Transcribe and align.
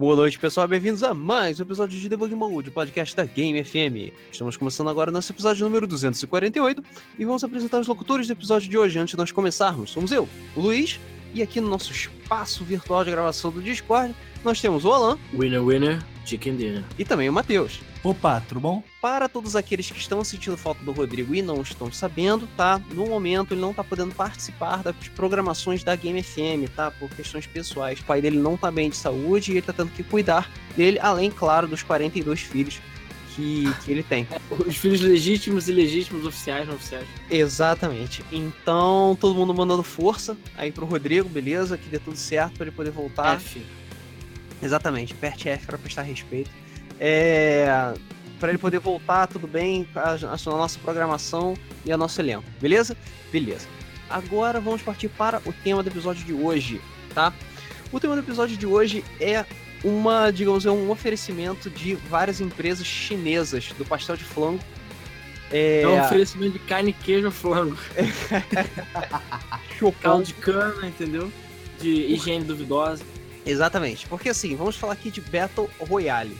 Boa 0.00 0.16
noite, 0.16 0.38
pessoal. 0.38 0.66
Bem-vindos 0.66 1.02
a 1.02 1.12
mais 1.12 1.60
um 1.60 1.62
episódio 1.62 2.00
de 2.00 2.08
Debug 2.08 2.34
Mode, 2.34 2.70
podcast 2.70 3.14
da 3.14 3.26
Game 3.26 3.62
FM. 3.62 4.16
Estamos 4.32 4.56
começando 4.56 4.88
agora 4.88 5.10
nosso 5.10 5.30
episódio 5.30 5.62
número 5.62 5.86
248 5.86 6.82
e 7.18 7.24
vamos 7.26 7.44
apresentar 7.44 7.80
os 7.80 7.86
locutores 7.86 8.26
do 8.26 8.32
episódio 8.32 8.70
de 8.70 8.78
hoje 8.78 8.98
antes 8.98 9.10
de 9.12 9.18
nós 9.18 9.30
começarmos. 9.30 9.90
Somos 9.90 10.10
eu, 10.10 10.26
o 10.56 10.60
Luiz, 10.62 10.98
e 11.34 11.42
aqui 11.42 11.60
no 11.60 11.68
nosso 11.68 11.92
espaço 11.92 12.64
virtual 12.64 13.04
de 13.04 13.10
gravação 13.10 13.50
do 13.50 13.60
Discord, 13.60 14.16
nós 14.42 14.58
temos 14.58 14.86
o 14.86 14.90
Alan. 14.90 15.18
Winner, 15.34 15.62
winner, 15.62 16.02
chicken 16.30 16.56
dinner. 16.56 16.84
E 16.98 17.04
também 17.04 17.28
o 17.28 17.32
Matheus. 17.32 17.80
Opa, 18.02 18.40
tudo 18.48 18.60
bom? 18.60 18.82
Para 19.00 19.28
todos 19.28 19.56
aqueles 19.56 19.90
que 19.90 19.98
estão 19.98 20.22
sentindo 20.24 20.56
falta 20.56 20.82
do 20.84 20.92
Rodrigo 20.92 21.34
e 21.34 21.42
não 21.42 21.60
estão 21.60 21.92
sabendo, 21.92 22.48
tá? 22.56 22.80
No 22.92 23.06
momento 23.06 23.52
ele 23.52 23.60
não 23.60 23.74
tá 23.74 23.82
podendo 23.82 24.14
participar 24.14 24.82
das 24.82 24.94
programações 25.14 25.82
da 25.82 25.94
Game 25.96 26.22
FM, 26.22 26.70
tá? 26.74 26.90
Por 26.90 27.10
questões 27.10 27.46
pessoais. 27.46 28.00
O 28.00 28.04
pai 28.04 28.22
dele 28.22 28.38
não 28.38 28.56
tá 28.56 28.70
bem 28.70 28.88
de 28.88 28.96
saúde 28.96 29.52
e 29.52 29.54
ele 29.54 29.62
tá 29.62 29.72
tendo 29.72 29.90
que 29.90 30.02
cuidar 30.02 30.50
dele, 30.76 30.98
além, 31.00 31.30
claro, 31.30 31.66
dos 31.66 31.82
42 31.82 32.40
filhos 32.40 32.80
que, 33.34 33.64
que 33.84 33.92
ele 33.92 34.02
tem. 34.02 34.26
Os 34.66 34.76
filhos 34.76 35.00
legítimos 35.00 35.68
e 35.68 35.72
legítimos, 35.72 36.26
oficiais 36.26 36.66
não 36.66 36.74
oficiais. 36.74 37.06
Exatamente. 37.30 38.24
Então, 38.30 39.16
todo 39.20 39.34
mundo 39.34 39.54
mandando 39.54 39.82
força 39.82 40.36
aí 40.56 40.70
pro 40.70 40.86
Rodrigo, 40.86 41.28
beleza? 41.28 41.76
Que 41.76 41.88
dê 41.88 41.98
tudo 41.98 42.16
certo 42.16 42.54
para 42.54 42.66
ele 42.66 42.76
poder 42.76 42.90
voltar. 42.90 43.36
F. 43.36 43.62
Exatamente, 44.62 45.14
aperte 45.14 45.48
F 45.48 45.66
para 45.66 45.78
prestar 45.78 46.02
respeito. 46.02 46.50
É, 46.98 47.94
para 48.38 48.50
ele 48.50 48.58
poder 48.58 48.78
voltar, 48.78 49.26
tudo 49.26 49.46
bem, 49.46 49.88
a, 49.94 50.12
a 50.12 50.56
nossa 50.56 50.78
programação 50.78 51.54
e 51.84 51.92
a 51.92 51.96
nosso 51.96 52.20
elenco, 52.20 52.44
beleza? 52.60 52.96
Beleza. 53.32 53.66
Agora 54.08 54.60
vamos 54.60 54.82
partir 54.82 55.08
para 55.08 55.40
o 55.46 55.52
tema 55.52 55.82
do 55.82 55.88
episódio 55.88 56.24
de 56.24 56.32
hoje, 56.32 56.80
tá? 57.14 57.32
O 57.92 58.00
tema 58.00 58.14
do 58.14 58.20
episódio 58.20 58.56
de 58.56 58.66
hoje 58.66 59.04
é 59.20 59.44
uma, 59.84 60.30
digamos, 60.30 60.66
é 60.66 60.70
um 60.70 60.90
oferecimento 60.90 61.70
de 61.70 61.94
várias 61.94 62.40
empresas 62.40 62.86
chinesas 62.86 63.68
do 63.78 63.84
pastel 63.84 64.16
de 64.16 64.24
flango. 64.24 64.60
É, 65.50 65.82
é 65.82 65.88
um 65.88 66.00
oferecimento 66.00 66.52
de 66.52 66.58
carne, 66.60 66.92
queijo, 66.92 67.30
flango. 67.30 67.76
Caldo 70.00 70.24
de 70.24 70.34
cana, 70.34 70.86
entendeu? 70.86 71.32
De 71.80 71.88
higiene 71.88 72.44
duvidosa. 72.44 73.02
Exatamente, 73.44 74.06
porque 74.06 74.28
assim, 74.28 74.54
vamos 74.54 74.76
falar 74.76 74.92
aqui 74.92 75.10
de 75.10 75.20
Battle 75.20 75.68
Royale 75.88 76.36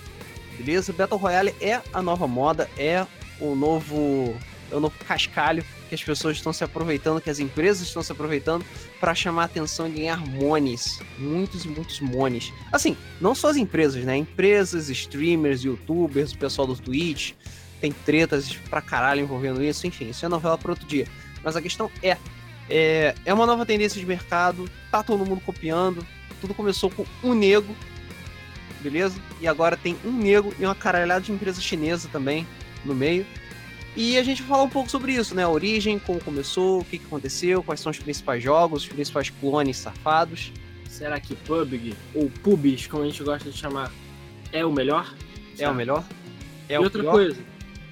beleza? 0.60 0.92
Battle 0.92 1.18
Royale 1.18 1.54
é 1.60 1.80
a 1.92 2.02
nova 2.02 2.26
moda, 2.28 2.68
é 2.76 3.06
o 3.40 3.54
novo, 3.54 4.36
é 4.70 4.76
o 4.76 4.80
novo 4.80 4.94
cascalho 5.06 5.64
que 5.88 5.94
as 5.94 6.04
pessoas 6.04 6.36
estão 6.36 6.52
se 6.52 6.62
aproveitando, 6.62 7.20
que 7.20 7.30
as 7.30 7.40
empresas 7.40 7.88
estão 7.88 8.02
se 8.02 8.12
aproveitando 8.12 8.64
para 9.00 9.12
chamar 9.14 9.44
atenção 9.44 9.88
e 9.88 9.90
ganhar 9.90 10.24
monies. 10.24 11.00
Muitos 11.18 11.64
e 11.64 11.68
muitos 11.68 11.98
monies. 12.00 12.52
Assim, 12.70 12.96
não 13.20 13.34
só 13.34 13.48
as 13.48 13.56
empresas, 13.56 14.04
né? 14.04 14.16
Empresas, 14.16 14.88
streamers, 14.88 15.64
youtubers, 15.64 16.32
o 16.32 16.38
pessoal 16.38 16.68
do 16.68 16.76
Twitch. 16.76 17.32
Tem 17.80 17.90
tretas 17.90 18.54
pra 18.68 18.80
caralho 18.80 19.22
envolvendo 19.22 19.64
isso. 19.64 19.84
Enfim, 19.86 20.10
isso 20.10 20.24
é 20.24 20.28
novela 20.28 20.56
para 20.56 20.70
outro 20.70 20.86
dia. 20.86 21.08
Mas 21.42 21.56
a 21.56 21.62
questão 21.62 21.90
é, 22.02 22.16
é, 22.68 23.14
é 23.24 23.34
uma 23.34 23.46
nova 23.46 23.66
tendência 23.66 23.98
de 23.98 24.06
mercado, 24.06 24.70
tá 24.92 25.02
todo 25.02 25.26
mundo 25.26 25.40
copiando. 25.40 26.06
Tudo 26.40 26.54
começou 26.54 26.90
com 26.90 27.04
um 27.22 27.34
nego 27.34 27.74
beleza? 28.80 29.20
E 29.40 29.46
agora 29.46 29.76
tem 29.76 29.96
um 30.04 30.10
nego 30.10 30.52
e 30.58 30.64
uma 30.64 30.74
caralhada 30.74 31.20
de 31.20 31.32
empresa 31.32 31.60
chinesa 31.60 32.08
também 32.10 32.46
no 32.84 32.94
meio. 32.94 33.26
E 33.96 34.16
a 34.16 34.22
gente 34.22 34.42
vai 34.42 34.50
falar 34.50 34.62
um 34.62 34.68
pouco 34.68 34.90
sobre 34.90 35.12
isso, 35.12 35.34
né? 35.34 35.44
A 35.44 35.48
origem, 35.48 35.98
como 35.98 36.20
começou, 36.20 36.80
o 36.80 36.84
que, 36.84 36.98
que 36.98 37.06
aconteceu, 37.06 37.62
quais 37.62 37.80
são 37.80 37.90
os 37.90 37.98
principais 37.98 38.42
jogos, 38.42 38.82
os 38.82 38.88
principais 38.88 39.30
clones 39.30 39.76
safados. 39.76 40.52
Será 40.88 41.20
que 41.20 41.34
PUBG, 41.34 41.94
ou 42.14 42.30
PUBs, 42.42 42.86
como 42.86 43.02
a 43.02 43.06
gente 43.06 43.22
gosta 43.22 43.50
de 43.50 43.56
chamar, 43.56 43.92
é 44.52 44.64
o 44.64 44.72
melhor? 44.72 45.12
É 45.58 45.68
o 45.68 45.74
melhor? 45.74 46.04
É 46.68 46.74
e 46.74 46.78
o 46.78 46.82
outra 46.82 47.02
pior? 47.02 47.12
coisa, 47.12 47.40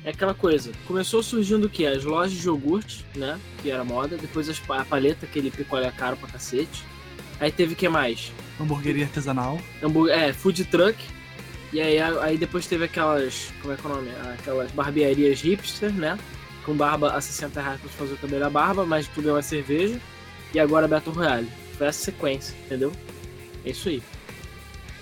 é 0.04 0.10
aquela 0.10 0.34
coisa, 0.34 0.72
começou 0.86 1.22
surgindo 1.22 1.66
o 1.66 1.70
que? 1.70 1.84
As 1.86 2.04
lojas 2.04 2.36
de 2.36 2.46
iogurte, 2.46 3.04
né? 3.14 3.38
Que 3.62 3.70
era 3.70 3.84
moda, 3.84 4.16
depois 4.16 4.48
as, 4.48 4.60
a 4.70 4.84
paleta, 4.84 5.26
aquele 5.26 5.50
picolé 5.50 5.90
caro 5.90 6.16
pra 6.16 6.28
cacete. 6.28 6.84
Aí 7.40 7.52
teve 7.52 7.74
o 7.74 7.76
que 7.76 7.88
mais? 7.88 8.32
Hamburgueria 8.60 9.04
artesanal. 9.04 9.60
Hambur 9.82 10.10
é, 10.10 10.32
food 10.32 10.64
truck. 10.64 10.98
E 11.72 11.80
aí, 11.80 11.98
aí 12.00 12.38
depois 12.38 12.66
teve 12.66 12.84
aquelas. 12.84 13.52
Como 13.60 13.72
é 13.72 13.76
que 13.76 13.86
é 13.86 13.90
o 13.90 13.94
nome? 13.94 14.10
Aquelas 14.38 14.70
barbearias 14.72 15.40
hipster, 15.42 15.92
né? 15.92 16.18
Com 16.64 16.74
barba 16.74 17.12
a 17.12 17.20
60 17.20 17.60
reais 17.60 17.80
pra 17.80 17.90
fazer 17.90 18.14
o 18.14 18.18
cabelo 18.18 18.44
a 18.44 18.50
barba, 18.50 18.84
mas 18.84 19.06
tudo 19.08 19.28
é 19.28 19.32
uma 19.32 19.42
cerveja. 19.42 20.00
E 20.52 20.58
agora 20.58 20.88
Battle 20.88 21.14
Royale. 21.14 21.48
Foi 21.76 21.86
essa 21.86 22.04
sequência, 22.04 22.56
entendeu? 22.64 22.92
É 23.64 23.70
isso 23.70 23.88
aí. 23.88 24.02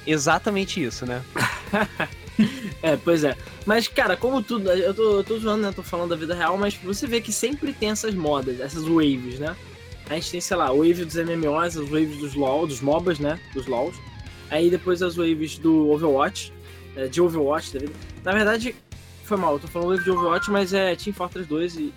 Exatamente 0.06 0.82
isso, 0.82 1.06
né? 1.06 1.22
é, 2.82 2.96
pois 2.96 3.24
é. 3.24 3.36
Mas, 3.64 3.88
cara, 3.88 4.16
como 4.16 4.42
tudo. 4.42 4.70
Eu 4.70 4.92
tô, 4.92 5.18
eu 5.18 5.24
tô 5.24 5.38
zoando, 5.38 5.62
né? 5.62 5.72
Tô 5.72 5.82
falando 5.82 6.10
da 6.10 6.16
vida 6.16 6.34
real, 6.34 6.58
mas 6.58 6.74
você 6.74 7.06
vê 7.06 7.20
que 7.20 7.32
sempre 7.32 7.72
tem 7.72 7.90
essas 7.90 8.14
modas, 8.14 8.60
essas 8.60 8.84
waves, 8.84 9.38
né? 9.38 9.56
A 10.08 10.14
gente 10.14 10.30
tem, 10.30 10.40
sei 10.40 10.56
lá, 10.56 10.68
wave 10.68 11.04
dos 11.04 11.16
MMOs, 11.16 11.76
as 11.76 11.88
waves 11.88 12.18
dos 12.18 12.34
LoL, 12.34 12.66
dos 12.66 12.80
MOBAs, 12.80 13.18
né? 13.18 13.40
Dos 13.52 13.66
LoLs. 13.66 13.96
Aí 14.50 14.70
depois 14.70 15.02
as 15.02 15.16
waves 15.16 15.58
do 15.58 15.90
Overwatch, 15.90 16.52
é, 16.94 17.08
de 17.08 17.20
Overwatch 17.20 17.76
vida. 17.78 17.92
Na 18.24 18.32
verdade, 18.32 18.74
foi 19.24 19.36
mal, 19.36 19.54
eu 19.54 19.58
tô 19.58 19.66
falando 19.66 19.90
wave 19.90 20.04
de 20.04 20.10
Overwatch, 20.10 20.50
mas 20.50 20.72
é 20.72 20.94
Team 20.94 21.12
Fortress 21.12 21.48
2 21.48 21.76
e, 21.76 21.94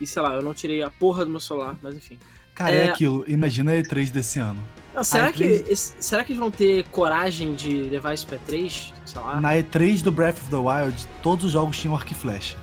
e 0.00 0.06
sei 0.06 0.22
lá, 0.22 0.34
eu 0.34 0.42
não 0.42 0.54
tirei 0.54 0.82
a 0.82 0.90
porra 0.90 1.24
do 1.24 1.30
meu 1.30 1.40
celular, 1.40 1.76
mas 1.82 1.96
enfim. 1.96 2.18
Cara, 2.54 2.74
é, 2.74 2.86
é 2.86 2.90
aquilo, 2.90 3.24
imagina 3.26 3.72
a 3.72 3.74
E3 3.74 4.10
desse 4.10 4.38
ano. 4.38 4.62
Não, 4.94 5.02
será, 5.02 5.32
E3... 5.32 5.64
que, 5.64 5.76
será 5.76 6.24
que 6.24 6.32
eles 6.32 6.40
vão 6.40 6.50
ter 6.50 6.84
coragem 6.88 7.54
de 7.54 7.82
levar 7.84 8.14
isso 8.14 8.26
pra 8.26 8.38
E3? 8.38 8.92
Sei 9.04 9.20
lá. 9.20 9.40
Na 9.40 9.54
E3 9.54 10.02
do 10.02 10.12
Breath 10.12 10.38
of 10.38 10.50
the 10.50 10.56
Wild, 10.56 11.06
todos 11.22 11.46
os 11.46 11.52
jogos 11.52 11.78
tinham 11.78 11.96
arco 11.96 12.12
e 12.12 12.14
flecha. 12.14 12.56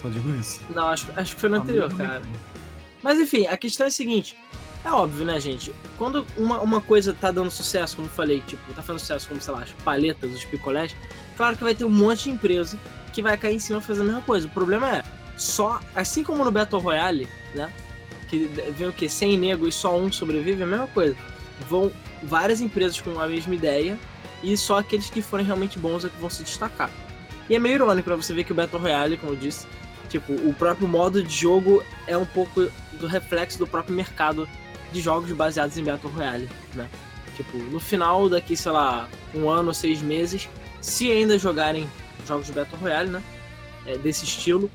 Só 0.00 0.08
digo 0.08 0.28
isso. 0.34 0.60
Não, 0.70 0.88
acho, 0.88 1.06
acho 1.16 1.34
que 1.34 1.40
foi 1.40 1.50
no 1.50 1.56
anterior, 1.56 1.94
cara. 1.94 2.22
Mas 3.02 3.18
enfim, 3.18 3.46
a 3.46 3.56
questão 3.56 3.84
é 3.84 3.88
a 3.88 3.90
seguinte. 3.90 4.36
É 4.84 4.90
óbvio, 4.90 5.24
né, 5.24 5.38
gente? 5.38 5.72
Quando 5.96 6.26
uma, 6.36 6.60
uma 6.60 6.80
coisa 6.80 7.12
tá 7.12 7.30
dando 7.30 7.50
sucesso, 7.50 7.96
como 7.96 8.08
eu 8.08 8.12
falei, 8.12 8.42
tipo, 8.46 8.72
tá 8.74 8.82
fazendo 8.82 9.00
sucesso 9.00 9.28
como, 9.28 9.40
sei 9.40 9.54
lá, 9.54 9.62
as 9.62 9.72
paletas, 9.84 10.32
os 10.32 10.44
picolés, 10.44 10.94
claro 11.36 11.56
que 11.56 11.62
vai 11.62 11.74
ter 11.74 11.84
um 11.84 11.90
monte 11.90 12.24
de 12.24 12.30
empresa 12.30 12.78
que 13.12 13.22
vai 13.22 13.36
cair 13.36 13.54
em 13.54 13.58
cima 13.60 13.80
fazendo 13.80 14.02
a 14.02 14.06
mesma 14.06 14.22
coisa. 14.22 14.46
O 14.46 14.50
problema 14.50 14.96
é, 14.96 15.04
só, 15.36 15.80
assim 15.94 16.24
como 16.24 16.44
no 16.44 16.50
Battle 16.50 16.80
Royale, 16.80 17.28
né? 17.54 17.72
Que 18.28 18.46
vem 18.76 18.88
o 18.88 18.92
quê? 18.92 19.08
100 19.08 19.38
nego 19.38 19.68
e 19.68 19.72
só 19.72 19.96
um 19.96 20.10
sobrevive, 20.10 20.60
é 20.60 20.64
a 20.64 20.66
mesma 20.66 20.86
coisa. 20.88 21.16
Vão 21.68 21.92
várias 22.22 22.60
empresas 22.60 23.00
com 23.00 23.20
a 23.20 23.28
mesma 23.28 23.54
ideia 23.54 23.98
e 24.42 24.56
só 24.56 24.78
aqueles 24.78 25.10
que 25.10 25.22
forem 25.22 25.46
realmente 25.46 25.78
bons 25.78 26.04
é 26.04 26.08
que 26.08 26.18
vão 26.18 26.30
se 26.30 26.42
destacar. 26.42 26.90
E 27.48 27.54
é 27.54 27.58
meio 27.58 27.74
irônico 27.74 28.04
pra 28.04 28.16
você 28.16 28.32
ver 28.32 28.44
que 28.44 28.52
o 28.52 28.54
Battle 28.54 28.80
Royale, 28.80 29.16
como 29.16 29.32
eu 29.32 29.36
disse, 29.36 29.66
Tipo, 30.12 30.34
o 30.34 30.52
próprio 30.52 30.86
modo 30.86 31.22
de 31.22 31.34
jogo 31.34 31.82
é 32.06 32.18
um 32.18 32.26
pouco 32.26 32.70
do 33.00 33.06
reflexo 33.06 33.58
do 33.58 33.66
próprio 33.66 33.96
mercado 33.96 34.46
de 34.92 35.00
jogos 35.00 35.32
baseados 35.32 35.78
em 35.78 35.84
Battle 35.84 36.12
Royale, 36.12 36.50
né? 36.74 36.86
Tipo, 37.34 37.56
no 37.56 37.80
final 37.80 38.28
daqui, 38.28 38.54
sei 38.54 38.72
lá, 38.72 39.08
um 39.34 39.48
ano, 39.48 39.72
seis 39.72 40.02
meses, 40.02 40.50
se 40.82 41.10
ainda 41.10 41.38
jogarem 41.38 41.88
jogos 42.28 42.48
de 42.48 42.52
Battle 42.52 42.78
Royale, 42.78 43.08
né? 43.08 43.22
É, 43.86 43.96
desse 43.96 44.26
estilo, 44.26 44.70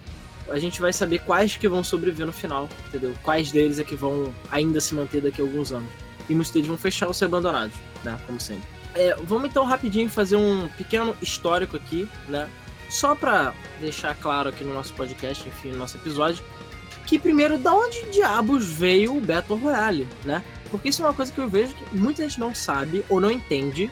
a 0.49 0.57
gente 0.57 0.81
vai 0.81 0.91
saber 0.91 1.19
quais 1.19 1.55
que 1.55 1.69
vão 1.69 1.83
sobreviver 1.83 2.25
no 2.25 2.33
final, 2.33 2.67
entendeu? 2.87 3.13
Quais 3.21 3.51
deles 3.51 3.77
é 3.77 3.83
que 3.83 3.95
vão 3.95 4.33
ainda 4.49 4.81
se 4.81 4.95
manter 4.95 5.21
daqui 5.21 5.39
a 5.39 5.43
alguns 5.43 5.71
anos. 5.71 5.89
E 6.27 6.33
muitos 6.33 6.51
deles 6.51 6.67
vão 6.67 6.79
fechar 6.79 7.05
ou 7.05 7.13
ser 7.13 7.25
abandonados, 7.25 7.75
né? 8.03 8.19
Como 8.25 8.39
sempre. 8.39 8.67
É, 8.95 9.15
vamos 9.21 9.51
então 9.51 9.63
rapidinho 9.65 10.09
fazer 10.09 10.35
um 10.35 10.67
pequeno 10.69 11.15
histórico 11.21 11.77
aqui, 11.77 12.09
né? 12.27 12.49
Só 12.89 13.15
para 13.15 13.53
deixar 13.79 14.15
claro 14.15 14.49
aqui 14.49 14.63
no 14.63 14.73
nosso 14.73 14.93
podcast, 14.93 15.47
enfim, 15.47 15.71
no 15.71 15.77
nosso 15.77 15.97
episódio, 15.97 16.43
que 17.05 17.19
primeiro, 17.19 17.57
da 17.57 17.73
onde 17.73 18.03
diabos 18.11 18.65
veio 18.65 19.17
o 19.17 19.21
Battle 19.21 19.57
Royale, 19.57 20.07
né? 20.25 20.43
Porque 20.69 20.89
isso 20.89 21.01
é 21.01 21.05
uma 21.05 21.13
coisa 21.13 21.31
que 21.31 21.39
eu 21.39 21.47
vejo 21.47 21.73
que 21.73 21.95
muita 21.95 22.23
gente 22.23 22.39
não 22.39 22.53
sabe 22.53 23.03
ou 23.09 23.21
não 23.21 23.31
entende. 23.31 23.89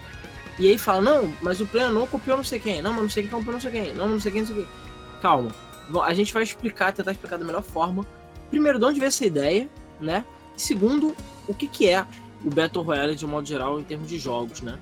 E 0.59 0.69
aí 0.69 0.77
fala, 0.77 1.01
não, 1.01 1.33
mas 1.41 1.59
o 1.59 1.65
player 1.65 1.89
não 1.89 2.07
copiou 2.07 2.37
não 2.37 2.43
sei 2.43 2.59
quem. 2.59 2.81
Não, 2.81 2.91
mas 2.91 3.01
não 3.01 3.09
sei 3.09 3.23
quem 3.23 3.31
copiou 3.31 3.53
não 3.53 3.61
sei 3.61 3.71
quem. 3.71 3.93
Não, 3.93 4.07
não 4.07 4.19
sei 4.19 4.31
quem, 4.31 4.41
não 4.41 4.47
sei 4.47 4.55
quem. 4.57 4.67
Calma. 5.21 5.51
A 6.03 6.13
gente 6.13 6.33
vai 6.33 6.43
explicar, 6.43 6.91
tentar 6.91 7.11
explicar 7.11 7.37
da 7.37 7.45
melhor 7.45 7.63
forma. 7.63 8.05
Primeiro, 8.49 8.79
de 8.79 8.85
onde 8.85 8.99
veio 8.99 9.07
essa 9.07 9.25
ideia, 9.25 9.69
né? 9.99 10.25
E 10.57 10.61
segundo, 10.61 11.15
o 11.47 11.53
que, 11.53 11.67
que 11.67 11.87
é 11.87 12.05
o 12.43 12.49
Battle 12.49 12.83
Royale 12.83 13.15
de 13.15 13.25
um 13.25 13.29
modo 13.29 13.47
geral 13.47 13.79
em 13.79 13.83
termos 13.83 14.09
de 14.09 14.17
jogos, 14.17 14.61
né? 14.61 14.77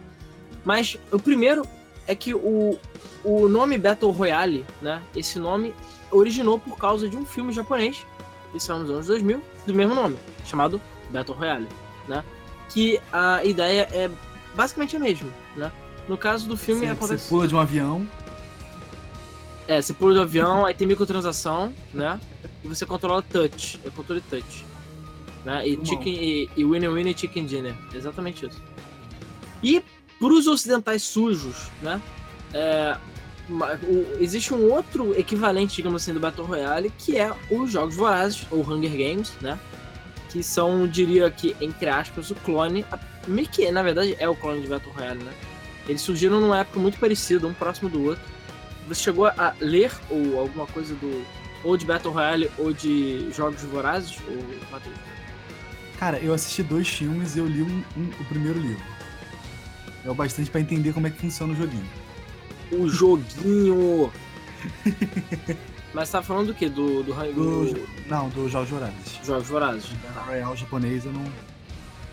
Mas 0.63 0.98
o 1.12 1.19
primeiro 1.19 1.68
é 2.07 2.15
que 2.15 2.33
o, 2.33 2.77
o 3.23 3.47
nome 3.47 3.77
Battle 3.77 4.11
Royale, 4.11 4.65
né? 4.81 5.01
Esse 5.15 5.39
nome 5.39 5.73
originou 6.11 6.59
por 6.59 6.77
causa 6.77 7.07
de 7.09 7.17
um 7.17 7.25
filme 7.25 7.51
japonês, 7.51 8.05
isso 8.53 8.71
é 8.71 8.77
nos 8.77 8.89
anos 8.89 9.07
2000, 9.07 9.41
do 9.65 9.73
mesmo 9.73 9.95
nome, 9.95 10.17
chamado 10.45 10.79
Battle 11.09 11.38
Royale, 11.38 11.67
né? 12.07 12.23
Que 12.69 13.00
a 13.11 13.44
ideia 13.44 13.88
é 13.91 14.09
basicamente 14.55 14.95
a 14.95 15.00
mesma, 15.00 15.29
né? 15.55 15.71
No 16.07 16.17
caso 16.17 16.47
do 16.47 16.57
filme 16.57 16.81
você, 16.81 16.91
acontece... 16.91 17.23
Você 17.23 17.29
pula 17.29 17.47
de 17.47 17.55
um 17.55 17.59
avião. 17.59 18.07
É, 19.67 19.81
você 19.81 19.94
pula 19.94 20.13
do 20.13 20.21
avião, 20.21 20.65
aí 20.65 20.73
tem 20.73 20.85
microtransação, 20.85 21.73
né? 21.94 22.19
E 22.63 22.67
você 22.67 22.85
controla 22.85 23.21
touch, 23.21 23.79
é 23.85 23.89
controle 23.89 24.21
touch. 24.21 24.65
Né? 25.45 25.67
E, 25.67 25.85
chicken, 25.85 26.13
e, 26.13 26.50
e 26.55 26.65
Winnie 26.65 26.89
Winnie 26.89 27.17
Chicken 27.17 27.45
Dinner, 27.45 27.75
exatamente 27.94 28.45
isso. 28.45 28.61
E 29.61 29.83
pros 30.24 30.48
ocidentais 30.48 31.04
sujos, 31.04 31.70
né? 31.81 32.02
É, 32.54 32.96
existe 34.22 34.54
um 34.54 34.72
outro 34.72 35.14
equivalente, 35.20 35.75
digamos 35.75 36.02
assim, 36.02 36.14
do 36.14 36.20
Battle 36.22 36.48
Royale, 36.48 36.90
que 36.98 37.18
é 37.18 37.30
os 37.52 37.70
Jogos 37.74 37.98
Vorazes, 37.98 38.48
ou 38.50 38.62
Hunger 38.62 38.92
Games, 38.92 39.34
né? 39.42 39.60
Que 40.30 40.42
são, 40.42 40.88
diria 40.88 41.30
que, 41.30 41.54
entre 41.60 41.90
aspas, 41.90 42.31
o 42.31 42.36
clone. 42.36 42.86
Meio 43.28 43.50
que, 43.50 43.70
na 43.70 43.84
verdade, 43.84 44.16
é 44.18 44.30
o 44.30 44.34
clone 44.34 44.62
de 44.62 44.68
Battle 44.70 44.94
Royale, 44.94 45.22
né? 45.22 45.34
Eles 45.90 46.00
surgiram 46.00 46.40
numa 46.40 46.60
época 46.60 46.80
muito 46.80 46.98
parecida, 46.98 47.46
um 47.46 47.54
próximo 47.54 47.90
do 47.90 48.02
outro. 48.06 48.24
Você 48.88 49.04
chegou 49.04 49.25
a 49.25 49.54
ler 49.60 49.92
ou 50.10 50.40
alguma 50.40 50.66
coisa 50.68 50.96
do. 50.96 51.25
Ou 51.66 51.75
de 51.75 51.86
Battle 51.86 52.14
Royale 52.14 52.50
ou 52.58 52.72
de 52.72 53.30
Jogos 53.34 53.62
Vorazes? 53.64 54.18
Ou 54.25 54.38
Cara, 56.00 56.18
eu 56.20 56.34
assisti 56.34 56.64
dois 56.64 56.88
filmes 56.88 57.36
e 57.36 57.40
eu 57.40 57.46
li 57.46 57.62
um- 57.62 57.84
um- 57.98 58.10
o 58.22 58.25
primeiro 58.25 58.60
livro. 58.60 58.94
É 60.05 60.09
o 60.09 60.13
bastante 60.13 60.50
pra 60.50 60.59
entender 60.59 60.94
como 60.94 61.07
é 61.07 61.09
que 61.09 61.19
funciona 61.19 61.53
o 61.53 61.55
joguinho. 61.55 61.89
O 62.71 62.89
joguinho! 62.89 64.11
Mas 65.94 66.09
você 66.09 66.11
tá 66.13 66.23
falando 66.23 66.47
do 66.47 66.53
quê? 66.53 66.67
Do, 66.69 67.03
do, 67.03 67.13
do, 67.13 67.73
Do, 67.73 67.89
não, 68.07 68.29
do 68.29 68.50
Jogos 68.50 68.69
Vorazes. 68.69 69.19
Jogos 69.23 69.47
Vorazes. 69.47 69.91
Royale 70.25 70.57
japonês 70.57 71.05
eu 71.05 71.13
não. 71.13 71.23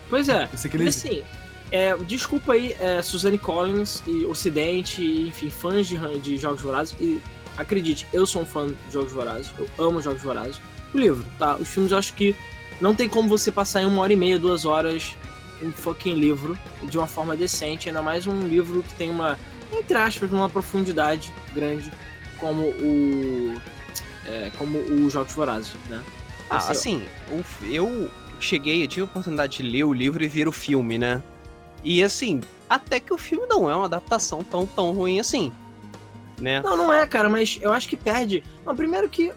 Pois 0.09 0.29
é. 0.29 0.47
Eu 0.51 0.57
sei 0.57 0.69
que 0.69 0.77
ele 0.77 0.89
assim, 0.89 1.23
é, 1.71 1.95
desculpa 1.97 2.53
aí, 2.53 2.75
é, 2.79 3.01
Suzanne 3.01 3.37
Collins 3.37 4.03
e 4.05 4.25
Ocidente, 4.25 5.01
e, 5.01 5.29
enfim, 5.29 5.49
fãs 5.49 5.87
de, 5.87 5.97
de 6.19 6.37
Jogos 6.37 6.61
Vorazes. 6.61 6.95
E 6.99 7.19
acredite, 7.57 8.05
eu 8.13 8.25
sou 8.25 8.43
um 8.43 8.45
fã 8.45 8.67
de 8.67 8.75
Jogos 8.93 9.11
Vorazes, 9.11 9.51
eu 9.57 9.67
amo 9.83 10.01
Jogos 10.01 10.21
Vorazes. 10.21 10.61
O 10.93 10.97
livro, 10.97 11.25
tá? 11.39 11.55
Os 11.55 11.69
filmes 11.69 11.91
eu 11.91 11.97
acho 11.97 12.13
que 12.13 12.35
não 12.81 12.93
tem 12.93 13.07
como 13.07 13.29
você 13.29 13.51
passar 13.51 13.81
em 13.81 13.85
uma 13.85 14.01
hora 14.01 14.11
e 14.11 14.15
meia, 14.17 14.37
duas 14.37 14.65
horas 14.65 15.15
um 15.61 15.71
fucking 15.71 16.13
livro 16.13 16.57
de 16.83 16.97
uma 16.97 17.07
forma 17.07 17.35
decente, 17.35 17.89
ainda 17.89 18.01
mais 18.01 18.27
um 18.27 18.47
livro 18.47 18.83
que 18.83 18.93
tem 18.95 19.09
uma, 19.09 19.37
entre 19.71 19.95
aspas, 19.97 20.31
uma 20.31 20.49
profundidade 20.49 21.31
grande 21.53 21.91
como 22.39 22.63
o. 22.63 23.55
é, 24.25 24.51
como 24.57 24.79
os 24.79 25.13
Jogos 25.13 25.33
Vorazes, 25.33 25.73
né? 25.89 26.03
Ah, 26.49 26.57
Esse 26.57 26.67
é- 26.69 26.71
assim, 26.71 27.03
o 27.29 27.65
eu 27.65 28.09
cheguei, 28.39 28.83
eu 28.83 28.87
tive 28.87 29.01
a 29.01 29.05
oportunidade 29.05 29.57
de 29.57 29.63
ler 29.63 29.83
o 29.83 29.93
livro 29.93 30.23
e 30.23 30.27
ver 30.27 30.47
o 30.47 30.51
filme, 30.51 30.97
né? 30.97 31.21
E 31.83 32.03
assim, 32.03 32.41
até 32.69 32.99
que 32.99 33.13
o 33.13 33.17
filme 33.17 33.45
não 33.47 33.69
é 33.69 33.75
uma 33.75 33.85
adaptação 33.85 34.43
tão, 34.43 34.65
tão 34.65 34.91
ruim 34.91 35.19
assim. 35.19 35.51
Né? 36.39 36.59
Não, 36.61 36.75
não 36.75 36.91
é, 36.91 37.05
cara, 37.05 37.29
mas 37.29 37.59
eu 37.61 37.71
acho 37.71 37.87
que 37.87 37.95
perde. 37.95 38.43
Não, 38.65 38.75
primeiro 38.75 39.07
que. 39.07 39.31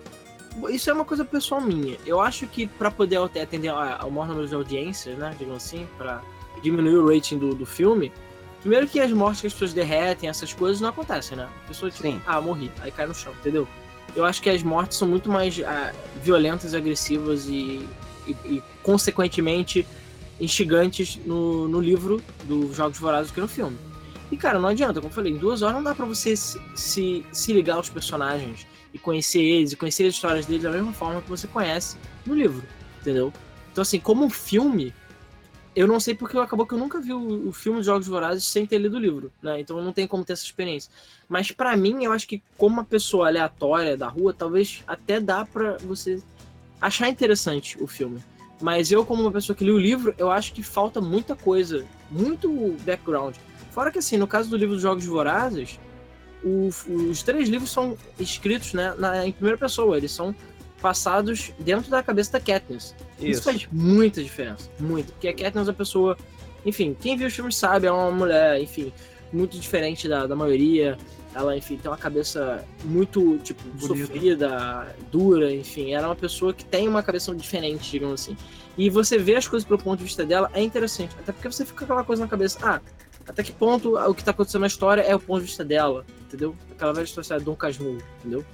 Isso 0.70 0.88
é 0.88 0.92
uma 0.92 1.04
coisa 1.04 1.24
pessoal 1.24 1.60
minha. 1.60 1.96
Eu 2.06 2.20
acho 2.20 2.46
que 2.46 2.66
pra 2.66 2.90
poder 2.90 3.16
até 3.18 3.42
atender 3.42 3.68
ao 3.68 4.10
maior 4.10 4.28
número 4.28 4.46
de 4.46 4.54
audiências, 4.54 5.18
né? 5.18 5.34
Digamos 5.38 5.64
assim, 5.64 5.86
pra 5.98 6.22
diminuir 6.62 6.96
o 6.96 7.12
rating 7.12 7.38
do, 7.38 7.54
do 7.54 7.66
filme. 7.66 8.12
Primeiro 8.60 8.86
que 8.86 8.98
as 8.98 9.12
mortes 9.12 9.42
que 9.42 9.46
as 9.46 9.52
pessoas 9.52 9.72
derretem, 9.74 10.28
essas 10.28 10.52
coisas 10.54 10.80
não 10.80 10.88
acontecem, 10.88 11.36
né? 11.36 11.48
A 11.64 11.68
pessoa, 11.68 11.90
tipo, 11.90 12.04
Sim. 12.04 12.20
ah, 12.26 12.40
morri, 12.40 12.70
aí 12.80 12.90
cai 12.90 13.06
no 13.06 13.14
chão, 13.14 13.32
entendeu? 13.40 13.68
Eu 14.16 14.24
acho 14.24 14.40
que 14.40 14.48
as 14.48 14.62
mortes 14.62 14.96
são 14.96 15.06
muito 15.06 15.28
mais 15.28 15.60
ah, 15.60 15.92
violentas, 16.22 16.72
agressivas 16.72 17.46
e, 17.46 17.86
e, 18.26 18.30
e, 18.44 18.62
consequentemente, 18.82 19.86
instigantes 20.40 21.16
no, 21.26 21.68
no 21.68 21.80
livro 21.80 22.22
dos 22.44 22.74
Jogos 22.74 22.98
Vorazes 22.98 23.30
do 23.30 23.34
que 23.34 23.40
no 23.40 23.48
filme. 23.48 23.76
E, 24.32 24.36
cara, 24.36 24.58
não 24.58 24.68
adianta, 24.68 24.94
como 24.94 25.10
eu 25.10 25.14
falei, 25.14 25.32
em 25.32 25.36
duas 25.36 25.60
horas 25.60 25.76
não 25.76 25.82
dá 25.82 25.94
pra 25.94 26.06
você 26.06 26.34
se, 26.34 26.58
se, 26.74 27.26
se 27.32 27.52
ligar 27.52 27.76
aos 27.76 27.90
personagens 27.90 28.66
e 28.94 28.98
conhecer 28.98 29.42
eles, 29.42 29.72
e 29.72 29.76
conhecer 29.76 30.06
as 30.06 30.14
histórias 30.14 30.46
deles 30.46 30.62
da 30.62 30.70
mesma 30.70 30.92
forma 30.92 31.20
que 31.20 31.28
você 31.28 31.48
conhece 31.48 31.96
no 32.24 32.32
livro, 32.34 32.62
entendeu? 33.00 33.32
Então, 33.72 33.82
assim, 33.82 33.98
como 33.98 34.24
um 34.24 34.30
filme, 34.30 34.94
eu 35.74 35.88
não 35.88 35.98
sei 35.98 36.14
porque 36.14 36.38
acabou 36.38 36.64
que 36.64 36.74
eu 36.74 36.78
nunca 36.78 37.00
vi 37.00 37.12
o, 37.12 37.48
o 37.48 37.52
filme 37.52 37.80
de 37.80 37.86
Jogos 37.86 38.06
Vorazes 38.06 38.44
sem 38.44 38.64
ter 38.64 38.78
lido 38.78 38.96
o 38.96 39.00
livro, 39.00 39.32
né? 39.42 39.58
Então 39.58 39.82
não 39.82 39.92
tem 39.92 40.06
como 40.06 40.24
ter 40.24 40.34
essa 40.34 40.44
experiência. 40.44 40.92
Mas 41.28 41.50
pra 41.50 41.76
mim, 41.76 42.04
eu 42.04 42.12
acho 42.12 42.28
que 42.28 42.40
como 42.56 42.76
uma 42.76 42.84
pessoa 42.84 43.26
aleatória 43.26 43.96
da 43.96 44.06
rua, 44.06 44.32
talvez 44.32 44.84
até 44.86 45.18
dá 45.18 45.44
pra 45.44 45.76
você 45.78 46.22
achar 46.80 47.08
interessante 47.08 47.76
o 47.82 47.88
filme. 47.88 48.22
Mas 48.62 48.92
eu, 48.92 49.04
como 49.04 49.22
uma 49.22 49.32
pessoa 49.32 49.56
que 49.56 49.64
li 49.64 49.72
o 49.72 49.78
livro, 49.78 50.14
eu 50.16 50.30
acho 50.30 50.52
que 50.52 50.62
falta 50.62 51.00
muita 51.00 51.34
coisa, 51.34 51.84
muito 52.08 52.76
background. 52.84 53.34
Fora 53.72 53.90
que, 53.90 53.98
assim, 53.98 54.16
no 54.16 54.28
caso 54.28 54.48
do 54.48 54.56
livro 54.56 54.74
dos 54.74 54.82
Jogos 54.82 55.04
Vorazes, 55.04 55.80
o- 56.44 56.68
os 57.10 57.22
três 57.22 57.48
livros 57.48 57.70
são 57.70 57.96
escritos 58.18 58.72
né, 58.74 58.94
na- 58.98 59.26
em 59.26 59.32
primeira 59.32 59.56
pessoa. 59.58 59.96
Eles 59.96 60.12
são 60.12 60.34
passados 60.80 61.52
dentro 61.58 61.90
da 61.90 62.02
cabeça 62.02 62.32
da 62.32 62.40
Katniss. 62.40 62.94
Isso. 63.20 63.42
faz 63.42 63.66
muita 63.72 64.22
diferença, 64.22 64.68
muito. 64.78 65.12
Porque 65.12 65.28
a 65.28 65.32
Katniss 65.34 65.66
é 65.66 65.70
uma 65.70 65.76
pessoa... 65.76 66.16
Enfim, 66.66 66.96
quem 66.98 67.16
viu 67.16 67.26
os 67.26 67.34
filmes 67.34 67.56
sabe, 67.56 67.86
é 67.86 67.92
uma 67.92 68.10
mulher, 68.10 68.60
enfim, 68.60 68.92
muito 69.32 69.58
diferente 69.58 70.08
da, 70.08 70.26
da 70.26 70.34
maioria. 70.36 70.96
Ela, 71.34 71.56
enfim, 71.56 71.76
tem 71.76 71.90
uma 71.90 71.96
cabeça 71.96 72.64
muito, 72.84 73.38
tipo, 73.38 73.62
Bonita. 73.64 73.86
sofrida, 74.06 74.96
dura, 75.10 75.52
enfim. 75.52 75.92
Ela 75.92 76.04
é 76.04 76.08
uma 76.08 76.16
pessoa 76.16 76.54
que 76.54 76.64
tem 76.64 76.86
uma 76.88 77.02
cabeça 77.02 77.34
diferente, 77.34 77.90
digamos 77.90 78.20
assim. 78.22 78.36
E 78.78 78.88
você 78.88 79.18
vê 79.18 79.36
as 79.36 79.46
coisas 79.46 79.66
pelo 79.66 79.78
ponto 79.78 79.98
de 79.98 80.04
vista 80.04 80.24
dela 80.24 80.50
é 80.54 80.62
interessante. 80.62 81.14
Até 81.18 81.32
porque 81.32 81.50
você 81.50 81.64
fica 81.66 81.78
com 81.80 81.84
aquela 81.84 82.04
coisa 82.04 82.22
na 82.22 82.28
cabeça, 82.28 82.58
ah, 82.62 82.80
até 83.26 83.42
que 83.42 83.52
ponto 83.52 83.96
o 83.96 84.14
que 84.14 84.24
tá 84.24 84.30
acontecendo 84.30 84.62
na 84.62 84.66
história 84.66 85.02
é 85.02 85.14
o 85.14 85.20
ponto 85.20 85.40
de 85.40 85.46
vista 85.46 85.64
dela, 85.64 86.04
entendeu? 86.26 86.56
Aquela 86.70 86.92
velha 86.92 87.04
história 87.04 87.38
de 87.38 87.44
Dom 87.44 87.54
Casmurro, 87.54 88.02
entendeu? 88.20 88.44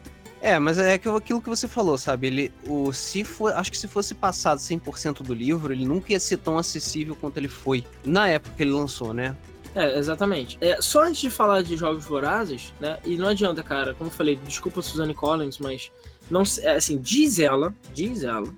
É, 0.40 0.58
mas 0.58 0.78
é 0.78 0.94
aquilo 0.94 1.20
que 1.20 1.48
você 1.48 1.68
falou, 1.68 1.98
sabe? 1.98 2.26
Ele, 2.28 2.52
o, 2.66 2.92
se 2.92 3.24
for, 3.24 3.52
acho 3.52 3.70
que 3.70 3.76
se 3.76 3.86
fosse 3.86 4.14
passado 4.14 4.58
100% 4.58 5.22
do 5.22 5.34
livro, 5.34 5.72
ele 5.72 5.84
nunca 5.84 6.12
ia 6.12 6.20
ser 6.20 6.38
tão 6.38 6.56
acessível 6.56 7.14
quanto 7.14 7.36
ele 7.36 7.48
foi 7.48 7.84
na 8.04 8.26
época 8.26 8.54
que 8.56 8.62
ele 8.62 8.72
lançou, 8.72 9.12
né? 9.12 9.36
É, 9.74 9.98
exatamente. 9.98 10.56
É, 10.60 10.80
só 10.80 11.04
antes 11.04 11.20
de 11.20 11.30
falar 11.30 11.62
de 11.62 11.76
Jogos 11.76 12.04
Vorazes, 12.04 12.72
né? 12.80 12.98
E 13.04 13.16
não 13.16 13.28
adianta, 13.28 13.62
cara, 13.62 13.94
como 13.94 14.08
eu 14.08 14.14
falei, 14.14 14.36
desculpa 14.36 14.80
Suzanne 14.80 15.14
Collins, 15.14 15.58
mas 15.58 15.92
não, 16.30 16.42
é, 16.62 16.76
assim, 16.76 16.98
diz 16.98 17.38
ela, 17.38 17.74
diz 17.92 18.24
ela, 18.24 18.48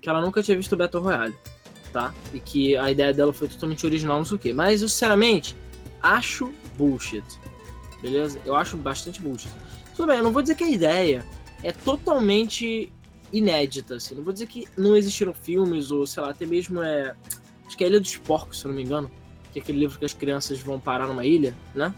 que 0.00 0.08
ela 0.08 0.20
nunca 0.20 0.42
tinha 0.42 0.56
visto 0.56 0.76
Battle 0.76 1.02
Royale, 1.02 1.34
tá? 1.90 2.14
E 2.34 2.38
que 2.38 2.76
a 2.76 2.90
ideia 2.90 3.14
dela 3.14 3.32
foi 3.32 3.48
totalmente 3.48 3.84
original, 3.86 4.18
não 4.18 4.24
sei 4.26 4.36
o 4.36 4.38
quê. 4.38 4.52
Mas 4.52 4.82
eu, 4.82 4.88
sinceramente, 4.88 5.56
acho 6.02 6.52
bullshit. 6.76 7.24
Beleza? 8.02 8.40
Eu 8.44 8.54
acho 8.56 8.76
bastante 8.76 9.20
bullshit. 9.20 9.50
Tudo 9.96 10.08
bem, 10.08 10.18
eu 10.18 10.24
não 10.24 10.32
vou 10.32 10.42
dizer 10.42 10.54
que 10.54 10.64
a 10.64 10.68
ideia 10.70 11.24
é 11.62 11.72
totalmente 11.72 12.90
inédita, 13.32 13.96
assim. 13.96 14.14
Não 14.14 14.22
vou 14.24 14.32
dizer 14.32 14.46
que 14.46 14.66
não 14.76 14.96
existiram 14.96 15.32
filmes, 15.34 15.90
ou 15.90 16.06
sei 16.06 16.22
lá, 16.22 16.30
até 16.30 16.46
mesmo 16.46 16.82
é. 16.82 17.14
Acho 17.66 17.76
que 17.76 17.84
é 17.84 17.86
a 17.86 17.90
Ilha 17.90 18.00
dos 18.00 18.16
Porcos, 18.16 18.58
se 18.60 18.64
eu 18.64 18.70
não 18.70 18.76
me 18.76 18.82
engano. 18.82 19.10
Que 19.52 19.58
é 19.58 19.62
aquele 19.62 19.78
livro 19.78 19.98
que 19.98 20.04
as 20.04 20.12
crianças 20.14 20.58
vão 20.60 20.78
parar 20.80 21.06
numa 21.06 21.24
ilha, 21.24 21.54
né? 21.74 21.94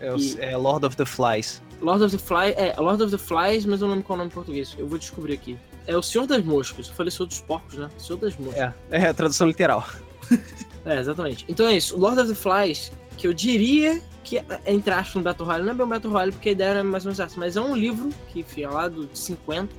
É, 0.00 0.14
E- 0.16 0.36
é 0.40 0.56
Lord 0.56 0.84
of 0.84 0.96
the 0.96 1.04
Flies. 1.06 1.62
Lord 1.80 2.02
of 2.04 2.16
the 2.16 2.22
Flies. 2.22 2.54
É, 2.56 2.74
Lord 2.78 3.02
of 3.02 3.10
the 3.12 3.18
Flies, 3.18 3.64
mas 3.66 3.80
eu 3.80 3.86
não 3.86 3.94
lembro 3.94 4.06
qual 4.06 4.16
é 4.16 4.20
o 4.20 4.24
nome 4.24 4.30
em 4.30 4.34
português. 4.34 4.74
Eu 4.78 4.86
vou 4.86 4.98
descobrir 4.98 5.34
aqui. 5.34 5.58
É 5.86 5.96
o 5.96 6.02
Senhor 6.02 6.26
das 6.26 6.42
Moscas. 6.44 6.88
Eu 6.88 6.94
falei 6.94 7.10
Senhor 7.10 7.26
dos 7.26 7.40
Porcos, 7.40 7.74
né? 7.76 7.88
Senhor 7.98 8.18
das 8.18 8.36
Moscas. 8.36 8.60
É, 8.60 8.74
é 8.90 9.06
a 9.08 9.14
tradução 9.14 9.46
literal. 9.46 9.86
É, 10.84 11.00
exatamente. 11.00 11.44
Então 11.48 11.66
é 11.66 11.76
isso. 11.76 11.96
O 11.96 11.98
Lord 11.98 12.20
of 12.20 12.28
the 12.28 12.34
Flies, 12.36 12.92
que 13.16 13.26
eu 13.26 13.32
diria 13.32 14.00
que, 14.22 14.42
entre 14.66 14.92
aspas, 14.92 15.16
um 15.16 15.22
Battle 15.22 15.46
Royale, 15.46 15.64
não 15.64 15.72
é 15.72 15.74
bem 15.74 15.86
um 15.86 15.88
Battle 15.88 16.12
Royale, 16.12 16.32
porque 16.32 16.48
a 16.48 16.52
ideia 16.52 16.68
era 16.70 16.84
mais 16.84 17.04
ou 17.04 17.10
menos 17.10 17.20
essa, 17.20 17.38
mas 17.38 17.56
é 17.56 17.60
um 17.60 17.76
livro, 17.76 18.10
que, 18.32 18.40
enfim, 18.40 18.62
é 18.62 18.68
lá 18.68 18.88
do 18.88 19.06
de 19.06 19.18
50, 19.18 19.72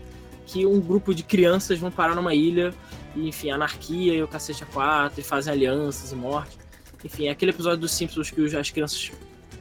que 0.45 0.65
um 0.65 0.79
grupo 0.79 1.13
de 1.13 1.21
crianças 1.21 1.77
vão 1.77 1.91
parar 1.91 2.15
numa 2.15 2.33
ilha, 2.33 2.73
e, 3.13 3.27
enfim, 3.27 3.51
anarquia 3.51 4.13
e 4.13 4.23
o 4.23 4.27
cacete 4.27 4.63
a 4.63 4.65
quatro, 4.67 5.19
e 5.19 5.23
fazem 5.23 5.51
alianças 5.51 6.13
e 6.13 6.15
morte. 6.15 6.57
Enfim, 7.03 7.27
é 7.27 7.31
aquele 7.31 7.51
episódio 7.51 7.79
dos 7.79 7.91
Simpsons 7.91 8.31
que 8.31 8.55
as 8.55 8.71
crianças 8.71 9.11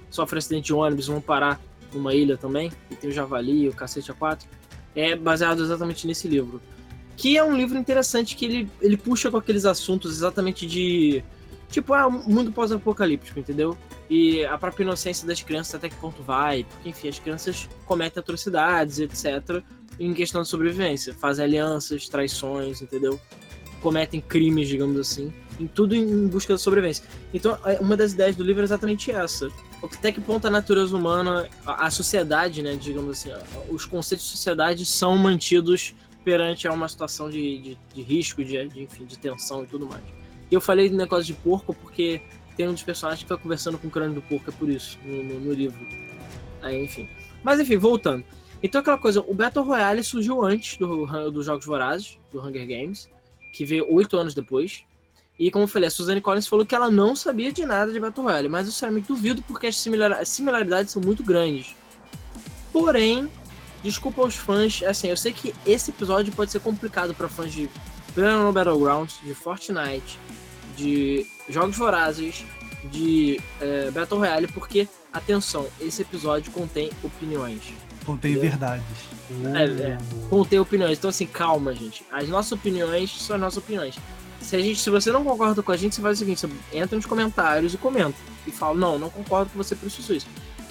sofrem 0.09 0.39
acidente 0.39 0.67
de 0.67 0.73
ônibus, 0.73 1.09
vão 1.09 1.21
parar 1.21 1.61
numa 1.93 2.15
ilha 2.15 2.37
também, 2.37 2.71
e 2.89 2.95
tem 2.95 3.11
o 3.11 3.13
javali 3.13 3.65
e 3.65 3.69
o 3.69 3.73
cacete 3.73 4.11
a 4.13 4.15
quatro. 4.15 4.49
É 4.95 5.17
baseado 5.17 5.63
exatamente 5.63 6.07
nesse 6.07 6.29
livro. 6.29 6.63
Que 7.17 7.37
é 7.37 7.43
um 7.43 7.57
livro 7.57 7.77
interessante 7.77 8.37
que 8.37 8.45
ele, 8.45 8.71
ele 8.81 8.97
puxa 8.97 9.31
com 9.31 9.37
aqueles 9.37 9.65
assuntos 9.65 10.13
exatamente 10.13 10.67
de 10.67 11.25
Tipo, 11.77 11.93
ah, 11.93 12.07
um 12.07 12.23
mundo 12.27 12.51
pós-apocalíptico, 12.53 13.39
entendeu? 13.39 13.77
E 14.09 14.43
a 14.47 14.57
própria 14.57 14.83
inocência 14.83 15.27
das 15.27 15.43
crianças 15.43 15.75
até 15.75 15.91
que 15.91 15.95
ponto 15.97 16.23
vai, 16.23 16.65
porque, 16.65 16.89
enfim, 16.89 17.07
as 17.07 17.19
crianças 17.19 17.69
cometem 17.85 18.19
atrocidades, 18.19 18.99
etc., 18.99 19.63
em 20.01 20.15
questão 20.15 20.41
de 20.41 20.49
sobrevivência. 20.49 21.13
Fazem 21.13 21.45
alianças, 21.45 22.09
traições, 22.09 22.81
entendeu? 22.81 23.21
Cometem 23.83 24.23
crimes, 24.23 24.69
digamos 24.69 24.99
assim, 24.99 25.31
em 25.61 25.67
tudo 25.67 25.95
em 25.95 26.27
busca 26.27 26.55
da 26.55 26.59
sobrevivência. 26.59 27.05
Então, 27.35 27.59
é- 27.67 27.79
uma 27.79 27.95
das 27.95 28.15
ideias 28.15 28.35
do 28.35 28.43
livro 28.43 28.63
é 28.63 28.65
exatamente 28.65 29.11
essa. 29.11 29.51
Até 29.83 30.11
que 30.11 30.21
ponto 30.23 30.47
a 30.47 30.51
natureza 30.51 30.97
humana, 30.97 31.47
a 31.67 31.89
a 31.89 31.91
sociedade, 31.91 32.63
né, 32.63 32.75
digamos 32.75 33.19
assim, 33.19 33.33
os 33.69 33.85
conceitos 33.85 34.25
de 34.25 34.33
sociedade 34.33 34.87
são 34.87 35.15
mantidos 35.19 35.95
perante 36.25 36.67
a 36.67 36.73
uma 36.73 36.89
situação 36.89 37.29
de, 37.29 37.59
de, 37.59 37.79
de 37.93 38.01
risco, 38.01 38.43
de, 38.43 38.67
de, 38.67 38.83
enfim, 38.83 39.05
de 39.05 39.19
tensão 39.19 39.63
e 39.63 39.67
tudo 39.67 39.85
mais. 39.85 40.03
E 40.51 40.55
eu 40.55 40.61
falei 40.61 40.89
do 40.89 40.97
negócio 40.97 41.25
de 41.25 41.35
porco 41.35 41.75
porque 41.75 42.21
tem 42.57 42.69
um 42.69 42.73
dos 42.73 42.83
personagens 42.83 43.23
que 43.23 43.29
fica 43.29 43.37
conversando 43.41 43.79
com 43.79 43.89
o 43.89 43.91
crânio 43.91 44.15
do 44.15 44.23
porco, 44.23 44.49
é 44.51 44.53
por 44.53 44.69
isso, 44.69 44.99
no, 45.05 45.23
no- 45.23 45.41
no 45.41 45.53
livro. 45.53 45.79
Aí, 46.63 46.85
enfim. 46.85 47.09
Mas 47.43 47.61
enfim, 47.61 47.77
voltando. 47.77 48.25
Então 48.63 48.81
aquela 48.81 48.97
coisa, 48.99 49.21
o 49.21 49.35
Battle 49.35 49.65
Royale 49.65 50.03
surgiu 50.03 50.43
antes 50.45 50.79
do, 50.79 51.07
dos 51.31 51.45
Jogos 51.47 51.67
Vorazes, 51.67 52.19
do 52.33 52.41
Hunger 52.41 52.67
Games, 52.67 53.09
que 53.53 53.65
veio 53.65 53.87
oito 53.93 54.17
anos 54.17 54.35
depois. 54.35 54.83
E 55.39 55.51
como 55.51 55.65
eu 55.65 55.69
falei, 55.69 55.89
a 55.89 55.91
Suzanne 55.91 56.21
Collins 56.23 56.47
falou 56.47 56.65
que 56.65 56.75
ela 56.75 56.91
não 56.91 57.15
sabia 57.15 57.53
de 57.53 57.67
nada 57.67 57.93
de 57.93 58.01
Battle 58.01 58.25
Royale, 58.25 58.49
mas 58.49 58.67
eu 58.67 58.73
sinceramente 58.73 59.09
duvido 59.09 59.43
porque 59.43 59.67
as, 59.67 59.77
similar 59.77 60.13
as 60.13 60.31
similaridades 60.31 60.93
são 60.93 61.03
muito 61.03 61.23
grandes. 61.23 61.75
Porém, 62.73 63.29
desculpa 63.83 64.23
aos 64.23 64.35
fãs, 64.35 64.83
assim, 64.83 65.09
eu 65.09 65.17
sei 65.17 65.33
que 65.33 65.55
esse 65.67 65.91
episódio 65.91 66.33
pode 66.33 66.51
ser 66.51 66.61
complicado 66.61 67.15
para 67.15 67.29
fãs 67.29 67.53
de 67.53 67.69
PlayerUnknown's 68.15 68.55
Battlegrounds, 68.55 69.21
de 69.23 69.35
Fortnite, 69.35 70.19
de 70.77 71.27
Jogos 71.49 71.77
Vorazes, 71.77 72.45
de 72.85 73.41
é, 73.61 73.91
Battle 73.91 74.21
Royale, 74.21 74.47
porque, 74.49 74.89
atenção, 75.13 75.67
esse 75.81 76.03
episódio 76.03 76.53
contém 76.53 76.91
opiniões. 77.03 77.63
Contém 78.05 78.35
é. 78.35 78.39
verdades. 78.39 78.85
É, 79.55 79.65
é, 79.65 79.99
contém 80.31 80.61
opiniões. 80.61 80.99
Então, 80.99 81.11
assim, 81.11 81.27
calma, 81.27 81.75
gente. 81.75 82.05
As 82.13 82.29
nossas 82.29 82.53
opiniões 82.53 83.11
são 83.21 83.35
as 83.35 83.43
nossas 83.43 83.59
opiniões. 83.59 83.97
Se, 84.41 84.55
a 84.55 84.61
gente, 84.61 84.79
se 84.79 84.91
você 84.91 85.11
não 85.11 85.25
concorda 85.25 85.63
com 85.63 85.73
a 85.73 85.77
gente, 85.77 85.97
você 85.97 86.03
faz 86.03 86.17
o 86.17 86.19
seguinte: 86.21 86.41
você 86.41 86.49
entra 86.73 86.95
nos 86.95 87.07
comentários 87.07 87.75
e 87.75 87.79
comenta. 87.79 88.17
E 88.47 88.53
fala, 88.53 88.79
não, 88.79 88.99
não 88.99 89.11
concordo 89.11 89.51
com 89.51 89.59
você 89.59 89.75
por 89.75 89.89
isso 89.89 90.13
isso. 90.13 90.27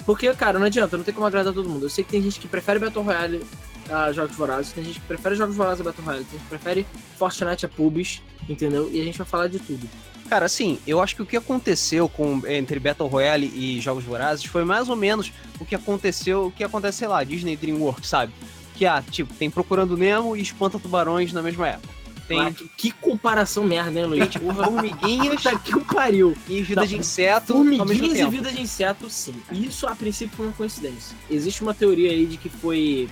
Porque, 0.06 0.32
cara, 0.34 0.58
não 0.58 0.66
adianta, 0.66 0.96
não 0.96 1.04
tem 1.04 1.12
como 1.12 1.26
agradar 1.26 1.52
todo 1.52 1.68
mundo. 1.68 1.84
Eu 1.84 1.90
sei 1.90 2.04
que 2.04 2.10
tem 2.10 2.22
gente 2.22 2.40
que 2.40 2.48
prefere 2.48 2.78
Battle 2.78 3.04
Royale 3.04 3.44
a 3.90 4.12
Jogos 4.12 4.36
Vorazes, 4.36 4.72
tem 4.72 4.84
gente 4.84 5.00
que 5.00 5.06
prefere 5.06 5.34
Jogos 5.34 5.56
Vorazes 5.56 5.80
a 5.80 5.84
Battle 5.84 6.04
Royale, 6.04 6.24
tem 6.24 6.38
gente 6.38 6.42
que 6.42 6.48
prefere 6.48 6.86
Fortnite 7.16 7.66
a 7.66 7.68
Pubs, 7.68 8.22
entendeu? 8.48 8.90
E 8.92 9.00
a 9.00 9.04
gente 9.04 9.18
vai 9.18 9.26
falar 9.26 9.48
de 9.48 9.58
tudo. 9.58 9.88
Cara, 10.28 10.46
assim, 10.46 10.78
eu 10.86 11.00
acho 11.00 11.14
que 11.14 11.22
o 11.22 11.26
que 11.26 11.36
aconteceu 11.36 12.08
com, 12.08 12.42
entre 12.48 12.80
Battle 12.80 13.08
Royale 13.08 13.46
e 13.54 13.80
Jogos 13.80 14.04
Vorazes 14.04 14.44
foi 14.44 14.64
mais 14.64 14.88
ou 14.88 14.96
menos 14.96 15.32
o 15.60 15.64
que 15.64 15.74
aconteceu, 15.74 16.46
o 16.46 16.50
que 16.50 16.64
acontece, 16.64 16.98
sei 16.98 17.08
lá, 17.08 17.22
Disney 17.22 17.56
DreamWorks, 17.56 18.08
sabe? 18.08 18.32
Que, 18.74 18.84
ah, 18.84 19.02
tipo, 19.08 19.32
tem 19.34 19.48
Procurando 19.48 19.96
Nemo 19.96 20.36
e 20.36 20.42
Espanta 20.42 20.78
Tubarões 20.78 21.32
na 21.32 21.42
mesma 21.42 21.68
época. 21.68 21.96
Tem... 22.26 22.40
Ah, 22.40 22.50
que, 22.50 22.68
que, 22.76 22.90
comparação 22.90 23.62
merda, 23.62 23.90
né, 23.90 24.04
Luiz? 24.04 24.28
Tipo, 24.28 24.52
formiguinhas 24.52 25.42
tá 25.42 25.56
que 25.56 25.78
pariu. 25.84 26.36
E 26.48 26.60
vida 26.60 26.80
da, 26.80 26.86
de 26.86 26.96
inseto. 26.96 27.52
Formiguinhas 27.54 28.18
e 28.18 28.26
vida 28.26 28.50
de 28.50 28.60
inseto, 28.60 29.08
sim. 29.08 29.34
Isso 29.52 29.86
a 29.86 29.94
princípio 29.94 30.36
foi 30.36 30.46
uma 30.46 30.52
coincidência. 30.52 31.16
Existe 31.30 31.62
uma 31.62 31.72
teoria 31.72 32.10
aí 32.10 32.26
de 32.26 32.36
que 32.36 32.48
foi. 32.48 33.08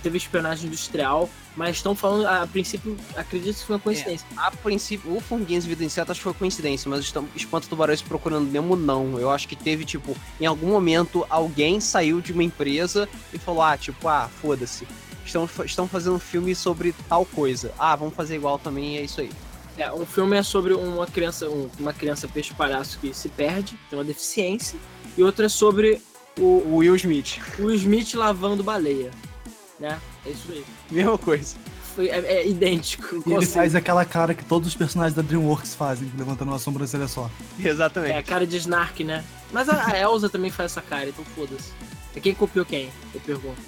Teve 0.00 0.18
espionagem 0.18 0.66
industrial, 0.66 1.28
mas 1.56 1.76
estão 1.76 1.94
falando, 1.94 2.26
a, 2.26 2.46
princípio, 2.46 2.96
acredito 3.16 3.58
que 3.58 3.64
foi 3.64 3.76
uma 3.76 3.82
coincidência. 3.82 4.26
É, 4.30 4.34
a 4.38 4.50
princípio, 4.50 5.16
o 5.16 5.20
Formiguinhas 5.20 5.64
e 5.64 5.68
Vida 5.68 5.84
Inseto 5.84 6.10
acho 6.12 6.20
que 6.20 6.24
foi 6.24 6.34
coincidência, 6.34 6.88
mas 6.88 7.00
estão 7.00 7.28
Espanto 7.34 7.68
Tubarões 7.68 8.02
procurando 8.02 8.50
Nemo, 8.50 8.76
não. 8.76 9.18
Eu 9.18 9.30
acho 9.30 9.46
que 9.46 9.56
teve, 9.56 9.84
tipo, 9.84 10.16
em 10.40 10.46
algum 10.46 10.68
momento 10.68 11.26
alguém 11.28 11.80
saiu 11.80 12.20
de 12.20 12.32
uma 12.32 12.42
empresa 12.42 13.08
e 13.32 13.38
falou, 13.38 13.62
ah, 13.62 13.76
tipo, 13.76 14.08
ah, 14.08 14.28
foda-se 14.40 14.86
estão, 15.30 15.48
estão 15.64 15.88
fazendo 15.88 16.16
um 16.16 16.20
filme 16.20 16.54
sobre 16.54 16.94
tal 17.08 17.24
coisa. 17.24 17.72
Ah, 17.78 17.94
vamos 17.96 18.14
fazer 18.14 18.36
igual 18.36 18.58
também, 18.58 18.98
é 18.98 19.02
isso 19.02 19.20
aí. 19.20 19.30
É, 19.78 19.90
um 19.92 20.04
filme 20.04 20.36
é 20.36 20.42
sobre 20.42 20.74
uma 20.74 21.06
criança, 21.06 21.48
um, 21.48 21.70
uma 21.78 21.92
criança 21.92 22.28
peixe 22.28 22.52
palhaço 22.52 22.98
que 22.98 23.14
se 23.14 23.28
perde, 23.28 23.78
tem 23.88 23.98
uma 23.98 24.04
deficiência, 24.04 24.78
e 25.16 25.22
outro 25.22 25.46
é 25.46 25.48
sobre 25.48 26.02
o, 26.38 26.44
o 26.44 26.76
Will 26.76 26.96
Smith. 26.96 27.38
O 27.58 27.66
Will 27.66 27.76
Smith 27.76 28.14
lavando 28.14 28.62
baleia, 28.62 29.10
né? 29.80 29.98
É 30.24 30.30
isso 30.30 30.52
aí. 30.52 30.64
Mesma 30.90 31.18
coisa. 31.18 31.56
Foi, 31.94 32.08
é, 32.08 32.18
é 32.18 32.48
idêntico. 32.48 33.22
E 33.26 33.32
ele 33.32 33.46
faz 33.46 33.74
aquela 33.74 34.04
cara 34.04 34.34
que 34.34 34.44
todos 34.44 34.68
os 34.68 34.74
personagens 34.76 35.14
da 35.14 35.22
DreamWorks 35.22 35.74
fazem, 35.74 36.10
levantando 36.16 36.50
uma 36.52 36.58
sobrancelha 36.58 37.08
só. 37.08 37.28
Exatamente. 37.58 38.12
É 38.12 38.18
a 38.18 38.22
cara 38.22 38.46
de 38.46 38.56
Snark, 38.56 39.02
né? 39.02 39.24
Mas 39.52 39.68
a, 39.68 39.86
a 39.86 39.98
Elsa 39.98 40.28
também 40.28 40.50
faz 40.50 40.72
essa 40.72 40.82
cara, 40.82 41.08
então 41.08 41.24
foda-se. 41.24 41.72
É 42.14 42.20
quem 42.20 42.34
copiou 42.34 42.64
quem? 42.64 42.90
Eu 43.12 43.20
pergunto 43.20 43.60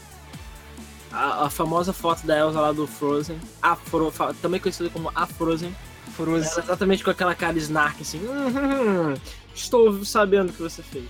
a, 1.12 1.46
a, 1.46 1.50
famosa 1.50 1.92
foto 1.92 2.26
da 2.26 2.38
Elsa 2.38 2.60
lá 2.60 2.72
do 2.72 2.86
Frozen, 2.86 3.38
a 3.60 3.76
Fro, 3.76 4.12
também 4.40 4.58
conhecida 4.58 4.88
como 4.88 5.12
a 5.14 5.26
Frozen. 5.26 5.74
Frozen. 6.16 6.50
Ela 6.50 6.62
exatamente 6.64 7.04
com 7.04 7.10
aquela 7.10 7.34
cara 7.34 7.56
Snark, 7.58 8.00
assim. 8.00 8.18
Hum, 8.18 9.14
estou 9.54 10.04
sabendo 10.04 10.50
o 10.50 10.52
que 10.52 10.62
você 10.62 10.82
fez. 10.82 11.04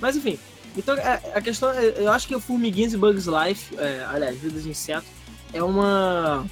Mas 0.00 0.16
enfim, 0.16 0.38
então 0.76 0.96
é, 0.96 1.20
a 1.34 1.40
questão 1.40 1.70
é, 1.70 1.94
eu 1.96 2.10
acho 2.10 2.26
que 2.26 2.34
o 2.34 2.40
Formiguinhas 2.40 2.92
e 2.92 2.96
Bugs 2.96 3.26
Life, 3.26 3.76
é, 3.78 4.04
aliás, 4.08 4.38
Vidas 4.38 4.64
de 4.64 4.70
Inseto, 4.70 5.06
é 5.52 5.62
uma. 5.62 6.46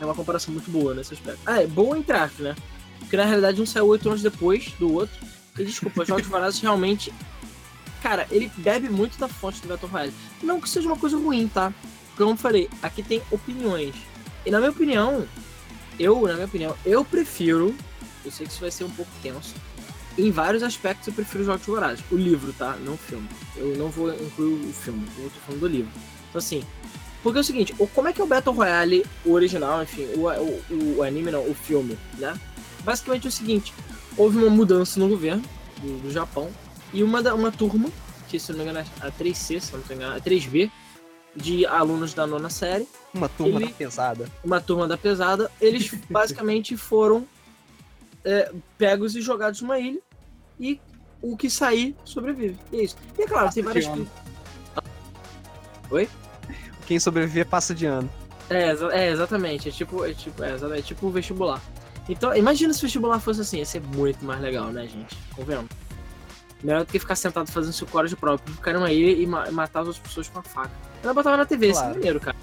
É 0.00 0.04
uma 0.04 0.14
comparação 0.14 0.52
muito 0.54 0.70
boa 0.70 0.94
nesse 0.94 1.14
aspecto. 1.14 1.40
Ah, 1.44 1.60
é 1.60 1.66
boa 1.66 1.98
entre 1.98 2.16
aspas, 2.16 2.38
né? 2.38 2.56
Porque 3.00 3.16
na 3.16 3.24
realidade 3.24 3.60
um 3.60 3.66
saiu 3.66 3.86
oito 3.86 4.08
anos 4.08 4.22
depois 4.22 4.72
do 4.78 4.92
outro. 4.92 5.16
E 5.58 5.64
desculpa, 5.64 6.04
Jogos 6.04 6.26
Vorazes 6.26 6.60
realmente. 6.60 7.12
Cara, 8.00 8.26
ele 8.30 8.48
bebe 8.58 8.88
muito 8.88 9.18
da 9.18 9.26
fonte 9.26 9.60
do 9.60 9.66
Battle 9.66 9.90
Royale. 9.90 10.14
Não 10.40 10.60
que 10.60 10.68
seja 10.68 10.86
uma 10.86 10.96
coisa 10.96 11.16
ruim, 11.16 11.48
tá? 11.48 11.72
como 12.18 12.32
eu 12.32 12.36
falei, 12.36 12.68
aqui 12.82 13.02
tem 13.02 13.22
opiniões. 13.30 13.94
E 14.44 14.50
na 14.50 14.58
minha 14.58 14.70
opinião, 14.70 15.26
eu, 15.98 16.20
na 16.26 16.34
minha 16.34 16.46
opinião, 16.46 16.76
eu 16.84 17.04
prefiro. 17.04 17.74
Eu 18.24 18.32
sei 18.32 18.46
que 18.46 18.52
isso 18.52 18.60
vai 18.60 18.70
ser 18.70 18.84
um 18.84 18.90
pouco 18.90 19.10
tenso. 19.22 19.54
Em 20.18 20.32
vários 20.32 20.64
aspectos 20.64 21.06
eu 21.06 21.14
prefiro 21.14 21.44
Jogos 21.44 21.64
Vorazes. 21.64 22.04
O 22.10 22.16
livro, 22.16 22.52
tá? 22.52 22.76
Não 22.84 22.94
o 22.94 22.98
filme. 22.98 23.28
Eu 23.56 23.76
não 23.76 23.88
vou 23.88 24.12
incluir 24.12 24.68
o 24.68 24.72
filme, 24.72 25.06
eu 25.16 25.30
tô 25.30 25.40
falando 25.46 25.60
do 25.60 25.68
livro. 25.68 25.92
Então 26.28 26.40
assim. 26.40 26.64
Porque 27.22 27.38
é 27.38 27.40
o 27.40 27.44
seguinte, 27.44 27.74
como 27.94 28.08
é 28.08 28.12
que 28.12 28.20
é 28.20 28.24
o 28.24 28.26
Battle 28.26 28.54
Royale 28.54 29.04
o 29.24 29.32
original, 29.32 29.82
enfim, 29.82 30.06
o, 30.14 30.28
o, 30.28 30.98
o 30.98 31.02
anime 31.02 31.32
não, 31.32 31.48
o 31.48 31.54
filme, 31.54 31.98
né? 32.16 32.38
Basicamente 32.84 33.26
é 33.26 33.28
o 33.28 33.32
seguinte, 33.32 33.74
houve 34.16 34.38
uma 34.38 34.48
mudança 34.48 35.00
no 35.00 35.08
governo 35.08 35.42
do, 35.82 35.98
do 35.98 36.10
Japão 36.12 36.48
e 36.92 37.02
uma, 37.02 37.20
uma 37.34 37.50
turma, 37.50 37.90
que 38.28 38.38
se 38.38 38.52
não 38.52 38.58
me 38.58 38.64
engano 38.64 38.78
é 38.78 39.06
a 39.06 39.10
3C, 39.10 39.60
se 39.60 39.72
não 39.72 39.80
me 39.80 39.94
engano, 39.94 40.16
a 40.16 40.20
3B, 40.20 40.70
de 41.34 41.66
alunos 41.66 42.14
da 42.14 42.26
nona 42.26 42.50
série. 42.50 42.88
Uma 43.12 43.28
turma 43.28 43.60
Ele, 43.60 43.66
da 43.66 43.74
pesada. 43.74 44.28
Uma 44.44 44.60
turma 44.60 44.88
da 44.88 44.96
pesada. 44.96 45.50
Eles 45.60 45.92
basicamente 46.08 46.76
foram 46.76 47.26
é, 48.24 48.52
pegos 48.76 49.14
e 49.14 49.20
jogados 49.20 49.60
numa 49.60 49.78
ilha. 49.78 50.00
E 50.58 50.80
o 51.22 51.36
que 51.36 51.50
sair 51.50 51.96
sobrevive. 52.04 52.58
E 52.72 52.80
é 52.80 52.84
isso. 52.84 52.96
E 53.18 53.22
é 53.22 53.26
claro, 53.26 53.46
passa 53.46 53.54
tem 53.54 53.64
várias. 53.64 53.86
Oi? 55.90 56.08
Quem 56.86 56.98
sobreviver 56.98 57.46
passa 57.46 57.74
de 57.74 57.86
ano. 57.86 58.08
É, 58.50 58.70
é 58.92 59.10
exatamente. 59.10 59.68
É 59.68 59.72
tipo, 59.72 60.04
é 60.04 60.14
tipo, 60.14 60.42
é, 60.42 60.56
é 60.78 60.82
tipo 60.82 61.06
o 61.06 61.10
vestibular. 61.10 61.60
Então, 62.08 62.34
imagina 62.34 62.72
se 62.72 62.80
o 62.80 62.82
vestibular 62.82 63.20
fosse 63.20 63.42
assim, 63.42 63.58
ia 63.58 63.66
ser 63.66 63.80
muito 63.80 64.24
mais 64.24 64.40
legal, 64.40 64.68
né, 64.68 64.86
gente? 64.86 65.16
Convenhamos. 65.36 65.70
Melhor 66.62 66.84
do 66.84 66.90
que 66.90 66.98
ficar 66.98 67.14
sentado 67.14 67.50
fazendo 67.52 67.72
seu 67.72 67.86
core 67.86 68.08
de 68.08 68.16
prova, 68.16 68.42
ficar 68.44 68.72
numa 68.72 68.90
ilha 68.90 69.22
e 69.22 69.26
ma 69.26 69.50
matar 69.50 69.80
as 69.80 69.88
outras 69.88 70.04
pessoas 70.04 70.28
com 70.28 70.40
a 70.40 70.42
faca. 70.42 70.70
Ela 71.02 71.14
botava 71.14 71.36
na 71.36 71.46
TV, 71.46 71.70
claro. 71.70 71.86
esse 71.86 71.90
é 71.90 71.94
maneiro, 71.94 72.20
cara. 72.20 72.36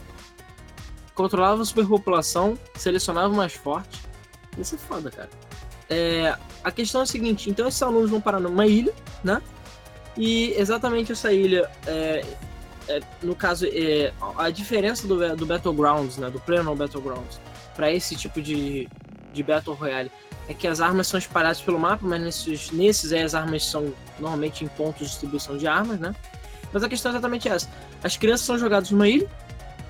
Controlava 1.14 1.62
a 1.62 1.66
superpopulação, 1.66 2.58
selecionava 2.76 3.34
o 3.34 3.36
mais 3.36 3.54
forte. 3.54 4.02
Isso 4.58 4.76
é 4.76 4.78
foda, 4.78 5.12
cara. 5.12 5.30
É, 5.89 6.36
a 6.63 6.72
questão 6.72 7.01
é 7.01 7.04
a 7.04 7.08
seguinte, 7.08 7.50
então 7.50 7.68
esses 7.68 7.82
alunos 7.82 8.10
vão 8.10 8.20
parar 8.20 8.39
numa 8.39 8.65
ilha, 8.65 8.94
né? 9.24 9.42
E 10.18 10.54
exatamente 10.54 11.12
essa 11.12 11.32
ilha, 11.32 11.70
é, 11.86 12.25
é, 12.88 13.01
no 13.22 13.36
caso, 13.36 13.68
é, 13.68 14.13
a 14.38 14.50
diferença 14.50 15.08
do, 15.08 15.36
do 15.36 15.46
Battlegrounds, 15.46 16.18
né? 16.18 16.30
Do 16.30 16.39
Player 16.39 16.63
Battlegrounds, 16.63 17.39
para 17.75 17.92
esse 17.92 18.15
tipo 18.15 18.42
de, 18.42 18.88
de 19.34 19.44
Battle 19.44 19.75
Royale, 19.75 20.12
é 20.48 20.54
que 20.54 20.68
as 20.68 20.80
armas 20.80 21.08
são 21.08 21.18
espalhadas 21.18 21.62
pelo 21.62 21.80
mapa, 21.80 22.06
mas 22.06 22.22
nesses, 22.22 22.72
nesses 22.72 23.12
aí 23.12 23.22
as 23.22 23.36
armas 23.36 23.65
são 23.65 23.94
normalmente 24.20 24.63
em 24.63 24.68
pontos 24.68 25.00
de 25.00 25.06
distribuição 25.08 25.58
de 25.58 25.68
armas, 25.68 26.00
né? 26.00 26.15
Mas 26.72 26.84
a 26.84 26.89
questão 26.89 27.12
é 27.12 27.13
exatamente 27.13 27.48
essa. 27.48 27.70
As 28.04 28.18
crianças 28.18 28.46
são 28.46 28.58
jogadas 28.58 28.92
numa 28.92 29.08
ilha 29.08 29.27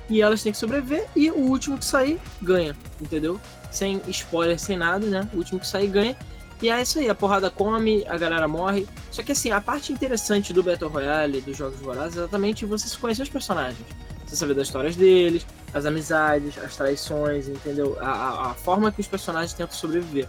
e 0.09 0.21
elas 0.21 0.43
têm 0.43 0.51
que 0.51 0.57
sobreviver 0.57 1.07
e 1.15 1.29
o 1.31 1.37
último 1.37 1.77
que 1.77 1.85
sair 1.85 2.19
ganha, 2.41 2.75
entendeu? 3.01 3.39
Sem 3.75 4.01
spoiler, 4.08 4.58
sem 4.58 4.77
nada, 4.77 5.05
né? 5.05 5.29
O 5.34 5.38
último 5.38 5.60
que 5.60 5.67
sair 5.67 5.88
ganha. 5.88 6.15
E 6.62 6.70
é 6.70 6.82
isso 6.82 7.00
aí, 7.00 7.10
a 7.10 7.15
porrada 7.15 7.50
come, 7.50 8.05
a 8.08 8.17
galera 8.17 8.48
morre. 8.48 8.88
Só 9.12 9.22
que 9.22 9.34
assim, 9.34 9.51
a 9.51 9.60
parte 9.60 9.91
interessante 9.91 10.53
do 10.53 10.63
Battle 10.63 10.89
Royale, 10.89 11.41
dos 11.41 11.58
Jogos 11.58 11.79
Vorazes, 11.79 12.17
é 12.17 12.22
exatamente 12.22 12.65
você 12.65 12.98
conhecer 12.98 13.24
os 13.24 13.29
personagens. 13.29 13.86
Você 14.25 14.38
saber 14.38 14.53
das 14.53 14.67
histórias 14.67 14.96
deles, 14.96 15.46
as 15.74 15.86
amizades, 15.86 16.58
as 16.58 16.75
traições, 16.75 17.50
entendeu? 17.50 17.98
A, 18.00 18.10
a, 18.10 18.51
a 18.51 18.53
forma 18.53 18.91
que 18.91 19.01
os 19.01 19.08
personagens 19.08 19.53
tentam 19.53 19.75
sobreviver. 19.75 20.27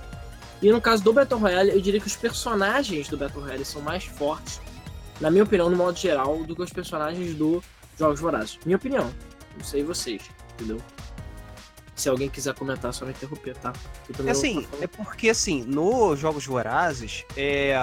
E 0.60 0.70
no 0.72 0.80
caso 0.80 1.04
do 1.04 1.12
Battle 1.12 1.38
Royale, 1.38 1.70
eu 1.70 1.80
diria 1.80 2.00
que 2.00 2.06
os 2.06 2.16
personagens 2.16 3.08
do 3.08 3.16
Battle 3.16 3.42
Royale 3.42 3.64
são 3.64 3.80
mais 3.80 4.04
fortes 4.04 4.60
na 5.20 5.30
minha 5.30 5.44
opinião, 5.44 5.70
no 5.70 5.76
modo 5.76 5.98
geral, 5.98 6.42
do 6.44 6.54
que 6.54 6.62
os 6.62 6.72
personagens 6.72 7.34
do 7.34 7.62
Jogos 7.98 8.20
Vorazes. 8.20 8.58
Minha 8.64 8.76
opinião. 8.76 9.10
Não 9.56 9.64
sei 9.64 9.82
vocês, 9.82 10.22
entendeu? 10.54 10.78
Se 11.96 12.08
alguém 12.08 12.28
quiser 12.28 12.54
comentar, 12.54 12.92
só 12.92 13.04
me 13.04 13.10
interromper, 13.10 13.56
tá? 13.56 13.72
É 14.24 14.30
assim, 14.30 14.68
é 14.80 14.86
porque 14.86 15.30
assim, 15.30 15.64
no 15.64 16.14
Jogos 16.14 16.46
Vorazes, 16.46 17.24
é, 17.36 17.74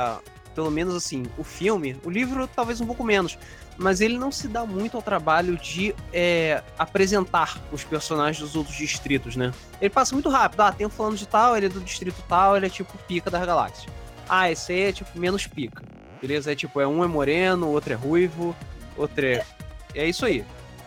pelo 0.55 0.71
menos 0.71 0.95
assim, 0.95 1.23
o 1.37 1.43
filme, 1.43 1.97
o 2.05 2.09
livro 2.09 2.47
talvez 2.47 2.79
um 2.79 2.85
pouco 2.85 3.03
menos, 3.03 3.37
mas 3.75 3.99
ele 3.99 4.17
não 4.17 4.31
se 4.31 4.47
dá 4.47 4.65
muito 4.65 4.95
ao 4.95 5.01
trabalho 5.01 5.57
de 5.57 5.95
é, 6.13 6.61
apresentar 6.77 7.59
os 7.71 7.83
personagens 7.83 8.39
dos 8.39 8.55
outros 8.55 8.77
distritos, 8.77 9.35
né? 9.35 9.51
Ele 9.81 9.89
passa 9.89 10.13
muito 10.13 10.29
rápido, 10.29 10.61
ah, 10.61 10.71
tem 10.71 10.85
um 10.85 10.91
fulano 10.91 11.17
de 11.17 11.27
tal, 11.27 11.57
ele 11.57 11.65
é 11.65 11.69
do 11.69 11.81
distrito 11.81 12.23
tal, 12.29 12.55
ele 12.55 12.67
é 12.67 12.69
tipo 12.69 12.95
pica 13.07 13.31
das 13.31 13.43
galáxias. 13.43 13.91
Ah, 14.29 14.49
esse 14.49 14.71
aí 14.71 14.81
é 14.81 14.91
tipo 14.93 15.19
menos 15.19 15.47
pica 15.47 15.83
beleza? 16.23 16.53
É 16.53 16.55
tipo, 16.55 16.79
é 16.79 16.87
um 16.87 17.03
é 17.03 17.07
moreno, 17.07 17.67
outro 17.67 17.91
é 17.91 17.95
ruivo, 17.95 18.55
outro 18.95 19.25
é. 19.25 19.45
É 19.93 20.07
isso 20.07 20.25
aí. 20.25 20.45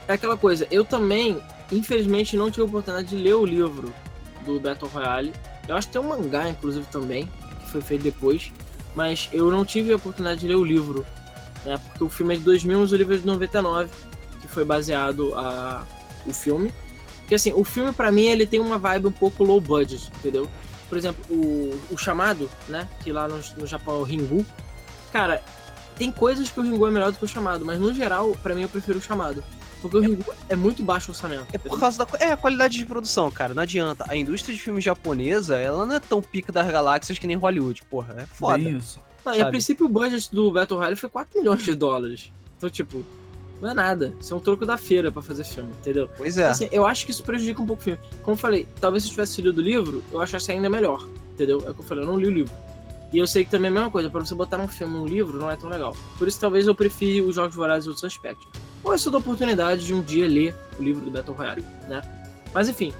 É 0.08 0.14
aquela 0.14 0.36
coisa, 0.36 0.66
eu 0.70 0.84
também, 0.84 1.42
infelizmente, 1.72 2.36
não 2.36 2.50
tive 2.50 2.62
a 2.62 2.66
oportunidade 2.66 3.08
de 3.08 3.16
ler 3.16 3.34
o 3.34 3.44
livro 3.44 3.92
do 4.44 4.60
Battle 4.60 4.90
Royale. 4.90 5.32
Eu 5.68 5.76
acho 5.76 5.88
que 5.88 5.92
tem 5.94 6.02
um 6.02 6.08
mangá, 6.08 6.48
inclusive, 6.48 6.86
também, 6.86 7.28
que 7.60 7.70
foi 7.70 7.80
feito 7.80 8.02
depois. 8.02 8.52
Mas 8.94 9.28
eu 9.32 9.50
não 9.50 9.64
tive 9.64 9.92
a 9.92 9.96
oportunidade 9.96 10.40
de 10.40 10.48
ler 10.48 10.56
o 10.56 10.64
livro, 10.64 11.04
né? 11.64 11.78
Porque 11.78 12.04
o 12.04 12.08
filme 12.08 12.34
é 12.34 12.38
de 12.38 12.44
2000, 12.44 12.80
mas 12.80 12.92
o 12.92 12.96
livro 12.96 13.14
é 13.14 13.18
de 13.18 13.26
99, 13.26 13.90
que 14.40 14.48
foi 14.48 14.64
baseado 14.64 15.34
a 15.34 15.84
o 16.26 16.32
filme. 16.32 16.72
Porque 17.20 17.34
assim, 17.34 17.52
o 17.52 17.64
filme 17.64 17.92
para 17.92 18.12
mim 18.12 18.26
ele 18.26 18.46
tem 18.46 18.60
uma 18.60 18.78
vibe 18.78 19.08
um 19.08 19.12
pouco 19.12 19.44
low 19.44 19.60
budget, 19.60 20.10
entendeu? 20.18 20.48
Por 20.88 20.96
exemplo, 20.96 21.24
o, 21.28 21.78
o 21.90 21.98
Chamado, 21.98 22.48
né? 22.68 22.88
Que 23.02 23.12
lá 23.12 23.26
no, 23.26 23.40
no 23.56 23.66
Japão 23.66 23.96
é 23.96 23.98
o 23.98 24.02
Ringu. 24.02 24.46
Cara, 25.12 25.42
tem 25.96 26.12
coisas 26.12 26.50
que 26.50 26.60
o 26.60 26.62
Ringu 26.62 26.86
é 26.86 26.90
melhor 26.90 27.10
do 27.10 27.18
que 27.18 27.24
o 27.24 27.28
Chamado, 27.28 27.64
mas 27.64 27.80
no 27.80 27.92
geral, 27.92 28.36
para 28.42 28.54
mim 28.54 28.62
eu 28.62 28.68
prefiro 28.68 28.98
o 28.98 29.02
Chamado. 29.02 29.42
Porque 29.80 29.96
o 29.96 30.00
Ringu 30.00 30.24
é 30.48 30.56
muito 30.56 30.82
baixo 30.82 31.10
o 31.10 31.14
orçamento. 31.14 31.46
É 31.52 31.58
por 31.58 31.78
causa 31.78 31.98
da 31.98 32.06
é, 32.18 32.32
a 32.32 32.36
qualidade 32.36 32.78
de 32.78 32.86
produção, 32.86 33.30
cara. 33.30 33.54
Não 33.54 33.62
adianta. 33.62 34.04
A 34.08 34.16
indústria 34.16 34.54
de 34.54 34.60
filmes 34.60 34.82
japonesa, 34.82 35.56
ela 35.56 35.84
não 35.86 35.94
é 35.94 36.00
tão 36.00 36.22
pica 36.22 36.50
das 36.50 36.66
galáxias 36.70 37.18
que 37.18 37.26
nem 37.26 37.36
Hollywood, 37.36 37.82
porra. 37.90 38.14
É 38.18 38.26
foda. 38.26 38.58
Bem 38.58 38.76
isso. 38.76 39.00
Não, 39.24 39.34
e 39.34 39.40
a 39.40 39.46
princípio 39.46 39.86
o 39.86 39.88
budget 39.88 40.32
do 40.32 40.52
Battle 40.52 40.78
Royale 40.78 40.96
foi 40.96 41.08
4 41.08 41.38
milhões 41.38 41.62
de 41.62 41.74
dólares. 41.74 42.32
Então, 42.56 42.70
tipo, 42.70 43.04
não 43.60 43.70
é 43.70 43.74
nada. 43.74 44.14
Isso 44.20 44.32
é 44.32 44.36
um 44.36 44.40
troco 44.40 44.64
da 44.64 44.76
feira 44.78 45.10
para 45.10 45.22
fazer 45.22 45.44
filme, 45.44 45.70
entendeu? 45.80 46.08
Pois 46.16 46.38
é. 46.38 46.46
Assim, 46.46 46.68
eu 46.70 46.86
acho 46.86 47.04
que 47.04 47.10
isso 47.10 47.22
prejudica 47.22 47.60
um 47.60 47.66
pouco 47.66 47.80
o 47.80 47.84
filme. 47.84 47.98
Como 48.22 48.34
eu 48.34 48.38
falei, 48.38 48.68
talvez 48.80 49.02
se 49.02 49.08
eu 49.08 49.12
tivesse 49.12 49.42
lido 49.42 49.58
o 49.58 49.62
livro, 49.62 50.04
eu 50.12 50.20
achasse 50.20 50.52
ainda 50.52 50.70
melhor, 50.70 51.06
entendeu? 51.32 51.62
É 51.66 51.70
o 51.70 51.74
que 51.74 51.80
eu 51.80 51.84
falei, 51.84 52.04
eu 52.04 52.08
não 52.08 52.18
li 52.18 52.26
o 52.26 52.30
livro. 52.30 52.54
E 53.12 53.18
eu 53.18 53.26
sei 53.26 53.44
que 53.44 53.50
também 53.50 53.68
é 53.68 53.70
a 53.70 53.74
mesma 53.74 53.90
coisa, 53.90 54.10
para 54.10 54.24
você 54.24 54.34
botar 54.34 54.58
um 54.58 54.68
filme 54.68 54.96
um 54.96 55.06
livro 55.06 55.38
não 55.38 55.50
é 55.50 55.56
tão 55.56 55.70
legal. 55.70 55.96
Por 56.18 56.28
isso 56.28 56.38
talvez 56.38 56.66
eu 56.66 56.74
prefira 56.74 57.26
os 57.26 57.34
Jogos 57.34 57.54
Vorazes 57.54 57.86
em 57.86 57.88
outros 57.88 58.04
aspectos. 58.04 58.46
Ou 58.86 58.92
eu 58.92 58.98
só 58.98 59.10
dou 59.10 59.18
a 59.18 59.20
oportunidade 59.20 59.84
de 59.84 59.92
um 59.92 60.00
dia 60.00 60.28
ler 60.28 60.54
o 60.78 60.82
livro 60.82 61.04
do 61.04 61.10
Battle 61.10 61.36
Royale, 61.36 61.64
né? 61.88 62.00
Mas 62.54 62.68
enfim. 62.68 62.94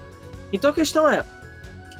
Então 0.52 0.70
a 0.70 0.74
questão 0.74 1.08
é, 1.08 1.24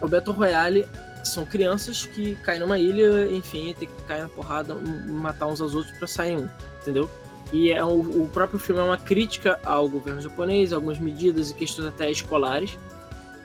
o 0.03 0.09
Battle 0.09 0.35
Royale 0.35 0.87
são 1.23 1.47
crianças 1.47 2.05
que 2.05 2.35
caem 2.37 2.59
numa 2.61 2.79
ilha, 2.79 3.31
enfim, 3.31 3.73
tem 3.79 3.89
que 3.89 4.03
cair 4.03 4.23
na 4.23 4.29
porrada, 4.29 4.75
matar 4.75 5.47
uns 5.47 5.61
aos 5.61 5.75
outros 5.75 5.97
para 5.99 6.09
sair 6.09 6.37
um, 6.37 6.49
entendeu? 6.83 7.09
E 7.53 7.71
é 7.71 7.85
o, 7.85 8.25
o, 8.25 8.29
próprio 8.33 8.59
filme 8.59 8.81
é 8.81 8.85
uma 8.85 8.99
crítica 8.99 9.59
ao 9.65 9.89
governo 9.89 10.21
japonês, 10.21 10.73
algumas 10.73 10.99
medidas 10.99 11.51
e 11.51 11.55
questões 11.55 11.87
até 11.87 12.11
escolares. 12.11 12.77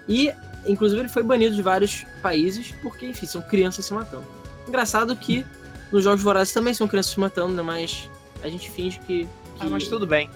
E, 0.10 0.33
inclusive, 0.65 1.01
ele 1.01 1.10
foi 1.10 1.21
banido 1.21 1.55
de 1.55 1.62
vários 1.62 2.03
países 2.21 2.74
porque, 2.81 3.05
enfim, 3.05 3.27
são 3.27 3.43
crianças 3.43 3.86
se 3.86 3.93
matando. 3.93 4.25
Engraçado 4.67 5.15
que 5.15 5.45
nos 5.91 6.03
Jogos 6.03 6.24
Vorazes 6.24 6.51
também 6.51 6.74
são 6.74 6.88
crianças 6.88 7.13
se 7.13 7.19
matando, 7.19 7.53
né? 7.53 7.62
Mas 7.62 8.10
a 8.43 8.50
gente 8.50 8.71
finge 8.71 9.00
que. 9.00 9.27
Que... 9.62 9.68
Ah, 9.68 9.70
mas 9.70 9.88
tudo 9.88 10.06
bem. 10.06 10.30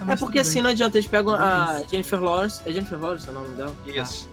Ah, 0.00 0.12
é 0.12 0.16
porque 0.16 0.38
assim 0.38 0.54
bem. 0.54 0.62
não 0.62 0.70
adianta, 0.70 0.98
eles 0.98 1.08
pegam 1.08 1.34
a 1.34 1.82
Jennifer 1.90 2.22
Lawrence. 2.22 2.60
É 2.66 2.72
Jennifer 2.72 2.98
Lawrence 2.98 3.28
é 3.28 3.30
o 3.30 3.34
nome 3.34 3.54
dela? 3.54 3.74
Isso. 3.86 4.28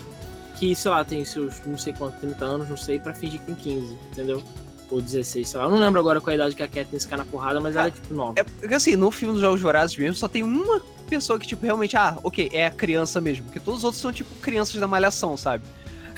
Que, 0.56 0.76
sei 0.76 0.92
lá, 0.92 1.06
tem 1.06 1.24
seus 1.24 1.62
não 1.66 1.78
sei 1.78 1.94
quantos, 1.94 2.20
30 2.20 2.46
anos, 2.46 2.70
não 2.70 2.78
sei, 2.78 3.00
pra 3.00 3.14
fingir 3.14 3.40
que 3.42 3.46
tem 3.46 3.56
15, 3.56 3.94
entendeu? 4.12 4.44
ou 4.90 5.02
16, 5.02 5.50
sei 5.50 5.60
lá. 5.60 5.66
Eu 5.66 5.72
não 5.72 5.80
lembro 5.80 6.00
agora 6.00 6.22
qual 6.22 6.32
a 6.32 6.36
idade 6.36 6.56
que 6.56 6.64
a 6.64 6.68
Katniss 6.68 7.06
cai 7.06 7.18
na 7.18 7.26
porrada, 7.26 7.60
mas 7.60 7.76
ela 7.76 7.88
é 7.88 7.92
tipo 7.92 8.14
nova. 8.14 8.40
É 8.40 8.44
porque 8.44 8.74
assim, 8.74 8.96
no 8.96 9.12
filme 9.12 9.34
dos 9.34 9.42
Jogos 9.42 9.62
Vorazes 9.62 9.98
mesmo, 9.98 10.16
só 10.16 10.28
tem 10.28 10.44
uma 10.44 10.82
pessoa 11.10 11.40
que, 11.40 11.48
tipo, 11.48 11.66
realmente, 11.66 11.96
ah, 11.96 12.18
ok, 12.24 12.50
é 12.52 12.66
a 12.68 12.72
criança 12.72 13.20
mesmo. 13.20 13.46
Porque 13.46 13.60
todos 13.60 13.80
os 13.80 13.84
outros 13.84 14.02
são, 14.02 14.12
tipo, 14.12 14.34
crianças 14.36 14.80
da 14.80 14.88
malhação, 14.88 15.36
sabe? 15.38 15.64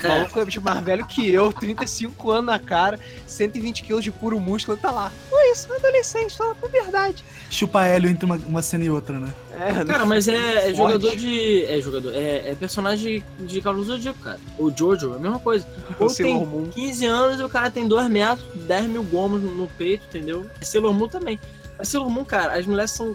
O 0.04 0.08
maluco 0.08 0.40
é 0.40 0.46
tipo, 0.46 0.64
mais 0.64 0.80
velho 0.84 1.06
que 1.06 1.30
eu, 1.30 1.52
35 1.54 2.30
anos 2.30 2.46
na 2.46 2.58
cara, 2.58 2.98
120 3.26 3.82
quilos 3.82 4.04
de 4.04 4.10
puro 4.10 4.38
músculo, 4.40 4.76
tá 4.76 4.90
lá. 4.90 5.12
Oi, 5.30 5.54
sou 5.54 5.76
adolescente, 5.76 6.36
tô 6.36 6.44
na 6.48 6.68
verdade. 6.68 7.24
Chupa 7.50 7.84
hélio 7.84 8.08
entre 8.08 8.24
uma, 8.24 8.36
uma 8.36 8.62
cena 8.62 8.84
e 8.84 8.90
outra, 8.90 9.18
né? 9.18 9.32
É, 9.52 9.84
cara, 9.84 10.06
mas 10.06 10.28
é, 10.28 10.70
é 10.70 10.74
jogador 10.74 11.16
de. 11.16 11.64
É 11.64 11.80
jogador. 11.80 12.14
É, 12.14 12.50
é 12.50 12.54
personagem 12.54 13.24
de 13.40 13.60
Carlos 13.60 13.88
Zodíaco, 13.88 14.18
cara. 14.20 14.40
O 14.58 14.70
Jojo, 14.70 15.12
é 15.12 15.16
a 15.16 15.18
mesma 15.18 15.38
coisa. 15.38 15.66
Ou 15.98 16.12
tem 16.12 16.34
Moon. 16.34 16.70
15 16.70 17.06
anos 17.06 17.40
e 17.40 17.42
o 17.42 17.48
cara 17.48 17.70
tem 17.70 17.86
2 17.86 18.08
metros, 18.08 18.46
10 18.54 18.86
mil 18.86 19.02
gomos 19.02 19.42
no, 19.42 19.54
no 19.54 19.66
peito, 19.66 20.04
entendeu? 20.08 20.46
É 20.60 20.64
Sailor 20.64 20.94
Moon 20.94 21.08
também. 21.08 21.38
A 21.78 21.84
Sailor 21.84 22.08
Moon, 22.08 22.24
cara, 22.24 22.58
as 22.58 22.66
mulheres 22.66 22.90
são 22.90 23.14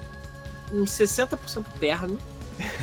uns 0.71 0.91
60% 0.91 1.63
perna. 1.79 2.17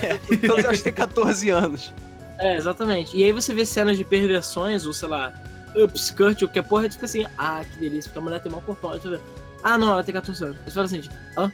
É, 0.02 0.18
então 0.32 0.58
eu 0.58 0.70
acho 0.70 0.78
que 0.78 0.84
tem 0.84 0.92
14 0.92 1.50
anos. 1.50 1.92
É, 2.38 2.56
exatamente. 2.56 3.16
E 3.16 3.24
aí 3.24 3.32
você 3.32 3.54
vê 3.54 3.64
cenas 3.64 3.96
de 3.96 4.04
perversões, 4.04 4.86
ou 4.86 4.92
sei 4.92 5.08
lá, 5.08 5.32
upskirt, 5.74 6.42
ou 6.42 6.48
que 6.48 6.62
porra, 6.62 6.88
tu 6.88 6.94
fica 6.94 7.06
assim, 7.06 7.26
ah, 7.38 7.64
que 7.64 7.78
delícia, 7.78 8.08
porque 8.10 8.18
a 8.18 8.22
mulher 8.22 8.40
tem 8.40 8.52
eu 8.52 9.10
ver. 9.10 9.20
Ah, 9.62 9.78
não, 9.78 9.92
ela 9.92 10.02
tem 10.02 10.12
14 10.12 10.44
anos. 10.44 10.56
Você 10.64 10.70
fala 10.72 10.86
assim, 10.86 11.02
hã? 11.38 11.52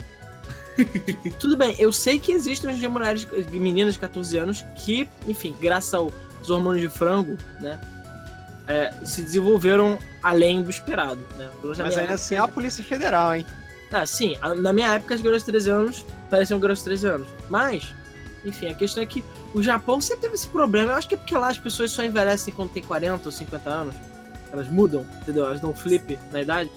Tudo 1.39 1.57
bem, 1.57 1.75
eu 1.79 1.93
sei 1.93 2.19
que 2.19 2.33
existem 2.33 2.71
hoje 2.71 2.89
mulheres, 2.89 3.27
meninas 3.51 3.95
de 3.95 4.01
14 4.01 4.39
anos 4.39 4.65
que, 4.77 5.09
enfim, 5.27 5.55
graças 5.61 5.93
aos 5.93 6.13
hormônios 6.49 6.83
de 6.83 6.89
frango, 6.89 7.37
né, 7.61 7.79
é, 8.69 8.93
se 9.05 9.23
desenvolveram 9.23 9.99
além 10.23 10.63
do 10.63 10.71
esperado, 10.71 11.21
né? 11.37 11.49
Mas 11.63 11.81
ainda 11.81 11.95
época, 11.95 12.15
assim 12.15 12.35
é 12.35 12.39
a 12.39 12.47
Polícia 12.47 12.85
Federal, 12.85 13.35
hein? 13.35 13.45
Ah, 13.91 14.07
sim, 14.07 14.37
na 14.59 14.73
minha 14.73 14.95
época 14.95 15.15
as 15.15 15.21
garotas 15.21 15.43
de 15.45 15.53
13 15.53 15.71
anos 15.71 16.07
pareciam 16.31 16.61
garotas 16.61 16.81
de 16.81 16.85
13 16.85 17.07
anos. 17.09 17.29
Mas, 17.49 17.95
enfim, 18.45 18.69
a 18.69 18.75
questão 18.75 19.03
é 19.03 19.07
que 19.07 19.25
o 19.59 19.63
Japão 19.63 20.01
sempre 20.01 20.23
teve 20.23 20.35
esse 20.35 20.47
problema. 20.47 20.93
Eu 20.93 20.97
acho 20.97 21.09
que 21.09 21.15
é 21.15 21.19
porque 21.19 21.37
lá 21.37 21.49
as 21.49 21.59
pessoas 21.59 21.91
só 21.91 22.05
envelhecem 22.05 22.55
quando 22.55 22.71
tem 22.71 22.83
40 22.83 23.27
ou 23.27 23.33
50 23.33 23.69
anos. 23.69 23.95
Elas 24.53 24.69
mudam, 24.69 25.05
entendeu? 25.21 25.47
Elas 25.47 25.61
dão 25.61 25.75
flip 25.75 26.19
na 26.31 26.43
idade. 26.43 26.71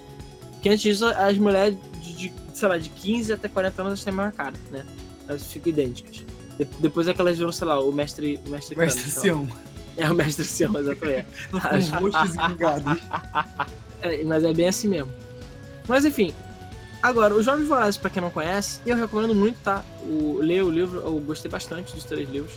Que 0.60 0.68
antes 0.68 0.82
disso, 0.82 1.06
as 1.06 1.38
mulheres 1.38 1.76
de, 2.00 2.12
de 2.14 2.32
sei 2.52 2.68
lá, 2.68 2.78
de 2.78 2.88
15 2.88 3.32
até 3.32 3.48
40 3.48 3.82
anos 3.82 3.90
elas 3.90 4.04
têm 4.04 4.12
a 4.12 4.16
mesma 4.16 4.32
cara, 4.32 4.54
né? 4.70 4.84
Elas 5.28 5.46
ficam 5.46 5.72
idênticas. 5.72 6.24
De, 6.58 6.64
depois 6.80 7.06
é 7.06 7.14
que 7.14 7.20
elas 7.20 7.38
viram, 7.38 7.52
sei 7.52 7.66
lá, 7.66 7.80
o 7.80 7.92
mestre. 7.92 8.40
O 8.44 8.50
mestre, 8.50 8.76
mestre 8.76 9.02
Kano, 9.02 9.12
Sião. 9.12 9.48
É 9.96 10.10
o 10.10 10.14
mestre 10.14 10.44
Sião, 10.44 10.76
exatamente. 10.76 11.26
Os 11.52 11.88
rostos 11.88 12.36
é, 14.02 14.24
mas 14.24 14.42
é 14.42 14.52
bem 14.52 14.68
assim 14.68 14.88
mesmo. 14.88 15.12
Mas 15.86 16.04
enfim, 16.04 16.34
Agora, 17.02 17.34
os 17.34 17.44
Jogos 17.44 17.66
Vorazes, 17.66 17.96
pra 17.96 18.08
quem 18.08 18.22
não 18.22 18.30
conhece, 18.30 18.80
eu 18.86 18.96
recomendo 18.96 19.34
muito, 19.34 19.58
tá? 19.58 19.84
O, 20.04 20.38
ler 20.40 20.62
o 20.62 20.70
livro, 20.70 21.00
eu 21.00 21.18
gostei 21.18 21.50
bastante 21.50 21.92
dos 21.92 22.04
três 22.04 22.30
livros. 22.30 22.52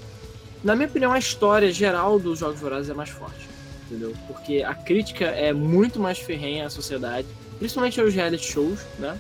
Na 0.63 0.76
minha 0.76 0.88
opinião, 0.88 1.12
a 1.12 1.20
história 1.20 1.72
geral 1.72 2.20
dos 2.20 2.39
Jogos 2.39 2.60
Vorazes 2.60 2.89
é 2.89 2.94
mais 2.94 3.10
forte, 3.10 3.48
entendeu? 3.86 4.13
Porque 4.28 4.63
a 4.63 4.74
crítica 4.74 5.26
é 5.26 5.54
muito 5.54 6.00
mais 6.00 6.18
ferrenha 6.18 6.65
à 6.65 6.70
sociedade, 6.70 7.28
principalmente 7.60 8.00
aos 8.02 8.13
reality 8.13 8.46
shows, 8.46 8.80
né? 8.98 9.18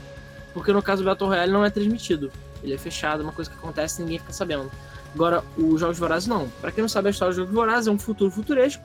Porque 0.53 0.71
no 0.71 0.81
caso 0.81 1.03
do 1.03 1.05
Battle 1.05 1.29
Royale 1.29 1.51
não 1.51 1.63
é 1.63 1.69
transmitido, 1.69 2.31
ele 2.63 2.73
é 2.73 2.77
fechado, 2.77 3.21
é 3.21 3.23
uma 3.23 3.33
coisa 3.33 3.49
que 3.49 3.57
acontece 3.57 4.01
e 4.01 4.03
ninguém 4.03 4.19
fica 4.19 4.33
sabendo. 4.33 4.71
Agora, 5.13 5.43
os 5.57 5.79
Jogos 5.79 5.97
Vorazes 5.97 6.27
não. 6.27 6.49
Pra 6.61 6.71
quem 6.71 6.81
não 6.81 6.89
sabe 6.89 7.09
a 7.09 7.11
história 7.11 7.31
dos 7.31 7.37
Jogos 7.37 7.53
Vorazes, 7.53 7.87
é 7.87 7.91
um 7.91 7.99
futuro 7.99 8.31
futuresco, 8.31 8.83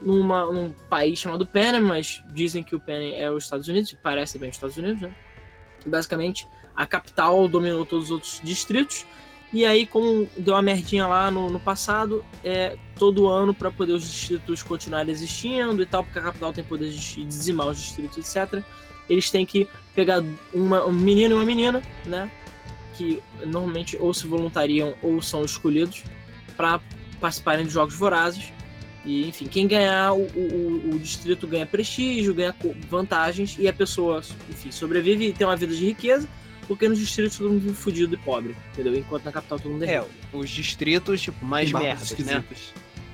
numa, 0.00 0.46
num 0.46 0.72
país 0.88 1.18
chamado 1.18 1.46
Panem, 1.46 1.80
mas 1.80 2.22
dizem 2.32 2.62
que 2.62 2.74
o 2.74 2.80
Panem 2.80 3.20
é 3.20 3.30
os 3.30 3.44
Estados 3.44 3.68
Unidos, 3.68 3.94
parece 4.02 4.38
bem 4.38 4.50
os 4.50 4.56
Estados 4.56 4.76
Unidos, 4.76 5.02
né? 5.02 5.14
basicamente 5.86 6.48
a 6.74 6.86
capital 6.86 7.46
dominou 7.46 7.86
todos 7.86 8.06
os 8.06 8.10
outros 8.10 8.40
distritos. 8.42 9.06
E 9.54 9.64
aí, 9.64 9.86
como 9.86 10.28
deu 10.36 10.54
uma 10.54 10.62
merdinha 10.62 11.06
lá 11.06 11.30
no, 11.30 11.48
no 11.48 11.60
passado, 11.60 12.24
é 12.42 12.76
todo 12.98 13.28
ano 13.28 13.54
para 13.54 13.70
poder 13.70 13.92
os 13.92 14.02
distritos 14.02 14.64
continuarem 14.64 15.12
existindo 15.12 15.80
e 15.80 15.86
tal, 15.86 16.02
porque 16.02 16.18
a 16.18 16.22
capital 16.22 16.52
tem 16.52 16.64
poder 16.64 16.90
de 16.90 17.24
dizimar 17.24 17.68
os 17.68 17.78
distritos, 17.78 18.18
etc. 18.18 18.64
Eles 19.08 19.30
têm 19.30 19.46
que 19.46 19.68
pegar 19.94 20.24
uma, 20.52 20.84
um 20.84 20.92
menino 20.92 21.36
e 21.36 21.38
uma 21.38 21.44
menina, 21.44 21.80
né? 22.04 22.28
Que 22.96 23.22
normalmente 23.46 23.96
ou 23.96 24.12
se 24.12 24.26
voluntariam 24.26 24.92
ou 25.00 25.22
são 25.22 25.44
escolhidos 25.44 26.02
para 26.56 26.80
participarem 27.20 27.64
de 27.64 27.72
jogos 27.72 27.94
vorazes. 27.94 28.52
E, 29.04 29.28
enfim, 29.28 29.46
quem 29.46 29.68
ganhar 29.68 30.14
o, 30.14 30.22
o, 30.34 30.94
o, 30.94 30.98
distrito 30.98 31.46
ganha 31.46 31.64
prestígio, 31.64 32.34
ganha 32.34 32.52
vantagens 32.90 33.54
e 33.56 33.68
a 33.68 33.72
pessoa, 33.72 34.20
enfim, 34.50 34.72
sobrevive 34.72 35.28
e 35.28 35.32
tem 35.32 35.46
uma 35.46 35.54
vida 35.54 35.76
de 35.76 35.86
riqueza, 35.86 36.28
porque 36.64 36.88
nos 36.88 36.98
distritos 36.98 37.38
todo 37.38 37.50
mundo 37.50 37.60
vive 37.60 37.74
fudido 37.74 38.14
e 38.14 38.18
pobre, 38.18 38.56
entendeu? 38.72 38.94
Enquanto 38.96 39.24
na 39.24 39.32
capital 39.32 39.58
todo 39.58 39.72
mundo 39.72 39.84
é, 39.84 39.94
é 39.94 40.04
os 40.32 40.50
distritos, 40.50 41.22
tipo, 41.22 41.44
mais 41.44 41.72
merdas, 41.72 42.16
né? 42.18 42.44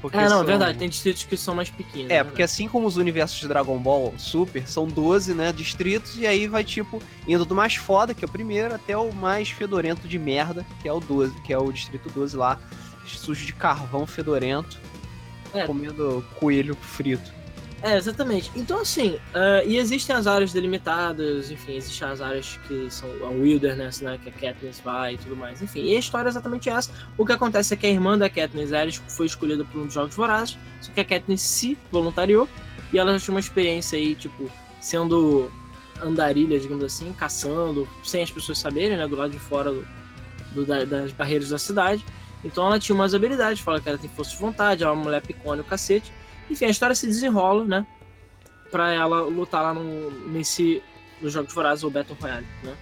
Porque 0.00 0.16
é, 0.16 0.22
não, 0.22 0.28
são... 0.28 0.44
verdade, 0.44 0.78
tem 0.78 0.88
distritos 0.88 1.24
que 1.24 1.36
são 1.36 1.54
mais 1.54 1.68
pequenos. 1.68 2.10
É, 2.10 2.18
né, 2.18 2.24
porque 2.24 2.42
assim 2.42 2.66
como 2.66 2.86
os 2.86 2.96
universos 2.96 3.38
de 3.38 3.48
Dragon 3.48 3.76
Ball 3.78 4.14
Super, 4.16 4.66
são 4.66 4.86
12, 4.86 5.34
né, 5.34 5.52
distritos, 5.52 6.16
e 6.16 6.26
aí 6.26 6.46
vai, 6.46 6.64
tipo, 6.64 7.02
indo 7.28 7.44
do 7.44 7.54
mais 7.54 7.74
foda, 7.74 8.14
que 8.14 8.24
é 8.24 8.26
o 8.28 8.30
primeiro, 8.30 8.74
até 8.74 8.96
o 8.96 9.12
mais 9.12 9.50
fedorento 9.50 10.08
de 10.08 10.18
merda, 10.18 10.64
que 10.80 10.88
é 10.88 10.92
o 10.92 11.00
12, 11.00 11.34
que 11.42 11.52
é 11.52 11.58
o 11.58 11.70
distrito 11.70 12.08
12 12.08 12.36
lá, 12.36 12.58
sujo 13.06 13.44
de 13.44 13.52
carvão 13.52 14.06
fedorento 14.06 14.80
é. 15.52 15.66
comendo 15.66 16.24
coelho 16.36 16.74
frito. 16.76 17.39
É, 17.82 17.96
exatamente. 17.96 18.50
Então, 18.54 18.80
assim, 18.80 19.12
uh, 19.14 19.66
e 19.66 19.78
existem 19.78 20.14
as 20.14 20.26
áreas 20.26 20.52
delimitadas, 20.52 21.50
enfim, 21.50 21.76
existem 21.76 22.06
as 22.08 22.20
áreas 22.20 22.58
que 22.68 22.90
são 22.90 23.08
a 23.24 23.30
wilderness, 23.30 24.02
né, 24.02 24.18
que 24.22 24.28
a 24.28 24.32
Katniss 24.32 24.80
vai 24.80 25.14
e 25.14 25.18
tudo 25.18 25.34
mais. 25.34 25.62
Enfim, 25.62 25.84
e 25.84 25.96
a 25.96 25.98
história 25.98 26.28
é 26.28 26.30
exatamente 26.30 26.68
essa. 26.68 26.90
O 27.16 27.24
que 27.24 27.32
acontece 27.32 27.72
é 27.72 27.76
que 27.76 27.86
a 27.86 27.90
irmã 27.90 28.18
da 28.18 28.28
Katniss, 28.28 28.72
Ares, 28.72 29.02
foi 29.08 29.26
escolhida 29.26 29.64
por 29.64 29.80
um 29.80 29.86
dos 29.86 29.94
Jogos 29.94 30.14
Vorazes, 30.14 30.58
só 30.80 30.92
que 30.92 31.00
a 31.00 31.04
Katniss 31.04 31.40
se 31.40 31.78
voluntariou 31.90 32.46
e 32.92 32.98
ela 32.98 33.12
já 33.14 33.24
tinha 33.24 33.34
uma 33.34 33.40
experiência 33.40 33.98
aí, 33.98 34.14
tipo, 34.14 34.50
sendo 34.78 35.50
andarilha, 36.02 36.58
digamos 36.60 36.84
assim, 36.84 37.12
caçando, 37.12 37.88
sem 38.04 38.22
as 38.22 38.30
pessoas 38.30 38.58
saberem, 38.58 38.96
né, 38.96 39.06
do 39.06 39.16
lado 39.16 39.30
de 39.30 39.38
fora 39.38 39.70
do, 39.70 39.86
do, 40.54 40.66
das 40.66 41.12
barreiras 41.12 41.48
da 41.48 41.58
cidade. 41.58 42.04
Então 42.44 42.66
ela 42.66 42.78
tinha 42.78 42.94
umas 42.94 43.14
habilidades, 43.14 43.62
fala 43.62 43.80
que 43.80 43.88
ela 43.88 43.98
tem 43.98 44.08
força 44.10 44.32
de 44.32 44.38
vontade, 44.38 44.82
ela 44.82 44.92
é 44.92 44.94
uma 44.94 45.04
mulher 45.04 45.22
picone 45.22 45.60
o 45.60 45.64
cacete. 45.64 46.12
Enfim, 46.50 46.64
a 46.66 46.70
história 46.70 46.94
se 46.94 47.06
desenrola, 47.06 47.64
né? 47.64 47.86
Pra 48.70 48.92
ela 48.92 49.22
lutar 49.22 49.62
lá 49.62 49.74
no, 49.74 50.10
nesse. 50.28 50.82
No 51.20 51.28
Jogos 51.28 51.52
Vorazes 51.52 51.84
ou 51.84 51.90
Battle 51.90 52.16
Royale, 52.20 52.46
né? 52.62 52.74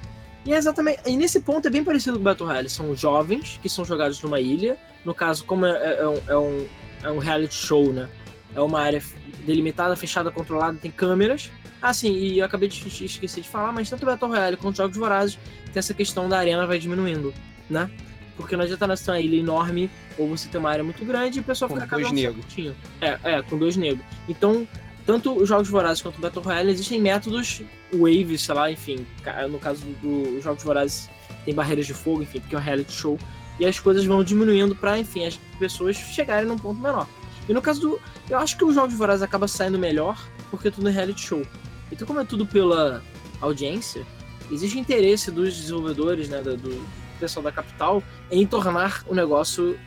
E 0.45 0.53
é 0.53 0.57
exatamente. 0.57 1.01
E 1.07 1.17
nesse 1.17 1.41
ponto 1.41 1.67
é 1.67 1.71
bem 1.71 1.85
parecido 1.85 2.15
com 2.15 2.21
o 2.21 2.25
Battle 2.25 2.49
Royale. 2.49 2.69
São 2.69 2.95
jovens 2.97 3.59
que 3.63 3.69
são 3.69 3.85
jogados 3.85 4.23
numa 4.23 4.41
ilha. 4.41 4.79
No 5.05 5.15
caso, 5.15 5.45
como 5.45 5.67
é, 5.67 5.71
é, 5.71 6.01
é 6.01 6.09
um, 6.09 6.21
é, 6.29 6.39
um, 6.39 6.67
é 7.05 7.11
um 7.11 7.19
reality 7.19 7.55
show, 7.55 7.93
né? 7.93 8.09
É 8.55 8.61
uma 8.61 8.81
área 8.81 9.03
delimitada, 9.45 9.95
fechada, 9.97 10.31
controlada, 10.31 10.79
tem 10.79 10.91
câmeras. 10.91 11.51
Ah, 11.81 11.93
sim, 11.93 12.13
e 12.13 12.39
eu 12.39 12.47
acabei 12.47 12.69
de 12.69 13.05
esquecer 13.05 13.41
de 13.41 13.49
falar, 13.49 13.73
mas 13.73 13.89
tanto 13.89 14.03
o 14.03 14.07
Battle 14.07 14.31
Royale 14.31 14.57
quanto 14.57 14.75
os 14.75 14.79
Jogos 14.79 14.97
Vorazes 14.97 15.39
tem 15.67 15.79
essa 15.79 15.95
questão 15.95 16.29
da 16.29 16.39
arena 16.39 16.67
vai 16.67 16.79
diminuindo, 16.79 17.33
né? 17.71 17.89
Porque 18.39 18.57
não 18.57 18.65
adianta 18.65 18.87
nós 18.87 19.03
ter 19.03 19.11
uma 19.11 19.21
ilha 19.21 19.37
enorme 19.37 19.91
ou 20.17 20.29
você 20.29 20.49
ter 20.49 20.57
uma 20.57 20.71
área 20.71 20.83
muito 20.85 21.05
grande 21.05 21.39
e 21.39 21.41
o 21.41 21.45
pessoal 21.45 21.69
Com 21.69 21.75
fica 21.75 21.87
dois 21.89 22.05
cada 22.05 22.13
um 22.13 22.17
negros. 22.17 22.45
certinho. 22.45 22.77
É, 23.01 23.19
é, 23.25 23.43
com 23.43 23.59
dois 23.59 23.77
negros. 23.77 24.03
Então, 24.29 24.67
tanto 25.05 25.37
os 25.37 25.49
Jogos 25.49 25.69
Vorazes 25.69 26.01
quanto 26.01 26.17
o 26.19 26.21
Battle 26.21 26.43
Royale 26.43 26.71
existem 26.71 27.01
métodos 27.01 27.63
waves, 27.93 28.43
sei 28.43 28.55
lá, 28.55 28.71
enfim. 28.71 29.05
No 29.51 29.59
caso 29.59 29.85
dos 30.01 30.43
Jogos 30.43 30.63
Vorazes 30.63 31.11
tem 31.45 31.53
barreiras 31.53 31.87
de 31.87 31.93
fogo, 31.93 32.23
enfim, 32.23 32.41
porque 32.41 32.55
é 32.55 32.59
um 32.59 32.63
reality 32.63 32.93
show. 32.93 33.19
E 33.59 33.67
as 33.67 33.81
coisas 33.81 34.05
vão 34.05 34.23
diminuindo 34.23 34.77
pra, 34.77 34.99
enfim, 34.99 35.27
as 35.27 35.37
pessoas 35.59 35.97
chegarem 35.97 36.47
num 36.47 36.57
ponto 36.57 36.81
menor. 36.81 37.09
E 37.49 37.53
no 37.53 37.61
caso 37.61 37.81
do. 37.81 38.01
Eu 38.31 38.39
acho 38.39 38.57
que 38.57 38.65
os 38.65 38.75
Jogos 38.75 38.95
Vorazes 38.95 39.23
acaba 39.23 39.49
saindo 39.49 39.79
melhor 39.79 40.17
porque 40.51 40.71
tudo 40.71 40.89
é 40.89 40.93
reality 40.93 41.23
show. 41.23 41.43
Então, 41.91 42.07
como 42.07 42.21
é 42.21 42.25
tudo 42.25 42.47
pela 42.47 43.03
audiência, 43.41 44.07
existe 44.51 44.79
interesse 44.79 45.31
dos 45.31 45.57
desenvolvedores, 45.57 46.29
né, 46.29 46.41
do, 46.43 46.57
do 46.57 46.85
pessoal 47.19 47.43
da 47.43 47.53
capital, 47.53 48.03
em 48.31 48.47
tornar 48.47 49.03
o 49.07 49.15
negócio 49.15 49.79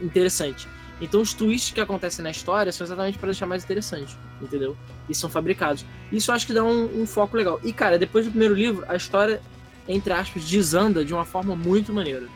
interessante. 0.00 0.68
Então, 1.00 1.20
os 1.20 1.32
twists 1.32 1.72
que 1.72 1.80
acontecem 1.80 2.22
na 2.22 2.30
história 2.30 2.72
são 2.72 2.84
exatamente 2.84 3.18
para 3.18 3.26
deixar 3.26 3.46
mais 3.46 3.62
interessante, 3.62 4.16
entendeu? 4.42 4.76
E 5.08 5.14
são 5.14 5.30
fabricados. 5.30 5.84
Isso 6.10 6.30
eu 6.30 6.34
acho 6.34 6.46
que 6.46 6.52
dá 6.52 6.64
um, 6.64 7.02
um 7.02 7.06
foco 7.06 7.36
legal. 7.36 7.60
E, 7.62 7.72
cara, 7.72 7.98
depois 7.98 8.24
do 8.24 8.30
primeiro 8.30 8.54
livro, 8.54 8.84
a 8.88 8.96
história, 8.96 9.40
entre 9.86 10.12
aspas, 10.12 10.44
desanda 10.44 11.04
de 11.04 11.14
uma 11.14 11.24
forma 11.24 11.54
muito 11.54 11.92
maneira. 11.92 12.26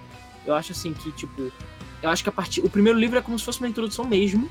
Eu 0.46 0.54
acho 0.54 0.72
assim 0.72 0.92
que, 0.92 1.10
tipo, 1.12 1.52
eu 2.02 2.10
acho 2.10 2.22
que 2.22 2.28
a 2.28 2.32
partir. 2.32 2.60
O 2.60 2.70
primeiro 2.70 2.98
livro 2.98 3.18
é 3.18 3.22
como 3.22 3.38
se 3.38 3.44
fosse 3.44 3.58
uma 3.58 3.68
introdução 3.68 4.04
mesmo. 4.04 4.50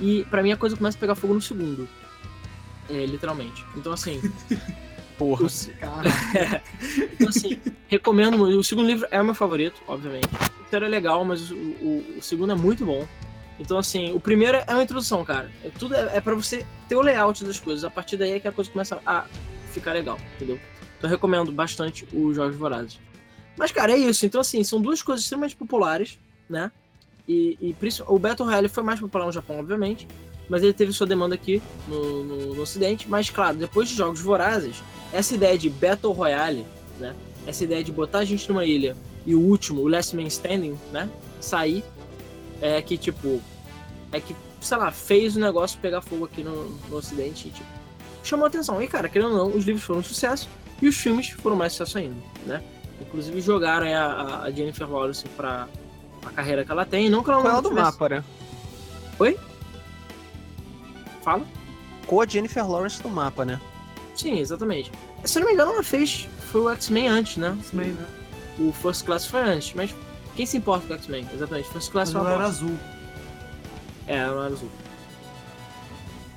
E 0.00 0.24
pra 0.30 0.42
mim 0.42 0.52
a 0.52 0.56
coisa 0.56 0.76
começa 0.76 0.96
a 0.96 1.00
pegar 1.00 1.14
fogo 1.14 1.34
no 1.34 1.40
segundo. 1.40 1.88
É, 2.88 3.06
literalmente. 3.06 3.64
Então, 3.76 3.92
assim. 3.92 4.20
Porra. 5.18 5.42
então, 7.12 7.28
assim, 7.28 7.58
recomendo 7.86 8.36
muito. 8.38 8.58
O 8.58 8.64
segundo 8.64 8.86
livro 8.86 9.06
é 9.10 9.20
o 9.20 9.24
meu 9.24 9.34
favorito, 9.34 9.80
obviamente. 9.86 10.26
O 10.26 10.60
terceiro 10.64 10.84
é 10.86 10.88
legal, 10.88 11.24
mas 11.24 11.50
o, 11.50 11.54
o- 11.56 12.14
o 12.18 12.22
segundo 12.22 12.52
é 12.52 12.56
muito 12.56 12.84
bom. 12.84 13.06
Então, 13.60 13.78
assim, 13.78 14.12
o 14.12 14.18
primeiro 14.18 14.58
é 14.66 14.74
uma 14.74 14.82
introdução, 14.82 15.24
cara. 15.24 15.50
É, 15.62 15.68
tudo 15.78 15.94
é, 15.94 16.16
é 16.16 16.20
para 16.20 16.34
você 16.34 16.66
ter 16.88 16.96
o 16.96 17.00
layout 17.02 17.44
das 17.44 17.60
coisas. 17.60 17.84
A 17.84 17.90
partir 17.90 18.16
daí 18.16 18.32
é 18.32 18.40
que 18.40 18.48
a 18.48 18.52
coisa 18.52 18.70
começa 18.70 19.00
a 19.06 19.24
ficar 19.72 19.92
legal, 19.92 20.18
entendeu? 20.34 20.58
Então, 20.98 21.08
recomendo 21.08 21.52
bastante 21.52 22.04
os 22.12 22.34
Jogos 22.34 22.56
Vorazes. 22.56 22.98
Mas, 23.56 23.70
cara, 23.70 23.92
é 23.92 23.96
isso. 23.96 24.26
Então, 24.26 24.40
assim, 24.40 24.64
são 24.64 24.80
duas 24.80 25.00
coisas 25.02 25.22
extremamente 25.24 25.54
populares, 25.54 26.18
né? 26.50 26.72
E, 27.28 27.56
e 27.60 27.76
o 28.08 28.18
Battle 28.18 28.46
Royale 28.48 28.68
foi 28.68 28.82
mais 28.82 28.98
popular 28.98 29.26
no 29.26 29.32
Japão, 29.32 29.60
obviamente. 29.60 30.08
Mas 30.48 30.62
ele 30.62 30.72
teve 30.72 30.92
sua 30.92 31.06
demanda 31.06 31.34
aqui 31.34 31.62
no, 31.88 32.22
no, 32.24 32.54
no 32.54 32.62
Ocidente. 32.62 33.08
Mas, 33.08 33.30
claro, 33.30 33.56
depois 33.56 33.88
de 33.88 33.94
Jogos 33.94 34.20
Vorazes, 34.20 34.76
essa 35.12 35.34
ideia 35.34 35.56
de 35.56 35.70
Battle 35.70 36.12
Royale, 36.12 36.66
né? 36.98 37.14
Essa 37.46 37.64
ideia 37.64 37.82
de 37.82 37.90
botar 37.92 38.18
a 38.18 38.24
gente 38.24 38.48
numa 38.48 38.64
ilha 38.64 38.96
e 39.26 39.34
o 39.34 39.40
último, 39.40 39.80
o 39.82 39.88
Last 39.88 40.14
Man 40.14 40.26
Standing, 40.26 40.78
né? 40.92 41.08
Sair, 41.40 41.82
é 42.60 42.80
que, 42.82 42.96
tipo, 42.98 43.40
é 44.12 44.20
que, 44.20 44.34
sei 44.60 44.76
lá, 44.76 44.90
fez 44.90 45.36
o 45.36 45.40
negócio 45.40 45.78
pegar 45.80 46.00
fogo 46.02 46.24
aqui 46.26 46.42
no, 46.42 46.70
no 46.88 46.96
Ocidente 46.96 47.48
e, 47.48 47.50
tipo, 47.50 47.68
chamou 48.22 48.46
atenção. 48.46 48.82
E, 48.82 48.86
cara, 48.86 49.08
querendo 49.08 49.30
ou 49.32 49.36
não, 49.50 49.56
os 49.56 49.64
livros 49.64 49.84
foram 49.84 50.00
um 50.00 50.04
sucesso 50.04 50.48
e 50.80 50.88
os 50.88 50.96
filmes 50.96 51.28
foram 51.30 51.56
mais 51.56 51.72
sucesso 51.72 51.98
ainda, 51.98 52.16
né? 52.46 52.62
Inclusive 53.00 53.40
jogaram 53.40 53.86
aí 53.86 53.94
a, 53.94 54.42
a- 54.44 54.50
Jennifer 54.50 54.90
Lawrence 54.90 55.24
pra 55.36 55.68
a 56.24 56.30
carreira 56.30 56.64
que 56.64 56.70
ela 56.70 56.84
tem. 56.86 57.08
Não 57.10 57.22
que 57.24 57.30
ela 57.30 57.40
ela 57.40 57.52
não 57.54 57.62
do 57.62 57.68
tivesse... 57.70 57.86
mapa, 57.92 58.08
né? 58.08 58.24
Fala? 61.24 61.46
Com 62.06 62.20
a 62.20 62.26
Jennifer 62.26 62.68
Lawrence 62.68 63.02
do 63.02 63.08
mapa, 63.08 63.44
né? 63.44 63.58
Sim, 64.14 64.38
exatamente. 64.38 64.92
Se 65.24 65.38
eu 65.38 65.40
não 65.40 65.48
me 65.48 65.54
engano, 65.54 65.72
ela 65.72 65.82
fez. 65.82 66.28
Foi 66.52 66.60
o 66.60 66.70
X-Men 66.70 67.08
antes, 67.08 67.38
né? 67.38 67.56
X-Men, 67.62 67.92
né? 67.92 68.06
O 68.58 68.72
First 68.72 69.04
Class 69.04 69.26
foi 69.26 69.40
antes, 69.40 69.72
mas 69.74 69.92
quem 70.36 70.46
se 70.46 70.58
importa 70.58 70.86
com 70.86 70.92
o 70.92 70.96
X-Men? 70.96 71.26
Exatamente, 71.34 71.68
First 71.70 71.90
Class 71.90 72.12
Mas 72.12 72.22
foi 72.22 72.32
ela 72.32 72.42
era 72.42 72.48
azul. 72.48 72.78
É, 74.06 74.16
ela 74.18 74.44
era 74.44 74.54
azul. 74.54 74.70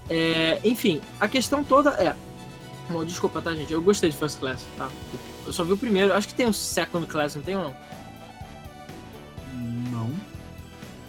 É, 0.10 0.60
enfim, 0.63 1.02
a 1.19 1.28
questão 1.28 1.63
toda 1.63 1.89
é. 1.91 2.15
Bom, 2.89 3.04
desculpa, 3.04 3.41
tá, 3.41 3.54
gente? 3.54 3.71
Eu 3.71 3.82
gostei 3.82 4.10
de 4.10 4.15
First 4.15 4.39
Class, 4.39 4.65
tá? 4.78 4.89
Eu 5.45 5.52
só 5.52 5.63
vi 5.65 5.73
o 5.73 5.78
primeiro. 5.78 6.13
Acho 6.13 6.30
que 6.30 6.34
tem 6.34 6.47
o 6.47 6.54
Second 6.54 7.06
Class, 7.08 7.36
não 7.36 7.43
tem 7.43 7.58
ou 7.58 7.63
não? 7.65 7.76
Não. 9.91 10.12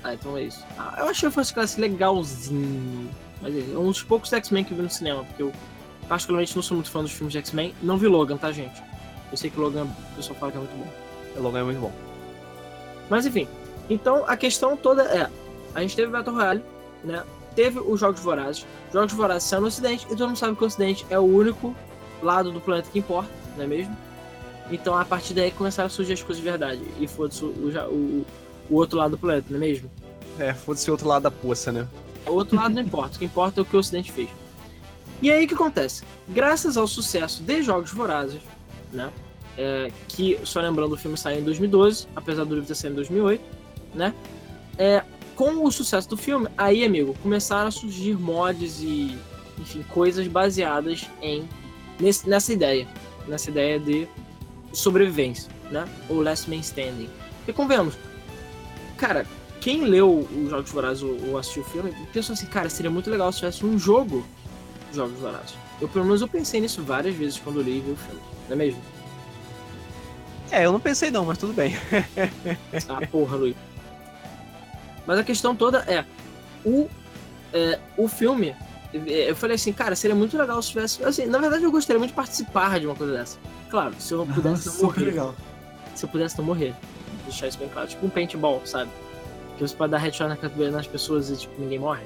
Ah, 0.03 0.14
então 0.14 0.37
é 0.37 0.43
isso. 0.43 0.64
Ah, 0.77 0.97
eu 0.99 1.09
achei 1.09 1.29
o 1.29 1.33
First 1.33 1.55
Class 1.55 1.77
legalzinho. 1.77 3.09
Mas 3.40 3.55
é 3.57 3.79
um 3.79 3.87
dos 3.87 4.03
poucos 4.03 4.33
X-Men 4.33 4.64
que 4.64 4.72
eu 4.72 4.77
vi 4.77 4.83
no 4.83 4.90
cinema, 4.90 5.24
porque 5.24 5.42
eu 5.42 5.53
particularmente 6.09 6.57
não 6.57 6.62
sou 6.62 6.77
muito 6.77 6.90
fã 6.90 7.03
dos 7.03 7.12
filmes 7.12 7.33
de 7.33 7.38
X-Men. 7.38 7.74
Não 7.83 7.96
vi 7.96 8.07
Logan, 8.07 8.37
tá, 8.37 8.51
gente? 8.51 8.83
Eu 9.31 9.37
sei 9.37 9.51
que 9.51 9.59
Logan, 9.59 9.85
o 9.85 10.16
pessoal 10.16 10.38
fala 10.38 10.53
que 10.53 10.59
é 10.59 10.61
muito 10.61 10.77
bom. 10.77 10.90
O 11.37 11.42
Logan 11.42 11.61
é 11.61 11.64
muito 11.64 11.81
bom. 11.81 11.92
Mas 13.09 13.27
enfim, 13.27 13.46
então 13.88 14.24
a 14.27 14.37
questão 14.37 14.77
toda 14.77 15.03
é: 15.03 15.29
a 15.74 15.81
gente 15.81 15.94
teve 15.94 16.11
Battle 16.11 16.35
Royale, 16.35 16.62
né? 17.05 17.22
Teve 17.55 17.81
os 17.81 18.01
Jogos 18.01 18.20
Vorazes. 18.20 18.66
Os 18.88 18.92
Jogos 18.92 19.12
Vorazes 19.12 19.48
saiu 19.48 19.62
no 19.62 19.68
Ocidente 19.68 20.07
e 20.07 20.11
todo 20.11 20.29
mundo 20.29 20.38
sabe 20.38 20.57
que 20.57 20.62
o 20.62 20.66
Ocidente 20.66 21.07
é 21.11 21.18
o 21.18 21.24
único 21.24 21.74
lado 22.22 22.53
do 22.53 22.61
planeta 22.61 22.88
que 22.90 22.98
importa, 22.98 23.31
não 23.57 23.64
é 23.64 23.66
mesmo? 23.66 23.96
Então 24.70 24.96
a 24.96 25.05
partir 25.05 25.35
daí 25.35 25.51
começaram 25.51 25.87
a 25.87 25.90
surgir 25.90 26.12
as 26.12 26.22
coisas 26.22 26.42
de 26.42 26.48
verdade. 26.48 26.83
E 27.01 27.07
foda-se 27.07 27.44
o, 27.44 27.48
o, 27.48 28.27
o 28.70 28.74
outro 28.74 28.98
lado 28.98 29.12
do 29.12 29.18
planeta, 29.18 29.46
não 29.51 29.57
é 29.57 29.61
mesmo? 29.61 29.90
É, 30.38 30.55
foda-se 30.55 30.88
o 30.88 30.92
outro 30.92 31.09
lado 31.09 31.22
da 31.22 31.31
poça, 31.31 31.72
né? 31.72 31.87
O 32.26 32.33
outro 32.33 32.57
lado 32.57 32.74
não 32.74 32.83
importa, 32.83 33.16
o 33.16 33.18
que 33.18 33.24
importa 33.24 33.61
é 33.61 33.62
o 33.62 33.64
que 33.64 33.76
o 33.76 33.78
Ocidente 33.78 34.12
fez. 34.12 34.28
E 35.22 35.31
aí 35.31 35.44
o 35.44 35.48
que 35.48 35.54
acontece? 35.54 36.04
Graças 36.28 36.76
ao 36.76 36.87
sucesso 36.87 37.42
de 37.42 37.62
Jogos 37.62 37.90
Vorazes, 37.92 38.40
né? 38.92 39.11
é, 39.57 39.90
que, 40.07 40.38
só 40.44 40.61
lembrando, 40.61 40.92
o 40.92 40.96
filme 40.96 41.16
saiu 41.18 41.40
em 41.40 41.42
2012, 41.44 42.07
apesar 42.14 42.44
do 42.44 42.54
livro 42.54 42.68
ter 42.68 42.76
saído 42.76 42.94
em 42.94 42.96
2008, 42.96 43.42
né? 43.94 44.14
É, 44.78 45.02
com 45.35 45.64
o 45.64 45.70
sucesso 45.72 46.09
do 46.09 46.16
filme, 46.16 46.46
aí, 46.57 46.85
amigo, 46.85 47.14
começaram 47.22 47.66
a 47.66 47.70
surgir 47.72 48.14
mods 48.16 48.81
e, 48.81 49.18
enfim, 49.59 49.83
coisas 49.88 50.26
baseadas 50.28 51.09
em 51.20 51.48
nesse- 51.98 52.28
nessa 52.28 52.52
ideia, 52.52 52.87
nessa 53.26 53.50
ideia 53.50 53.81
de 53.81 54.07
sobrevivência, 54.72 55.50
né? 55.72 55.85
Ou 56.09 56.22
Last 56.22 56.48
Man 56.48 56.57
Standing. 56.61 57.09
E 57.48 57.52
convenhamos, 57.52 57.94
cara, 58.96 59.26
quem 59.61 59.85
leu 59.85 60.21
os 60.21 60.51
Jogos 60.51 60.71
Vorazes 60.71 61.03
ou, 61.03 61.16
ou 61.29 61.38
assistiu 61.38 61.62
o 61.62 61.66
filme, 61.66 61.94
pensou 62.12 62.33
assim, 62.33 62.47
cara, 62.47 62.68
seria 62.68 62.90
muito 62.90 63.11
legal 63.11 63.31
se 63.33 63.38
tivesse 63.38 63.64
um 63.64 63.79
jogo 63.79 64.27
de 64.90 64.97
Jogos 64.97 65.18
Vorazes. 65.18 65.55
Eu, 65.81 65.88
pelo 65.88 66.05
menos, 66.05 66.21
eu 66.21 66.29
pensei 66.29 66.61
nisso 66.61 66.83
várias 66.83 67.14
vezes 67.14 67.38
quando 67.38 67.61
eu 67.61 67.62
li 67.62 67.79
e 67.79 67.81
vi 67.81 67.90
o 67.92 67.97
filme, 67.97 68.21
não 68.49 68.55
é 68.55 68.57
mesmo? 68.57 68.81
É, 70.51 70.64
eu 70.64 70.73
não 70.73 70.81
pensei 70.81 71.11
não, 71.11 71.25
mas 71.25 71.38
tudo 71.38 71.53
bem. 71.53 71.77
Ah, 72.88 73.07
porra, 73.07 73.37
Luiz. 73.37 73.57
Mas 75.07 75.18
a 75.18 75.25
questão 75.25 75.55
toda 75.55 75.79
é, 75.81 76.05
o, 76.64 76.88
é, 77.53 77.79
o 77.97 78.09
filme, 78.09 78.55
é, 78.92 79.31
eu 79.31 79.37
falei 79.37 79.57
assim, 79.57 79.73
cara, 79.73 79.94
seria 79.94 80.16
muito 80.16 80.37
legal 80.37 80.61
se 80.62 80.71
tivesse, 80.71 81.03
assim, 81.05 81.27
na 81.27 81.38
verdade 81.38 81.64
eu 81.64 81.71
gostaria 81.71 81.99
muito 81.99 82.11
de 82.11 82.16
participar 82.16 82.81
de 82.81 82.87
uma 82.87 82.94
coisa 82.94 83.12
dessa. 83.12 83.38
Claro, 83.71 83.94
se 83.99 84.12
eu 84.12 84.18
não 84.18 84.35
pudesse 84.35 84.66
não 84.66 84.73
Super 84.73 84.85
morrer. 84.87 85.05
legal. 85.05 85.35
Se 85.94 86.05
eu 86.05 86.09
pudesse 86.09 86.38
não 86.38 86.44
morrer. 86.44 86.75
Deixar 87.25 87.49
isso 87.49 87.59
bem 87.59 87.68
claro. 87.68 87.88
Tipo 87.88 88.07
um 88.07 88.11
paintball, 88.11 88.62
sabe? 88.64 88.90
Que 89.59 89.66
você 89.66 89.75
pode 89.77 89.90
dar 89.90 89.99
headshot 89.99 90.29
na 90.29 90.37
cabeça 90.37 90.71
nas 90.71 90.87
pessoas 90.87 91.29
e, 91.31 91.37
tipo, 91.37 91.61
ninguém 91.61 91.79
morre. 91.81 92.05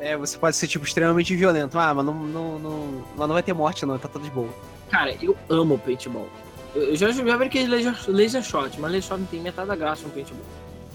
É, 0.00 0.16
você 0.16 0.38
pode 0.38 0.56
ser, 0.56 0.66
tipo, 0.68 0.84
extremamente 0.84 1.34
violento. 1.34 1.78
Ah, 1.78 1.92
mas 1.92 2.04
não, 2.06 2.14
não, 2.14 2.58
não, 2.58 3.04
mas 3.16 3.28
não 3.28 3.34
vai 3.34 3.42
ter 3.42 3.52
morte 3.52 3.84
não, 3.84 3.98
tá 3.98 4.08
tudo 4.08 4.24
de 4.24 4.30
boa. 4.30 4.48
Cara, 4.90 5.14
eu 5.22 5.36
amo 5.48 5.78
paintball. 5.78 6.28
Eu, 6.74 6.94
já, 6.94 7.10
brinquei 7.36 7.64
de 7.64 7.70
laser, 7.70 7.94
laser 8.08 8.42
shot, 8.42 8.78
mas 8.80 8.92
laser 8.92 9.08
shot 9.08 9.20
não 9.20 9.26
tem 9.26 9.40
metade 9.40 9.66
da 9.68 9.74
graça 9.76 10.02
no 10.04 10.10
paintball. 10.10 10.44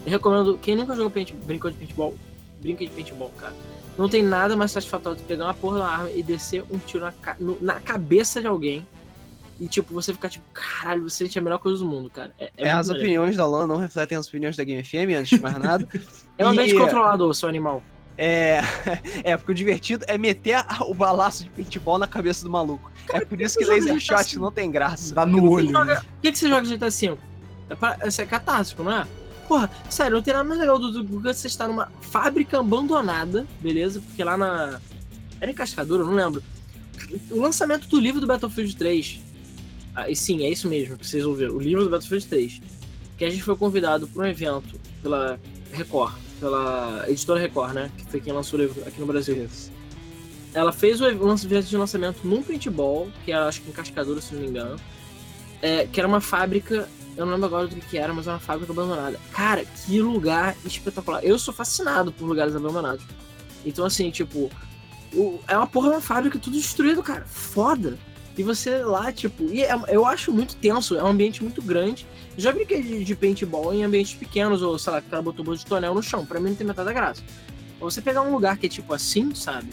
Eu 0.05 0.11
recomendo, 0.11 0.57
quem 0.61 0.75
nunca 0.75 0.95
jogou 0.95 1.11
paint, 1.11 1.33
brincou 1.33 1.69
de 1.69 1.77
paintball, 1.77 2.15
brinca 2.61 2.85
de 2.85 2.91
paintball, 2.91 3.31
cara. 3.37 3.53
Não 3.97 4.07
tem 4.07 4.23
nada 4.23 4.55
mais 4.55 4.71
satisfatório 4.71 5.17
do 5.17 5.21
que 5.21 5.27
pegar 5.27 5.45
uma 5.45 5.53
porra 5.53 5.79
da 5.79 5.85
arma 5.87 6.09
e 6.11 6.23
descer 6.23 6.63
um 6.71 6.77
tiro 6.77 7.03
na, 7.03 7.11
ca- 7.11 7.35
na 7.59 7.79
cabeça 7.79 8.39
de 8.39 8.47
alguém. 8.47 8.87
E, 9.61 9.67
tipo, 9.67 9.93
você 9.93 10.11
ficar 10.11 10.27
tipo, 10.27 10.43
caralho, 10.51 11.03
você 11.07 11.17
sente 11.25 11.37
a 11.37 11.41
melhor 11.41 11.59
coisa 11.59 11.77
do 11.77 11.85
mundo, 11.85 12.09
cara. 12.09 12.33
É, 12.39 12.45
É, 12.57 12.67
é, 12.67 12.71
as 12.71 12.87
maneiro. 12.87 13.07
opiniões 13.07 13.37
da 13.37 13.45
Lan 13.45 13.67
não 13.67 13.77
refletem 13.77 14.17
as 14.17 14.27
opiniões 14.27 14.57
da 14.57 14.63
Game 14.63 14.83
FM, 14.83 15.19
antes 15.19 15.37
de 15.37 15.39
mais 15.39 15.55
nada. 15.59 15.87
é 16.35 16.43
um 16.45 16.49
ambiente 16.49 16.73
E- 16.73 16.77
controlado, 16.79 17.31
seu 17.35 17.47
animal. 17.47 17.83
É, 18.17 18.59
é, 19.23 19.37
porque 19.37 19.51
o 19.51 19.55
divertido 19.55 20.03
é 20.07 20.17
meter 20.17 20.55
a- 20.55 20.79
o 20.87 20.95
balaço 20.95 21.43
de 21.43 21.49
paintball 21.51 21.99
na 21.99 22.07
cabeça 22.07 22.43
do 22.43 22.49
maluco. 22.49 22.91
É 23.11 23.23
por 23.23 23.39
isso 23.39 23.55
que 23.59 23.63
jogo 23.63 23.77
laser 23.77 23.93
de 23.93 23.99
shot 24.01 24.15
assim. 24.15 24.39
não 24.39 24.51
tem 24.51 24.71
graça. 24.71 25.13
Dá 25.13 25.25
no 25.27 25.47
olho. 25.47 25.71
né? 25.71 25.95
Por 25.95 26.05
que, 26.23 26.31
que 26.31 26.39
você 26.39 26.49
joga 26.49 26.67
GTA 26.67 26.89
V? 26.89 27.17
É 27.69 27.75
pra, 27.75 27.97
isso 28.07 28.19
é 28.21 28.25
catástrofe, 28.25 28.83
não 28.83 28.97
é? 28.97 29.07
Porra, 29.47 29.69
sério, 29.89 30.15
não 30.15 30.23
tem 30.23 30.33
nada 30.33 30.43
mais 30.47 30.59
legal 30.59 30.79
do, 30.79 30.91
do 31.03 31.03
que 31.21 31.33
você 31.33 31.45
estar 31.47 31.67
numa 31.67 31.91
fábrica 32.01 32.59
abandonada, 32.59 33.45
beleza? 33.59 34.01
Porque 34.01 34.23
lá 34.23 34.35
na. 34.37 34.79
Era 35.39 35.51
em 35.51 35.53
Cascadura, 35.53 36.01
eu 36.01 36.07
não 36.07 36.13
lembro. 36.15 36.41
O 37.29 37.39
lançamento 37.41 37.87
do 37.87 37.99
livro 37.99 38.19
do 38.21 38.25
Battlefield 38.27 38.75
3. 38.75 39.21
Ah, 39.95 40.09
e 40.09 40.15
sim, 40.15 40.45
é 40.45 40.49
isso 40.49 40.67
mesmo 40.67 40.97
que 40.97 41.05
vocês 41.05 41.25
ouviram. 41.25 41.55
O 41.55 41.59
livro 41.59 41.83
do 41.83 41.89
Battlefield 41.89 42.27
3. 42.27 42.61
Que 43.17 43.25
a 43.25 43.29
gente 43.29 43.43
foi 43.43 43.55
convidado 43.55 44.07
para 44.07 44.23
um 44.23 44.25
evento 44.25 44.79
pela 45.01 45.39
Record, 45.71 46.15
pela 46.39 47.05
editora 47.07 47.39
Record, 47.39 47.73
né? 47.73 47.91
Que 47.97 48.05
foi 48.05 48.19
quem 48.19 48.33
lançou 48.33 48.59
o 48.59 48.61
livro 48.63 48.81
aqui 48.87 48.99
no 48.99 49.05
Brasil. 49.05 49.47
Ela 50.53 50.71
fez 50.71 50.99
o 50.99 51.07
evento 51.07 51.67
de 51.67 51.77
lançamento 51.77 52.19
num 52.23 52.41
paintball, 52.41 53.09
que 53.23 53.31
era 53.31 53.47
acho 53.47 53.61
que 53.61 53.69
em 53.69 53.73
Cascadura, 53.73 54.19
se 54.21 54.33
não 54.33 54.41
me 54.41 54.47
engano. 54.47 54.79
É, 55.61 55.85
que 55.85 55.99
era 55.99 56.07
uma 56.07 56.19
fábrica 56.19 56.89
eu 57.15 57.25
não 57.25 57.33
lembro 57.33 57.47
agora 57.47 57.67
do 57.67 57.75
que 57.75 57.97
era, 57.97 58.13
mas 58.13 58.25
era 58.25 58.35
uma 58.35 58.39
fábrica 58.39 58.71
abandonada. 58.71 59.19
Cara, 59.31 59.65
que 59.65 60.01
lugar 60.01 60.55
espetacular. 60.65 61.23
Eu 61.23 61.37
sou 61.37 61.53
fascinado 61.53 62.11
por 62.11 62.25
lugares 62.25 62.55
abandonados. 62.55 63.03
Então, 63.65 63.85
assim, 63.85 64.09
tipo, 64.09 64.49
o, 65.13 65.39
é 65.47 65.57
uma 65.57 65.67
porra 65.67 65.89
de 65.89 65.95
uma 65.95 66.01
fábrica 66.01 66.39
tudo 66.39 66.57
destruído, 66.57 67.03
cara. 67.03 67.25
Foda. 67.25 67.97
E 68.37 68.43
você 68.43 68.77
lá, 68.77 69.11
tipo, 69.11 69.43
e 69.43 69.63
é, 69.63 69.77
eu 69.89 70.05
acho 70.05 70.31
muito 70.31 70.55
tenso, 70.55 70.95
é 70.95 71.03
um 71.03 71.07
ambiente 71.07 71.43
muito 71.43 71.61
grande. 71.61 72.07
Já 72.37 72.51
brinquei 72.51 72.81
de, 72.81 73.03
de 73.03 73.15
paintball 73.15 73.73
em 73.73 73.83
ambientes 73.83 74.13
pequenos, 74.13 74.61
ou 74.61 74.79
sei 74.79 74.93
lá, 74.93 75.01
que 75.01 75.09
cara 75.09 75.21
botou 75.21 75.47
um 75.47 75.55
de 75.55 75.65
tonel 75.65 75.93
no 75.93 76.01
chão. 76.01 76.25
Pra 76.25 76.39
mim 76.39 76.49
não 76.49 76.55
tem 76.55 76.65
metade 76.65 76.87
da 76.87 76.93
graça. 76.93 77.21
Você 77.79 78.01
pegar 78.01 78.21
um 78.21 78.31
lugar 78.31 78.57
que 78.57 78.67
é 78.67 78.69
tipo 78.69 78.93
assim, 78.93 79.33
sabe? 79.35 79.67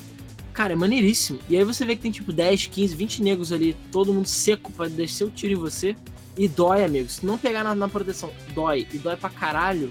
Cara, 0.52 0.72
é 0.72 0.76
maneiríssimo. 0.76 1.38
E 1.48 1.56
aí 1.56 1.62
você 1.62 1.84
vê 1.84 1.94
que 1.94 2.02
tem 2.02 2.10
tipo 2.10 2.32
10, 2.32 2.66
15, 2.66 2.96
20 2.96 3.22
negros 3.22 3.52
ali, 3.52 3.76
todo 3.92 4.12
mundo 4.12 4.26
seco 4.26 4.72
para 4.72 4.88
descer 4.88 5.24
o 5.24 5.30
tiro 5.30 5.52
em 5.52 5.56
você. 5.56 5.94
E 6.36 6.48
dói, 6.48 6.84
amigo. 6.84 7.08
Se 7.08 7.24
não 7.24 7.38
pegar 7.38 7.62
na, 7.62 7.74
na, 7.74 7.88
proteção, 7.88 8.32
dói. 8.54 8.86
E 8.92 8.98
dói 8.98 9.16
pra 9.16 9.30
caralho. 9.30 9.90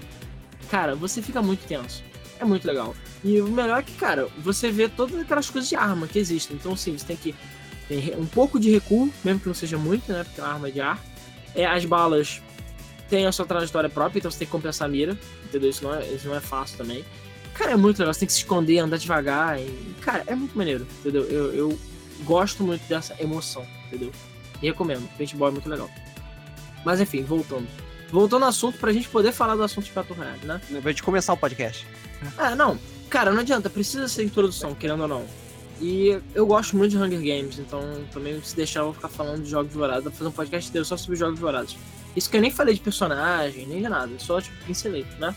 Cara, 0.70 0.94
você 0.94 1.22
fica 1.22 1.40
muito 1.40 1.66
tenso. 1.66 2.02
É 2.38 2.44
muito 2.44 2.66
legal. 2.66 2.94
E 3.24 3.40
o 3.40 3.48
melhor 3.48 3.80
é 3.80 3.82
que, 3.82 3.92
cara, 3.92 4.28
você 4.38 4.70
vê 4.70 4.88
todas 4.88 5.18
aquelas 5.18 5.48
coisas 5.48 5.68
de 5.68 5.76
arma 5.76 6.06
que 6.06 6.18
existem. 6.18 6.56
Então, 6.56 6.76
sim, 6.76 6.96
você 6.96 7.06
tem 7.06 7.16
que 7.16 7.34
ter 7.88 8.16
um 8.18 8.26
pouco 8.26 8.60
de 8.60 8.70
recuo, 8.70 9.10
mesmo 9.24 9.40
que 9.40 9.46
não 9.46 9.54
seja 9.54 9.78
muito, 9.78 10.12
né? 10.12 10.22
Porque 10.22 10.40
é 10.40 10.44
uma 10.44 10.52
arma 10.52 10.70
de 10.70 10.80
ar. 10.80 11.02
É, 11.54 11.66
as 11.66 11.84
balas 11.84 12.42
têm 13.08 13.26
a 13.26 13.32
sua 13.32 13.46
trajetória 13.46 13.88
própria, 13.88 14.18
então 14.18 14.30
você 14.30 14.38
tem 14.38 14.46
que 14.46 14.52
compensar 14.52 14.86
a 14.86 14.90
mira. 14.90 15.18
Entendeu? 15.44 15.70
Isso 15.70 15.82
não 15.82 15.94
é, 15.94 16.06
isso 16.06 16.28
não 16.28 16.36
é 16.36 16.40
fácil 16.40 16.76
também. 16.76 17.04
Cara, 17.54 17.72
é 17.72 17.76
muito 17.76 17.98
legal. 17.98 18.12
Você 18.12 18.20
tem 18.20 18.26
que 18.26 18.32
se 18.32 18.40
esconder, 18.40 18.78
andar 18.78 18.98
devagar. 18.98 19.58
E, 19.58 19.94
cara, 20.00 20.22
é 20.26 20.34
muito 20.34 20.56
maneiro, 20.56 20.86
entendeu? 21.00 21.24
Eu, 21.24 21.54
eu 21.54 21.78
gosto 22.24 22.62
muito 22.62 22.86
dessa 22.88 23.16
emoção, 23.20 23.66
entendeu? 23.86 24.12
E 24.62 24.66
recomendo. 24.66 25.08
Paintball 25.16 25.48
é 25.48 25.52
muito 25.52 25.68
legal. 25.68 25.90
Mas 26.84 27.00
enfim, 27.00 27.22
voltando. 27.22 27.66
Voltando 28.10 28.44
ao 28.44 28.48
assunto 28.48 28.78
pra 28.78 28.92
gente 28.92 29.08
poder 29.08 29.32
falar 29.32 29.54
do 29.56 29.62
assunto 29.62 29.84
de 29.84 29.92
Battle 29.92 30.16
Royale, 30.16 30.40
né? 30.44 30.60
Vai 30.82 30.94
de 30.94 31.02
começar 31.02 31.32
o 31.32 31.36
podcast. 31.36 31.86
Ah, 32.36 32.54
não. 32.54 32.78
Cara, 33.10 33.32
não 33.32 33.40
adianta, 33.40 33.70
precisa 33.70 34.08
ser 34.08 34.24
introdução, 34.24 34.74
querendo 34.74 35.02
ou 35.02 35.08
não. 35.08 35.26
E 35.80 36.18
eu 36.34 36.46
gosto 36.46 36.76
muito 36.76 36.90
de 36.90 36.98
Hunger 36.98 37.20
Games, 37.20 37.58
então 37.58 37.80
também 38.12 38.40
se 38.42 38.56
deixar 38.56 38.80
eu 38.80 38.86
vou 38.86 38.94
ficar 38.94 39.08
falando 39.08 39.42
de 39.42 39.50
jogos 39.50 39.72
vorazes, 39.72 40.12
fazer 40.12 40.28
um 40.28 40.32
podcast 40.32 40.68
inteiro 40.68 40.84
só 40.84 40.96
sobre 40.96 41.16
jogos 41.16 41.38
vorazes. 41.38 41.76
Isso 42.16 42.28
que 42.28 42.36
eu 42.36 42.40
nem 42.40 42.50
falei 42.50 42.74
de 42.74 42.80
personagem, 42.80 43.66
nem 43.66 43.82
de 43.82 43.88
nada, 43.88 44.10
só 44.18 44.40
tipo 44.40 44.56
pincelei, 44.64 45.06
né? 45.20 45.34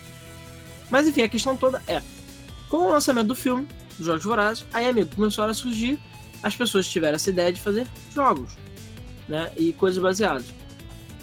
Mas 0.89 1.07
enfim, 1.07 1.21
a 1.21 1.29
questão 1.29 1.55
toda 1.55 1.81
é, 1.87 2.01
com 2.69 2.77
o 2.77 2.89
lançamento 2.89 3.27
do 3.27 3.35
filme, 3.35 3.67
dos 3.97 4.07
Jogos 4.07 4.23
Vorazes, 4.23 4.65
aí, 4.73 4.87
amigo, 4.87 5.15
começaram 5.15 5.51
a 5.51 5.53
surgir, 5.53 5.99
as 6.41 6.55
pessoas 6.55 6.87
tiveram 6.87 7.15
essa 7.15 7.29
ideia 7.29 7.53
de 7.53 7.61
fazer 7.61 7.87
jogos, 8.13 8.57
né? 9.29 9.51
E 9.55 9.73
coisas 9.73 10.01
baseadas 10.01 10.45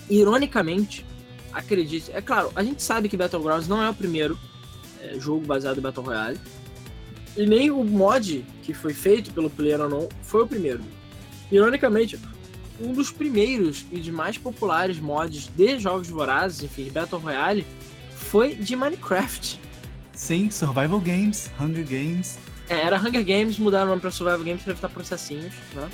ironicamente, 0.09 1.04
acredite, 1.52 2.11
é 2.12 2.20
claro, 2.20 2.50
a 2.54 2.62
gente 2.62 2.83
sabe 2.83 3.09
que 3.09 3.16
Battlegrounds 3.16 3.68
não 3.68 3.83
é 3.83 3.90
o 3.90 3.94
primeiro 3.94 4.38
é, 5.00 5.18
jogo 5.18 5.44
baseado 5.46 5.78
em 5.78 5.81
Battle 5.81 6.04
Royale. 6.04 6.38
E 7.38 7.46
nem 7.46 7.70
o 7.70 7.85
mod 7.85 8.44
que 8.64 8.74
foi 8.74 8.92
feito 8.92 9.33
pelo 9.33 9.48
PlayerUnknown 9.48 10.09
foi 10.22 10.42
o 10.42 10.46
primeiro. 10.46 10.83
Ironicamente, 11.53 12.18
um 12.81 12.92
dos 12.92 13.12
primeiros 13.12 13.87
e 13.92 14.01
de 14.01 14.11
mais 14.11 14.37
populares 14.37 14.98
mods 14.98 15.48
de 15.57 15.79
jogos 15.79 16.09
vorazes, 16.09 16.64
enfim, 16.64 16.83
de 16.83 16.90
Battle 16.90 17.20
Royale, 17.20 17.64
foi 18.11 18.57
de 18.57 18.74
Minecraft. 18.74 19.61
Sim, 20.12 20.51
Survival 20.51 20.98
Games, 20.98 21.48
Hunger 21.61 21.87
Games. 21.87 22.40
É, 22.68 22.81
era 22.81 22.98
Hunger 22.98 23.24
Games, 23.24 23.57
mudaram 23.57 23.87
o 23.87 23.88
nome 23.90 24.01
pra 24.01 24.11
Survival 24.11 24.44
Games 24.44 24.62
pra 24.64 24.72
evitar 24.72 24.88
processinhos, 24.88 25.55
né? 25.77 25.88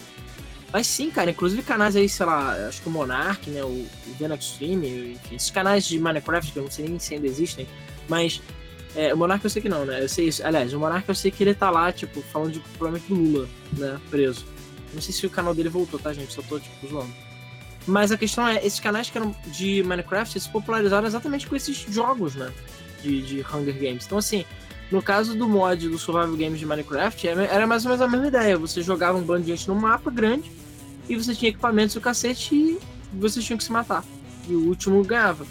Mas 0.72 0.86
sim, 0.86 1.10
cara, 1.10 1.30
inclusive 1.30 1.62
canais 1.62 1.94
aí, 1.94 2.08
sei 2.08 2.24
lá, 2.24 2.52
acho 2.66 2.80
que 2.80 2.88
o 2.88 2.90
Monarch, 2.90 3.50
né, 3.50 3.62
o, 3.62 3.66
o 3.66 4.14
Venom 4.18 4.34
Extreme, 4.34 5.12
enfim, 5.12 5.36
esses 5.36 5.50
canais 5.50 5.84
de 5.84 5.98
Minecraft, 6.00 6.50
que 6.50 6.58
eu 6.58 6.62
não 6.64 6.70
sei 6.70 6.88
nem 6.88 6.98
se 6.98 7.14
ainda 7.14 7.26
existem, 7.26 7.68
mas 8.08 8.40
é, 8.94 9.12
o 9.12 9.16
Monarch 9.16 9.44
eu 9.44 9.50
sei 9.50 9.62
que 9.62 9.68
não, 9.68 9.84
né, 9.84 10.02
eu 10.02 10.08
sei 10.08 10.28
isso, 10.28 10.44
aliás, 10.46 10.72
o 10.72 10.78
Monarch 10.78 11.08
eu 11.08 11.14
sei 11.14 11.30
que 11.30 11.42
ele 11.42 11.54
tá 11.54 11.70
lá, 11.70 11.92
tipo, 11.92 12.22
falando 12.22 12.52
de, 12.52 12.60
provavelmente 12.78 13.08
do 13.08 13.14
Lula, 13.14 13.48
né, 13.76 14.00
preso. 14.10 14.44
Não 14.92 15.00
sei 15.00 15.12
se 15.12 15.26
o 15.26 15.30
canal 15.30 15.54
dele 15.54 15.68
voltou, 15.68 15.98
tá, 15.98 16.12
gente, 16.12 16.32
só 16.32 16.42
tô, 16.42 16.58
tipo, 16.60 16.86
zoando. 16.86 17.12
Mas 17.86 18.12
a 18.12 18.16
questão 18.16 18.46
é, 18.46 18.64
esses 18.64 18.80
canais 18.80 19.10
que 19.10 19.18
eram 19.18 19.34
de 19.46 19.82
Minecraft 19.82 20.38
se 20.38 20.48
popularizaram 20.48 21.06
exatamente 21.06 21.46
com 21.46 21.56
esses 21.56 21.76
jogos, 21.76 22.34
né, 22.34 22.52
de, 23.02 23.22
de 23.22 23.40
Hunger 23.40 23.74
Games. 23.74 24.06
Então, 24.06 24.18
assim, 24.18 24.44
no 24.90 25.02
caso 25.02 25.36
do 25.36 25.48
mod 25.48 25.88
do 25.88 25.98
Survival 25.98 26.36
Games 26.36 26.58
de 26.60 26.66
Minecraft, 26.66 27.26
era 27.26 27.66
mais 27.66 27.84
ou 27.84 27.90
menos 27.90 28.02
a 28.02 28.08
mesma 28.08 28.28
ideia. 28.28 28.56
Você 28.56 28.82
jogava 28.82 29.18
um 29.18 29.22
bando 29.22 29.42
de 29.42 29.48
gente 29.48 29.66
num 29.68 29.74
mapa 29.74 30.10
grande, 30.10 30.50
e 31.08 31.16
você 31.16 31.34
tinha 31.34 31.50
equipamentos 31.50 31.94
e 31.94 31.98
o 31.98 32.00
cacete 32.00 32.54
e 32.54 32.78
vocês 33.12 33.44
tinham 33.44 33.58
que 33.58 33.64
se 33.64 33.72
matar. 33.72 34.04
E 34.48 34.54
o 34.54 34.68
último 34.68 35.02
ganhava. 35.04 35.46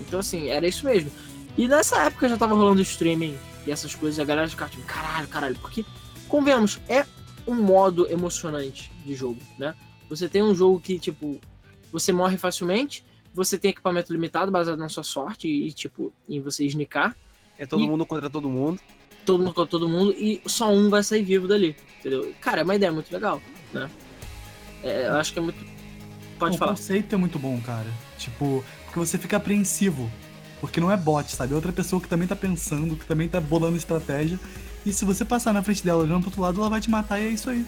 Então, 0.00 0.20
assim, 0.20 0.48
era 0.48 0.66
isso 0.66 0.84
mesmo. 0.84 1.10
E 1.56 1.66
nessa 1.66 2.02
época 2.04 2.28
já 2.28 2.36
tava 2.36 2.54
rolando 2.54 2.82
streaming 2.82 3.36
e 3.66 3.70
essas 3.70 3.94
coisas, 3.94 4.20
a 4.20 4.24
galera 4.24 4.48
ficava 4.48 4.70
tipo, 4.70 4.84
caralho, 4.84 5.26
caralho, 5.28 5.56
porque, 5.56 5.84
convenhamos, 6.28 6.78
é 6.88 7.04
um 7.46 7.54
modo 7.54 8.10
emocionante 8.10 8.92
de 9.04 9.14
jogo, 9.14 9.40
né? 9.58 9.74
Você 10.08 10.28
tem 10.28 10.42
um 10.42 10.54
jogo 10.54 10.80
que, 10.80 10.98
tipo, 10.98 11.40
você 11.90 12.12
morre 12.12 12.36
facilmente, 12.36 13.04
você 13.34 13.58
tem 13.58 13.70
equipamento 13.70 14.12
limitado 14.12 14.52
baseado 14.52 14.78
na 14.78 14.88
sua 14.88 15.02
sorte 15.02 15.48
e, 15.48 15.72
tipo, 15.72 16.12
em 16.28 16.40
você 16.40 16.64
snicar. 16.66 17.16
É 17.58 17.66
todo 17.66 17.82
e... 17.82 17.88
mundo 17.88 18.06
contra 18.06 18.30
todo 18.30 18.48
mundo. 18.48 18.80
Todo 19.24 19.40
mundo 19.40 19.54
contra 19.54 19.70
todo 19.70 19.88
mundo 19.88 20.12
e 20.12 20.40
só 20.46 20.72
um 20.72 20.88
vai 20.88 21.02
sair 21.02 21.24
vivo 21.24 21.48
dali, 21.48 21.76
entendeu? 21.98 22.32
Cara, 22.40 22.60
é 22.60 22.64
uma 22.64 22.76
ideia 22.76 22.92
muito 22.92 23.10
legal, 23.12 23.42
né? 23.72 23.90
É, 24.82 25.08
eu 25.08 25.14
acho 25.14 25.32
que 25.32 25.38
é 25.40 25.42
muito. 25.42 25.58
Pode 26.38 26.54
o 26.54 26.58
falar. 26.58 26.72
O 26.72 26.76
conceito 26.76 27.14
é 27.14 27.18
muito 27.18 27.38
bom, 27.38 27.60
cara. 27.60 27.90
Tipo, 28.18 28.64
porque 28.84 28.98
você 28.98 29.18
fica 29.18 29.36
apreensivo. 29.36 30.08
Porque 30.60 30.80
não 30.80 30.90
é 30.90 30.96
bot, 30.96 31.30
sabe? 31.30 31.52
É 31.52 31.56
outra 31.56 31.72
pessoa 31.72 32.00
que 32.00 32.08
também 32.08 32.26
tá 32.26 32.36
pensando, 32.36 32.96
que 32.96 33.04
também 33.04 33.28
tá 33.28 33.40
bolando 33.40 33.76
estratégia. 33.76 34.38
E 34.84 34.92
se 34.92 35.04
você 35.04 35.24
passar 35.24 35.52
na 35.52 35.62
frente 35.62 35.84
dela 35.84 36.02
olhando 36.02 36.20
pro 36.20 36.28
outro 36.28 36.42
lado, 36.42 36.60
ela 36.60 36.70
vai 36.70 36.80
te 36.80 36.90
matar 36.90 37.20
e 37.20 37.26
é 37.26 37.28
isso 37.30 37.50
aí. 37.50 37.64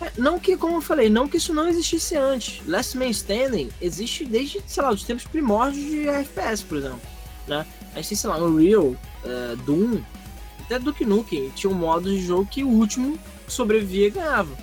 É, 0.00 0.10
não 0.18 0.38
que, 0.38 0.56
como 0.56 0.76
eu 0.76 0.80
falei, 0.82 1.08
não 1.08 1.28
que 1.28 1.36
isso 1.36 1.54
não 1.54 1.68
existisse 1.68 2.16
antes. 2.16 2.60
Last 2.66 2.98
Man 2.98 3.08
Standing 3.08 3.70
existe 3.80 4.24
desde, 4.24 4.60
sei 4.66 4.82
lá, 4.82 4.90
dos 4.90 5.04
tempos 5.04 5.24
primórdios 5.24 5.84
de 5.84 6.08
FPS, 6.08 6.64
por 6.64 6.78
exemplo. 6.78 7.00
Né? 7.46 7.64
A 7.92 7.96
gente 7.96 8.08
tem, 8.08 8.18
sei 8.18 8.30
lá, 8.30 8.38
Unreal, 8.38 8.86
uh, 8.86 9.56
Doom, 9.64 10.02
até 10.60 10.78
Duke 10.78 11.04
Nukem. 11.04 11.50
Tinha 11.50 11.70
um 11.70 11.76
modo 11.76 12.10
de 12.10 12.20
jogo 12.20 12.46
que 12.46 12.64
o 12.64 12.68
último 12.68 13.18
sobrevivia 13.46 14.08
e 14.08 14.10
ganhava. 14.10 14.56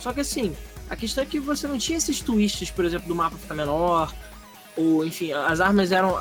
Só 0.00 0.12
que 0.12 0.20
assim, 0.20 0.54
a 0.88 0.96
questão 0.96 1.24
é 1.24 1.26
que 1.26 1.40
você 1.40 1.66
não 1.66 1.78
tinha 1.78 1.98
esses 1.98 2.20
twists, 2.20 2.70
por 2.70 2.84
exemplo, 2.84 3.08
do 3.08 3.14
mapa 3.14 3.36
ficar 3.36 3.54
menor, 3.54 4.14
ou 4.78 5.04
enfim, 5.04 5.32
as 5.32 5.60
armas 5.60 5.90
eram. 5.92 6.18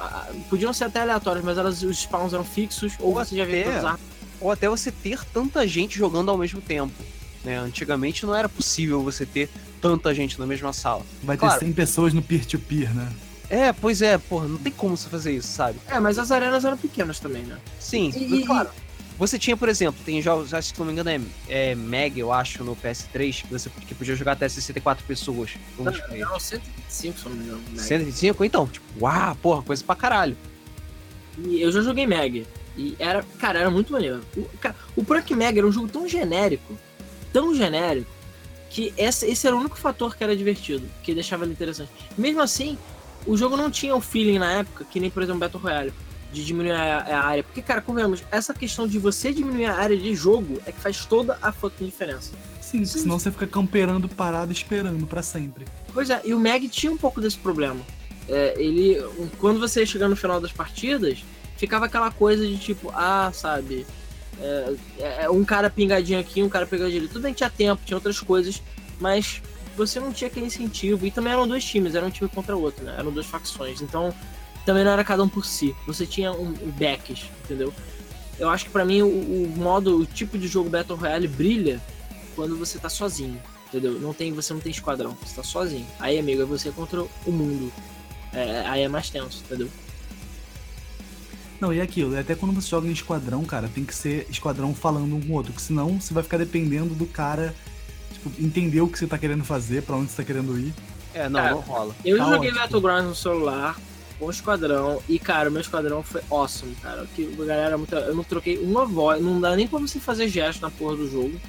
podiam 0.49 0.73
ser 0.73 0.85
até 0.85 1.01
aleatórias, 1.01 1.45
mas 1.45 1.57
elas, 1.57 1.83
os 1.83 1.99
spawns 1.99 2.33
eram 2.33 2.43
fixos, 2.43 2.93
ou, 2.99 3.09
ou 3.09 3.13
você 3.13 3.35
já 3.37 3.45
vê 3.45 3.63
todas 3.63 3.79
as 3.79 3.85
armas. 3.85 4.01
Ou 4.41 4.51
até 4.51 4.67
você 4.67 4.91
ter 4.91 5.23
tanta 5.25 5.67
gente 5.67 5.97
jogando 5.97 6.29
ao 6.29 6.37
mesmo 6.37 6.61
tempo. 6.61 6.93
Né? 7.43 7.57
Antigamente 7.57 8.25
não 8.25 8.35
era 8.35 8.49
possível 8.49 9.01
você 9.01 9.25
ter 9.25 9.49
tanta 9.81 10.13
gente 10.13 10.39
na 10.39 10.45
mesma 10.45 10.73
sala. 10.73 11.03
Vai 11.23 11.37
claro, 11.37 11.59
ter 11.59 11.65
100 11.65 11.73
pessoas 11.73 12.13
no 12.13 12.21
peer-to-peer, 12.21 12.89
-peer, 12.89 12.95
né? 12.95 13.11
É, 13.49 13.71
pois 13.71 14.01
é, 14.01 14.17
porra, 14.17 14.47
não 14.47 14.57
tem 14.57 14.71
como 14.73 14.97
você 14.97 15.07
fazer 15.07 15.31
isso, 15.31 15.47
sabe? 15.47 15.79
É, 15.87 15.99
mas 15.99 16.19
as 16.19 16.31
arenas 16.31 16.65
eram 16.65 16.77
pequenas 16.77 17.19
também, 17.19 17.43
né? 17.43 17.57
Sim, 17.79 18.11
e, 18.15 18.45
claro. 18.45 18.69
Você 19.17 19.39
tinha, 19.39 19.57
por 19.57 19.67
exemplo, 19.67 19.99
tem 20.05 20.21
jogos, 20.21 20.51
se 20.63 20.73
não 20.77 20.85
me 20.85 20.91
engano 20.91 21.09
é, 21.09 21.19
é 21.49 21.75
Meg, 21.75 22.19
eu 22.19 22.31
acho, 22.31 22.63
no 22.63 22.75
PS3, 22.75 23.41
que 23.41 23.51
você 23.51 23.69
que 23.69 23.95
podia 23.95 24.15
jogar 24.15 24.33
até 24.33 24.47
64 24.47 25.03
pessoas. 25.05 25.55
Não, 25.77 25.85
não, 25.85 26.39
125, 26.39 27.19
se 27.19 27.25
não 27.27 27.35
me 27.35 27.43
engano. 27.43 27.61
Meg. 27.71 27.81
125? 27.81 28.45
Então, 28.45 28.67
tipo, 28.67 28.85
uau, 29.01 29.35
porra, 29.35 29.63
coisa 29.63 29.83
pra 29.83 29.95
caralho. 29.95 30.37
E 31.39 31.59
eu 31.59 31.71
já 31.71 31.81
joguei 31.81 32.05
Meg. 32.05 32.45
E 32.77 32.95
era, 32.99 33.23
cara, 33.39 33.59
era 33.59 33.71
muito 33.71 33.91
maneiro. 33.91 34.21
O, 34.35 34.43
cara, 34.59 34.75
o 34.95 35.03
Prank 35.03 35.33
Meg 35.33 35.57
era 35.57 35.65
um 35.65 35.71
jogo 35.71 35.87
tão 35.87 36.07
genérico, 36.07 36.77
tão 37.33 37.55
genérico, 37.55 38.11
que 38.69 38.93
essa, 38.95 39.25
esse 39.25 39.47
era 39.47 39.55
o 39.55 39.59
único 39.59 39.77
fator 39.77 40.15
que 40.15 40.23
era 40.23 40.37
divertido, 40.37 40.87
que 41.01 41.15
deixava 41.15 41.43
ele 41.43 41.53
interessante. 41.53 41.89
Mesmo 42.15 42.39
assim, 42.39 42.77
o 43.25 43.35
jogo 43.35 43.57
não 43.57 43.71
tinha 43.71 43.95
o 43.95 44.01
feeling 44.01 44.37
na 44.37 44.59
época, 44.59 44.85
que 44.85 44.99
nem, 44.99 45.09
por 45.09 45.23
exemplo, 45.23 45.39
Battle 45.39 45.61
Royale 45.61 45.93
de 46.37 46.45
diminuir 46.45 46.71
a, 46.71 46.99
a, 46.99 47.25
área. 47.25 47.43
Porque, 47.43 47.61
cara, 47.61 47.81
convenhamos, 47.81 48.23
essa 48.31 48.53
questão 48.53 48.87
de 48.87 48.99
você 48.99 49.33
diminuir 49.33 49.65
a 49.65 49.75
área 49.75 49.97
de 49.97 50.15
jogo 50.15 50.61
é 50.65 50.71
que 50.71 50.79
faz 50.79 51.05
toda 51.05 51.37
a 51.41 51.51
fucking 51.51 51.85
diferença. 51.85 52.31
Sim, 52.61 52.85
Sim. 52.85 52.99
senão 52.99 53.17
você 53.17 53.31
fica 53.31 53.47
camperando 53.47 54.07
parado 54.07 54.51
esperando 54.51 55.07
para 55.07 55.23
sempre. 55.23 55.65
Pois 55.93 56.09
é, 56.09 56.21
e 56.23 56.33
o 56.33 56.39
Meg 56.39 56.67
tinha 56.69 56.91
um 56.91 56.97
pouco 56.97 57.19
desse 57.19 57.37
problema. 57.37 57.79
É, 58.29 58.53
ele, 58.57 59.01
quando 59.39 59.59
você 59.59 59.79
ia 59.79 59.85
chegar 59.85 60.07
no 60.07 60.15
final 60.15 60.39
das 60.39 60.51
partidas, 60.51 61.23
ficava 61.57 61.85
aquela 61.85 62.11
coisa 62.11 62.45
de 62.45 62.57
tipo, 62.57 62.91
ah, 62.93 63.31
sabe, 63.33 63.85
é, 64.39 65.23
é, 65.23 65.29
um 65.29 65.43
cara 65.43 65.69
pingadinho 65.69 66.19
aqui, 66.19 66.43
um 66.43 66.49
cara 66.49 66.65
pingadinho 66.67 66.99
ali. 66.99 67.07
Tudo 67.07 67.21
bem 67.21 67.33
que 67.33 67.37
tinha 67.37 67.49
tempo, 67.49 67.81
tinha 67.85 67.97
outras 67.97 68.19
coisas, 68.19 68.61
mas 68.99 69.41
você 69.75 69.99
não 69.99 70.11
tinha 70.11 70.27
aquele 70.27 70.45
incentivo. 70.45 71.05
E 71.05 71.11
também 71.11 71.33
eram 71.33 71.47
dois 71.47 71.63
times, 71.63 71.95
era 71.95 72.05
um 72.05 72.09
time 72.09 72.29
contra 72.29 72.55
o 72.55 72.61
outro, 72.61 72.83
né? 72.83 72.95
Eram 72.97 73.11
duas 73.11 73.25
facções. 73.25 73.81
Então, 73.81 74.13
também 74.67 74.83
não 74.83 74.91
era 74.91 75.03
cada 75.05 75.23
um 75.23 75.29
por 75.29 75.45
si. 75.45 75.73
Você 75.87 76.05
tinha 76.05 76.29
um, 76.29 76.49
um 76.49 76.71
backs, 76.71 77.23
entendeu? 77.45 77.73
Eu 78.37 78.49
acho 78.49 78.65
que 78.65 78.69
para 78.69 78.83
mim 78.83 79.01
o, 79.01 79.07
o, 79.07 79.53
modo, 79.55 79.99
o 79.99 80.05
tipo 80.05 80.37
de 80.37 80.45
jogo 80.45 80.69
Battle 80.69 80.97
Royale 80.97 81.25
brilha 81.25 81.81
quando 82.35 82.57
você 82.57 82.77
tá 82.77 82.89
sozinho, 82.89 83.41
entendeu? 83.69 83.93
Não 83.93 84.13
tem, 84.13 84.33
você 84.33 84.53
não 84.53 84.59
tem 84.59 84.69
esquadrão, 84.69 85.17
você 85.23 85.33
tá 85.33 85.41
sozinho. 85.41 85.87
Aí, 85.97 86.19
amigo, 86.19 86.41
é 86.41 86.45
você 86.45 86.69
contra 86.69 87.01
o 87.01 87.31
mundo. 87.31 87.71
É, 88.33 88.67
aí 88.67 88.81
é 88.81 88.89
mais 88.89 89.09
tenso, 89.09 89.41
entendeu? 89.45 89.69
Não, 91.61 91.71
e 91.71 91.79
aquilo, 91.79 92.19
até 92.19 92.35
quando 92.35 92.53
você 92.53 92.67
joga 92.67 92.89
em 92.89 92.91
esquadrão, 92.91 93.45
cara, 93.45 93.69
tem 93.73 93.85
que 93.85 93.95
ser 93.95 94.27
esquadrão 94.29 94.75
falando 94.75 95.15
um 95.15 95.21
com 95.21 95.31
o 95.31 95.35
outro, 95.35 95.53
porque 95.53 95.65
senão 95.65 95.99
você 95.99 96.13
vai 96.13 96.23
ficar 96.23 96.37
dependendo 96.37 96.93
do 96.93 97.05
cara, 97.05 97.55
tipo, 98.11 98.29
entender 98.37 98.81
o 98.81 98.89
que 98.89 98.99
você 98.99 99.07
tá 99.07 99.17
querendo 99.17 99.45
fazer, 99.45 99.83
para 99.83 99.95
onde 99.95 100.11
você 100.11 100.17
tá 100.17 100.23
querendo 100.25 100.59
ir. 100.59 100.73
É, 101.13 101.29
não, 101.29 101.51
não 101.51 101.59
rola. 101.61 101.95
Eu 102.03 102.17
tá 102.17 102.33
joguei 102.33 102.51
Battlegrounds 102.51 103.07
no 103.07 103.15
celular, 103.15 103.79
com 104.17 104.25
o 104.25 104.31
esquadrão, 104.31 105.01
e, 105.07 105.19
cara, 105.19 105.49
o 105.49 105.51
meu 105.51 105.61
esquadrão 105.61 106.01
foi 106.03 106.21
awesome, 106.29 106.75
cara. 106.75 107.05
Que 107.15 107.25
galera, 107.25 107.79
eu 108.07 108.15
não 108.15 108.23
troquei 108.23 108.57
uma 108.57 108.85
voz, 108.85 109.21
não 109.21 109.39
dá 109.39 109.55
nem 109.55 109.67
pra 109.67 109.79
você 109.79 109.99
fazer 109.99 110.27
gesto 110.27 110.61
na 110.61 110.69
porra 110.69 110.95
do 110.95 111.09
jogo. 111.09 111.39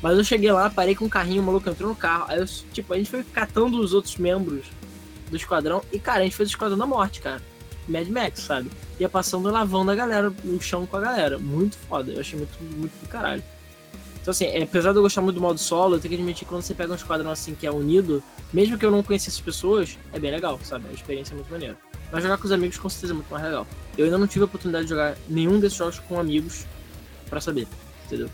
Mas 0.00 0.18
eu 0.18 0.24
cheguei 0.24 0.50
lá, 0.50 0.68
parei 0.68 0.94
com 0.94 1.04
um 1.04 1.08
carrinho, 1.08 1.42
o 1.42 1.46
maluco 1.46 1.68
entrou 1.68 1.88
no 1.88 1.96
carro. 1.96 2.26
Aí, 2.28 2.38
eu, 2.38 2.46
tipo, 2.72 2.92
a 2.92 2.96
gente 2.96 3.10
foi 3.10 3.22
catando 3.22 3.80
os 3.80 3.92
outros 3.94 4.16
membros 4.16 4.66
do 5.30 5.36
esquadrão, 5.36 5.82
e, 5.92 5.98
cara, 5.98 6.20
a 6.20 6.24
gente 6.24 6.36
fez 6.36 6.48
o 6.48 6.52
esquadrão 6.52 6.76
da 6.76 6.86
morte, 6.86 7.20
cara. 7.20 7.42
Mad 7.88 8.08
Max, 8.08 8.42
sabe? 8.42 8.70
Ia 9.00 9.08
passando 9.08 9.50
lavando 9.50 9.90
a 9.90 9.94
galera, 9.94 10.32
no 10.44 10.60
chão 10.60 10.86
com 10.86 10.96
a 10.96 11.00
galera. 11.00 11.38
Muito 11.38 11.76
foda, 11.88 12.12
eu 12.12 12.20
achei 12.20 12.38
muito, 12.38 12.56
muito 12.76 12.92
do 13.00 13.08
caralho. 13.08 13.42
Então, 14.20 14.30
assim, 14.30 14.44
é, 14.44 14.62
apesar 14.62 14.92
de 14.92 14.98
eu 14.98 15.02
gostar 15.02 15.20
muito 15.20 15.34
do 15.36 15.42
modo 15.42 15.58
solo, 15.58 15.96
eu 15.96 16.00
tenho 16.00 16.10
que 16.10 16.14
admitir 16.14 16.44
que 16.44 16.48
quando 16.48 16.62
você 16.62 16.74
pega 16.74 16.92
um 16.92 16.96
esquadrão 16.96 17.30
assim 17.30 17.56
que 17.56 17.66
é 17.66 17.72
unido, 17.72 18.22
mesmo 18.52 18.78
que 18.78 18.86
eu 18.86 18.90
não 18.90 19.02
conhecesse 19.02 19.36
as 19.36 19.44
pessoas, 19.44 19.98
é 20.12 20.18
bem 20.18 20.30
legal, 20.30 20.60
sabe? 20.62 20.86
A 20.88 20.92
experiência 20.92 21.34
é 21.34 21.36
muito 21.36 21.50
maneira. 21.50 21.76
Mas 22.12 22.22
jogar 22.22 22.36
com 22.36 22.44
os 22.44 22.52
amigos 22.52 22.76
com 22.76 22.90
certeza 22.90 23.14
é 23.14 23.16
muito 23.16 23.30
mais 23.30 23.42
legal. 23.42 23.66
Eu 23.96 24.04
ainda 24.04 24.18
não 24.18 24.26
tive 24.26 24.42
a 24.42 24.44
oportunidade 24.44 24.84
de 24.84 24.90
jogar 24.90 25.16
nenhum 25.28 25.58
desses 25.58 25.78
jogos 25.78 25.98
com 25.98 26.20
amigos 26.20 26.66
para 27.28 27.40
saber, 27.40 27.66
entendeu? 28.04 28.28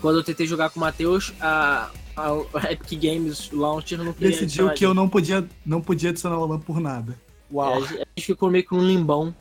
Quando 0.00 0.18
eu 0.18 0.24
tentei 0.24 0.46
jogar 0.46 0.70
com 0.70 0.80
o 0.80 0.80
Matheus, 0.80 1.34
a, 1.38 1.90
a 2.16 2.72
Epic 2.72 2.98
Games 2.98 3.50
Launcher 3.52 3.98
não 3.98 4.14
queria. 4.14 4.30
Decidiu 4.30 4.70
que 4.70 4.84
eu 4.84 4.94
não 4.94 5.06
podia, 5.06 5.46
não 5.64 5.82
podia 5.82 6.08
adicionar 6.08 6.38
o 6.38 6.42
Alan 6.42 6.58
por 6.58 6.80
nada. 6.80 7.14
Uau. 7.52 7.74
É, 7.74 7.76
a, 7.76 7.86
gente, 7.86 8.26
ficou 8.26 8.50
meio 8.50 8.64
que 8.64 8.74
num 8.74 8.86
limbão. 8.86 9.34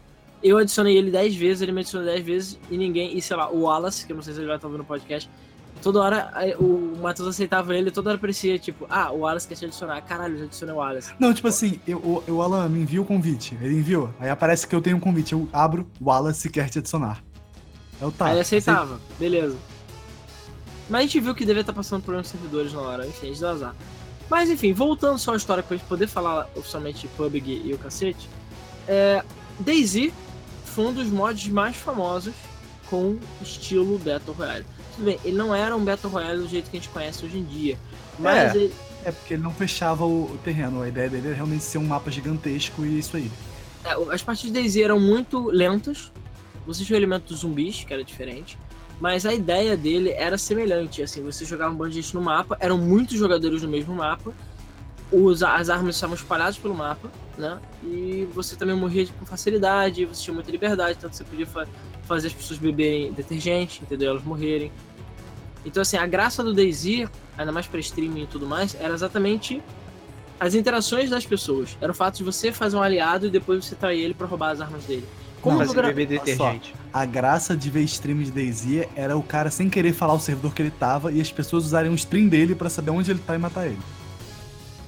Eu 0.44 0.58
adicionei 0.58 0.98
ele 0.98 1.10
10 1.10 1.36
vezes, 1.36 1.62
ele 1.62 1.72
me 1.72 1.80
adicionou 1.80 2.08
10 2.08 2.26
vezes 2.26 2.60
e 2.70 2.78
ninguém. 2.78 3.18
E 3.18 3.22
sei 3.22 3.38
lá, 3.38 3.50
o 3.50 3.62
Wallace, 3.62 4.06
que 4.06 4.12
eu 4.12 4.16
não 4.18 4.24
sei 4.24 4.34
se 4.34 4.40
ele 4.40 4.48
vai 4.48 4.58
estar 4.58 4.68
ouvindo 4.68 4.82
o 4.82 4.86
podcast, 4.86 5.30
toda 5.82 6.02
hora 6.02 6.32
o 6.60 6.98
Matheus 7.02 7.30
aceitava 7.30 7.76
ele, 7.76 7.92
toda 7.92 8.10
hora 8.10 8.20
parecia 8.20 8.58
tipo, 8.60 8.86
ah, 8.90 9.12
o 9.12 9.20
Wallace 9.20 9.48
quer 9.48 9.56
te 9.56 9.66
adicionar. 9.66 10.02
Caralho, 10.02 10.38
já 10.38 10.46
adicionei 10.46 10.76
o 10.76 10.78
Wallace. 10.78 11.14
Não, 11.20 11.34
tipo 11.34 11.48
assim, 11.48 11.80
eu, 11.88 11.98
o, 11.98 12.24
o 12.28 12.42
Alan 12.42 12.68
me 12.70 12.82
envia 12.82 13.02
o 13.02 13.06
convite. 13.06 13.58
Ele 13.62 13.76
enviou. 13.76 14.14
Aí 14.20 14.30
aparece 14.30 14.68
que 14.68 14.76
eu 14.76 14.82
tenho 14.82 14.98
um 14.98 15.00
convite. 15.00 15.34
Eu 15.34 15.48
abro, 15.52 15.88
o 16.00 16.06
Wallace 16.06 16.50
quer 16.50 16.70
te 16.70 16.80
adicionar. 16.80 17.24
Eu 18.02 18.12
tá. 18.12 18.26
Aí 18.26 18.34
ele 18.34 18.42
aceitava, 18.42 18.96
aceita. 18.96 19.14
beleza. 19.20 19.58
Mas 20.90 21.00
a 21.00 21.02
gente 21.04 21.20
viu 21.20 21.36
que 21.36 21.46
devia 21.46 21.62
estar 21.62 21.74
passando 21.74 22.04
por 22.04 22.16
uns 22.16 22.28
servidores 22.28 22.74
na 22.74 22.82
hora, 22.82 23.06
enfim, 23.06 23.28
a 23.28 23.30
gente 23.30 23.40
deu 23.40 23.50
azar. 23.50 23.76
Mas 24.30 24.50
enfim, 24.50 24.74
voltando 24.74 25.18
só 25.20 25.34
à 25.34 25.38
história 25.38 25.62
pra 25.62 25.78
gente 25.78 25.86
poder 25.88 26.08
falar 26.08 26.50
oficialmente 26.56 27.02
de 27.02 27.08
PUBG 27.10 27.62
e 27.66 27.74
o 27.74 27.78
cacete, 27.78 28.30
é, 28.88 29.24
DayZ 29.60 30.12
foi 30.66 30.86
um 30.86 30.94
dos 30.94 31.08
mods 31.08 31.48
mais 31.48 31.76
famosos 31.76 32.34
com 32.90 33.18
estilo 33.42 33.98
Battle 34.00 34.36
Royale. 34.36 34.66
Tudo 35.00 35.06
bem, 35.06 35.20
ele 35.24 35.38
não 35.38 35.56
era 35.56 35.74
um 35.74 35.86
Battle 35.86 36.12
Royale 36.12 36.42
do 36.42 36.50
jeito 36.50 36.70
que 36.70 36.76
a 36.76 36.80
gente 36.82 36.92
conhece 36.92 37.26
hoje 37.26 37.38
em 37.38 37.44
dia, 37.46 37.78
mas 38.20 38.54
é, 38.54 38.58
ele... 38.58 38.74
é 39.06 39.12
porque 39.14 39.36
ele 39.36 39.44
não 39.44 39.54
fechava 39.54 40.06
o 40.06 40.38
terreno, 40.44 40.82
a 40.82 40.90
ideia 40.90 41.10
dele 41.10 41.28
era 41.28 41.36
realmente 41.38 41.64
ser 41.64 41.78
um 41.78 41.86
mapa 41.86 42.12
gigantesco 42.12 42.86
e 42.86 43.00
isso 43.00 43.16
aí. 43.16 43.32
É, 43.86 43.92
as 44.14 44.22
partidas 44.22 44.52
de 44.52 44.60
DayZ 44.60 44.76
eram 44.76 45.00
muito 45.00 45.50
lentas, 45.52 46.12
você 46.68 46.84
tinha 46.84 46.98
o 46.98 47.00
elemento 47.00 47.30
dos 47.30 47.40
zumbis, 47.40 47.86
que 47.86 47.94
era 47.94 48.04
diferente, 48.04 48.60
mas 49.00 49.26
a 49.26 49.34
ideia 49.34 49.78
dele 49.78 50.10
era 50.10 50.38
semelhante, 50.38 51.02
assim, 51.02 51.24
você 51.24 51.46
jogava 51.46 51.74
um 51.74 51.78
bando 51.78 51.92
de 51.92 52.02
gente 52.02 52.14
no 52.14 52.22
mapa, 52.22 52.58
eram 52.60 52.78
muitos 52.78 53.18
jogadores 53.18 53.62
no 53.62 53.70
mesmo 53.70 53.96
mapa, 53.96 54.34
os, 55.10 55.42
as 55.42 55.70
armas 55.70 55.96
estavam 55.96 56.16
espalhadas 56.16 56.58
pelo 56.58 56.76
mapa, 56.76 57.10
né? 57.38 57.58
E 57.84 58.28
você 58.34 58.58
também 58.58 58.76
morria 58.76 59.08
com 59.18 59.26
facilidade, 59.26 60.04
você 60.04 60.24
tinha 60.24 60.34
muita 60.34 60.52
liberdade, 60.52 61.00
tanto 61.00 61.12
que 61.12 61.18
você 61.18 61.24
podia 61.24 61.48
fa 61.48 61.66
fazer 62.04 62.28
as 62.28 62.34
pessoas 62.34 62.60
beberem 62.60 63.14
detergente, 63.14 63.84
entendeu? 63.84 64.10
Elas 64.10 64.24
morrerem. 64.24 64.72
Então, 65.66 65.82
assim, 65.82 65.98
a 65.98 66.08
graça 66.08 66.44
do 66.44 66.54
DayZ, 66.54 67.10
ainda 67.38 67.52
mais 67.52 67.68
para 67.68 67.80
streaming 67.80 68.24
e 68.24 68.28
tudo 68.28 68.48
mais, 68.48 68.76
era 68.80 68.94
exatamente 68.94 69.62
as 70.40 70.56
interações 70.56 71.10
das 71.10 71.26
pessoas. 71.26 71.78
Era 71.82 71.92
o 71.92 71.96
fato 71.96 72.18
de 72.18 72.24
você 72.24 72.52
fazer 72.52 72.78
um 72.78 72.82
aliado 72.82 73.28
e 73.28 73.30
depois 73.30 73.66
você 73.66 73.76
trair 73.76 74.02
ele 74.02 74.14
para 74.14 74.26
roubar 74.26 74.52
as 74.52 74.62
armas 74.62 74.84
dele. 74.86 75.06
Como 75.42 75.64
não, 75.64 75.74
gra... 75.74 75.88
beber 75.88 76.08
detergente. 76.08 76.72
Só, 76.72 76.78
a 76.94 77.06
graça 77.06 77.56
de 77.56 77.70
ver 77.70 77.84
stream 77.84 78.24
de 78.24 78.32
DayZ 78.32 78.88
era 78.96 79.18
o 79.18 79.24
cara 79.24 79.50
sem 79.52 79.70
querer 79.70 79.94
falar 79.94 80.14
o 80.14 80.20
servidor 80.20 80.54
que 80.54 80.62
ele 80.62 80.72
tava 80.72 81.12
e 81.12 81.22
as 81.22 81.32
pessoas 81.32 81.66
usarem 81.66 81.92
um 81.92 81.96
stream 81.96 82.28
dele 82.28 82.56
para 82.56 82.70
saber 82.70 82.92
onde 82.92 83.12
ele 83.12 83.20
tá 83.20 83.36
e 83.36 83.38
matar 83.38 83.68
ele. 83.68 83.80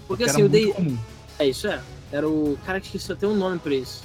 Porque, 0.07 0.23
Porque 0.23 0.29
assim, 0.29 0.43
o 0.43 0.49
DayZ... 0.49 0.97
É, 1.39 1.47
isso 1.47 1.67
é. 1.67 1.81
Era 2.11 2.27
o 2.27 2.57
cara 2.65 2.79
que 2.79 2.87
esqueceu 2.87 3.15
até 3.15 3.27
um 3.27 3.35
nome 3.35 3.59
pra 3.59 3.73
isso. 3.73 4.03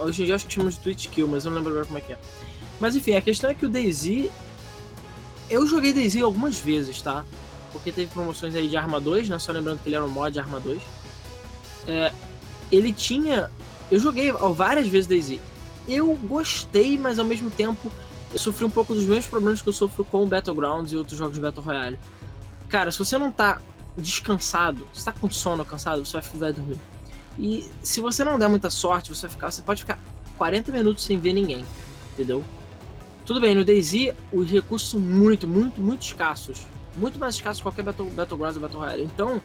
Hoje 0.00 0.22
em 0.22 0.26
dia 0.26 0.36
acho 0.36 0.46
que 0.46 0.54
chamamos 0.54 0.74
de 0.74 0.80
Twitch 0.80 1.08
Kill, 1.08 1.26
mas 1.26 1.44
eu 1.44 1.50
não 1.50 1.58
lembro 1.58 1.72
agora 1.72 1.86
como 1.86 1.98
é 1.98 2.00
que 2.00 2.12
é. 2.12 2.18
Mas 2.78 2.94
enfim, 2.94 3.14
a 3.14 3.20
questão 3.20 3.50
é 3.50 3.54
que 3.54 3.66
o 3.66 3.68
DayZ... 3.68 4.30
Eu 5.50 5.66
joguei 5.66 5.92
DayZ 5.92 6.22
algumas 6.22 6.58
vezes, 6.58 7.00
tá? 7.00 7.24
Porque 7.72 7.92
teve 7.92 8.10
promoções 8.12 8.54
aí 8.54 8.68
de 8.68 8.76
Arma 8.76 9.00
2, 9.00 9.28
né? 9.28 9.38
Só 9.38 9.52
lembrando 9.52 9.80
que 9.80 9.88
ele 9.88 9.96
era 9.96 10.04
um 10.04 10.08
mod 10.08 10.32
de 10.32 10.40
Arma 10.40 10.60
2. 10.60 10.80
É, 11.86 12.12
ele 12.70 12.92
tinha 12.92 13.50
eu 13.90 13.98
joguei 13.98 14.30
várias 14.32 14.86
vezes 14.86 15.06
DayZ. 15.06 15.40
Eu 15.86 16.14
gostei, 16.14 16.98
mas 16.98 17.18
ao 17.18 17.24
mesmo 17.24 17.50
tempo 17.50 17.90
eu 18.32 18.38
sofri 18.38 18.64
um 18.64 18.70
pouco 18.70 18.94
dos 18.94 19.04
mesmos 19.04 19.26
problemas 19.26 19.62
que 19.62 19.68
eu 19.68 19.72
sofro 19.72 20.04
com 20.04 20.22
o 20.22 20.26
Battlegrounds 20.26 20.92
e 20.92 20.96
outros 20.96 21.18
jogos 21.18 21.34
de 21.34 21.40
Battle 21.40 21.64
Royale. 21.64 21.98
Cara, 22.68 22.92
se 22.92 22.98
você 22.98 23.16
não 23.16 23.32
tá 23.32 23.60
descansado, 23.96 24.86
se 24.92 25.04
tá 25.04 25.12
com 25.12 25.30
sono 25.30 25.64
cansado, 25.64 26.04
você 26.04 26.20
vai 26.34 26.52
dormir. 26.52 26.78
E 27.38 27.66
se 27.82 28.00
você 28.00 28.22
não 28.22 28.38
der 28.38 28.48
muita 28.48 28.68
sorte, 28.68 29.14
você 29.14 29.22
vai 29.22 29.30
ficar, 29.30 29.50
você 29.50 29.62
pode 29.62 29.80
ficar 29.80 29.98
40 30.36 30.70
minutos 30.70 31.04
sem 31.04 31.18
ver 31.18 31.32
ninguém, 31.32 31.64
entendeu? 32.12 32.44
Tudo 33.28 33.40
bem, 33.40 33.54
no 33.54 33.64
DayZ 33.64 34.14
os 34.32 34.50
recursos 34.50 34.90
são 34.90 34.98
muito, 34.98 35.46
muito, 35.46 35.80
muito 35.80 36.02
escassos. 36.02 36.66
Muito 36.96 37.16
mais 37.20 37.36
escassos 37.36 37.58
que 37.58 37.62
qualquer 37.62 37.84
Battle, 37.84 38.10
Battlegrounds 38.10 38.56
ou 38.56 38.62
Battle 38.62 38.80
Royale. 38.80 39.04
Então, 39.04 39.40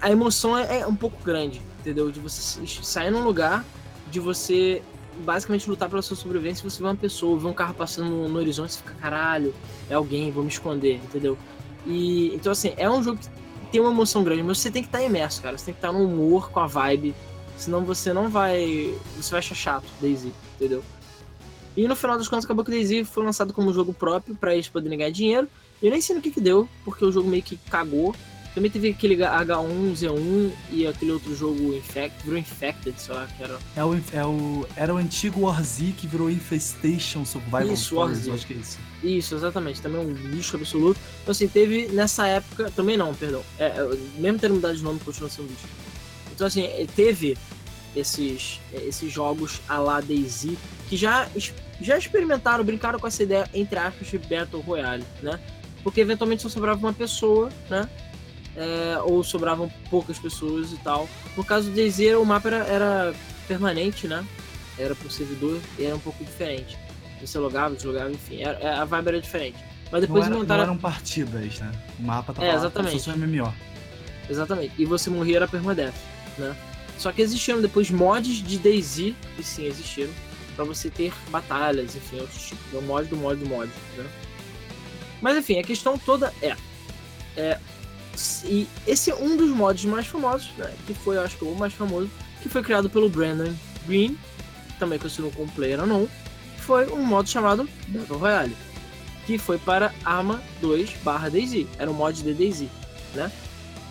a 0.00 0.10
emoção 0.10 0.56
é, 0.56 0.80
é 0.80 0.86
um 0.86 0.96
pouco 0.96 1.22
grande 1.22 1.60
entendeu? 1.86 2.10
De 2.10 2.18
você 2.18 2.66
sair 2.82 3.10
num 3.10 3.22
lugar, 3.22 3.64
de 4.10 4.18
você 4.18 4.82
basicamente 5.24 5.68
lutar 5.68 5.88
pela 5.88 6.02
sua 6.02 6.16
sobrevivência. 6.16 6.68
Você 6.68 6.82
vê 6.82 6.88
uma 6.88 6.96
pessoa, 6.96 7.38
vê 7.38 7.46
um 7.46 7.52
carro 7.52 7.74
passando 7.74 8.10
no, 8.10 8.28
no 8.28 8.38
horizonte, 8.38 8.72
você 8.72 8.78
fica, 8.78 8.94
caralho, 8.94 9.54
é 9.88 9.94
alguém, 9.94 10.30
vou 10.30 10.42
me 10.42 10.50
esconder, 10.50 10.96
entendeu? 10.96 11.38
E 11.86 12.34
então, 12.34 12.50
assim, 12.52 12.74
é 12.76 12.90
um 12.90 13.02
jogo 13.02 13.18
que 13.18 13.28
tem 13.70 13.80
uma 13.80 13.90
emoção 13.90 14.24
grande, 14.24 14.42
mas 14.42 14.58
você 14.58 14.70
tem 14.70 14.82
que 14.82 14.88
estar 14.88 14.98
tá 14.98 15.04
imerso, 15.04 15.40
cara. 15.40 15.56
Você 15.56 15.66
tem 15.66 15.74
que 15.74 15.78
estar 15.78 15.92
tá 15.92 15.94
no 15.94 16.04
humor, 16.04 16.50
com 16.50 16.60
a 16.60 16.66
vibe. 16.66 17.14
Senão 17.56 17.84
você 17.84 18.12
não 18.12 18.28
vai. 18.28 18.94
Você 19.16 19.30
vai 19.30 19.38
achar 19.38 19.54
chato, 19.54 19.86
Daisy, 20.00 20.32
entendeu? 20.56 20.82
E 21.76 21.86
no 21.86 21.94
final 21.94 22.16
das 22.16 22.26
contas, 22.26 22.44
acabou 22.44 22.64
que 22.64 22.70
o 22.70 22.74
Daisy 22.74 23.04
foi 23.04 23.24
lançado 23.24 23.52
como 23.52 23.72
jogo 23.72 23.92
próprio 23.92 24.34
para 24.34 24.54
eles 24.54 24.68
poderem 24.68 24.98
ganhar 24.98 25.10
dinheiro. 25.10 25.48
Eu 25.82 25.90
nem 25.90 26.00
sei 26.00 26.16
no 26.16 26.22
que 26.22 26.30
que 26.30 26.40
deu, 26.40 26.68
porque 26.84 27.04
o 27.04 27.12
jogo 27.12 27.28
meio 27.28 27.42
que 27.42 27.56
cagou. 27.70 28.14
Também 28.54 28.70
teve 28.70 28.88
aquele 28.88 29.16
H1Z1 29.16 30.50
e 30.70 30.86
aquele 30.86 31.12
outro 31.12 31.36
jogo 31.36 31.74
Infect, 31.74 32.24
virou 32.24 32.38
Infected, 32.38 32.98
sei 32.98 33.14
lá, 33.14 33.26
que 33.26 33.42
era. 33.42 33.58
É 33.76 33.84
o, 33.84 33.94
é 34.14 34.24
o, 34.24 34.66
era 34.74 34.94
o 34.94 34.96
antigo 34.96 35.42
Warzy 35.42 35.92
que 35.92 36.06
virou 36.06 36.30
Infestation 36.30 37.26
Survival 37.26 37.70
Isso, 37.70 37.96
Warzy. 37.96 38.30
acho 38.30 38.46
que 38.46 38.54
é 38.54 38.56
isso. 38.56 38.78
Isso, 39.04 39.34
exatamente, 39.34 39.82
também 39.82 40.00
é 40.00 40.04
um 40.04 40.10
lixo 40.10 40.56
absoluto. 40.56 40.98
Então 41.22 41.32
assim, 41.32 41.46
teve 41.46 41.88
nessa 41.88 42.26
época, 42.26 42.72
também 42.74 42.96
não, 42.96 43.14
perdão, 43.14 43.42
é, 43.58 43.66
é 43.66 43.98
mesmo 44.16 44.38
tendo 44.38 44.54
mudado 44.54 44.74
de 44.74 44.82
nome, 44.82 45.00
continua 45.00 45.28
sendo 45.28 45.48
lixo. 45.48 45.66
Então 46.34 46.46
assim, 46.46 46.64
é, 46.64 46.86
teve 46.96 47.36
esses, 47.94 48.58
esses 48.72 49.12
jogos 49.12 49.60
a 49.68 49.78
la 49.78 50.00
DayZ 50.00 50.56
que 50.88 50.96
já, 50.96 51.28
já 51.80 51.96
experimentaram, 51.98 52.64
brincaram 52.64 52.98
com 52.98 53.06
essa 53.06 53.22
ideia, 53.22 53.48
entre 53.52 53.78
aspas, 53.78 54.08
de 54.08 54.18
Battle 54.18 54.62
Royale, 54.62 55.04
né? 55.22 55.38
Porque 55.82 56.00
eventualmente 56.00 56.42
só 56.42 56.48
sobrava 56.48 56.78
uma 56.78 56.92
pessoa, 56.92 57.50
né? 57.70 57.88
é, 58.56 58.98
ou 59.02 59.22
sobravam 59.22 59.70
poucas 59.90 60.18
pessoas 60.18 60.72
e 60.72 60.76
tal. 60.78 61.08
No 61.36 61.44
caso 61.44 61.70
do 61.70 61.76
DayZ, 61.76 62.16
o 62.16 62.24
mapa 62.24 62.48
era, 62.48 62.64
era, 62.64 63.14
permanente, 63.46 64.08
né? 64.08 64.26
Era 64.78 64.94
por 64.94 65.10
servidor 65.10 65.60
e 65.78 65.84
era 65.84 65.94
um 65.94 66.00
pouco 66.00 66.24
diferente. 66.24 66.76
Você 67.20 67.38
logava, 67.38 67.74
deslogava, 67.74 68.10
enfim, 68.10 68.42
era, 68.42 68.58
é, 68.58 68.74
a 68.74 68.84
vibe 68.84 69.08
era 69.08 69.20
diferente. 69.20 69.58
Mas 69.92 70.00
depois 70.00 70.24
não, 70.24 70.32
era, 70.32 70.38
montaram... 70.38 70.64
não 70.64 70.72
eram 70.72 70.78
partidas, 70.78 71.60
né? 71.60 71.72
O 71.98 72.02
mapa 72.02 72.32
tava 72.32 72.46
é, 72.46 72.54
exatamente. 72.54 73.08
lá, 73.08 73.16
MMO. 73.16 73.54
Exatamente. 74.28 74.72
E 74.78 74.84
você 74.84 75.08
morria 75.08 75.36
era 75.36 75.48
permadeath, 75.48 75.94
né? 76.38 76.56
Só 76.98 77.12
que 77.12 77.22
existiram 77.22 77.60
depois 77.60 77.90
mods 77.90 78.42
de 78.42 78.58
DayZ, 78.58 78.98
e 78.98 79.42
sim, 79.42 79.66
existiram, 79.66 80.10
para 80.56 80.64
você 80.64 80.90
ter 80.90 81.12
batalhas, 81.28 81.94
enfim, 81.94 82.18
outros 82.20 82.48
tipos. 82.48 82.74
É 82.74 82.78
o 82.78 82.82
mod 82.82 83.06
do 83.08 83.16
mod 83.16 83.38
do 83.38 83.46
mod, 83.46 83.70
né? 83.96 84.06
Mas 85.20 85.36
enfim, 85.36 85.58
a 85.58 85.62
questão 85.62 85.98
toda 85.98 86.32
é, 86.42 86.56
é 87.36 87.58
e 88.44 88.66
esse 88.86 89.10
é 89.10 89.14
um 89.14 89.36
dos 89.36 89.50
mods 89.50 89.84
mais 89.84 90.06
famosos, 90.06 90.50
né, 90.56 90.72
que 90.86 90.94
foi, 90.94 91.18
acho 91.18 91.36
que 91.36 91.44
o 91.44 91.54
mais 91.54 91.74
famoso, 91.74 92.10
que 92.42 92.48
foi 92.48 92.62
criado 92.62 92.88
pelo 92.88 93.08
Brandon 93.08 93.54
Green, 93.86 94.16
também 94.78 94.98
conhecido 94.98 95.30
como 95.34 95.50
Player 95.52 95.82
Unknown, 95.82 96.08
foi 96.58 96.90
um 96.90 97.02
modo 97.02 97.28
chamado 97.28 97.68
Battle 97.88 98.18
Royale, 98.18 98.56
que 99.26 99.36
foi 99.36 99.58
para 99.58 99.92
Arma 100.04 100.42
2 100.60 100.90
barra 101.04 101.28
DayZ, 101.28 101.66
era 101.78 101.90
um 101.90 101.94
mod 101.94 102.22
de 102.22 102.32
DayZ, 102.32 102.68
né? 103.14 103.30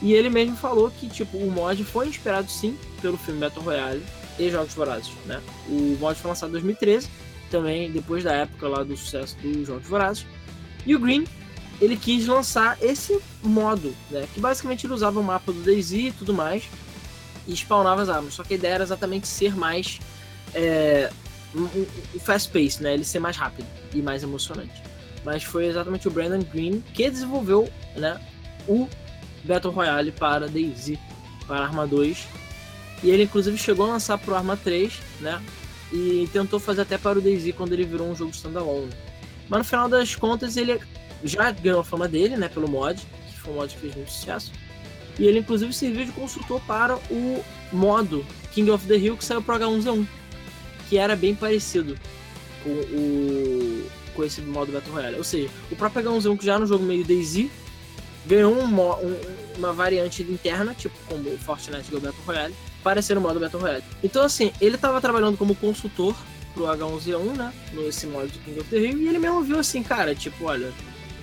E 0.01 0.13
ele 0.13 0.29
mesmo 0.29 0.57
falou 0.57 0.91
que 0.91 1.07
tipo 1.07 1.37
o 1.37 1.51
mod 1.51 1.83
foi 1.83 2.07
inspirado 2.07 2.49
sim 2.49 2.77
pelo 3.01 3.17
filme 3.17 3.39
Battle 3.39 3.63
Royale 3.63 4.03
e 4.37 4.49
Jogos 4.49 4.73
Vorazes, 4.73 5.11
né? 5.25 5.41
O 5.67 5.97
mod 5.99 6.19
foi 6.19 6.29
lançado 6.29 6.49
em 6.49 6.53
2013, 6.53 7.09
também 7.49 7.91
depois 7.91 8.23
da 8.23 8.33
época 8.33 8.67
lá 8.67 8.83
do 8.83 8.95
sucesso 8.95 9.37
dos 9.37 9.67
Jogos 9.67 9.87
Vorazes. 9.87 10.25
E 10.85 10.95
o 10.95 10.99
Green, 10.99 11.25
ele 11.81 11.97
quis 11.97 12.27
lançar 12.27 12.77
esse 12.81 13.19
modo, 13.43 13.95
né? 14.11 14.27
Que 14.33 14.39
basicamente 14.39 14.85
ele 14.85 14.93
usava 14.93 15.19
o 15.19 15.23
mapa 15.23 15.51
do 15.51 15.61
DayZ 15.61 15.91
e 15.91 16.11
tudo 16.11 16.33
mais 16.33 16.63
e 17.47 17.53
spawnava 17.55 18.01
as 18.01 18.09
armas. 18.09 18.33
Só 18.33 18.43
que 18.43 18.53
a 18.53 18.57
ideia 18.57 18.73
era 18.75 18.83
exatamente 18.83 19.27
ser 19.27 19.55
mais 19.55 19.99
é, 20.53 21.09
o 22.13 22.19
fast 22.19 22.49
pace, 22.49 22.81
né? 22.81 22.93
Ele 22.93 23.03
ser 23.03 23.19
mais 23.19 23.37
rápido 23.37 23.67
e 23.93 24.01
mais 24.01 24.23
emocionante. 24.23 24.83
Mas 25.23 25.43
foi 25.43 25.65
exatamente 25.65 26.07
o 26.07 26.11
Brandon 26.11 26.43
Green 26.43 26.83
que 26.93 27.09
desenvolveu, 27.09 27.69
né, 27.95 28.19
o 28.67 28.87
Battle 29.43 29.73
Royale 29.73 30.11
para 30.11 30.47
DayZ, 30.47 30.97
para 31.47 31.63
Arma 31.63 31.87
2. 31.87 32.27
E 33.03 33.09
ele 33.09 33.23
inclusive 33.23 33.57
chegou 33.57 33.85
a 33.85 33.89
lançar 33.89 34.17
para 34.17 34.33
o 34.33 34.35
Arma 34.35 34.57
3, 34.57 34.93
né? 35.19 35.41
E 35.91 36.27
tentou 36.33 36.59
fazer 36.59 36.81
até 36.81 36.97
para 36.97 37.17
o 37.17 37.21
DayZ 37.21 37.53
quando 37.55 37.73
ele 37.73 37.85
virou 37.85 38.09
um 38.09 38.15
jogo 38.15 38.31
standalone. 38.31 38.89
Mas 39.47 39.59
no 39.59 39.63
final 39.63 39.87
das 39.87 40.15
contas 40.15 40.57
ele 40.57 40.79
já 41.23 41.51
ganhou 41.51 41.79
a 41.79 41.83
fama 41.83 42.07
dele, 42.07 42.35
né, 42.35 42.49
pelo 42.49 42.67
mod, 42.67 43.01
que 43.29 43.39
foi 43.39 43.53
um 43.53 43.55
mod 43.57 43.73
que 43.73 43.79
fez 43.79 43.95
muito 43.95 44.11
sucesso. 44.11 44.51
E 45.17 45.25
ele 45.25 45.39
inclusive 45.39 45.71
serviu 45.73 46.05
de 46.05 46.11
consultor 46.11 46.59
para 46.61 46.97
o 47.09 47.43
modo 47.71 48.25
King 48.51 48.71
of 48.71 48.85
the 48.87 48.97
Hill 48.97 49.17
que 49.17 49.23
saiu 49.23 49.41
para 49.41 49.59
H1Z1, 49.59 50.05
que 50.89 50.97
era 50.97 51.15
bem 51.15 51.35
parecido 51.35 51.97
com 52.63 52.71
o 52.71 53.89
com 54.15 54.23
esse 54.23 54.41
modo 54.41 54.71
Battle 54.71 54.93
Royale. 54.93 55.17
Ou 55.17 55.23
seja, 55.23 55.49
o 55.69 55.75
próprio 55.75 56.03
H1Z1 56.03 56.37
que 56.37 56.45
já 56.45 56.57
no 56.57 56.65
jogo 56.65 56.83
meio 56.83 57.03
DayZ 57.03 57.49
ganhou 58.25 58.53
um, 58.53 58.65
um, 58.65 59.17
uma 59.57 59.73
variante 59.73 60.23
interna, 60.23 60.73
tipo 60.73 60.95
como 61.07 61.29
o 61.29 61.37
Fortnite 61.37 61.91
do 61.91 61.99
Battle 61.99 62.23
Royale, 62.25 62.55
para 62.85 63.01
ser 63.01 63.17
o 63.17 63.21
modo 63.21 63.39
Battle 63.39 63.59
Royale. 63.59 63.83
Então 64.03 64.21
assim, 64.21 64.51
ele 64.61 64.75
estava 64.75 65.01
trabalhando 65.01 65.35
como 65.35 65.55
consultor 65.55 66.15
pro 66.53 66.65
H1Z1, 66.65 67.35
né, 67.35 67.51
nesse 67.73 68.05
modo 68.05 68.27
de 68.27 68.37
King 68.37 68.59
of 68.59 68.69
the 68.69 68.77
Hill, 68.77 68.99
e 68.99 69.07
ele 69.07 69.17
mesmo 69.17 69.41
viu 69.41 69.57
assim, 69.57 69.81
cara, 69.81 70.13
tipo, 70.13 70.45
olha, 70.45 70.71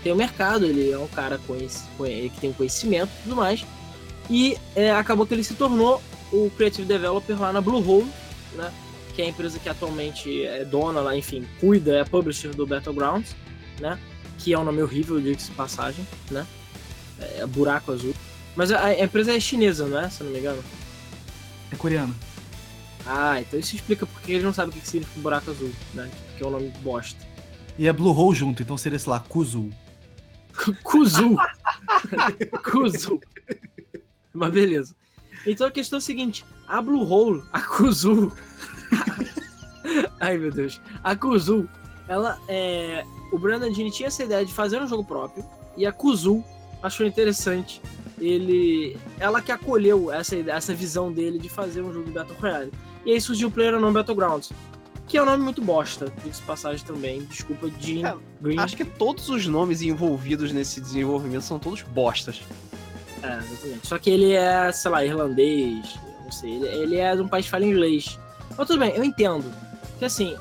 tem 0.03 0.11
o 0.11 0.17
um 0.17 0.19
mercado, 0.19 0.67
ele 0.67 0.91
é 0.91 0.99
um 0.99 1.07
cara 1.07 1.39
que 1.39 2.41
tem 2.41 2.53
conhecimento 2.53 3.11
e 3.21 3.23
tudo 3.23 3.37
mais, 3.37 3.65
e 4.29 4.59
é, 4.75 4.91
acabou 4.91 5.25
que 5.25 5.33
ele 5.33 5.45
se 5.45 5.55
tornou 5.55 6.03
o 6.33 6.51
Creative 6.57 6.87
Developer 6.87 7.41
lá 7.41 7.53
na 7.53 7.61
Bluehole, 7.61 8.11
né? 8.55 8.73
Que 9.15 9.23
é 9.23 9.27
a 9.27 9.29
empresa 9.29 9.59
que 9.59 9.69
atualmente 9.69 10.45
é 10.45 10.65
dona 10.65 11.01
lá, 11.01 11.17
enfim, 11.17 11.47
cuida, 11.61 11.99
é 11.99 12.05
publisher 12.05 12.49
do 12.55 12.67
Battlegrounds, 12.67 13.37
né? 13.79 13.99
Que 14.39 14.53
é 14.53 14.59
um 14.59 14.65
nome 14.65 14.83
horrível, 14.83 15.21
diga-se 15.21 15.51
passagem, 15.53 16.07
né? 16.31 16.47
É, 17.21 17.47
buraco 17.47 17.93
azul. 17.93 18.15
Mas 18.57 18.73
a, 18.73 18.85
a, 18.85 19.05
empresa 19.05 19.33
é 19.33 19.41
chinesa, 19.41 19.87
não 19.87 20.01
é? 20.01 20.09
Se 20.09 20.25
não 20.25 20.31
me 20.31 20.39
engano. 20.39 20.63
É 21.73 21.77
coreana. 21.77 22.15
Ah, 23.07 23.41
então 23.41 23.59
isso 23.59 23.75
explica 23.75 24.07
porque 24.07 24.33
ele 24.33 24.45
não 24.45 24.53
sabe 24.53 24.71
o 24.71 24.73
que 24.73 24.87
significa 24.87 25.21
buraco 25.21 25.51
azul, 25.51 25.71
né? 25.95 26.11
Que 26.37 26.45
é 26.45 26.47
um 26.47 26.51
nome 26.51 26.69
bosta. 26.83 27.21
E 27.79 27.89
é 27.89 27.93
Bluehole 27.93 28.37
junto, 28.37 28.63
então 28.63 28.77
seria, 28.77 28.99
sei 28.99 29.11
lá, 29.11 29.21
Kuzu. 29.21 29.71
Kuzu. 30.85 31.37
Kuzu. 32.71 33.21
Mas 34.33 34.53
beleza. 34.53 34.95
Então 35.47 35.67
a 35.67 35.71
questão 35.71 35.97
é 35.97 35.99
a 35.99 36.03
seguinte: 36.03 36.45
a 36.69 36.81
Bluehole, 36.81 37.43
a 37.53 37.61
Kuzu. 37.61 38.33
Ai 40.21 40.39
meu 40.39 40.53
Deus. 40.53 40.81
A 41.03 41.17
Kuzu, 41.17 41.69
ela 42.07 42.39
é. 42.49 43.05
O 43.33 43.39
Brandon 43.39 43.73
Gini 43.73 43.91
tinha 43.91 44.09
essa 44.09 44.23
ideia 44.23 44.45
de 44.45 44.53
fazer 44.53 44.81
um 44.81 44.87
jogo 44.87 45.05
próprio. 45.05 45.45
E 45.77 45.87
a 45.87 45.93
Kuzu 45.93 46.45
achou 46.83 47.07
interessante. 47.07 47.81
Ele. 48.23 48.97
Ela 49.19 49.43
que 49.43 49.51
acolheu 49.51 50.13
essa, 50.13 50.37
essa 50.37 50.75
visão 50.75 51.13
dele 51.13 51.39
de 51.39 51.49
fazer 51.49 51.83
um 51.83 51.93
jogo 51.93 52.07
de 52.07 52.13
Battle 52.13 52.37
Royale. 52.41 52.73
E 53.05 53.13
aí 53.13 53.21
surgiu 53.21 53.49
o 53.49 53.51
Player 53.51 53.75
Unknown 53.75 53.93
Battlegrounds. 53.93 54.53
Que 55.09 55.19
é 55.19 55.23
um 55.23 55.27
nome 55.27 55.43
muito 55.43 55.61
bosta, 55.61 56.13
diga 56.25 56.37
passagem 56.47 56.87
também. 56.87 57.25
Desculpa, 57.25 57.69
Jim 57.81 58.05
é, 58.05 58.15
Green. 58.41 58.59
Acho 58.59 58.77
que 58.77 58.85
todos 58.85 59.29
os 59.29 59.47
nomes 59.47 59.83
envolvidos 59.83 60.53
nesse 60.53 60.81
desenvolvimento 60.81 61.43
são 61.43 61.59
todos 61.59 61.83
bostas. 61.83 62.41
É, 63.23 63.37
exatamente. 63.39 63.87
Só 63.87 63.99
que 63.99 64.11
ele 64.11 64.33
é, 64.33 64.71
sei 64.73 64.91
lá, 64.91 65.05
irlandês, 65.05 65.99
não 66.25 66.33
sei, 66.33 66.53
ele, 66.53 66.67
ele 66.67 66.97
é 66.97 67.15
de 67.15 67.23
um 67.23 67.29
país 67.29 67.45
que 67.45 67.51
fala 67.51 67.67
inglês. 67.67 68.19
Mas 68.57 68.67
tudo 68.67 68.79
bem, 68.79 68.95
eu 68.95 69.05
entendo. 69.05 69.45
Que 69.99 70.05
assim, 70.05 70.37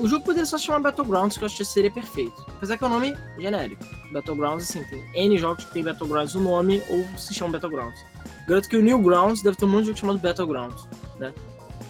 o 0.00 0.08
jogo 0.08 0.24
poderia 0.24 0.46
só 0.46 0.58
se 0.58 0.64
chamar 0.64 0.80
Battlegrounds, 0.80 1.36
que 1.36 1.44
eu 1.44 1.46
acho 1.46 1.56
que 1.56 1.64
seria 1.64 1.90
perfeito. 1.90 2.44
Apesar 2.48 2.76
que 2.76 2.84
é 2.84 2.86
um 2.86 2.90
nome 2.90 3.16
genérico. 3.38 3.84
Battlegrounds, 4.12 4.68
assim, 4.68 4.82
tem 4.84 5.04
N 5.14 5.38
jogos 5.38 5.64
que 5.64 5.72
tem 5.72 5.84
Battlegrounds 5.84 6.34
no 6.34 6.42
nome 6.42 6.82
ou 6.88 7.04
se 7.18 7.34
chama 7.34 7.52
Battlegrounds. 7.52 8.04
Garanto 8.46 8.68
que 8.68 8.76
o 8.76 8.82
Newgrounds 8.82 9.42
deve 9.42 9.56
ter 9.56 9.64
um 9.64 9.68
monte 9.68 9.82
de 9.82 9.86
jogo 9.88 9.98
chamado 9.98 10.18
Battlegrounds, 10.18 10.88
né? 11.18 11.32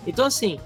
Então, 0.07 0.27
assim, 0.27 0.59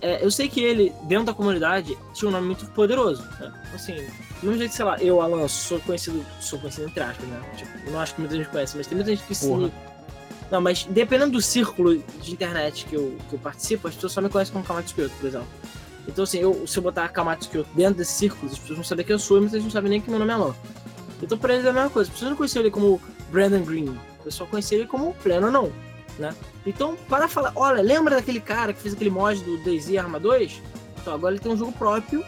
é, 0.00 0.24
eu 0.24 0.30
sei 0.30 0.48
que 0.48 0.60
ele, 0.60 0.92
dentro 1.04 1.26
da 1.26 1.34
comunidade, 1.34 1.96
tinha 2.12 2.28
um 2.28 2.32
nome 2.32 2.46
muito 2.46 2.66
poderoso, 2.66 3.22
né? 3.40 3.52
Assim, 3.74 3.94
do 3.94 4.46
mesmo 4.46 4.58
jeito 4.58 4.74
sei 4.74 4.84
lá, 4.84 4.98
eu, 4.98 5.20
Alan, 5.20 5.48
sou 5.48 5.80
conhecido, 5.80 6.24
sou 6.40 6.58
conhecido 6.58 6.86
entre 6.86 7.02
aspas, 7.02 7.26
né? 7.26 7.40
Tipo, 7.56 7.90
não 7.90 8.00
acho 8.00 8.14
que 8.14 8.20
muita 8.20 8.36
gente 8.36 8.48
conhece, 8.48 8.76
mas 8.76 8.86
tem 8.86 8.96
muita 8.96 9.10
gente 9.10 9.26
que 9.26 9.34
se. 9.34 9.48
Não, 10.50 10.60
mas 10.60 10.84
dependendo 10.84 11.32
do 11.32 11.40
círculo 11.40 11.96
de 11.96 12.32
internet 12.32 12.84
que 12.84 12.94
eu, 12.94 13.16
que 13.28 13.34
eu 13.34 13.38
participo, 13.38 13.88
as 13.88 13.94
pessoas 13.94 14.12
só 14.12 14.20
me 14.20 14.28
conhecem 14.28 14.52
como 14.52 14.64
Kamatsu 14.64 14.94
Kyoto, 14.94 15.14
por 15.18 15.26
exemplo. 15.26 15.48
Então, 16.06 16.24
assim, 16.24 16.38
eu, 16.38 16.66
se 16.66 16.78
eu 16.78 16.82
botar 16.82 17.08
Kamatsu 17.08 17.48
Kyoto 17.48 17.70
dentro 17.74 17.94
desse 17.94 18.12
círculo, 18.12 18.50
as 18.50 18.58
pessoas 18.58 18.78
vão 18.78 18.84
saber 18.84 19.04
quem 19.04 19.14
eu 19.14 19.18
sou, 19.18 19.40
mas 19.40 19.52
eles 19.52 19.64
não 19.64 19.70
sabem 19.70 19.90
nem 19.90 20.00
que 20.00 20.10
meu 20.10 20.18
nome 20.18 20.30
é 20.30 20.34
Alan. 20.34 20.54
Então, 21.22 21.38
pra 21.38 21.54
eles 21.54 21.64
é 21.64 21.70
a 21.70 21.72
mesma 21.72 21.90
coisa. 21.90 22.08
As 22.08 22.12
pessoas 22.12 22.30
não 22.30 22.36
conheciam 22.36 22.62
ele 22.62 22.70
como 22.70 23.00
Brandon 23.30 23.62
Green, 23.62 23.98
eu 24.24 24.30
só 24.30 24.46
conhecia 24.46 24.78
ele 24.78 24.86
como 24.86 25.14
Pleno 25.14 25.50
não, 25.50 25.72
né? 26.18 26.34
Então, 26.64 26.96
para 27.08 27.28
falar, 27.28 27.52
olha, 27.54 27.82
lembra 27.82 28.16
daquele 28.16 28.40
cara 28.40 28.72
que 28.72 28.80
fez 28.80 28.94
aquele 28.94 29.10
mod 29.10 29.42
do 29.42 29.58
DayZ 29.64 29.96
Arma 29.96 30.18
2? 30.18 30.62
Então, 31.00 31.14
agora 31.14 31.34
ele 31.34 31.42
tem 31.42 31.52
um 31.52 31.56
jogo 31.56 31.72
próprio 31.72 32.24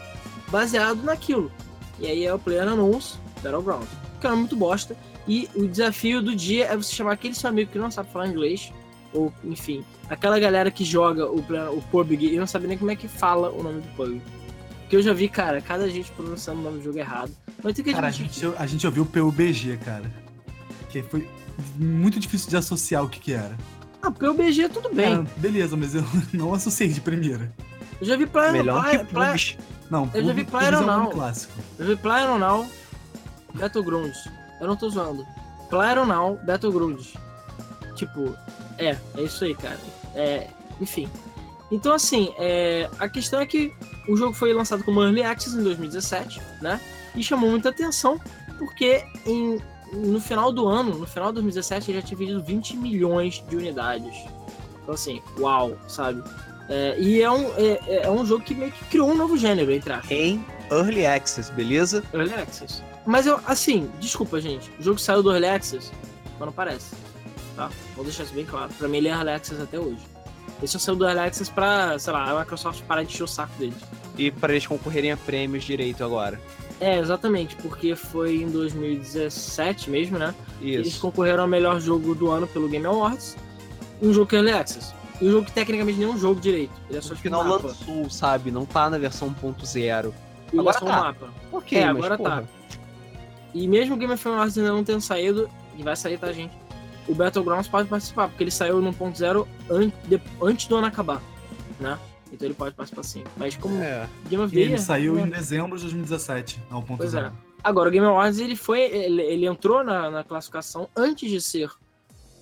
baseado 0.49 1.01
naquilo. 1.03 1.51
E 1.99 2.05
aí 2.05 2.25
é 2.25 2.33
o 2.33 2.37
Player 2.37 2.67
Unknowns 2.67 3.19
Battleground. 3.41 3.87
Que 4.21 4.27
é 4.27 4.31
muito 4.31 4.55
bosta. 4.55 4.95
E 5.27 5.49
o 5.55 5.67
desafio 5.67 6.21
do 6.21 6.35
dia 6.35 6.65
é 6.65 6.77
você 6.77 6.93
chamar 6.93 7.13
aquele 7.13 7.33
seu 7.33 7.49
amigo 7.49 7.71
que 7.71 7.79
não 7.79 7.91
sabe 7.91 8.11
falar 8.11 8.27
inglês, 8.27 8.71
ou 9.17 9.33
enfim, 9.43 9.83
aquela 10.09 10.39
galera 10.39 10.69
que 10.69 10.85
joga 10.85 11.25
o, 11.25 11.39
o 11.39 11.81
PUBG 11.91 12.33
e 12.33 12.37
não 12.37 12.47
sabe 12.47 12.67
nem 12.67 12.77
como 12.77 12.91
é 12.91 12.95
que 12.95 13.07
fala 13.07 13.49
o 13.49 13.63
nome 13.63 13.81
do 13.81 13.87
PUBG. 13.95 14.21
Porque 14.81 14.95
eu 14.95 15.01
já 15.01 15.13
vi, 15.13 15.27
cara, 15.27 15.61
cada 15.61 15.89
gente 15.89 16.11
pronunciando 16.11 16.61
o 16.61 16.63
nome 16.63 16.77
do 16.77 16.83
jogo 16.83 16.97
errado. 16.97 17.31
Mas 17.61 17.73
tem 17.73 17.83
que 17.83 17.91
cara, 17.91 18.07
a 18.07 18.11
gente, 18.11 18.45
a 18.57 18.65
gente 18.65 18.85
ouviu 18.85 19.03
o 19.03 19.05
PUBG, 19.05 19.77
cara. 19.83 20.09
Que 20.89 21.01
foi 21.01 21.27
muito 21.75 22.19
difícil 22.19 22.49
de 22.49 22.55
associar 22.55 23.03
o 23.03 23.09
que 23.09 23.19
que 23.19 23.33
era. 23.33 23.57
Ah, 24.01 24.11
PUBG 24.11 24.69
tudo 24.69 24.93
bem. 24.93 25.17
Cara, 25.17 25.27
beleza, 25.37 25.75
mas 25.75 25.95
eu 25.95 26.03
não 26.31 26.53
associei 26.53 26.87
de 26.87 27.01
primeira. 27.01 27.51
Eu 27.99 28.07
já 28.07 28.15
vi 28.15 28.27
Player 28.27 28.53
Melhor 28.53 28.83
play, 28.83 28.99
que 28.99 29.05
play, 29.05 29.57
não, 29.89 30.09
eu 30.13 30.23
já 30.23 30.33
vi 30.33 30.43
Player 30.43 30.81
Now. 30.81 31.09
clássico. 31.09 31.53
Eu 31.79 31.87
vi 31.87 31.95
Player 31.95 32.37
Now, 32.37 32.67
Battlegrounds. 33.53 34.29
Eu 34.59 34.67
não 34.67 34.75
tô 34.75 34.89
zoando. 34.89 35.25
Player 35.69 36.05
Now, 36.05 36.39
Battlegrounds. 36.45 37.13
Tipo, 37.95 38.35
é, 38.77 38.97
é 39.15 39.21
isso 39.21 39.43
aí, 39.43 39.55
cara. 39.55 39.79
É, 40.15 40.47
enfim. 40.79 41.09
Então, 41.71 41.93
assim, 41.93 42.33
é, 42.37 42.89
a 42.97 43.09
questão 43.09 43.41
é 43.41 43.45
que 43.45 43.73
o 44.07 44.15
jogo 44.15 44.33
foi 44.33 44.53
lançado 44.53 44.83
como 44.83 45.01
Early 45.01 45.23
Access 45.23 45.57
em 45.57 45.63
2017, 45.63 46.41
né? 46.61 46.79
E 47.15 47.23
chamou 47.23 47.49
muita 47.49 47.69
atenção 47.69 48.19
porque 48.57 49.03
em, 49.25 49.59
no 49.93 50.19
final 50.19 50.51
do 50.51 50.67
ano, 50.67 50.97
no 50.97 51.07
final 51.07 51.29
de 51.29 51.35
2017, 51.35 51.91
ele 51.91 52.01
já 52.01 52.07
tinha 52.07 52.17
vendido 52.17 52.43
20 52.43 52.77
milhões 52.77 53.43
de 53.47 53.55
unidades. 53.55 54.15
Então, 54.81 54.93
assim, 54.93 55.21
uau, 55.39 55.77
sabe? 55.87 56.23
É, 56.69 56.99
e 56.99 57.21
é 57.21 57.31
um, 57.31 57.45
é, 57.55 58.03
é, 58.03 58.09
um 58.09 58.25
jogo 58.25 58.43
que 58.43 58.53
meio 58.53 58.71
que 58.71 58.83
criou 58.85 59.09
um 59.09 59.15
novo 59.15 59.37
gênero, 59.37 59.71
entre 59.71 59.93
aspas. 59.93 60.11
Em 60.11 60.43
Early 60.71 61.05
Access, 61.05 61.51
beleza? 61.51 62.03
Early 62.13 62.33
Access. 62.33 62.81
Mas 63.05 63.25
eu, 63.25 63.39
assim, 63.45 63.89
desculpa, 63.99 64.41
gente. 64.41 64.69
O 64.79 64.83
jogo 64.83 64.99
saiu 64.99 65.23
do 65.23 65.31
Early 65.31 65.47
Access, 65.47 65.91
mas 66.37 66.45
não 66.45 66.51
parece. 66.51 66.93
Tá? 67.57 67.69
Vou 67.95 68.05
deixar 68.05 68.23
isso 68.23 68.33
bem 68.33 68.45
claro. 68.45 68.69
Pra 68.77 68.87
mim, 68.87 68.97
ele 68.97 69.07
é 69.09 69.11
Early 69.11 69.31
Access 69.31 69.61
até 69.61 69.77
hoje. 69.79 69.97
Ele 70.59 70.67
só 70.67 70.79
saiu 70.79 70.95
do 70.95 71.05
Early 71.05 71.19
Access 71.27 71.51
pra, 71.51 71.99
sei 71.99 72.13
lá, 72.13 72.31
a 72.31 72.39
Microsoft 72.39 72.81
parar 72.83 73.03
de 73.03 73.11
encher 73.13 73.23
o 73.23 73.27
saco 73.27 73.51
deles. 73.59 73.75
E 74.17 74.31
para 74.31 74.53
eles 74.53 74.65
concorrerem 74.65 75.11
a 75.11 75.17
prêmios 75.17 75.63
direito 75.65 76.03
agora. 76.03 76.39
É, 76.79 76.99
exatamente, 76.99 77.55
porque 77.57 77.95
foi 77.95 78.37
em 78.43 78.49
2017 78.49 79.89
mesmo, 79.89 80.17
né? 80.17 80.33
Isso. 80.61 80.79
Eles 80.79 80.97
concorreram 80.97 81.43
ao 81.43 81.49
melhor 81.49 81.79
jogo 81.81 82.13
do 82.15 82.29
ano 82.29 82.47
pelo 82.47 82.69
Game 82.69 82.85
Awards. 82.85 83.35
Um 84.01 84.13
jogo 84.13 84.27
que 84.27 84.35
é 84.35 84.39
Early 84.39 84.53
Access. 84.53 84.93
E 85.19 85.25
o 85.27 85.31
jogo 85.31 85.45
que 85.47 85.51
tecnicamente 85.51 85.97
nem 85.97 86.07
é 86.07 86.11
um 86.11 86.17
jogo 86.17 86.39
direito. 86.39 86.73
Ele 86.89 86.99
é 86.99 87.01
só 87.01 87.09
tipo 87.09 87.21
final 87.23 87.41
um 87.43 87.49
mapa. 87.49 87.67
lançou, 87.69 88.09
sabe? 88.09 88.51
Não 88.51 88.65
tá 88.65 88.87
na 88.89 88.99
versão 88.99 89.33
1.0. 89.33 89.73
Ele 89.73 90.13
é 90.55 90.59
Agora 90.59 90.77
só 90.79 90.85
um 90.85 90.87
tá. 90.87 90.95
mapa. 91.01 91.29
Ok, 91.51 91.77
É, 91.77 91.83
agora 91.85 92.17
porra, 92.17 92.41
tá. 92.41 92.47
E 93.53 93.67
mesmo 93.67 93.95
o 93.95 93.97
Game 93.97 94.13
of 94.13 94.21
Thrones 94.21 94.55
ainda 94.57 94.71
não 94.71 94.83
tendo 94.83 95.01
saído, 95.01 95.49
e 95.75 95.81
vai 95.81 95.95
sair, 95.95 96.19
tá, 96.19 96.31
gente? 96.31 96.53
O 97.07 97.15
Battlegrounds 97.15 97.67
pode 97.67 97.87
participar, 97.87 98.27
porque 98.27 98.43
ele 98.43 98.51
saiu 98.51 98.81
no 98.81 98.91
1.0 98.93 99.47
an 99.69 99.91
antes 100.41 100.67
do 100.67 100.75
ano 100.75 100.87
acabar, 100.87 101.21
né? 101.79 101.97
Então 102.31 102.45
ele 102.45 102.53
pode 102.53 102.75
participar 102.75 103.03
sim. 103.03 103.23
Mas 103.37 103.55
como 103.55 103.81
É. 103.81 104.07
Game 104.29 104.43
of 104.43 104.53
the 104.53 104.59
ele 104.59 104.71
Year, 104.71 104.81
saiu 104.81 105.15
né? 105.15 105.21
em 105.21 105.29
dezembro 105.29 105.77
de 105.77 105.83
2017, 105.83 106.61
ao 106.69 106.81
ponto 106.81 106.97
Pois 106.97 107.13
é. 107.13 107.21
zero. 107.21 107.33
Agora, 107.63 107.89
o 107.89 107.91
Game 107.91 108.05
Awards 108.05 108.39
ele 108.39 108.55
foi. 108.55 108.81
Ele, 108.81 109.21
ele 109.21 109.45
entrou 109.45 109.83
na, 109.83 110.09
na 110.11 110.23
classificação 110.23 110.89
antes 110.95 111.29
de 111.29 111.41
ser 111.41 111.69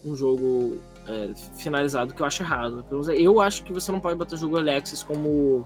um 0.03 0.15
jogo 0.15 0.79
é, 1.07 1.31
finalizado, 1.57 2.13
que 2.13 2.21
eu 2.21 2.25
acho 2.25 2.43
errado. 2.43 2.83
Eu 3.15 3.39
acho 3.41 3.63
que 3.63 3.71
você 3.71 3.91
não 3.91 3.99
pode 3.99 4.17
botar 4.17 4.35
jogo 4.35 4.57
Early 4.57 4.71
Access 4.71 5.05
como. 5.05 5.65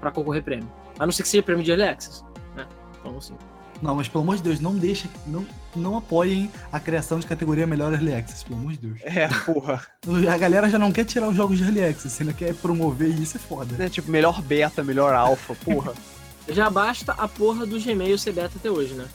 pra 0.00 0.10
concorrer 0.10 0.42
prêmio. 0.42 0.70
A 0.98 1.06
não 1.06 1.12
ser 1.12 1.22
que 1.22 1.28
seja 1.28 1.42
prêmio 1.42 1.64
de 1.64 1.70
Early 1.70 1.84
Access. 1.88 2.24
Né? 2.54 2.66
Então, 3.00 3.16
assim. 3.16 3.34
Não, 3.82 3.94
mas 3.94 4.08
pelo 4.08 4.24
amor 4.24 4.36
de 4.36 4.42
Deus, 4.42 4.58
não 4.60 4.74
deixa, 4.74 5.08
não, 5.26 5.46
não 5.74 5.96
apoiem 5.98 6.50
a 6.72 6.80
criação 6.80 7.20
de 7.20 7.26
categoria 7.26 7.66
melhor 7.66 7.92
Early 7.92 8.14
Access, 8.14 8.44
pelo 8.44 8.58
amor 8.58 8.72
de 8.72 8.78
Deus. 8.78 8.98
É, 9.02 9.28
porra. 9.28 9.86
A 10.32 10.38
galera 10.38 10.68
já 10.70 10.78
não 10.78 10.90
quer 10.90 11.04
tirar 11.04 11.28
os 11.28 11.36
jogos 11.36 11.58
de 11.58 11.64
Early 11.64 11.84
Access, 11.84 12.22
ainda 12.22 12.32
quer 12.32 12.54
promover 12.54 13.10
e 13.10 13.22
isso 13.22 13.36
é 13.36 13.40
foda. 13.40 13.76
Né, 13.76 13.88
Tipo, 13.88 14.10
melhor 14.10 14.40
beta, 14.42 14.82
melhor 14.82 15.14
alfa, 15.14 15.54
porra. 15.56 15.92
Já 16.48 16.70
basta 16.70 17.12
a 17.12 17.26
porra 17.28 17.66
do 17.66 17.78
Gmail 17.80 18.16
ser 18.18 18.32
beta 18.32 18.52
até 18.56 18.70
hoje, 18.70 18.94
né? 18.94 19.06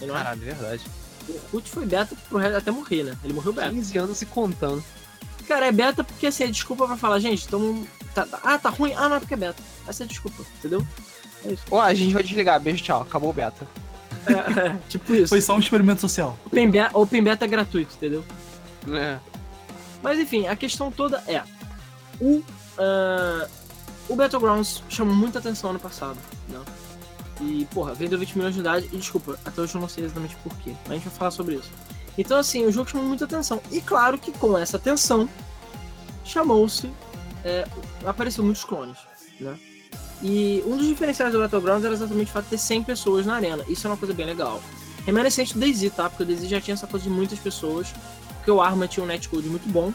Não 0.00 0.14
é? 0.14 0.18
Caralho, 0.18 0.42
é 0.42 0.44
verdade. 0.46 0.82
O 1.28 1.32
Orkut 1.56 1.70
foi 1.70 1.86
beta 1.86 2.16
pro 2.28 2.38
resto 2.38 2.56
até 2.58 2.70
morrer, 2.70 3.04
né? 3.04 3.16
Ele 3.24 3.32
morreu 3.32 3.52
beta. 3.52 3.70
15 3.70 3.98
anos 3.98 4.22
e 4.22 4.26
contando. 4.26 4.82
Cara, 5.48 5.66
é 5.66 5.72
beta 5.72 6.04
porque 6.04 6.26
assim, 6.26 6.44
é 6.44 6.46
desculpa 6.48 6.86
pra 6.86 6.96
falar, 6.96 7.18
gente, 7.18 7.44
então. 7.46 7.86
Tá, 8.14 8.26
tá- 8.26 8.40
ah, 8.44 8.58
tá 8.58 8.68
ruim? 8.70 8.92
Ah, 8.94 9.08
não 9.08 9.16
é 9.16 9.20
porque 9.20 9.34
é 9.34 9.36
beta. 9.36 9.62
Essa 9.86 10.02
é 10.02 10.04
a 10.04 10.08
desculpa, 10.08 10.42
entendeu? 10.58 10.86
Isso. 11.44 11.62
Ó, 11.70 11.80
a 11.80 11.94
gente 11.94 12.14
vai 12.14 12.22
desligar. 12.22 12.60
Beijo, 12.60 12.82
tchau. 12.82 13.02
Acabou 13.02 13.30
o 13.30 13.32
beta. 13.32 13.66
É, 14.26 14.32
é, 14.68 14.78
tipo 14.88 15.14
isso. 15.14 15.28
Foi 15.28 15.40
só 15.40 15.56
um 15.56 15.58
experimento 15.58 16.00
social. 16.00 16.38
Open 16.46 16.70
beta, 16.70 16.96
open 16.96 17.22
beta 17.22 17.44
é 17.44 17.48
gratuito, 17.48 17.94
entendeu? 17.94 18.24
É. 18.88 19.18
Mas 20.02 20.18
enfim, 20.18 20.46
a 20.46 20.56
questão 20.56 20.90
toda 20.90 21.22
é. 21.26 21.42
O, 22.20 22.42
ah, 22.78 23.48
o 24.08 24.16
Battlegrounds 24.16 24.82
chamou 24.88 25.14
muita 25.14 25.38
atenção 25.38 25.70
ano 25.70 25.80
passado, 25.80 26.18
né? 26.48 26.60
E, 27.40 27.66
porra, 27.72 27.94
vendeu 27.94 28.18
20 28.18 28.36
milhões 28.36 28.54
de 28.54 28.60
unidades. 28.60 28.88
E 28.92 28.96
desculpa, 28.96 29.38
até 29.44 29.60
hoje 29.60 29.74
eu 29.74 29.80
não 29.80 29.88
sei 29.88 30.04
exatamente 30.04 30.36
porquê. 30.36 30.72
Mas 30.82 30.90
a 30.90 30.94
gente 30.94 31.08
vai 31.08 31.14
falar 31.18 31.30
sobre 31.30 31.54
isso. 31.56 31.70
Então, 32.16 32.38
assim, 32.38 32.64
o 32.64 32.70
jogo 32.70 32.90
chamou 32.90 33.06
muita 33.06 33.24
atenção. 33.24 33.60
E 33.70 33.80
claro 33.80 34.18
que 34.18 34.30
com 34.32 34.56
essa 34.56 34.76
atenção, 34.76 35.28
chamou-se. 36.24 36.90
é, 37.44 37.66
apareceu 38.04 38.44
muitos 38.44 38.64
clones, 38.64 38.98
né? 39.40 39.58
E 40.22 40.62
um 40.66 40.76
dos 40.76 40.86
diferenciais 40.86 41.32
do 41.32 41.40
Battlegrounds 41.40 41.84
era 41.84 41.94
exatamente 41.94 42.28
o 42.28 42.32
fato 42.32 42.44
de 42.44 42.50
ter 42.50 42.58
100 42.58 42.84
pessoas 42.84 43.26
na 43.26 43.34
arena. 43.34 43.64
Isso 43.68 43.86
é 43.86 43.90
uma 43.90 43.96
coisa 43.96 44.14
bem 44.14 44.24
legal. 44.24 44.62
Remanescente 45.04 45.54
do 45.54 45.60
DayZ, 45.60 45.92
tá? 45.94 46.08
Porque 46.08 46.22
o 46.22 46.26
DayZ 46.26 46.48
já 46.48 46.60
tinha 46.60 46.74
essa 46.74 46.86
coisa 46.86 47.04
de 47.04 47.10
muitas 47.10 47.38
pessoas. 47.38 47.92
Porque 48.36 48.50
o 48.50 48.60
Arma 48.60 48.86
tinha 48.86 49.02
um 49.02 49.06
netcode 49.06 49.48
muito 49.48 49.68
bom. 49.68 49.92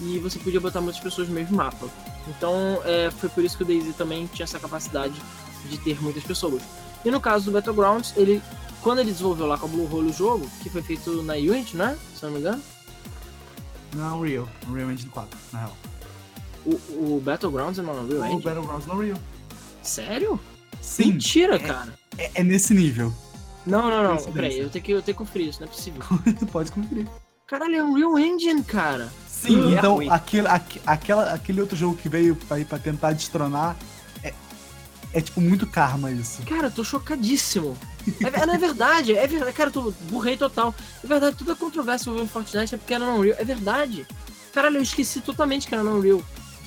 E 0.00 0.18
você 0.18 0.38
podia 0.38 0.60
botar 0.60 0.80
muitas 0.80 1.00
pessoas 1.00 1.28
no 1.28 1.34
mesmo 1.34 1.56
mapa. 1.56 1.88
Então, 2.28 2.80
é, 2.84 3.10
foi 3.10 3.28
por 3.30 3.42
isso 3.42 3.56
que 3.56 3.62
o 3.62 3.66
DayZ 3.66 3.96
também 3.96 4.26
tinha 4.26 4.44
essa 4.44 4.58
capacidade 4.58 5.14
de 5.68 5.78
ter 5.78 6.02
muitas 6.02 6.22
pessoas. 6.24 6.62
E 7.04 7.10
no 7.10 7.20
caso 7.20 7.46
do 7.46 7.52
Battlegrounds, 7.52 8.12
ele, 8.16 8.42
quando 8.82 8.98
ele 8.98 9.10
desenvolveu 9.10 9.46
lá 9.46 9.56
com 9.56 9.66
a 9.66 9.68
Bluehole 9.68 10.10
o 10.10 10.12
jogo, 10.12 10.46
que 10.62 10.68
foi 10.68 10.82
feito 10.82 11.22
na 11.22 11.34
Unity, 11.34 11.76
né? 11.76 11.96
Se 12.14 12.24
eu 12.24 12.30
não 12.30 12.34
me 12.34 12.40
engano. 12.40 12.62
Na 13.94 14.14
Unreal, 14.14 14.48
Unreal 14.68 14.90
Engine 14.90 15.10
4, 15.10 15.38
na 15.52 15.58
real. 15.60 15.76
O, 16.66 17.16
o 17.16 17.22
Battlegrounds 17.24 17.78
é 17.78 17.82
uma 17.82 17.92
Unreal 17.92 18.20
O 18.20 18.26
Engine? 18.26 18.42
Battlegrounds 18.42 18.86
na 18.86 18.94
Unreal. 18.94 19.18
Sério? 19.82 20.38
Sim, 20.80 21.12
Mentira, 21.12 21.58
cara. 21.58 21.92
é, 22.18 22.30
é 22.34 22.44
nesse 22.44 22.72
nível. 22.74 23.12
Não, 23.66 23.90
não, 23.90 24.02
não. 24.14 24.32
Peraí, 24.32 24.58
eu 24.58 24.70
tenho, 24.70 24.84
que, 24.84 24.92
eu 24.92 25.02
tenho 25.02 25.14
que 25.16 25.18
conferir 25.24 25.48
isso, 25.48 25.60
não 25.60 25.68
é 25.68 25.70
possível. 25.70 26.02
Tu 26.38 26.46
pode 26.46 26.72
conferir. 26.72 27.06
Caralho, 27.46 27.76
é 27.76 27.82
Unreal 27.82 28.18
Engine, 28.18 28.62
cara. 28.62 29.12
Sim, 29.28 29.74
é 29.74 29.78
então 29.78 29.94
ruim. 29.96 30.08
aquele, 30.08 30.46
aquela, 30.86 31.32
aquele 31.32 31.60
outro 31.60 31.76
jogo 31.76 31.96
que 31.96 32.08
veio 32.08 32.36
pra, 32.36 32.62
pra 32.64 32.78
tentar 32.78 33.12
destronar 33.12 33.76
é, 34.22 34.32
é 35.12 35.20
tipo 35.20 35.40
muito 35.40 35.66
karma 35.66 36.10
isso. 36.12 36.42
Cara, 36.42 36.68
eu 36.68 36.70
tô 36.70 36.84
chocadíssimo. 36.84 37.76
É, 38.22 38.30
ve- 38.30 38.46
não 38.46 38.54
é 38.54 38.58
verdade, 38.58 39.16
é 39.16 39.26
verdade. 39.26 39.52
Cara, 39.52 39.68
eu 39.68 39.72
tô 39.72 39.90
burrei 40.10 40.36
total. 40.36 40.74
É 41.02 41.06
verdade, 41.06 41.36
toda 41.36 41.52
a 41.52 41.56
controvérsia 41.56 42.08
envolvendo 42.08 42.30
Fortnite 42.30 42.74
é 42.74 42.78
porque 42.78 42.94
era 42.94 43.04
Unreal. 43.04 43.36
É 43.38 43.44
verdade. 43.44 44.06
Caralho, 44.54 44.76
eu 44.78 44.82
esqueci 44.82 45.20
totalmente 45.20 45.66
que 45.66 45.74
era 45.74 45.84
Unreal. 45.84 46.22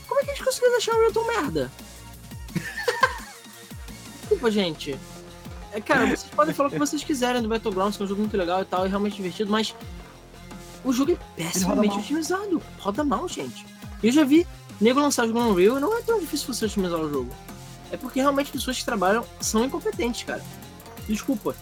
Como 0.08 0.20
é 0.20 0.24
que 0.26 0.32
eles 0.32 0.42
conseguiram 0.42 0.74
deixar 0.74 0.94
o 0.94 0.96
Unreal 0.98 1.14
tão 1.14 1.28
merda? 1.28 1.72
Desculpa, 4.34 4.50
gente. 4.50 5.00
É, 5.72 5.80
cara, 5.80 6.08
vocês 6.08 6.26
podem 6.36 6.54
falar 6.54 6.70
o 6.70 6.72
que 6.72 6.80
vocês 6.80 7.04
quiserem 7.04 7.42
do 7.42 7.48
Battlegrounds, 7.48 7.98
que 7.98 8.04
é 8.04 8.06
um 8.06 8.10
jogo 8.10 8.22
muito 8.22 8.36
legal 8.36 8.62
e 8.62 8.66
tal, 8.66 8.86
e 8.86 8.90
realmente 8.90 9.16
divertido, 9.16 9.52
mas 9.52 9.76
o 10.84 10.92
jogo 10.92 11.12
é 11.12 11.18
pessimamente 11.36 11.98
otimizado. 11.98 12.62
Roda 12.80 13.04
mal, 13.04 13.28
gente. 13.28 13.66
Eu 14.02 14.12
já 14.12 14.24
vi 14.24 14.48
nego 14.82 15.00
lançar 15.00 15.28
jogo 15.28 15.40
no 15.40 15.52
Unreal 15.52 15.78
e 15.78 15.82
não 15.82 15.98
é 15.98 16.02
tão 16.02 16.20
difícil 16.20 16.52
você 16.52 16.66
otimizar 16.66 17.00
o 17.00 17.10
jogo. 17.10 17.30
É 17.92 17.98
porque 17.98 18.20
realmente 18.20 18.52
pessoas 18.52 18.78
que 18.80 18.86
trabalham 18.86 19.24
são 19.40 19.64
incompetentes, 19.64 20.24
cara. 20.24 20.44
Desculpa. 21.08 21.56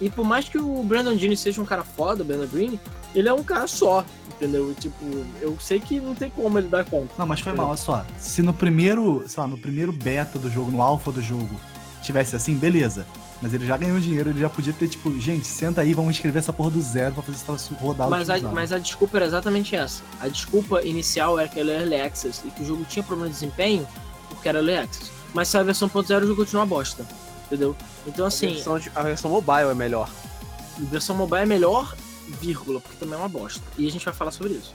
E 0.00 0.10
por 0.10 0.24
mais 0.24 0.48
que 0.48 0.58
o 0.58 0.82
Brandon 0.82 1.16
Gene 1.16 1.36
seja 1.36 1.60
um 1.60 1.64
cara 1.64 1.82
foda, 1.82 2.22
o 2.22 2.24
Brandon 2.24 2.46
Green, 2.46 2.80
ele 3.14 3.28
é 3.28 3.32
um 3.32 3.42
cara 3.42 3.66
só, 3.66 4.04
entendeu? 4.28 4.74
Tipo, 4.78 5.04
eu 5.40 5.58
sei 5.58 5.80
que 5.80 5.98
não 6.00 6.14
tem 6.14 6.30
como 6.30 6.58
ele 6.58 6.68
dar 6.68 6.84
conta. 6.84 7.12
Não, 7.18 7.26
mas 7.26 7.40
foi 7.40 7.52
mal, 7.52 7.68
olha 7.68 7.76
só. 7.76 8.04
Se 8.18 8.40
no 8.40 8.52
primeiro, 8.52 9.24
sei 9.26 9.42
lá, 9.42 9.48
no 9.48 9.58
primeiro 9.58 9.92
beta 9.92 10.38
do 10.38 10.50
jogo, 10.50 10.70
no 10.70 10.80
alpha 10.80 11.10
do 11.10 11.20
jogo, 11.20 11.60
tivesse 12.02 12.34
assim, 12.36 12.54
beleza. 12.54 13.06
Mas 13.42 13.54
ele 13.54 13.64
já 13.66 13.76
ganhou 13.76 13.98
dinheiro, 13.98 14.30
ele 14.30 14.40
já 14.40 14.50
podia 14.50 14.72
ter, 14.72 14.86
tipo, 14.88 15.18
gente, 15.18 15.46
senta 15.46 15.80
aí, 15.80 15.94
vamos 15.94 16.14
escrever 16.16 16.40
essa 16.40 16.52
porra 16.52 16.70
do 16.70 16.80
zero 16.82 17.14
pra 17.14 17.22
fazer 17.22 17.36
esse 17.36 17.44
troço 17.44 17.74
rodar 17.74 18.08
Mas 18.10 18.28
a, 18.28 18.38
mas 18.38 18.70
a 18.72 18.78
desculpa 18.78 19.16
era 19.16 19.24
exatamente 19.26 19.74
essa. 19.74 20.02
A 20.20 20.28
desculpa 20.28 20.82
inicial 20.82 21.38
era 21.38 21.48
que 21.48 21.58
ele 21.58 21.70
era 21.70 21.80
Early 21.82 22.00
Access 22.02 22.42
e 22.46 22.50
que 22.50 22.62
o 22.62 22.66
jogo 22.66 22.84
tinha 22.84 23.02
problema 23.02 23.28
de 23.30 23.34
desempenho 23.34 23.86
porque 24.28 24.46
era 24.48 24.58
Early 24.58 24.76
Access. 24.76 25.10
Mas 25.32 25.48
se 25.48 25.56
a 25.56 25.62
versão 25.62 25.88
1.0 25.88 26.18
o 26.22 26.26
jogo 26.26 26.36
continua 26.36 26.62
uma 26.62 26.66
bosta. 26.66 27.06
Entendeu? 27.46 27.74
Então 28.06 28.26
a, 28.26 28.28
assim, 28.28 28.48
versão 28.54 28.78
de- 28.78 28.92
a 28.94 29.02
versão 29.02 29.30
mobile 29.30 29.70
é 29.70 29.74
melhor. 29.74 30.10
a 30.78 30.80
versão 30.84 31.16
mobile 31.16 31.42
é 31.42 31.46
melhor, 31.46 31.96
vírgula, 32.40 32.78
porque 32.80 32.96
também 32.96 33.14
é 33.14 33.18
uma 33.18 33.28
bosta. 33.28 33.60
E 33.78 33.86
a 33.86 33.90
gente 33.90 34.04
vai 34.04 34.12
falar 34.14 34.30
sobre 34.32 34.52
isso. 34.52 34.74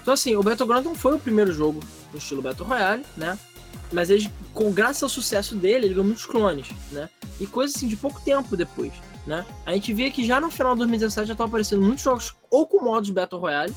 Então 0.00 0.14
assim, 0.14 0.34
o 0.36 0.42
Battleground 0.42 0.84
não 0.86 0.94
foi 0.94 1.14
o 1.14 1.18
primeiro 1.18 1.52
jogo 1.52 1.80
no 2.12 2.18
estilo 2.18 2.40
Battle 2.40 2.66
Royale, 2.66 3.04
né? 3.16 3.38
Mas 3.92 4.08
ele, 4.10 4.30
com 4.54 4.70
graças 4.72 5.02
ao 5.02 5.08
sucesso 5.08 5.54
dele, 5.56 5.86
ele 5.86 5.94
ganhou 5.94 6.04
muitos 6.04 6.24
clones, 6.26 6.68
né? 6.92 7.08
E 7.40 7.46
coisa 7.46 7.76
assim 7.76 7.88
de 7.88 7.96
pouco 7.96 8.20
tempo 8.20 8.56
depois, 8.56 8.92
né? 9.26 9.44
A 9.66 9.72
gente 9.72 9.92
via 9.92 10.10
que 10.10 10.24
já 10.24 10.40
no 10.40 10.50
final 10.50 10.74
de 10.74 10.78
2017 10.78 11.26
já 11.28 11.32
estavam 11.34 11.48
aparecendo 11.48 11.82
muitos 11.82 12.04
jogos 12.04 12.34
ou 12.50 12.66
com 12.66 12.84
modos 12.84 13.10
Battle 13.10 13.40
Royale, 13.40 13.74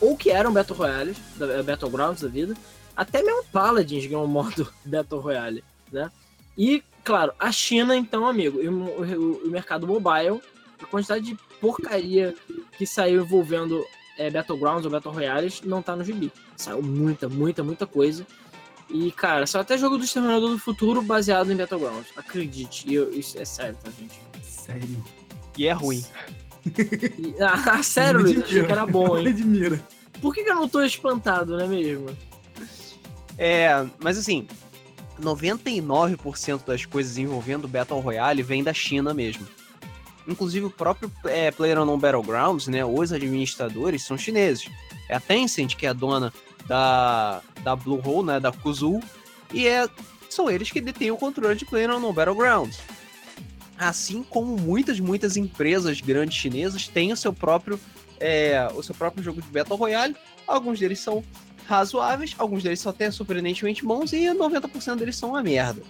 ou 0.00 0.16
que 0.16 0.30
eram 0.30 0.52
Battle 0.52 0.76
Royales, 0.76 1.16
da- 1.36 1.46
eh, 1.46 1.62
Battlegrounds 1.62 2.20
da 2.22 2.28
vida. 2.28 2.54
Até 2.96 3.22
mesmo 3.22 3.44
Paladins 3.52 4.06
ganhou 4.06 4.24
um 4.24 4.28
modo 4.28 4.68
Battle 4.84 5.20
Royale, 5.20 5.64
né? 5.90 6.10
E, 6.58 6.82
claro, 7.02 7.32
a 7.38 7.50
China, 7.50 7.96
então, 7.96 8.26
amigo, 8.26 8.60
e 8.62 8.68
o, 8.68 8.72
o- 8.72 9.42
o 9.46 9.50
mercado 9.50 9.86
mobile, 9.86 10.40
a 10.82 10.86
quantidade 10.86 11.24
de 11.24 11.36
porcaria 11.60 12.34
que 12.76 12.86
saiu 12.86 13.22
envolvendo 13.22 13.82
é, 14.18 14.30
Battlegrounds 14.30 14.84
ou 14.84 14.90
Battle 14.90 15.12
Royales 15.14 15.62
não 15.62 15.80
tá 15.82 15.96
no 15.96 16.04
gibi. 16.04 16.30
Saiu 16.56 16.82
muita, 16.82 17.28
muita, 17.28 17.64
muita 17.64 17.86
coisa. 17.86 18.26
E, 18.90 19.10
cara, 19.12 19.46
saiu 19.46 19.62
até 19.62 19.76
jogo 19.78 19.96
do 19.98 20.04
Exterminador 20.04 20.50
do 20.50 20.58
Futuro 20.58 21.02
baseado 21.02 21.50
em 21.50 21.56
Battlegrounds. 21.56 22.08
Acredite, 22.16 22.84
e 22.88 22.94
eu- 22.94 23.12
isso 23.12 23.38
é 23.38 23.44
sério, 23.44 23.76
tá, 23.82 23.90
gente? 23.98 24.20
Sério. 24.42 25.04
E 25.56 25.66
é 25.66 25.72
ruim. 25.72 26.04
E- 26.66 27.34
ah, 27.42 27.82
sério, 27.82 28.20
Luiz, 28.22 28.42
achei 28.42 28.64
que 28.64 28.72
era 28.72 28.86
bom, 28.86 29.16
hein? 29.18 29.28
admira. 29.28 29.82
Por 30.20 30.34
que, 30.34 30.44
que 30.44 30.50
eu 30.50 30.54
não 30.54 30.68
tô 30.68 30.82
espantado, 30.82 31.56
não 31.56 31.64
é 31.64 31.68
mesmo? 31.68 32.06
É, 33.36 33.84
mas 33.98 34.16
assim, 34.16 34.46
99% 35.20 36.64
das 36.64 36.84
coisas 36.86 37.18
envolvendo 37.18 37.66
Battle 37.68 38.00
Royale 38.00 38.42
vem 38.42 38.62
da 38.62 38.72
China 38.72 39.12
mesmo. 39.12 39.46
Inclusive 40.26 40.66
o 40.66 40.70
próprio 40.70 41.10
é, 41.24 41.50
PlayerUnknown 41.50 41.98
Battlegrounds, 41.98 42.66
né, 42.68 42.84
os 42.84 43.12
administradores 43.12 44.02
são 44.04 44.16
chineses. 44.16 44.68
É 45.08 45.16
a 45.16 45.20
Tencent 45.20 45.74
que 45.76 45.84
é 45.86 45.90
a 45.90 45.92
dona 45.92 46.32
da, 46.66 47.42
da 47.62 47.76
Bluehole, 47.76 48.26
né, 48.26 48.40
da 48.40 48.52
Kuzul, 48.52 49.02
e 49.52 49.68
é, 49.68 49.88
são 50.28 50.50
eles 50.50 50.70
que 50.70 50.80
detêm 50.80 51.10
o 51.10 51.16
controle 51.16 51.54
de 51.54 51.64
PlayerUnknown 51.64 52.12
Battlegrounds. 52.12 52.80
Assim 53.78 54.22
como 54.22 54.56
muitas, 54.56 55.00
muitas 55.00 55.36
empresas 55.36 56.00
grandes 56.00 56.36
chinesas 56.36 56.88
têm 56.88 57.12
o 57.12 57.16
seu 57.16 57.32
próprio, 57.32 57.78
é, 58.20 58.68
o 58.74 58.82
seu 58.82 58.94
próprio 58.94 59.22
jogo 59.22 59.42
de 59.42 59.48
Battle 59.48 59.76
Royale. 59.76 60.16
Alguns 60.46 60.78
deles 60.78 61.00
são 61.00 61.24
razoáveis, 61.66 62.34
alguns 62.38 62.62
deles 62.62 62.80
são 62.80 62.90
até 62.90 63.10
surpreendentemente 63.10 63.84
bons 63.84 64.12
e 64.12 64.26
90% 64.26 64.96
deles 64.96 65.16
são 65.16 65.30
uma 65.30 65.42
merda. 65.42 65.82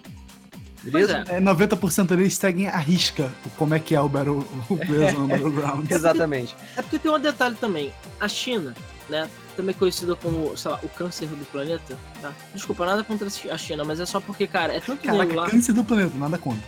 Beleza? 0.85 1.25
Pois 1.27 1.37
É, 1.37 1.41
90% 1.41 2.07
deles 2.09 2.37
seguem 2.37 2.69
a 2.69 2.77
risca 2.79 3.33
como 3.57 3.75
é 3.75 3.79
que 3.81 3.95
é 3.95 4.01
o 4.01 4.09
Battle, 4.09 4.39
o 4.69 4.77
Battlegrounds. 4.77 5.91
Exatamente. 5.91 6.55
É 6.77 6.83
porque 6.83 6.99
tem 6.99 7.11
um 7.11 7.19
detalhe 7.19 7.57
também. 7.57 7.93
A 8.21 8.29
China, 8.29 8.75
né? 9.09 9.29
Também 9.57 9.75
conhecida 9.75 10.17
como, 10.17 10.57
sei 10.57 10.71
lá, 10.71 10.81
o 10.83 10.89
câncer 10.89 11.27
do 11.29 11.45
planeta, 11.47 11.97
tá? 12.21 12.33
Desculpa, 12.55 12.85
nada 12.87 13.05
contra 13.05 13.27
a 13.27 13.59
China, 13.59 13.85
mas 13.85 14.01
é 14.01 14.07
só 14.07 14.21
porque, 14.21 14.47
cara, 14.47 14.73
é 14.75 14.81
tanto 14.81 15.03
Caraca, 15.03 15.25
nego 15.25 15.41
lá. 15.41 15.49
câncer 15.49 15.73
do 15.73 15.85
planeta, 15.85 16.13
nada 16.17 16.37
contra. 16.39 16.63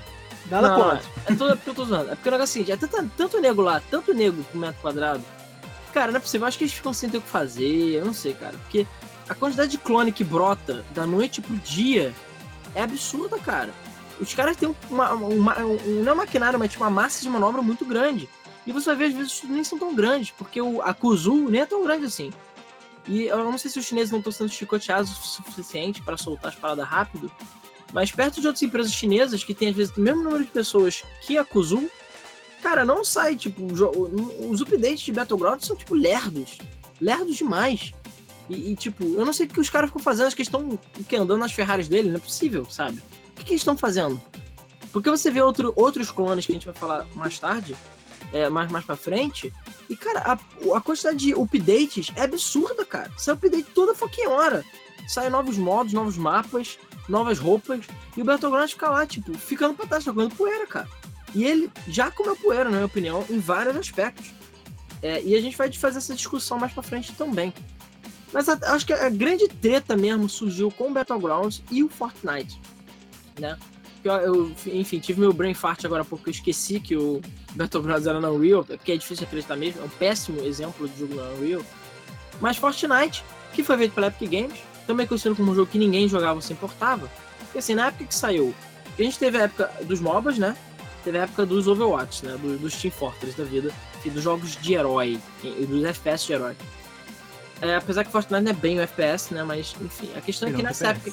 Nada 0.50 0.68
Não, 0.68 0.76
contra. 0.76 1.02
É, 1.26 1.34
tudo, 1.34 1.50
é 1.50 1.56
porque 1.56 1.70
eu 1.70 1.74
tô 1.74 1.82
usando. 1.82 2.10
É 2.10 2.14
porque 2.14 2.28
o 2.28 2.32
negócio 2.32 2.58
é 2.58 2.62
o 2.62 2.64
seguinte, 2.66 2.72
é 2.72 2.88
tanto, 2.88 3.10
tanto 3.16 3.40
nego 3.40 3.62
lá, 3.62 3.82
tanto 3.90 4.14
nego 4.14 4.44
por 4.44 4.58
metro 4.58 4.80
quadrado. 4.80 5.22
Cara, 5.92 6.12
não 6.12 6.18
é 6.18 6.20
possível. 6.20 6.44
Eu 6.44 6.48
acho 6.48 6.58
que 6.58 6.64
eles 6.64 6.74
ficam 6.74 6.92
sem 6.92 7.10
ter 7.10 7.18
o 7.18 7.20
que 7.20 7.28
fazer. 7.28 7.66
Eu 7.94 8.04
não 8.04 8.14
sei, 8.14 8.32
cara. 8.34 8.54
Porque 8.58 8.86
a 9.28 9.34
quantidade 9.34 9.72
de 9.72 9.78
clone 9.78 10.12
que 10.12 10.22
brota 10.22 10.84
da 10.94 11.04
noite 11.04 11.40
pro 11.40 11.56
dia 11.56 12.14
é 12.76 12.82
absurda, 12.82 13.38
cara. 13.38 13.72
Os 14.20 14.34
caras 14.34 14.56
têm 14.56 14.74
uma, 14.90 15.12
uma, 15.12 15.58
um, 15.58 16.02
não 16.02 16.12
é 16.12 16.14
maquinário, 16.14 16.58
mas 16.58 16.70
tipo 16.70 16.82
uma 16.82 16.90
massa 16.90 17.22
de 17.22 17.28
manobra 17.28 17.62
muito 17.62 17.84
grande. 17.84 18.28
E 18.66 18.72
você 18.72 18.86
vai 18.86 18.96
ver, 18.96 19.04
às 19.06 19.14
vezes, 19.14 19.42
nem 19.44 19.62
são 19.62 19.78
tão 19.78 19.94
grandes, 19.94 20.32
porque 20.32 20.60
o, 20.60 20.82
a 20.82 20.92
Kuzu 20.92 21.48
nem 21.48 21.60
é 21.60 21.66
tão 21.66 21.84
grande 21.84 22.06
assim. 22.06 22.32
E 23.06 23.24
eu 23.24 23.38
não 23.38 23.56
sei 23.56 23.70
se 23.70 23.78
os 23.78 23.86
chineses 23.86 24.10
não 24.10 24.18
estão 24.18 24.32
sendo 24.32 24.50
chicoteados 24.50 25.10
o 25.10 25.14
suficiente 25.14 26.02
para 26.02 26.16
soltar 26.16 26.50
as 26.50 26.58
paradas 26.58 26.86
rápido, 26.86 27.30
mas 27.92 28.10
perto 28.10 28.40
de 28.40 28.46
outras 28.46 28.62
empresas 28.62 28.92
chinesas 28.92 29.44
que 29.44 29.54
tem, 29.54 29.68
às 29.68 29.76
vezes, 29.76 29.96
o 29.96 30.00
mesmo 30.00 30.24
número 30.24 30.44
de 30.44 30.50
pessoas 30.50 31.04
que 31.22 31.38
a 31.38 31.44
Kuzu, 31.44 31.88
cara, 32.62 32.84
não 32.84 33.04
sai, 33.04 33.36
tipo, 33.36 33.62
os 33.64 34.60
updates 34.60 35.00
de 35.00 35.12
Battlegrounds 35.12 35.66
são, 35.66 35.76
tipo, 35.76 35.94
lerdos. 35.94 36.58
Lerdos 37.00 37.36
demais. 37.36 37.92
E, 38.48 38.72
e, 38.72 38.76
tipo, 38.76 39.04
eu 39.04 39.24
não 39.24 39.32
sei 39.32 39.46
o 39.46 39.48
que 39.48 39.60
os 39.60 39.70
caras 39.70 39.90
ficam 39.90 40.02
fazendo, 40.02 40.26
acho 40.26 40.36
que 40.36 40.42
estão 40.42 40.78
andando 41.12 41.38
nas 41.38 41.52
Ferraris 41.52 41.88
dele, 41.88 42.08
não 42.08 42.16
é 42.16 42.20
possível, 42.20 42.66
sabe? 42.68 43.00
O 43.36 43.38
que, 43.38 43.44
que 43.44 43.52
eles 43.52 43.60
estão 43.60 43.76
fazendo? 43.76 44.20
Porque 44.92 45.10
você 45.10 45.30
vê 45.30 45.42
outro, 45.42 45.74
outros 45.76 46.10
clones 46.10 46.46
que 46.46 46.52
a 46.52 46.54
gente 46.54 46.64
vai 46.64 46.74
falar 46.74 47.06
mais 47.14 47.38
tarde, 47.38 47.76
é, 48.32 48.48
mais, 48.48 48.70
mais 48.70 48.82
pra 48.82 48.96
frente, 48.96 49.52
e, 49.90 49.94
cara, 49.94 50.20
a, 50.20 50.76
a 50.76 50.80
quantidade 50.80 51.18
de 51.18 51.34
updates 51.34 52.10
é 52.16 52.22
absurda, 52.22 52.82
cara. 52.84 53.12
Sai 53.18 53.34
update 53.34 53.70
toda 53.74 53.94
fucking 53.94 54.26
hora. 54.26 54.64
Sai 55.06 55.28
novos 55.28 55.58
modos, 55.58 55.92
novos 55.92 56.16
mapas, 56.16 56.78
novas 57.08 57.38
roupas, 57.38 57.84
e 58.16 58.22
o 58.22 58.24
Battlegrounds 58.24 58.72
fica 58.72 58.88
lá, 58.88 59.06
tipo, 59.06 59.36
ficando 59.36 59.74
pra 59.74 59.86
trás, 59.86 60.04
comendo 60.04 60.34
poeira, 60.34 60.66
cara. 60.66 60.88
E 61.34 61.44
ele 61.44 61.70
já 61.86 62.10
comeu 62.10 62.34
poeira, 62.34 62.64
na 62.64 62.70
minha 62.70 62.86
opinião, 62.86 63.22
em 63.28 63.38
vários 63.38 63.76
aspectos. 63.76 64.32
É, 65.02 65.22
e 65.22 65.34
a 65.34 65.40
gente 65.42 65.56
vai 65.56 65.70
fazer 65.70 65.98
essa 65.98 66.14
discussão 66.14 66.58
mais 66.58 66.72
pra 66.72 66.82
frente 66.82 67.12
também. 67.12 67.52
Mas 68.32 68.48
a, 68.48 68.58
acho 68.74 68.86
que 68.86 68.92
a 68.92 69.10
grande 69.10 69.46
treta 69.46 69.96
mesmo 69.96 70.28
surgiu 70.28 70.70
com 70.70 70.88
o 70.88 70.92
Battlegrounds 70.92 71.62
e 71.70 71.84
o 71.84 71.88
Fortnite, 71.88 72.60
né? 73.38 73.56
Eu, 74.04 74.12
eu, 74.12 74.52
enfim, 74.66 75.00
tive 75.00 75.20
meu 75.20 75.32
brain 75.32 75.54
fart 75.54 75.84
agora 75.84 76.04
porque 76.04 76.28
eu 76.28 76.32
esqueci 76.32 76.78
que 76.78 76.96
o 76.96 77.20
Battlegrounds 77.54 78.06
era 78.06 78.20
na 78.20 78.30
Unreal, 78.30 78.64
porque 78.64 78.92
é 78.92 78.96
difícil 78.96 79.26
acreditar 79.26 79.56
mesmo, 79.56 79.82
é 79.82 79.84
um 79.84 79.88
péssimo 79.88 80.40
exemplo 80.42 80.88
de 80.88 81.00
jogo 81.00 81.14
na 81.16 81.28
Unreal. 81.30 81.62
Mas 82.40 82.56
Fortnite, 82.56 83.24
que 83.52 83.64
foi 83.64 83.76
feito 83.78 83.94
pela 83.94 84.06
Epic 84.08 84.30
Games, 84.30 84.60
também 84.86 85.06
conhecido 85.06 85.34
como 85.34 85.50
um 85.50 85.54
jogo 85.54 85.70
que 85.70 85.78
ninguém 85.78 86.08
jogava 86.08 86.34
ou 86.34 86.40
se 86.40 86.52
importava. 86.52 87.10
Porque 87.40 87.58
assim, 87.58 87.74
na 87.74 87.88
época 87.88 88.04
que 88.04 88.14
saiu, 88.14 88.54
a 88.96 89.02
gente 89.02 89.18
teve 89.18 89.38
a 89.38 89.42
época 89.42 89.70
dos 89.82 90.00
MOBAs, 90.00 90.38
né? 90.38 90.56
Teve 91.02 91.18
a 91.18 91.22
época 91.22 91.44
dos 91.44 91.66
Overwatch, 91.66 92.24
né? 92.24 92.36
Dos, 92.40 92.60
dos 92.60 92.76
Team 92.76 92.92
Fortress 92.92 93.36
da 93.36 93.44
vida, 93.44 93.72
e 94.04 94.10
dos 94.10 94.22
jogos 94.22 94.56
de 94.56 94.74
herói, 94.74 95.18
e 95.42 95.66
dos 95.66 95.84
FPS 95.84 96.26
de 96.26 96.32
herói. 96.32 96.56
É, 97.60 97.76
apesar 97.76 98.04
que 98.04 98.12
Fortnite 98.12 98.42
não 98.42 98.50
é 98.50 98.54
bem 98.54 98.78
o 98.78 98.82
FPS, 98.82 99.32
né? 99.32 99.42
Mas, 99.42 99.74
enfim, 99.80 100.10
a 100.16 100.20
questão 100.20 100.48
é 100.48 100.52
que 100.52 100.62
nessa 100.62 100.88
época. 100.88 101.12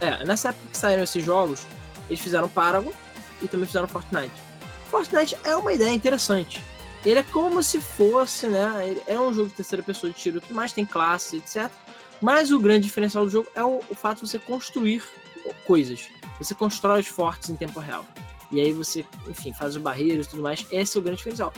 É, 0.00 0.24
nessa 0.24 0.48
época 0.48 0.68
que 0.72 0.78
saíram 0.78 1.02
esses 1.02 1.24
jogos, 1.24 1.66
eles 2.08 2.20
fizeram 2.20 2.48
Paragon 2.48 2.92
e 3.42 3.48
também 3.48 3.66
fizeram 3.66 3.86
Fortnite. 3.86 4.32
Fortnite 4.90 5.36
é 5.44 5.54
uma 5.54 5.72
ideia 5.72 5.90
interessante. 5.90 6.62
Ele 7.04 7.18
é 7.18 7.22
como 7.22 7.62
se 7.62 7.80
fosse, 7.80 8.46
né? 8.46 8.96
É 9.06 9.18
um 9.18 9.32
jogo 9.32 9.48
de 9.48 9.54
terceira 9.54 9.82
pessoa 9.82 10.12
de 10.12 10.18
tiro 10.18 10.40
que 10.40 10.52
mais 10.52 10.72
tem 10.72 10.84
classe, 10.84 11.36
etc. 11.36 11.70
Mas 12.20 12.50
o 12.50 12.58
grande 12.58 12.86
diferencial 12.86 13.24
do 13.24 13.30
jogo 13.30 13.48
é 13.54 13.64
o, 13.64 13.80
o 13.88 13.94
fato 13.94 14.22
de 14.22 14.28
você 14.28 14.38
construir 14.38 15.02
coisas. 15.66 16.08
Você 16.38 16.54
constrói 16.54 17.00
os 17.00 17.06
fortes 17.06 17.48
em 17.48 17.56
tempo 17.56 17.80
real. 17.80 18.04
E 18.52 18.60
aí 18.60 18.72
você, 18.72 19.06
enfim, 19.28 19.52
faz 19.52 19.76
os 19.76 19.82
barreiros 19.82 20.26
e 20.26 20.30
tudo 20.30 20.42
mais. 20.42 20.66
Esse 20.70 20.98
é 20.98 21.00
o 21.00 21.02
grande 21.02 21.18
diferencial. 21.18 21.52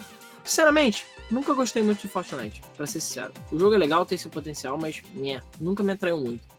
Sinceramente, 0.45 1.07
nunca 1.31 1.55
gostei 1.55 1.83
muito 1.83 2.03
de 2.03 2.09
Fortnite, 2.09 2.63
pra 2.77 2.87
ser 2.87 3.01
sincero. 3.01 3.33
O 3.51 3.59
jogo 3.59 3.75
é 3.75 3.79
legal, 3.79 4.05
tem 4.05 4.19
seu 4.19 4.31
potencial, 4.31 4.77
mas 4.77 5.03
nhé, 5.15 5.41
nunca 5.61 5.83
me 5.83 5.93
atraiu 5.93 6.19
muito. 6.19 6.52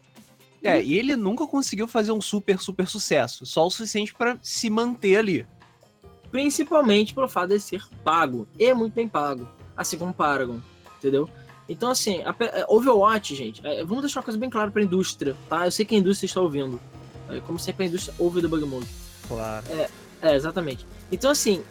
É, 0.64 0.82
e 0.82 0.98
ele 0.98 1.14
nunca 1.14 1.46
conseguiu 1.46 1.86
fazer 1.86 2.10
um 2.12 2.20
super, 2.20 2.58
super 2.58 2.88
sucesso. 2.88 3.44
Só 3.44 3.66
o 3.66 3.70
suficiente 3.70 4.14
para 4.14 4.38
se 4.42 4.70
manter 4.70 5.16
ali. 5.16 5.46
Principalmente 6.30 7.14
pelo 7.14 7.28
fato 7.28 7.50
de 7.50 7.60
ser 7.60 7.82
pago. 8.02 8.48
E 8.58 8.64
é 8.64 8.74
muito 8.74 8.94
bem 8.94 9.06
pago. 9.06 9.46
Assim 9.76 9.98
como 9.98 10.14
Paragon, 10.14 10.58
entendeu? 10.98 11.28
Então, 11.68 11.90
assim, 11.90 12.22
a, 12.22 12.30
a 12.30 12.66
Overwatch, 12.68 13.34
gente, 13.34 13.60
é, 13.66 13.84
vamos 13.84 14.02
deixar 14.02 14.20
uma 14.20 14.24
coisa 14.24 14.38
bem 14.38 14.50
clara 14.50 14.70
pra 14.70 14.82
indústria, 14.82 15.36
tá? 15.48 15.66
Eu 15.66 15.70
sei 15.70 15.84
que 15.84 15.94
a 15.94 15.98
indústria 15.98 16.26
está 16.26 16.40
ouvindo. 16.40 16.80
É, 17.28 17.40
como 17.40 17.58
sempre, 17.58 17.84
a 17.84 17.88
indústria 17.88 18.14
ouve 18.18 18.40
do 18.40 18.48
Bug 18.48 18.64
Mode. 18.64 18.86
Claro. 19.28 19.64
É, 19.70 19.90
é, 20.22 20.34
exatamente. 20.34 20.86
Então, 21.10 21.30
assim, 21.30 21.62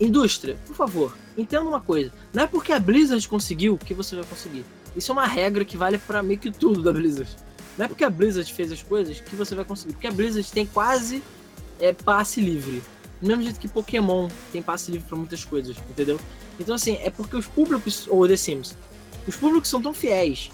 indústria, 0.00 0.56
por 0.66 0.74
favor, 0.74 1.16
entenda 1.36 1.64
uma 1.64 1.80
coisa. 1.80 2.12
Não 2.32 2.44
é 2.44 2.46
porque 2.46 2.72
a 2.72 2.80
Blizzard 2.80 3.26
conseguiu 3.28 3.76
que 3.78 3.94
você 3.94 4.16
vai 4.16 4.24
conseguir. 4.24 4.64
Isso 4.96 5.10
é 5.10 5.14
uma 5.14 5.26
regra 5.26 5.64
que 5.64 5.76
vale 5.76 5.98
para 5.98 6.22
meio 6.22 6.38
que 6.38 6.50
tudo 6.50 6.82
da 6.82 6.92
Blizzard. 6.92 7.30
Não 7.78 7.84
é 7.86 7.88
porque 7.88 8.04
a 8.04 8.10
Blizzard 8.10 8.52
fez 8.52 8.72
as 8.72 8.82
coisas 8.82 9.20
que 9.20 9.34
você 9.36 9.54
vai 9.54 9.64
conseguir. 9.64 9.92
Porque 9.92 10.06
a 10.06 10.12
Blizzard 10.12 10.50
tem 10.50 10.66
quase 10.66 11.22
é, 11.78 11.92
passe 11.92 12.40
livre. 12.40 12.82
Do 13.20 13.28
mesmo 13.28 13.42
jeito 13.42 13.60
que 13.60 13.68
Pokémon 13.68 14.28
tem 14.52 14.62
passe 14.62 14.90
livre 14.90 15.06
para 15.06 15.16
muitas 15.16 15.44
coisas, 15.44 15.76
entendeu? 15.90 16.18
Então, 16.58 16.74
assim, 16.74 16.98
é 17.02 17.10
porque 17.10 17.36
os 17.36 17.46
públicos, 17.46 18.06
ou 18.08 18.26
The 18.26 18.36
Sims, 18.36 18.76
os 19.26 19.36
públicos 19.36 19.68
são 19.68 19.80
tão 19.80 19.92
fiéis 19.92 20.50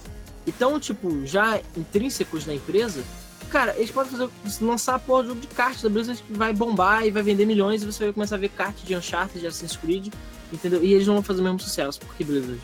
e 0.46 0.52
tão, 0.52 0.78
tipo, 0.78 1.24
já 1.26 1.60
intrínsecos 1.76 2.46
na 2.46 2.54
empresa, 2.54 3.02
cara, 3.50 3.74
eles 3.76 3.90
podem 3.90 4.12
fazer, 4.12 4.28
lançar 4.60 4.98
porra 5.00 5.22
de 5.22 5.28
jogo 5.28 5.40
de 5.40 5.46
kart 5.48 5.80
da 5.80 5.88
Blizzard 5.88 6.22
que 6.22 6.32
vai 6.32 6.52
bombar 6.52 7.06
e 7.06 7.10
vai 7.10 7.22
vender 7.22 7.46
milhões 7.46 7.82
e 7.82 7.86
você 7.86 8.04
vai 8.04 8.12
começar 8.12 8.36
a 8.36 8.38
ver 8.38 8.50
kart 8.50 8.76
de 8.84 8.94
Uncharted, 8.94 9.40
de 9.40 9.46
Assassin's 9.46 9.76
Creed, 9.76 10.12
entendeu? 10.52 10.82
E 10.82 10.92
eles 10.92 11.06
não 11.06 11.14
vão 11.14 11.22
fazer 11.22 11.40
o 11.40 11.44
mesmo 11.44 11.60
sucesso, 11.60 12.00
porque 12.00 12.24
Blizzard, 12.24 12.60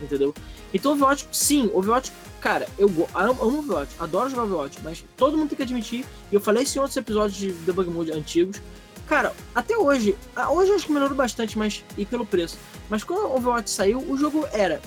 entendeu? 0.00 0.34
Então, 0.72 0.92
Overwatch, 0.92 1.28
sim, 1.32 1.70
Overwatch, 1.72 2.12
cara, 2.40 2.66
eu 2.78 2.88
amo, 3.14 3.42
amo 3.42 3.58
Overwatch, 3.58 3.94
adoro 3.98 4.30
jogar 4.30 4.42
Overwatch, 4.44 4.78
mas 4.82 5.04
todo 5.16 5.36
mundo 5.36 5.50
tem 5.50 5.56
que 5.56 5.62
admitir, 5.62 6.04
e 6.30 6.34
eu 6.34 6.40
falei 6.40 6.64
isso 6.64 6.78
em 6.78 6.80
outros 6.80 6.96
episódios 6.96 7.38
de 7.38 7.52
Debug 7.52 7.90
Mode 7.90 8.12
antigos, 8.12 8.60
Cara, 9.06 9.34
até 9.54 9.76
hoje, 9.76 10.16
hoje 10.50 10.70
eu 10.70 10.76
acho 10.76 10.86
que 10.86 10.92
melhorou 10.92 11.16
bastante, 11.16 11.58
mas 11.58 11.84
e 11.96 12.06
pelo 12.06 12.24
preço. 12.24 12.58
Mas 12.88 13.04
quando 13.04 13.26
o 13.26 13.36
Overwatch 13.36 13.70
saiu, 13.70 13.98
o 13.98 14.16
jogo 14.16 14.46
era. 14.52 14.80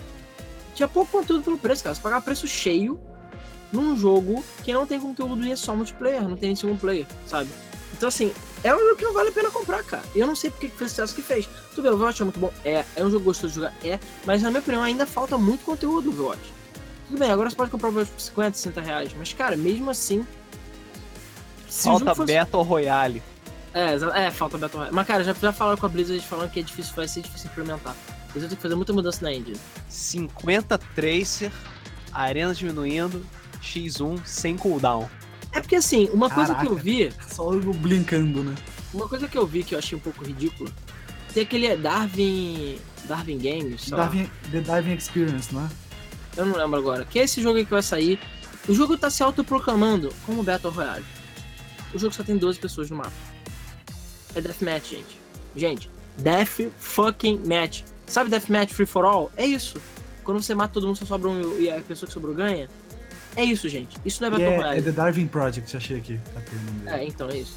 Tinha 0.74 0.88
pouco 0.88 1.12
conteúdo 1.12 1.44
pelo 1.44 1.58
preço, 1.58 1.84
cara. 1.84 1.96
Você 1.96 2.02
pagava 2.02 2.24
preço 2.24 2.48
cheio 2.48 3.00
num 3.72 3.96
jogo 3.98 4.44
que 4.64 4.74
não 4.74 4.88
tem 4.88 5.00
conteúdo 5.00 5.46
e 5.46 5.52
é 5.52 5.56
só 5.56 5.76
multiplayer, 5.76 6.28
não 6.28 6.38
tem 6.38 6.56
single 6.56 6.78
player, 6.78 7.06
sabe? 7.28 7.50
Então, 7.94 8.10
assim, 8.10 8.32
é 8.64 8.76
um 8.76 8.80
jogo 8.80 8.96
que 8.96 9.04
não 9.06 9.14
vale 9.14 9.30
a 9.30 9.32
pena 9.32 9.52
comprar, 9.52 9.84
cara. 9.84 10.04
Eu 10.16 10.28
não 10.28 10.36
sei 10.36 10.50
porque 10.50 10.70
que 10.70 10.78
fez 10.78 10.92
o 10.92 10.96
sucesso 10.96 11.16
que 11.16 11.22
fez. 11.22 11.48
Tudo 11.74 11.84
bem, 11.84 11.92
o 11.92 11.96
Overwatch 11.96 12.22
é 12.22 12.26
muito 12.26 12.40
bom, 12.40 12.52
é. 12.66 12.84
É 12.96 13.04
um 13.04 13.10
jogo 13.10 13.26
gostoso 13.26 13.54
de 13.54 13.56
jogar, 13.56 13.74
é. 13.84 14.00
Mas 14.26 14.42
na 14.42 14.50
minha 14.50 14.60
opinião, 14.60 14.84
ainda 14.84 15.06
falta 15.06 15.38
muito 15.38 15.64
conteúdo 15.64 16.04
do 16.04 16.10
Overwatch. 16.12 16.54
Tudo 17.08 17.20
bem, 17.20 17.32
agora 17.32 17.50
você 17.50 17.56
pode 17.56 17.72
comprar 17.72 17.88
o 17.88 17.92
Overwatch 17.92 18.12
por 18.12 18.22
50, 18.22 18.58
60 18.58 18.82
reais. 18.82 19.12
Mas, 19.18 19.34
cara, 19.34 19.56
mesmo 19.56 19.90
assim. 19.90 20.26
Falta 21.70 22.16
fosse... 22.16 22.34
Battle 22.34 22.64
Royale. 22.64 23.24
É, 23.74 24.26
é, 24.26 24.32
falta 24.32 24.58
Battle 24.58 24.80
Royale. 24.80 24.96
Mas, 24.96 25.08
cara, 25.08 25.24
já, 25.24 25.34
já 25.34 25.54
falaram 25.54 25.78
com 25.78 25.86
a 25.86 25.90
Blizzard 25.90 26.26
falando 26.26 26.50
que 26.50 26.60
é 26.60 26.64
difícil, 26.64 26.94
vai 26.96 27.08
ser 27.08 27.22
difícil 27.22 27.50
implementar. 27.52 27.96
Eles 28.32 28.42
vão 28.42 28.50
ter 28.50 28.56
que 28.56 28.62
fazer 28.62 28.76
muita 28.76 28.92
mudança 28.92 29.24
na 29.24 29.32
engine. 29.32 29.58
50 29.88 30.78
Tracer, 30.78 31.52
arena 32.12 32.54
diminuindo, 32.54 33.26
X1 33.62 34.26
sem 34.26 34.58
cooldown. 34.58 35.08
É 35.58 35.62
porque, 35.62 35.76
assim, 35.76 36.10
uma 36.14 36.30
Caraca, 36.30 36.54
coisa 36.54 36.62
que 36.62 36.72
eu 36.72 36.76
vi... 36.76 37.12
Só 37.28 37.54
eu 37.54 37.74
blinkando, 37.74 38.44
né? 38.44 38.56
Uma 38.94 39.08
coisa 39.08 39.28
que 39.28 39.38
eu 39.38 39.46
vi 39.46 39.64
que 39.64 39.76
eu 39.76 39.80
achei 39.80 39.98
um 39.98 40.02
pouco 40.02 40.24
ridículo, 40.24 40.72
tem 41.34 41.44
aquele 41.44 41.76
Darwin... 41.76 42.78
Darwin 43.06 43.38
Games, 43.38 43.90
Darwin, 43.90 44.30
The 44.52 44.62
Darwin 44.62 44.94
Experience, 44.94 45.54
não 45.54 45.66
é? 45.66 45.70
Eu 46.36 46.46
não 46.46 46.58
lembro 46.58 46.78
agora. 46.78 47.06
Que 47.06 47.20
é 47.20 47.24
esse 47.24 47.42
jogo 47.42 47.58
aí 47.58 47.66
que 47.66 47.72
vai 47.72 47.82
sair. 47.82 48.20
O 48.68 48.74
jogo 48.74 48.98
tá 48.98 49.10
se 49.10 49.24
autoproclamando 49.24 50.14
como 50.26 50.44
Battle 50.44 50.72
Royale. 50.72 51.06
O 51.94 51.98
jogo 51.98 52.14
só 52.14 52.22
tem 52.22 52.38
12 52.38 52.60
pessoas 52.60 52.90
no 52.90 52.98
mapa 52.98 53.14
é 54.38 54.42
deathmatch, 54.42 54.92
gente. 54.92 55.20
Gente, 55.56 55.90
death 56.18 56.72
fucking 56.78 57.42
match. 57.46 57.82
Sabe 58.06 58.30
deathmatch 58.30 58.74
free 58.74 58.86
for 58.86 59.06
all? 59.06 59.32
É 59.36 59.46
isso. 59.46 59.82
Quando 60.24 60.42
você 60.42 60.54
mata 60.54 60.74
todo 60.74 60.88
mundo, 60.88 60.98
só 60.98 61.06
sobra 61.06 61.30
um 61.30 61.60
e 61.60 61.70
a 61.70 61.82
pessoa 61.82 62.08
que 62.08 62.14
sobrou 62.14 62.36
ganha. 62.36 62.70
É 63.38 63.44
isso, 63.44 63.70
gente. 63.70 63.96
Isso 64.04 64.20
não 64.22 64.28
é 64.28 64.32
Battle 64.32 64.48
é, 64.48 64.58
Royale. 64.58 64.80
É 64.80 64.82
The 64.82 64.92
Darwin 64.92 65.28
Project, 65.28 65.78
achei 65.78 65.98
aqui. 65.98 66.20
É, 66.88 67.06
então 67.06 67.30
é 67.30 67.38
isso. 67.38 67.54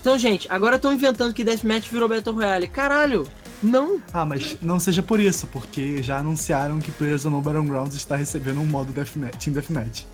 Então, 0.00 0.18
gente, 0.18 0.46
agora 0.50 0.76
estão 0.76 0.92
inventando 0.92 1.32
que 1.32 1.42
Deathmatch 1.42 1.88
virou 1.90 2.08
Battle 2.08 2.34
Royale. 2.34 2.68
Caralho! 2.68 3.26
Não! 3.62 4.00
Ah, 4.12 4.26
mas 4.26 4.58
não 4.60 4.78
seja 4.78 5.02
por 5.02 5.18
isso, 5.18 5.46
porque 5.46 6.02
já 6.02 6.18
anunciaram 6.18 6.80
que 6.80 6.90
Players 6.90 7.24
no 7.24 7.40
Battlegrounds 7.40 7.96
está 7.96 8.14
recebendo 8.14 8.60
um 8.60 8.66
modo 8.66 8.92
Deathmatch, 8.92 9.36
Team 9.42 9.54
Deathmatch. 9.54 10.04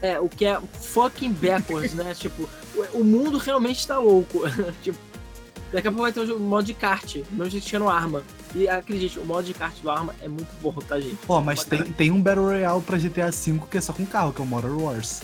É, 0.00 0.18
o 0.18 0.28
que 0.28 0.44
é 0.44 0.60
fucking 0.72 1.32
backwards, 1.32 1.94
né? 1.94 2.12
tipo, 2.18 2.48
o 2.92 3.04
mundo 3.04 3.38
realmente 3.38 3.78
está 3.78 3.98
louco. 3.98 4.40
tipo, 4.82 4.98
Daqui 5.72 5.88
a 5.88 5.90
pouco 5.90 6.02
vai 6.02 6.12
ter 6.12 6.20
um 6.32 6.38
modo 6.38 6.64
de 6.64 6.74
kart, 6.74 7.16
mesmo 7.30 7.48
jeito 7.48 7.66
tirando 7.66 7.88
arma. 7.88 8.22
E 8.54 8.68
acredite, 8.68 9.18
o 9.18 9.24
modo 9.24 9.44
de 9.44 9.54
kart 9.54 9.74
do 9.80 9.90
Arma 9.90 10.14
é 10.20 10.28
muito 10.28 10.50
bom, 10.60 10.72
tá, 10.72 11.00
gente? 11.00 11.16
Pô, 11.26 11.40
mas 11.40 11.64
tem, 11.64 11.82
tem 11.84 12.10
um 12.10 12.20
Battle 12.20 12.44
Royale 12.44 12.82
pra 12.82 12.98
GTA 12.98 13.30
V 13.30 13.60
que 13.70 13.78
é 13.78 13.80
só 13.80 13.92
com 13.92 14.04
carro, 14.04 14.32
que 14.32 14.40
é 14.40 14.44
o 14.44 14.46
Motor 14.46 14.78
Wars. 14.78 15.22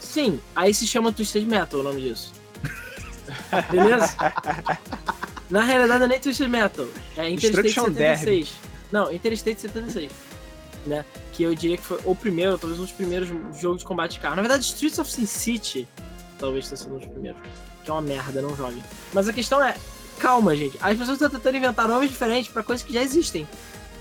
Sim, 0.00 0.40
aí 0.56 0.74
se 0.74 0.86
chama 0.86 1.12
Twisted 1.12 1.46
Metal 1.46 1.80
o 1.80 1.82
nome 1.82 2.00
disso. 2.00 2.32
Beleza? 3.70 4.16
Na 5.48 5.62
realidade 5.62 6.00
não 6.00 6.06
é 6.06 6.08
nem 6.08 6.20
Twisted 6.20 6.48
Metal, 6.48 6.86
é 7.16 7.30
Interstate 7.30 7.62
Destruction 7.62 7.94
76. 7.94 8.52
Não, 8.90 9.12
Interstate 9.12 9.60
76. 9.60 10.10
Né? 10.86 11.04
Que 11.32 11.44
eu 11.44 11.54
diria 11.54 11.76
que 11.76 11.84
foi 11.84 12.00
o 12.04 12.16
primeiro, 12.16 12.58
talvez 12.58 12.80
um 12.80 12.84
dos 12.84 12.92
primeiros 12.92 13.28
jogos 13.60 13.80
de 13.80 13.84
combate 13.84 14.12
de 14.12 14.20
carro. 14.20 14.34
Na 14.34 14.42
verdade, 14.42 14.64
Streets 14.64 14.98
of 14.98 15.10
Sin 15.10 15.26
City 15.26 15.86
talvez 16.40 16.66
tenha 16.66 16.76
sido 16.76 16.94
um 16.94 16.98
dos 16.98 17.06
primeiros. 17.06 17.40
Que 17.84 17.90
é 17.90 17.92
uma 17.92 18.02
merda, 18.02 18.42
não 18.42 18.56
jogue. 18.56 18.82
Mas 19.12 19.28
a 19.28 19.32
questão 19.32 19.62
é, 19.62 19.76
calma, 20.20 20.54
gente. 20.54 20.76
As 20.80 20.96
pessoas 20.96 21.20
estão 21.20 21.30
tentando 21.30 21.56
inventar 21.56 21.88
nomes 21.88 22.10
diferentes 22.10 22.50
pra 22.52 22.62
coisas 22.62 22.84
que 22.84 22.92
já 22.92 23.02
existem, 23.02 23.48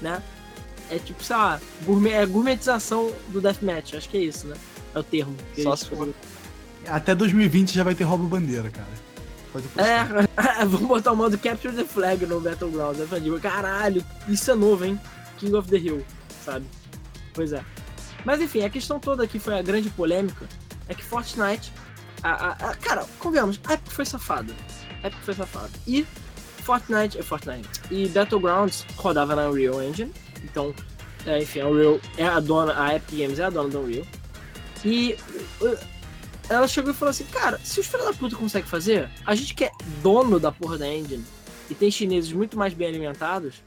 né? 0.02 0.22
É 0.90 0.98
tipo, 0.98 1.24
sei 1.24 1.36
lá, 1.36 1.60
gourmet, 1.84 2.12
é 2.14 2.26
gourmetização 2.26 3.12
do 3.30 3.40
Deathmatch, 3.40 3.94
acho 3.96 4.10
que 4.10 4.18
é 4.18 4.22
isso, 4.22 4.48
né? 4.48 4.56
É 4.94 5.00
o 5.00 5.04
termo. 5.04 5.36
que 5.54 5.62
Só 5.64 5.76
se 5.76 5.88
for. 5.90 6.10
Até 6.88 7.14
2020 7.14 7.74
já 7.76 7.84
vai 7.84 7.94
ter 7.94 8.04
roubo 8.04 8.26
bandeira, 8.26 8.70
cara. 8.70 8.88
Pode. 9.54 9.66
É, 9.78 10.04
vamos 10.66 10.88
botar 10.88 11.12
o 11.12 11.16
modo 11.16 11.38
Capture 11.38 11.76
the 11.76 11.84
Flag 11.84 12.26
no 12.26 12.40
Battlegrounds. 12.42 13.00
Eu 13.00 13.08
falei, 13.08 13.40
caralho, 13.40 14.04
isso 14.28 14.50
é 14.52 14.56
novo, 14.56 14.86
hein? 14.86 15.00
King 15.38 15.56
of 15.56 15.70
the 15.70 15.78
Hill, 15.78 16.06
sabe? 16.44 16.66
Pois 17.34 17.54
é. 17.54 17.64
Mas 18.26 18.42
enfim, 18.42 18.64
a 18.64 18.70
questão 18.70 19.00
toda 19.00 19.24
aqui 19.24 19.40
foi 19.40 19.58
a 19.58 19.62
grande 19.62 19.90
polêmica. 19.90 20.46
É 20.88 20.94
que 20.96 21.04
Fortnite. 21.04 21.72
A, 22.24 22.30
a- 22.32 22.52
a- 22.72 22.76
cara, 22.76 23.06
convenhamos, 23.20 23.60
a 23.66 23.74
Epic 23.76 23.92
foi 23.92 24.06
safada. 24.06 24.54
A 25.04 25.08
Epic 25.08 25.20
foi 25.22 25.34
safada. 25.34 25.72
E 25.88 26.06
Fortnite. 26.64 27.18
É 27.18 27.24
Fortnite. 27.24 27.68
E 27.92 28.08
Battlegrounds 28.10 28.86
rodava 28.96 29.36
na 29.36 29.50
Unreal 29.50 29.82
Engine. 29.82 30.12
Então, 30.44 30.74
é, 31.26 31.42
enfim, 31.42 31.62
a 31.62 31.68
Unreal 31.68 32.00
é 32.18 32.26
a 32.28 32.40
dona. 32.40 32.82
A 32.82 32.96
Epic 32.96 33.18
Games 33.20 33.40
é 33.40 33.44
a 33.46 33.50
dona 33.50 33.70
da 33.70 33.80
Unreal. 33.80 34.06
E. 34.86 35.16
uh, 35.62 35.78
ela 36.50 36.68
chegou 36.68 36.90
e 36.92 36.96
falou 36.96 37.12
assim, 37.12 37.26
cara, 37.26 37.60
se 37.64 37.80
os 37.80 37.86
filhos 37.86 38.08
da 38.08 38.14
puta 38.14 38.36
conseguem 38.36 38.68
fazer, 38.68 39.08
a 39.24 39.36
gente 39.36 39.54
que 39.54 39.66
é 39.66 39.72
dono 40.02 40.40
da 40.40 40.52
porra 40.52 40.80
da 40.80 40.88
engine 40.88 41.24
e 41.70 41.76
tem 41.76 41.92
chineses 41.92 42.32
muito 42.34 42.58
mais 42.58 42.74
bem 42.74 42.88
alimentados, 42.88 43.62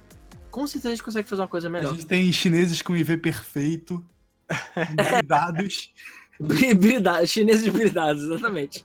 com 0.51 0.67
certeza 0.67 0.89
a 0.89 0.91
gente 0.97 1.05
consegue 1.05 1.29
fazer 1.29 1.43
uma 1.43 1.47
coisa 1.49 1.69
A 1.69 1.71
melhor. 1.71 1.93
gente 1.95 2.07
tem 2.07 2.33
chineses 2.33 2.83
com 2.83 2.97
IV 2.97 3.19
perfeito, 3.19 4.05
dados. 5.25 5.93
Bri- 6.41 6.75
Bridados, 6.75 7.31
chineses 7.31 7.69
bridados, 7.69 8.25
exatamente. 8.25 8.85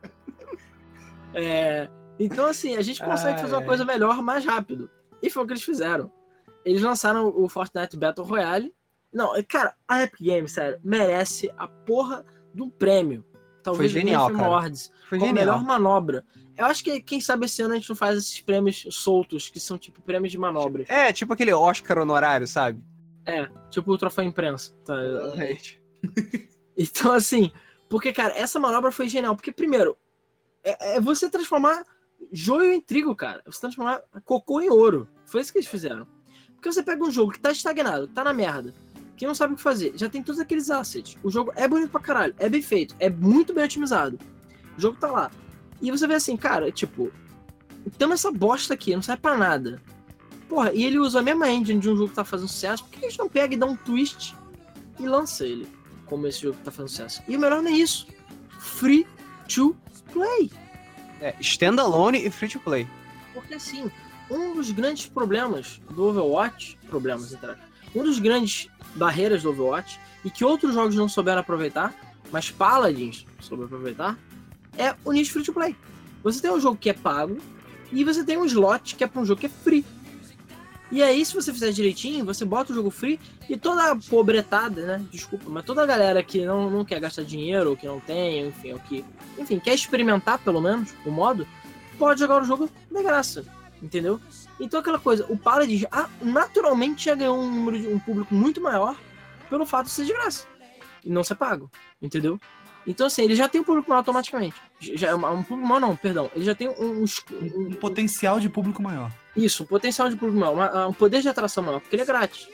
É, 1.34 1.90
então, 2.20 2.46
assim, 2.46 2.76
a 2.76 2.82
gente 2.82 3.04
consegue 3.04 3.36
Ai, 3.36 3.42
fazer 3.42 3.56
uma 3.56 3.66
coisa 3.66 3.86
melhor 3.86 4.22
mais 4.22 4.46
rápido. 4.46 4.90
E 5.22 5.30
foi 5.30 5.44
o 5.44 5.48
que 5.48 5.54
eles 5.54 5.64
fizeram. 5.64 6.12
Eles 6.66 6.82
lançaram 6.82 7.28
o 7.28 7.48
Fortnite 7.48 7.98
Battle 7.98 8.26
Royale. 8.26 8.74
Não, 9.14 9.32
cara, 9.48 9.74
a 9.88 10.04
Epic 10.04 10.22
Games, 10.22 10.52
sério, 10.52 10.80
merece 10.84 11.52
a 11.58 11.68
porra 11.68 12.26
de 12.54 12.62
um 12.62 12.70
prêmio. 12.70 13.26
Talvez 13.64 13.92
Foi 13.92 14.02
genial, 14.02 14.28
Game. 14.28 14.44
Awards. 14.44 14.92
Foi 15.10 15.20
genial. 15.20 15.36
melhor 15.36 15.64
manobra. 15.64 16.24
Eu 16.58 16.66
acho 16.66 16.84
que, 16.84 17.02
quem 17.02 17.22
sabe, 17.22 17.46
esse 17.46 17.62
ano 17.62 17.74
a 17.74 17.78
gente 17.78 17.90
não 17.90 17.96
faz 17.96 18.18
esses 18.18 18.42
prêmios 18.42 18.86
soltos, 18.92 19.50
que 19.50 19.60
são 19.60 19.78
tipo 19.78 20.02
prêmios 20.02 20.32
de 20.32 20.38
manobra. 20.38 20.86
É, 20.88 21.12
tipo 21.14 21.34
aquele 21.34 21.54
Oscar 21.54 22.00
honorário, 22.00 22.48
sabe? 22.48 22.82
É, 23.26 23.48
tipo 23.70 23.92
o 23.92 23.98
troféu 23.98 24.24
imprensa. 24.24 24.74
Tá? 24.86 24.96
Então, 26.80 27.12
assim, 27.12 27.52
porque, 27.90 28.14
cara, 28.14 28.38
essa 28.38 28.60
manobra 28.60 28.92
foi 28.92 29.10
genial. 29.10 29.36
Porque, 29.36 29.52
primeiro, 29.52 29.98
é, 30.64 30.98
é 30.98 31.02
você 31.02 31.28
transformar 31.28 31.84
joio 32.32 32.72
em 32.72 32.82
trigo, 32.82 33.16
cara. 33.16 33.42
Você 33.46 33.60
transformar 33.60 34.02
cocô 34.26 34.62
em 34.62 34.70
ouro. 34.70 35.08
Foi 35.26 35.42
isso 35.42 35.52
que 35.52 35.60
eles 35.60 35.70
fizeram. 35.70 36.08
Porque 36.56 36.72
você 36.72 36.82
pega 36.82 37.04
um 37.04 37.12
jogo 37.12 37.32
que 37.32 37.40
tá 37.40 37.52
estagnado, 37.52 38.08
tá 38.08 38.24
na 38.24 38.34
merda, 38.34 38.74
que 39.16 39.28
não 39.28 39.36
sabe 39.36 39.54
o 39.54 39.56
que 39.56 39.62
fazer, 39.62 39.94
já 39.96 40.10
tem 40.10 40.24
todos 40.24 40.42
aqueles 40.42 40.70
assets. 40.70 41.18
O 41.24 41.30
jogo 41.30 41.52
é 41.56 41.68
bonito 41.68 41.92
pra 41.92 42.02
caralho, 42.02 42.36
é 42.40 42.50
bem 42.50 42.62
feito, 42.62 42.96
é 43.00 43.10
muito 43.10 43.54
bem 43.54 43.64
otimizado. 43.64 44.18
O 44.78 44.82
jogo 44.82 44.98
tá 45.00 45.10
lá. 45.10 45.32
E 45.82 45.92
você 45.92 46.08
vê 46.08 46.16
assim, 46.16 46.36
cara, 46.36 46.72
tipo, 46.72 47.12
temos 47.98 48.16
essa 48.16 48.32
bosta 48.32 48.74
aqui, 48.74 48.96
não 48.96 49.02
serve 49.02 49.22
pra 49.22 49.38
nada. 49.38 49.82
Porra, 50.50 50.74
e 50.74 50.84
ele 50.84 50.98
usa 50.98 51.20
a 51.20 51.22
mesma 51.22 51.50
engine 51.50 51.80
de 51.80 51.90
um 51.90 51.96
jogo 51.96 52.10
que 52.10 52.16
tá 52.16 52.24
fazendo 52.24 52.48
sucesso, 52.48 52.84
por 52.84 52.92
que 52.92 53.06
a 53.06 53.10
gente 53.10 53.20
não 53.20 53.30
pega 53.30 53.54
e 53.54 53.58
dá 53.58 53.66
um 53.66 53.76
twist 53.76 54.36
e 55.00 55.08
lança 55.08 55.46
ele? 55.46 55.68
Como 56.06 56.26
esse 56.26 56.42
jogo 56.42 56.58
que 56.58 56.64
tá 56.64 56.72
fazendo 56.72 56.90
sucesso. 56.90 57.22
E 57.28 57.36
o 57.36 57.40
melhor 57.40 57.62
não 57.62 57.70
é 57.70 57.74
isso. 57.74 58.08
Free 58.60 59.06
to 59.48 59.76
play. 60.12 60.50
É, 61.22 61.34
standalone 61.40 62.26
e 62.26 62.30
free 62.30 62.50
to 62.50 62.60
play. 62.60 62.88
Porque 63.34 63.56
assim, 63.56 63.92
um 64.30 64.54
dos 64.54 64.72
grandes 64.72 65.08
problemas 65.08 65.82
do 65.90 66.06
Overwatch, 66.06 66.78
problemas 66.88 67.34
entre 67.34 67.56
um 67.96 68.04
dos 68.04 68.20
grandes 68.20 68.70
barreiras 68.96 69.44
do 69.44 69.50
Overwatch 69.50 70.00
e 70.24 70.30
que 70.30 70.44
outros 70.44 70.74
jogos 70.74 70.96
não 70.96 71.08
souberam 71.08 71.42
aproveitar, 71.42 71.94
mas 72.32 72.52
Paladins 72.52 73.26
souberam 73.40 73.68
aproveitar, 73.68 74.18
é 74.78 74.96
o 75.04 75.12
nicho 75.12 75.34
free 75.34 75.44
to 75.44 75.54
play. 75.54 75.76
Você 76.24 76.42
tem 76.42 76.52
um 76.52 76.60
jogo 76.60 76.78
que 76.78 76.90
é 76.90 76.94
pago 76.94 77.38
e 77.92 78.04
você 78.04 78.24
tem 78.24 78.38
um 78.38 78.46
slot 78.46 78.96
que 78.96 79.04
é 79.04 79.08
para 79.08 79.22
um 79.22 79.26
jogo 79.26 79.40
que 79.40 79.46
é 79.46 79.50
free. 79.50 79.86
E 80.90 81.04
aí, 81.04 81.26
se 81.26 81.34
você 81.36 81.52
fizer 81.52 81.72
direitinho, 81.72 82.24
você 82.24 82.46
bota 82.46 82.72
o 82.72 82.76
jogo 82.76 82.90
free 82.90 83.20
e 83.50 83.58
toda 83.58 83.92
a 83.92 83.96
pobretada, 83.96 84.86
né? 84.86 85.06
Desculpa, 85.12 85.46
mas 85.50 85.66
toda 85.66 85.84
a 85.84 85.86
galera 85.86 86.24
que 86.24 86.46
não, 86.46 86.70
não 86.70 86.86
quer 86.86 87.00
gastar 87.02 87.24
dinheiro, 87.24 87.72
ou 87.72 87.76
que 87.78 87.86
não 87.86 88.00
tem, 88.00 88.48
enfim, 88.48 88.72
ou 88.74 88.80
que, 88.80 89.04
enfim, 89.38 89.60
quer 89.60 89.74
experimentar 89.74 90.40
pelo 90.40 90.62
menos 90.62 90.94
o 91.06 91.12
modo, 91.12 91.46
pode 92.00 92.22
jogar 92.22 92.42
o 92.42 92.46
jogo 92.46 92.70
de 92.90 93.04
graça, 93.04 93.44
entendeu? 93.84 94.20
Então 94.60 94.80
aquela 94.80 94.98
coisa, 94.98 95.26
o 95.28 95.38
Paladins 95.38 95.84
ah, 95.92 96.08
naturalmente 96.22 97.04
já 97.06 97.16
ganhou 97.16 97.38
um 97.38 97.52
número 97.52 97.80
de 97.82 97.88
um 97.90 98.00
público 98.00 98.34
muito 98.34 98.62
maior 98.62 98.96
pelo 99.50 99.66
fato 99.66 99.88
de 99.88 99.92
ser 99.92 100.06
de 100.06 100.14
graça 100.14 100.46
e 101.04 101.10
não 101.10 101.24
ser 101.24 101.36
pago, 101.36 101.70
entendeu? 102.02 102.40
Então 102.88 103.08
assim, 103.08 103.24
ele 103.24 103.36
já 103.36 103.50
tem 103.50 103.60
um 103.60 103.64
público 103.66 103.90
maior 103.90 104.00
automaticamente. 104.00 104.56
Já, 104.80 105.14
um 105.16 105.44
público 105.44 105.68
maior 105.68 105.82
não, 105.82 105.96
perdão. 105.98 106.32
Ele 106.34 106.46
já 106.46 106.56
tem 106.56 106.70
um, 106.70 107.04
um- 107.04 107.06
Um 107.68 107.74
potencial 107.74 108.40
de 108.40 108.48
público 108.48 108.82
maior. 108.82 109.12
Isso, 109.38 109.64
um 109.64 109.66
potencial 109.66 110.10
de 110.10 110.16
público 110.16 110.40
maior, 110.40 110.88
um 110.90 110.94
poder 110.94 111.22
de 111.22 111.30
atração 111.30 111.64
maior, 111.64 111.80
porque 111.80 111.96
ele 111.96 112.04
é 112.04 112.06
grátis. 112.06 112.48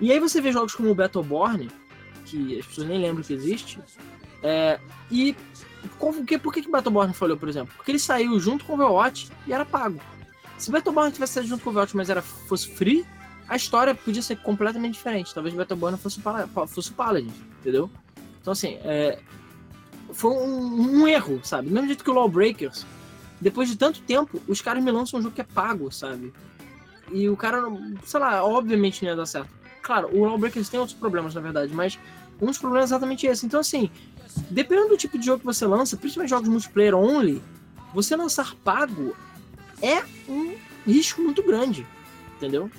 E 0.00 0.12
aí 0.12 0.20
você 0.20 0.40
vê 0.40 0.52
jogos 0.52 0.74
como 0.74 0.90
o 0.90 0.94
Battleborn, 0.94 1.68
que 2.24 2.58
as 2.60 2.66
pessoas 2.66 2.86
nem 2.86 3.00
lembram 3.00 3.24
que 3.24 3.32
existe, 3.32 3.80
é, 4.42 4.78
e 5.10 5.34
qual- 5.98 6.12
por 6.40 6.52
que, 6.54 6.62
que 6.62 6.70
Battleborn 6.70 7.12
falhou, 7.12 7.36
por 7.36 7.48
exemplo? 7.48 7.74
Porque 7.76 7.90
ele 7.90 7.98
saiu 7.98 8.38
junto 8.38 8.64
com 8.64 8.72
o 8.72 8.74
Overwatch 8.76 9.28
e 9.46 9.52
era 9.52 9.64
pago. 9.64 10.00
Se 10.56 10.70
Battleborn 10.70 11.10
tivesse 11.12 11.34
saído 11.34 11.48
junto 11.48 11.62
com 11.64 11.70
o 11.70 11.72
Overwatch, 11.72 11.96
mas 11.96 12.08
era, 12.10 12.22
fosse 12.22 12.68
free, 12.68 13.04
a 13.48 13.56
história 13.56 13.94
podia 13.94 14.22
ser 14.22 14.36
completamente 14.38 14.94
diferente. 14.94 15.34
Talvez 15.34 15.54
Battleborn 15.54 15.98
fosse 15.98 16.20
fosse 16.68 16.90
o 16.90 16.94
Paladin, 16.94 17.32
entendeu? 17.60 17.90
Então, 18.40 18.52
assim, 18.52 18.78
é, 18.84 19.18
foi 20.12 20.30
um, 20.30 21.00
um 21.02 21.08
erro, 21.08 21.40
sabe? 21.42 21.68
Do 21.68 21.74
mesmo 21.74 21.88
jeito 21.88 22.04
que 22.04 22.10
o 22.10 22.14
Lawbreakers, 22.14 22.86
depois 23.40 23.68
de 23.68 23.76
tanto 23.76 24.00
tempo, 24.02 24.40
os 24.48 24.60
caras 24.60 24.82
me 24.82 24.90
lançam 24.90 25.18
um 25.18 25.22
jogo 25.22 25.34
que 25.34 25.40
é 25.40 25.44
pago, 25.44 25.90
sabe? 25.92 26.32
E 27.12 27.28
o 27.28 27.36
cara, 27.36 27.62
sei 28.04 28.20
lá, 28.20 28.44
obviamente 28.44 29.02
não 29.02 29.10
ia 29.10 29.16
dar 29.16 29.26
certo. 29.26 29.48
Claro, 29.82 30.08
o 30.12 30.24
Lawbreakers 30.24 30.68
tem 30.68 30.78
outros 30.78 30.98
problemas, 30.98 31.34
na 31.34 31.40
verdade, 31.40 31.72
mas 31.72 31.98
um 32.40 32.46
dos 32.46 32.58
problemas 32.58 32.90
é 32.90 32.94
exatamente 32.94 33.26
esse. 33.26 33.46
Então, 33.46 33.60
assim, 33.60 33.90
dependendo 34.50 34.88
do 34.90 34.96
tipo 34.96 35.18
de 35.18 35.24
jogo 35.24 35.40
que 35.40 35.46
você 35.46 35.66
lança, 35.66 35.96
principalmente 35.96 36.30
jogos 36.30 36.48
multiplayer 36.48 36.94
only, 36.94 37.42
você 37.94 38.14
lançar 38.14 38.54
pago 38.56 39.16
é 39.80 40.02
um 40.28 40.54
risco 40.86 41.22
muito 41.22 41.42
grande, 41.42 41.86
entendeu? 42.36 42.70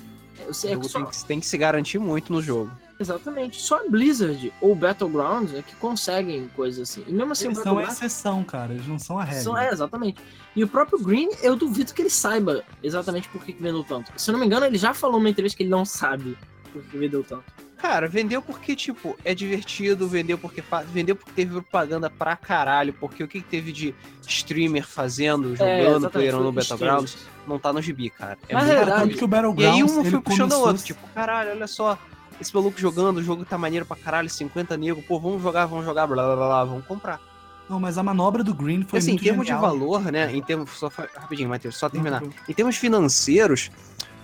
Você, 0.46 0.74
O 0.76 0.80
é 0.80 0.82
só- 0.84 1.00
tem, 1.00 1.10
que, 1.10 1.24
tem 1.26 1.40
que 1.40 1.46
se 1.46 1.58
garantir 1.58 1.98
muito 1.98 2.32
no 2.32 2.40
jogo. 2.40 2.70
Exatamente. 3.00 3.60
Só 3.60 3.78
a 3.84 3.88
Blizzard 3.88 4.52
ou 4.60 4.74
Battlegrounds 4.74 5.54
é 5.54 5.62
que 5.62 5.74
conseguem 5.76 6.48
coisas 6.54 6.88
assim. 6.90 7.02
E 7.08 7.12
mesmo 7.12 7.32
assim, 7.32 7.46
Eles 7.46 7.58
são 7.58 7.78
a 7.78 7.84
exceção, 7.84 8.44
cara. 8.44 8.74
Eles 8.74 8.86
não 8.86 8.98
são 8.98 9.18
a 9.18 9.24
regra. 9.24 9.42
são- 9.42 9.56
é, 9.58 9.70
exatamente. 9.70 10.20
E 10.54 10.62
o 10.62 10.68
próprio 10.68 10.98
Green, 11.02 11.30
eu 11.42 11.56
duvido 11.56 11.94
que 11.94 12.02
ele 12.02 12.10
saiba 12.10 12.62
exatamente 12.82 13.28
por 13.28 13.42
que 13.42 13.52
que 13.54 13.62
vendeu 13.62 13.82
tanto. 13.82 14.12
Se 14.16 14.30
eu 14.30 14.32
não 14.34 14.40
me 14.40 14.46
engano, 14.46 14.66
ele 14.66 14.76
já 14.78 14.92
falou 14.92 15.18
numa 15.18 15.30
entrevista 15.30 15.56
que 15.56 15.62
ele 15.62 15.70
não 15.70 15.84
sabe 15.84 16.36
por 16.72 16.82
que 16.82 16.98
vendeu 16.98 17.24
tanto. 17.24 17.44
Cara, 17.78 18.06
vendeu 18.06 18.42
porque, 18.42 18.76
tipo, 18.76 19.16
é 19.24 19.34
divertido, 19.34 20.06
vendeu 20.06 20.36
porque 20.36 20.60
fa- 20.60 20.82
vendeu 20.82 21.16
porque 21.16 21.32
teve 21.32 21.52
propaganda 21.52 22.10
pra 22.10 22.36
caralho, 22.36 22.92
porque 22.92 23.24
o 23.24 23.28
que, 23.28 23.40
que 23.40 23.48
teve 23.48 23.72
de 23.72 23.94
streamer 24.28 24.86
fazendo, 24.86 25.54
É, 25.54 25.56
jogando, 25.56 25.80
exatamente, 25.80 26.10
playerando 26.12 26.44
no 26.44 26.52
Battlegrounds, 26.52 27.16
não 27.46 27.58
tá 27.58 27.72
no 27.72 27.80
gibi, 27.80 28.10
cara. 28.10 28.36
É 28.50 28.52
Mas 28.54 28.64
muito 28.64 28.74
é 28.76 28.78
verdade. 28.84 29.00
tanto 29.04 29.16
que 29.16 29.24
o 29.24 29.26
E 29.26 29.28
Battlegrounds, 29.28 29.74
aí 29.74 29.82
um 29.82 30.04
foi 30.10 30.20
puxando 30.20 30.52
o 30.52 30.60
outro, 30.60 30.82
tipo, 30.84 31.08
caralho, 31.14 31.50
olha 31.52 31.66
só, 31.66 31.98
esse 32.40 32.54
maluco 32.54 32.80
jogando, 32.80 33.18
o 33.18 33.22
jogo 33.22 33.44
tá 33.44 33.58
maneiro 33.58 33.84
pra 33.84 33.96
caralho, 33.96 34.28
50 34.30 34.76
nego, 34.76 35.02
pô, 35.02 35.20
vamos 35.20 35.42
jogar, 35.42 35.66
vamos 35.66 35.84
jogar, 35.84 36.06
blá 36.06 36.24
blá 36.24 36.36
blá, 36.36 36.46
blá 36.46 36.64
vamos 36.64 36.86
comprar. 36.86 37.20
Não, 37.68 37.78
mas 37.78 37.96
a 37.98 38.02
manobra 38.02 38.42
do 38.42 38.52
Green 38.54 38.82
foi 38.82 38.98
assim, 38.98 39.10
em 39.10 39.12
muito 39.12 39.24
termos 39.24 39.46
genial. 39.46 39.62
de 39.62 39.78
valor, 39.78 40.00
né, 40.12 40.34
em 40.34 40.42
termos, 40.42 40.70
só 40.70 40.88
rapidinho, 40.88 41.48
Matheus, 41.48 41.76
só 41.76 41.88
terminar. 41.88 42.22
Em 42.48 42.52
termos 42.52 42.76
financeiros, 42.76 43.70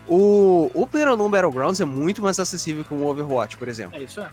o, 0.08 0.70
o 0.74 0.86
PlayerUnknown 0.86 1.30
Battlegrounds 1.30 1.80
é 1.80 1.84
muito 1.84 2.22
mais 2.22 2.38
acessível 2.40 2.84
que 2.84 2.92
um 2.94 3.04
Overwatch, 3.06 3.56
por 3.56 3.68
exemplo. 3.68 3.96
É 3.98 4.02
isso, 4.02 4.20
é. 4.20 4.28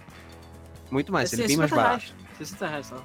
Muito 0.90 1.12
mais, 1.12 1.32
é 1.32 1.36
ele 1.36 1.44
é 1.44 1.48
bem 1.48 1.58
mais 1.58 1.70
60 1.70 1.84
barato. 1.88 2.04
reais. 2.06 2.14
60 2.40 2.68
reais, 2.68 2.90
tá? 2.90 2.98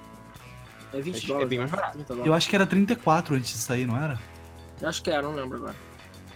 É 0.94 1.00
20 1.00 1.14
É- 1.14 1.18
é 1.18 1.26
dólares. 1.28 1.48
bem 1.48 1.58
mais 1.58 1.70
barato. 1.70 1.92
30 1.94 2.12
Eu 2.12 2.16
dólares. 2.16 2.34
acho 2.36 2.48
que 2.48 2.56
era 2.56 2.66
34 2.66 3.34
antes 3.36 3.50
de 3.50 3.58
sair, 3.58 3.86
não 3.86 3.96
era? 4.02 4.18
Eu 4.80 4.88
acho 4.88 5.02
que 5.02 5.10
é, 5.10 5.20
não 5.20 5.34
lembro 5.34 5.58
agora. 5.58 5.74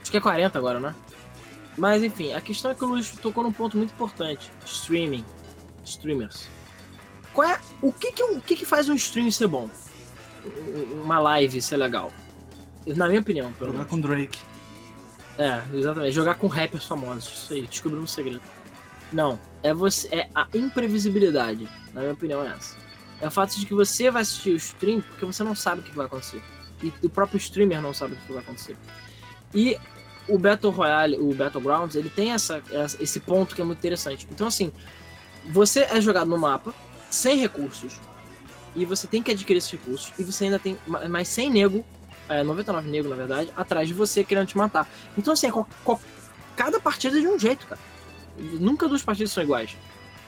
Acho 0.02 0.10
que 0.10 0.16
é 0.16 0.20
40 0.20 0.58
agora, 0.58 0.80
né? 0.80 0.94
Mas 1.76 2.02
enfim, 2.02 2.32
a 2.32 2.40
questão 2.40 2.70
é 2.70 2.74
que 2.74 2.84
o 2.84 2.88
Luiz 2.88 3.10
tocou 3.10 3.42
num 3.42 3.52
ponto 3.52 3.76
muito 3.76 3.92
importante: 3.92 4.50
streaming, 4.64 5.24
streamers. 5.84 6.48
Qual 7.32 7.48
é, 7.48 7.58
o 7.80 7.92
que 7.92 8.12
que, 8.12 8.22
o 8.22 8.40
que 8.40 8.56
que 8.56 8.66
faz 8.66 8.88
um 8.88 8.94
stream 8.94 9.30
ser 9.30 9.46
bom? 9.48 9.70
Uma 11.02 11.18
live 11.18 11.62
ser 11.62 11.78
legal? 11.78 12.12
Na 12.86 13.08
minha 13.08 13.20
opinião, 13.20 13.52
pelo 13.52 13.72
Jogar 13.72 13.84
menos. 13.84 13.90
com 13.90 14.00
Drake. 14.00 14.38
É, 15.38 15.62
exatamente. 15.72 16.12
Jogar 16.12 16.34
com 16.34 16.46
rappers 16.46 16.84
famosos. 16.84 17.32
Isso 17.32 17.52
aí, 17.54 17.66
descobri 17.66 17.98
um 17.98 18.06
segredo. 18.06 18.42
Não, 19.12 19.38
é 19.62 19.72
você 19.72 20.08
é 20.08 20.28
a 20.34 20.46
imprevisibilidade. 20.54 21.68
Na 21.94 22.00
minha 22.00 22.12
opinião 22.12 22.42
é 22.42 22.52
essa. 22.52 22.76
É 23.20 23.28
o 23.28 23.30
fato 23.30 23.58
de 23.58 23.64
que 23.64 23.74
você 23.74 24.10
vai 24.10 24.22
assistir 24.22 24.50
o 24.50 24.56
stream 24.56 25.00
porque 25.00 25.24
você 25.24 25.44
não 25.44 25.54
sabe 25.54 25.80
o 25.80 25.84
que 25.84 25.94
vai 25.94 26.06
acontecer. 26.06 26.42
E 26.82 26.92
o 27.02 27.08
próprio 27.08 27.38
streamer 27.38 27.80
não 27.80 27.94
sabe 27.94 28.14
o 28.14 28.16
que 28.16 28.32
vai 28.32 28.42
acontecer. 28.42 28.76
E 29.54 29.78
o 30.28 30.38
Battle 30.38 30.72
Royale, 30.72 31.16
o 31.18 31.34
Battlegrounds, 31.34 31.96
ele 31.96 32.08
tem 32.10 32.32
essa, 32.32 32.62
esse 33.00 33.20
ponto 33.20 33.54
que 33.54 33.60
é 33.60 33.64
muito 33.64 33.78
interessante. 33.78 34.26
Então, 34.30 34.46
assim, 34.46 34.72
você 35.50 35.80
é 35.90 36.00
jogado 36.00 36.28
no 36.28 36.38
mapa 36.38 36.72
sem 37.10 37.36
recursos. 37.36 37.94
E 38.74 38.84
você 38.86 39.06
tem 39.06 39.22
que 39.22 39.30
adquirir 39.30 39.58
esses 39.58 39.70
recursos. 39.70 40.12
E 40.18 40.24
você 40.24 40.44
ainda 40.44 40.58
tem 40.58 40.78
ma- 40.86 41.06
mais 41.08 41.28
100 41.28 41.50
nego, 41.50 41.84
é, 42.28 42.42
99 42.42 42.88
nego, 42.88 43.08
na 43.08 43.16
verdade, 43.16 43.52
atrás 43.56 43.86
de 43.88 43.92
você 43.94 44.24
querendo 44.24 44.46
te 44.46 44.56
matar. 44.56 44.88
Então, 45.18 45.32
assim, 45.34 45.46
é 45.48 45.52
cada 46.56 46.80
partida 46.80 47.18
é 47.18 47.20
de 47.20 47.26
um 47.28 47.38
jeito, 47.38 47.66
cara. 47.66 47.80
Nunca 48.38 48.88
duas 48.88 49.02
partidas 49.02 49.30
são 49.32 49.42
iguais. 49.42 49.76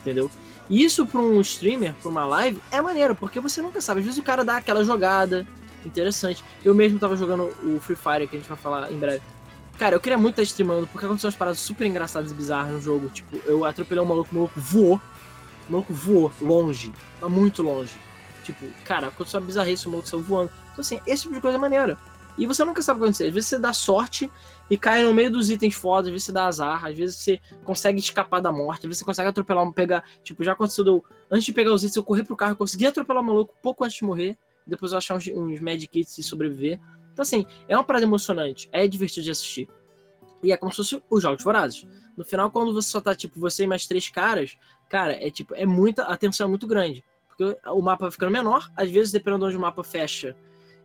Entendeu? 0.01 0.31
E 0.69 0.85
isso 0.85 1.07
pra 1.07 1.21
um 1.21 1.41
streamer, 1.41 1.95
pra 1.95 2.11
uma 2.11 2.25
live, 2.27 2.61
é 2.71 2.81
maneiro, 2.83 3.15
porque 3.15 3.41
você 3.41 3.63
nunca 3.63 3.81
sabe. 3.81 4.01
Às 4.01 4.07
vezes 4.07 4.21
o 4.21 4.23
cara 4.23 4.45
dá 4.45 4.57
aquela 4.59 4.85
jogada 4.85 5.47
interessante. 5.85 6.45
Eu 6.65 6.75
mesmo 6.75 6.99
tava 6.99 7.17
jogando 7.17 7.45
o 7.63 7.81
Free 7.81 7.97
Fire, 7.97 8.27
que 8.29 8.37
a 8.37 8.39
gente 8.39 8.49
vai 8.49 8.59
falar 8.59 8.91
em 8.93 8.99
breve. 8.99 9.23
Cara, 9.79 9.97
eu 9.97 10.01
queria 10.01 10.17
muito 10.17 10.35
estar 10.35 10.43
streamando, 10.43 10.87
porque 10.87 11.05
aconteceu 11.05 11.29
umas 11.29 11.37
paradas 11.37 11.61
super 11.61 11.87
engraçadas 11.87 12.31
e 12.31 12.35
bizarras 12.35 12.73
no 12.73 12.81
jogo. 12.81 13.09
Tipo, 13.09 13.37
eu 13.45 13.65
atropelei 13.65 14.03
um 14.03 14.07
maluco, 14.07 14.31
o 14.31 14.35
maluco 14.35 14.61
voou. 14.61 15.01
O 15.69 15.73
maluco 15.73 15.93
voou 15.93 16.33
longe. 16.41 16.93
Tá 17.21 17.29
muito 17.29 17.63
longe. 17.63 17.95
Tipo, 18.45 18.67
cara, 18.85 19.09
aconteceu 19.09 19.41
uma 19.41 19.47
bizarrice, 19.47 19.87
o 19.89 19.91
maluco 19.91 20.09
saiu 20.09 20.23
voando. 20.23 20.51
Então, 20.73 20.81
assim, 20.81 21.01
esse 21.07 21.23
tipo 21.23 21.35
de 21.35 21.41
coisa 21.41 21.57
é 21.57 21.61
maneira. 21.61 21.99
E 22.37 22.47
você 22.47 22.65
nunca 22.65 22.83
sabe 22.83 22.99
o 22.99 23.01
que 23.01 23.05
acontecer. 23.05 23.29
Às 23.29 23.35
vezes 23.35 23.49
você 23.49 23.59
dá 23.59 23.73
sorte 23.73 24.31
e 24.69 24.77
cai 24.77 25.03
no 25.03 25.15
meio 25.15 25.31
dos 25.31 25.51
itens 25.51 25.75
fodas, 25.75 26.07
às 26.07 26.13
vezes 26.13 26.27
você 26.27 26.33
dá 26.33 26.47
azar, 26.47 26.85
às 26.85 26.97
vezes 26.97 27.17
você 27.17 27.41
consegue 27.65 27.99
escapar 27.99 28.41
da 28.41 28.53
morte, 28.53 28.81
às 28.81 28.85
vezes 28.85 28.99
você 28.99 29.05
consegue 29.05 29.29
atropelar 29.29 29.65
um, 29.65 29.73
pegar. 29.73 30.05
Tipo, 30.23 30.43
já 30.43 30.53
aconteceu 30.53 31.05
antes 31.31 31.45
de 31.45 31.53
pegar 31.53 31.73
os 31.73 31.83
itens, 31.83 31.97
eu 31.97 32.03
correr 32.03 32.25
pro 32.25 32.37
carro, 32.37 32.57
consegui 32.57 32.87
atropelar 32.87 33.23
o 33.23 33.27
maluco 33.27 33.55
pouco 33.63 33.85
antes 33.85 33.97
de 33.97 34.05
morrer, 34.05 34.37
depois 34.67 34.93
eu 34.93 34.99
achar 34.99 35.17
uns, 35.17 35.27
uns 35.29 35.61
medkits 35.61 36.19
e 36.19 36.23
sobreviver. 36.23 36.81
Então, 37.15 37.23
assim, 37.23 37.47
é 37.69 37.77
uma 37.77 37.85
parada 37.85 38.05
emocionante, 38.05 38.69
é 38.73 38.87
divertido 38.89 39.25
de 39.25 39.31
assistir. 39.31 39.69
E 40.43 40.53
é 40.53 40.57
como 40.57 40.73
se 40.73 40.79
fosse 40.79 41.03
os 41.09 41.23
jogos 41.23 41.43
vorazes. 41.43 41.87
No 42.17 42.25
final, 42.25 42.51
quando 42.51 42.75
você 42.75 42.91
só 42.91 43.01
tá, 43.01 43.15
tipo, 43.15 43.39
você 43.39 43.63
e 43.63 43.67
mais 43.69 43.87
três 43.87 44.09
caras, 44.09 44.59
cara, 44.91 45.13
é 45.13 45.31
tipo, 45.31 45.55
é 45.55 45.65
muita. 45.65 46.03
A 46.03 46.17
tensão 46.17 46.47
é 46.47 46.51
muito 46.51 46.67
grande. 46.67 47.05
Porque 47.29 47.57
o 47.67 47.81
mapa 47.81 48.05
vai 48.05 48.11
ficando 48.11 48.33
menor, 48.33 48.71
às 48.77 48.91
vezes, 48.91 49.13
dependendo 49.13 49.45
de 49.45 49.47
onde 49.47 49.57
o 49.57 49.61
mapa 49.61 49.83
fecha, 49.83 50.37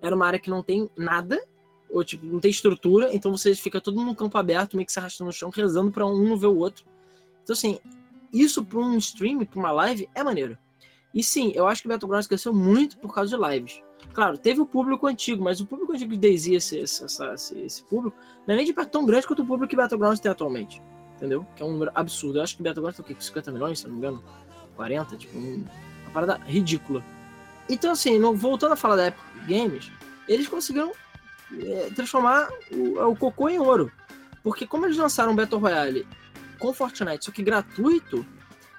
era 0.01 0.15
uma 0.15 0.25
área 0.25 0.39
que 0.39 0.49
não 0.49 0.63
tem 0.63 0.89
nada, 0.95 1.43
ou 1.89 2.03
tipo, 2.03 2.25
não 2.25 2.39
tem 2.39 2.51
estrutura, 2.51 3.13
então 3.13 3.35
você 3.35 3.53
fica 3.55 3.81
todo 3.81 3.97
num 3.97 4.15
campo 4.15 4.37
aberto, 4.37 4.75
meio 4.75 4.85
que 4.85 4.91
se 4.91 4.99
arrastando 4.99 5.27
no 5.27 5.33
chão, 5.33 5.49
rezando 5.49 5.91
pra 5.91 6.05
um 6.05 6.23
não 6.23 6.37
ver 6.37 6.47
o 6.47 6.57
outro. 6.57 6.85
Então, 7.43 7.53
assim, 7.53 7.79
isso 8.31 8.63
pra 8.63 8.79
um 8.79 8.97
stream, 8.97 9.43
pra 9.45 9.59
uma 9.59 9.71
live, 9.71 10.07
é 10.13 10.23
maneiro. 10.23 10.57
E 11.13 11.23
sim, 11.23 11.51
eu 11.55 11.67
acho 11.67 11.81
que 11.81 11.87
o 11.87 11.89
Battlegrounds 11.89 12.27
cresceu 12.27 12.53
muito 12.53 12.97
por 12.97 13.13
causa 13.13 13.35
de 13.35 13.43
lives. 13.43 13.81
Claro, 14.13 14.37
teve 14.37 14.59
o 14.59 14.65
público 14.65 15.05
antigo, 15.07 15.43
mas 15.43 15.61
o 15.61 15.65
público 15.65 15.93
antigo 15.93 16.11
de 16.11 16.17
DayZ, 16.17 16.47
esse, 16.47 16.77
esse, 16.79 17.05
esse, 17.05 17.59
esse 17.59 17.83
público, 17.83 18.17
não 18.45 18.53
é 18.53 18.57
nem 18.57 18.65
de 18.65 18.73
perto 18.73 18.89
tão 18.89 19.05
grande 19.05 19.27
quanto 19.27 19.43
o 19.43 19.45
público 19.45 19.69
que 19.69 19.75
Battlegrounds 19.75 20.19
tem 20.19 20.31
atualmente. 20.31 20.81
Entendeu? 21.15 21.45
Que 21.55 21.61
é 21.61 21.65
um 21.65 21.71
número 21.73 21.91
absurdo. 21.93 22.39
Eu 22.39 22.43
acho 22.43 22.55
que 22.57 22.63
Battlegrounds 22.63 22.97
tem 22.97 23.03
o 23.05 23.07
quê? 23.17 23.23
50 23.23 23.51
milhões, 23.51 23.79
se 23.79 23.85
não 23.87 23.91
me 23.93 23.97
engano? 23.99 24.23
40? 24.75 25.15
Tipo, 25.17 25.37
um- 25.37 25.65
uma 26.03 26.11
parada 26.13 26.35
ridícula. 26.45 27.03
Então, 27.69 27.91
assim, 27.91 28.17
no- 28.17 28.33
voltando 28.33 28.71
a 28.73 28.75
falar 28.75 28.95
da 28.95 29.07
Epic 29.07 29.21
Games, 29.47 29.91
eles 30.27 30.47
conseguiram 30.47 30.91
é, 31.61 31.89
transformar 31.95 32.47
o, 32.71 32.99
o 33.09 33.15
cocô 33.15 33.49
em 33.49 33.57
ouro. 33.59 33.91
Porque 34.43 34.65
como 34.67 34.85
eles 34.85 34.97
lançaram 34.97 35.35
Battle 35.35 35.59
Royale 35.59 36.07
com 36.59 36.71
Fortnite, 36.73 37.25
só 37.25 37.31
que 37.31 37.41
gratuito, 37.43 38.25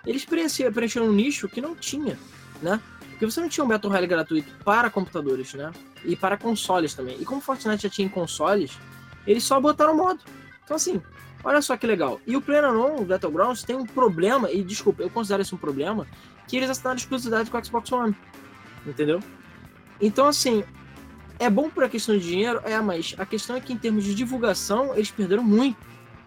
eles 0.07 0.25
preencheram 0.25 1.07
um 1.09 1.13
nicho 1.13 1.49
que 1.49 1.61
não 1.61 1.75
tinha, 1.75 2.17
né? 2.63 2.81
Porque 3.21 3.31
você 3.31 3.41
não 3.43 3.51
tinha 3.51 3.63
um 3.63 3.69
Battle 3.69 3.91
Royale 3.91 4.07
gratuito 4.07 4.51
para 4.65 4.89
computadores, 4.89 5.53
né? 5.53 5.71
E 6.07 6.17
para 6.17 6.39
consoles 6.39 6.95
também. 6.95 7.21
E 7.21 7.25
como 7.27 7.39
Fortnite 7.39 7.83
já 7.83 7.91
tinha 7.91 8.07
em 8.07 8.11
consoles, 8.11 8.79
eles 9.27 9.45
só 9.45 9.61
botaram 9.61 9.95
modo. 9.95 10.21
Então 10.65 10.75
assim, 10.75 11.03
olha 11.45 11.61
só 11.61 11.77
que 11.77 11.87
legal. 11.87 12.19
E 12.27 12.35
o 12.35 12.41
PlayerUnknown 12.41 13.05
Battlegrounds 13.05 13.63
tem 13.63 13.77
um 13.77 13.85
problema, 13.85 14.51
e 14.51 14.65
desculpa, 14.65 15.03
eu 15.03 15.11
considero 15.11 15.43
isso 15.43 15.55
um 15.55 15.59
problema, 15.59 16.07
que 16.49 16.57
eles 16.57 16.71
assinaram 16.71 16.97
exclusividade 16.97 17.51
com 17.51 17.59
o 17.59 17.63
Xbox 17.63 17.93
One. 17.93 18.17
Entendeu? 18.87 19.21
Então 20.01 20.27
assim, 20.27 20.65
é 21.39 21.51
bom 21.51 21.69
por 21.69 21.85
a 21.85 21.91
questão 21.91 22.17
de 22.17 22.27
dinheiro, 22.27 22.63
é, 22.65 22.81
mas 22.81 23.15
a 23.19 23.27
questão 23.27 23.55
é 23.55 23.61
que 23.61 23.75
em 23.75 23.77
termos 23.77 24.03
de 24.03 24.15
divulgação, 24.15 24.95
eles 24.95 25.11
perderam 25.11 25.45
muito. 25.45 25.77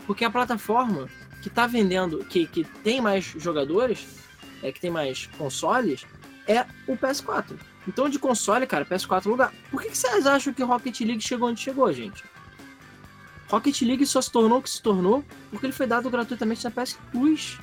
Porque 0.06 0.24
a 0.24 0.30
plataforma 0.30 1.10
que 1.42 1.50
tá 1.50 1.66
vendendo, 1.66 2.24
que, 2.26 2.46
que 2.46 2.64
tem 2.84 3.02
mais 3.02 3.26
jogadores, 3.26 4.06
é, 4.62 4.72
que 4.72 4.80
tem 4.80 4.92
mais 4.92 5.26
consoles, 5.40 6.06
é 6.48 6.66
o 6.88 6.96
PS4. 6.98 7.56
Então, 7.88 8.08
de 8.10 8.18
console, 8.20 8.66
cara, 8.66 8.86
PS4 8.86 9.26
é 9.26 9.30
lugar. 9.30 9.54
Por 9.70 9.82
que, 9.82 9.90
que 9.90 9.98
vocês 9.98 10.26
acham 10.26 10.54
que 10.54 10.64
Rocket 10.64 11.00
League 11.02 11.22
chegou 11.22 11.50
onde 11.50 11.60
chegou, 11.62 11.92
gente? 11.92 12.24
Rocket 13.50 13.82
League 13.82 14.06
só 14.06 14.22
se 14.22 14.32
tornou 14.32 14.60
o 14.60 14.62
que 14.62 14.70
se 14.70 14.82
tornou 14.82 15.24
porque 15.52 15.66
ele 15.66 15.74
foi 15.74 15.86
dado 15.86 16.10
gratuitamente 16.10 16.64
na 16.64 16.72
PS 16.72 16.98
Plus. 17.12 17.60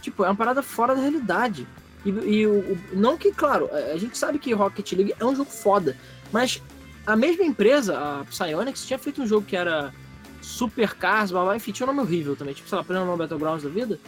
Tipo, 0.00 0.24
é 0.24 0.28
uma 0.28 0.36
parada 0.36 0.62
fora 0.62 0.94
da 0.94 1.00
realidade. 1.00 1.66
E, 2.04 2.10
e 2.10 2.46
o, 2.46 2.52
o- 2.72 2.78
não 2.92 3.16
que, 3.16 3.32
claro, 3.32 3.68
a, 3.72 3.92
a 3.94 3.96
gente 3.98 4.16
sabe 4.18 4.38
que 4.38 4.52
Rocket 4.52 4.92
League 4.92 5.14
é 5.18 5.24
um 5.24 5.34
jogo 5.34 5.50
foda, 5.50 5.96
mas 6.32 6.62
a 7.06 7.16
mesma 7.16 7.44
empresa, 7.44 7.98
a 7.98 8.24
Psyonix, 8.24 8.84
tinha 8.86 8.98
feito 8.98 9.22
um 9.22 9.26
jogo 9.26 9.46
que 9.46 9.56
era 9.56 9.92
Super 10.40 10.94
Cars, 10.94 11.30
blá, 11.30 11.44
blá, 11.44 11.56
enfim, 11.56 11.72
tinha 11.72 11.84
um 11.88 11.92
nome 11.92 12.06
horrível 12.06 12.36
também, 12.36 12.54
tipo, 12.54 12.68
sei 12.68 12.78
lá, 12.78 12.84
Plano 12.84 13.16
Battlegrounds 13.16 13.62
da 13.64 13.70
vida, 13.70 13.98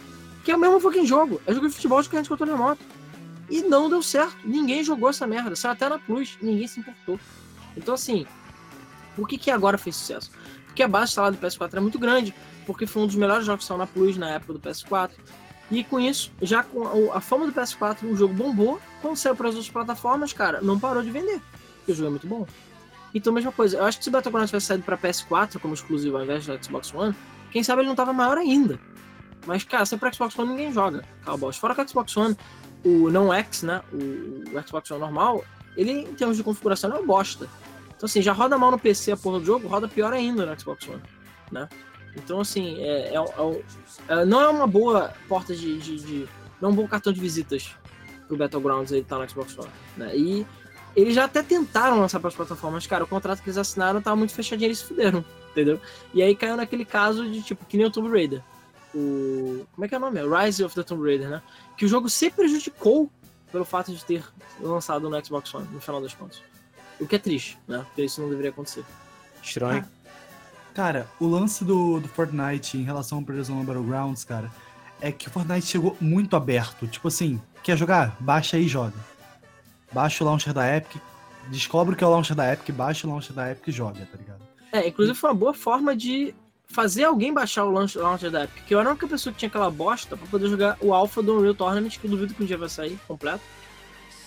que 0.43 0.51
é 0.51 0.55
o 0.55 0.59
mesmo 0.59 0.79
fucking 0.79 1.05
jogo. 1.05 1.41
É 1.47 1.53
jogo 1.53 1.67
de 1.67 1.73
futebol 1.75 2.01
de 2.01 2.09
corrente 2.09 2.29
controle 2.29 2.51
remoto. 2.51 2.81
E 3.49 3.61
não 3.61 3.89
deu 3.89 4.01
certo. 4.01 4.37
Ninguém 4.43 4.83
jogou 4.83 5.09
essa 5.09 5.27
merda. 5.27 5.55
Saiu 5.55 5.73
até 5.73 5.87
na 5.89 5.99
Plus. 5.99 6.37
Ninguém 6.41 6.67
se 6.67 6.79
importou. 6.79 7.19
Então, 7.77 7.93
assim, 7.93 8.25
por 9.15 9.27
que, 9.27 9.37
que 9.37 9.51
agora 9.51 9.77
fez 9.77 9.95
sucesso? 9.95 10.31
Porque 10.65 10.81
a 10.83 10.87
base 10.87 11.11
instalada 11.11 11.37
do 11.37 11.45
PS4 11.45 11.75
é 11.75 11.79
muito 11.79 11.99
grande. 11.99 12.33
Porque 12.65 12.87
foi 12.87 13.03
um 13.03 13.07
dos 13.07 13.15
melhores 13.15 13.45
jogos 13.45 13.63
que 13.63 13.67
saiu 13.67 13.77
na 13.77 13.85
Plus 13.87 14.17
na 14.17 14.31
época 14.31 14.53
do 14.53 14.59
PS4. 14.59 15.11
E 15.71 15.83
com 15.83 15.99
isso, 15.99 16.31
já 16.41 16.63
com 16.63 17.11
a- 17.11 17.17
a 17.17 17.21
fama 17.21 17.45
do 17.45 17.51
PS4, 17.51 18.03
o 18.09 18.15
jogo 18.15 18.33
bombou. 18.33 18.79
Quando 19.01 19.15
saiu 19.15 19.35
para 19.35 19.49
as 19.49 19.55
outras 19.55 19.71
plataformas, 19.71 20.33
cara, 20.33 20.61
não 20.61 20.79
parou 20.79 21.01
de 21.03 21.11
vender. 21.11 21.39
Porque 21.77 21.91
o 21.91 21.95
jogo 21.95 22.07
é 22.07 22.11
muito 22.11 22.27
bom. 22.27 22.47
Então, 23.13 23.31
mesma 23.31 23.51
coisa. 23.51 23.77
Eu 23.77 23.85
acho 23.85 23.97
que 23.99 24.03
se 24.03 24.09
o 24.09 24.11
Battlegrounds 24.11 24.49
tivesse 24.49 24.65
saído 24.67 24.83
para 24.83 24.97
PS4 24.97 25.59
como 25.59 25.73
exclusivo 25.73 26.17
ao 26.17 26.23
invés 26.23 26.45
do 26.45 26.63
Xbox 26.63 26.93
One, 26.93 27.15
quem 27.51 27.63
sabe 27.63 27.81
ele 27.81 27.87
não 27.87 27.95
tava 27.95 28.11
maior 28.11 28.37
ainda. 28.37 28.79
Mas, 29.47 29.63
cara, 29.63 29.85
se 29.85 29.93
é 29.95 29.97
pra 29.97 30.11
Xbox 30.11 30.37
One, 30.37 30.49
ninguém 30.49 30.73
joga. 30.73 31.03
Cowboys. 31.23 31.55
Fora 31.57 31.73
que 31.75 31.81
o 31.81 31.87
Xbox 31.87 32.17
One, 32.17 32.35
o 32.85 33.09
não 33.09 33.33
X, 33.33 33.63
né? 33.63 33.81
O, 33.91 34.57
o 34.57 34.67
Xbox 34.67 34.89
One 34.91 34.99
normal, 35.01 35.43
ele, 35.75 35.91
em 35.91 36.13
termos 36.13 36.37
de 36.37 36.43
configuração, 36.43 36.91
é 36.91 36.93
uma 36.93 37.05
bosta. 37.05 37.47
Então, 37.95 38.05
assim, 38.07 38.21
já 38.21 38.31
roda 38.33 38.57
mal 38.57 38.71
no 38.71 38.79
PC 38.79 39.11
a 39.11 39.17
porra 39.17 39.39
do 39.39 39.45
jogo, 39.45 39.67
roda 39.67 39.87
pior 39.87 40.13
ainda 40.13 40.45
no 40.45 40.59
Xbox 40.59 40.87
One, 40.87 41.01
né? 41.51 41.67
Então, 42.15 42.39
assim, 42.39 42.79
é, 42.81 43.13
é, 43.13 43.15
é- 43.15 43.63
é- 44.21 44.25
não 44.25 44.39
é 44.41 44.47
uma 44.47 44.67
boa 44.67 45.13
porta 45.27 45.53
de, 45.55 45.77
de, 45.79 45.97
de- 45.97 46.29
Não 46.61 46.69
é 46.69 46.71
um 46.71 46.75
bom 46.75 46.87
cartão 46.87 47.11
de 47.11 47.19
visitas 47.19 47.71
pro 48.27 48.37
Battlegrounds 48.37 48.91
ele 48.91 49.03
tá 49.03 49.17
no 49.17 49.29
Xbox 49.29 49.57
One, 49.57 49.69
né? 49.97 50.15
E 50.15 50.45
eles 50.95 51.13
já 51.13 51.25
até 51.25 51.43
tentaram 51.43 51.99
lançar 51.99 52.19
para 52.19 52.29
as 52.29 52.35
plataformas, 52.35 52.87
cara, 52.87 53.03
o 53.03 53.07
contrato 53.07 53.41
que 53.41 53.49
eles 53.49 53.57
assinaram 53.57 54.01
tava 54.01 54.15
muito 54.15 54.33
fechadinho, 54.33 54.67
eles 54.67 54.79
se 54.79 54.85
fuderam, 54.85 55.23
entendeu? 55.51 55.79
E 56.13 56.21
aí 56.23 56.33
caiu 56.35 56.55
naquele 56.55 56.85
caso 56.85 57.29
de, 57.29 57.41
tipo, 57.41 57.65
que 57.65 57.75
nem 57.75 57.85
o 57.85 57.91
Tomb 57.91 58.09
Raider. 58.09 58.41
O... 58.95 59.65
Como 59.73 59.85
é 59.85 59.87
que 59.87 59.95
é 59.95 59.97
o 59.97 60.01
nome? 60.01 60.21
Rise 60.21 60.63
of 60.63 60.73
the 60.73 60.83
Tomb 60.83 61.05
Raider, 61.05 61.29
né? 61.29 61.41
Que 61.77 61.85
o 61.85 61.87
jogo 61.87 62.09
se 62.09 62.31
prejudicou 62.31 63.11
pelo 63.51 63.65
fato 63.65 63.93
de 63.93 64.03
ter 64.03 64.23
lançado 64.59 65.09
no 65.09 65.25
Xbox 65.25 65.53
One, 65.53 65.67
no 65.71 65.81
final 65.81 66.01
das 66.01 66.13
contas. 66.13 66.41
O 66.99 67.05
que 67.05 67.15
é 67.15 67.19
triste, 67.19 67.59
né? 67.67 67.83
Porque 67.87 68.03
isso 68.03 68.21
não 68.21 68.29
deveria 68.29 68.51
acontecer. 68.51 68.85
Estranho. 69.43 69.85
Cara, 70.73 71.07
o 71.19 71.27
lance 71.27 71.63
do, 71.63 71.99
do 71.99 72.07
Fortnite 72.07 72.77
em 72.77 72.83
relação 72.83 73.19
ao 73.19 73.23
Prison 73.23 73.63
Battlegrounds, 73.63 74.23
cara, 74.23 74.51
é 75.01 75.11
que 75.11 75.27
o 75.27 75.31
Fortnite 75.31 75.67
chegou 75.67 75.95
muito 75.99 76.35
aberto. 76.35 76.87
Tipo 76.87 77.07
assim, 77.09 77.41
quer 77.63 77.77
jogar? 77.77 78.15
Baixa 78.19 78.57
aí 78.57 78.65
e 78.65 78.67
joga. 78.67 78.97
Baixa 79.91 80.23
o 80.23 80.27
launcher 80.27 80.53
da 80.53 80.75
Epic, 80.75 81.01
descobre 81.49 81.93
o 81.93 81.97
que 81.97 82.03
é 82.03 82.07
o 82.07 82.09
launcher 82.09 82.35
da 82.35 82.51
Epic, 82.51 82.75
baixa 82.75 83.07
o 83.07 83.09
launcher 83.09 83.33
da 83.33 83.51
Epic 83.51 83.67
e 83.67 83.71
joga, 83.71 84.05
tá 84.05 84.17
ligado? 84.17 84.41
É, 84.71 84.87
inclusive 84.87 85.17
foi 85.17 85.29
uma 85.29 85.35
boa 85.35 85.53
forma 85.53 85.95
de 85.95 86.35
fazer 86.67 87.03
alguém 87.05 87.33
baixar 87.33 87.63
o 87.65 87.71
launch- 87.71 87.95
launcher 87.97 88.29
da 88.31 88.43
Epic. 88.45 88.65
Que 88.65 88.75
eu 88.75 88.79
era 88.79 88.89
a 88.89 88.91
única 88.91 89.07
pessoa 89.07 89.31
que 89.33 89.39
tinha 89.39 89.49
aquela 89.49 89.69
bosta 89.71 90.15
pra 90.17 90.27
poder 90.27 90.47
jogar 90.49 90.77
o 90.81 90.93
Alpha 90.93 91.21
do 91.21 91.37
Unreal 91.37 91.55
Tournament, 91.55 91.89
que 91.99 92.05
eu 92.05 92.11
duvido 92.11 92.33
que 92.33 92.43
um 92.43 92.45
dia 92.45 92.57
vai 92.57 92.69
sair 92.69 92.99
completo. 93.07 93.41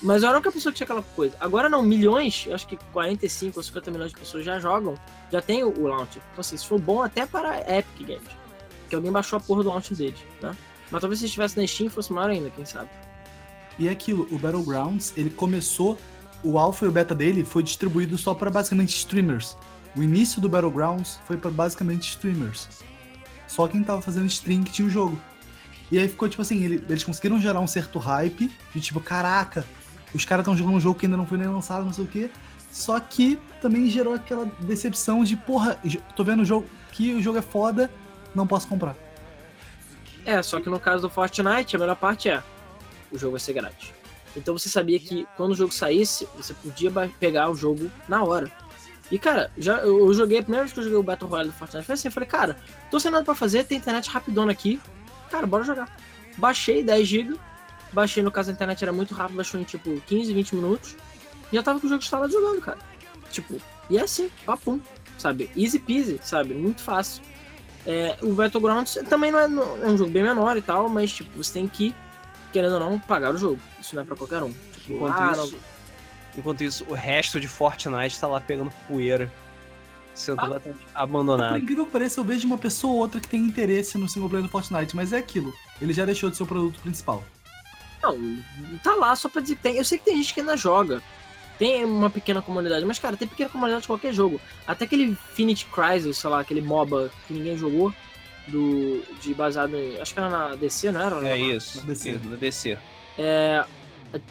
Mas 0.01 0.23
eu 0.23 0.29
era 0.29 0.37
a 0.37 0.39
única 0.41 0.53
pessoa 0.53 0.73
que 0.73 0.77
tinha 0.77 0.85
aquela 0.85 1.03
coisa. 1.03 1.37
Agora 1.41 1.69
não, 1.69 1.83
milhões, 1.83 2.47
acho 2.53 2.67
que 2.69 2.77
45 2.93 3.59
ou 3.59 3.63
50 3.63 3.91
milhões 3.91 4.13
de 4.13 4.19
pessoas 4.19 4.45
já 4.45 4.59
jogam, 4.61 4.95
já 5.33 5.43
tem 5.43 5.65
o, 5.65 5.69
o 5.77 5.89
launcher. 5.89 6.23
Então 6.33 6.41
assim, 6.41 6.55
isso 6.55 6.69
foi 6.69 6.79
bom 6.79 7.03
até 7.03 7.27
para 7.27 7.51
a 7.51 7.79
Epic 7.79 8.07
Games. 8.07 8.29
que 8.89 8.95
alguém 8.95 9.11
baixou 9.11 9.37
a 9.37 9.41
porra 9.41 9.65
do 9.65 9.69
launch 9.71 9.95
deles, 9.95 10.21
né? 10.41 10.57
Mas 10.91 11.01
talvez 11.01 11.19
se 11.21 11.27
estivesse 11.27 11.59
na 11.61 11.67
Steam 11.67 11.91
fosse 11.91 12.13
maior 12.13 12.31
ainda, 12.31 12.49
quem 12.51 12.65
sabe. 12.65 12.89
E 13.79 13.89
é 13.89 13.91
aquilo, 13.91 14.27
o 14.31 14.39
Battlegrounds, 14.39 15.13
ele 15.17 15.31
começou, 15.31 15.99
o 16.43 16.59
alpha 16.59 16.87
e 16.87 16.89
o 16.89 16.93
beta 16.93 17.15
dele 17.15 17.45
foi 17.45 17.63
distribuído 17.63 18.17
só 18.17 18.33
para 18.35 18.51
basicamente 18.51 18.97
streamers. 18.97 19.57
O 19.99 20.03
início 20.03 20.41
do 20.41 20.49
Battlegrounds 20.49 21.19
foi 21.27 21.37
para 21.37 21.51
basicamente 21.51 22.09
streamers. 22.11 22.69
Só 23.49 23.67
quem 23.67 23.83
tava 23.83 24.01
fazendo 24.01 24.27
stream 24.27 24.63
que 24.63 24.71
tinha 24.71 24.87
o 24.87 24.91
jogo. 24.91 25.21
E 25.91 25.99
aí 25.99 26.07
ficou 26.09 26.29
tipo 26.29 26.41
assim, 26.41 26.63
ele- 26.63 26.85
eles 26.89 27.03
conseguiram 27.03 27.41
gerar 27.41 27.59
um 27.59 27.67
certo 27.67 27.99
hype 27.99 28.49
de 28.73 28.81
tipo, 28.81 29.01
caraca, 29.01 29.67
os 30.15 30.25
caras 30.25 30.43
estão 30.45 30.57
jogando 30.57 30.77
um 30.77 30.81
jogo 30.81 31.01
que 31.01 31.07
ainda 31.07 31.17
não 31.17 31.27
foi 31.27 31.37
nem 31.37 31.49
lançado, 31.49 31.85
não 31.85 31.93
sei 31.93 32.05
o 32.05 32.07
quê. 32.07 32.31
Só 32.71 33.01
que 33.01 33.41
também 33.61 33.91
gerou 33.91 34.15
aquela 34.15 34.45
decepção 34.61 35.25
de, 35.25 35.37
porra, 35.37 35.81
tô 36.15 36.23
vendo 36.23 36.43
o 36.43 36.45
jogo 36.45 36.69
que 36.93 37.15
o 37.15 37.21
jogo 37.21 37.39
é 37.39 37.43
foda, 37.43 37.91
não 38.33 38.47
posso 38.47 38.69
comprar. 38.69 38.95
É, 40.25 40.41
só 40.43 40.61
que 40.61 40.71
no 40.71 40.79
caso 40.79 41.03
do 41.03 41.11
Fortnite, 41.11 41.75
a 41.75 41.79
melhor 41.79 41.97
parte 41.97 42.29
é 42.29 42.41
o 43.11 43.19
jogo 43.19 43.33
vai 43.33 43.41
ser 43.41 43.53
grátis. 43.55 43.93
Então 44.37 44.57
você 44.57 44.69
sabia 44.69 45.01
que 45.01 45.27
quando 45.37 45.53
o 45.53 45.57
jogo 45.57 45.73
saísse, 45.75 46.29
você 46.37 46.55
podia 46.55 46.93
pegar 47.19 47.51
o 47.51 47.57
jogo 47.57 47.91
na 48.09 48.23
hora. 48.23 48.53
E 49.11 49.19
cara, 49.19 49.51
já 49.57 49.79
eu 49.79 50.13
joguei, 50.13 50.39
a 50.39 50.43
primeira 50.43 50.65
vez 50.65 50.73
que 50.73 50.81
eu 50.81 50.85
joguei 50.85 50.99
o 50.99 51.03
Battle 51.03 51.31
Royale 51.31 51.49
do 51.49 51.55
Fortnite 51.55 51.87
foi 51.87 51.95
assim, 51.95 52.09
eu 52.09 52.13
falei, 52.13 52.29
cara, 52.29 52.57
tô 52.91 53.01
sem 53.01 53.11
nada 53.11 53.25
pra 53.25 53.35
fazer, 53.35 53.65
tem 53.65 53.79
internet 53.79 54.09
rapidona 54.11 54.53
aqui. 54.53 54.79
Cara, 55.31 55.47
bora 55.47 55.65
jogar. 55.65 55.95
Baixei 56.37 56.83
10 56.83 57.07
GB, 57.09 57.37
baixei 57.93 58.23
no 58.23 58.31
caso 58.31 58.51
a 58.51 58.53
internet 58.53 58.83
era 58.83 58.93
muito 58.93 59.15
rápido, 59.15 59.37
baixou 59.37 59.59
em 59.61 59.65
tipo 59.65 60.01
15, 60.07 60.33
20 60.35 60.55
minutos. 60.57 60.97
E 61.51 61.57
já 61.57 61.63
tava 61.63 61.81
com 61.81 61.87
o 61.87 61.89
jogo 61.89 62.03
instalado 62.03 62.31
jogando, 62.33 62.61
cara. 62.61 62.79
Tipo, 63.31 63.57
e 63.89 63.97
é 63.97 64.03
assim, 64.03 64.31
papum, 64.45 64.79
sabe? 65.17 65.51
Easy 65.57 65.79
peasy, 65.79 66.21
sabe? 66.23 66.53
Muito 66.55 66.83
fácil. 66.83 67.23
É, 67.87 68.17
o 68.23 68.33
Battlegrounds 68.35 68.99
também 69.09 69.31
não 69.33 69.39
é, 69.39 69.49
não- 69.49 69.83
é 69.83 69.87
um 69.89 69.97
jogo 69.97 70.11
bem 70.11 70.23
menor 70.23 70.57
e 70.59 70.63
tal, 70.63 70.89
mas 70.91 71.11
tipo, 71.13 71.43
você 71.43 71.55
tem 71.55 71.67
que, 71.67 71.95
querendo 72.53 72.75
ou 72.75 72.81
não, 72.81 72.99
pagar 72.99 73.35
o 73.35 73.39
jogo. 73.39 73.59
Isso 73.81 73.95
não 73.95 74.03
é 74.03 74.05
pra 74.05 74.15
qualquer 74.17 74.43
um. 74.43 74.53
Tipo, 74.75 75.07
ah, 75.07 75.33
isso, 75.47 75.57
enquanto 76.39 76.63
isso, 76.63 76.85
o 76.89 76.95
resto 76.95 77.41
de 77.41 77.49
Fortnite 77.49 78.19
tá 78.19 78.27
lá 78.27 78.41
pegando 78.41 78.71
poeira. 78.87 79.31
Sendo 80.15 80.41
Ah. 80.41 80.61
Por 80.61 80.75
abandonado. 80.95 81.59
incrível 81.59 81.87
que 81.87 81.93
pareça, 81.93 82.21
eu 82.21 82.25
vejo 82.25 82.47
uma 82.47 82.59
pessoa 82.59 82.93
ou 82.93 82.99
outra 82.99 83.21
que 83.21 83.29
tem 83.29 83.41
interesse 83.41 83.97
no 83.99 84.09
single 84.09 84.29
player 84.29 84.45
do 84.45 84.51
Fortnite, 84.51 84.97
mas 84.97 85.13
é 85.13 85.19
aquilo. 85.19 85.53
Ele 85.81 85.93
já 85.93 86.05
deixou 86.05 86.29
de 86.29 86.37
ser 86.37 86.43
o 86.43 86.47
produto 86.47 86.81
principal. 86.81 87.23
não, 88.03 88.43
tá 88.83 88.95
lá 88.95 89.15
só 89.15 89.29
pra 89.29 89.41
dizer 89.41 89.57
que 89.57 89.63
tem. 89.63 89.77
Eu 89.77 89.85
sei 89.85 89.99
que 89.99 90.05
tem 90.05 90.17
gente 90.17 90.35
que 90.35 90.41
ainda 90.41 90.57
joga. 90.57 91.03
Tem 91.59 91.85
uma 91.85 92.09
pequena 92.09 92.41
comunidade, 92.41 92.85
mas 92.85 93.01
cara, 93.01 93.17
tem 93.17 93.27
pequena 93.27 93.51
comunidade 93.51 93.83
de 93.83 93.89
qualquer 93.89 94.13
jogo. 94.13 94.41
Até 94.67 94.85
aquele 94.85 95.05
Infinite 95.05 95.67
Crisis, 95.67 96.19
sei 96.19 96.31
lá, 96.31 96.41
aquele 96.41 96.61
MOBA 96.61 97.11
que 97.27 97.35
ninguém 97.35 97.59
jogou, 97.59 97.93
do, 98.47 99.03
de 99.21 99.35
baseado 99.35 99.77
em. 99.77 100.01
Acho 100.01 100.15
que 100.15 100.21
era 100.21 100.31
na 100.31 100.55
DC, 100.55 100.93
não 100.93 101.01
era? 101.01 101.29
É 101.29 101.37
isso. 101.37 101.85
DC. 101.85 102.11
isso, 102.11 102.29
No 102.29 102.37
DC. 102.37 102.79
É, 103.19 103.65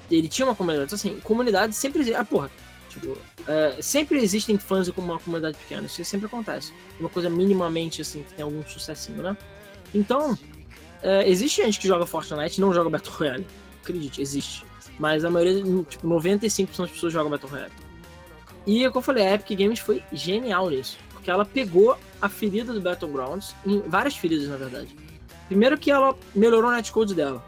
ele 0.10 0.28
tinha 0.28 0.46
uma 0.46 0.56
comunidade. 0.56 0.88
Então, 0.88 0.96
assim, 0.96 1.20
comunidade 1.22 1.76
sempre 1.76 2.02
existe. 2.02 2.18
Ah, 2.18 2.26
porra. 2.26 2.50
Tipo, 2.90 3.18
é, 3.48 3.82
sempre 3.82 4.20
existem 4.20 4.58
fãs 4.58 4.90
com 4.90 5.02
uma 5.02 5.20
comunidade 5.20 5.58
pequena. 5.58 5.86
Isso 5.86 6.04
sempre 6.04 6.26
acontece. 6.26 6.74
Uma 7.00 7.10
coisa 7.10 7.30
minimamente, 7.30 8.02
assim, 8.02 8.24
que 8.24 8.34
tem 8.34 8.44
algum 8.44 8.64
sucessinho, 8.66 9.22
né? 9.22 9.38
Então, 9.94 10.38
é, 11.02 11.30
existe 11.30 11.62
gente 11.62 11.80
que 11.80 11.88
joga 11.88 12.06
Fortnite 12.06 12.58
e 12.58 12.62
não 12.62 12.74
joga 12.74 12.90
Battle 12.90 13.16
Royale. 13.16 13.46
Acredite, 13.82 14.22
existe. 14.22 14.66
Mas 15.00 15.24
a 15.24 15.30
maioria, 15.30 15.64
tipo, 15.84 16.08
95% 16.08 16.78
das 16.78 16.92
pessoas 16.92 17.14
jogam 17.14 17.30
Battle 17.30 17.52
Royale. 17.52 17.72
E, 18.66 18.86
como 18.88 18.98
eu 18.98 19.02
falei, 19.02 19.28
a 19.28 19.36
Epic 19.36 19.58
Games 19.58 19.80
foi 19.80 20.04
genial 20.12 20.70
nisso. 20.70 20.98
Porque 21.12 21.32
ela 21.32 21.46
pegou 21.46 21.98
a 22.22 22.28
ferida 22.28 22.74
do 22.74 22.82
Battlegrounds, 22.82 23.56
em 23.66 23.80
várias 23.82 24.16
feridas, 24.16 24.48
na 24.48 24.58
verdade. 24.58 24.96
Primeiro 25.48 25.78
que 25.78 25.90
ela 25.90 26.16
melhorou 26.36 26.70
o 26.70 26.74
netcode 26.74 27.16
dela. 27.16 27.44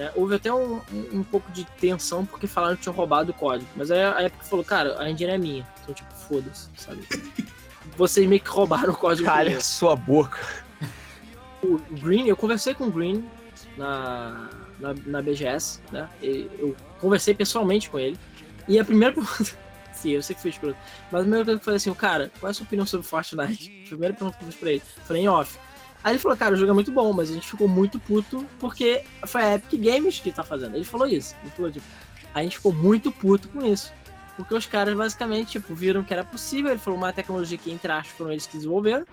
Né? 0.00 0.10
Houve 0.14 0.36
até 0.36 0.50
um, 0.50 0.80
um, 0.90 1.18
um 1.18 1.22
pouco 1.22 1.52
de 1.52 1.62
tensão 1.78 2.24
porque 2.24 2.46
falaram 2.46 2.74
que 2.74 2.82
tinham 2.82 2.94
roubado 2.94 3.32
o 3.32 3.34
código. 3.34 3.70
Mas 3.76 3.90
aí 3.90 4.02
a 4.02 4.24
Epic 4.24 4.42
falou, 4.44 4.64
cara, 4.64 4.98
a 4.98 5.10
engine 5.10 5.30
é 5.30 5.36
minha. 5.36 5.68
Então, 5.82 5.94
tipo, 5.94 6.14
foda-se, 6.14 6.70
sabe? 6.74 7.06
Vocês 7.98 8.26
meio 8.26 8.40
que 8.40 8.48
roubaram 8.48 8.94
o 8.94 8.96
código. 8.96 9.28
Calha 9.28 9.60
sua 9.60 9.94
boca. 9.94 10.40
O 11.62 11.78
Green, 12.00 12.28
eu 12.28 12.34
conversei 12.34 12.72
com 12.72 12.84
o 12.84 12.90
Green 12.90 13.28
na, 13.76 14.48
na, 14.78 14.94
na 15.04 15.20
BGS, 15.20 15.80
né? 15.92 16.08
E 16.22 16.48
Eu 16.58 16.74
conversei 16.98 17.34
pessoalmente 17.34 17.90
com 17.90 17.98
ele. 17.98 18.18
E 18.66 18.78
a 18.78 18.84
primeira 18.84 19.14
pergunta. 19.14 19.54
Sim, 19.92 20.12
eu 20.12 20.22
sei 20.22 20.34
que 20.34 20.40
foi 20.40 20.50
escroto. 20.50 20.78
Mas 21.12 21.20
a 21.20 21.24
primeira 21.24 21.44
pergunta 21.44 21.58
que 21.58 21.62
eu 21.62 21.64
falei 21.64 21.76
assim, 21.76 21.92
cara, 21.92 22.32
qual 22.40 22.48
é 22.48 22.52
a 22.52 22.54
sua 22.54 22.64
opinião 22.64 22.86
sobre 22.86 23.06
Fortnite? 23.06 23.82
A 23.84 23.88
primeira 23.88 24.14
pergunta 24.14 24.38
que 24.38 24.44
eu 24.44 24.48
fiz 24.48 24.56
pra 24.56 24.70
ele. 24.70 24.82
Falei 25.04 25.24
em 25.24 25.28
off. 25.28 25.58
Aí 26.02 26.12
ele 26.12 26.18
falou, 26.18 26.36
cara, 26.36 26.54
o 26.54 26.56
jogo 26.56 26.70
é 26.70 26.74
muito 26.74 26.90
bom, 26.90 27.12
mas 27.12 27.30
a 27.30 27.34
gente 27.34 27.46
ficou 27.48 27.68
muito 27.68 27.98
puto 27.98 28.46
porque 28.58 29.02
foi 29.26 29.42
a 29.42 29.54
Epic 29.56 29.80
Games 29.80 30.18
que 30.18 30.32
tá 30.32 30.42
fazendo. 30.42 30.74
Ele 30.74 30.84
falou 30.84 31.06
isso. 31.06 31.34
Ele 31.42 31.50
falou, 31.50 31.70
tipo, 31.70 31.86
a 32.34 32.42
gente 32.42 32.56
ficou 32.56 32.72
muito 32.72 33.12
puto 33.12 33.48
com 33.48 33.64
isso. 33.64 33.92
Porque 34.36 34.54
os 34.54 34.64
caras 34.64 34.96
basicamente, 34.96 35.52
tipo, 35.52 35.74
viram 35.74 36.02
que 36.02 36.12
era 36.12 36.24
possível. 36.24 36.70
Ele 36.70 36.80
falou 36.80 36.98
uma 36.98 37.12
tecnologia 37.12 37.58
que, 37.58 37.70
entre 37.70 37.92
aspas, 37.92 38.16
foram 38.16 38.32
eles 38.32 38.46
que 38.46 38.56
desenvolveram. 38.56 39.04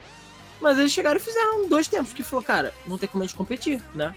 Mas 0.62 0.80
eles 0.80 0.92
chegaram 0.92 1.18
e 1.18 1.20
fizeram 1.20 1.68
dois 1.68 1.88
tempos, 1.88 2.14
que 2.14 2.24
falou, 2.24 2.44
cara, 2.44 2.74
não 2.88 2.98
tem 2.98 3.08
como 3.08 3.24
a 3.24 3.28
gente 3.28 3.36
competir, 3.36 3.82
né? 3.94 4.16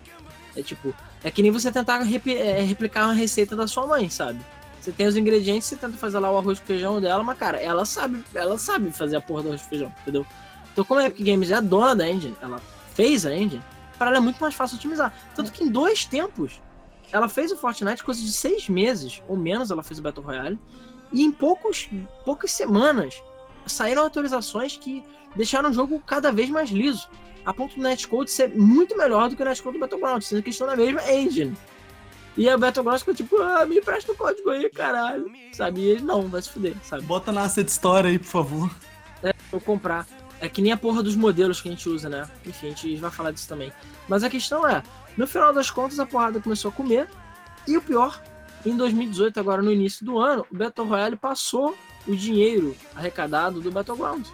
É 0.56 0.62
tipo, 0.62 0.94
é 1.22 1.30
que 1.30 1.42
nem 1.42 1.50
você 1.50 1.70
tentar 1.70 1.98
repli- 1.98 2.36
é, 2.36 2.60
replicar 2.62 3.04
uma 3.04 3.12
receita 3.12 3.54
da 3.54 3.66
sua 3.66 3.86
mãe, 3.86 4.08
sabe? 4.08 4.40
Você 4.80 4.90
tem 4.90 5.06
os 5.06 5.16
ingredientes, 5.16 5.68
você 5.68 5.76
tenta 5.76 5.98
fazer 5.98 6.18
lá 6.18 6.32
o 6.32 6.38
arroz 6.38 6.58
com 6.58 6.66
feijão 6.66 6.98
dela, 7.00 7.22
mas 7.22 7.36
cara, 7.38 7.58
ela 7.58 7.84
sabe, 7.84 8.24
ela 8.34 8.56
sabe 8.56 8.90
fazer 8.90 9.16
a 9.16 9.20
porra 9.20 9.42
do 9.42 9.48
arroz 9.48 9.62
com 9.62 9.68
feijão, 9.68 9.92
entendeu? 10.00 10.24
Então 10.72 10.84
como 10.84 11.00
a 11.00 11.06
Epic 11.06 11.24
Games 11.24 11.50
é 11.50 11.54
a 11.54 11.60
dona 11.60 11.94
da 11.96 12.08
engine, 12.08 12.36
ela 12.40 12.60
fez 12.94 13.26
a 13.26 13.34
engine, 13.34 13.62
para 13.98 14.10
ela 14.10 14.18
é 14.18 14.20
muito 14.20 14.40
mais 14.40 14.54
fácil 14.54 14.76
otimizar. 14.76 15.12
Tanto 15.34 15.52
que 15.52 15.64
em 15.64 15.68
dois 15.68 16.04
tempos, 16.04 16.60
ela 17.12 17.28
fez 17.28 17.52
o 17.52 17.56
Fortnite, 17.56 18.04
coisa 18.04 18.20
de 18.20 18.32
seis 18.32 18.68
meses, 18.68 19.22
ou 19.28 19.36
menos 19.36 19.70
ela 19.70 19.82
fez 19.82 19.98
o 19.98 20.02
Battle 20.02 20.24
Royale, 20.24 20.58
e 21.12 21.22
em 21.22 21.32
poucos, 21.32 21.88
poucas 22.24 22.52
semanas 22.52 23.20
saíram 23.66 24.04
atualizações 24.04 24.76
que 24.76 25.04
deixaram 25.34 25.70
o 25.70 25.72
jogo 25.72 26.00
cada 26.06 26.30
vez 26.32 26.48
mais 26.50 26.70
liso. 26.70 27.08
A 27.44 27.54
ponto 27.54 27.74
do 27.74 27.82
netcode 27.82 28.30
ser 28.30 28.54
muito 28.54 28.96
melhor 28.96 29.28
do 29.28 29.36
que 29.36 29.42
o 29.42 29.44
netcode 29.44 29.78
do 29.78 29.80
Battlegrounds, 29.80 30.28
sendo 30.28 30.42
que 30.42 30.50
estão 30.50 30.66
na 30.66 30.76
mesma 30.76 31.02
engine. 31.10 31.56
E 32.36 32.48
a 32.48 32.56
Battlegrounds 32.56 33.02
ficou 33.02 33.14
tipo, 33.14 33.36
ah, 33.42 33.66
me 33.66 33.78
empresta 33.78 34.12
o 34.12 34.16
código 34.16 34.50
aí, 34.50 34.68
caralho. 34.70 35.30
Sabe? 35.52 35.80
E 35.80 35.90
ele 35.90 36.02
não, 36.02 36.28
vai 36.28 36.42
se 36.42 36.50
fuder, 36.50 36.76
sabe? 36.82 37.02
Bota 37.02 37.32
na 37.32 37.42
asset 37.42 37.68
store 37.68 38.08
aí, 38.08 38.18
por 38.18 38.26
favor. 38.26 38.70
Vou 39.50 39.60
comprar. 39.60 40.06
É 40.40 40.48
que 40.48 40.62
nem 40.62 40.72
a 40.72 40.76
porra 40.76 41.02
dos 41.02 41.14
modelos 41.14 41.60
que 41.60 41.68
a 41.68 41.72
gente 41.72 41.88
usa, 41.88 42.08
né? 42.08 42.28
Enfim, 42.46 42.68
a 42.68 42.70
gente 42.70 42.96
vai 42.96 43.10
falar 43.10 43.30
disso 43.30 43.48
também. 43.48 43.72
Mas 44.08 44.24
a 44.24 44.30
questão 44.30 44.66
é, 44.66 44.82
no 45.16 45.26
final 45.26 45.52
das 45.52 45.70
contas, 45.70 46.00
a 46.00 46.06
porrada 46.06 46.40
começou 46.40 46.70
a 46.70 46.72
comer. 46.72 47.08
E 47.66 47.76
o 47.76 47.82
pior, 47.82 48.22
em 48.64 48.76
2018, 48.76 49.38
agora 49.38 49.60
no 49.60 49.70
início 49.70 50.04
do 50.04 50.18
ano, 50.18 50.46
o 50.50 50.56
Battle 50.56 50.86
Royale 50.86 51.16
passou 51.16 51.76
o 52.06 52.16
dinheiro 52.16 52.74
arrecadado 52.94 53.60
do 53.60 53.70
Battlegrounds. 53.70 54.32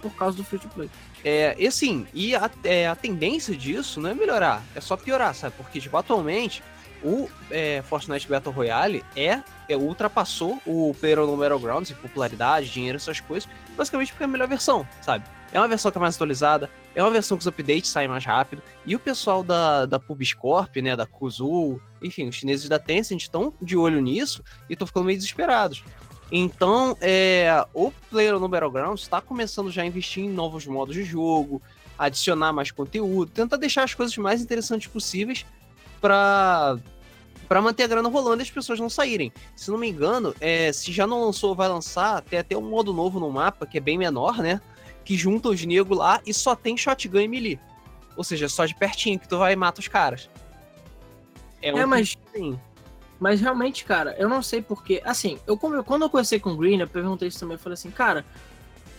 Por 0.00 0.12
causa 0.14 0.36
do 0.36 0.44
free 0.44 0.60
to 0.60 0.68
play. 0.68 0.88
É, 1.24 1.56
e 1.58 1.66
assim, 1.66 2.06
e 2.14 2.36
a, 2.36 2.48
é, 2.62 2.86
a 2.86 2.94
tendência 2.94 3.56
disso 3.56 4.00
não 4.00 4.10
é 4.10 4.14
melhorar, 4.14 4.62
é 4.76 4.80
só 4.80 4.96
piorar, 4.96 5.34
sabe? 5.34 5.56
Porque, 5.56 5.80
tipo, 5.80 5.96
atualmente, 5.96 6.62
o 7.02 7.28
é, 7.50 7.82
Fortnite 7.82 8.28
Battle 8.28 8.54
Royale 8.54 9.04
é, 9.16 9.42
é 9.68 9.76
ultrapassou 9.76 10.60
o 10.64 10.94
PlayerUnknown 11.00 11.36
Battlegrounds 11.36 11.90
em 11.90 11.94
popularidade, 11.94 12.70
dinheiro, 12.70 12.96
essas 12.96 13.18
coisas, 13.18 13.48
basicamente 13.76 14.12
porque 14.12 14.22
é 14.22 14.26
a 14.26 14.28
melhor 14.28 14.46
versão, 14.46 14.86
sabe? 15.02 15.24
É 15.52 15.58
uma 15.58 15.68
versão 15.68 15.90
que 15.90 15.98
é 15.98 16.00
mais 16.00 16.14
atualizada, 16.14 16.70
é 16.94 17.02
uma 17.02 17.10
versão 17.10 17.36
que 17.36 17.42
os 17.42 17.46
updates 17.46 17.90
saem 17.90 18.08
mais 18.08 18.24
rápido, 18.24 18.62
e 18.84 18.94
o 18.94 18.98
pessoal 18.98 19.42
da, 19.42 19.86
da 19.86 19.98
PubScorp, 19.98 20.76
né, 20.76 20.94
da 20.94 21.06
Kuzul, 21.06 21.80
enfim, 22.02 22.28
os 22.28 22.36
chineses 22.36 22.68
da 22.68 22.78
Tencent 22.78 23.22
estão 23.22 23.52
de 23.60 23.76
olho 23.76 24.00
nisso 24.00 24.42
e 24.68 24.74
estão 24.74 24.86
ficando 24.86 25.06
meio 25.06 25.18
desesperados. 25.18 25.82
Então, 26.30 26.96
é, 27.00 27.64
o 27.72 27.90
Player 28.10 28.38
no 28.38 28.48
Battlegrounds 28.48 29.02
está 29.02 29.20
começando 29.20 29.70
já 29.70 29.82
a 29.82 29.86
investir 29.86 30.24
em 30.24 30.28
novos 30.28 30.66
modos 30.66 30.94
de 30.94 31.02
jogo, 31.02 31.62
adicionar 31.98 32.52
mais 32.52 32.70
conteúdo, 32.70 33.30
tentar 33.30 33.56
deixar 33.56 33.84
as 33.84 33.94
coisas 33.94 34.16
mais 34.18 34.42
interessantes 34.42 34.86
possíveis 34.86 35.46
para 36.00 36.78
para 37.48 37.62
manter 37.62 37.84
a 37.84 37.86
grana 37.86 38.10
rolando 38.10 38.42
e 38.42 38.44
as 38.44 38.50
pessoas 38.50 38.78
não 38.78 38.90
saírem. 38.90 39.32
Se 39.56 39.70
não 39.70 39.78
me 39.78 39.88
engano, 39.88 40.34
é, 40.38 40.70
se 40.70 40.92
já 40.92 41.06
não 41.06 41.24
lançou, 41.24 41.54
vai 41.54 41.66
lançar, 41.66 42.20
tem 42.20 42.38
até 42.38 42.54
um 42.54 42.68
modo 42.68 42.92
novo 42.92 43.18
no 43.18 43.30
mapa, 43.30 43.64
que 43.64 43.78
é 43.78 43.80
bem 43.80 43.96
menor, 43.96 44.36
né? 44.36 44.60
Que 45.08 45.16
junta 45.16 45.48
os 45.48 45.64
negros 45.64 45.96
lá 45.96 46.20
e 46.26 46.34
só 46.34 46.54
tem 46.54 46.76
shotgun 46.76 47.20
e 47.20 47.28
melee. 47.28 47.58
Ou 48.14 48.22
seja, 48.22 48.46
só 48.46 48.66
de 48.66 48.74
pertinho 48.74 49.18
que 49.18 49.26
tu 49.26 49.38
vai 49.38 49.54
e 49.54 49.56
mata 49.56 49.80
os 49.80 49.88
caras. 49.88 50.28
É, 51.62 51.72
um 51.72 51.86
mas, 51.86 52.14
sim. 52.30 52.60
mas 53.18 53.40
realmente, 53.40 53.86
cara, 53.86 54.14
eu 54.18 54.28
não 54.28 54.42
sei 54.42 54.60
porque. 54.60 55.00
Assim, 55.02 55.38
eu, 55.46 55.56
quando 55.56 56.02
eu 56.02 56.10
conversei 56.10 56.38
com 56.38 56.50
o 56.50 56.56
Green, 56.58 56.78
eu 56.78 56.86
perguntei 56.86 57.28
isso 57.28 57.40
também. 57.40 57.54
Eu 57.54 57.58
falei 57.58 57.72
assim, 57.72 57.90
cara. 57.90 58.22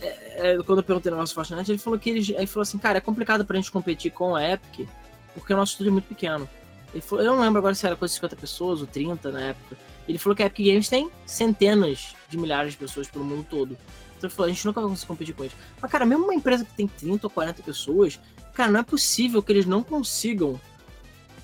é, 0.02 0.54
é, 0.54 0.62
quando 0.64 0.78
eu 0.78 0.82
perguntei 0.82 1.12
no 1.12 1.16
nosso 1.16 1.32
Fortnite, 1.32 1.70
ele 1.70 1.78
falou 1.78 1.96
que 1.96 2.10
ele, 2.10 2.34
ele 2.34 2.46
falou 2.48 2.62
assim, 2.62 2.78
cara, 2.78 2.98
é 2.98 3.00
complicado 3.00 3.44
pra 3.44 3.56
gente 3.56 3.70
competir 3.70 4.10
com 4.10 4.34
a 4.34 4.42
Epic, 4.42 4.88
porque 5.32 5.52
o 5.52 5.56
nosso 5.56 5.74
estúdio 5.74 5.90
é 5.90 5.92
muito 5.92 6.08
pequeno. 6.08 6.48
Ele 6.92 7.00
falou, 7.00 7.24
eu 7.24 7.36
não 7.36 7.40
lembro 7.40 7.58
agora 7.60 7.72
se 7.72 7.86
era 7.86 7.94
coisa 7.94 8.10
de 8.10 8.16
50 8.16 8.34
pessoas 8.34 8.80
ou 8.80 8.86
30 8.88 9.30
na 9.30 9.42
época. 9.42 9.76
Ele 10.08 10.18
falou 10.18 10.34
que 10.34 10.42
a 10.42 10.46
Epic 10.46 10.66
Games 10.66 10.88
tem 10.88 11.08
centenas 11.24 12.16
de 12.28 12.36
milhares 12.36 12.72
de 12.72 12.78
pessoas 12.78 13.08
pelo 13.08 13.24
mundo 13.24 13.46
todo. 13.48 13.78
Ele 14.26 14.32
falou, 14.32 14.50
a 14.50 14.52
gente 14.52 14.66
nunca 14.66 14.80
vai 14.80 14.90
conseguir 14.90 15.08
competir 15.08 15.34
com 15.34 15.44
eles. 15.44 15.56
Mas, 15.80 15.90
cara, 15.90 16.06
mesmo 16.06 16.24
uma 16.24 16.34
empresa 16.34 16.64
que 16.64 16.74
tem 16.74 16.86
30 16.86 17.26
ou 17.26 17.30
40 17.30 17.62
pessoas, 17.62 18.20
cara, 18.54 18.70
não 18.70 18.80
é 18.80 18.82
possível 18.82 19.42
que 19.42 19.52
eles 19.52 19.66
não 19.66 19.82
consigam 19.82 20.60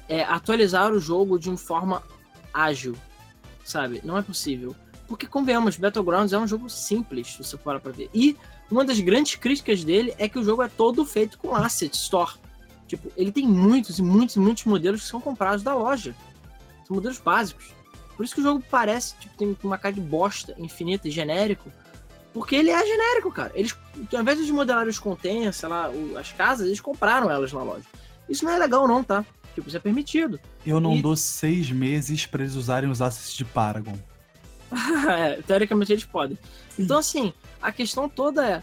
é, 0.08 0.22
atualizar 0.22 0.92
o 0.92 1.00
jogo 1.00 1.38
de 1.38 1.48
uma 1.48 1.58
forma 1.58 2.02
ágil, 2.52 2.94
sabe? 3.64 4.00
Não 4.04 4.16
é 4.16 4.22
possível. 4.22 4.74
Porque, 5.06 5.26
convenhamos, 5.26 5.76
Battlegrounds 5.76 6.32
é 6.32 6.38
um 6.38 6.46
jogo 6.46 6.68
simples, 6.68 7.28
se 7.28 7.38
você 7.38 7.56
parar 7.56 7.80
pra 7.80 7.92
ver. 7.92 8.10
E 8.12 8.36
uma 8.70 8.84
das 8.84 8.98
grandes 8.98 9.36
críticas 9.36 9.84
dele 9.84 10.14
é 10.18 10.28
que 10.28 10.38
o 10.38 10.44
jogo 10.44 10.62
é 10.62 10.68
todo 10.68 11.04
feito 11.04 11.38
com 11.38 11.54
Asset 11.54 11.94
Store. 11.94 12.32
Tipo, 12.88 13.10
ele 13.16 13.32
tem 13.32 13.46
muitos 13.46 13.98
e 13.98 14.02
muitos 14.02 14.36
e 14.36 14.40
muitos 14.40 14.64
modelos 14.64 15.02
que 15.02 15.08
são 15.08 15.20
comprados 15.20 15.62
da 15.62 15.74
loja. 15.74 16.14
São 16.86 16.96
modelos 16.96 17.18
básicos. 17.18 17.74
Por 18.16 18.24
isso 18.24 18.34
que 18.34 18.40
o 18.40 18.44
jogo 18.44 18.64
parece, 18.70 19.14
tipo, 19.16 19.36
tem 19.36 19.56
uma 19.62 19.76
cara 19.76 19.94
de 19.94 20.00
bosta 20.00 20.54
infinita 20.58 21.06
e 21.06 21.10
genérico. 21.10 21.70
Porque 22.36 22.54
ele 22.54 22.68
é 22.68 22.86
genérico, 22.86 23.32
cara. 23.32 23.50
Eles, 23.54 23.74
ao 24.12 24.20
invés 24.20 24.44
de 24.44 24.52
modelar 24.52 24.86
os 24.86 24.98
containers, 24.98 25.56
sei 25.56 25.70
lá, 25.70 25.90
as 26.20 26.32
casas, 26.32 26.66
eles 26.66 26.80
compraram 26.80 27.30
elas 27.30 27.50
na 27.50 27.62
loja. 27.62 27.86
Isso 28.28 28.44
não 28.44 28.52
é 28.52 28.58
legal, 28.58 28.86
não, 28.86 29.02
tá? 29.02 29.24
Tipo, 29.54 29.68
isso 29.68 29.76
é 29.78 29.80
permitido. 29.80 30.38
Eu 30.66 30.78
não 30.78 30.96
e... 30.96 31.00
dou 31.00 31.16
seis 31.16 31.70
meses 31.70 32.26
para 32.26 32.42
eles 32.42 32.54
usarem 32.54 32.90
os 32.90 33.00
assets 33.00 33.32
de 33.32 33.42
Paragon. 33.42 33.96
é, 35.08 35.40
teoricamente 35.46 35.94
eles 35.94 36.04
podem. 36.04 36.38
Então, 36.78 36.98
assim, 36.98 37.32
a 37.62 37.72
questão 37.72 38.06
toda 38.06 38.46
é: 38.46 38.62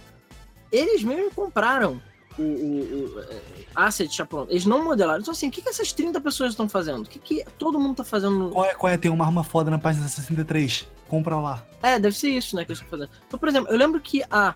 eles 0.71 1.03
mesmo 1.03 1.31
compraram 1.31 1.99
o, 2.37 2.41
o, 2.41 3.15
o 3.15 3.19
é, 3.19 3.41
asset 3.75 4.15
já 4.15 4.25
pronto. 4.25 4.51
Eles 4.51 4.65
não 4.65 4.83
modelaram. 4.83 5.21
Então, 5.21 5.31
assim, 5.31 5.47
o 5.47 5.51
que, 5.51 5.61
que 5.61 5.69
essas 5.69 5.91
30 5.91 6.19
pessoas 6.21 6.51
estão 6.51 6.67
fazendo? 6.67 7.03
O 7.03 7.05
que, 7.05 7.19
que 7.19 7.45
todo 7.57 7.79
mundo 7.79 7.97
tá 7.97 8.03
fazendo? 8.03 8.49
Qual 8.49 8.65
é, 8.65 8.73
qual 8.73 8.91
é? 8.91 8.97
Tem 8.97 9.11
uma 9.11 9.25
arma 9.25 9.43
foda 9.43 9.69
na 9.69 9.79
página 9.79 10.07
63. 10.07 10.87
Compra 11.07 11.35
lá. 11.37 11.65
É, 11.81 11.99
deve 11.99 12.17
ser 12.17 12.29
isso, 12.29 12.55
né, 12.55 12.65
que 12.65 12.71
eles 12.71 12.81
estão 12.81 12.89
fazendo. 12.89 13.11
Então, 13.27 13.39
por 13.39 13.49
exemplo, 13.49 13.71
eu 13.71 13.77
lembro 13.77 13.99
que 13.99 14.23
a. 14.29 14.55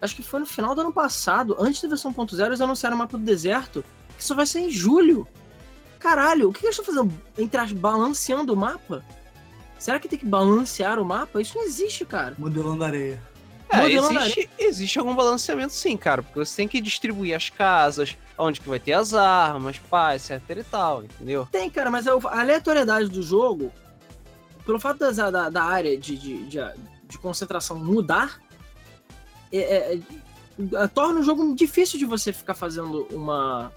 Acho 0.00 0.16
que 0.16 0.22
foi 0.22 0.40
no 0.40 0.46
final 0.46 0.74
do 0.74 0.80
ano 0.80 0.92
passado, 0.92 1.54
antes 1.60 1.80
da 1.80 1.88
versão 1.88 2.12
1.0, 2.12 2.46
eles 2.46 2.60
anunciaram 2.60 2.96
o 2.96 2.98
mapa 2.98 3.16
do 3.16 3.24
deserto, 3.24 3.84
que 4.18 4.24
só 4.24 4.34
vai 4.34 4.46
ser 4.46 4.58
em 4.58 4.70
julho. 4.70 5.28
Caralho, 6.00 6.48
o 6.48 6.52
que 6.52 6.66
eles 6.66 6.76
estão 6.76 6.84
fazendo? 6.84 7.14
Entre 7.38 7.60
as, 7.60 7.70
balanceando 7.70 8.52
o 8.52 8.56
mapa? 8.56 9.04
Será 9.78 10.00
que 10.00 10.08
tem 10.08 10.18
que 10.18 10.26
balancear 10.26 10.98
o 10.98 11.04
mapa? 11.04 11.40
Isso 11.40 11.56
não 11.56 11.64
existe, 11.64 12.04
cara. 12.04 12.34
Modelando 12.36 12.82
areia. 12.82 13.22
É, 13.72 13.90
existe, 13.90 14.50
existe 14.58 14.98
algum 14.98 15.14
balanceamento 15.14 15.72
sim, 15.72 15.96
cara, 15.96 16.22
porque 16.22 16.38
você 16.38 16.56
tem 16.56 16.68
que 16.68 16.78
distribuir 16.78 17.34
as 17.34 17.48
casas, 17.48 18.18
onde 18.36 18.60
que 18.60 18.68
vai 18.68 18.78
ter 18.78 18.92
as 18.92 19.14
armas, 19.14 19.78
pá, 19.78 20.14
etc 20.14 20.40
e 20.50 20.64
tal, 20.64 21.04
entendeu? 21.04 21.48
Tem, 21.50 21.70
cara, 21.70 21.90
mas 21.90 22.06
a 22.06 22.12
aleatoriedade 22.12 23.08
do 23.08 23.22
jogo, 23.22 23.72
pelo 24.66 24.78
fato 24.78 24.98
da, 24.98 25.30
da, 25.30 25.48
da 25.48 25.62
área 25.62 25.96
de, 25.96 26.18
de, 26.18 26.44
de, 26.44 26.58
de, 27.04 27.18
concentração 27.18 27.78
mudar, 27.78 28.38
é, 29.50 29.58
é, 29.58 30.00
é, 30.74 30.86
torna 30.88 31.20
o 31.20 31.22
jogo 31.22 31.54
difícil 31.54 31.98
de 31.98 32.04
você 32.04 32.30
ficar 32.30 32.54
fazendo 32.54 33.06
uma, 33.10 33.72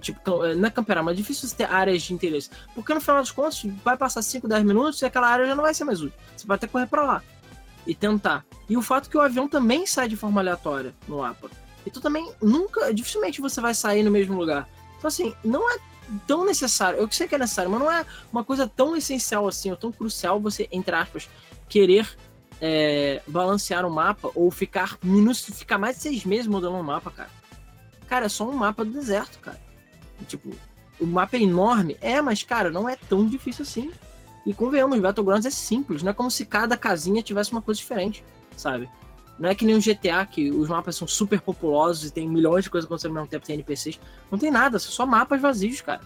Tipo, 0.00 0.44
é, 0.44 0.56
não 0.56 0.66
é 0.66 0.70
campeonato, 0.72 1.04
mas 1.04 1.14
é 1.14 1.18
difícil 1.18 1.48
você 1.48 1.54
ter 1.54 1.70
áreas 1.70 2.02
de 2.02 2.12
interesse. 2.12 2.50
Porque 2.74 2.92
no 2.92 3.00
final 3.00 3.22
dos 3.22 3.30
contos, 3.30 3.64
vai 3.84 3.96
passar 3.96 4.22
5, 4.22 4.48
10 4.48 4.64
minutos 4.64 5.00
e 5.00 5.04
aquela 5.04 5.28
área 5.28 5.46
já 5.46 5.54
não 5.54 5.62
vai 5.62 5.72
ser 5.72 5.84
mais 5.84 6.02
útil. 6.02 6.18
Você 6.36 6.44
vai 6.48 6.58
ter 6.58 6.66
que 6.66 6.72
correr 6.72 6.88
pra 6.88 7.04
lá 7.04 7.22
e 7.86 7.94
tentar. 7.94 8.44
E 8.68 8.76
o 8.76 8.82
fato 8.82 9.08
que 9.08 9.16
o 9.16 9.20
avião 9.20 9.48
também 9.48 9.86
sai 9.86 10.08
de 10.08 10.16
forma 10.16 10.40
aleatória 10.40 10.94
no 11.06 11.18
mapa. 11.18 11.50
E 11.86 11.90
tu 11.90 12.00
também 12.00 12.32
nunca, 12.40 12.92
dificilmente 12.92 13.40
você 13.40 13.60
vai 13.60 13.74
sair 13.74 14.02
no 14.02 14.10
mesmo 14.10 14.36
lugar. 14.36 14.68
Então, 14.96 15.08
assim, 15.08 15.34
não 15.44 15.70
é 15.70 15.78
tão 16.26 16.44
necessário. 16.44 16.98
Eu 16.98 17.10
sei 17.10 17.28
que 17.28 17.34
é 17.34 17.38
necessário, 17.38 17.70
mas 17.70 17.80
não 17.80 17.92
é 17.92 18.06
uma 18.32 18.44
coisa 18.44 18.66
tão 18.66 18.96
essencial 18.96 19.46
assim, 19.46 19.70
ou 19.70 19.76
tão 19.76 19.92
crucial 19.92 20.40
você, 20.40 20.68
entre 20.72 20.94
aspas, 20.94 21.28
querer 21.68 22.08
é, 22.60 23.20
balancear 23.26 23.84
o 23.84 23.90
mapa 23.90 24.30
ou 24.34 24.50
ficar 24.50 24.98
minutos, 25.02 25.42
ficar 25.42 25.78
mais 25.78 25.96
de 25.96 26.02
seis 26.02 26.24
meses 26.24 26.46
modelando 26.46 26.78
um 26.78 26.84
mapa, 26.84 27.10
cara. 27.10 27.30
Cara, 28.08 28.26
é 28.26 28.28
só 28.28 28.48
um 28.48 28.54
mapa 28.54 28.84
do 28.84 28.90
deserto, 28.90 29.38
cara. 29.40 29.60
Tipo, 30.26 30.50
o 31.00 31.06
mapa 31.06 31.36
é 31.36 31.42
enorme. 31.42 31.96
É, 32.00 32.20
mas, 32.22 32.42
cara, 32.42 32.70
não 32.70 32.88
é 32.88 32.96
tão 32.96 33.26
difícil 33.26 33.62
assim. 33.62 33.92
E 34.46 34.52
convenhamos, 34.52 34.98
Battlegrounds 35.00 35.46
é 35.46 35.50
simples. 35.50 36.02
Não 36.02 36.10
é 36.10 36.14
como 36.14 36.30
se 36.30 36.44
cada 36.44 36.76
casinha 36.76 37.22
tivesse 37.22 37.52
uma 37.52 37.62
coisa 37.62 37.78
diferente, 37.78 38.24
sabe? 38.56 38.88
Não 39.38 39.48
é 39.48 39.54
que 39.54 39.64
nem 39.64 39.74
um 39.74 39.80
GTA, 39.80 40.24
que 40.26 40.50
os 40.50 40.68
mapas 40.68 40.96
são 40.96 41.08
super 41.08 41.40
populosos 41.40 42.08
e 42.08 42.12
tem 42.12 42.28
milhões 42.28 42.64
de 42.64 42.70
coisas 42.70 42.86
acontecendo 42.86 43.10
ao 43.10 43.14
mesmo 43.16 43.28
tempo, 43.28 43.46
tem 43.46 43.54
NPCs. 43.54 43.98
Não 44.30 44.38
tem 44.38 44.50
nada, 44.50 44.78
são 44.78 44.92
só 44.92 45.06
mapas 45.06 45.40
vazios, 45.40 45.80
cara. 45.80 46.00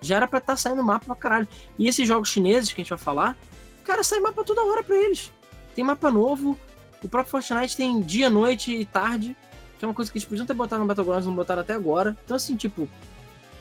Já 0.00 0.16
era 0.16 0.28
pra 0.28 0.38
estar 0.38 0.52
tá 0.52 0.56
saindo 0.56 0.82
mapa 0.82 1.06
pra 1.06 1.14
caralho. 1.14 1.48
E 1.78 1.88
esses 1.88 2.06
jogos 2.06 2.28
chineses 2.28 2.72
que 2.72 2.80
a 2.80 2.84
gente 2.84 2.90
vai 2.90 2.98
falar, 2.98 3.36
cara, 3.84 4.02
sai 4.02 4.20
mapa 4.20 4.44
toda 4.44 4.62
hora 4.64 4.82
pra 4.82 4.96
eles. 4.96 5.32
Tem 5.74 5.84
mapa 5.84 6.10
novo. 6.10 6.58
O 7.02 7.08
próprio 7.08 7.30
Fortnite 7.30 7.76
tem 7.76 8.00
dia, 8.02 8.28
noite 8.28 8.74
e 8.74 8.84
tarde. 8.84 9.36
Que 9.78 9.84
é 9.84 9.88
uma 9.88 9.94
coisa 9.94 10.10
que 10.10 10.18
eles 10.18 10.28
podiam 10.28 10.46
ter 10.46 10.54
botado 10.54 10.82
no 10.82 10.86
Battlegrounds, 10.86 11.26
não 11.26 11.34
botaram 11.34 11.62
até 11.62 11.72
agora. 11.72 12.16
Então, 12.24 12.36
assim, 12.36 12.54
tipo, 12.54 12.88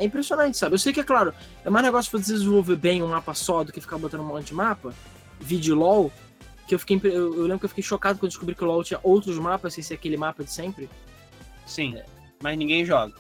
é 0.04 0.08
impressionante, 0.08 0.58
sabe? 0.58 0.76
Eu 0.76 0.80
sei 0.80 0.94
que, 0.94 1.00
é 1.00 1.04
claro, 1.04 1.34
é 1.64 1.70
mais 1.70 1.86
negócio 1.86 2.12
você 2.12 2.34
desenvolver 2.34 2.76
bem 2.76 3.02
um 3.02 3.08
mapa 3.08 3.34
só 3.34 3.64
do 3.64 3.72
que 3.72 3.82
ficar 3.82 3.98
botando 3.98 4.22
um 4.22 4.26
monte 4.26 4.48
de 4.48 4.54
mapa. 4.54 4.94
Vídeo 5.40 5.76
LOL, 5.76 6.12
que 6.68 6.76
eu 6.76 6.80
fiquei. 6.80 7.00
Eu, 7.04 7.36
eu, 7.36 7.42
lembro 7.44 7.60
que 7.60 7.66
eu 7.66 7.70
fiquei 7.70 7.84
chocado 7.84 8.20
quando 8.20 8.30
descobri 8.30 8.56
que 8.56 8.64
o 8.64 8.68
LOL 8.68 8.84
tinha 8.84 9.00
outros 9.04 9.38
mapas 9.38 9.74
sem 9.74 9.84
ser 9.84 9.96
aquele 9.96 10.18
mapa 10.18 10.44
de 10.44 10.52
sempre. 10.52 10.90
Sim, 11.66 11.96
é. 11.96 12.06
mas 12.42 12.58
ninguém 12.58 12.86
joga. 12.86 13.14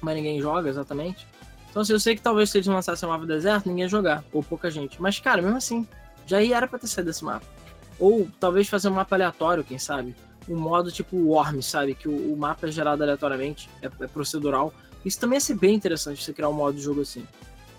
Mas 0.00 0.14
ninguém 0.16 0.40
joga, 0.40 0.68
exatamente. 0.68 1.26
Então, 1.70 1.82
assim, 1.82 1.92
eu 1.92 2.00
sei 2.00 2.14
que 2.14 2.22
talvez 2.22 2.50
se 2.50 2.58
eles 2.58 2.66
lançassem 2.66 3.08
um 3.08 3.12
mapa 3.12 3.26
deserto, 3.26 3.66
ninguém 3.66 3.84
ia 3.84 3.88
jogar, 3.88 4.22
ou 4.32 4.42
pouca 4.42 4.70
gente. 4.70 5.00
Mas, 5.00 5.18
cara, 5.18 5.42
mesmo 5.42 5.56
assim, 5.56 5.88
já 6.26 6.42
era 6.44 6.68
pra 6.68 6.78
ter 6.78 6.86
saído 6.86 7.10
desse 7.10 7.24
mapa. 7.24 7.46
Ou 7.98 8.28
talvez 8.38 8.68
fazer 8.68 8.88
um 8.88 8.92
mapa 8.92 9.16
aleatório, 9.16 9.64
quem 9.64 9.78
sabe? 9.78 10.14
Um 10.48 10.56
modo 10.56 10.92
tipo 10.92 11.16
Worm, 11.16 11.60
sabe? 11.62 11.94
Que 11.94 12.08
o, 12.08 12.32
o 12.32 12.36
mapa 12.36 12.68
é 12.68 12.70
gerado 12.70 13.02
aleatoriamente, 13.02 13.68
é, 13.82 13.86
é 13.86 14.06
procedural. 14.06 14.72
Isso 15.04 15.20
também 15.20 15.36
ia 15.36 15.40
ser 15.40 15.54
bem 15.54 15.74
interessante 15.74 16.22
você 16.22 16.32
criar 16.32 16.48
um 16.48 16.54
modo 16.54 16.76
de 16.76 16.82
jogo 16.82 17.02
assim. 17.02 17.26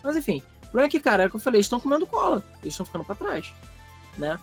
Mas 0.04 0.16
enfim, 0.16 0.44
o 0.58 0.68
problema 0.68 0.88
é 0.88 0.90
que, 0.90 1.00
cara, 1.00 1.24
é 1.24 1.28
o 1.28 1.30
que 1.30 1.36
eu 1.36 1.40
falei, 1.40 1.58
eles 1.58 1.66
estão 1.66 1.80
comendo 1.80 2.06
cola, 2.06 2.44
eles 2.62 2.74
estão 2.74 2.86
ficando 2.86 3.04
para 3.04 3.16
trás, 3.16 3.52
né? 4.18 4.40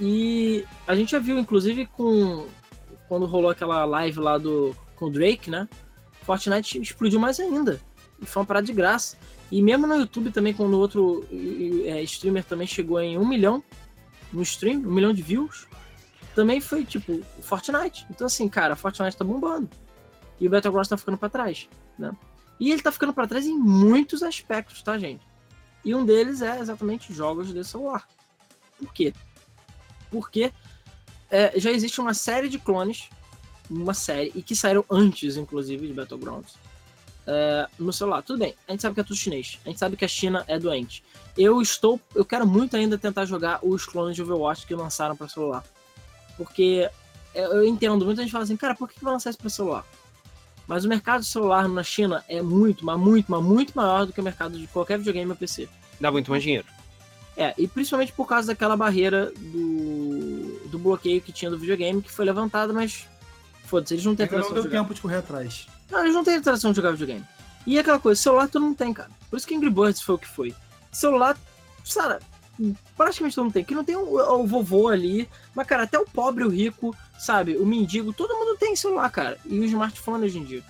E 0.00 0.64
a 0.86 0.96
gente 0.96 1.12
já 1.12 1.18
viu, 1.20 1.38
inclusive, 1.38 1.86
com 1.86 2.46
quando 3.08 3.26
rolou 3.26 3.50
aquela 3.50 3.84
live 3.84 4.18
lá 4.18 4.38
do 4.38 4.74
com 4.96 5.06
o 5.06 5.10
Drake, 5.10 5.50
né? 5.50 5.68
Fortnite 6.22 6.80
explodiu 6.80 7.20
mais 7.20 7.38
ainda. 7.38 7.80
E 8.20 8.26
foi 8.26 8.40
uma 8.40 8.46
parada 8.46 8.66
de 8.66 8.72
graça. 8.72 9.16
E 9.50 9.62
mesmo 9.62 9.86
no 9.86 9.94
YouTube 9.96 10.30
também, 10.30 10.54
quando 10.54 10.78
outro 10.78 11.24
é, 11.84 12.02
streamer 12.02 12.44
também 12.44 12.66
chegou 12.66 13.00
em 13.00 13.18
um 13.18 13.26
milhão 13.26 13.62
no 14.32 14.42
stream, 14.42 14.78
um 14.80 14.92
milhão 14.92 15.12
de 15.12 15.22
views, 15.22 15.68
também 16.34 16.60
foi 16.60 16.84
tipo 16.84 17.20
Fortnite. 17.40 18.06
Então, 18.10 18.26
assim, 18.26 18.48
cara, 18.48 18.74
Fortnite 18.74 19.16
tá 19.16 19.24
bombando. 19.24 19.68
E 20.40 20.46
o 20.46 20.50
Battlegrounds 20.50 20.88
tá 20.88 20.96
ficando 20.96 21.18
para 21.18 21.28
trás 21.28 21.68
né? 21.98 22.12
E 22.58 22.70
ele 22.70 22.82
tá 22.82 22.92
ficando 22.92 23.12
para 23.12 23.26
trás 23.26 23.46
em 23.46 23.58
muitos 23.58 24.22
aspectos, 24.22 24.82
tá, 24.82 24.98
gente? 24.98 25.26
E 25.84 25.94
um 25.94 26.04
deles 26.04 26.40
é 26.40 26.58
exatamente 26.58 27.12
jogos 27.12 27.52
de 27.52 27.64
celular. 27.64 28.08
Por 28.78 28.92
quê? 28.92 29.12
Porque 30.10 30.52
é, 31.30 31.58
já 31.58 31.70
existe 31.70 32.00
uma 32.00 32.14
série 32.14 32.48
de 32.48 32.58
clones, 32.58 33.08
uma 33.68 33.92
série, 33.92 34.32
e 34.34 34.42
que 34.42 34.54
saíram 34.54 34.84
antes, 34.90 35.36
inclusive, 35.36 35.86
de 35.86 35.92
Battlegrounds, 35.92 36.54
é, 37.26 37.68
no 37.78 37.92
celular. 37.92 38.22
Tudo 38.22 38.38
bem, 38.38 38.54
a 38.66 38.72
gente 38.72 38.82
sabe 38.82 38.94
que 38.94 39.00
é 39.00 39.04
tudo 39.04 39.16
chinês, 39.16 39.58
a 39.64 39.68
gente 39.68 39.78
sabe 39.78 39.96
que 39.96 40.04
a 40.04 40.08
China 40.08 40.44
é 40.46 40.58
doente. 40.58 41.04
Eu 41.36 41.60
estou, 41.60 42.00
eu 42.14 42.24
quero 42.24 42.46
muito 42.46 42.76
ainda 42.76 42.96
tentar 42.96 43.24
jogar 43.26 43.58
os 43.62 43.84
clones 43.84 44.14
de 44.14 44.22
Overwatch 44.22 44.66
que 44.66 44.74
lançaram 44.74 45.16
para 45.16 45.28
celular. 45.28 45.64
Porque 46.36 46.88
é, 47.34 47.44
eu 47.44 47.64
entendo, 47.64 48.04
muita 48.04 48.22
gente 48.22 48.30
fala 48.30 48.44
assim, 48.44 48.56
cara, 48.56 48.74
por 48.74 48.88
que 48.88 49.02
vai 49.02 49.12
lançar 49.12 49.30
isso 49.30 49.38
para 49.38 49.50
celular? 49.50 49.84
Mas 50.66 50.84
o 50.84 50.88
mercado 50.88 51.24
celular 51.24 51.68
na 51.68 51.82
China 51.82 52.24
é 52.28 52.40
muito, 52.40 52.84
mas 52.84 52.98
muito, 52.98 53.30
mas 53.30 53.42
muito 53.42 53.72
maior 53.74 54.06
do 54.06 54.12
que 54.12 54.20
o 54.20 54.24
mercado 54.24 54.58
de 54.58 54.66
qualquer 54.66 54.98
videogame 54.98 55.30
ou 55.30 55.36
PC. 55.36 55.68
Dá 56.00 56.10
muito 56.10 56.30
mais 56.30 56.42
dinheiro. 56.42 56.66
É, 57.36 57.52
e 57.58 57.66
principalmente 57.66 58.12
por 58.12 58.26
causa 58.26 58.48
daquela 58.48 58.76
barreira 58.76 59.32
do, 59.36 60.60
do 60.70 60.78
bloqueio 60.78 61.20
que 61.20 61.32
tinha 61.32 61.50
do 61.50 61.58
videogame, 61.58 62.00
que 62.00 62.10
foi 62.10 62.24
levantada, 62.24 62.72
mas 62.72 63.08
foda-se, 63.66 63.94
eles 63.94 64.04
não 64.04 64.14
têm 64.14 64.24
é 64.24 64.28
tradição. 64.28 64.54
Não 64.54 64.62
deu 64.62 64.70
de 64.70 64.76
tempo 64.76 64.94
de 64.94 65.00
correr 65.00 65.16
atrás. 65.16 65.66
Não, 65.90 66.00
eles 66.00 66.14
não 66.14 66.24
têm 66.24 66.40
tradição 66.40 66.70
de 66.70 66.76
jogar 66.76 66.92
videogame. 66.92 67.24
E 67.66 67.78
aquela 67.78 67.98
coisa, 67.98 68.20
celular 68.20 68.48
tu 68.48 68.60
não 68.60 68.74
tem, 68.74 68.92
cara. 68.92 69.10
Por 69.28 69.36
isso 69.36 69.46
que 69.46 69.54
Angry 69.54 69.70
Birds 69.70 70.00
foi 70.00 70.14
o 70.14 70.18
que 70.18 70.28
foi. 70.28 70.54
Celular, 70.92 71.36
cara, 71.92 72.20
praticamente 72.96 73.34
todo 73.34 73.44
mundo 73.44 73.54
tem. 73.54 73.64
Que 73.64 73.74
não 73.74 73.84
tem 73.84 73.96
o, 73.96 74.16
o, 74.16 74.46
vovô 74.46 74.88
ali, 74.88 75.28
mas, 75.54 75.66
cara, 75.66 75.84
até 75.84 75.98
o 75.98 76.04
pobre, 76.04 76.44
o 76.44 76.48
rico, 76.48 76.94
sabe, 77.18 77.56
o 77.56 77.64
mendigo, 77.64 78.12
todo 78.12 78.34
mundo 78.34 78.56
tem 78.58 78.76
celular, 78.76 79.10
cara. 79.10 79.38
E 79.44 79.58
o 79.58 79.64
smartphone 79.64 80.24
hoje 80.24 80.38
em 80.38 80.44
dia. 80.44 80.62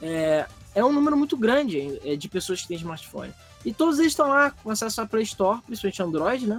É, 0.00 0.46
é 0.74 0.84
um 0.84 0.92
número 0.92 1.16
muito 1.16 1.36
grande 1.36 1.98
é, 2.04 2.16
de 2.16 2.28
pessoas 2.28 2.62
que 2.62 2.68
têm 2.68 2.76
smartphone. 2.76 3.32
E 3.64 3.72
todos 3.72 3.98
eles 3.98 4.12
estão 4.12 4.28
lá 4.28 4.50
com 4.50 4.70
acesso 4.70 5.00
à 5.00 5.06
Play 5.06 5.24
Store, 5.24 5.60
principalmente 5.62 6.02
Android, 6.02 6.46
né? 6.46 6.58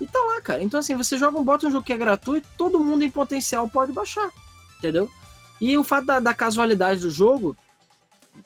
E 0.00 0.06
tá 0.06 0.18
lá, 0.18 0.40
cara. 0.40 0.62
Então, 0.62 0.80
assim, 0.80 0.96
você 0.96 1.18
joga, 1.18 1.40
bota 1.42 1.66
um 1.66 1.70
jogo 1.70 1.84
que 1.84 1.92
é 1.92 1.96
gratuito, 1.96 2.48
todo 2.56 2.80
mundo 2.80 3.04
em 3.04 3.10
potencial 3.10 3.68
pode 3.68 3.92
baixar, 3.92 4.30
entendeu? 4.78 5.10
E 5.60 5.76
o 5.76 5.84
fato 5.84 6.06
da, 6.06 6.20
da 6.20 6.34
casualidade 6.34 7.00
do 7.00 7.10
jogo 7.10 7.56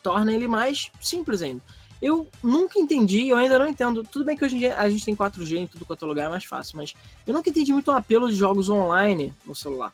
torna 0.02 0.32
ele 0.32 0.48
mais 0.48 0.90
simples 1.01 1.43
ainda. 1.43 1.62
Eu 2.05 2.28
nunca 2.43 2.78
entendi, 2.78 3.31
eu 3.31 3.36
ainda 3.39 3.59
não 3.59 3.66
entendo. 3.66 4.05
Tudo 4.05 4.26
bem 4.26 4.36
que 4.36 4.44
hoje 4.44 4.56
em 4.56 4.59
dia 4.59 4.76
a 4.76 4.90
gente 4.90 5.06
tem 5.06 5.16
4G 5.16 5.56
em 5.56 5.66
tudo 5.66 5.86
quanto 5.86 6.05
é 6.05 6.09
lugar, 6.09 6.26
é 6.26 6.28
mais 6.28 6.44
fácil, 6.44 6.76
mas 6.76 6.93
eu 7.26 7.32
nunca 7.32 7.48
entendi 7.48 7.72
muito 7.72 7.90
o 7.90 7.94
apelo 7.94 8.28
de 8.28 8.35
jogos 8.35 8.68
online 8.68 9.32
no 9.47 9.55
celular, 9.55 9.90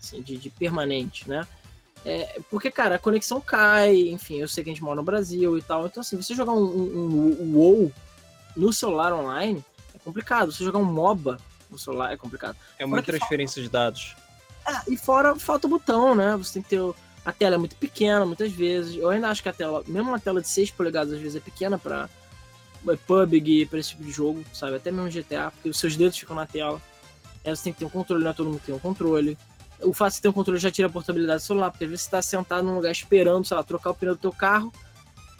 assim, 0.00 0.22
de, 0.22 0.38
de 0.38 0.48
permanente, 0.48 1.28
né? 1.28 1.46
É, 2.02 2.40
porque, 2.50 2.70
cara, 2.70 2.94
a 2.94 2.98
conexão 2.98 3.42
cai, 3.42 4.08
enfim, 4.08 4.38
eu 4.38 4.48
sei 4.48 4.64
que 4.64 4.70
a 4.70 4.72
gente 4.72 4.82
mora 4.82 4.96
no 4.96 5.02
Brasil 5.02 5.58
e 5.58 5.60
tal. 5.60 5.84
Então, 5.84 6.00
assim, 6.00 6.16
você 6.16 6.34
jogar 6.34 6.52
um, 6.52 6.64
um, 6.64 7.42
um 7.42 7.56
WoW 7.58 7.92
no 8.56 8.72
celular 8.72 9.12
online 9.12 9.62
é 9.94 9.98
complicado. 9.98 10.50
Você 10.50 10.64
jogar 10.64 10.78
um 10.78 10.84
MOBA 10.84 11.38
no 11.70 11.78
celular 11.78 12.10
é 12.10 12.16
complicado. 12.16 12.56
É 12.78 12.86
uma 12.86 13.02
transferência 13.02 13.62
de 13.62 13.68
dados. 13.68 14.16
É, 14.66 14.90
e 14.90 14.96
fora 14.96 15.36
falta 15.36 15.66
o 15.66 15.70
botão, 15.70 16.14
né? 16.14 16.34
Você 16.38 16.54
tem 16.54 16.62
que 16.62 16.70
ter. 16.70 16.80
A 17.24 17.32
tela 17.32 17.56
é 17.56 17.58
muito 17.58 17.76
pequena, 17.76 18.24
muitas 18.24 18.50
vezes. 18.52 18.96
Eu 18.96 19.10
ainda 19.10 19.28
acho 19.28 19.42
que 19.42 19.48
a 19.48 19.52
tela, 19.52 19.82
mesmo 19.86 20.08
uma 20.08 20.18
tela 20.18 20.40
de 20.40 20.48
6 20.48 20.70
polegadas, 20.70 21.12
às 21.12 21.20
vezes 21.20 21.36
é 21.36 21.40
pequena 21.40 21.78
pra 21.78 22.08
PUBG, 23.06 23.66
pra 23.66 23.78
esse 23.78 23.90
tipo 23.90 24.04
de 24.04 24.10
jogo, 24.10 24.42
sabe? 24.52 24.76
Até 24.76 24.90
mesmo 24.90 25.10
GTA, 25.10 25.50
porque 25.50 25.68
os 25.68 25.78
seus 25.78 25.96
dedos 25.96 26.16
ficam 26.16 26.34
na 26.34 26.46
tela. 26.46 26.80
Aí 27.44 27.54
você 27.54 27.64
tem 27.64 27.72
que 27.72 27.78
ter 27.78 27.84
um 27.84 27.90
controle, 27.90 28.24
não 28.24 28.30
é 28.30 28.34
todo 28.34 28.48
mundo 28.48 28.60
tem 28.64 28.74
um 28.74 28.78
controle. 28.78 29.36
O 29.82 29.92
fato 29.92 30.14
de 30.14 30.22
ter 30.22 30.28
um 30.28 30.32
controle 30.32 30.58
já 30.58 30.70
tira 30.70 30.88
a 30.88 30.90
portabilidade 30.90 31.42
do 31.42 31.46
celular, 31.46 31.70
porque 31.70 31.84
às 31.84 31.90
vezes 31.90 32.04
você 32.04 32.10
tá 32.10 32.22
sentado 32.22 32.64
num 32.64 32.74
lugar 32.74 32.92
esperando, 32.92 33.44
sei 33.46 33.56
lá, 33.56 33.62
trocar 33.62 33.90
o 33.90 33.94
pneu 33.94 34.14
do 34.14 34.20
teu 34.20 34.32
carro, 34.32 34.72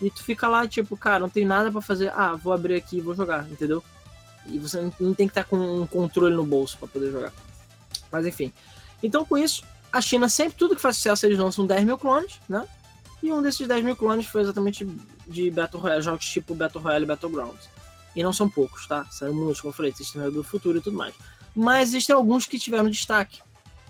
e 0.01 0.11
tu 0.11 0.23
fica 0.23 0.49
lá, 0.49 0.67
tipo, 0.67 0.97
cara, 0.97 1.21
não 1.21 1.29
tem 1.29 1.45
nada 1.45 1.71
para 1.71 1.81
fazer. 1.81 2.11
Ah, 2.15 2.35
vou 2.35 2.53
abrir 2.53 2.75
aqui 2.75 2.99
e 2.99 3.01
vou 3.01 3.15
jogar, 3.15 3.47
entendeu? 3.51 3.85
E 4.47 4.59
você 4.59 4.81
não 4.99 5.15
tem 5.15 5.27
que 5.27 5.33
estar 5.33 5.45
tá 5.45 5.49
com 5.49 5.57
um 5.57 5.87
controle 5.87 6.35
no 6.35 6.45
bolso 6.45 6.79
para 6.79 6.89
poder 6.89 7.11
jogar. 7.11 7.33
Mas 8.11 8.27
enfim. 8.27 8.53
Então 9.03 9.25
com 9.25 9.37
isso, 9.37 9.63
a 9.93 10.01
China 10.01 10.29
sempre, 10.29 10.57
tudo 10.57 10.77
que 10.77 10.83
faz 10.83 10.97
sucesso, 10.97 11.27
eles 11.27 11.39
lançam 11.39 11.67
10 11.67 11.85
mil 11.85 11.99
clones, 11.99 12.41
né? 12.49 12.67
E 13.23 13.33
um 13.33 13.43
desses 13.43 13.67
10 13.67 13.85
mil 13.85 13.97
clones 13.97 14.27
foi 14.27 14.43
exatamente 14.43 14.87
de 15.27 15.51
Battle 15.51 15.83
Royale, 15.83 16.03
jogos 16.03 16.25
tipo 16.27 16.55
Battle 16.55 16.83
Royale 16.83 17.05
e 17.05 17.07
Battlegrounds. 17.07 17.69
E 18.15 18.23
não 18.23 18.33
são 18.33 18.49
poucos, 18.49 18.87
tá? 18.87 19.05
São 19.11 19.33
muitos, 19.33 19.61
como 19.61 19.73
eu 19.73 19.77
falei, 19.77 19.93
Sistema 19.93 20.31
do 20.31 20.43
Futuro 20.43 20.79
e 20.79 20.81
tudo 20.81 20.97
mais. 20.97 21.15
Mas 21.55 21.91
existem 21.91 22.15
alguns 22.15 22.47
que 22.47 22.59
tiveram 22.59 22.89
destaque. 22.89 23.41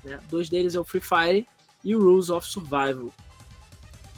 Né? 0.05 0.19
Dois 0.29 0.49
deles 0.49 0.75
é 0.75 0.81
o 0.81 0.85
Free 0.85 1.01
Fire 1.01 1.47
e 1.85 1.95
o 1.95 2.03
Rules 2.03 2.29
of 2.29 2.47
Survival. 2.47 3.13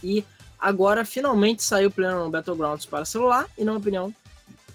E 0.03 0.25
agora 0.59 1.05
finalmente 1.05 1.63
saiu 1.63 1.89
o 1.89 1.93
plano 1.93 2.31
Battlegrounds 2.31 2.87
para 2.87 3.05
celular, 3.05 3.47
e 3.57 3.65
na 3.65 3.73
minha 3.73 3.81
opinião, 3.81 4.15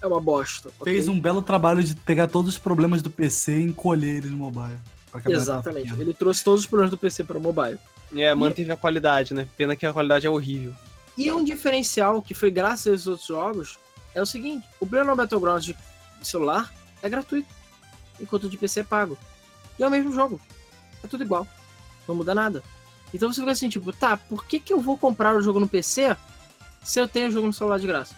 é 0.02 0.08
uma 0.08 0.22
bosta. 0.22 0.70
Fez 0.84 1.08
okay? 1.08 1.18
um 1.18 1.20
belo 1.20 1.42
trabalho 1.42 1.84
de 1.84 1.96
pegar 1.96 2.28
todos 2.28 2.54
os 2.54 2.60
problemas 2.60 3.02
do 3.02 3.10
PC 3.10 3.60
e 3.60 3.64
encolher 3.64 4.18
eles 4.18 4.32
no 4.32 4.38
mobile. 4.38 4.78
Exatamente. 5.26 5.94
Ele 5.94 6.14
trouxe 6.14 6.44
todos 6.44 6.62
os 6.62 6.68
problemas 6.68 6.92
do 6.92 6.98
PC 6.98 7.24
para 7.24 7.38
o 7.38 7.42
mobile. 7.42 7.80
É, 8.16 8.34
manteve 8.34 8.70
e... 8.70 8.72
a 8.72 8.78
qualidade, 8.78 9.34
né? 9.34 9.48
Pena 9.58 9.76
que 9.76 9.86
a 9.86 9.94
qualidade 9.94 10.28
é 10.28 10.30
horrível. 10.30 10.74
E 11.18 11.32
um 11.32 11.44
diferencial 11.44 12.22
que 12.22 12.34
foi 12.34 12.52
graças 12.52 12.88
a 12.88 12.96
esses 12.96 13.08
outros 13.08 13.28
jogos 13.28 13.80
é 14.14 14.22
o 14.22 14.26
seguinte: 14.26 14.68
o 14.80 14.86
Plano 14.86 15.16
Battlegrounds 15.16 15.66
de 15.66 15.76
celular 16.22 16.72
é 17.02 17.10
gratuito, 17.10 17.50
enquanto 18.20 18.46
o 18.46 18.50
de 18.50 18.58
PC 18.58 18.82
é 18.82 18.84
pago. 18.84 19.18
E 19.80 19.84
é 19.84 19.88
o 19.88 19.92
mesmo 19.92 20.12
jogo. 20.12 20.40
É 21.04 21.08
tudo 21.08 21.24
igual. 21.24 21.48
Não 22.08 22.16
muda 22.16 22.34
nada. 22.34 22.64
Então 23.14 23.32
você 23.32 23.40
fica 23.40 23.52
assim, 23.52 23.70
tipo, 23.70 23.92
tá, 23.94 24.18
por 24.18 24.46
que, 24.46 24.60
que 24.60 24.74
eu 24.74 24.82
vou 24.82 24.98
comprar 24.98 25.36
o 25.36 25.42
jogo 25.42 25.60
no 25.60 25.68
PC 25.68 26.16
se 26.84 27.00
eu 27.00 27.08
tenho 27.08 27.30
o 27.30 27.32
jogo 27.32 27.48
no 27.48 27.54
celular 27.54 27.80
de 27.80 27.88
graça? 27.88 28.16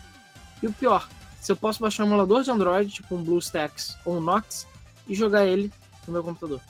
E 0.62 0.68
o 0.68 0.74
pior, 0.74 1.08
se 1.40 1.52
eu 1.52 1.56
posso 1.56 1.80
baixar 1.80 2.04
um 2.04 2.08
emulador 2.08 2.44
de 2.44 2.52
Android, 2.52 2.92
tipo 2.92 3.16
um 3.16 3.24
BlueStacks 3.24 3.96
ou 4.04 4.18
um 4.18 4.22
Nox, 4.22 4.68
e 5.08 5.16
jogar 5.16 5.46
ele 5.46 5.72
no 6.08 6.14
meu 6.14 6.24
computador. 6.24 6.62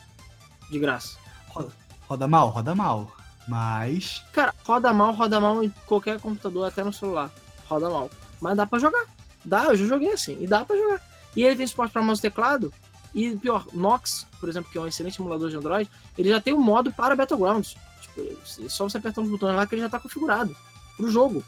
De 0.70 0.80
graça. 0.80 1.18
Roda, 1.48 1.72
roda 2.08 2.28
mal, 2.28 2.50
roda 2.50 2.76
mal. 2.76 3.12
Mas. 3.48 4.24
Cara, 4.32 4.54
roda 4.64 4.94
mal, 4.94 5.14
roda 5.14 5.40
mal 5.40 5.64
em 5.64 5.70
qualquer 5.86 6.20
computador, 6.20 6.68
até 6.68 6.84
no 6.84 6.94
celular. 6.94 7.32
Roda 7.68 7.90
mal. 7.90 8.10
Mas 8.40 8.56
dá 8.56 8.66
pra 8.66 8.80
jogar. 8.80 9.06
Dá, 9.44 9.66
eu 9.66 9.76
já 9.76 9.86
joguei 9.86 10.14
assim. 10.14 10.38
E 10.40 10.48
dá 10.48 10.64
pra 10.64 10.76
jogar. 10.76 11.02
E 11.36 11.44
ele 11.44 11.56
tem 11.56 11.68
suporte 11.68 11.92
pra 11.92 12.02
mouse 12.02 12.20
e 12.20 12.22
teclado. 12.22 12.74
E 13.14 13.36
pior, 13.38 13.66
Nox, 13.74 14.28
por 14.40 14.50
exemplo, 14.50 14.72
que 14.72 14.78
é 14.78 14.82
um 14.82 14.88
excelente 14.88 15.20
emulador 15.20 15.50
de 15.50 15.58
Android, 15.58 15.90
ele 16.18 16.30
já 16.30 16.40
tem 16.40 16.54
um 16.54 16.62
modo 16.62 16.92
para 16.92 17.16
Battlegrounds. 17.16 17.76
Tipo, 18.02 18.22
é 18.66 18.70
só 18.70 18.88
você 18.88 18.98
apertar 18.98 19.22
uns 19.22 19.30
botões 19.30 19.56
lá 19.56 19.66
que 19.66 19.76
ele 19.76 19.82
já 19.82 19.90
tá 19.90 20.00
configurado 20.00 20.56
pro 20.96 21.10
jogo. 21.10 21.44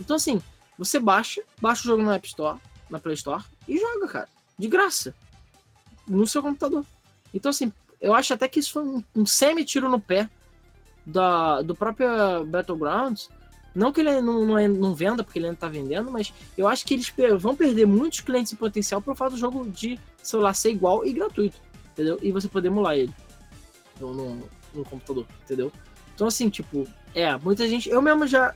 Então, 0.00 0.16
assim, 0.16 0.40
você 0.78 1.00
baixa, 1.00 1.42
baixa 1.60 1.82
o 1.82 1.86
jogo 1.86 2.02
na 2.02 2.14
App 2.14 2.26
Store, 2.26 2.58
na 2.88 3.00
Play 3.00 3.14
Store, 3.14 3.42
e 3.66 3.78
joga, 3.78 4.08
cara. 4.08 4.28
De 4.58 4.68
graça. 4.68 5.14
No 6.06 6.26
seu 6.26 6.42
computador. 6.42 6.84
Então, 7.34 7.50
assim, 7.50 7.72
eu 8.02 8.12
acho 8.12 8.34
até 8.34 8.48
que 8.48 8.58
isso 8.58 8.72
foi 8.72 8.82
um, 8.82 9.02
um 9.14 9.24
semi-tiro 9.24 9.88
no 9.88 10.00
pé 10.00 10.28
da, 11.06 11.62
do 11.62 11.74
próprio 11.74 12.44
Battlegrounds. 12.44 13.30
Não 13.74 13.92
que 13.92 14.00
ele 14.00 14.20
não, 14.20 14.44
não, 14.44 14.58
é, 14.58 14.68
não, 14.68 14.94
venda, 14.94 15.24
porque 15.24 15.38
ele 15.38 15.46
ainda 15.46 15.56
tá 15.56 15.68
vendendo, 15.68 16.10
mas 16.10 16.34
eu 16.58 16.68
acho 16.68 16.84
que 16.84 16.92
eles 16.92 17.10
vão 17.38 17.56
perder 17.56 17.86
muitos 17.86 18.20
clientes 18.20 18.52
em 18.52 18.56
potencial 18.56 19.00
por 19.00 19.16
fato 19.16 19.32
do 19.32 19.38
jogo 19.38 19.66
de 19.70 19.98
celular 20.22 20.52
ser 20.52 20.72
igual 20.72 21.06
e 21.06 21.12
gratuito, 21.12 21.56
entendeu? 21.92 22.18
E 22.20 22.30
você 22.32 22.48
poder 22.48 22.68
emular 22.68 22.96
ele 22.96 23.14
no, 23.98 24.12
no, 24.12 24.48
no 24.74 24.84
computador, 24.84 25.26
entendeu? 25.44 25.72
Então, 26.14 26.26
assim, 26.26 26.50
tipo, 26.50 26.86
é, 27.14 27.34
muita 27.38 27.66
gente. 27.66 27.88
Eu 27.88 28.02
mesmo 28.02 28.26
já. 28.26 28.54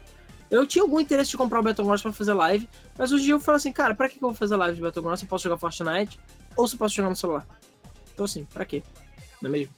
Eu 0.50 0.66
tinha 0.66 0.82
algum 0.82 1.00
interesse 1.00 1.30
de 1.30 1.36
comprar 1.36 1.60
o 1.60 1.62
Battlegrounds 1.62 2.02
pra 2.02 2.12
fazer 2.12 2.34
live, 2.34 2.68
mas 2.96 3.10
hoje 3.10 3.30
eu 3.30 3.40
falo 3.40 3.56
assim, 3.56 3.72
cara, 3.72 3.94
pra 3.94 4.08
que 4.08 4.16
eu 4.16 4.20
vou 4.20 4.34
fazer 4.34 4.54
live 4.56 4.76
de 4.76 4.82
Battlegrounds 4.82 5.20
se 5.20 5.26
eu 5.26 5.30
posso 5.30 5.44
jogar 5.44 5.56
Fortnite 5.56 6.20
ou 6.56 6.68
se 6.68 6.74
eu 6.74 6.78
posso 6.78 6.94
jogar 6.94 7.08
no 7.08 7.16
celular? 7.16 7.46
Então, 8.12 8.24
assim, 8.24 8.44
pra 8.44 8.64
quê? 8.64 8.82
Não 9.40 9.48
é 9.48 9.52
mesmo? 9.52 9.74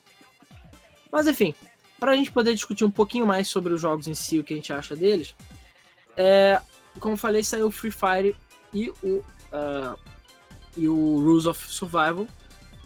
Mas, 1.11 1.27
enfim, 1.27 1.55
para 1.99 2.13
a 2.13 2.17
gente 2.17 2.31
poder 2.31 2.55
discutir 2.55 2.85
um 2.85 2.91
pouquinho 2.91 3.27
mais 3.27 3.49
sobre 3.49 3.73
os 3.73 3.81
jogos 3.81 4.07
em 4.07 4.15
si, 4.15 4.39
o 4.39 4.45
que 4.45 4.53
a 4.53 4.57
gente 4.57 4.73
acha 4.73 4.95
deles, 4.95 5.35
é, 6.17 6.61
como 7.01 7.15
eu 7.15 7.19
falei, 7.19 7.43
saiu 7.43 7.67
o 7.67 7.71
Free 7.71 7.91
Fire 7.91 8.37
e 8.73 8.91
o, 9.03 9.17
uh, 9.17 9.99
e 10.77 10.89
o 10.89 11.21
Rules 11.21 11.47
of 11.47 11.71
Survival, 11.71 12.27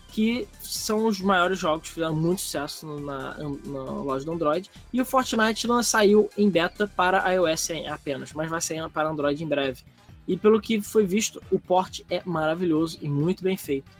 que 0.09 0.47
são 0.61 1.07
os 1.07 1.20
maiores 1.20 1.59
jogos 1.59 1.89
que 1.89 1.94
fizeram 1.94 2.15
muito 2.15 2.43
sucesso 2.43 2.86
na, 3.01 3.35
na 3.39 3.82
loja 3.82 4.27
do 4.27 4.32
Android. 4.32 4.70
E 4.93 5.01
o 5.01 5.05
Fortnite 5.05 5.66
não 5.66 5.82
saiu 5.82 6.28
em 6.36 6.51
beta 6.51 6.86
para 6.86 7.32
iOS 7.32 7.70
apenas, 7.90 8.32
mas 8.35 8.51
vai 8.51 8.61
sair 8.61 8.86
para 8.90 9.09
Android 9.09 9.43
em 9.43 9.49
breve. 9.49 9.82
E 10.28 10.36
pelo 10.36 10.61
que 10.61 10.81
foi 10.82 11.07
visto, 11.07 11.43
o 11.51 11.59
port 11.59 12.01
é 12.11 12.23
maravilhoso 12.27 12.99
e 13.01 13.09
muito 13.09 13.43
bem 13.43 13.57
feito. 13.57 13.90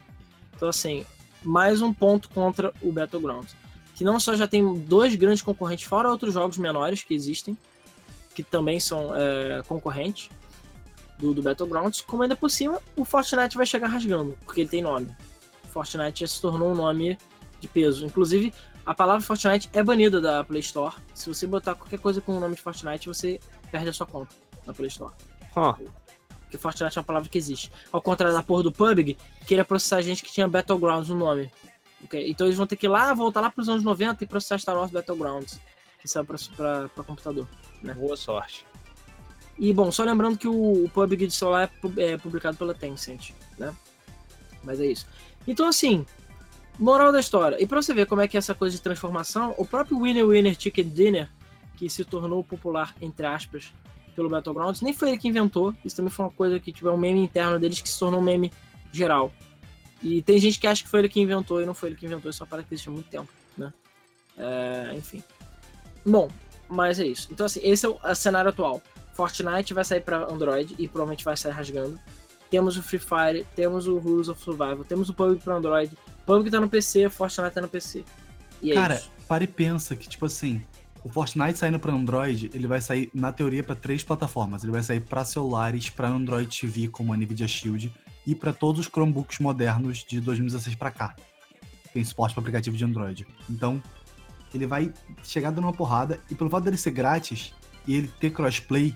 Então, 0.55 0.69
assim, 0.69 1.05
mais 1.45 1.83
um 1.83 1.93
ponto 1.93 2.29
contra 2.31 2.73
o 2.83 2.93
Battlegrounds 2.93 3.55
que 3.95 4.05
não 4.05 4.19
só 4.19 4.35
já 4.35 4.49
tem 4.49 4.75
dois 4.81 5.15
grandes 5.15 5.43
concorrentes, 5.43 5.85
fora 5.85 6.11
outros 6.11 6.35
jogos 6.35 6.59
menores 6.59 7.03
que 7.03 7.15
existem, 7.15 7.57
que 8.35 8.43
também 8.43 8.81
são 8.81 9.15
é, 9.15 9.63
concorrentes 9.69 10.31
do, 11.19 11.35
do 11.35 11.43
Battlegrounds, 11.43 12.01
como 12.01 12.23
ainda 12.23 12.35
por 12.35 12.51
cima 12.51 12.81
o 12.97 13.05
Fortnite 13.05 13.57
vai 13.57 13.67
chegar 13.67 13.89
rasgando, 13.89 14.37
porque 14.45 14.63
ele 14.63 14.71
tem 14.71 14.83
nome. 14.83 15.15
Fortnite 15.71 16.21
já 16.21 16.27
se 16.27 16.41
tornou 16.41 16.73
um 16.73 16.75
nome 16.75 17.19
de 17.61 17.69
peso. 17.69 18.05
Inclusive, 18.05 18.53
a 18.85 18.95
palavra 18.95 19.23
Fortnite 19.23 19.71
é 19.73 19.83
banida 19.83 20.21
da 20.21 20.43
Play 20.43 20.61
Store. 20.61 20.95
Se 21.15 21.29
você 21.29 21.47
botar 21.47 21.75
qualquer 21.75 21.99
coisa 21.99 22.21
com 22.21 22.37
o 22.37 22.41
nome 22.41 22.57
de 22.57 22.61
Fortnite, 22.61 23.07
você 23.07 23.39
perde 23.71 23.89
a 23.89 23.93
sua 23.93 24.07
conta 24.07 24.35
na 24.67 24.75
Play 24.75 24.89
Store. 24.89 25.13
Huh. 25.57 25.77
Porque 26.53 26.59
Fortnite 26.59 26.99
é 26.99 27.01
uma 27.01 27.05
palavra 27.05 27.31
que 27.31 27.39
existe. 27.39 27.73
Ao 27.91 28.03
contrário 28.03 28.35
da 28.35 28.43
porra 28.43 28.63
do 28.63 28.71
PUBG, 28.71 29.17
que 29.47 29.55
ia 29.55 29.65
processar 29.65 30.03
gente 30.03 30.23
que 30.23 30.31
tinha 30.31 30.47
Battlegrounds 30.47 31.09
no 31.09 31.17
nome. 31.17 31.51
Okay? 32.05 32.29
Então 32.31 32.47
eles 32.47 32.59
vão 32.59 32.67
ter 32.67 32.77
que 32.77 32.85
ir 32.85 32.91
lá, 32.91 33.15
voltar 33.15 33.41
lá 33.41 33.51
para 33.51 33.63
os 33.63 33.71
anos 33.71 33.83
90 33.83 34.23
e 34.23 34.27
processar 34.27 34.59
Star 34.59 34.77
Wars 34.77 34.91
Battlegrounds, 34.91 35.59
que 35.99 36.07
saiu 36.07 36.27
para 36.27 37.05
computador. 37.07 37.49
Né? 37.83 37.95
Boa 37.95 38.19
sorte. 38.19 38.67
E 39.59 39.73
bom, 39.73 39.91
só 39.91 40.05
lembrando 40.05 40.37
que 40.37 40.47
o, 40.47 40.85
o 40.85 40.91
PUBG 40.91 41.27
de 41.29 41.35
celular 41.35 41.71
é, 41.97 42.13
é 42.13 42.19
publicado 42.19 42.59
pela 42.59 42.75
Tencent, 42.75 43.31
né? 43.59 43.75
Mas 44.63 44.79
é 44.79 44.87
isso. 44.87 45.07
Então 45.47 45.67
assim, 45.67 46.05
moral 46.79 47.13
da 47.13 47.21
história. 47.21 47.57
E 47.63 47.67
para 47.67 47.81
você 47.81 47.95
ver 47.95 48.05
como 48.07 48.21
é 48.21 48.29
que 48.29 48.37
é 48.37 48.39
essa 48.39 48.55
coisa 48.55 48.77
de 48.77 48.83
transformação, 48.83 49.55
o 49.57 49.65
próprio 49.65 49.99
Winner 50.03 50.27
Winner 50.27 50.55
Chicken 50.59 50.91
Dinner, 50.91 51.31
que 51.77 51.89
se 51.89 52.05
tornou 52.05 52.45
popular, 52.45 52.95
entre 53.01 53.25
aspas, 53.25 53.73
pelo 54.15 54.29
Battlegrounds, 54.29 54.81
nem 54.81 54.93
foi 54.93 55.11
ele 55.11 55.19
que 55.19 55.29
inventou. 55.29 55.75
Isso 55.85 55.97
também 55.97 56.11
foi 56.11 56.25
uma 56.25 56.33
coisa 56.33 56.59
que 56.61 56.73
tiver 56.73 56.91
um 56.91 56.97
meme 56.97 57.21
interno 57.21 57.59
deles 57.59 57.81
que 57.81 57.89
se 57.89 57.99
tornou 57.99 58.21
um 58.21 58.25
meme 58.25 58.53
geral. 58.93 59.33
E 60.03 60.21
tem 60.23 60.39
gente 60.39 60.59
que 60.59 60.67
acha 60.67 60.83
que 60.83 60.89
foi 60.89 61.01
ele 61.01 61.09
que 61.09 61.21
inventou 61.21 61.63
e 61.63 61.67
não 61.67 61.75
foi 61.75 61.91
ele 61.91 61.97
que 61.97 62.07
inventou, 62.07 62.29
é 62.29 62.33
só 62.33 62.45
para 62.45 62.63
que 62.63 62.75
existe 62.75 62.89
há 62.89 62.93
muito 62.93 63.09
tempo, 63.09 63.29
né? 63.57 63.73
É, 64.37 64.95
enfim. 64.95 65.23
Bom, 66.05 66.29
mas 66.69 66.99
é 66.99 67.07
isso. 67.07 67.29
Então, 67.31 67.47
assim, 67.47 67.61
esse 67.63 67.87
é 67.87 67.89
o 67.89 68.15
cenário 68.15 68.51
atual. 68.51 68.83
Fortnite 69.13 69.75
vai 69.75 69.85
sair 69.85 70.01
para 70.01 70.25
Android 70.25 70.75
e 70.79 70.89
provavelmente 70.89 71.25
vai 71.25 71.37
sair 71.37 71.53
rasgando. 71.53 71.99
Temos 72.51 72.77
o 72.77 72.83
Free 72.83 72.99
Fire, 72.99 73.47
temos 73.55 73.87
o 73.87 73.99
Rules 73.99 74.29
of 74.29 74.43
Survival, 74.43 74.85
temos 74.85 75.09
o 75.09 75.15
PUBG 75.15 75.43
para 75.43 75.55
Android. 75.55 75.97
PUBG 76.27 76.51
tá 76.51 76.61
no 76.61 76.69
PC, 76.69 77.09
Fortnite 77.09 77.55
tá 77.55 77.61
no 77.61 77.69
PC. 77.69 78.05
É 78.63 78.75
Cara, 78.75 78.95
isso. 78.97 79.11
para 79.29 79.45
e 79.45 79.47
pensa 79.47 79.97
que, 79.97 80.09
tipo 80.09 80.27
assim, 80.27 80.63
o 81.05 81.09
Fortnite 81.09 81.59
saindo 81.59 81.79
para 81.79 81.93
Android, 81.93 82.51
ele 82.55 82.67
vai 82.67 82.81
sair, 82.81 83.11
na 83.13 83.33
teoria, 83.33 83.63
para 83.63 83.75
três 83.75 84.05
plataformas. 84.05 84.63
Ele 84.63 84.73
vai 84.73 84.83
sair 84.83 85.01
para 85.01 85.25
celulares, 85.25 85.91
para 85.91 86.09
Android 86.09 86.61
TV, 86.61 86.89
como 86.89 87.13
a 87.13 87.17
Nvidia 87.17 87.49
Shield, 87.49 87.93
e 88.27 88.35
para 88.35 88.53
todos 88.53 88.81
os 88.81 88.87
Chromebooks 88.87 89.41
modernos 89.41 90.05
de 90.05 90.21
2016 90.21 90.77
para 90.77 90.91
cá. 90.91 91.17
Tem 91.93 92.05
suporte 92.05 92.35
para 92.35 92.41
aplicativo 92.41 92.77
de 92.77 92.85
Android. 92.85 93.27
Então, 93.51 93.83
ele 94.55 94.67
vai 94.67 94.93
chegar 95.25 95.51
dando 95.51 95.65
uma 95.65 95.73
porrada 95.73 96.21
e 96.31 96.35
pelo 96.35 96.49
fato 96.49 96.65
dele 96.65 96.77
ser 96.77 96.93
grátis 96.93 97.53
e 97.87 97.97
ele 97.97 98.09
ter 98.21 98.31
crossplay, 98.31 98.95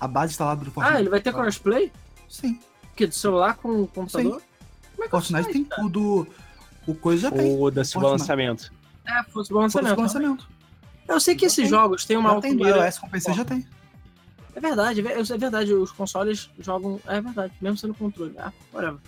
a 0.00 0.08
base 0.08 0.32
instalada 0.32 0.64
do 0.64 0.70
Fortnite. 0.70 0.96
Ah, 0.96 1.00
ele 1.00 1.10
vai 1.10 1.20
ter 1.20 1.32
crossplay? 1.32 1.92
Sim. 2.28 2.58
Que 2.96 3.06
do 3.06 3.14
celular 3.14 3.56
com 3.56 3.82
o 3.82 3.86
computador? 3.86 4.40
Sim. 4.40 4.46
Como 4.92 5.02
é 5.02 5.04
que 5.04 5.10
Fortnite 5.10 5.42
faz, 5.42 5.52
tem 5.52 5.64
cara? 5.64 5.82
tudo. 5.82 6.26
O 6.86 6.94
coisa 6.94 7.22
já 7.22 7.30
tem. 7.30 7.60
O 7.60 7.70
da 7.70 7.82
lançamento. 7.96 8.72
É, 9.04 9.22
fosse 9.24 9.52
o 9.52 9.58
lançamento. 9.58 10.00
lançamento. 10.00 10.48
Eu 11.08 11.20
sei 11.20 11.34
que 11.34 11.42
Já 11.42 11.46
esses 11.48 11.56
tem. 11.56 11.66
jogos 11.68 12.04
têm 12.04 12.16
uma 12.16 12.34
Já 12.34 12.40
tem 12.40 12.56
do 12.56 12.64
altura. 12.64 12.86
iOS 12.86 12.98
com 12.98 13.08
PC, 13.08 13.32
já 13.34 13.44
tem. 13.44 13.66
É 14.54 14.60
verdade, 14.60 15.00
é 15.06 15.12
é 15.20 15.38
verdade. 15.38 15.72
Os 15.74 15.90
consoles 15.92 16.50
jogam. 16.58 17.00
É 17.06 17.20
verdade, 17.20 17.52
mesmo 17.60 17.76
sendo 17.78 17.94
controle. 17.94 18.34
Ah, 18.38 18.52
whatever. 18.72 19.00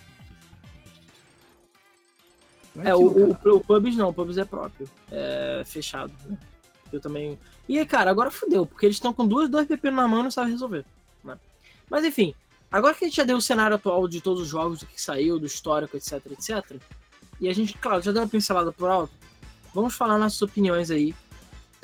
É, 2.83 2.95
o, 2.95 3.09
aquilo, 3.09 3.39
o, 3.45 3.57
o 3.57 3.61
Pubs 3.61 3.97
não, 3.97 4.09
o 4.09 4.13
Pubs 4.15 4.37
é 4.37 4.45
próprio. 4.45 4.89
É 5.11 5.63
fechado. 5.65 6.13
né? 6.27 6.37
Eu 6.93 7.01
também. 7.01 7.39
E, 7.69 7.85
cara, 7.87 8.11
agora 8.11 8.31
fudeu, 8.31 8.67
porque 8.67 8.87
eles 8.87 8.97
estão 8.97 9.13
com 9.13 9.27
duas, 9.27 9.49
dois 9.49 9.67
pepinos 9.67 9.97
na 9.97 10.09
mão 10.09 10.21
e 10.21 10.23
não 10.25 10.31
sabem 10.31 10.53
resolver. 10.53 10.85
né? 11.23 11.39
Mas 11.89 12.05
enfim, 12.05 12.35
agora 12.71 12.95
que 12.95 13.05
a 13.05 13.09
gente 13.09 13.17
já 13.17 13.25
deu 13.25 13.37
o 13.37 13.41
cenário 13.43 13.77
atual 13.77 14.07
de 14.09 14.21
todos 14.21 14.43
os 14.43 14.49
jogos, 14.49 14.81
do 14.81 14.87
que 14.87 15.01
saiu, 15.01 15.39
do 15.39 15.47
histórico, 15.47 15.97
etc, 15.97 16.21
etc. 16.33 16.81
E 17.41 17.49
a 17.49 17.53
gente, 17.55 17.75
claro, 17.79 18.03
já 18.03 18.13
deu 18.13 18.23
uma 18.23 18.29
pincelada 18.29 18.73
por 18.73 18.89
alto. 18.91 19.13
Vamos 19.73 19.95
falar 19.95 20.19
nossas 20.19 20.41
opiniões 20.43 20.91
aí. 20.91 21.15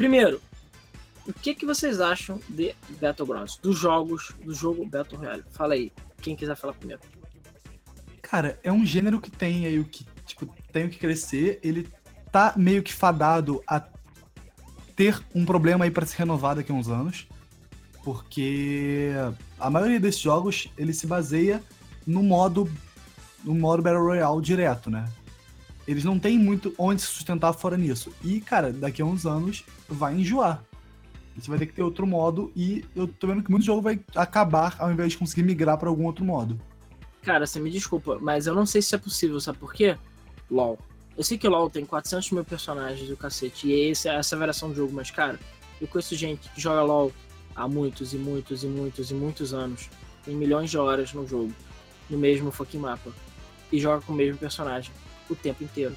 Primeiro, 0.00 0.40
o 1.26 1.32
que, 1.34 1.54
que 1.54 1.66
vocês 1.66 2.00
acham 2.00 2.40
de 2.48 2.74
Battlegrounds? 2.98 3.58
Dos 3.58 3.78
jogos, 3.78 4.32
do 4.42 4.54
jogo 4.54 4.86
Battle 4.86 5.18
Royale? 5.18 5.44
Fala 5.50 5.74
aí, 5.74 5.92
quem 6.22 6.34
quiser 6.34 6.56
falar 6.56 6.72
primeiro. 6.72 7.02
Cara, 8.22 8.58
é 8.62 8.72
um 8.72 8.86
gênero 8.86 9.20
que 9.20 9.30
tem 9.30 9.66
aí 9.66 9.78
o 9.78 9.84
que, 9.84 10.06
tipo, 10.24 10.46
tem 10.72 10.86
o 10.86 10.88
que 10.88 10.96
crescer. 10.98 11.60
Ele 11.62 11.86
tá 12.32 12.54
meio 12.56 12.82
que 12.82 12.94
fadado 12.94 13.62
a 13.66 13.78
ter 14.96 15.22
um 15.34 15.44
problema 15.44 15.84
aí 15.84 15.90
pra 15.90 16.06
se 16.06 16.16
renovar 16.16 16.56
daqui 16.56 16.72
a 16.72 16.74
uns 16.74 16.88
anos. 16.88 17.28
Porque 18.02 19.10
a 19.58 19.68
maioria 19.68 20.00
desses 20.00 20.22
jogos, 20.22 20.70
ele 20.78 20.94
se 20.94 21.06
baseia 21.06 21.62
no 22.06 22.22
modo 22.22 22.66
no 23.44 23.54
modo 23.54 23.82
Battle 23.82 24.02
Royale 24.02 24.40
direto, 24.40 24.90
né? 24.90 25.06
Eles 25.90 26.04
não 26.04 26.20
têm 26.20 26.38
muito 26.38 26.72
onde 26.78 27.02
se 27.02 27.08
sustentar 27.08 27.52
fora 27.52 27.76
nisso. 27.76 28.12
E, 28.22 28.40
cara, 28.40 28.72
daqui 28.72 29.02
a 29.02 29.04
uns 29.04 29.26
anos 29.26 29.64
vai 29.88 30.14
enjoar. 30.14 30.62
Você 31.36 31.50
vai 31.50 31.58
ter 31.58 31.66
que 31.66 31.72
ter 31.72 31.82
outro 31.82 32.06
modo 32.06 32.52
e 32.54 32.84
eu 32.94 33.08
tô 33.08 33.26
vendo 33.26 33.42
que 33.42 33.50
muito 33.50 33.66
jogo 33.66 33.82
vai 33.82 33.98
acabar 34.14 34.76
ao 34.78 34.92
invés 34.92 35.10
de 35.10 35.18
conseguir 35.18 35.42
migrar 35.42 35.76
pra 35.78 35.88
algum 35.88 36.06
outro 36.06 36.24
modo. 36.24 36.56
Cara, 37.22 37.44
você 37.44 37.58
me 37.58 37.68
desculpa, 37.72 38.20
mas 38.20 38.46
eu 38.46 38.54
não 38.54 38.66
sei 38.66 38.80
se 38.80 38.94
é 38.94 38.98
possível, 38.98 39.40
sabe 39.40 39.58
por 39.58 39.74
quê? 39.74 39.98
LOL. 40.48 40.78
Eu 41.18 41.24
sei 41.24 41.36
que 41.36 41.48
LOL 41.48 41.68
tem 41.68 41.84
400 41.84 42.30
mil 42.30 42.44
personagens 42.44 43.08
do 43.08 43.16
cacete, 43.16 43.66
e 43.66 43.90
essa 43.90 44.10
é 44.10 44.14
essa 44.14 44.36
variação 44.36 44.68
do 44.68 44.76
jogo, 44.76 44.92
mas, 44.92 45.10
cara, 45.10 45.40
eu 45.80 45.88
conheço 45.88 46.14
gente 46.14 46.48
que 46.50 46.60
joga 46.60 46.82
LOL 46.82 47.10
há 47.56 47.66
muitos 47.66 48.14
e 48.14 48.16
muitos 48.16 48.62
e 48.62 48.68
muitos 48.68 49.10
e 49.10 49.14
muitos 49.14 49.52
anos, 49.52 49.90
tem 50.24 50.36
milhões 50.36 50.70
de 50.70 50.78
horas 50.78 51.12
no 51.12 51.26
jogo, 51.26 51.52
no 52.08 52.16
mesmo 52.16 52.52
fucking 52.52 52.78
mapa, 52.78 53.10
e 53.72 53.80
joga 53.80 54.02
com 54.02 54.12
o 54.12 54.16
mesmo 54.16 54.38
personagem 54.38 54.92
o 55.30 55.34
tempo 55.36 55.62
inteiro. 55.64 55.94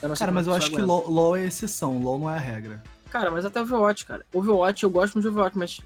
Sei 0.00 0.08
Cara, 0.16 0.30
é 0.30 0.34
mas 0.34 0.46
eu 0.46 0.54
acho 0.54 0.68
que 0.70 0.76
aguenta. 0.76 0.86
LoL, 0.92 1.10
LoL 1.10 1.36
é 1.36 1.44
exceção, 1.46 1.98
LoL 2.00 2.18
não 2.18 2.30
é 2.30 2.34
a 2.36 2.38
regra. 2.40 2.82
Cara, 3.10 3.30
mas 3.30 3.44
até 3.44 3.60
Overwatch, 3.60 4.04
cara. 4.06 4.24
Overwatch, 4.32 4.84
eu 4.84 4.90
gosto 4.90 5.14
muito 5.14 5.24
de 5.24 5.30
Overwatch, 5.30 5.58
mas 5.58 5.80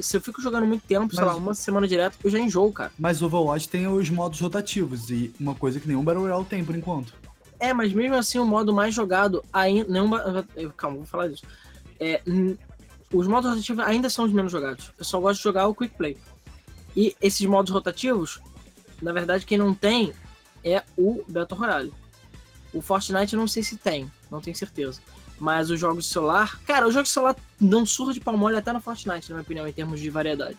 se 0.00 0.16
eu 0.16 0.20
fico 0.20 0.40
jogando 0.42 0.66
muito 0.66 0.82
tempo, 0.86 1.14
sei 1.14 1.24
Mas- 1.24 1.34
lá, 1.34 1.38
uma 1.38 1.54
semana 1.54 1.86
direto, 1.86 2.18
eu 2.24 2.30
já 2.30 2.38
enjoo, 2.38 2.72
cara. 2.72 2.90
Mas 2.98 3.22
Overwatch 3.22 3.68
tem 3.68 3.86
os 3.86 4.10
modos 4.10 4.40
rotativos 4.40 5.10
e 5.10 5.32
uma 5.38 5.54
coisa 5.54 5.78
que 5.78 5.86
nenhum 5.86 6.02
Battle 6.02 6.24
Royale 6.24 6.44
tem 6.44 6.64
por 6.64 6.74
enquanto. 6.76 7.14
É, 7.58 7.72
mas 7.72 7.92
mesmo 7.92 8.14
assim, 8.16 8.38
o 8.38 8.44
modo 8.44 8.74
mais 8.74 8.94
jogado 8.94 9.42
ainda. 9.52 9.88
Não, 9.90 10.10
eu- 10.56 10.72
calma, 10.72 10.96
vou 10.98 11.06
falar 11.06 11.28
disso. 11.28 11.44
É, 12.00 12.20
os 13.12 13.26
modos 13.26 13.48
rotativos 13.50 13.84
ainda 13.84 14.10
são 14.10 14.24
os 14.26 14.32
menos 14.32 14.50
jogados. 14.52 14.92
Eu 14.98 15.04
só 15.04 15.18
gosto 15.20 15.38
de 15.38 15.44
jogar 15.44 15.66
o 15.68 15.74
Quick 15.74 15.94
Play. 15.96 16.18
E 16.94 17.14
esses 17.20 17.46
modos 17.46 17.72
rotativos, 17.72 18.40
na 19.00 19.12
verdade, 19.12 19.46
quem 19.46 19.56
não 19.56 19.72
tem 19.72 20.12
é 20.66 20.82
o 20.96 21.24
Battle 21.28 21.58
Royale. 21.58 21.92
O 22.74 22.82
Fortnite 22.82 23.34
eu 23.34 23.40
não 23.40 23.46
sei 23.46 23.62
se 23.62 23.76
tem, 23.76 24.10
não 24.30 24.40
tenho 24.40 24.56
certeza. 24.56 25.00
Mas 25.38 25.70
os 25.70 25.78
jogos 25.78 26.04
de 26.04 26.10
celular. 26.10 26.58
Cara, 26.66 26.88
os 26.88 26.94
jogos 26.94 27.08
de 27.08 27.14
celular 27.14 27.36
dão 27.60 27.86
surra 27.86 28.12
de 28.12 28.20
pau 28.20 28.36
mole 28.36 28.56
até 28.56 28.72
no 28.72 28.80
Fortnite, 28.80 29.30
na 29.30 29.36
minha 29.36 29.42
opinião, 29.42 29.68
em 29.68 29.72
termos 29.72 30.00
de 30.00 30.10
variedade. 30.10 30.58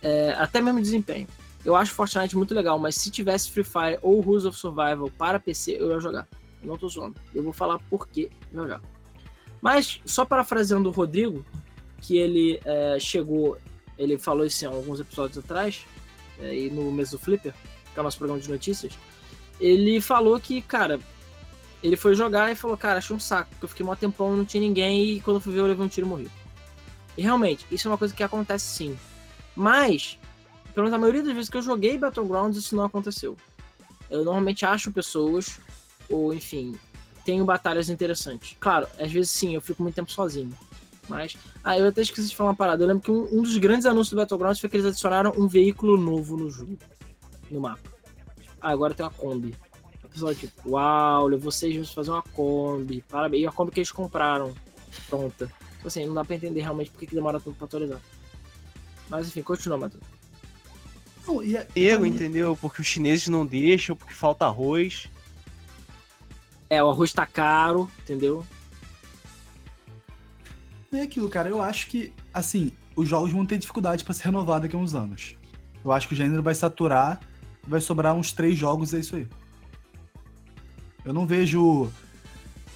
É, 0.00 0.32
até 0.38 0.60
mesmo 0.60 0.80
desempenho. 0.80 1.26
Eu 1.64 1.76
acho 1.76 1.92
Fortnite 1.92 2.36
muito 2.36 2.54
legal, 2.54 2.78
mas 2.78 2.96
se 2.96 3.10
tivesse 3.10 3.50
Free 3.50 3.64
Fire 3.64 3.98
ou 4.02 4.20
Rules 4.20 4.44
of 4.44 4.58
Survival 4.58 5.10
para 5.16 5.38
PC, 5.38 5.76
eu 5.78 5.90
ia 5.90 6.00
jogar. 6.00 6.26
Eu 6.62 6.68
não 6.68 6.78
tô 6.78 6.88
zoando. 6.88 7.16
Eu 7.34 7.42
vou 7.42 7.52
falar 7.52 7.78
por 7.90 8.08
que 8.08 8.30
jogar. 8.52 8.80
Mas, 9.60 10.00
só 10.04 10.24
parafraseando 10.24 10.88
o 10.88 10.92
Rodrigo, 10.92 11.44
que 12.00 12.18
ele 12.18 12.60
é, 12.64 12.98
chegou, 12.98 13.56
ele 13.96 14.18
falou 14.18 14.44
isso 14.44 14.64
em 14.64 14.68
alguns 14.68 14.98
episódios 14.98 15.38
atrás, 15.38 15.84
é, 16.40 16.56
e 16.56 16.70
no 16.70 16.90
mês 16.90 17.10
do 17.10 17.18
Flipper, 17.18 17.54
que 17.92 17.98
é 17.98 18.00
o 18.00 18.04
nosso 18.04 18.18
programa 18.18 18.40
de 18.40 18.48
notícias, 18.48 18.92
ele 19.60 20.00
falou 20.00 20.38
que, 20.40 20.60
cara, 20.62 20.98
ele 21.82 21.96
foi 21.96 22.14
jogar 22.14 22.50
e 22.50 22.54
falou, 22.54 22.76
cara, 22.76 22.98
achei 22.98 23.14
um 23.14 23.20
saco, 23.20 23.50
porque 23.50 23.64
eu 23.64 23.68
fiquei 23.68 23.84
mó 23.84 23.94
tempão, 23.94 24.36
não 24.36 24.44
tinha 24.44 24.60
ninguém, 24.60 25.04
e 25.04 25.20
quando 25.20 25.36
eu 25.36 25.40
fui 25.40 25.52
ver, 25.52 25.60
eu 25.60 25.66
levei 25.66 25.84
um 25.84 25.88
tiro 25.88 26.06
e 26.06 26.10
morri. 26.10 26.30
E 27.16 27.22
realmente, 27.22 27.66
isso 27.70 27.88
é 27.88 27.90
uma 27.90 27.98
coisa 27.98 28.14
que 28.14 28.22
acontece 28.22 28.64
sim. 28.64 28.98
Mas, 29.54 30.18
pelo 30.74 30.84
menos 30.84 30.94
a 30.94 30.98
maioria 30.98 31.22
das 31.22 31.34
vezes 31.34 31.50
que 31.50 31.56
eu 31.56 31.62
joguei 31.62 31.98
Battlegrounds, 31.98 32.56
isso 32.56 32.74
não 32.74 32.84
aconteceu. 32.84 33.36
Eu 34.08 34.24
normalmente 34.24 34.64
acho 34.64 34.92
pessoas, 34.92 35.60
ou 36.08 36.32
enfim, 36.32 36.74
tenho 37.24 37.44
batalhas 37.44 37.88
interessantes. 37.88 38.56
Claro, 38.58 38.86
às 38.98 39.10
vezes 39.10 39.30
sim, 39.30 39.54
eu 39.54 39.60
fico 39.60 39.82
muito 39.82 39.94
tempo 39.94 40.10
sozinho. 40.10 40.52
Mas. 41.08 41.36
Ah, 41.64 41.78
eu 41.78 41.88
até 41.88 42.02
esqueci 42.02 42.28
de 42.28 42.36
falar 42.36 42.50
uma 42.50 42.56
parada. 42.56 42.82
Eu 42.82 42.88
lembro 42.88 43.02
que 43.02 43.10
um, 43.10 43.28
um 43.38 43.42
dos 43.42 43.56
grandes 43.58 43.86
anúncios 43.86 44.10
do 44.10 44.16
Battlegrounds 44.16 44.60
foi 44.60 44.70
que 44.70 44.76
eles 44.76 44.86
adicionaram 44.86 45.32
um 45.36 45.46
veículo 45.46 45.96
novo 45.96 46.36
no 46.36 46.50
jogo. 46.50 46.78
No 47.52 47.60
mapa. 47.60 47.88
Ah, 48.60 48.70
agora 48.70 48.94
tem 48.94 49.04
uma 49.04 49.12
Kombi. 49.12 49.54
A 50.02 50.08
pessoa, 50.08 50.34
tipo, 50.34 50.70
uau, 50.70 51.26
levou 51.26 51.52
seis 51.52 51.74
meses 51.74 51.90
pra 51.90 51.96
fazer 52.02 52.10
uma 52.10 52.22
Kombi. 52.22 53.04
Parabéns. 53.08 53.42
E 53.42 53.46
a 53.46 53.52
Kombi 53.52 53.70
que 53.70 53.80
eles 53.80 53.92
compraram. 53.92 54.54
Pronta. 55.08 55.46
Tipo 55.76 55.88
assim, 55.88 56.06
não 56.06 56.14
dá 56.14 56.24
pra 56.24 56.34
entender 56.36 56.62
realmente 56.62 56.90
por 56.90 56.98
que 57.00 57.06
que 57.06 57.14
demora 57.14 57.38
tanto 57.38 57.56
pra 57.56 57.66
atualizar. 57.66 58.00
Mas 59.10 59.28
enfim, 59.28 59.42
continua, 59.42 59.76
Matheus. 59.76 60.02
Não, 61.26 61.42
e 61.42 61.56
é- 61.56 61.68
Erro, 61.76 62.06
entendeu? 62.06 62.56
Porque 62.60 62.80
os 62.80 62.86
chineses 62.86 63.28
não 63.28 63.44
deixam, 63.44 63.94
porque 63.94 64.14
falta 64.14 64.46
arroz. 64.46 65.08
É, 66.70 66.82
o 66.82 66.88
arroz 66.88 67.12
tá 67.12 67.26
caro, 67.26 67.90
entendeu? 68.00 68.46
É 70.92 71.02
aquilo, 71.02 71.28
cara. 71.28 71.48
Eu 71.48 71.60
acho 71.60 71.86
que, 71.88 72.12
assim, 72.32 72.72
os 72.96 73.08
jogos 73.08 73.30
vão 73.30 73.44
ter 73.46 73.58
dificuldade 73.58 74.04
pra 74.04 74.14
se 74.14 74.22
renovar 74.22 74.60
daqui 74.60 74.76
a 74.76 74.78
uns 74.78 74.94
anos. 74.94 75.36
Eu 75.84 75.90
acho 75.92 76.06
que 76.06 76.14
o 76.14 76.16
gênero 76.16 76.42
vai 76.42 76.54
saturar, 76.54 77.20
vai 77.66 77.80
sobrar 77.80 78.14
uns 78.14 78.32
três 78.32 78.58
jogos, 78.58 78.92
é 78.94 78.98
isso 78.98 79.16
aí. 79.16 79.26
Eu 81.04 81.12
não 81.12 81.26
vejo. 81.26 81.90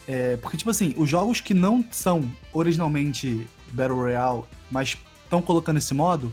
é, 0.06 0.36
porque, 0.36 0.56
tipo 0.56 0.70
assim, 0.70 0.94
os 0.96 1.08
jogos 1.08 1.40
que 1.40 1.54
não 1.54 1.84
são 1.90 2.30
originalmente 2.52 3.46
Battle 3.72 3.98
Royale, 3.98 4.44
mas 4.70 4.96
estão 5.24 5.42
colocando 5.42 5.78
esse 5.78 5.94
modo, 5.94 6.32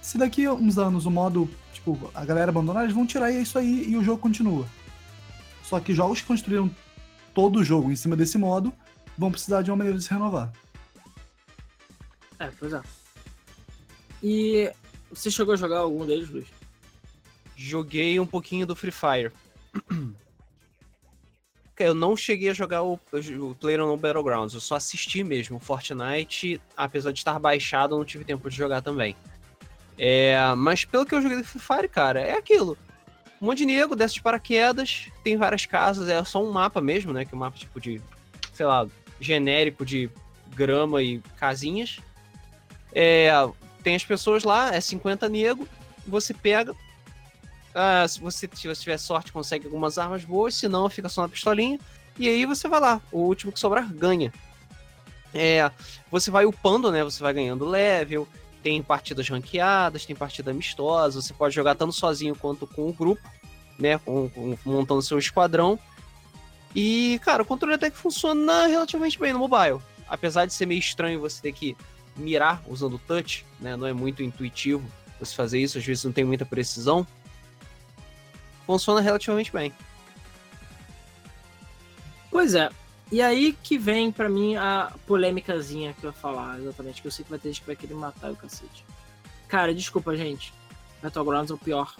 se 0.00 0.16
daqui 0.18 0.46
a 0.46 0.52
uns 0.52 0.78
anos 0.78 1.06
o 1.06 1.10
modo, 1.10 1.48
tipo, 1.72 2.10
a 2.14 2.24
galera 2.24 2.50
abandonar, 2.50 2.84
eles 2.84 2.94
vão 2.94 3.06
tirar 3.06 3.32
é 3.32 3.40
isso 3.40 3.58
aí 3.58 3.88
e 3.88 3.96
o 3.96 4.04
jogo 4.04 4.20
continua. 4.20 4.66
Só 5.62 5.80
que 5.80 5.92
jogos 5.92 6.20
que 6.20 6.26
construíram 6.26 6.70
todo 7.34 7.58
o 7.58 7.64
jogo 7.64 7.90
em 7.90 7.96
cima 7.96 8.16
desse 8.16 8.38
modo 8.38 8.72
vão 9.18 9.30
precisar 9.30 9.62
de 9.62 9.70
uma 9.70 9.76
maneira 9.76 9.98
de 9.98 10.04
se 10.04 10.10
renovar. 10.10 10.52
É, 12.38 12.50
pois 12.58 12.72
é. 12.72 12.80
E 14.22 14.72
você 15.10 15.30
chegou 15.30 15.54
a 15.54 15.56
jogar 15.56 15.78
algum 15.78 16.06
deles, 16.06 16.28
Luiz? 16.30 16.46
Joguei 17.56 18.20
um 18.20 18.26
pouquinho 18.26 18.66
do 18.66 18.76
Free 18.76 18.92
Fire. 18.92 19.32
Eu 21.78 21.94
não 21.94 22.16
cheguei 22.16 22.48
a 22.48 22.54
jogar 22.54 22.82
o, 22.82 22.94
o 22.94 23.54
PlayerUnknown's 23.60 24.00
Battlegrounds, 24.00 24.54
eu 24.54 24.60
só 24.60 24.76
assisti 24.76 25.22
mesmo. 25.22 25.58
Fortnite, 25.60 26.58
apesar 26.74 27.12
de 27.12 27.18
estar 27.18 27.38
baixado, 27.38 27.94
eu 27.94 27.98
não 27.98 28.04
tive 28.04 28.24
tempo 28.24 28.48
de 28.48 28.56
jogar 28.56 28.80
também. 28.80 29.14
É, 29.98 30.38
mas 30.56 30.86
pelo 30.86 31.04
que 31.04 31.14
eu 31.14 31.20
joguei 31.20 31.36
do 31.36 31.44
Free 31.44 31.60
Fire, 31.60 31.88
cara, 31.88 32.20
é 32.20 32.32
aquilo. 32.32 32.78
Um 33.42 33.46
monte 33.46 33.58
de 33.58 33.66
nego, 33.66 33.94
desce 33.94 34.14
de 34.14 34.22
paraquedas, 34.22 35.10
tem 35.22 35.36
várias 35.36 35.66
casas, 35.66 36.08
é 36.08 36.24
só 36.24 36.42
um 36.42 36.50
mapa 36.50 36.80
mesmo, 36.80 37.12
né? 37.12 37.26
Que 37.26 37.34
é 37.34 37.36
um 37.36 37.40
mapa 37.40 37.58
tipo 37.58 37.78
de, 37.78 38.00
sei 38.54 38.64
lá, 38.64 38.88
genérico 39.20 39.84
de 39.84 40.10
grama 40.54 41.02
e 41.02 41.20
casinhas. 41.38 41.98
É, 42.90 43.30
tem 43.82 43.94
as 43.94 44.04
pessoas 44.04 44.44
lá, 44.44 44.74
é 44.74 44.80
50 44.80 45.28
nego, 45.28 45.68
você 46.06 46.32
pega, 46.32 46.74
se 48.08 48.20
você 48.20 48.48
se 48.52 48.66
você 48.68 48.82
tiver 48.82 48.98
sorte, 48.98 49.32
consegue 49.32 49.66
algumas 49.66 49.98
armas 49.98 50.24
boas, 50.24 50.54
se 50.54 50.68
não, 50.68 50.88
fica 50.88 51.08
só 51.08 51.22
na 51.22 51.28
pistolinha. 51.28 51.78
E 52.18 52.28
aí 52.28 52.46
você 52.46 52.66
vai 52.68 52.80
lá, 52.80 53.00
o 53.12 53.18
último 53.20 53.52
que 53.52 53.60
sobrar 53.60 53.92
ganha. 53.92 54.32
É, 55.34 55.70
você 56.10 56.30
vai 56.30 56.46
upando, 56.46 56.90
né? 56.90 57.04
Você 57.04 57.22
vai 57.22 57.34
ganhando 57.34 57.66
level, 57.66 58.26
tem 58.62 58.82
partidas 58.82 59.28
ranqueadas, 59.28 60.06
tem 60.06 60.16
partida 60.16 60.50
amistosa, 60.50 61.20
você 61.20 61.34
pode 61.34 61.54
jogar 61.54 61.74
tanto 61.74 61.92
sozinho 61.92 62.34
quanto 62.34 62.66
com 62.66 62.88
o 62.88 62.92
grupo, 62.92 63.22
né? 63.78 63.98
Com, 63.98 64.30
com- 64.30 64.56
montando 64.64 65.02
seu 65.02 65.18
esquadrão. 65.18 65.78
E, 66.74 67.18
cara, 67.22 67.42
o 67.42 67.46
controle 67.46 67.74
até 67.74 67.90
que 67.90 67.96
funciona 67.96 68.66
relativamente 68.66 69.18
bem 69.18 69.32
no 69.32 69.38
mobile. 69.38 69.80
Apesar 70.08 70.46
de 70.46 70.54
ser 70.54 70.66
meio 70.66 70.78
estranho 70.78 71.20
você 71.20 71.42
ter 71.42 71.52
que 71.52 71.76
mirar 72.16 72.62
usando 72.66 72.94
o 72.94 72.98
touch, 72.98 73.44
né? 73.60 73.76
Não 73.76 73.86
é 73.86 73.92
muito 73.92 74.22
intuitivo 74.22 74.82
você 75.20 75.34
fazer 75.34 75.58
isso, 75.60 75.76
às 75.78 75.84
vezes 75.84 76.04
não 76.04 76.12
tem 76.12 76.24
muita 76.24 76.46
precisão 76.46 77.06
funciona 78.66 79.00
relativamente 79.00 79.52
bem. 79.52 79.72
Pois 82.30 82.54
é. 82.54 82.68
E 83.10 83.22
aí 83.22 83.52
que 83.62 83.78
vem 83.78 84.10
pra 84.10 84.28
mim 84.28 84.56
a 84.56 84.92
polêmicazinha 85.06 85.94
que 85.94 86.04
eu 86.04 86.10
ia 86.10 86.16
falar, 86.16 86.58
exatamente, 86.58 87.00
que 87.00 87.06
eu 87.06 87.12
sei 87.12 87.24
que 87.24 87.30
vai 87.30 87.38
ter 87.38 87.48
gente 87.48 87.60
que 87.60 87.66
vai 87.66 87.76
querer 87.76 87.94
matar 87.94 88.30
o 88.32 88.36
cacete. 88.36 88.84
Cara, 89.48 89.72
desculpa, 89.72 90.16
gente. 90.16 90.52
Battlegrounds 91.02 91.50
é 91.50 91.54
o 91.54 91.58
pior 91.58 91.94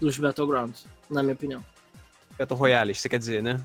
dos 0.00 0.16
Battlegrounds, 0.18 0.86
na 1.10 1.22
minha 1.22 1.34
opinião. 1.34 1.62
Battle 2.38 2.58
Royale, 2.58 2.94
você 2.94 3.08
quer 3.08 3.18
dizer, 3.18 3.42
né? 3.42 3.60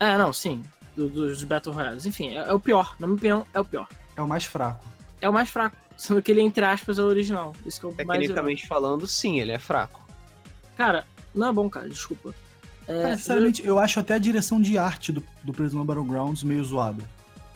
É, 0.00 0.16
não, 0.16 0.32
sim. 0.32 0.64
do- 0.96 1.08
dos 1.10 1.44
Battle 1.44 1.74
Royales. 1.74 2.06
Enfim, 2.06 2.30
é, 2.30 2.48
é 2.48 2.52
o 2.52 2.58
pior. 2.60 2.96
Na 2.98 3.06
minha 3.06 3.16
opinião, 3.16 3.46
é 3.52 3.60
o 3.60 3.64
pior. 3.64 3.86
É 4.16 4.22
o 4.22 4.26
mais 4.26 4.44
fraco. 4.44 4.84
É 5.20 5.28
o 5.28 5.32
mais 5.32 5.48
fraco. 5.50 5.76
Sendo 5.96 6.22
que 6.22 6.30
ele, 6.30 6.40
entre 6.40 6.64
aspas, 6.64 6.98
é 6.98 7.02
o 7.02 7.06
original. 7.06 7.54
Isso 7.66 7.78
que 7.80 7.86
é 7.86 7.88
o 7.88 8.06
mais 8.06 8.20
Tecnicamente 8.20 8.66
falando, 8.66 9.06
sim, 9.06 9.40
ele 9.40 9.52
é 9.52 9.58
fraco. 9.58 10.00
Cara, 10.76 11.06
não 11.38 11.48
é 11.48 11.52
bom, 11.52 11.68
cara, 11.70 11.88
desculpa. 11.88 12.34
É, 12.86 13.02
Cara, 13.02 13.16
sinceramente, 13.18 13.66
eu 13.66 13.78
acho 13.78 14.00
até 14.00 14.14
a 14.14 14.18
direção 14.18 14.60
de 14.60 14.78
arte 14.78 15.12
do, 15.12 15.22
do 15.42 15.52
Prisoner 15.52 15.84
Battlegrounds 15.84 16.42
meio 16.42 16.64
zoada. 16.64 17.02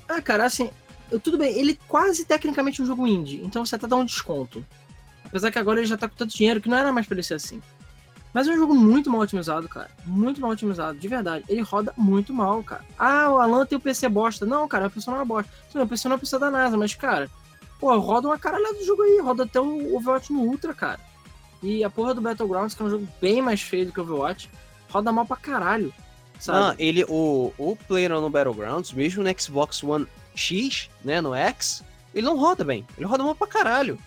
Ah, 0.08 0.20
cara, 0.20 0.44
assim, 0.44 0.70
eu- 1.10 1.18
tudo 1.18 1.38
bem, 1.38 1.58
ele 1.58 1.78
quase 1.88 2.24
tecnicamente 2.24 2.80
é 2.80 2.84
um 2.84 2.86
jogo 2.86 3.06
indie, 3.06 3.40
então 3.44 3.64
você 3.64 3.74
até 3.76 3.86
dá 3.86 3.96
um 3.96 4.04
desconto. 4.04 4.64
Apesar 5.24 5.50
que 5.50 5.58
agora 5.58 5.80
ele 5.80 5.86
já 5.86 5.96
tá 5.96 6.06
com 6.08 6.14
tanto 6.14 6.36
dinheiro 6.36 6.60
que 6.60 6.68
não 6.68 6.76
era 6.76 6.92
mais 6.92 7.06
pra 7.06 7.14
ele 7.14 7.22
ser 7.22 7.34
assim. 7.34 7.62
Mas 8.34 8.46
é 8.48 8.52
um 8.52 8.56
jogo 8.56 8.74
muito 8.74 9.10
mal 9.10 9.20
otimizado, 9.20 9.68
cara. 9.68 9.90
Muito 10.06 10.40
mal 10.40 10.50
otimizado, 10.50 10.98
de 10.98 11.06
verdade. 11.08 11.44
Ele 11.48 11.60
roda 11.62 11.92
muito 11.96 12.32
mal, 12.32 12.62
cara. 12.62 12.82
Ah, 12.98 13.30
o 13.30 13.36
Alan 13.38 13.64
tem 13.66 13.76
o 13.76 13.80
PC 13.80 14.08
bosta. 14.08 14.46
Não, 14.46 14.66
cara, 14.68 14.86
a 14.86 14.90
pessoa 14.90 15.12
não 15.14 15.20
é 15.20 15.24
uma 15.24 15.34
bosta. 15.34 15.52
Sim, 15.70 15.78
o 15.80 15.86
PC 15.86 16.08
não 16.08 16.14
é 16.14 16.16
o 16.16 16.20
PC 16.20 16.38
da 16.38 16.50
NASA, 16.50 16.76
mas, 16.78 16.94
cara, 16.94 17.30
pô, 17.78 17.94
roda 17.98 18.28
uma 18.28 18.38
caralhada 18.38 18.74
do 18.74 18.84
jogo 18.86 19.02
aí. 19.02 19.18
Roda 19.20 19.44
até 19.44 19.60
o 19.60 19.94
Overwatch 19.96 20.32
no 20.32 20.40
Ultra, 20.40 20.72
cara. 20.74 20.98
E 21.62 21.84
a 21.84 21.90
porra 21.90 22.14
do 22.14 22.20
Battlegrounds, 22.20 22.74
que 22.74 22.82
é 22.82 22.86
um 22.86 22.90
jogo 22.90 23.08
bem 23.20 23.40
mais 23.40 23.62
feio 23.62 23.86
do 23.86 23.92
que 23.92 24.00
o 24.00 24.02
Overwatch, 24.02 24.50
roda 24.90 25.12
mal 25.12 25.24
pra 25.24 25.36
caralho. 25.36 25.94
Sabe? 26.40 26.58
Ah, 26.58 26.74
ele, 26.76 27.04
o, 27.08 27.52
o 27.56 27.76
Player 27.86 28.10
no 28.10 28.28
Battlegrounds, 28.28 28.92
mesmo 28.92 29.22
no 29.22 29.40
Xbox 29.40 29.82
One 29.82 30.08
X, 30.34 30.90
né, 31.04 31.20
no 31.20 31.34
X, 31.34 31.84
ele 32.12 32.26
não 32.26 32.36
roda 32.36 32.64
bem. 32.64 32.84
Ele 32.96 33.06
roda 33.06 33.22
mal 33.22 33.34
pra 33.34 33.46
caralho. 33.46 33.98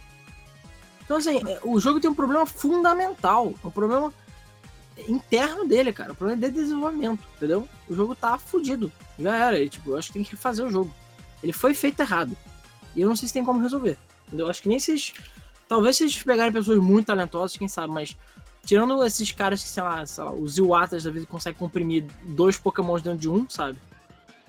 Então, 1.04 1.18
assim, 1.18 1.38
é, 1.48 1.60
o 1.64 1.80
jogo 1.80 2.00
tem 2.00 2.10
um 2.10 2.16
problema 2.16 2.46
fundamental. 2.46 3.54
Um 3.64 3.70
problema 3.70 4.14
interno 5.08 5.66
dele, 5.66 5.94
cara. 5.94 6.12
Um 6.12 6.16
problema 6.16 6.42
de 6.42 6.52
desenvolvimento, 6.52 7.24
entendeu? 7.38 7.68
O 7.88 7.96
jogo 7.96 8.16
tá 8.16 8.38
fudido. 8.38 8.92
Já 9.20 9.36
era. 9.36 9.70
Tipo, 9.70 9.92
eu 9.92 9.98
acho 9.98 10.08
que 10.08 10.14
tem 10.14 10.24
que 10.24 10.32
refazer 10.32 10.66
o 10.66 10.72
jogo. 10.72 10.94
Ele 11.44 11.54
foi 11.54 11.74
feito 11.74 12.00
errado. 12.02 12.36
E 12.96 13.02
eu 13.02 13.08
não 13.08 13.16
sei 13.16 13.28
se 13.28 13.34
tem 13.34 13.46
como 13.46 13.62
resolver. 13.62 13.98
Entendeu? 14.28 14.48
Eu 14.48 14.50
acho 14.50 14.62
que 14.62 14.70
nem 14.70 14.80
se. 14.80 15.14
Talvez 15.68 15.98
se 15.98 16.04
eles 16.04 16.22
pegarem 16.22 16.54
pessoas 16.54 16.80
muito 16.80 17.08
talentosas, 17.08 17.58
quem 17.58 17.68
sabe, 17.68 17.94
mas. 17.94 18.16
Tirando 18.66 19.04
esses 19.04 19.32
caras 19.32 19.62
que, 19.62 19.70
sei 19.70 19.84
lá, 19.84 20.04
sei 20.08 20.24
lá 20.24 20.32
os 20.34 20.58
Iwatas 20.58 21.04
da 21.04 21.12
vida 21.12 21.28
conseguem 21.28 21.60
comprimir 21.60 22.04
dois 22.24 22.58
Pokémons 22.58 23.00
dentro 23.00 23.20
de 23.20 23.30
um, 23.30 23.48
sabe? 23.48 23.78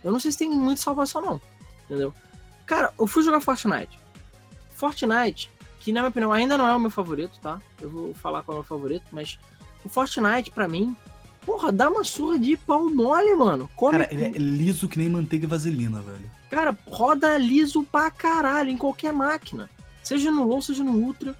Eu 0.02 0.10
não 0.10 0.18
sei 0.18 0.32
se 0.32 0.38
tem 0.38 0.48
muito 0.48 0.80
salvação, 0.80 1.20
não. 1.20 1.40
Entendeu? 1.84 2.14
Cara, 2.64 2.94
eu 2.98 3.06
fui 3.06 3.22
jogar 3.22 3.40
Fortnite. 3.40 3.98
Fortnite, 4.70 5.50
que 5.80 5.92
na 5.92 6.00
minha 6.00 6.08
opinião 6.08 6.32
ainda 6.32 6.56
não 6.56 6.66
é 6.66 6.74
o 6.74 6.80
meu 6.80 6.90
favorito, 6.90 7.38
tá? 7.42 7.60
Eu 7.80 7.90
vou 7.90 8.14
falar 8.14 8.42
qual 8.42 8.56
é 8.56 8.60
o 8.60 8.62
meu 8.62 8.68
favorito, 8.68 9.04
mas 9.12 9.38
o 9.84 9.88
Fortnite, 9.88 10.50
pra 10.50 10.66
mim, 10.66 10.96
porra, 11.46 11.70
dá 11.70 11.88
uma 11.88 12.02
surra 12.02 12.38
de 12.38 12.56
pau 12.56 12.90
mole, 12.90 13.34
mano. 13.36 13.70
Come 13.76 13.98
Cara, 13.98 14.08
ele 14.12 14.24
é 14.24 14.30
liso 14.30 14.88
que 14.88 14.98
nem 14.98 15.08
manteiga 15.08 15.44
e 15.44 15.48
vaselina, 15.48 16.00
velho. 16.00 16.30
Cara, 16.50 16.76
roda 16.86 17.38
liso 17.38 17.84
pra 17.84 18.10
caralho 18.10 18.70
em 18.70 18.76
qualquer 18.76 19.12
máquina. 19.12 19.70
Seja 20.06 20.30
no 20.30 20.44
low, 20.46 20.62
seja 20.62 20.84
no 20.84 20.92
ultra. 20.92 21.34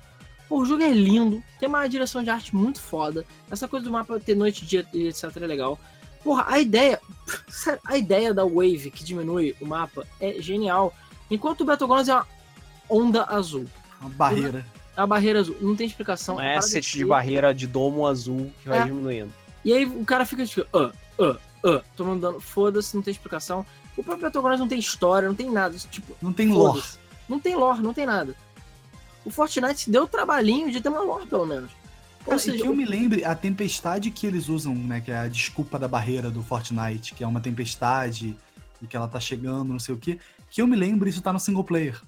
Pô, 0.49 0.59
o 0.59 0.65
jogo 0.65 0.83
é 0.83 0.91
lindo, 0.91 1.41
tem 1.61 1.69
uma 1.69 1.87
direção 1.87 2.21
de 2.25 2.31
arte 2.31 2.53
muito 2.55 2.81
foda. 2.81 3.25
Essa 3.49 3.69
coisa 3.69 3.85
do 3.85 3.93
mapa 3.93 4.19
ter 4.19 4.35
noite 4.35 4.65
e 4.65 4.67
dia 4.67 4.85
etc 4.93 5.31
é 5.37 5.47
legal. 5.47 5.79
Porra, 6.25 6.47
a 6.49 6.59
ideia. 6.59 7.01
a 7.87 7.97
ideia 7.97 8.35
da 8.35 8.45
Wave 8.45 8.91
que 8.91 9.05
diminui 9.05 9.55
o 9.61 9.67
mapa 9.67 10.05
é 10.21 10.43
genial. 10.43 10.93
Enquanto 11.31 11.61
o 11.61 11.65
Battlegrounds 11.65 12.09
é 12.09 12.15
uma 12.15 12.27
onda 12.91 13.23
azul. 13.27 13.67
Uma 14.01 14.11
barreira. 14.11 14.67
É 14.97 15.01
uma 15.01 15.07
barreira 15.07 15.39
azul. 15.39 15.57
Não 15.61 15.77
tem 15.77 15.87
explicação. 15.87 16.35
Um 16.35 16.39
a 16.39 16.43
parada 16.43 16.59
asset 16.59 16.93
de 16.93 17.05
é- 17.05 17.07
barreira 17.07 17.55
de 17.55 17.69
domo 17.69 18.05
azul 18.05 18.51
que 18.65 18.69
vai 18.69 18.81
É. 18.81 18.85
diminuindo. 18.85 19.33
E 19.65 19.73
aí 19.73 19.87
o 19.87 20.05
cara 20.05 20.27
fica 20.27 20.45
tipo, 20.45 20.67
ah, 20.77 20.91
ah, 21.21 21.37
ah, 21.65 21.83
tomando 21.97 22.21
dano. 22.21 22.41
Foda-se, 22.41 22.97
não 22.97 23.03
tem 23.03 23.13
explicação. 23.13 23.65
O 23.97 24.03
próprio 24.03 24.25
Battlegrounds 24.25 24.59
não 24.59 24.67
tem 24.69 24.81
história, 24.81 25.29
não 25.29 25.37
tem 25.37 25.53
nada. 25.53 25.77
Tipo, 25.89 26.17
Não 26.21 26.33
tem 26.33 26.49
lore. 26.49 26.83
Não 27.29 27.39
tem 27.39 27.55
lore, 27.55 27.81
não 27.81 27.95
tem 27.95 28.07
nada. 28.07 28.35
O 29.27 29.31
Fortnite 29.31 29.91
deu 29.91 30.05
o 30.05 30.09
trabalhinho 30.09 30.71
de 30.71 30.81
ter 30.81 30.89
uma 30.89 31.01
lore, 31.01 31.27
pelo 31.27 31.45
menos. 31.45 31.71
Cara, 32.25 32.39
seja, 32.39 32.63
que 32.63 32.69
eu 32.69 32.75
me 32.75 32.85
lembre, 32.85 33.25
a 33.25 33.35
tempestade 33.35 34.11
que 34.11 34.25
eles 34.25 34.49
usam, 34.49 34.73
né? 34.75 35.01
Que 35.01 35.11
é 35.11 35.19
a 35.19 35.29
desculpa 35.29 35.79
da 35.79 35.89
barreira 35.89 36.31
do 36.31 36.45
Fortnite, 36.45 37.13
que 37.13 37.25
é 37.25 37.27
uma 37.27 37.41
tempestade 37.41 38.37
e 38.81 38.87
que 38.87 38.97
ela 38.97 39.09
tá 39.09 39.19
chegando, 39.19 39.73
não 39.73 39.81
sei 39.81 39.97
o 39.97 39.99
quê. 39.99 40.19
Que 40.49 40.63
eu 40.63 40.67
me 40.67 40.77
lembro, 40.77 41.09
isso 41.09 41.21
tá 41.21 41.33
no 41.33 41.41
single 41.41 41.65
player. 41.65 42.01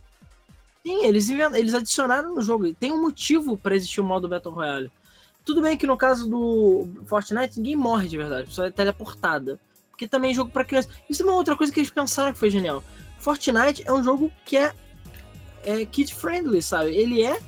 sim, 0.87 1.05
eles, 1.05 1.29
eles 1.29 1.75
adicionaram 1.75 2.35
no 2.37 2.41
jogo. 2.41 2.73
Tem 2.75 2.93
um 2.93 3.03
motivo 3.03 3.57
pra 3.59 3.75
existir 3.75 4.01
o 4.01 4.05
modo 4.05 4.29
Battle 4.29 4.55
Royale. 4.55 4.93
Tudo 5.45 5.61
bem 5.61 5.77
que 5.77 5.87
no 5.87 5.97
caso 5.97 6.29
do 6.29 6.89
Fortnite, 7.07 7.57
ninguém 7.57 7.75
morre 7.75 8.09
de 8.09 8.17
verdade, 8.17 8.43
a 8.43 8.47
pessoa 8.47 8.67
é 8.69 8.71
teleportada. 8.71 9.59
Porque 9.91 10.07
também 10.07 10.31
é 10.31 10.35
jogo 10.35 10.53
pra 10.53 10.65
criança. 10.65 10.89
Isso 11.11 11.23
é 11.23 11.25
uma 11.25 11.35
outra 11.35 11.57
coisa 11.57 11.73
que 11.73 11.81
eles 11.81 11.91
pensaram 11.91 12.33
que 12.33 12.39
foi 12.39 12.51
genial. 12.51 12.85
Fortnite 13.19 13.83
é 13.85 13.93
um 13.93 14.05
jogo 14.05 14.31
que 14.45 14.57
é, 14.57 14.73
é 15.69 15.85
kid 15.85 16.15
friendly, 16.15 16.63
sabe? 16.63 16.95
Ele 16.97 17.23
é 17.23 17.39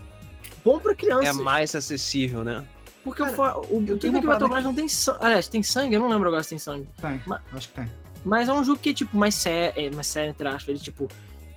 bom 0.65 0.79
pra 0.79 0.95
criança. 0.95 1.29
É 1.29 1.33
mais 1.33 1.75
acessível, 1.75 2.45
né? 2.45 2.65
Porque 3.03 3.23
Cara, 3.23 3.59
o, 3.59 3.79
o, 3.79 3.85
eu 3.87 3.97
o 3.97 3.99
parada 3.99 4.21
Battlegrounds 4.21 4.65
não 4.65 4.75
tem 4.75 4.89
sangue. 4.89 5.19
Aliás, 5.23 5.49
tem 5.49 5.63
sangue? 5.63 5.95
Eu 5.95 6.01
não 6.01 6.09
lembro 6.09 6.29
agora 6.29 6.43
se 6.43 6.51
tem 6.51 6.59
sangue. 6.59 6.87
Tem, 7.01 7.21
Mas- 7.27 7.41
acho 7.55 7.69
que 7.69 7.75
tem. 7.75 7.91
Mas 8.23 8.49
é 8.49 8.53
um 8.53 8.63
jogo 8.63 8.79
que 8.79 8.91
é, 8.91 8.95
tipo, 8.95 9.17
mais 9.17 9.35
sério, 9.35 9.73
é, 9.81 9.91
mais 9.91 10.07
sério, 10.07 10.31
entre 10.31 10.47
aspas, 10.47 10.69
ele, 10.69 10.79
tipo, 10.79 11.09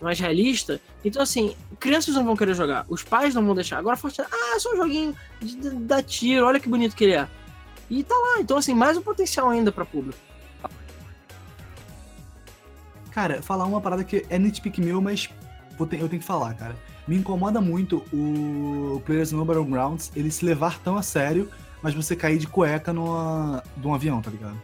mais 0.01 0.17
realista. 0.17 0.79
Então, 1.03 1.21
assim, 1.21 1.55
crianças 1.77 2.15
não 2.15 2.23
vão 2.23 2.37
querer 2.37 2.53
jogar, 2.53 2.85
os 2.87 3.03
pais 3.03 3.35
não 3.35 3.45
vão 3.45 3.53
deixar. 3.53 3.79
Agora, 3.79 3.97
Fortnite, 3.97 4.29
ah, 4.31 4.55
é 4.55 4.59
só 4.59 4.71
um 4.73 4.77
joguinho 4.77 5.13
de, 5.41 5.55
de 5.57 5.69
dar 5.71 6.01
tiro, 6.01 6.45
olha 6.45 6.61
que 6.61 6.69
bonito 6.69 6.95
que 6.95 7.03
ele 7.03 7.15
é. 7.15 7.27
E 7.89 8.01
tá 8.01 8.15
lá, 8.15 8.39
então, 8.39 8.55
assim, 8.57 8.73
mais 8.73 8.95
um 8.95 9.01
potencial 9.01 9.49
ainda 9.49 9.73
pra 9.73 9.83
público. 9.83 10.17
Cara, 13.11 13.41
falar 13.41 13.65
uma 13.65 13.81
parada 13.81 14.03
que 14.03 14.25
é 14.29 14.39
nitpick 14.39 14.79
meu, 14.79 15.01
mas 15.01 15.29
ter- 15.87 15.99
eu 16.01 16.09
tenho 16.09 16.19
que 16.21 16.25
falar, 16.27 16.53
cara. 16.53 16.75
Me 17.07 17.17
incomoda 17.17 17.59
muito 17.59 18.03
o 18.13 19.01
Players 19.05 19.31
No 19.31 19.43
Battlegrounds 19.43 20.11
ele 20.15 20.31
se 20.31 20.45
levar 20.45 20.79
tão 20.79 20.95
a 20.97 21.01
sério, 21.01 21.49
mas 21.81 21.93
você 21.93 22.15
cair 22.15 22.37
de 22.37 22.47
cueca 22.47 22.93
numa, 22.93 23.61
de 23.75 23.85
um 23.85 23.93
avião, 23.93 24.21
tá 24.21 24.31
ligado? 24.31 24.59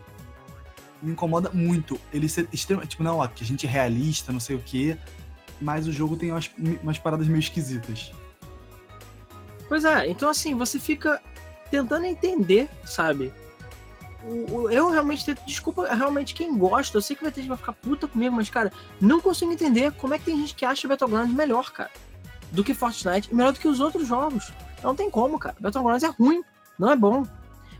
Me 1.01 1.11
incomoda 1.11 1.49
muito. 1.53 1.99
Ele 2.13 2.27
ser 2.29 2.47
extremamente. 2.51 2.91
Tipo, 2.91 3.03
não, 3.03 3.17
ó, 3.17 3.27
que 3.27 3.43
a 3.43 3.47
gente 3.47 3.65
é 3.65 3.69
realista, 3.69 4.31
não 4.31 4.39
sei 4.39 4.55
o 4.55 4.59
quê. 4.59 4.97
Mas 5.61 5.87
o 5.87 5.91
jogo 5.91 6.15
tem 6.15 6.31
umas, 6.31 6.49
umas 6.81 6.97
paradas 6.97 7.27
meio 7.27 7.39
esquisitas. 7.39 8.11
Pois 9.67 9.83
é, 9.85 10.09
então, 10.09 10.29
assim, 10.29 10.55
você 10.55 10.79
fica 10.79 11.21
tentando 11.69 12.05
entender, 12.05 12.69
sabe? 12.85 13.33
Eu 14.71 14.89
realmente 14.89 15.25
tento, 15.25 15.45
desculpa, 15.45 15.87
realmente 15.93 16.33
quem 16.33 16.57
gosta, 16.57 16.97
eu 16.97 17.01
sei 17.01 17.15
que 17.15 17.23
vai 17.23 17.31
ter 17.31 17.41
gente 17.41 17.45
que 17.45 17.49
vai 17.49 17.57
ficar 17.57 17.73
puta 17.73 18.07
comigo, 18.07 18.35
mas, 18.35 18.49
cara, 18.49 18.71
não 18.99 19.21
consigo 19.21 19.51
entender 19.51 19.91
como 19.93 20.13
é 20.13 20.19
que 20.19 20.25
tem 20.25 20.37
gente 20.37 20.53
que 20.55 20.65
acha 20.65 20.87
Battlegrounds 20.87 21.33
melhor, 21.33 21.71
cara, 21.71 21.89
do 22.51 22.63
que 22.63 22.73
Fortnite, 22.73 23.29
e 23.31 23.35
melhor 23.35 23.53
do 23.53 23.59
que 23.59 23.67
os 23.67 23.79
outros 23.79 24.07
jogos. 24.07 24.51
Não 24.83 24.93
tem 24.93 25.09
como, 25.09 25.39
cara. 25.39 25.55
Battlegrounds 25.59 26.03
é 26.03 26.07
ruim, 26.07 26.43
não 26.77 26.91
é 26.91 26.95
bom. 26.95 27.25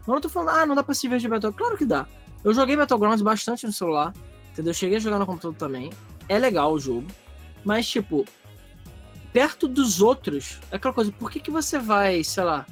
Eu 0.08 0.22
tô 0.22 0.30
falando, 0.30 0.58
ah, 0.58 0.66
não 0.66 0.76
dá 0.76 0.84
pra 0.84 0.96
se 0.96 1.08
ver 1.08 1.20
de 1.20 1.28
Battlegrounds. 1.28 1.58
Claro 1.58 1.78
que 1.78 1.86
dá. 1.86 2.08
Eu 2.44 2.54
joguei 2.54 2.76
Battlegrounds 2.76 3.22
bastante 3.22 3.66
no 3.66 3.74
celular, 3.74 4.14
entendeu? 4.52 4.72
Eu 4.72 4.76
cheguei 4.76 4.98
a 4.98 5.00
jogar 5.00 5.20
no 5.20 5.26
computador 5.26 5.56
também. 5.58 5.92
É 6.28 6.40
legal 6.40 6.74
o 6.74 6.80
jogo, 6.80 7.08
mas, 7.66 7.88
tipo, 7.88 8.26
perto 9.34 9.68
dos 9.68 10.02
outros, 10.02 10.60
é 10.72 10.78
aquela 10.78 10.94
coisa, 10.94 11.12
por 11.12 11.30
que, 11.30 11.40
que 11.40 11.52
você 11.52 11.78
vai, 11.78 12.24
sei 12.24 12.44
lá, 12.44 12.66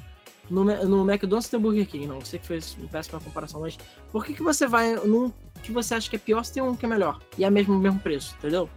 no, 0.50 0.64
no 0.64 1.10
McDonald's 1.10 1.48
tem 1.48 1.60
Burger 1.60 1.86
King? 1.86 2.06
Não, 2.06 2.20
sei 2.24 2.38
que 2.38 2.46
fez 2.46 2.76
uma 2.78 2.88
péssima 2.88 3.20
comparação, 3.20 3.60
mas 3.60 3.76
por 4.10 4.24
que, 4.24 4.34
que 4.34 4.42
você 4.42 4.66
vai 4.66 4.94
num 4.94 5.32
que 5.62 5.72
você 5.72 5.94
acha 5.94 6.08
que 6.08 6.16
é 6.16 6.18
pior 6.18 6.44
se 6.44 6.52
tem 6.52 6.62
um 6.62 6.74
que 6.74 6.86
é 6.86 6.88
melhor? 6.88 7.20
E 7.36 7.44
é 7.44 7.50
mesmo 7.50 7.74
o 7.74 7.78
mesmo 7.78 7.98
preço, 8.00 8.34
entendeu? 8.38 8.68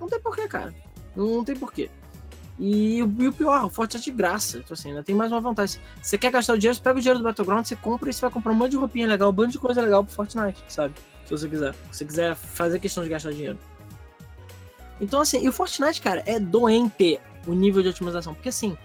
Não 0.00 0.08
tem 0.08 0.20
porquê, 0.20 0.46
cara. 0.46 0.74
Não, 1.16 1.26
não 1.36 1.44
tem 1.44 1.56
porquê. 1.56 1.90
E, 2.58 2.98
e 2.98 3.28
o 3.28 3.32
pior, 3.32 3.64
o 3.64 3.70
Fortnite 3.70 4.08
é 4.08 4.12
de 4.12 4.16
graça. 4.16 4.58
Então, 4.58 4.74
assim, 4.74 4.88
ainda 4.88 5.02
tem 5.02 5.14
mais 5.14 5.30
uma 5.30 5.40
vantagem. 5.40 5.80
Você 6.02 6.18
quer 6.18 6.32
gastar 6.32 6.54
o 6.54 6.58
dinheiro, 6.58 6.74
você 6.74 6.82
pega 6.82 6.98
o 6.98 7.00
dinheiro 7.00 7.18
do 7.20 7.24
Battleground, 7.24 7.64
você 7.64 7.76
compra 7.76 8.10
e 8.10 8.12
você 8.12 8.20
vai 8.20 8.30
comprar 8.30 8.52
um 8.52 8.56
monte 8.56 8.72
de 8.72 8.76
roupinha 8.76 9.06
legal, 9.06 9.30
um 9.30 9.32
monte 9.32 9.52
de 9.52 9.58
coisa 9.58 9.80
legal 9.80 10.04
pro 10.04 10.12
Fortnite, 10.12 10.62
sabe? 10.68 10.94
Se 11.24 11.30
você 11.30 11.48
quiser. 11.48 11.74
Se 11.74 11.98
você 11.98 12.04
quiser 12.04 12.34
fazer 12.34 12.80
questão 12.80 13.04
de 13.04 13.10
gastar 13.10 13.32
dinheiro. 13.32 13.58
Então, 15.00 15.20
assim, 15.20 15.42
e 15.44 15.48
o 15.48 15.52
Fortnite, 15.52 16.02
cara, 16.02 16.22
é 16.26 16.40
doente 16.40 17.20
o 17.46 17.54
nível 17.54 17.82
de 17.82 17.90
otimização. 17.90 18.34
Porque, 18.34 18.48
assim, 18.48 18.76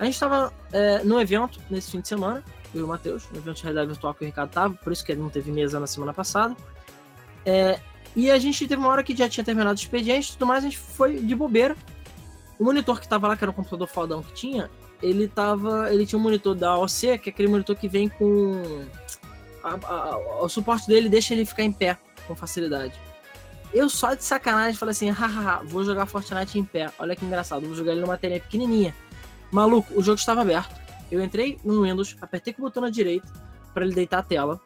a 0.00 0.04
gente 0.06 0.18
tava 0.18 0.52
é, 0.72 1.04
num 1.04 1.20
evento 1.20 1.60
nesse 1.70 1.90
fim 1.92 2.00
de 2.00 2.08
semana, 2.08 2.42
eu 2.74 2.80
e 2.80 2.84
o 2.84 2.88
Matheus, 2.88 3.28
no 3.30 3.38
evento 3.38 3.56
de 3.58 3.62
realidade 3.62 3.88
virtual 3.88 4.14
que 4.14 4.24
o 4.24 4.26
Ricardo 4.26 4.50
tava, 4.50 4.74
por 4.74 4.92
isso 4.92 5.04
que 5.04 5.12
ele 5.12 5.20
não 5.20 5.28
teve 5.28 5.52
mesa 5.52 5.78
na 5.78 5.86
semana 5.86 6.12
passada. 6.12 6.56
É, 7.44 7.78
e 8.16 8.30
a 8.30 8.38
gente 8.38 8.66
teve 8.66 8.80
uma 8.80 8.88
hora 8.90 9.02
que 9.04 9.14
já 9.14 9.28
tinha 9.28 9.44
terminado 9.44 9.78
o 9.78 9.80
expediente 9.82 10.30
e 10.30 10.32
tudo 10.32 10.46
mais, 10.46 10.64
a 10.64 10.66
gente 10.68 10.78
foi 10.78 11.20
de 11.20 11.34
bobeira. 11.34 11.76
O 12.58 12.64
monitor 12.64 13.00
que 13.00 13.08
tava 13.08 13.28
lá, 13.28 13.36
que 13.36 13.44
era 13.44 13.50
um 13.50 13.54
computador 13.54 13.86
fodão 13.88 14.22
que 14.22 14.32
tinha, 14.32 14.70
ele 15.02 15.26
tava. 15.28 15.90
Ele 15.92 16.04
tinha 16.04 16.18
um 16.18 16.22
monitor 16.22 16.54
da 16.54 16.76
OC, 16.76 17.18
que 17.18 17.30
é 17.30 17.32
aquele 17.32 17.48
monitor 17.48 17.74
que 17.76 17.88
vem 17.88 18.08
com. 18.08 18.84
a- 19.64 19.78
a- 19.82 20.14
a- 20.14 20.42
o 20.42 20.48
suporte 20.48 20.86
dele 20.86 21.08
deixa 21.08 21.32
ele 21.34 21.44
ficar 21.46 21.62
em 21.62 21.72
pé 21.72 21.96
com 22.26 22.34
facilidade. 22.36 22.94
Eu 23.72 23.88
só 23.88 24.14
de 24.14 24.24
sacanagem 24.24 24.74
falei 24.76 24.90
assim, 24.90 25.08
hahaha, 25.10 25.62
vou 25.64 25.84
jogar 25.84 26.04
Fortnite 26.06 26.58
em 26.58 26.64
pé. 26.64 26.90
Olha 26.98 27.14
que 27.14 27.24
engraçado, 27.24 27.64
vou 27.66 27.74
jogar 27.74 27.92
ele 27.92 28.00
numa 28.00 28.18
telinha 28.18 28.40
pequenininha. 28.40 28.94
Maluco, 29.50 29.98
o 29.98 30.02
jogo 30.02 30.18
estava 30.18 30.42
aberto. 30.42 30.80
Eu 31.10 31.22
entrei 31.22 31.58
no 31.64 31.82
Windows, 31.82 32.16
apertei 32.20 32.52
com 32.52 32.62
o 32.62 32.64
botão 32.66 32.82
na 32.82 32.90
direita 32.90 33.28
para 33.74 33.84
ele 33.84 33.94
deitar 33.94 34.18
a 34.18 34.22
tela. 34.22 34.60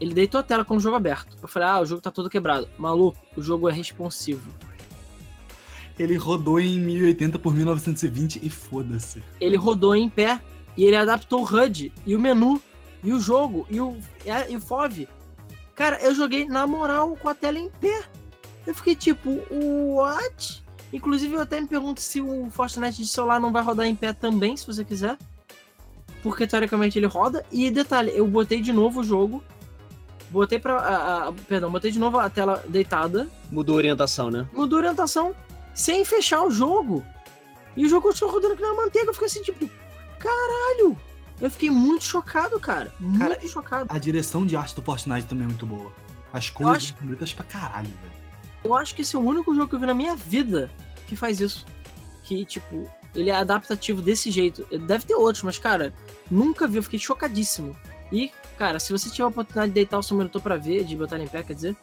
Ele 0.00 0.14
deitou 0.14 0.40
a 0.40 0.42
tela 0.42 0.64
com 0.64 0.76
o 0.76 0.80
jogo 0.80 0.96
aberto. 0.96 1.36
Eu 1.42 1.48
falei, 1.48 1.68
ah, 1.68 1.80
o 1.80 1.86
jogo 1.86 2.00
tá 2.00 2.10
todo 2.10 2.30
quebrado. 2.30 2.66
Maluco, 2.78 3.18
o 3.36 3.42
jogo 3.42 3.68
é 3.68 3.72
responsivo. 3.72 4.50
Ele 5.98 6.16
rodou 6.16 6.58
em 6.58 6.80
1080 6.80 7.38
por 7.38 7.54
1920 7.54 8.40
e 8.42 8.48
foda-se. 8.48 9.22
Ele 9.38 9.56
rodou 9.56 9.94
em 9.94 10.08
pé 10.08 10.40
e 10.74 10.84
ele 10.84 10.96
adaptou 10.96 11.42
o 11.42 11.44
HUD 11.44 11.92
e 12.06 12.16
o 12.16 12.18
menu 12.18 12.60
e 13.04 13.12
o 13.12 13.20
jogo 13.20 13.66
e 13.68 13.80
o, 13.80 13.98
e 14.48 14.56
o 14.56 14.60
FOV. 14.60 15.06
Cara, 15.74 16.00
eu 16.02 16.14
joguei 16.14 16.46
na 16.46 16.66
moral 16.66 17.16
com 17.16 17.28
a 17.28 17.34
tela 17.34 17.58
em 17.58 17.68
pé. 17.68 18.04
Eu 18.66 18.74
fiquei 18.74 18.94
tipo, 18.94 19.42
what? 19.50 20.59
Inclusive 20.92 21.34
eu 21.34 21.40
até 21.40 21.60
me 21.60 21.66
pergunto 21.66 22.00
se 22.00 22.20
o 22.20 22.50
Fortnite 22.50 23.02
de 23.02 23.08
celular 23.08 23.40
não 23.40 23.52
vai 23.52 23.62
rodar 23.62 23.86
em 23.86 23.94
pé 23.94 24.12
também, 24.12 24.56
se 24.56 24.66
você 24.66 24.84
quiser. 24.84 25.16
Porque 26.22 26.46
teoricamente 26.46 26.98
ele 26.98 27.06
roda. 27.06 27.44
E 27.50 27.70
detalhe, 27.70 28.12
eu 28.14 28.26
botei 28.26 28.60
de 28.60 28.72
novo 28.72 29.00
o 29.00 29.04
jogo 29.04 29.42
botei 30.30 30.58
pra. 30.58 30.76
A, 30.76 31.28
a, 31.28 31.32
perdão, 31.32 31.70
botei 31.70 31.90
de 31.90 31.98
novo 31.98 32.18
a 32.18 32.30
tela 32.30 32.64
deitada. 32.68 33.28
Mudou 33.50 33.74
a 33.74 33.78
orientação, 33.78 34.30
né? 34.30 34.48
Mudou 34.52 34.78
a 34.78 34.80
orientação 34.80 35.34
sem 35.74 36.04
fechar 36.04 36.42
o 36.42 36.50
jogo. 36.50 37.04
E 37.76 37.84
o 37.84 37.88
jogo 37.88 38.08
continuou 38.08 38.34
rodando 38.34 38.54
aqui 38.54 38.62
na 38.62 38.74
manteiga. 38.74 39.10
Eu 39.10 39.14
fiquei 39.14 39.26
assim, 39.26 39.42
tipo, 39.42 39.70
caralho! 40.18 40.96
Eu 41.40 41.50
fiquei 41.50 41.70
muito 41.70 42.04
chocado, 42.04 42.58
cara. 42.60 42.92
Muito 43.00 43.18
cara, 43.18 43.48
chocado. 43.48 43.86
A 43.88 43.98
direção 43.98 44.44
de 44.44 44.56
arte 44.56 44.74
do 44.74 44.82
Fortnite 44.82 45.26
também 45.26 45.44
é 45.44 45.46
muito 45.46 45.64
boa. 45.64 45.90
As 46.32 46.50
coisas 46.50 46.76
acho... 46.76 46.94
bonitas 46.94 47.32
pra 47.32 47.44
caralho, 47.44 47.88
velho. 47.88 48.19
Eu 48.62 48.74
acho 48.74 48.94
que 48.94 49.02
esse 49.02 49.16
é 49.16 49.18
o 49.18 49.22
único 49.22 49.54
jogo 49.54 49.68
que 49.68 49.74
eu 49.74 49.80
vi 49.80 49.86
na 49.86 49.94
minha 49.94 50.14
vida 50.14 50.70
que 51.06 51.16
faz 51.16 51.40
isso. 51.40 51.66
Que, 52.22 52.44
tipo, 52.44 52.88
ele 53.14 53.30
é 53.30 53.34
adaptativo 53.34 54.00
desse 54.02 54.30
jeito. 54.30 54.66
Deve 54.86 55.04
ter 55.04 55.14
outros, 55.14 55.42
mas, 55.42 55.58
cara, 55.58 55.92
nunca 56.30 56.68
vi. 56.68 56.76
Eu 56.76 56.82
fiquei 56.82 56.98
chocadíssimo. 56.98 57.76
E, 58.12 58.30
cara, 58.58 58.78
se 58.78 58.92
você 58.92 59.08
tiver 59.08 59.24
a 59.24 59.28
oportunidade 59.28 59.68
de 59.68 59.74
deitar 59.74 59.98
o 59.98 60.02
seu 60.02 60.16
monitor 60.16 60.40
para 60.40 60.56
ver, 60.56 60.84
de 60.84 60.96
botar 60.96 61.18
em 61.18 61.26
pé, 61.26 61.42
quer 61.42 61.54
dizer, 61.54 61.76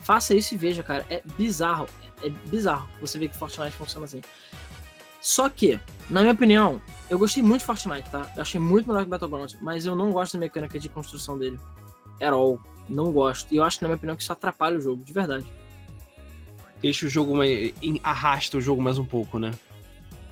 faça 0.00 0.34
isso 0.34 0.54
e 0.54 0.56
veja, 0.56 0.82
cara. 0.82 1.04
É 1.10 1.22
bizarro. 1.36 1.88
É 2.22 2.28
bizarro 2.28 2.88
você 3.00 3.18
ver 3.18 3.28
que 3.28 3.36
Fortnite 3.36 3.76
funciona 3.76 4.06
assim. 4.06 4.22
Só 5.20 5.48
que, 5.48 5.78
na 6.08 6.20
minha 6.20 6.32
opinião, 6.32 6.80
eu 7.10 7.18
gostei 7.18 7.42
muito 7.42 7.60
de 7.60 7.66
Fortnite, 7.66 8.08
tá? 8.10 8.30
Eu 8.36 8.42
achei 8.42 8.60
muito 8.60 8.88
melhor 8.88 9.02
que 9.04 9.10
Battlegrounds, 9.10 9.58
mas 9.60 9.84
eu 9.84 9.96
não 9.96 10.12
gosto 10.12 10.34
da 10.34 10.38
mecânica 10.38 10.78
de 10.78 10.88
construção 10.88 11.36
dele. 11.36 11.58
At 12.20 12.32
all. 12.32 12.60
Não 12.88 13.10
gosto. 13.10 13.52
E 13.52 13.56
eu 13.56 13.64
acho, 13.64 13.82
na 13.82 13.88
minha 13.88 13.96
opinião, 13.96 14.16
que 14.16 14.22
isso 14.22 14.32
atrapalha 14.32 14.78
o 14.78 14.80
jogo, 14.80 15.04
de 15.04 15.12
verdade. 15.12 15.44
Deixa 16.80 17.06
o 17.06 17.08
jogo 17.08 17.36
mais. 17.36 17.72
arrasta 18.02 18.58
o 18.58 18.60
jogo 18.60 18.82
mais 18.82 18.98
um 18.98 19.04
pouco, 19.04 19.38
né? 19.38 19.52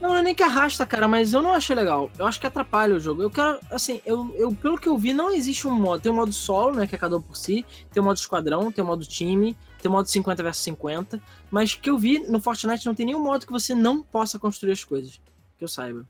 Não, 0.00 0.14
é 0.14 0.22
nem 0.22 0.34
que 0.34 0.42
arrasta, 0.42 0.84
cara, 0.84 1.08
mas 1.08 1.32
eu 1.32 1.40
não 1.40 1.54
achei 1.54 1.74
legal. 1.74 2.10
Eu 2.18 2.26
acho 2.26 2.38
que 2.38 2.46
atrapalha 2.46 2.94
o 2.94 3.00
jogo. 3.00 3.22
Eu 3.22 3.30
quero, 3.30 3.58
assim, 3.70 4.02
eu, 4.04 4.34
eu 4.36 4.54
pelo 4.54 4.76
que 4.76 4.86
eu 4.86 4.98
vi, 4.98 5.14
não 5.14 5.30
existe 5.30 5.66
um 5.66 5.70
modo. 5.70 6.02
Tem 6.02 6.12
um 6.12 6.16
modo 6.16 6.32
solo, 6.32 6.74
né, 6.74 6.86
que 6.86 6.94
é 6.94 6.98
cada 6.98 7.16
um 7.16 7.22
por 7.22 7.36
si. 7.36 7.64
Tem 7.90 8.02
um 8.02 8.04
modo 8.04 8.18
esquadrão, 8.18 8.70
tem 8.70 8.84
o 8.84 8.86
modo 8.86 9.06
time, 9.06 9.56
tem 9.80 9.88
o 9.88 9.92
modo 9.92 10.06
50 10.06 10.42
versus 10.42 10.62
50. 10.62 11.22
Mas 11.50 11.74
que 11.74 11.88
eu 11.88 11.96
vi 11.96 12.18
no 12.18 12.38
Fortnite 12.38 12.84
não 12.84 12.94
tem 12.94 13.06
nenhum 13.06 13.22
modo 13.22 13.46
que 13.46 13.52
você 13.52 13.74
não 13.74 14.02
possa 14.02 14.38
construir 14.38 14.72
as 14.72 14.84
coisas. 14.84 15.20
Que 15.56 15.64
eu 15.64 15.68
saiba. 15.68 16.06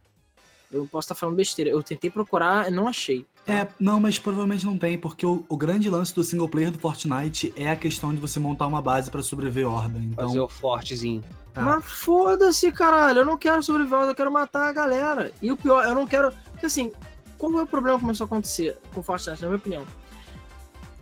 Eu 0.72 0.88
posso 0.88 1.06
estar 1.06 1.14
falando 1.14 1.36
besteira. 1.36 1.70
Eu 1.70 1.80
tentei 1.80 2.10
procurar 2.10 2.68
não 2.72 2.88
achei. 2.88 3.24
É, 3.46 3.68
não, 3.78 4.00
mas 4.00 4.18
provavelmente 4.18 4.64
não 4.64 4.78
tem, 4.78 4.96
porque 4.96 5.26
o, 5.26 5.44
o, 5.48 5.56
grande 5.56 5.90
lance 5.90 6.14
do 6.14 6.24
single 6.24 6.48
player 6.48 6.70
do 6.70 6.78
Fortnite 6.78 7.52
é 7.54 7.70
a 7.70 7.76
questão 7.76 8.14
de 8.14 8.18
você 8.18 8.40
montar 8.40 8.66
uma 8.66 8.80
base 8.80 9.10
para 9.10 9.22
sobreviver 9.22 9.68
horda. 9.68 9.98
Então... 9.98 10.28
Fazer 10.28 10.40
o 10.40 10.48
fortezinho. 10.48 11.22
Tá. 11.52 11.60
Mas 11.60 11.84
foda-se, 11.84 12.72
caralho. 12.72 13.20
Eu 13.20 13.24
não 13.26 13.36
quero 13.36 13.62
sobreviver, 13.62 14.00
eu 14.00 14.14
quero 14.14 14.32
matar 14.32 14.68
a 14.68 14.72
galera. 14.72 15.30
E 15.42 15.52
o 15.52 15.56
pior, 15.58 15.84
eu 15.84 15.94
não 15.94 16.06
quero. 16.06 16.32
Porque 16.52 16.66
assim, 16.66 16.90
qual 17.36 17.52
é 17.60 17.62
o 17.62 17.66
problema 17.66 17.98
que 17.98 18.04
começou 18.04 18.24
a 18.24 18.26
acontecer 18.26 18.78
com 18.94 19.00
o 19.00 19.02
Fortnite, 19.02 19.42
na 19.42 19.48
minha 19.48 19.58
opinião? 19.58 19.86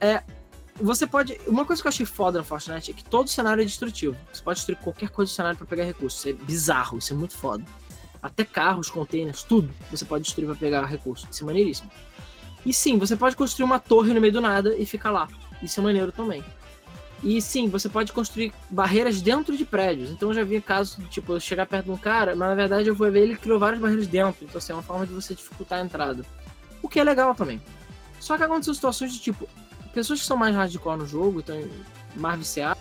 É. 0.01 0.23
Você 0.81 1.07
pode. 1.07 1.39
Uma 1.47 1.65
coisa 1.65 1.81
que 1.81 1.87
eu 1.87 1.91
achei 1.91 2.07
foda 2.07 2.39
no 2.39 2.45
Fortnite 2.45 2.91
é 2.91 2.95
que 2.95 3.05
todo 3.05 3.29
cenário 3.29 3.63
é 3.63 3.65
destrutivo. 3.65 4.17
Você 4.33 4.43
pode 4.43 4.57
destruir 4.57 4.79
qualquer 4.79 5.11
coisa 5.11 5.31
do 5.31 5.35
cenário 5.35 5.57
para 5.57 5.67
pegar 5.67 5.85
recursos. 5.85 6.19
Isso 6.19 6.29
é 6.31 6.33
bizarro, 6.33 6.99
isso 6.99 7.13
é 7.13 7.17
muito 7.17 7.37
foda. 7.37 7.65
Até 8.21 8.45
carros, 8.45 8.89
containers, 8.89 9.43
tudo 9.43 9.73
você 9.91 10.05
pode 10.05 10.25
destruir 10.25 10.47
para 10.47 10.57
pegar 10.57 10.85
recursos. 10.87 11.29
Isso 11.31 11.45
é 11.45 11.47
maneiríssimo. 11.47 11.91
E 12.65 12.73
sim, 12.73 12.99
você 12.99 13.17
pode 13.17 13.37
construir 13.37 13.65
uma 13.65 13.79
torre 13.79 14.15
no 14.15 14.21
meio 14.21 14.33
do 14.33 14.41
nada 14.41 14.77
e 14.77 14.87
ficar 14.87 15.11
lá. 15.11 15.29
Isso 15.63 15.81
é 15.81 15.83
maneiro 15.83 16.13
também. 16.13 16.45
E 17.23 17.41
sim, 17.41 17.69
você 17.69 17.89
pode 17.89 18.13
construir 18.13 18.53
barreiras 18.69 19.23
dentro 19.23 19.57
de 19.57 19.65
prédios. 19.65 20.11
Então 20.11 20.31
eu 20.31 20.35
já 20.35 20.45
vi 20.45 20.61
casos, 20.61 20.99
tipo, 21.09 21.33
eu 21.35 21.41
chegar 21.41 21.67
perto 21.67 21.87
de 21.87 21.91
um 21.93 21.97
cara, 21.97 22.35
mas 22.35 22.49
na 22.49 22.55
verdade 22.55 22.89
eu 22.89 22.95
vou 22.95 23.11
ver 23.11 23.23
ele 23.23 23.37
criou 23.37 23.59
várias 23.59 23.81
barreiras 23.81 24.07
dentro. 24.07 24.45
Então 24.45 24.59
assim, 24.59 24.73
é 24.73 24.77
uma 24.77 24.83
forma 24.83 25.07
de 25.07 25.13
você 25.13 25.35
dificultar 25.35 25.79
a 25.79 25.85
entrada. 25.85 26.25
O 26.83 26.89
que 26.89 26.99
é 26.99 27.05
legal 27.05 27.35
também. 27.35 27.63
Só 28.19 28.37
que 28.37 28.43
aconteceu 28.43 28.75
situações 28.75 29.13
de 29.13 29.21
tipo, 29.21 29.49
pessoas 29.93 30.21
que 30.21 30.27
são 30.27 30.37
mais 30.37 30.55
hardcore 30.55 30.99
no 30.99 31.07
jogo, 31.07 31.41
então 31.41 31.57
mais 32.17 32.39
viciadas. 32.39 32.79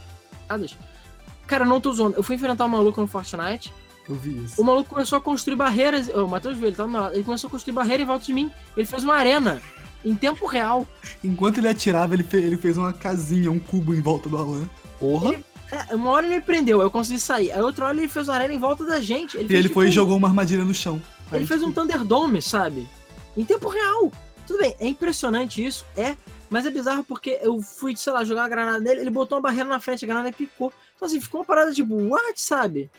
Cara, 1.45 1.65
não 1.65 1.79
tô 1.79 1.93
zoando. 1.93 2.15
Eu 2.15 2.23
fui 2.23 2.35
enfrentar 2.35 2.65
um 2.65 2.69
maluco 2.69 2.99
no 2.99 3.07
Fortnite. 3.07 3.73
Eu 4.09 4.15
vi 4.15 4.43
isso. 4.43 4.61
O 4.61 4.65
maluco 4.65 4.89
começou 4.89 5.17
a 5.17 5.21
construir 5.21 5.55
barreiras. 5.55 6.07
O 6.09 6.27
Matheus 6.27 6.57
viu, 6.57 6.67
ele 6.67 6.75
tá 6.75 6.85
lado. 6.85 7.13
Ele 7.13 7.23
começou 7.23 7.47
a 7.47 7.51
construir 7.51 7.73
barreira 7.73 8.03
em 8.03 8.05
volta 8.05 8.25
de 8.25 8.33
mim. 8.33 8.51
Ele 8.75 8.85
fez 8.85 9.03
uma 9.03 9.15
arena 9.15 9.61
em 10.03 10.15
tempo 10.15 10.45
real. 10.45 10.87
Enquanto 11.23 11.59
ele 11.59 11.67
atirava, 11.67 12.13
ele, 12.13 12.23
fez, 12.23 12.43
ele 12.43 12.57
fez 12.57 12.77
uma 12.77 12.91
casinha, 12.91 13.51
um 13.51 13.59
cubo 13.59 13.93
em 13.93 14.01
volta 14.01 14.27
do 14.27 14.37
Alan. 14.37 14.67
Porra! 14.99 15.33
Ele, 15.33 15.45
é, 15.71 15.95
uma 15.95 16.09
hora 16.09 16.25
ele 16.25 16.35
me 16.35 16.41
prendeu, 16.41 16.81
eu 16.81 16.91
consegui 16.91 17.19
sair. 17.19 17.51
Aí 17.51 17.61
outra 17.61 17.85
hora 17.85 17.97
ele 17.97 18.07
fez 18.07 18.27
uma 18.27 18.35
arena 18.35 18.53
em 18.53 18.59
volta 18.59 18.85
da 18.85 18.99
gente. 18.99 19.37
Ele 19.37 19.53
e 19.53 19.57
ele 19.57 19.69
foi 19.69 19.87
e 19.87 19.91
jogou 19.91 20.17
uma 20.17 20.27
armadilha 20.27 20.65
no 20.65 20.73
chão. 20.73 21.01
Aí, 21.31 21.39
ele 21.39 21.47
fez 21.47 21.63
um 21.63 21.71
Thunderdome, 21.71 22.41
sabe? 22.41 22.87
Em 23.37 23.45
tempo 23.45 23.69
real. 23.69 24.11
Tudo 24.45 24.59
bem, 24.59 24.75
é 24.79 24.87
impressionante 24.87 25.63
isso, 25.65 25.85
é. 25.95 26.17
Mas 26.49 26.65
é 26.65 26.69
bizarro 26.69 27.05
porque 27.05 27.39
eu 27.41 27.61
fui, 27.61 27.95
sei 27.95 28.11
lá, 28.11 28.25
jogar 28.25 28.41
uma 28.41 28.49
granada 28.49 28.79
nele, 28.79 28.99
ele 28.99 29.09
botou 29.09 29.37
uma 29.37 29.41
barreira 29.41 29.69
na 29.69 29.79
frente, 29.79 30.03
a 30.03 30.07
granada 30.07 30.33
picou. 30.33 30.73
Então 30.93 31.07
assim, 31.07 31.21
ficou 31.21 31.39
uma 31.39 31.45
parada 31.45 31.71
tipo, 31.71 31.95
what, 32.09 32.33
sabe? 32.35 32.91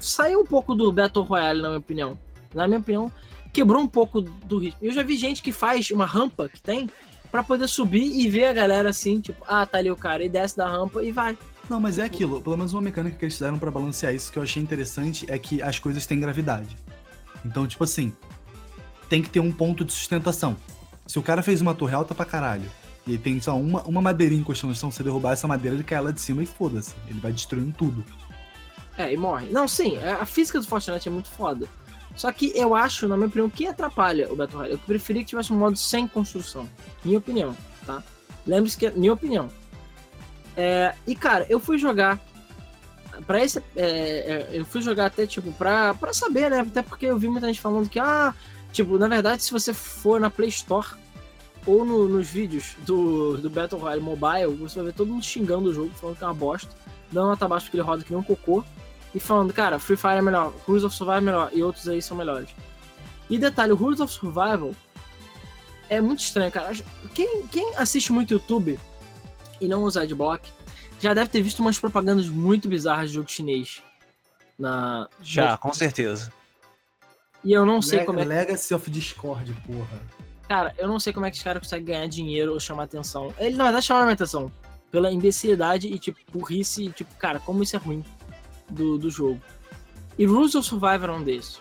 Saiu 0.00 0.40
um 0.40 0.46
pouco 0.46 0.74
do 0.74 0.92
Battle 0.92 1.24
Royale, 1.24 1.62
na 1.62 1.68
minha 1.68 1.78
opinião. 1.78 2.18
Na 2.54 2.66
minha 2.66 2.80
opinião, 2.80 3.10
quebrou 3.52 3.82
um 3.82 3.86
pouco 3.86 4.20
do 4.20 4.58
ritmo. 4.58 4.78
Eu 4.82 4.92
já 4.92 5.02
vi 5.02 5.16
gente 5.16 5.42
que 5.42 5.52
faz 5.52 5.90
uma 5.90 6.06
rampa 6.06 6.48
que 6.48 6.60
tem 6.60 6.88
para 7.30 7.42
poder 7.42 7.66
subir 7.68 8.04
e 8.04 8.28
ver 8.28 8.46
a 8.46 8.52
galera 8.52 8.90
assim, 8.90 9.20
tipo, 9.20 9.42
ah, 9.48 9.64
tá 9.64 9.78
ali 9.78 9.90
o 9.90 9.96
cara, 9.96 10.22
e 10.22 10.28
desce 10.28 10.56
da 10.56 10.68
rampa 10.68 11.02
e 11.02 11.10
vai. 11.10 11.36
Não, 11.68 11.80
mas 11.80 11.98
é 11.98 12.04
aquilo, 12.04 12.42
pelo 12.42 12.56
menos 12.56 12.74
uma 12.74 12.82
mecânica 12.82 13.16
que 13.16 13.24
eles 13.24 13.34
fizeram 13.34 13.58
para 13.58 13.70
balancear 13.70 14.14
isso 14.14 14.30
que 14.30 14.38
eu 14.38 14.42
achei 14.42 14.62
interessante 14.62 15.24
é 15.28 15.38
que 15.38 15.62
as 15.62 15.78
coisas 15.78 16.04
têm 16.04 16.20
gravidade. 16.20 16.76
Então, 17.44 17.66
tipo 17.66 17.82
assim, 17.84 18.12
tem 19.08 19.22
que 19.22 19.30
ter 19.30 19.40
um 19.40 19.50
ponto 19.50 19.84
de 19.84 19.92
sustentação. 19.92 20.56
Se 21.06 21.18
o 21.18 21.22
cara 21.22 21.42
fez 21.42 21.62
uma 21.62 21.74
torre 21.74 21.94
alta 21.94 22.14
pra 22.14 22.26
caralho, 22.26 22.70
e 23.06 23.18
tem 23.18 23.40
só 23.40 23.58
uma, 23.58 23.82
uma 23.82 24.00
madeirinha 24.00 24.40
encostando 24.40 24.72
no 24.72 24.78
chão, 24.78 24.90
você 24.90 25.02
derrubar 25.02 25.32
essa 25.32 25.48
madeira, 25.48 25.76
ele 25.76 25.82
cai 25.82 26.00
lá 26.00 26.10
de 26.10 26.20
cima 26.20 26.42
e 26.42 26.46
foda-se. 26.46 26.94
Ele 27.08 27.18
vai 27.18 27.32
destruindo 27.32 27.72
tudo. 27.76 28.04
É, 28.96 29.12
e 29.12 29.16
morre. 29.16 29.48
Não, 29.50 29.66
sim, 29.66 29.96
é, 29.96 30.12
a 30.12 30.26
física 30.26 30.60
do 30.60 30.66
Fortnite 30.66 31.08
é 31.08 31.12
muito 31.12 31.28
foda. 31.28 31.66
Só 32.14 32.30
que 32.30 32.52
eu 32.54 32.74
acho, 32.74 33.08
na 33.08 33.16
minha 33.16 33.28
opinião, 33.28 33.48
que 33.48 33.66
atrapalha 33.66 34.30
o 34.30 34.36
Battle 34.36 34.58
Royale. 34.58 34.74
Eu 34.74 34.78
preferia 34.78 35.22
que 35.22 35.30
tivesse 35.30 35.52
um 35.52 35.56
modo 35.56 35.76
sem 35.76 36.06
construção. 36.06 36.68
Minha 37.04 37.18
opinião, 37.18 37.56
tá? 37.86 38.02
Lembre-se 38.46 38.76
que 38.76 38.86
é 38.86 38.90
minha 38.90 39.12
opinião. 39.12 39.48
É, 40.56 40.94
e 41.06 41.14
cara, 41.14 41.46
eu 41.48 41.58
fui 41.58 41.78
jogar 41.78 42.20
para 43.26 43.42
esse 43.42 43.58
é, 43.58 43.62
é, 43.76 44.48
eu 44.52 44.64
fui 44.64 44.82
jogar 44.82 45.06
até 45.06 45.26
tipo 45.26 45.52
pra, 45.52 45.94
pra 45.94 46.12
saber, 46.12 46.50
né? 46.50 46.60
Até 46.60 46.82
porque 46.82 47.06
eu 47.06 47.18
vi 47.18 47.28
muita 47.28 47.46
gente 47.46 47.60
falando 47.60 47.88
que 47.88 47.98
ah, 47.98 48.34
tipo, 48.72 48.98
na 48.98 49.08
verdade, 49.08 49.42
se 49.42 49.52
você 49.52 49.72
for 49.72 50.20
na 50.20 50.28
Play 50.28 50.48
Store 50.48 50.88
ou 51.64 51.84
no, 51.84 52.08
nos 52.08 52.28
vídeos 52.28 52.74
do, 52.84 53.38
do 53.38 53.48
Battle 53.48 53.80
Royale 53.80 54.02
Mobile, 54.02 54.56
você 54.56 54.76
vai 54.76 54.86
ver 54.86 54.94
todo 54.94 55.08
mundo 55.08 55.24
xingando 55.24 55.70
o 55.70 55.74
jogo, 55.74 55.90
falando 55.94 56.16
que 56.16 56.24
é 56.24 56.26
uma 56.26 56.34
bosta, 56.34 56.70
dando 57.10 57.28
nota 57.28 57.48
baixa 57.48 57.66
porque 57.66 57.76
ele 57.76 57.84
roda 57.84 58.04
que 58.04 58.10
nem 58.10 58.20
um 58.20 58.24
cocô 58.24 58.64
e 59.14 59.20
falando, 59.20 59.52
cara, 59.52 59.78
Free 59.78 59.96
Fire 59.96 60.14
é 60.14 60.22
melhor, 60.22 60.52
Rules 60.66 60.84
of 60.84 60.94
Survival 60.94 61.18
é 61.18 61.20
melhor, 61.20 61.50
e 61.52 61.62
outros 61.62 61.88
aí 61.88 62.00
são 62.00 62.16
melhores. 62.16 62.48
E 63.28 63.38
detalhe, 63.38 63.72
o 63.72 63.76
Rules 63.76 64.00
of 64.00 64.12
Survival 64.12 64.74
é 65.88 66.00
muito 66.00 66.20
estranho, 66.20 66.50
cara. 66.50 66.72
Quem, 67.14 67.46
quem 67.48 67.76
assiste 67.76 68.12
muito 68.12 68.32
YouTube 68.32 68.78
e 69.60 69.68
não 69.68 69.84
usa 69.84 70.02
adblock, 70.02 70.50
já 70.98 71.12
deve 71.12 71.30
ter 71.30 71.42
visto 71.42 71.60
umas 71.60 71.78
propagandas 71.78 72.28
muito 72.28 72.68
bizarras 72.68 73.10
de 73.10 73.16
jogo 73.16 73.30
chinês. 73.30 73.82
Na... 74.58 75.08
Já, 75.22 75.56
com 75.56 75.72
certeza. 75.72 76.32
E 77.44 77.52
eu 77.52 77.66
não 77.66 77.82
sei 77.82 77.98
Leg 77.98 78.06
como 78.06 78.20
é. 78.20 78.24
Legacy 78.24 78.74
of 78.74 78.90
Discord, 78.90 79.52
porra. 79.66 80.00
Cara, 80.48 80.74
eu 80.78 80.86
não 80.86 81.00
sei 81.00 81.12
como 81.12 81.26
é 81.26 81.30
que 81.30 81.36
os 81.36 81.42
caras 81.42 81.62
conseguem 81.62 81.86
ganhar 81.86 82.06
dinheiro 82.06 82.52
ou 82.52 82.60
chamar 82.60 82.84
atenção. 82.84 83.34
Ele, 83.38 83.56
na 83.56 83.64
verdade, 83.64 83.84
chama 83.84 84.08
a 84.08 84.12
atenção. 84.12 84.50
Pela 84.90 85.10
imbecilidade 85.10 85.88
e, 85.88 85.98
tipo, 85.98 86.18
burrice 86.30 86.84
e, 86.84 86.92
tipo, 86.92 87.14
cara, 87.16 87.40
como 87.40 87.62
isso 87.62 87.74
é 87.74 87.78
ruim 87.78 88.04
do, 88.72 88.98
do 88.98 89.10
jogo. 89.10 89.40
E 90.18 90.26
Rules 90.26 90.54
of 90.54 90.66
Survival 90.66 91.10
é 91.10 91.12
um 91.12 91.22
desses. 91.22 91.60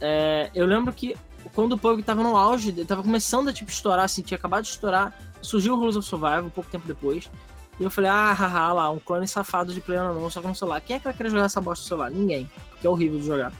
É, 0.00 0.50
eu 0.54 0.66
lembro 0.66 0.92
que 0.92 1.16
quando 1.54 1.72
o 1.72 1.78
PUBG 1.78 2.02
tava 2.02 2.22
no 2.22 2.36
auge, 2.36 2.72
tava 2.84 3.02
começando 3.02 3.48
a 3.48 3.52
tipo 3.52 3.70
estourar, 3.70 4.04
assim, 4.04 4.22
tinha 4.22 4.36
acabado 4.36 4.64
de 4.64 4.70
estourar, 4.70 5.18
surgiu 5.40 5.74
o 5.74 5.76
Rules 5.78 5.96
of 5.96 6.08
Survival 6.08 6.44
um 6.44 6.50
pouco 6.50 6.70
tempo 6.70 6.86
depois. 6.86 7.30
E 7.78 7.82
eu 7.82 7.90
falei, 7.90 8.10
ah, 8.10 8.32
haha, 8.32 8.72
lá, 8.72 8.90
um 8.90 8.98
clone 8.98 9.26
safado 9.26 9.74
de 9.74 9.80
pleno 9.80 10.14
não, 10.14 10.30
só 10.30 10.40
que 10.40 10.46
no 10.46 10.54
celular. 10.54 10.80
Quem 10.80 10.96
é 10.96 10.98
que 10.98 11.04
vai 11.04 11.14
querer 11.14 11.30
jogar 11.30 11.44
essa 11.44 11.60
bosta 11.60 11.82
no 11.82 11.88
celular? 11.88 12.10
Ninguém. 12.10 12.48
Porque 12.70 12.86
é 12.86 12.90
horrível 12.90 13.18
de 13.18 13.26
jogar. 13.26 13.52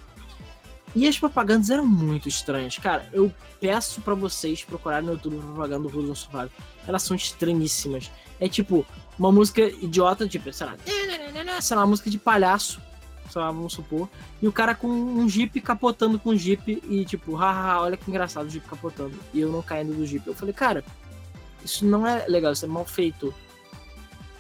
E 0.95 1.09
as 1.09 1.19
propagandas 1.19 1.71
eram 1.71 1.85
muito 1.85 2.29
estranhas. 2.29 2.79
Cara, 2.79 3.09
eu 3.13 3.33
peço 3.61 4.01
para 4.01 4.15
vocês 4.15 4.63
procurarem 4.63 5.07
no 5.07 5.15
YouTube 5.15 5.39
propaganda 5.39 5.89
do 5.89 5.99
Horizon 5.99 6.15
Survival. 6.15 6.51
Elas 6.87 7.03
são 7.03 7.17
estranhíssimas. 7.17 8.11
É 8.39 8.49
tipo, 8.49 8.87
uma 9.19 9.31
música 9.31 9.63
idiota, 9.63 10.27
tipo, 10.29 10.53
sei 10.53 10.67
lá, 10.67 10.77
sei 11.61 11.77
lá, 11.77 11.83
uma 11.83 11.89
música 11.89 12.11
de 12.11 12.19
palhaço, 12.19 12.81
sei 13.31 13.41
lá, 13.41 13.51
vamos 13.51 13.73
supor. 13.73 14.09
E 14.41 14.49
o 14.49 14.53
cara 14.53 14.75
com 14.75 14.89
um 14.89 15.29
jeep 15.29 15.61
capotando 15.61 16.19
com 16.19 16.31
um 16.31 16.37
jeep 16.37 16.83
e 16.89 17.05
tipo, 17.05 17.35
haha, 17.35 17.81
olha 17.81 17.97
que 17.97 18.11
engraçado 18.11 18.47
o 18.47 18.51
jeep 18.51 18.69
capotando. 18.69 19.19
E 19.33 19.41
eu 19.41 19.51
não 19.51 19.63
caindo 19.63 19.95
do 19.95 20.07
jeep. 20.07 20.27
Eu 20.27 20.35
falei, 20.35 20.55
cara, 20.55 20.85
isso 21.65 21.85
não 21.85 22.07
é 22.07 22.27
legal, 22.29 22.53
isso 22.53 22.65
é 22.65 22.69
mal 22.69 22.85
feito. 22.85 23.35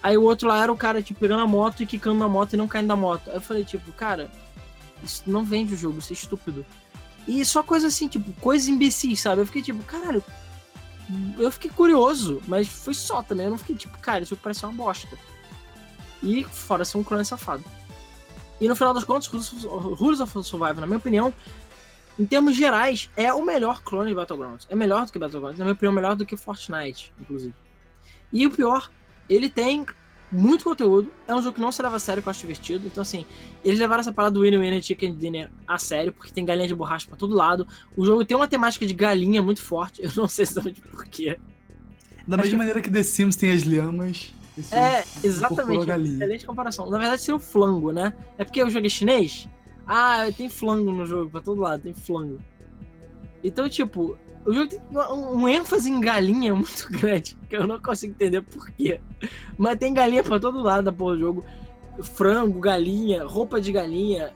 Aí 0.02 0.18
o 0.18 0.22
outro 0.22 0.48
lá 0.48 0.62
era 0.62 0.70
o 0.70 0.76
cara, 0.76 1.02
tipo, 1.02 1.18
pegando 1.18 1.42
a 1.42 1.46
moto 1.46 1.82
e 1.82 1.86
quicando 1.86 2.18
na 2.18 2.28
moto 2.28 2.52
e 2.52 2.56
não 2.56 2.68
caindo 2.68 2.88
da 2.88 2.96
moto. 2.96 3.30
Aí 3.30 3.36
eu 3.36 3.40
falei, 3.40 3.64
tipo, 3.64 3.90
cara, 3.92 4.30
isso 5.02 5.22
não 5.26 5.44
vende 5.44 5.74
o 5.74 5.76
jogo, 5.76 5.98
isso 5.98 6.12
é 6.12 6.14
estúpido. 6.14 6.64
E 7.26 7.42
só 7.44 7.62
coisa 7.62 7.86
assim, 7.86 8.06
tipo, 8.06 8.32
coisa 8.40 8.70
imbecis, 8.70 9.20
sabe? 9.20 9.40
Eu 9.40 9.46
fiquei 9.46 9.62
tipo, 9.62 9.82
caralho. 9.84 10.22
Eu 11.38 11.50
fiquei 11.50 11.70
curioso, 11.70 12.42
mas 12.46 12.68
foi 12.68 12.94
só 12.94 13.22
também. 13.22 13.46
Eu 13.46 13.50
não 13.50 13.58
fiquei 13.58 13.76
tipo, 13.76 13.98
cara, 13.98 14.22
isso 14.22 14.36
parece 14.36 14.64
uma 14.64 14.72
bosta. 14.72 15.16
E 16.22 16.44
fora 16.44 16.84
ser 16.84 16.96
um 16.98 17.04
clone 17.04 17.24
safado. 17.24 17.64
E 18.60 18.68
no 18.68 18.76
final 18.76 18.94
das 18.94 19.04
contas, 19.04 19.28
Rules 19.64 20.20
of 20.20 20.32
Survival, 20.42 20.76
na 20.76 20.86
minha 20.86 20.98
opinião, 20.98 21.34
em 22.18 22.24
termos 22.24 22.56
gerais, 22.56 23.10
é 23.16 23.32
o 23.32 23.44
melhor 23.44 23.82
clone 23.82 24.08
de 24.08 24.14
Battlegrounds. 24.14 24.66
É 24.70 24.74
melhor 24.74 25.04
do 25.04 25.12
que 25.12 25.18
Battlegrounds, 25.18 25.58
na 25.58 25.64
minha 25.64 25.74
opinião, 25.74 25.92
melhor 25.92 26.14
do 26.14 26.24
que 26.24 26.36
Fortnite, 26.36 27.12
inclusive. 27.20 27.54
E 28.32 28.46
o 28.46 28.50
pior 28.50 28.90
ele 29.28 29.48
tem 29.50 29.84
muito 30.34 30.64
conteúdo. 30.64 31.10
É 31.26 31.34
um 31.34 31.40
jogo 31.40 31.54
que 31.54 31.60
não 31.60 31.70
se 31.72 31.80
leva 31.82 31.96
a 31.96 31.98
sério, 31.98 32.22
que 32.22 32.28
eu 32.28 32.30
acho 32.30 32.40
divertido. 32.40 32.86
Então, 32.86 33.02
assim, 33.02 33.24
eles 33.64 33.78
levaram 33.78 34.00
essa 34.00 34.12
parada 34.12 34.34
do 34.34 34.40
Winnie 34.40 34.58
Winnie 34.58 34.82
Chicken 34.82 35.14
Dinner 35.14 35.50
a 35.66 35.78
sério, 35.78 36.12
porque 36.12 36.32
tem 36.32 36.44
galinha 36.44 36.68
de 36.68 36.74
borracha 36.74 37.06
pra 37.06 37.16
todo 37.16 37.34
lado. 37.34 37.66
O 37.96 38.04
jogo 38.04 38.24
tem 38.24 38.36
uma 38.36 38.48
temática 38.48 38.86
de 38.86 38.92
galinha 38.92 39.40
muito 39.40 39.62
forte. 39.62 40.02
Eu 40.04 40.10
não 40.16 40.28
sei 40.28 40.42
exatamente 40.42 40.80
porquê. 40.80 41.38
Da 42.26 42.36
mesma 42.36 42.58
maneira 42.58 42.80
que 42.80 42.90
The 42.90 43.02
Sims 43.02 43.36
tem 43.36 43.52
as 43.52 43.64
lhamas. 43.64 44.34
É, 44.70 45.04
exatamente. 45.22 45.90
Excelente 45.90 46.46
comparação. 46.46 46.88
Na 46.88 46.98
verdade, 46.98 47.22
seria 47.22 47.36
o 47.36 47.40
flango, 47.40 47.92
né? 47.92 48.14
É 48.38 48.44
porque 48.44 48.62
o 48.62 48.70
jogo 48.70 48.86
é 48.86 48.88
chinês? 48.88 49.48
Ah, 49.86 50.26
tem 50.36 50.48
flango 50.48 50.90
no 50.92 51.04
jogo, 51.06 51.30
pra 51.30 51.40
todo 51.40 51.60
lado, 51.60 51.82
tem 51.82 51.92
flango. 51.92 52.40
Então, 53.42 53.68
tipo, 53.68 54.16
o 54.46 54.52
jogo 54.52 54.68
tem 54.68 54.80
um 55.10 55.48
ênfase 55.48 55.90
em 55.90 56.00
galinha 56.00 56.54
muito 56.54 56.88
grande, 56.90 57.36
que 57.48 57.56
eu 57.56 57.66
não 57.66 57.80
consigo 57.80 58.12
entender 58.12 58.42
porquê. 58.42 59.00
Mas 59.56 59.78
tem 59.78 59.94
galinha 59.94 60.22
pra 60.22 60.38
todo 60.38 60.62
lado 60.62 60.84
da 60.84 60.92
porra 60.92 61.14
do 61.14 61.20
jogo. 61.20 61.44
Frango, 62.02 62.58
galinha, 62.58 63.24
roupa 63.24 63.60
de 63.60 63.72
galinha. 63.72 64.32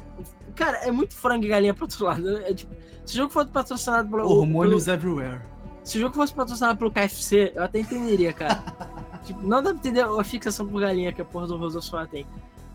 Cara, 0.54 0.78
é 0.78 0.90
muito 0.90 1.14
frango 1.14 1.44
e 1.44 1.48
galinha 1.48 1.74
pra 1.74 1.86
todo 1.86 2.04
lado. 2.04 2.38
É, 2.38 2.54
tipo, 2.54 2.74
se 3.04 3.14
o 3.14 3.16
jogo 3.16 3.32
fosse 3.32 3.50
patrocinado 3.50 4.08
pelo. 4.08 4.28
Hormônios 4.28 4.84
pelo, 4.84 4.96
everywhere. 4.96 5.40
Se 5.82 5.98
o 5.98 6.00
jogo 6.00 6.14
fosse 6.14 6.32
patrocinado 6.32 6.78
pelo 6.78 6.90
KFC, 6.90 7.52
eu 7.54 7.62
até 7.62 7.80
entenderia, 7.80 8.32
cara. 8.32 8.62
tipo, 9.24 9.42
não 9.42 9.62
dá 9.62 9.70
pra 9.70 9.78
entender 9.78 10.02
a 10.02 10.24
fixação 10.24 10.66
por 10.66 10.80
galinha 10.80 11.12
que 11.12 11.20
a 11.20 11.24
porra 11.24 11.46
do 11.46 11.56
Rosa 11.56 11.80
tem. 12.06 12.26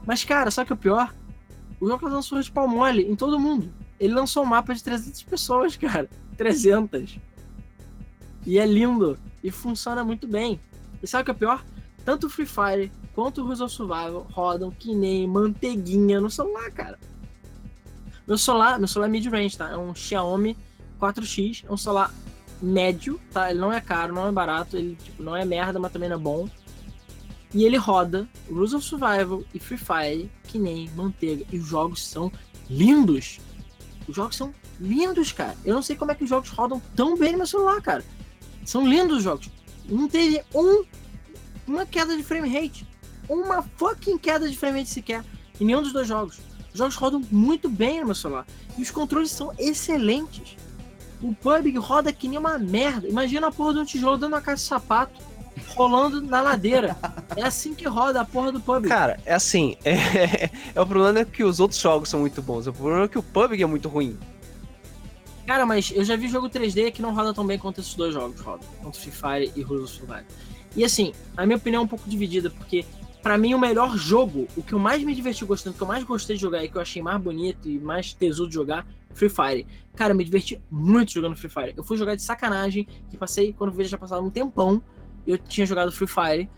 Mas, 0.06 0.24
cara, 0.24 0.52
só 0.52 0.66
que 0.66 0.74
o 0.74 0.78
pior, 0.78 1.14
o 1.80 1.88
jogo 1.88 2.08
lançou 2.08 2.42
de 2.42 2.52
pau 2.52 2.68
mole 2.68 3.04
em 3.04 3.16
todo 3.16 3.40
mundo. 3.40 3.74
Ele 4.00 4.14
lançou 4.14 4.44
um 4.44 4.48
mapa 4.48 4.74
de 4.74 4.84
300 4.84 5.24
pessoas, 5.24 5.78
cara. 5.78 6.10
300. 6.34 7.20
E 8.46 8.58
é 8.58 8.66
lindo. 8.66 9.18
E 9.44 9.52
funciona 9.52 10.04
muito 10.04 10.28
bem. 10.28 10.60
E 11.02 11.08
sabe 11.08 11.24
o 11.24 11.26
que 11.26 11.32
é 11.32 11.34
pior? 11.34 11.64
Tanto 12.06 12.28
o 12.28 12.30
Free 12.30 12.46
Fire 12.46 12.92
quanto 13.14 13.42
o 13.42 13.48
Result 13.48 13.72
Survival 13.72 14.28
rodam 14.32 14.72
que 14.72 14.94
nem 14.94 15.28
manteiguinha 15.28 16.20
no 16.20 16.30
celular, 16.30 16.70
cara. 16.72 17.00
Meu 18.28 18.38
celular, 18.38 18.80
meu 18.80 18.88
celular 18.88 19.08
é 19.08 19.12
mid-range, 19.12 19.58
tá? 19.58 19.70
É 19.70 19.78
um 19.78 19.94
Xiaomi 19.94 20.58
4X, 21.00 21.66
é 21.68 21.72
um 21.72 21.78
celular 21.78 22.14
médio, 22.62 23.20
tá? 23.32 23.52
Ele 23.52 23.60
não 23.60 23.72
é 23.72 23.82
caro, 23.82 24.14
não 24.14 24.28
é 24.28 24.32
barato, 24.32 24.78
ele 24.78 24.96
tipo, 24.96 25.22
não 25.22 25.36
é 25.36 25.44
merda, 25.44 25.78
mas 25.80 25.92
também 25.92 26.10
não 26.10 26.16
é 26.16 26.20
bom. 26.20 26.50
E 27.54 27.66
ele 27.66 27.78
roda 27.78 28.28
Rules 28.50 28.74
of 28.74 28.84
Survival 28.84 29.44
e 29.54 29.60
Free 29.60 29.78
Fire 29.78 30.32
que 30.46 30.58
nem 30.58 30.90
manteiga. 30.96 31.46
E 31.52 31.60
os 31.60 31.68
jogos 31.68 32.06
são 32.06 32.32
lindos. 32.70 33.40
Os 34.08 34.16
jogos 34.16 34.36
são 34.36 34.54
lindos, 34.84 35.32
cara. 35.32 35.56
Eu 35.64 35.74
não 35.74 35.82
sei 35.82 35.96
como 35.96 36.12
é 36.12 36.16
que 36.16 36.24
os 36.24 36.30
jogos 36.30 36.50
rodam 36.50 36.82
tão 36.96 37.18
bem 37.18 37.32
no 37.32 37.40
meu 37.40 37.48
celular, 37.48 37.82
cara. 37.82 38.04
São 38.66 38.86
lindos 38.86 39.18
os 39.18 39.24
jogos. 39.24 39.50
Não 39.88 40.08
teve 40.08 40.42
um, 40.54 40.84
uma 41.66 41.86
queda 41.86 42.16
de 42.16 42.24
frame 42.24 42.50
rate. 42.50 42.86
Uma 43.28 43.64
fucking 43.78 44.18
queda 44.18 44.50
de 44.50 44.58
frame 44.58 44.80
rate 44.80 44.90
sequer 44.90 45.24
em 45.60 45.66
nenhum 45.66 45.82
dos 45.82 45.94
dois 45.94 46.08
jogos. 46.08 46.40
Os 46.74 46.78
jogos 46.78 46.96
rodam 46.96 47.22
muito 47.32 47.70
bem 47.70 48.02
no 48.02 48.08
meu 48.08 48.16
celular. 48.16 48.46
E 48.78 48.82
os 48.82 48.92
controles 48.92 49.32
são 49.32 49.54
excelentes. 49.58 50.58
O 51.22 51.34
PUBG 51.34 51.78
roda 51.78 52.12
que 52.12 52.28
nem 52.28 52.38
uma 52.38 52.58
merda. 52.58 53.08
Imagina 53.08 53.48
a 53.48 53.52
porra 53.52 53.74
de 53.74 53.80
um 53.80 53.86
tijolo 53.86 54.18
dando 54.18 54.34
uma 54.34 54.42
caixa 54.42 54.64
de 54.64 54.68
sapato 54.68 55.22
rolando 55.76 56.22
na 56.22 56.42
ladeira. 56.42 56.98
É 57.36 57.44
assim 57.44 57.74
que 57.74 57.88
roda 57.88 58.22
a 58.22 58.26
porra 58.26 58.52
do 58.52 58.60
PUBG. 58.60 58.90
Cara, 58.90 59.20
é 59.26 59.34
assim. 59.34 59.78
É, 59.86 60.50
é, 60.76 60.82
o 60.82 60.86
problema 60.86 61.20
é 61.20 61.26
que 61.26 61.44
os 61.44 61.60
outros 61.60 61.80
jogos 61.80 62.10
são 62.10 62.22
muito 62.22 62.42
bons. 62.42 62.68
O 62.68 62.74
problema 62.74 63.06
é 63.06 63.08
que 63.08 63.18
o 63.18 63.24
PUBG 63.24 63.64
é 63.64 63.66
muito 63.66 63.88
ruim. 63.88 64.18
Cara, 65.46 65.66
mas 65.66 65.92
eu 65.94 66.04
já 66.04 66.16
vi 66.16 66.28
jogo 66.28 66.50
3D 66.50 66.92
que 66.92 67.02
não 67.02 67.14
roda 67.14 67.34
tão 67.34 67.46
bem 67.46 67.60
quanto 67.60 67.82
esses 67.82 67.94
dois 67.96 68.14
jogos 68.14 68.40
rodam. 68.40 68.68
Quanto 68.82 68.98
Free 68.98 69.12
Fire 69.12 69.52
e 69.56 69.62
Rules 69.62 69.84
of 69.84 69.94
Survival. 69.94 70.24
E 70.76 70.84
assim, 70.84 71.14
a 71.36 71.46
minha 71.46 71.58
opinião 71.58 71.82
é 71.82 71.86
um 71.86 71.88
pouco 71.88 72.10
dividida, 72.10 72.50
porque 72.50 72.86
para 73.22 73.38
mim 73.38 73.54
o 73.54 73.60
melhor 73.60 73.98
jogo, 73.98 74.48
o 74.56 74.64
que 74.64 74.74
eu 74.74 74.80
mais 74.80 75.04
me 75.04 75.14
diverti 75.14 75.46
gostando, 75.46 75.76
o 75.76 75.78
que 75.78 75.84
eu 75.84 75.88
mais 75.88 76.04
gostei 76.04 76.36
de 76.36 76.42
jogar 76.42 76.64
e 76.64 76.70
que 76.70 76.76
eu 76.76 76.82
achei 76.82 77.02
mais 77.02 77.22
bonito 77.22 77.70
e 77.70 77.78
mais 77.78 78.14
tesudo 78.14 78.50
de 78.50 78.56
jogar, 78.56 78.86
Free 79.14 79.30
Fire. 79.30 79.68
Cara, 79.96 80.14
eu 80.14 80.18
me 80.18 80.24
diverti 80.24 80.62
muito 80.70 81.12
jogando 81.12 81.36
Free 81.36 81.50
Fire. 81.50 81.74
Eu 81.78 81.84
fui 81.84 81.98
jogar 81.98 82.16
de 82.16 82.22
sacanagem, 82.22 82.88
que 83.10 83.18
passei, 83.18 83.54
quando 83.54 83.72
vejo 83.72 83.90
já 83.90 83.98
passava 83.98 84.22
um 84.22 84.30
tempão, 84.30 84.82
eu 85.26 85.38
tinha 85.38 85.66
jogado 85.66 85.92
Free 85.92 86.08
Fire. 86.08 86.50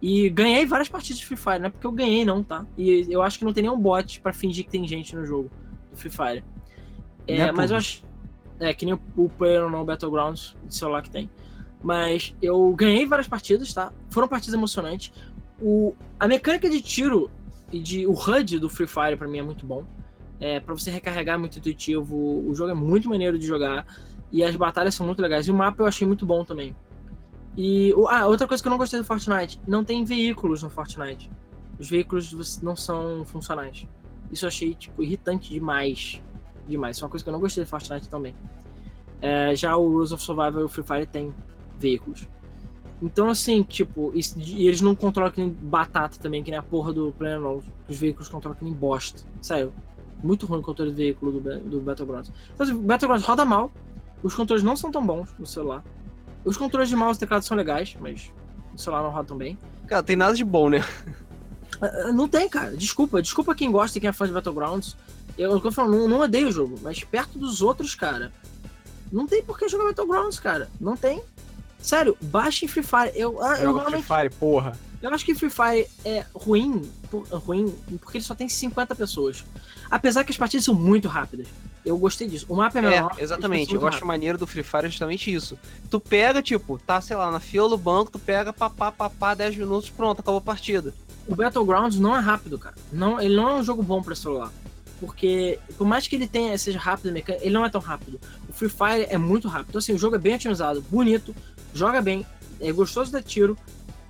E 0.00 0.28
ganhei 0.30 0.66
várias 0.66 0.88
partidas 0.88 1.18
de 1.18 1.26
Free 1.26 1.36
Fire, 1.36 1.58
não 1.58 1.66
é 1.66 1.70
porque 1.70 1.86
eu 1.86 1.92
ganhei, 1.92 2.24
não, 2.24 2.42
tá? 2.42 2.66
E 2.76 3.06
eu 3.08 3.22
acho 3.22 3.38
que 3.38 3.44
não 3.44 3.52
tem 3.52 3.62
nenhum 3.62 3.78
bot 3.78 4.20
para 4.20 4.32
fingir 4.32 4.64
que 4.64 4.70
tem 4.70 4.86
gente 4.86 5.14
no 5.14 5.24
jogo 5.24 5.50
do 5.90 5.96
Free 5.96 6.10
Fire. 6.10 6.44
É, 7.26 7.36
é 7.36 7.52
mas 7.52 7.70
eu 7.70 7.76
acho. 7.76 8.02
É, 8.62 8.72
que 8.72 8.86
nem 8.86 8.94
o 9.16 9.28
Player 9.28 9.68
no 9.68 9.84
Battlegrounds 9.84 10.56
de 10.64 10.74
celular 10.76 11.02
que 11.02 11.10
tem. 11.10 11.28
Mas 11.82 12.32
eu 12.40 12.72
ganhei 12.74 13.04
várias 13.04 13.26
partidas, 13.26 13.74
tá? 13.74 13.92
Foram 14.08 14.28
partidas 14.28 14.54
emocionantes. 14.54 15.12
O, 15.60 15.96
a 16.18 16.28
mecânica 16.28 16.70
de 16.70 16.80
tiro 16.80 17.28
e 17.72 17.80
de, 17.80 18.06
o 18.06 18.12
HUD 18.12 18.60
do 18.60 18.68
Free 18.68 18.86
Fire 18.86 19.16
para 19.16 19.26
mim 19.26 19.38
é 19.38 19.42
muito 19.42 19.66
bom. 19.66 19.84
É, 20.38 20.60
para 20.60 20.74
você 20.74 20.92
recarregar 20.92 21.34
é 21.34 21.38
muito 21.38 21.58
intuitivo. 21.58 22.14
O 22.48 22.54
jogo 22.54 22.70
é 22.70 22.74
muito 22.74 23.08
maneiro 23.08 23.36
de 23.36 23.44
jogar. 23.44 23.84
E 24.30 24.44
as 24.44 24.54
batalhas 24.54 24.94
são 24.94 25.04
muito 25.04 25.20
legais. 25.20 25.48
E 25.48 25.50
o 25.50 25.54
mapa 25.54 25.82
eu 25.82 25.86
achei 25.86 26.06
muito 26.06 26.24
bom 26.24 26.44
também. 26.44 26.76
E 27.56 27.92
ah, 28.08 28.28
outra 28.28 28.46
coisa 28.46 28.62
que 28.62 28.68
eu 28.68 28.70
não 28.70 28.78
gostei 28.78 29.00
do 29.00 29.04
Fortnite: 29.04 29.60
não 29.66 29.84
tem 29.84 30.04
veículos 30.04 30.62
no 30.62 30.70
Fortnite. 30.70 31.28
Os 31.80 31.90
veículos 31.90 32.62
não 32.62 32.76
são 32.76 33.24
funcionais. 33.24 33.88
Isso 34.30 34.44
eu 34.44 34.48
achei 34.48 34.72
tipo, 34.72 35.02
irritante 35.02 35.50
demais 35.50 36.22
demais. 36.68 36.96
Isso 36.96 37.04
é 37.04 37.06
uma 37.06 37.10
coisa 37.10 37.24
que 37.24 37.28
eu 37.28 37.32
não 37.32 37.40
gostei 37.40 37.64
de 37.64 37.70
Fortnite 37.70 38.08
também. 38.08 38.34
É, 39.20 39.54
já 39.54 39.76
o 39.76 39.88
Rules 39.88 40.12
of 40.12 40.22
Survival 40.22 40.60
e 40.60 40.64
o 40.64 40.68
Free 40.68 40.84
Fire 40.84 41.06
tem 41.06 41.32
veículos. 41.78 42.26
Então, 43.00 43.28
assim, 43.28 43.64
tipo, 43.64 44.12
e 44.14 44.66
eles 44.66 44.80
não 44.80 44.94
controlam 44.94 45.32
que 45.32 45.40
nem 45.40 45.50
batata 45.50 46.18
também, 46.20 46.42
que 46.42 46.50
nem 46.50 46.58
a 46.58 46.62
porra 46.62 46.92
do 46.92 47.12
PlayerUnknown's. 47.18 47.64
Os 47.88 47.96
veículos 47.96 48.28
controlam 48.28 48.56
que 48.56 48.64
nem 48.64 48.72
bosta. 48.72 49.22
Sério. 49.40 49.72
Muito 50.22 50.46
ruim 50.46 50.60
o 50.60 50.62
controle 50.62 50.92
de 50.92 50.96
veículo 50.96 51.32
do, 51.32 51.60
do 51.60 51.80
Battlegrounds. 51.80 52.30
Então, 52.54 52.64
assim, 52.64 52.74
o 52.74 52.82
Battlegrounds 52.82 53.26
roda 53.26 53.44
mal. 53.44 53.72
Os 54.22 54.34
controles 54.36 54.62
não 54.62 54.76
são 54.76 54.92
tão 54.92 55.04
bons 55.04 55.34
no 55.36 55.44
celular. 55.44 55.82
Os 56.44 56.56
controles 56.56 56.88
de 56.88 56.94
mouse 56.94 57.16
e 57.16 57.20
teclado 57.20 57.42
são 57.42 57.56
legais, 57.56 57.96
mas 58.00 58.32
no 58.72 58.78
celular 58.78 59.02
não 59.02 59.10
roda 59.10 59.26
tão 59.26 59.36
bem. 59.36 59.58
Cara, 59.88 60.02
tem 60.02 60.14
nada 60.14 60.34
de 60.34 60.44
bom, 60.44 60.68
né? 60.68 60.84
É, 61.80 62.08
é, 62.08 62.12
não 62.12 62.28
tem, 62.28 62.48
cara. 62.48 62.76
Desculpa. 62.76 63.20
Desculpa 63.20 63.52
quem 63.52 63.72
gosta 63.72 63.98
e 63.98 64.00
quem 64.00 64.10
é 64.10 64.12
fã 64.12 64.28
de 64.28 64.32
Battlegrounds. 64.32 64.96
Eu, 65.36 65.60
eu 65.62 65.72
falo, 65.72 65.90
não, 65.90 66.08
não 66.08 66.20
odeio 66.20 66.48
o 66.48 66.52
jogo, 66.52 66.78
mas 66.82 67.02
perto 67.04 67.38
dos 67.38 67.62
outros, 67.62 67.94
cara, 67.94 68.32
não 69.12 69.26
tem 69.26 69.42
por 69.42 69.58
que 69.58 69.68
jogar 69.68 69.84
Battlegrounds, 69.84 70.38
cara. 70.38 70.70
Não 70.80 70.96
tem. 70.96 71.22
Sério, 71.78 72.16
baixe 72.20 72.66
Free 72.68 72.82
Fire. 72.82 73.12
Eu, 73.14 73.42
ah, 73.42 73.58
eu, 73.58 73.76
eu 73.76 73.84
Free 73.90 74.02
Fire, 74.02 74.30
porra. 74.30 74.78
Eu 75.02 75.10
acho 75.10 75.24
que 75.24 75.34
Free 75.34 75.50
Fire 75.50 75.86
é 76.04 76.24
ruim, 76.32 76.88
por, 77.10 77.26
ruim 77.28 77.74
porque 78.00 78.18
ele 78.18 78.24
só 78.24 78.34
tem 78.34 78.48
50 78.48 78.94
pessoas. 78.94 79.44
Apesar 79.90 80.24
que 80.24 80.30
as 80.30 80.38
partidas 80.38 80.64
são 80.64 80.74
muito 80.74 81.08
rápidas. 81.08 81.48
Eu 81.84 81.98
gostei 81.98 82.28
disso. 82.28 82.46
O 82.48 82.54
mapa 82.54 82.78
é 82.78 82.82
menor. 82.82 83.12
É, 83.18 83.22
exatamente. 83.22 83.74
Eu 83.74 83.86
acho 83.86 84.06
maneiro 84.06 84.38
do 84.38 84.46
Free 84.46 84.62
Fire 84.62 84.88
justamente 84.88 85.34
isso. 85.34 85.58
Tu 85.90 85.98
pega, 85.98 86.40
tipo, 86.40 86.78
tá, 86.78 87.00
sei 87.00 87.16
lá, 87.16 87.30
na 87.30 87.40
fila 87.40 87.68
do 87.68 87.76
banco, 87.76 88.12
tu 88.12 88.18
pega, 88.20 88.52
papá, 88.52 88.92
papá, 88.92 89.34
10 89.34 89.56
minutos, 89.56 89.90
pronto, 89.90 90.20
acabou 90.20 90.38
a 90.38 90.42
partida. 90.42 90.94
O 91.26 91.34
Battlegrounds 91.34 91.98
não 91.98 92.16
é 92.16 92.20
rápido, 92.20 92.56
cara. 92.56 92.76
Não, 92.92 93.20
ele 93.20 93.34
não 93.34 93.48
é 93.48 93.54
um 93.54 93.62
jogo 93.64 93.82
bom 93.82 94.00
para 94.00 94.14
celular. 94.14 94.52
Porque, 95.02 95.58
por 95.76 95.84
mais 95.84 96.06
que 96.06 96.14
ele 96.14 96.28
tenha, 96.28 96.56
seja 96.56 96.78
rápido, 96.78 97.12
ele 97.12 97.50
não 97.50 97.64
é 97.64 97.68
tão 97.68 97.80
rápido. 97.80 98.20
O 98.48 98.52
Free 98.52 98.68
Fire 98.68 99.06
é 99.08 99.18
muito 99.18 99.48
rápido. 99.48 99.70
Então, 99.70 99.80
assim, 99.80 99.92
o 99.92 99.98
jogo 99.98 100.14
é 100.14 100.18
bem 100.18 100.36
otimizado, 100.36 100.80
bonito, 100.82 101.34
joga 101.74 102.00
bem, 102.00 102.24
é 102.60 102.70
gostoso 102.70 103.10
de 103.10 103.20
tiro 103.20 103.58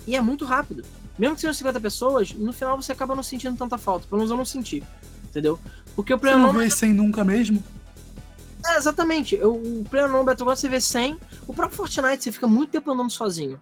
e 0.06 0.14
é 0.14 0.20
muito 0.20 0.44
rápido. 0.44 0.84
mesmo 1.18 1.34
que 1.34 1.40
sejam 1.40 1.54
50 1.54 1.80
pessoas, 1.80 2.34
no 2.34 2.52
final 2.52 2.76
você 2.76 2.92
acaba 2.92 3.16
não 3.16 3.22
sentindo 3.22 3.56
tanta 3.56 3.78
falta. 3.78 4.06
Pelo 4.06 4.18
menos 4.18 4.30
eu 4.30 4.36
não 4.36 4.44
senti. 4.44 4.82
Entendeu? 5.24 5.58
Porque 5.96 6.12
o 6.12 6.18
Você 6.18 6.36
não 6.36 6.52
vê 6.52 6.68
100 6.68 6.92
nunca 6.92 7.24
mesmo? 7.24 7.64
É, 8.66 8.76
exatamente. 8.76 9.34
Eu, 9.34 9.54
o 9.54 9.86
PlayerUnknown 9.88 10.26
Battlegrounds 10.26 10.60
você 10.60 10.68
vê 10.68 10.78
100. 10.78 11.18
O 11.46 11.54
próprio 11.54 11.74
Fortnite 11.74 12.22
você 12.22 12.32
fica 12.32 12.46
muito 12.46 12.68
tempo 12.68 12.90
andando 12.90 13.10
sozinho. 13.10 13.58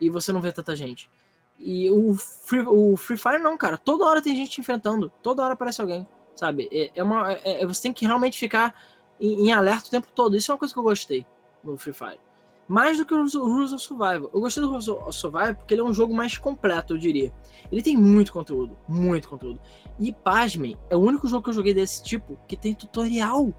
E 0.00 0.10
você 0.10 0.32
não 0.32 0.40
vê 0.40 0.50
tanta 0.50 0.74
gente. 0.74 1.08
E 1.56 1.88
o 1.88 2.16
Free, 2.16 2.64
o 2.66 2.96
Free 2.96 3.16
Fire 3.16 3.38
não, 3.38 3.56
cara. 3.56 3.78
Toda 3.78 4.04
hora 4.04 4.20
tem 4.20 4.34
gente 4.34 4.50
te 4.50 4.60
enfrentando. 4.60 5.08
Toda 5.22 5.44
hora 5.44 5.54
aparece 5.54 5.80
alguém. 5.80 6.04
Sabe? 6.36 6.68
É, 6.72 6.90
é 6.94 7.02
uma, 7.02 7.32
é- 7.32 7.62
é- 7.62 7.66
você 7.66 7.82
tem 7.82 7.92
que 7.92 8.06
realmente 8.06 8.38
ficar 8.38 8.74
em, 9.20 9.48
em 9.48 9.52
alerta 9.52 9.88
o 9.88 9.90
tempo 9.90 10.08
todo. 10.14 10.36
Isso 10.36 10.50
é 10.50 10.54
uma 10.54 10.58
coisa 10.58 10.72
que 10.74 10.80
eu 10.80 10.84
gostei 10.84 11.26
no 11.62 11.76
Free 11.76 11.92
Fire. 11.92 12.20
Mais 12.66 12.96
do 12.96 13.04
que 13.04 13.12
o 13.12 13.18
Rules 13.18 13.34
o 13.34 13.44
Rules 13.44 13.72
of 13.72 13.82
Survival. 13.82 14.30
Eu 14.32 14.40
gostei 14.40 14.62
do 14.62 14.70
Rules 14.70 14.88
of 14.88 15.14
Survival 15.16 15.54
porque 15.54 15.74
ele 15.74 15.82
é 15.82 15.84
um 15.84 15.92
jogo 15.92 16.14
mais 16.14 16.38
completo, 16.38 16.94
eu 16.94 16.98
diria. 16.98 17.32
Ele 17.70 17.82
tem 17.82 17.96
muito 17.96 18.32
conteúdo. 18.32 18.76
Muito 18.88 19.28
conteúdo. 19.28 19.60
E 19.98 20.12
pasmem, 20.12 20.76
é 20.88 20.96
o 20.96 21.00
único 21.00 21.28
jogo 21.28 21.42
que 21.44 21.50
eu 21.50 21.54
joguei 21.54 21.74
desse 21.74 22.02
tipo 22.02 22.38
que 22.48 22.56
tem 22.56 22.74
tutorial. 22.74 23.52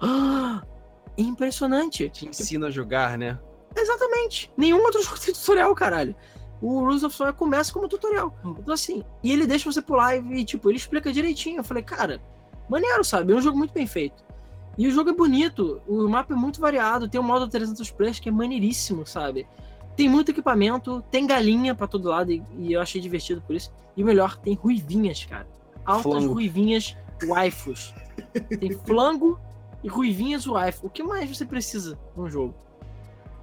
Ah, 0.00 0.62
é 1.18 1.22
impressionante. 1.22 2.08
Te 2.08 2.26
ensina 2.28 2.68
a 2.68 2.70
jogar, 2.70 3.18
né? 3.18 3.38
Exatamente. 3.76 4.50
Nenhum 4.56 4.82
outro 4.82 5.02
jogo 5.02 5.20
tem 5.20 5.34
tutorial, 5.34 5.74
caralho. 5.74 6.16
O 6.60 6.80
Rules 6.80 7.02
of 7.02 7.14
Survival 7.14 7.38
começa 7.38 7.72
como 7.72 7.88
tutorial. 7.88 8.34
Então, 8.44 8.72
assim, 8.72 9.04
e 9.22 9.30
ele 9.30 9.46
deixa 9.46 9.70
você 9.70 9.82
pular 9.82 10.16
e, 10.16 10.44
tipo, 10.44 10.70
ele 10.70 10.78
explica 10.78 11.12
direitinho. 11.12 11.58
Eu 11.58 11.64
falei, 11.64 11.82
cara, 11.82 12.20
maneiro, 12.68 13.04
sabe? 13.04 13.32
É 13.32 13.36
um 13.36 13.42
jogo 13.42 13.58
muito 13.58 13.72
bem 13.72 13.86
feito. 13.86 14.24
E 14.78 14.86
o 14.86 14.90
jogo 14.90 15.10
é 15.10 15.12
bonito, 15.12 15.80
o 15.86 16.06
mapa 16.06 16.34
é 16.34 16.36
muito 16.36 16.60
variado, 16.60 17.08
tem 17.08 17.18
o 17.18 17.24
modo 17.24 17.48
300 17.48 17.90
players 17.90 18.20
que 18.20 18.28
é 18.28 18.32
maneiríssimo, 18.32 19.06
sabe? 19.06 19.46
Tem 19.96 20.06
muito 20.06 20.30
equipamento, 20.30 21.02
tem 21.10 21.26
galinha 21.26 21.74
pra 21.74 21.86
todo 21.86 22.10
lado 22.10 22.30
e, 22.30 22.42
e 22.58 22.74
eu 22.74 22.82
achei 22.82 23.00
divertido 23.00 23.40
por 23.40 23.56
isso. 23.56 23.72
E 23.96 24.02
o 24.02 24.06
melhor, 24.06 24.36
tem 24.36 24.54
ruivinhas, 24.54 25.24
cara. 25.24 25.48
Altas 25.84 26.02
Flango. 26.02 26.34
ruivinhas 26.34 26.94
waifus. 27.26 27.94
Tem 28.60 28.72
flango 28.84 29.40
e 29.82 29.88
ruivinhas 29.88 30.46
waifu. 30.46 30.86
O 30.86 30.90
que 30.90 31.02
mais 31.02 31.34
você 31.34 31.46
precisa 31.46 31.98
num 32.14 32.28
jogo? 32.28 32.54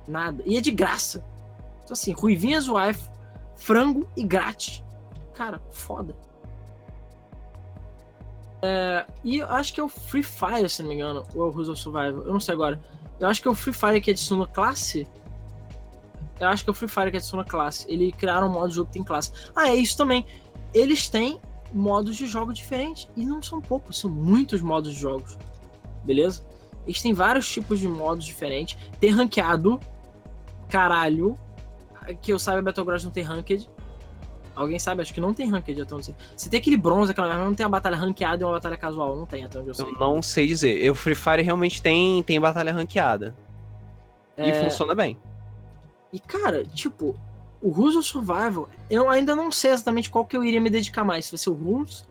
Nada. 0.07 0.43
E 0.45 0.55
é 0.55 0.61
de 0.61 0.69
graça. 0.69 1.25
Então, 1.83 1.93
assim, 1.93 2.13
ruivinhas 2.13 2.67
waifu, 2.67 3.09
frango 3.55 4.07
e 4.15 4.23
grátis. 4.23 4.83
Cara, 5.33 5.61
foda. 5.71 6.15
É, 8.61 9.05
e 9.23 9.39
eu 9.39 9.47
acho 9.49 9.73
que 9.73 9.79
é 9.81 9.83
o 9.83 9.89
Free 9.89 10.23
Fire, 10.23 10.69
se 10.69 10.81
não 10.81 10.89
me 10.89 10.95
engano, 10.95 11.25
ou 11.35 11.43
é 11.43 11.47
o 11.47 11.49
Rules 11.49 11.67
of 11.67 11.81
Survival, 11.81 12.23
eu 12.23 12.31
não 12.31 12.39
sei 12.39 12.53
agora. 12.53 12.81
Eu 13.19 13.27
acho 13.27 13.41
que 13.41 13.47
é 13.47 13.51
o 13.51 13.55
Free 13.55 13.73
Fire 13.73 13.99
que 13.99 14.11
adiciona 14.11 14.47
classe. 14.47 15.07
Eu 16.39 16.47
acho 16.47 16.63
que 16.63 16.69
é 16.69 16.71
o 16.71 16.73
Free 16.73 16.87
Fire 16.87 17.11
que 17.11 17.17
adiciona 17.17 17.43
classe. 17.43 17.85
Eles 17.89 18.13
criaram 18.15 18.47
um 18.47 18.51
modo 18.51 18.69
de 18.69 18.75
jogo 18.75 18.87
que 18.87 18.93
tem 18.93 19.03
classe. 19.03 19.31
Ah, 19.55 19.69
é 19.69 19.75
isso 19.75 19.97
também. 19.97 20.25
Eles 20.73 21.09
têm 21.09 21.39
modos 21.73 22.15
de 22.15 22.25
jogo 22.25 22.53
diferentes. 22.53 23.07
E 23.15 23.25
não 23.25 23.41
são 23.41 23.61
poucos, 23.61 23.99
são 23.99 24.09
muitos 24.09 24.61
modos 24.61 24.93
de 24.93 24.99
jogos. 24.99 25.37
Beleza? 26.03 26.45
Eles 26.85 27.01
têm 27.01 27.13
vários 27.13 27.49
tipos 27.49 27.79
de 27.79 27.87
modos 27.87 28.25
diferentes. 28.25 28.77
Tem 28.99 29.11
ranqueado. 29.11 29.79
Caralho. 30.69 31.37
Que 32.21 32.31
eu 32.33 32.39
saiba, 32.39 32.61
Battlegrounds 32.61 33.03
não 33.05 33.11
tem 33.11 33.23
ranked. 33.23 33.69
Alguém 34.55 34.77
sabe? 34.77 35.01
Acho 35.01 35.13
que 35.13 35.19
não 35.21 35.33
tem 35.33 35.49
ranked 35.49 35.81
até 35.81 35.95
onde 35.95 36.09
eu 36.11 36.15
sei. 36.15 36.27
Você 36.37 36.49
tem 36.49 36.59
aquele 36.59 36.77
bronze, 36.77 37.11
aquela 37.11 37.35
não 37.43 37.55
tem 37.55 37.65
uma 37.65 37.71
batalha 37.71 37.95
ranqueada 37.95 38.43
e 38.43 38.45
uma 38.45 38.53
batalha 38.53 38.77
casual. 38.77 39.15
Não 39.15 39.25
tem 39.25 39.43
até 39.43 39.57
onde 39.59 39.69
eu 39.69 39.73
sei. 39.73 39.85
Eu 39.85 39.93
não 39.93 40.21
sei 40.21 40.45
dizer. 40.47 40.89
O 40.91 40.95
Free 40.95 41.15
Fire 41.15 41.41
realmente 41.41 41.81
tem, 41.81 42.21
tem 42.23 42.39
batalha 42.39 42.71
ranqueada. 42.71 43.35
E 44.37 44.41
É, 44.51 44.63
funciona 44.63 44.93
bem. 44.93 45.17
E, 46.11 46.19
cara, 46.19 46.63
tipo, 46.63 47.15
o 47.59 47.69
Rules 47.69 47.95
of 47.95 48.07
Survival, 48.07 48.69
eu 48.89 49.09
ainda 49.09 49.35
não 49.35 49.51
sei 49.51 49.71
exatamente 49.71 50.09
qual 50.11 50.23
que 50.25 50.37
eu 50.37 50.43
iria 50.43 50.61
me 50.61 50.69
dedicar 50.69 51.03
mais. 51.03 51.25
Se 51.25 51.31
vai 51.31 51.37
ser 51.39 51.49
o 51.49 51.53
Rules 51.53 52.07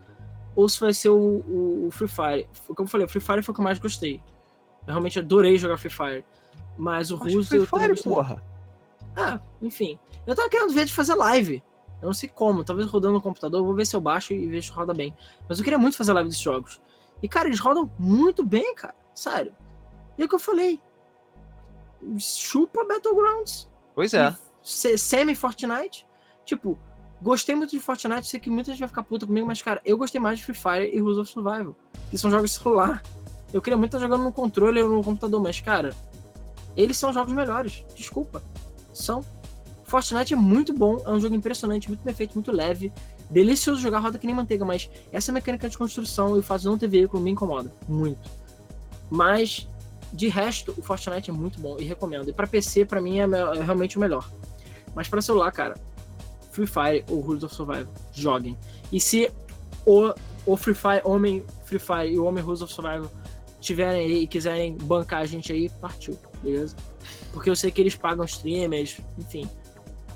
ou 0.57 0.69
se 0.69 0.81
vai 0.81 0.93
ser 0.93 1.11
o, 1.11 1.15
o- 1.17 1.87
o 1.87 1.91
Free 1.93 2.09
Fire. 2.09 2.49
Como 2.67 2.83
eu 2.83 2.87
falei, 2.89 3.07
o 3.07 3.09
Free 3.09 3.21
Fire 3.21 3.43
foi 3.43 3.53
o 3.53 3.55
que 3.55 3.61
eu 3.61 3.65
mais 3.65 3.79
gostei. 3.79 4.21
Eu 4.87 4.95
realmente 4.95 5.19
adorei 5.21 5.57
jogar 5.59 5.77
Free 5.79 5.91
Fire. 5.93 6.25
Mas 6.77 7.13
o 7.13 7.17
Rules 7.17 7.47
Free 7.49 7.59
eu 7.61 7.67
Fire, 7.67 8.03
porra. 8.03 8.43
Ah, 9.17 9.41
enfim. 9.61 9.99
Eu 10.27 10.35
tava 10.35 10.49
querendo 10.49 10.73
ver 10.73 10.85
de 10.87 10.93
fazer 10.93 11.15
live. 11.15 11.63
Eu 12.01 12.07
não 12.07 12.15
sei 12.15 12.29
como, 12.29 12.65
talvez 12.65 12.89
rodando 12.89 13.15
no 13.15 13.21
computador, 13.23 13.63
vou 13.65 13.75
ver 13.75 13.87
se 13.87 13.95
eu 13.95 14.01
baixo 14.01 14.33
e 14.33 14.47
vejo 14.47 14.69
se 14.69 14.73
roda 14.73 14.93
bem. 14.93 15.15
Mas 15.49 15.59
eu 15.59 15.65
queria 15.65 15.79
muito 15.79 15.97
fazer 15.97 16.13
live 16.13 16.29
desses 16.29 16.43
jogos. 16.43 16.81
E, 17.23 17.29
cara, 17.29 17.49
eles 17.49 17.61
rodam 17.61 17.91
muito 17.99 18.45
bem, 18.45 18.75
cara. 18.75 18.95
Sério. 19.15 19.55
E 20.19 20.23
é 20.23 20.25
o 20.25 20.29
que 20.29 20.35
eu 20.35 20.39
falei. 20.41 20.81
Chupa 22.19 22.85
Battlegrounds. 22.85 23.69
Pois 23.95 24.13
é. 24.15 24.35
Se- 24.63 24.99
Semi-Fortnite. 24.99 26.07
Tipo, 26.45 26.77
gostei 27.21 27.55
muito 27.55 27.71
de 27.71 27.79
Fortnite, 27.79 28.27
sei 28.27 28.41
que 28.41 28.51
muita 28.51 28.73
gente 28.73 28.81
vai 28.81 28.89
ficar 28.89 29.05
puta 29.05 29.27
comigo, 29.27 29.47
mas, 29.47 29.63
cara, 29.63 29.81
eu 29.85 29.97
gostei 29.97 30.21
mais 30.21 30.39
de 30.41 30.45
Free 30.45 30.55
Fire 30.57 30.91
e 30.93 30.99
Rules 30.99 31.19
of 31.19 31.31
Survival. 31.31 31.77
Que 32.11 32.19
são 32.19 32.31
jogos 32.31 32.51
de 32.51 32.59
celular. 32.59 33.01
Eu 33.53 33.63
queria 33.63 33.77
muito 33.77 33.95
estar 33.95 34.01
jogando 34.05 34.25
no 34.25 34.33
controle 34.33 34.83
ou 34.83 34.89
no 34.89 35.05
computador, 35.05 35.41
mas, 35.41 35.61
cara, 35.61 35.95
eles 36.77 36.97
são 36.97 37.13
jogos 37.13 37.33
melhores. 37.33 37.85
Desculpa. 37.95 38.43
São. 38.93 39.25
Fortnite 39.85 40.33
é 40.33 40.37
muito 40.37 40.73
bom, 40.73 41.03
é 41.05 41.11
um 41.11 41.21
jogo 41.21 41.35
impressionante, 41.35 41.89
muito 41.89 42.03
bem 42.03 42.15
feito, 42.15 42.35
muito 42.35 42.51
leve. 42.51 42.93
Delicioso 43.29 43.81
jogar 43.81 43.99
roda 43.99 44.19
que 44.19 44.27
nem 44.27 44.35
manteiga, 44.35 44.65
mas 44.65 44.91
essa 45.11 45.33
mecânica 45.33 45.69
de 45.69 45.77
construção 45.77 46.37
e 46.37 46.41
o 46.41 46.43
fato 46.43 46.63
de 46.63 46.67
não 46.67 46.79
ter 46.79 46.89
veículo 46.89 47.23
me 47.23 47.31
incomoda. 47.31 47.73
Muito. 47.89 48.31
Mas, 49.11 49.69
de 50.13 50.29
resto, 50.29 50.75
o 50.77 50.83
Fortnite 50.83 51.31
é 51.31 51.33
muito 51.33 51.61
bom 51.61 51.77
e 51.79 51.85
recomendo. 51.85 52.29
E 52.29 52.33
pra 52.33 52.47
PC, 52.47 52.85
pra 52.85 53.01
mim, 53.01 53.21
é, 53.21 53.25
é 53.25 53.63
realmente 53.63 53.97
o 53.97 54.01
melhor. 54.01 54.31
Mas 54.95 55.09
pra 55.09 55.21
celular, 55.21 55.51
cara, 55.53 55.75
Free 56.51 56.67
Fire 56.67 57.05
ou 57.11 57.21
Rules 57.21 57.43
of 57.43 57.55
Survival, 57.55 57.93
joguem. 58.13 58.57
E 58.91 59.01
se 59.01 59.31
o, 59.87 60.13
o 60.47 60.57
Free 60.57 60.75
Fire, 60.75 61.01
Homem 61.05 61.45
Free 61.65 61.79
Fire 61.79 62.13
e 62.13 62.19
o 62.19 62.25
Homem 62.25 62.43
Rules 62.43 62.63
of 62.63 62.73
Survival 62.73 63.11
tiverem 63.61 64.07
aí 64.07 64.23
e 64.23 64.27
quiserem 64.27 64.77
bancar 64.77 65.21
a 65.21 65.27
gente 65.27 65.53
aí, 65.53 65.69
partiu, 65.81 66.19
beleza? 66.43 66.77
Porque 67.33 67.49
eu 67.49 67.57
sei 67.57 67.71
que 67.71 67.81
eles 67.81 67.95
pagam 67.95 68.25
streamers, 68.25 68.99
enfim. 69.19 69.49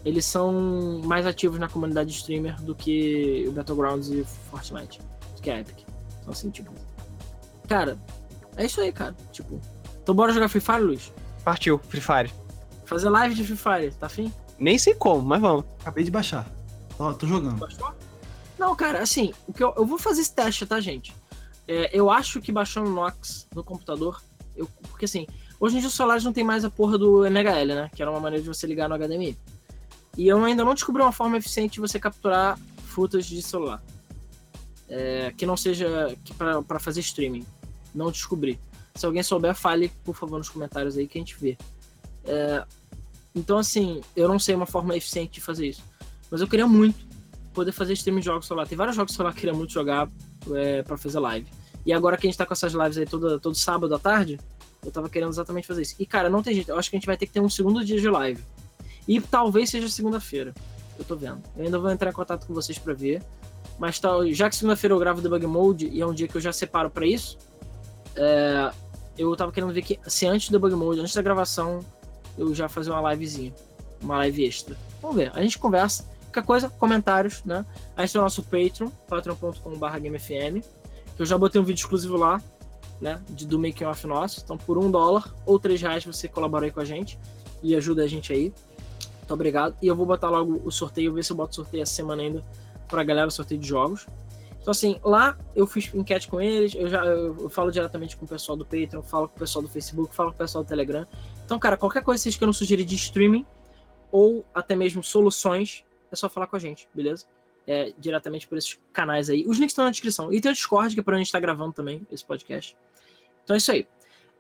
Eles 0.05 0.25
são 0.25 1.01
mais 1.05 1.27
ativos 1.27 1.59
na 1.59 1.69
comunidade 1.69 2.11
de 2.11 2.17
streamer 2.17 2.61
do 2.63 2.75
que 2.75 3.45
o 3.49 3.53
Battlegrounds 3.53 4.09
e 4.09 4.25
Fortnite, 4.51 5.01
que 5.43 5.51
a 5.51 5.61
Epic. 5.61 5.79
Então, 6.21 6.33
assim, 6.33 6.51
tipo. 6.51 6.71
Cara, 7.69 7.99
é 8.57 8.67
isso 8.67 8.81
aí, 8.81 8.93
cara. 8.93 9.15
Tipo. 9.33 9.61
Então, 10.03 10.15
bora 10.15 10.33
jogar 10.33 10.49
Free 10.49 10.61
Fire, 10.61 10.81
Luiz? 10.81 11.13
Partiu, 11.45 11.79
Free 11.89 12.01
Fire. 12.01 12.33
Fazer 12.85 13.09
live 13.09 13.35
de 13.35 13.45
Free 13.45 13.57
Fire, 13.57 13.95
tá 13.99 14.07
afim? 14.07 14.33
Nem 14.59 14.79
sei 14.79 14.95
como, 14.95 15.23
mas 15.23 15.41
vamos. 15.41 15.65
Acabei 15.81 16.05
de 16.05 16.11
baixar. 16.11 16.47
Ó, 16.99 17.13
tô 17.13 17.27
jogando. 17.27 17.59
Baixou? 17.59 17.93
Não, 18.59 18.75
cara, 18.75 19.03
assim, 19.03 19.35
o 19.47 19.53
que 19.53 19.63
eu, 19.63 19.75
eu 19.77 19.85
vou 19.85 19.99
fazer 19.99 20.23
esse 20.23 20.35
teste, 20.35 20.65
tá, 20.65 20.81
gente? 20.81 21.15
É, 21.69 21.91
eu 21.93 22.11
acho 22.11 22.41
que 22.41 22.53
baixando 22.53 22.89
o 22.89 22.93
Nox 22.93 23.47
no 23.55 23.63
computador, 23.63 24.23
eu, 24.55 24.67
porque 24.89 25.05
assim, 25.05 25.27
hoje 25.59 25.77
em 25.77 25.81
dia 25.81 25.89
os 25.89 25.95
celulares 25.95 26.25
não 26.25 26.33
tem 26.33 26.45
mais 26.45 26.65
a 26.65 26.71
porra 26.71 26.99
do 26.99 27.25
MHL, 27.25 27.75
né? 27.75 27.91
Que 27.95 28.03
era 28.03 28.11
uma 28.11 28.21
maneira 28.21 28.43
de 28.43 28.49
você 28.49 28.67
ligar 28.67 28.89
no 28.89 28.97
HDMI. 28.97 29.37
E 30.17 30.29
eu 30.29 30.43
ainda 30.45 30.65
não 30.65 30.75
descobri 30.75 31.03
uma 31.03 31.13
forma 31.13 31.37
eficiente 31.37 31.75
de 31.75 31.81
você 31.81 31.99
capturar 31.99 32.59
footage 32.87 33.35
de 33.35 33.43
celular. 33.43 33.83
É, 34.89 35.33
que 35.37 35.45
não 35.45 35.57
seja 35.57 36.17
pra 36.67 36.79
fazer 36.79 37.01
streaming. 37.01 37.45
Não 37.95 38.11
descobri. 38.11 38.59
Se 38.95 39.05
alguém 39.05 39.23
souber, 39.23 39.55
fale, 39.55 39.91
por 40.05 40.15
favor, 40.15 40.39
nos 40.39 40.49
comentários 40.49 40.97
aí 40.97 41.07
que 41.07 41.19
a 41.19 41.21
gente 41.21 41.37
vê. 41.39 41.59
É, 42.25 42.65
então, 43.35 43.59
assim, 43.59 44.01
eu 44.15 44.27
não 44.27 44.39
sei 44.39 44.55
uma 44.55 44.65
forma 44.65 44.97
eficiente 44.97 45.35
de 45.35 45.41
fazer 45.41 45.69
isso. 45.69 45.83
Mas 46.31 46.41
eu 46.41 46.49
queria 46.49 46.67
muito 46.67 47.05
poder 47.53 47.73
fazer 47.73 47.93
streaming 47.93 48.21
de 48.21 48.27
jogos 48.27 48.47
celular. 48.47 48.67
Tem 48.67 48.77
vários 48.77 48.97
jogos 48.97 49.15
celular 49.15 49.33
que 49.33 49.39
eu 49.39 49.41
queria 49.41 49.55
muito 49.55 49.73
jogar 49.73 50.09
é, 50.55 50.83
para 50.83 50.97
fazer 50.97 51.19
live. 51.19 51.47
E 51.85 51.93
agora 51.93 52.17
que 52.17 52.27
a 52.27 52.31
gente 52.31 52.39
tá 52.39 52.47
com 52.47 52.55
essas 52.55 52.73
lives 52.73 52.99
aí 52.99 53.07
todo, 53.07 53.39
todo 53.39 53.55
sábado 53.55 53.95
à 53.95 53.99
tarde, 53.99 54.41
eu 54.87 54.93
tava 54.93 55.11
querendo 55.11 55.31
exatamente 55.31 55.67
fazer 55.67 55.83
isso. 55.83 55.97
E, 55.99 56.07
cara, 56.07 56.31
não 56.31 56.43
tem 56.43 56.55
jeito. 56.55 56.71
Eu 56.71 56.79
acho 56.79 56.89
que 56.89 56.97
a 56.97 56.99
gente 56.99 57.07
vai 57.07 57.17
ter 57.17 57.27
que 57.27 57.33
ter 57.33 57.41
um 57.41 57.51
segundo 57.51 57.85
dia 57.85 58.01
de 58.01 58.09
live. 58.09 58.43
E 59.07 59.21
talvez 59.21 59.69
seja 59.69 59.89
segunda-feira. 59.89 60.55
Eu 60.97 61.05
tô 61.05 61.17
vendo. 61.17 61.43
Eu 61.57 61.65
ainda 61.65 61.79
vou 61.79 61.91
entrar 61.91 62.11
em 62.11 62.13
contato 62.13 62.47
com 62.47 62.55
vocês 62.55 62.79
para 62.79 62.95
ver. 62.95 63.21
Mas 63.79 63.99
tá, 63.99 64.11
já 64.31 64.49
que 64.49 64.55
segunda-feira 64.55 64.95
eu 64.95 64.99
gravo 64.99 65.21
Debug 65.21 65.45
Mode 65.47 65.89
e 65.89 66.01
é 66.01 66.07
um 66.07 66.15
dia 66.15 66.29
que 66.29 66.37
eu 66.37 66.41
já 66.41 66.53
separo 66.53 66.89
para 66.89 67.05
isso, 67.05 67.37
é, 68.15 68.71
eu 69.19 69.35
tava 69.37 69.53
querendo 69.53 69.73
ver 69.73 69.83
que 69.83 69.99
se 70.07 70.25
antes 70.27 70.49
do 70.49 70.53
Debug 70.53 70.75
Mode, 70.77 71.01
antes 71.01 71.15
da 71.15 71.21
gravação, 71.21 71.81
eu 72.39 72.55
já 72.55 72.69
fazer 72.69 72.91
uma 72.91 73.13
livezinha. 73.13 73.53
Uma 74.01 74.19
live 74.19 74.45
extra. 74.45 74.77
Vamos 75.03 75.17
ver. 75.17 75.33
A 75.35 75.43
gente 75.43 75.59
conversa. 75.59 76.09
Qualquer 76.27 76.47
coisa, 76.47 76.69
comentários, 76.69 77.43
né? 77.45 77.67
A 77.97 78.03
gente 78.03 78.13
tem 78.13 78.21
o 78.21 78.25
nosso 78.25 78.43
Patreon, 78.43 78.89
patreon.com.br 79.09 79.99
que 81.17 81.23
eu 81.23 81.27
já 81.27 81.39
botei 81.39 81.61
um 81.61 81.65
vídeo 81.65 81.81
exclusivo 81.81 82.17
lá, 82.17 82.43
né? 83.01 83.23
De, 83.29 83.47
do 83.47 83.59
making 83.59 83.85
off 83.85 84.07
nosso. 84.07 84.41
Então, 84.43 84.57
por 84.57 84.79
um 84.79 84.91
dólar 84.91 85.35
ou 85.45 85.59
três 85.59 85.81
reais 85.81 86.05
você 86.05 86.29
colabora 86.29 86.67
aí 86.67 86.71
com 86.71 86.81
a 86.81 86.85
gente 86.85 87.19
e 87.63 87.75
ajuda 87.75 88.05
a 88.05 88.07
gente 88.07 88.33
aí. 88.33 88.53
Muito 89.19 89.35
obrigado. 89.35 89.77
E 89.83 89.87
eu 89.87 89.97
vou 89.97 90.07
botar 90.07 90.31
logo 90.31 90.63
o 90.65 90.71
sorteio, 90.71 91.13
ver 91.13 91.25
se 91.25 91.33
eu 91.33 91.37
boto 91.37 91.55
sorteio 91.55 91.83
essa 91.83 91.95
semana 91.95 92.23
ainda 92.23 92.45
pra 92.89 93.03
galera, 93.03 93.27
o 93.27 93.31
sorteio 93.31 93.61
de 93.61 93.67
jogos. 93.67 94.07
Então, 94.61 94.73
assim, 94.73 94.99
lá 95.05 95.39
eu 95.55 95.67
fiz 95.67 95.93
enquete 95.95 96.27
com 96.27 96.41
eles, 96.41 96.75
eu 96.75 96.89
já 96.89 97.05
eu, 97.05 97.37
eu 97.43 97.49
falo 97.49 97.71
diretamente 97.71 98.17
com 98.17 98.25
o 98.25 98.29
pessoal 98.29 98.57
do 98.57 98.65
Patreon, 98.65 99.01
falo 99.03 99.29
com 99.29 99.37
o 99.37 99.39
pessoal 99.39 99.63
do 99.63 99.69
Facebook, 99.69 100.15
falo 100.15 100.31
com 100.31 100.35
o 100.35 100.39
pessoal 100.39 100.65
do 100.65 100.67
Telegram. 100.67 101.07
Então, 101.45 101.57
cara, 101.59 101.77
qualquer 101.77 102.03
coisa 102.03 102.19
que 102.19 102.25
vocês 102.25 102.37
queiram 102.37 102.53
sugerir 102.53 102.85
de 102.85 102.97
streaming 102.97 103.47
ou 104.11 104.45
até 104.53 104.75
mesmo 104.75 105.05
soluções 105.05 105.85
é 106.11 106.17
só 106.17 106.29
falar 106.29 106.49
com 106.49 106.57
a 106.57 106.59
gente, 106.59 106.89
beleza? 106.95 107.27
É, 107.67 107.93
diretamente 107.99 108.47
por 108.47 108.57
esses 108.57 108.79
canais 108.93 109.29
aí. 109.29 109.45
Os 109.47 109.59
links 109.59 109.73
estão 109.73 109.85
na 109.85 109.91
descrição. 109.91 110.33
E 110.33 110.41
tem 110.41 110.53
o 110.53 110.55
Discord, 110.55 110.95
que 110.95 111.01
é 111.01 111.03
pra 111.03 111.15
onde 111.15 111.23
a 111.23 111.25
gente 111.25 111.33
tá 111.33 111.41
gravando 111.41 111.73
também 111.73 112.07
esse 112.13 112.25
podcast. 112.25 112.77
Então 113.43 113.55
é 113.55 113.57
isso 113.57 113.73
aí. 113.73 113.89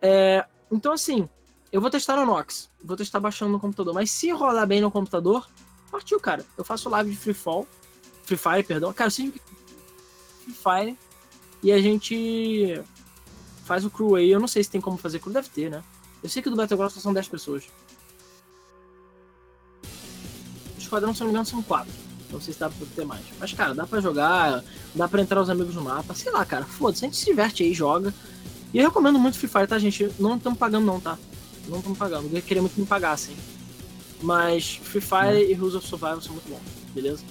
É, 0.00 0.46
então, 0.70 0.92
assim, 0.92 1.28
eu 1.72 1.80
vou 1.80 1.90
testar 1.90 2.16
no 2.16 2.26
Nox. 2.26 2.70
Vou 2.82 2.96
testar 2.96 3.20
baixando 3.20 3.52
no 3.52 3.60
computador. 3.60 3.94
Mas 3.94 4.10
se 4.10 4.30
rolar 4.30 4.66
bem 4.66 4.80
no 4.80 4.90
computador, 4.90 5.48
partiu, 5.90 6.20
cara. 6.20 6.44
Eu 6.56 6.64
faço 6.64 6.88
live 6.88 7.10
de 7.10 7.16
Free 7.16 7.34
Fall. 7.34 7.66
Free 8.24 8.36
Fire, 8.36 8.62
perdão. 8.62 8.92
Cara, 8.92 9.10
sempre 9.10 9.40
Free 10.44 10.54
Fire. 10.54 10.98
E 11.62 11.72
a 11.72 11.78
gente 11.78 12.80
faz 13.64 13.84
o 13.84 13.90
crew 13.90 14.14
aí. 14.14 14.30
Eu 14.30 14.40
não 14.40 14.48
sei 14.48 14.62
se 14.62 14.70
tem 14.70 14.80
como 14.80 14.96
fazer 14.96 15.18
crew. 15.18 15.32
Deve 15.32 15.48
ter, 15.48 15.70
né? 15.70 15.82
Eu 16.22 16.28
sei 16.28 16.42
que 16.42 16.50
do 16.50 16.56
Battlegrounds 16.56 16.94
só 16.94 17.00
são 17.00 17.12
10 17.12 17.28
pessoas. 17.28 17.64
O 20.74 20.78
esquadrão, 20.78 21.12
se 21.12 21.20
não 21.20 21.26
me 21.26 21.32
engano, 21.32 21.46
são 21.46 21.62
4. 21.62 22.05
Não 22.30 22.40
sei 22.40 22.52
se 22.52 22.60
dá 22.60 22.68
pra 22.68 22.86
ter 22.94 23.04
mais. 23.04 23.22
Mas, 23.38 23.52
cara, 23.52 23.74
dá 23.74 23.86
pra 23.86 24.00
jogar, 24.00 24.62
dá 24.94 25.08
pra 25.08 25.22
entrar 25.22 25.40
os 25.40 25.50
amigos 25.50 25.74
no 25.74 25.82
mapa. 25.82 26.14
Sei 26.14 26.30
lá, 26.32 26.44
cara. 26.44 26.64
Foda-se, 26.64 27.04
a 27.04 27.08
gente 27.08 27.16
se 27.16 27.26
diverte 27.26 27.62
aí, 27.62 27.72
joga. 27.72 28.12
E 28.74 28.78
eu 28.78 28.84
recomendo 28.88 29.18
muito 29.18 29.38
Free 29.38 29.48
Fire, 29.48 29.66
tá, 29.66 29.78
gente? 29.78 30.10
Não 30.18 30.36
estamos 30.36 30.58
pagando, 30.58 30.84
não, 30.84 31.00
tá? 31.00 31.18
Não 31.68 31.78
estamos 31.78 31.98
pagando. 31.98 32.28
Eu 32.34 32.42
queria 32.42 32.60
muito 32.60 32.74
que 32.74 32.80
me 32.80 32.86
pagassem. 32.86 33.36
Mas 34.22 34.80
Free 34.82 35.00
Fire 35.00 35.50
e 35.50 35.54
Rules 35.54 35.74
of 35.74 35.86
Survival 35.86 36.20
são 36.20 36.32
muito 36.32 36.48
bons, 36.48 36.60
beleza? 36.94 37.22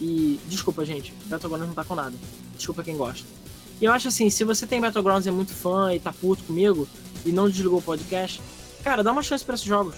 E 0.00 0.38
desculpa, 0.46 0.84
gente. 0.84 1.12
Battlegrounds 1.26 1.68
não 1.68 1.74
tá 1.74 1.84
com 1.84 1.94
nada. 1.94 2.14
Desculpa 2.56 2.82
quem 2.82 2.96
gosta. 2.96 3.26
E 3.80 3.84
eu 3.84 3.92
acho 3.92 4.08
assim, 4.08 4.30
se 4.30 4.44
você 4.44 4.66
tem 4.66 4.80
Battlegrounds 4.80 5.26
e 5.26 5.28
é 5.28 5.32
muito 5.32 5.52
fã 5.52 5.92
e 5.92 5.98
tá 5.98 6.12
puto 6.12 6.44
comigo 6.44 6.86
e 7.24 7.32
não 7.32 7.48
desligou 7.48 7.78
o 7.78 7.82
podcast, 7.82 8.40
cara, 8.82 9.02
dá 9.02 9.10
uma 9.10 9.22
chance 9.22 9.44
para 9.44 9.54
esses 9.54 9.66
jogos. 9.66 9.96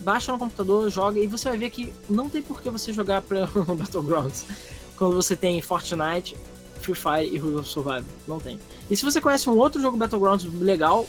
Baixa 0.00 0.32
no 0.32 0.38
computador, 0.38 0.88
joga 0.90 1.18
e 1.18 1.26
você 1.26 1.48
vai 1.48 1.58
ver 1.58 1.70
que 1.70 1.92
não 2.08 2.28
tem 2.28 2.40
por 2.42 2.62
que 2.62 2.70
você 2.70 2.92
jogar 2.92 3.22
pra 3.22 3.46
Battlegrounds 3.76 4.46
quando 4.96 5.14
você 5.14 5.36
tem 5.36 5.60
Fortnite, 5.62 6.36
Free 6.80 6.94
Fire 6.94 7.34
e 7.34 7.38
Rules 7.38 7.60
of 7.60 7.68
Survival. 7.68 8.04
Não 8.26 8.40
tem. 8.40 8.58
E 8.90 8.96
se 8.96 9.04
você 9.04 9.20
conhece 9.20 9.48
um 9.48 9.56
outro 9.56 9.80
jogo 9.80 9.96
Battlegrounds 9.96 10.44
legal, 10.60 11.06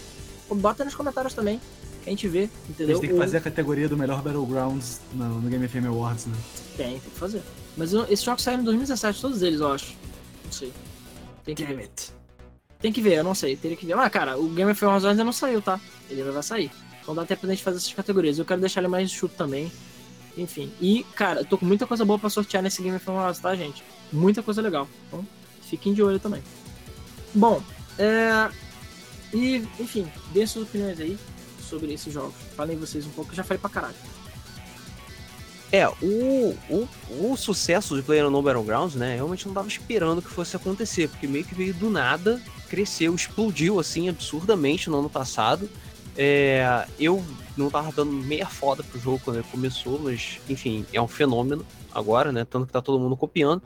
bota 0.50 0.84
nos 0.86 0.96
comentários 0.96 1.34
também. 1.34 1.60
Que 2.04 2.10
a 2.10 2.12
gente 2.12 2.28
vê, 2.28 2.50
entendeu? 2.70 2.98
A 2.98 3.00
gente 3.00 3.08
tem 3.08 3.10
que 3.12 3.22
fazer 3.22 3.38
a 3.38 3.42
categoria 3.42 3.90
do 3.90 3.98
melhor 3.98 4.22
Battlegrounds 4.22 5.02
no, 5.14 5.42
no 5.42 5.50
Game 5.50 5.68
FM 5.68 5.86
Awards, 5.88 6.28
né? 6.28 6.38
Tem, 6.78 6.92
tem 6.92 7.00
que 7.00 7.20
fazer. 7.20 7.42
Mas 7.76 7.94
eu, 7.94 8.04
esses 8.04 8.24
jogos 8.24 8.44
saíram 8.44 8.62
em 8.62 8.66
2017, 8.66 9.22
todos 9.22 9.42
eles, 9.42 9.60
eu 9.60 9.72
acho. 9.72 9.96
Não 10.46 10.52
sei. 10.52 10.72
Tem 11.44 11.56
que 11.56 11.64
Damn 11.64 11.78
ver. 11.78 11.84
it. 11.84 12.12
Tem 12.80 12.94
que 12.94 13.02
ver, 13.02 13.16
eu 13.16 13.24
não 13.24 13.36
sei. 13.36 13.58
Teria 13.58 13.76
que 13.76 13.86
ver. 13.86 13.94
Ah, 13.94 14.10
cara, 14.10 14.38
o 14.38 14.48
Game 14.50 14.72
of 14.72 14.80
Thrones 14.80 15.04
ainda 15.04 15.24
não 15.24 15.34
saiu, 15.34 15.62
tá? 15.62 15.80
Ele 16.10 16.22
ainda 16.22 16.32
vai 16.32 16.44
sair. 16.44 16.72
Então 17.10 17.16
dá 17.16 17.24
até 17.24 17.36
pra 17.36 17.50
gente 17.50 17.64
fazer 17.64 17.78
essas 17.78 17.92
categorias. 17.92 18.38
Eu 18.38 18.46
quero 18.46 18.62
deixar 18.62 18.82
ele 18.82 18.88
mais 18.88 19.10
chuto 19.10 19.34
também. 19.36 19.72
Enfim. 20.38 20.72
E, 20.80 21.04
cara, 21.16 21.40
eu 21.40 21.46
tô 21.46 21.58
com 21.58 21.66
muita 21.66 21.88
coisa 21.88 22.06
boa 22.06 22.20
pra 22.20 22.30
sortear 22.30 22.62
nesse 22.62 22.84
Game 22.84 22.96
of 22.96 23.04
Thrones, 23.04 23.40
tá, 23.40 23.56
gente? 23.56 23.84
Muita 24.14 24.44
coisa 24.44 24.62
legal. 24.62 24.88
Então, 25.08 25.26
fiquem 25.64 25.92
de 25.92 26.04
olho 26.04 26.20
também. 26.20 26.44
Bom, 27.34 27.64
é. 27.98 28.52
E, 29.34 29.68
enfim, 29.80 30.08
dê 30.32 30.46
suas 30.46 30.68
opiniões 30.68 31.00
aí 31.00 31.18
sobre 31.68 31.92
esses 31.92 32.14
jogos. 32.14 32.36
Falem 32.56 32.78
vocês 32.78 33.08
um 33.08 33.10
pouco, 33.10 33.32
eu 33.32 33.36
já 33.36 33.44
falei 33.44 33.60
pra 33.60 33.72
caralho. 33.72 33.96
É, 35.72 35.88
o, 35.88 36.56
o, 36.70 36.88
o 37.10 37.36
sucesso 37.36 37.96
de 37.96 38.04
PlayerUnknown 38.04 38.44
Battlegrounds, 38.44 38.96
né, 38.96 39.16
realmente 39.16 39.48
não 39.48 39.54
tava 39.56 39.68
esperando 39.68 40.22
que 40.22 40.30
fosse 40.30 40.56
acontecer, 40.56 41.10
porque 41.10 41.28
meio 41.28 41.46
que 41.46 41.56
veio 41.56 41.74
do 41.74 41.90
nada, 41.90 42.40
cresceu, 42.70 43.16
explodiu, 43.16 43.80
assim, 43.80 44.10
absurdamente 44.10 44.92
no 44.92 45.00
ano 45.00 45.10
passado. 45.10 45.68
É, 46.22 46.86
eu 47.00 47.24
não 47.56 47.70
tava 47.70 47.94
dando 47.94 48.12
meia 48.12 48.46
foda 48.46 48.84
pro 48.84 49.00
jogo 49.00 49.22
quando 49.24 49.38
ele 49.38 49.48
começou, 49.50 49.98
mas, 49.98 50.42
enfim, 50.50 50.86
é 50.92 51.02
um 51.02 51.08
fenômeno 51.08 51.66
agora, 51.94 52.30
né, 52.30 52.44
tanto 52.44 52.68
que 52.68 52.74
tá 52.74 52.82
todo 52.82 53.00
mundo 53.00 53.16
copiando. 53.16 53.64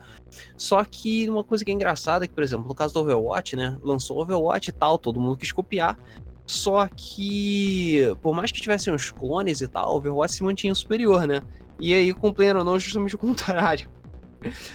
Só 0.56 0.84
que 0.84 1.28
uma 1.28 1.42
coisa 1.42 1.64
que 1.64 1.72
é 1.72 1.74
engraçada 1.74 2.24
é 2.24 2.28
que, 2.28 2.34
por 2.34 2.44
exemplo, 2.44 2.68
no 2.68 2.74
caso 2.74 2.94
do 2.94 3.00
Overwatch, 3.00 3.56
né, 3.56 3.76
lançou 3.82 4.22
Overwatch 4.22 4.70
e 4.70 4.72
tal, 4.72 4.98
todo 4.98 5.20
mundo 5.20 5.36
quis 5.36 5.50
copiar, 5.50 5.98
só 6.46 6.86
que, 6.86 8.14
por 8.22 8.32
mais 8.32 8.52
que 8.52 8.60
tivessem 8.60 8.94
os 8.94 9.10
clones 9.10 9.60
e 9.60 9.66
tal, 9.66 9.92
o 9.92 9.96
Overwatch 9.96 10.34
se 10.34 10.44
mantinha 10.44 10.74
superior, 10.76 11.26
né? 11.26 11.42
E 11.80 11.92
aí, 11.92 12.12
com 12.12 12.28
o 12.28 12.34
Player 12.34 12.62
não 12.62 12.78
justamente 12.78 13.16
o 13.16 13.18
contrário. 13.18 13.88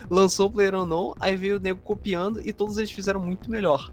Lançou 0.09 0.47
o 0.47 0.51
Player 0.51 0.73
não, 0.85 1.15
aí 1.19 1.37
veio 1.37 1.57
o 1.57 1.59
nego 1.59 1.79
copiando 1.79 2.45
e 2.45 2.51
todos 2.51 2.77
eles 2.77 2.91
fizeram 2.91 3.21
muito 3.21 3.49
melhor. 3.49 3.89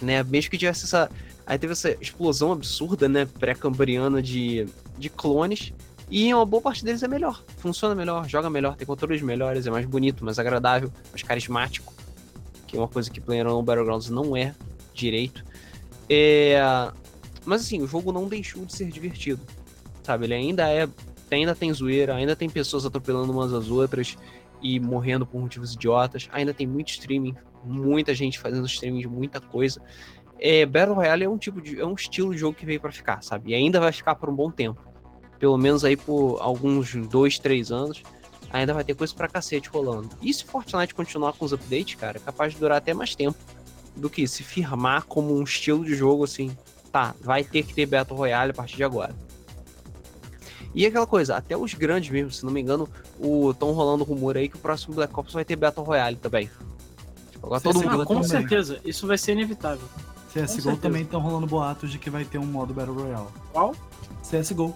Né? 0.00 0.22
Mesmo 0.22 0.50
que 0.50 0.56
tivesse 0.58 0.84
essa. 0.84 1.10
Aí 1.48 1.58
teve 1.58 1.72
essa 1.72 1.96
explosão 1.98 2.52
absurda, 2.52 3.08
né? 3.08 3.24
Pré-cambriana 3.24 4.20
de, 4.20 4.66
de 4.98 5.08
clones. 5.08 5.72
E 6.10 6.32
uma 6.34 6.44
boa 6.44 6.60
parte 6.60 6.84
deles 6.84 7.02
é 7.02 7.08
melhor. 7.08 7.42
Funciona 7.56 7.94
melhor, 7.94 8.28
joga 8.28 8.50
melhor, 8.50 8.76
tem 8.76 8.86
controles 8.86 9.22
melhores, 9.22 9.66
é 9.66 9.70
mais 9.70 9.86
bonito, 9.86 10.22
mais 10.22 10.38
agradável, 10.38 10.92
mais 11.10 11.22
carismático. 11.22 11.94
Que 12.66 12.76
é 12.76 12.78
uma 12.78 12.86
coisa 12.86 13.10
que 13.10 13.18
Player 13.18 13.46
no 13.46 13.62
Battlegrounds 13.62 14.10
não 14.10 14.36
é 14.36 14.54
direito. 14.92 15.42
É... 16.06 16.60
Mas 17.46 17.62
assim, 17.62 17.80
o 17.80 17.86
jogo 17.86 18.12
não 18.12 18.28
deixou 18.28 18.66
de 18.66 18.74
ser 18.74 18.90
divertido. 18.90 19.40
Sabe? 20.02 20.26
Ele 20.26 20.34
ainda 20.34 20.68
é 20.68 20.86
ainda 21.30 21.54
tem 21.54 21.72
zoeira, 21.72 22.14
ainda 22.14 22.36
tem 22.36 22.50
pessoas 22.50 22.84
atropelando 22.84 23.32
umas 23.32 23.54
às 23.54 23.70
outras 23.70 24.18
e 24.60 24.78
morrendo 24.78 25.26
por 25.26 25.40
motivos 25.40 25.72
idiotas, 25.72 26.28
ainda 26.30 26.52
tem 26.52 26.66
muito 26.66 26.88
streaming, 26.90 27.34
muita 27.64 28.14
gente 28.14 28.38
fazendo 28.38 28.66
streaming 28.66 29.00
de 29.00 29.08
muita 29.08 29.40
coisa. 29.40 29.80
É, 30.40 30.64
Battle 30.64 30.94
Royale 30.94 31.24
é 31.24 31.28
um 31.28 31.38
tipo 31.38 31.60
de, 31.60 31.80
é 31.80 31.84
um 31.84 31.94
estilo 31.94 32.32
de 32.32 32.38
jogo 32.38 32.56
que 32.56 32.64
veio 32.64 32.80
para 32.80 32.92
ficar, 32.92 33.22
sabe? 33.22 33.50
E 33.50 33.54
ainda 33.54 33.80
vai 33.80 33.92
ficar 33.92 34.14
por 34.14 34.28
um 34.28 34.34
bom 34.34 34.50
tempo. 34.50 34.80
Pelo 35.38 35.56
menos 35.58 35.84
aí 35.84 35.96
por 35.96 36.38
alguns 36.40 36.94
dois, 37.08 37.38
três 37.38 37.70
anos, 37.72 38.02
ainda 38.50 38.72
vai 38.74 38.84
ter 38.84 38.94
coisa 38.94 39.14
pra 39.14 39.28
cacete 39.28 39.68
rolando. 39.68 40.10
E 40.22 40.32
se 40.32 40.44
Fortnite 40.44 40.94
continuar 40.94 41.32
com 41.32 41.44
os 41.44 41.52
updates, 41.52 41.94
cara, 41.96 42.18
é 42.18 42.20
capaz 42.20 42.54
de 42.54 42.60
durar 42.60 42.78
até 42.78 42.94
mais 42.94 43.14
tempo 43.14 43.38
do 43.96 44.08
que 44.08 44.26
se 44.28 44.42
firmar 44.42 45.04
como 45.06 45.36
um 45.36 45.42
estilo 45.42 45.84
de 45.84 45.94
jogo 45.94 46.24
assim. 46.24 46.56
Tá, 46.92 47.14
vai 47.20 47.44
ter 47.44 47.64
que 47.64 47.74
ter 47.74 47.86
Battle 47.86 48.16
Royale 48.16 48.50
a 48.52 48.54
partir 48.54 48.76
de 48.76 48.84
agora. 48.84 49.14
E 50.74 50.86
aquela 50.86 51.06
coisa, 51.06 51.36
até 51.36 51.56
os 51.56 51.74
grandes 51.74 52.10
mesmo, 52.10 52.30
se 52.30 52.44
não 52.44 52.52
me 52.52 52.60
engano, 52.60 52.88
o 53.18 53.52
tão 53.54 53.72
rolando 53.72 54.04
rumor 54.04 54.36
aí 54.36 54.48
que 54.48 54.56
o 54.56 54.60
próximo 54.60 54.94
Black 54.94 55.18
Ops 55.18 55.32
vai 55.32 55.44
ter 55.44 55.56
Battle 55.56 55.84
Royale 55.84 56.16
também. 56.16 56.48
Tipo, 57.32 57.46
agora 57.46 57.60
todo 57.60 57.80
Ah, 57.80 57.90
mundo 57.92 58.04
com 58.04 58.14
também. 58.14 58.28
certeza, 58.28 58.78
isso 58.84 59.06
vai 59.06 59.18
ser 59.18 59.32
inevitável. 59.32 59.86
CSGO 60.28 60.46
certeza. 60.46 60.76
também 60.76 61.02
estão 61.02 61.20
rolando 61.20 61.46
boatos 61.46 61.90
de 61.90 61.98
que 61.98 62.10
vai 62.10 62.24
ter 62.24 62.38
um 62.38 62.46
modo 62.46 62.74
Battle 62.74 62.94
Royale. 62.94 63.28
Qual? 63.52 63.74
CSGO. 64.22 64.74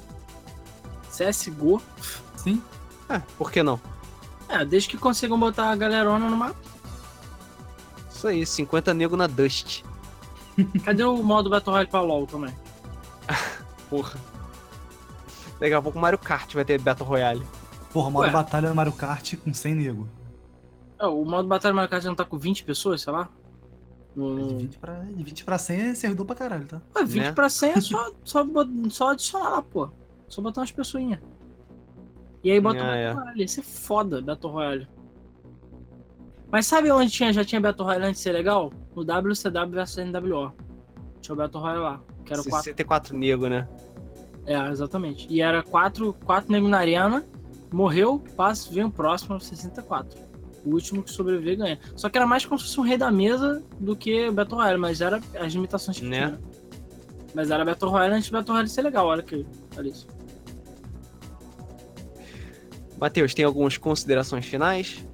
CSGO. 1.10 1.80
Sim. 2.36 2.62
É, 3.08 3.18
por 3.36 3.50
que 3.50 3.62
não? 3.62 3.78
É, 4.48 4.64
desde 4.64 4.88
que 4.88 4.96
consigam 4.96 5.38
botar 5.38 5.70
a 5.70 5.76
galerona 5.76 6.28
no 6.28 6.36
mapa. 6.36 6.56
Isso 8.10 8.28
aí, 8.28 8.46
50 8.46 8.94
nego 8.94 9.16
na 9.16 9.26
Dust. 9.26 9.82
Cadê 10.84 11.04
o 11.04 11.22
modo 11.22 11.50
Battle 11.50 11.72
Royale 11.72 11.90
pra 11.90 12.00
LoL 12.00 12.26
também? 12.26 12.54
Porra. 13.90 14.18
Daqui 15.60 15.74
a 15.74 15.82
pouco 15.82 15.98
Mario 15.98 16.18
Kart 16.18 16.54
vai 16.54 16.64
ter 16.64 16.80
Battle 16.80 17.08
Royale. 17.08 17.46
Porra, 17.92 18.10
modo 18.10 18.24
Ué. 18.26 18.30
batalha 18.30 18.68
no 18.68 18.74
Mario 18.74 18.92
Kart 18.92 19.36
com 19.36 19.52
100 19.52 19.74
nego. 19.74 20.08
É, 20.98 21.06
o 21.06 21.24
modo 21.24 21.48
Batalha 21.48 21.74
Mario 21.74 21.90
Kart 21.90 22.04
não 22.04 22.14
tá 22.14 22.24
com 22.24 22.38
20 22.38 22.64
pessoas, 22.64 23.02
sei 23.02 23.12
lá? 23.12 23.28
De 24.14 24.20
No... 24.20 24.58
20 24.58 24.78
pra, 24.78 24.94
de 25.04 25.22
20 25.22 25.44
pra 25.44 25.58
100 25.58 25.80
é 25.80 25.94
servidor 25.94 26.26
pra 26.26 26.36
caralho, 26.36 26.66
tá? 26.66 26.80
Ué, 26.96 27.04
20 27.04 27.22
Né? 27.22 27.32
pra 27.32 27.48
100 27.48 27.70
é 27.72 27.80
só, 27.80 28.12
só, 28.24 28.44
só 28.90 29.08
adicionar 29.10 29.48
lá, 29.50 29.62
pô. 29.62 29.88
Só 30.28 30.40
botar 30.42 30.60
umas 30.60 30.72
pessoinhas. 30.72 31.20
E 32.44 32.50
aí 32.50 32.60
bota 32.60 32.78
o 32.78 32.82
Ah, 32.82 32.84
Battle 32.86 32.98
é. 32.98 33.12
Royale. 33.12 33.44
Isso 33.44 33.60
é 33.60 33.62
foda, 33.62 34.20
Battle 34.22 34.52
Royale. 34.52 34.88
Mas 36.50 36.66
sabe 36.66 36.90
onde 36.90 37.10
tinha, 37.10 37.32
já 37.32 37.44
tinha 37.44 37.60
Battle 37.60 37.86
Royale 37.86 38.04
antes 38.06 38.18
de 38.18 38.24
ser 38.24 38.32
legal? 38.32 38.72
No 38.94 39.02
WCW 39.04 39.70
vs 39.70 39.96
NWO. 39.96 40.52
Tinha 41.20 41.34
o 41.34 41.36
Battle 41.36 41.62
Royale 41.62 41.80
lá. 41.82 42.00
Que 42.24 42.32
era 42.34 42.42
4 42.42 42.62
64 42.64 43.16
nego, 43.16 43.48
né? 43.48 43.68
É, 44.44 44.58
exatamente. 44.68 45.26
E 45.30 45.40
era 45.40 45.62
quatro, 45.62 46.12
quatro 46.24 46.50
negros 46.52 46.70
na 46.70 46.78
arena, 46.78 47.24
morreu, 47.72 48.18
passa, 48.36 48.70
vem 48.72 48.84
o 48.84 48.90
próximo, 48.90 49.38
64. 49.40 50.18
O 50.64 50.70
último 50.74 51.02
que 51.02 51.10
sobreviver 51.10 51.56
ganha. 51.58 51.78
Só 51.96 52.08
que 52.08 52.16
era 52.16 52.26
mais 52.26 52.44
como 52.46 52.58
se 52.58 52.66
fosse 52.66 52.78
um 52.80 52.84
rei 52.84 52.96
da 52.96 53.10
mesa 53.10 53.62
do 53.80 53.96
que 53.96 54.30
Battle 54.30 54.58
Royale, 54.58 54.78
mas 54.78 55.00
era 55.00 55.20
as 55.40 55.52
limitações 55.52 55.98
que 55.98 56.04
Né? 56.04 56.26
tinha. 56.26 56.40
Mas 57.34 57.50
era 57.50 57.64
Battle 57.64 57.90
Royale 57.90 58.14
antes 58.14 58.28
do 58.30 58.32
Battle 58.34 58.52
Royale 58.54 58.68
ser 58.68 58.82
legal, 58.82 59.06
olha 59.06 59.22
que. 59.22 59.44
Olha 59.76 59.88
isso. 59.88 60.06
Matheus, 63.00 63.34
tem 63.34 63.44
algumas 63.44 63.76
considerações 63.76 64.46
finais? 64.46 65.04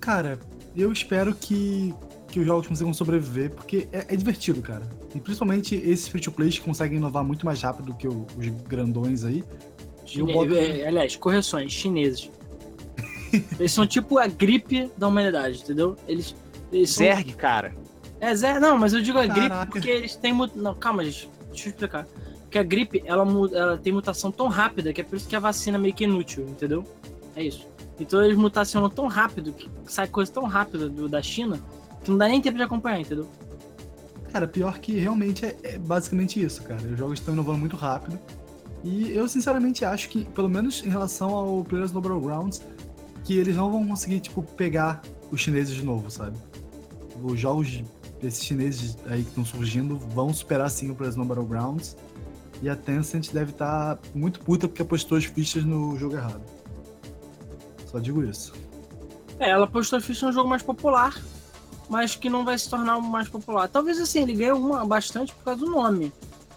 Cara, 0.00 0.38
eu 0.76 0.92
espero 0.92 1.34
que, 1.34 1.92
que 2.28 2.38
os 2.40 2.46
jogos 2.46 2.66
consigam 2.68 2.92
sobreviver, 2.94 3.50
porque 3.50 3.88
é, 3.90 4.06
é 4.12 4.16
divertido, 4.16 4.62
cara. 4.62 4.88
E 5.14 5.20
principalmente 5.20 5.74
esses 5.74 6.06
free-to-plays 6.08 6.58
que 6.58 6.64
conseguem 6.64 6.98
inovar 6.98 7.24
muito 7.24 7.44
mais 7.44 7.60
rápido 7.62 7.86
do 7.86 7.94
que 7.94 8.06
o- 8.06 8.26
os 8.36 8.46
grandões 8.68 9.24
aí. 9.24 9.42
Chine- 10.04 10.32
boto- 10.32 10.54
é, 10.54 10.86
aliás, 10.86 11.16
correções, 11.16 11.72
chineses. 11.72 12.30
eles 13.58 13.72
são 13.72 13.86
tipo 13.86 14.18
a 14.18 14.26
gripe 14.26 14.90
da 14.96 15.08
humanidade, 15.08 15.62
entendeu? 15.62 15.96
Eles. 16.06 16.34
eles 16.72 16.90
são- 16.90 17.04
Zerg, 17.04 17.32
cara. 17.34 17.74
É, 18.20 18.34
Zé, 18.34 18.58
não, 18.58 18.78
mas 18.78 18.92
eu 18.94 19.02
digo 19.02 19.18
a 19.18 19.26
gripe 19.26 19.54
porque 19.70 19.90
eles 19.90 20.16
têm. 20.16 20.34
Não, 20.54 20.74
calma, 20.74 21.04
gente. 21.04 21.28
Deixa 21.50 21.68
eu 21.68 21.70
explicar. 21.70 22.06
Porque 22.42 22.58
a 22.58 22.62
gripe, 22.62 23.02
ela, 23.04 23.26
ela 23.52 23.76
tem 23.76 23.92
mutação 23.92 24.30
tão 24.30 24.48
rápida 24.48 24.92
que 24.92 25.00
é 25.00 25.04
por 25.04 25.16
isso 25.16 25.28
que 25.28 25.36
a 25.36 25.40
vacina 25.40 25.76
é 25.76 25.80
meio 25.80 25.92
que 25.92 26.04
inútil, 26.04 26.46
entendeu? 26.48 26.84
É 27.36 27.42
isso. 27.42 27.66
Então 27.98 28.22
eles 28.24 28.36
mutacionam 28.36 28.88
tão 28.88 29.06
rápido, 29.08 29.52
que 29.52 29.68
sai 29.86 30.06
coisa 30.06 30.32
tão 30.32 30.44
rápida 30.44 30.88
do, 30.88 31.08
da 31.08 31.20
China, 31.20 31.60
que 32.02 32.10
não 32.10 32.18
dá 32.18 32.28
nem 32.28 32.40
tempo 32.40 32.56
de 32.56 32.62
acompanhar, 32.62 33.00
entendeu? 33.00 33.28
Cara, 34.32 34.48
pior 34.48 34.78
que 34.78 34.98
realmente 34.98 35.46
é, 35.46 35.56
é 35.62 35.78
basicamente 35.78 36.42
isso, 36.42 36.62
cara. 36.62 36.80
Os 36.82 36.98
jogos 36.98 37.18
estão 37.20 37.34
inovando 37.34 37.58
muito 37.58 37.76
rápido. 37.76 38.18
E 38.82 39.12
eu 39.12 39.26
sinceramente 39.28 39.84
acho 39.84 40.08
que, 40.08 40.24
pelo 40.26 40.48
menos 40.48 40.84
em 40.84 40.88
relação 40.90 41.30
ao 41.30 41.64
Players 41.64 41.92
No 41.92 42.00
Battlegrounds, 42.00 42.60
que 43.24 43.36
eles 43.36 43.56
não 43.56 43.70
vão 43.70 43.86
conseguir, 43.86 44.20
tipo, 44.20 44.42
pegar 44.42 45.02
os 45.30 45.40
chineses 45.40 45.74
de 45.74 45.82
novo, 45.82 46.10
sabe? 46.10 46.36
Os 47.22 47.40
jogos 47.40 47.82
desses 48.20 48.44
chineses 48.44 48.96
aí 49.06 49.22
que 49.22 49.30
estão 49.30 49.44
surgindo 49.44 49.98
vão 49.98 50.32
superar 50.32 50.70
sim 50.70 50.90
o 50.90 50.94
Players 50.94 51.16
No 51.16 51.24
Battlegrounds. 51.24 51.96
E 52.62 52.68
a 52.68 52.76
Tencent 52.76 53.30
deve 53.32 53.50
estar 53.50 53.96
tá 53.96 54.08
muito 54.14 54.40
puta 54.40 54.68
porque 54.68 54.82
apostou 54.82 55.18
as 55.18 55.24
fichas 55.24 55.64
no 55.64 55.98
jogo 55.98 56.16
errado. 56.16 56.42
Só 57.86 57.98
digo 57.98 58.22
isso. 58.22 58.52
É, 59.38 59.50
ela 59.50 59.64
apostou 59.64 59.98
as 59.98 60.04
fichas 60.04 60.22
no 60.22 60.32
jogo 60.32 60.48
mais 60.48 60.62
popular, 60.62 61.20
mas 61.88 62.14
que 62.14 62.30
não 62.30 62.44
vai 62.44 62.56
se 62.56 62.68
tornar 62.68 62.96
o 62.96 63.02
mais 63.02 63.28
popular. 63.28 63.68
Talvez 63.68 63.98
assim, 63.98 64.22
ele 64.22 64.34
ganhe 64.34 64.52
uma 64.52 64.86
bastante 64.86 65.34
por 65.34 65.44
causa 65.44 65.60
do 65.60 65.70
nome. 65.70 66.12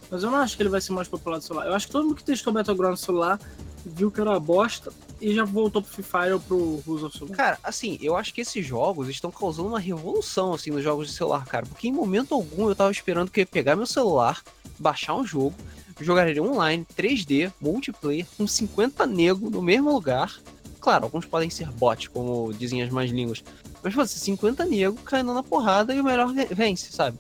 Mas 0.10 0.23
eu 0.23 0.31
não 0.31 0.38
acho 0.38 0.56
que 0.56 0.64
ele 0.64 0.69
vai 0.69 0.80
ser 0.80 0.94
mais 0.94 1.07
popular 1.07 1.38
do 1.38 1.44
celular. 1.44 1.65
Eu 1.65 1.73
acho 1.73 1.88
que 1.88 1.91
todo 1.91 2.03
mundo 2.03 2.15
que 2.15 2.23
testou 2.23 2.53
Battleground 2.53 2.91
no 2.91 2.98
celular 2.98 3.39
viu 3.85 4.11
que 4.11 4.22
era 4.22 4.39
bosta 4.39 4.94
e 5.19 5.34
já 5.34 5.44
voltou 5.44 5.81
pro 5.81 5.91
Free 5.91 6.03
Fire 6.03 6.34
ou 6.34 6.39
pro 6.39 6.76
Rules 6.85 7.03
of 7.03 7.18
Soul. 7.18 7.31
Cara, 7.31 7.57
assim, 7.64 7.98
eu 8.02 8.15
acho 8.15 8.34
que 8.34 8.41
esses 8.41 8.65
jogos 8.65 9.10
estão 9.10 9.31
causando 9.31 9.69
uma 9.69 9.80
revolução, 9.80 10.53
assim, 10.53 10.72
nos 10.72 10.84
jogos 10.84 11.07
de 11.07 11.14
celular, 11.14 11.45
cara. 11.45 11.65
Porque 11.65 11.88
em 11.88 11.91
momento 11.91 12.34
algum 12.34 12.69
eu 12.69 12.76
tava 12.76 12.91
esperando 12.91 13.31
que 13.31 13.39
eu 13.39 13.44
ia 13.44 13.48
pegar 13.48 13.76
meu 13.76 13.85
celular, 13.85 14.41
baixar 14.77 15.15
um 15.15 15.26
jogo, 15.26 15.56
jogar 15.99 16.27
ele 16.27 16.39
online, 16.39 16.85
3D, 16.95 17.52
multiplayer, 17.60 18.26
com 18.38 18.45
50 18.45 19.06
nego 19.06 19.49
no 19.49 19.61
mesmo 19.61 19.91
lugar. 19.91 20.39
Claro, 20.80 21.06
alguns 21.06 21.26
podem 21.26 21.49
ser 21.49 21.69
bots, 21.72 22.07
como 22.07 22.53
dizem 22.53 22.84
as 22.84 22.91
mais 22.91 23.11
línguas. 23.11 23.44
Mas, 23.84 23.94
você 23.94 24.19
50 24.19 24.65
nego 24.65 24.98
caindo 24.98 25.34
na 25.34 25.44
porrada 25.44 25.94
e 25.94 25.99
o 25.99 26.03
melhor 26.03 26.34
vence, 26.52 26.91
sabe? 26.91 27.18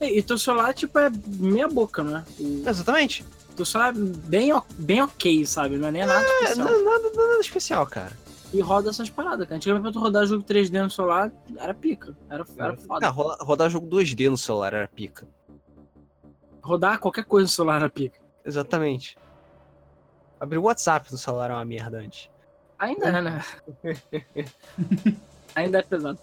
E, 0.00 0.18
e 0.18 0.22
teu 0.22 0.36
celular, 0.36 0.74
tipo, 0.74 0.98
é 0.98 1.10
meia 1.26 1.68
boca, 1.68 2.02
né? 2.02 2.24
E... 2.38 2.64
Exatamente. 2.66 3.24
Celular 3.64 3.90
é 3.90 3.98
bem, 3.98 4.52
bem 4.78 5.02
ok, 5.02 5.46
sabe? 5.46 5.76
Não 5.76 5.88
é 5.88 5.90
nem 5.90 6.06
nada 6.06 6.24
é, 6.24 6.42
especial. 6.44 6.66
Nada, 6.66 6.82
nada, 6.82 7.12
nada 7.14 7.40
especial, 7.40 7.86
cara. 7.86 8.12
E 8.52 8.60
roda 8.60 8.90
essas 8.90 9.08
paradas, 9.08 9.46
cara. 9.46 9.56
Antigamente 9.56 9.82
pra 9.82 9.92
tu 9.92 9.98
rodar 9.98 10.26
jogo 10.26 10.44
3D 10.44 10.82
no 10.82 10.90
celular, 10.90 11.32
era 11.56 11.72
pica. 11.72 12.16
Era, 12.28 12.44
era 12.58 12.76
foda. 12.76 13.06
Não, 13.06 13.12
rodar 13.12 13.70
jogo 13.70 13.86
2D 13.88 14.30
no 14.30 14.36
celular 14.36 14.74
era 14.74 14.88
pica. 14.88 15.26
Rodar 16.62 16.98
qualquer 16.98 17.24
coisa 17.24 17.44
no 17.44 17.48
celular 17.48 17.76
era 17.76 17.90
pica. 17.90 18.18
Exatamente. 18.44 19.16
Abrir 20.38 20.58
o 20.58 20.62
WhatsApp 20.62 21.10
no 21.10 21.18
celular 21.18 21.50
é 21.50 21.54
uma 21.54 21.64
merda 21.64 21.98
antes. 21.98 22.28
Ainda 22.78 23.06
é, 23.06 23.22
né? 23.22 23.44
Ainda 25.54 25.78
é 25.78 25.82
pesado. 25.82 26.18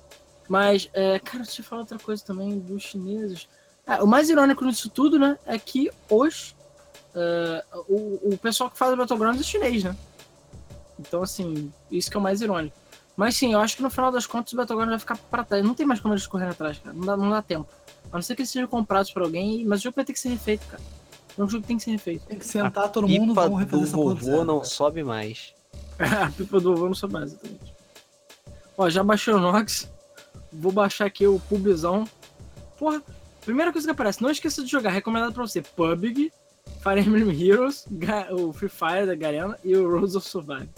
Mas, 0.48 0.90
é, 0.94 1.20
cara, 1.20 1.44
deixa 1.44 1.62
eu 1.62 1.66
falar 1.66 1.82
outra 1.82 2.00
coisa 2.00 2.26
também 2.26 2.60
dos 2.60 2.84
chineses. 2.84 3.48
É, 3.88 4.04
o 4.04 4.08
mais 4.08 4.30
irônico 4.30 4.66
nisso 4.66 4.90
tudo, 4.90 5.18
né, 5.18 5.38
é 5.46 5.58
que 5.58 5.90
os. 6.10 6.56
Uh, 7.16 7.84
o, 7.88 8.34
o 8.34 8.38
pessoal 8.38 8.70
que 8.70 8.78
faz 8.78 8.94
o 8.94 8.98
Battlegrounds 8.98 9.42
é 9.42 9.44
chinês, 9.44 9.84
né? 9.84 9.96
Então, 11.00 11.24
assim, 11.24 11.72
isso 11.90 12.10
que 12.10 12.18
é 12.18 12.20
o 12.20 12.24
mais 12.24 12.42
irônico. 12.42 12.78
Mas 13.16 13.36
sim, 13.36 13.54
eu 13.54 13.60
acho 13.60 13.76
que 13.76 13.84
no 13.84 13.90
final 13.90 14.12
das 14.12 14.26
contas 14.26 14.54
o 14.54 14.56
Battlegrounds 14.56 14.92
vai 14.92 15.00
ficar 15.00 15.18
pra 15.30 15.44
trás. 15.44 15.64
Não 15.66 15.74
tem 15.74 15.86
mais 15.86 16.00
como 16.00 16.14
eles 16.14 16.28
correrem 16.28 16.52
atrás, 16.52 16.78
cara. 16.78 16.96
Não 16.96 17.06
dá, 17.06 17.18
não 17.18 17.30
dá 17.30 17.42
tempo. 17.42 17.68
A 18.12 18.16
não 18.16 18.22
ser 18.22 18.36
que 18.36 18.42
eles 18.42 18.50
sejam 18.50 18.68
comprados 18.68 19.12
por 19.12 19.24
alguém, 19.24 19.66
mas 19.66 19.80
o 19.80 19.84
jogo 19.84 19.96
vai 19.96 20.06
ter 20.06 20.14
que 20.14 20.20
ser 20.20 20.30
refeito, 20.30 20.66
cara. 20.68 20.82
É 21.38 21.44
um 21.44 21.50
jogo 21.50 21.62
que 21.62 21.68
tem 21.68 21.78
que 21.78 21.84
ser 21.84 21.92
refeito. 21.92 22.26
Tem 22.26 22.38
que 22.38 22.46
sentar 22.46 22.86
a 22.86 22.90
todo 22.90 23.08
mundo, 23.08 23.34
vamos 23.34 23.60
refazer 23.60 23.86
essa 23.86 23.96
porra. 23.96 24.14
O 24.14 24.16
vovô 24.16 24.44
não 24.44 24.64
sobe 24.64 25.04
mais. 25.04 25.54
a 26.00 26.32
pipa 26.32 26.60
do 26.60 26.74
vovô 26.74 26.88
não 26.88 26.96
sobe 26.96 27.14
mais, 27.14 27.32
exatamente. 27.32 27.74
Ó, 28.78 28.90
já 28.90 29.04
baixei 29.04 29.34
o 29.34 29.40
Nox. 29.40 29.90
Vou 30.52 30.72
baixar 30.72 31.06
aqui 31.06 31.28
o 31.28 31.40
Pubzão. 31.42 32.06
Porra, 32.78 33.02
primeira 33.44 33.72
coisa 33.72 33.88
que 33.88 33.92
aparece, 33.92 34.22
não 34.22 34.30
esqueça 34.30 34.64
de 34.64 34.72
jogar, 34.72 34.92
recomendado 34.92 35.34
pra 35.34 35.46
você, 35.46 35.62
PUBG, 35.62 36.32
Fire 36.82 37.00
Emblem 37.00 37.30
Heroes, 37.42 37.86
o 38.32 38.54
Free 38.54 38.70
Fire 38.70 39.06
da 39.06 39.16
Garena 39.16 39.58
e 39.64 39.76
o 39.76 40.00
Rose 40.00 40.18
of 40.18 40.28
Survive. 40.28 40.70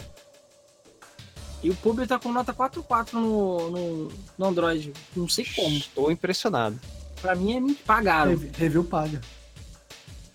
E 1.62 1.70
o 1.70 1.76
Pub 1.76 2.04
tá 2.06 2.18
com 2.18 2.32
nota 2.32 2.52
4.4 2.52 3.12
no, 3.12 3.70
no, 3.70 4.12
no 4.36 4.46
Android. 4.46 4.92
Não 5.14 5.28
sei 5.28 5.46
como. 5.54 5.76
Estou 5.76 6.10
impressionado. 6.10 6.78
Pra 7.20 7.36
mim 7.36 7.54
é 7.54 7.60
me 7.60 7.74
pagaram. 7.74 8.36
Review 8.56 8.82
paga. 8.82 9.20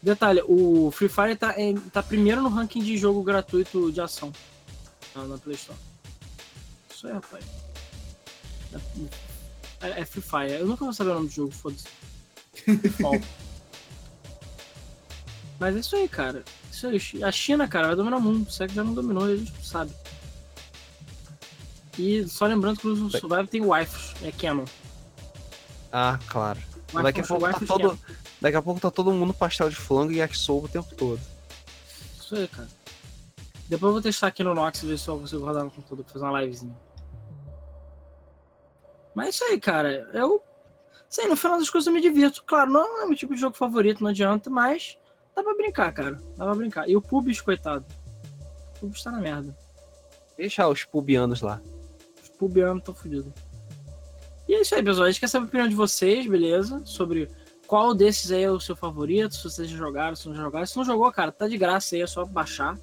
Detalhe, 0.02 0.42
o 0.48 0.90
Free 0.92 1.10
Fire 1.10 1.36
tá, 1.36 1.54
é, 1.58 1.74
tá 1.92 2.02
primeiro 2.02 2.42
no 2.42 2.48
ranking 2.48 2.82
de 2.82 2.96
jogo 2.96 3.22
gratuito 3.24 3.92
de 3.92 4.00
ação 4.00 4.32
na, 5.14 5.26
na 5.26 5.38
Play 5.38 5.56
Store. 5.56 5.78
Isso 6.90 7.08
aí, 7.08 7.14
rapaz. 7.14 7.44
É, 9.82 10.02
é, 10.02 10.06
Free 10.06 10.22
Fire. 10.22 10.60
Eu 10.60 10.68
nunca 10.68 10.86
vou 10.86 10.94
saber 10.94 11.10
o 11.10 11.16
nome 11.16 11.28
do 11.28 11.34
jogo, 11.34 11.52
foda-se. 11.52 11.88
Mas 15.60 15.76
é 15.76 15.80
isso 15.80 15.96
aí, 15.96 16.08
cara. 16.08 16.44
Isso 16.72 16.88
aí. 16.88 17.24
A 17.24 17.32
China, 17.32 17.68
cara, 17.68 17.88
vai 17.88 17.96
dominar 17.96 18.18
o 18.18 18.22
mundo. 18.22 18.50
Será 18.52 18.68
que 18.68 18.76
já 18.76 18.84
não 18.84 18.94
dominou, 18.94 19.24
a 19.24 19.36
gente 19.36 19.66
sabe. 19.66 19.92
E 21.98 22.28
só 22.28 22.46
lembrando 22.46 22.80
que 22.80 22.88
o 22.88 23.10
Survival 23.10 23.48
tem 23.48 23.66
waifus, 23.66 24.14
é 24.22 24.32
canon. 24.32 24.66
Ah, 25.92 26.20
claro. 26.28 26.60
Daqui 27.02 27.22
a, 27.22 27.24
pouco 27.24 27.50
tá 27.50 27.60
todo, 27.66 28.00
daqui 28.40 28.56
a 28.56 28.62
pouco 28.62 28.80
tá 28.80 28.92
todo 28.92 29.12
mundo 29.12 29.34
pastel 29.34 29.70
de 29.70 29.76
flango 29.76 30.12
e 30.12 30.18
yakisoba 30.18 30.68
o 30.68 30.70
tempo 30.70 30.96
todo. 30.96 31.20
Isso 32.20 32.36
aí, 32.36 32.48
cara. 32.48 32.68
Depois 33.68 33.90
eu 33.90 33.94
vou 33.94 34.02
testar 34.02 34.28
aqui 34.28 34.44
no 34.44 34.54
Nox 34.54 34.84
e 34.84 34.86
ver 34.86 35.00
se 35.00 35.08
eu 35.08 35.20
consigo 35.20 35.44
rodar 35.44 35.64
no 35.64 35.72
computador 35.72 36.06
pra 36.06 36.14
fazer 36.14 36.26
uma 36.26 36.42
livezinha. 36.42 36.78
Mas 39.16 39.26
é 39.26 39.30
isso 39.30 39.44
aí, 39.46 39.60
cara. 39.60 40.10
Eu. 40.14 40.42
Sei, 41.10 41.28
no 41.28 41.36
final 41.36 41.58
das 41.58 41.70
coisas 41.70 41.88
eu 41.88 41.94
me 41.94 42.02
divirto. 42.02 42.44
Claro, 42.46 42.70
não 42.70 43.02
é 43.02 43.06
meu 43.06 43.16
tipo 43.16 43.34
de 43.34 43.42
jogo 43.42 43.58
favorito, 43.58 44.04
não 44.04 44.10
adianta, 44.10 44.50
mas 44.50 44.98
dá 45.38 45.44
pra 45.44 45.56
brincar, 45.56 45.92
cara. 45.94 46.20
Dá 46.36 46.46
pra 46.46 46.56
brincar. 46.56 46.90
E 46.90 46.98
o 46.98 47.02
Pubis, 47.02 47.40
coitado. 47.40 47.86
O 48.76 48.80
Pubis 48.80 49.04
tá 49.04 49.12
na 49.12 49.20
merda. 49.20 49.56
Deixa 50.36 50.68
os 50.68 50.84
pubianos 50.84 51.42
lá. 51.42 51.62
Os 52.22 52.30
pubianos 52.30 52.80
estão 52.80 52.94
fodidos. 52.94 53.32
E 54.48 54.56
é 54.56 54.62
isso 54.62 54.74
aí, 54.76 54.84
pessoal. 54.84 55.06
A 55.06 55.12
gente 55.12 55.20
quer 55.20 55.28
saber 55.28 55.46
a 55.46 55.48
opinião 55.48 55.68
de 55.68 55.76
vocês, 55.76 56.26
beleza? 56.26 56.82
Sobre 56.86 57.30
qual 57.68 57.94
desses 57.94 58.32
aí 58.32 58.44
é 58.44 58.52
o 58.52 58.60
seu 58.60 58.76
favorito, 58.76 59.36
se 59.36 59.44
vocês 59.44 59.70
já 59.70 59.78
jogaram, 59.78 60.16
se 60.16 60.28
não 60.28 60.36
jogaram. 60.36 60.66
Se 60.66 60.78
não 60.78 60.86
jogou, 60.86 61.12
cara, 61.12 61.32
tá 61.32 61.48
de 61.48 61.58
graça 61.58 61.96
aí, 61.96 62.02
é 62.02 62.08
só 62.08 62.26
baixar. 62.26 62.78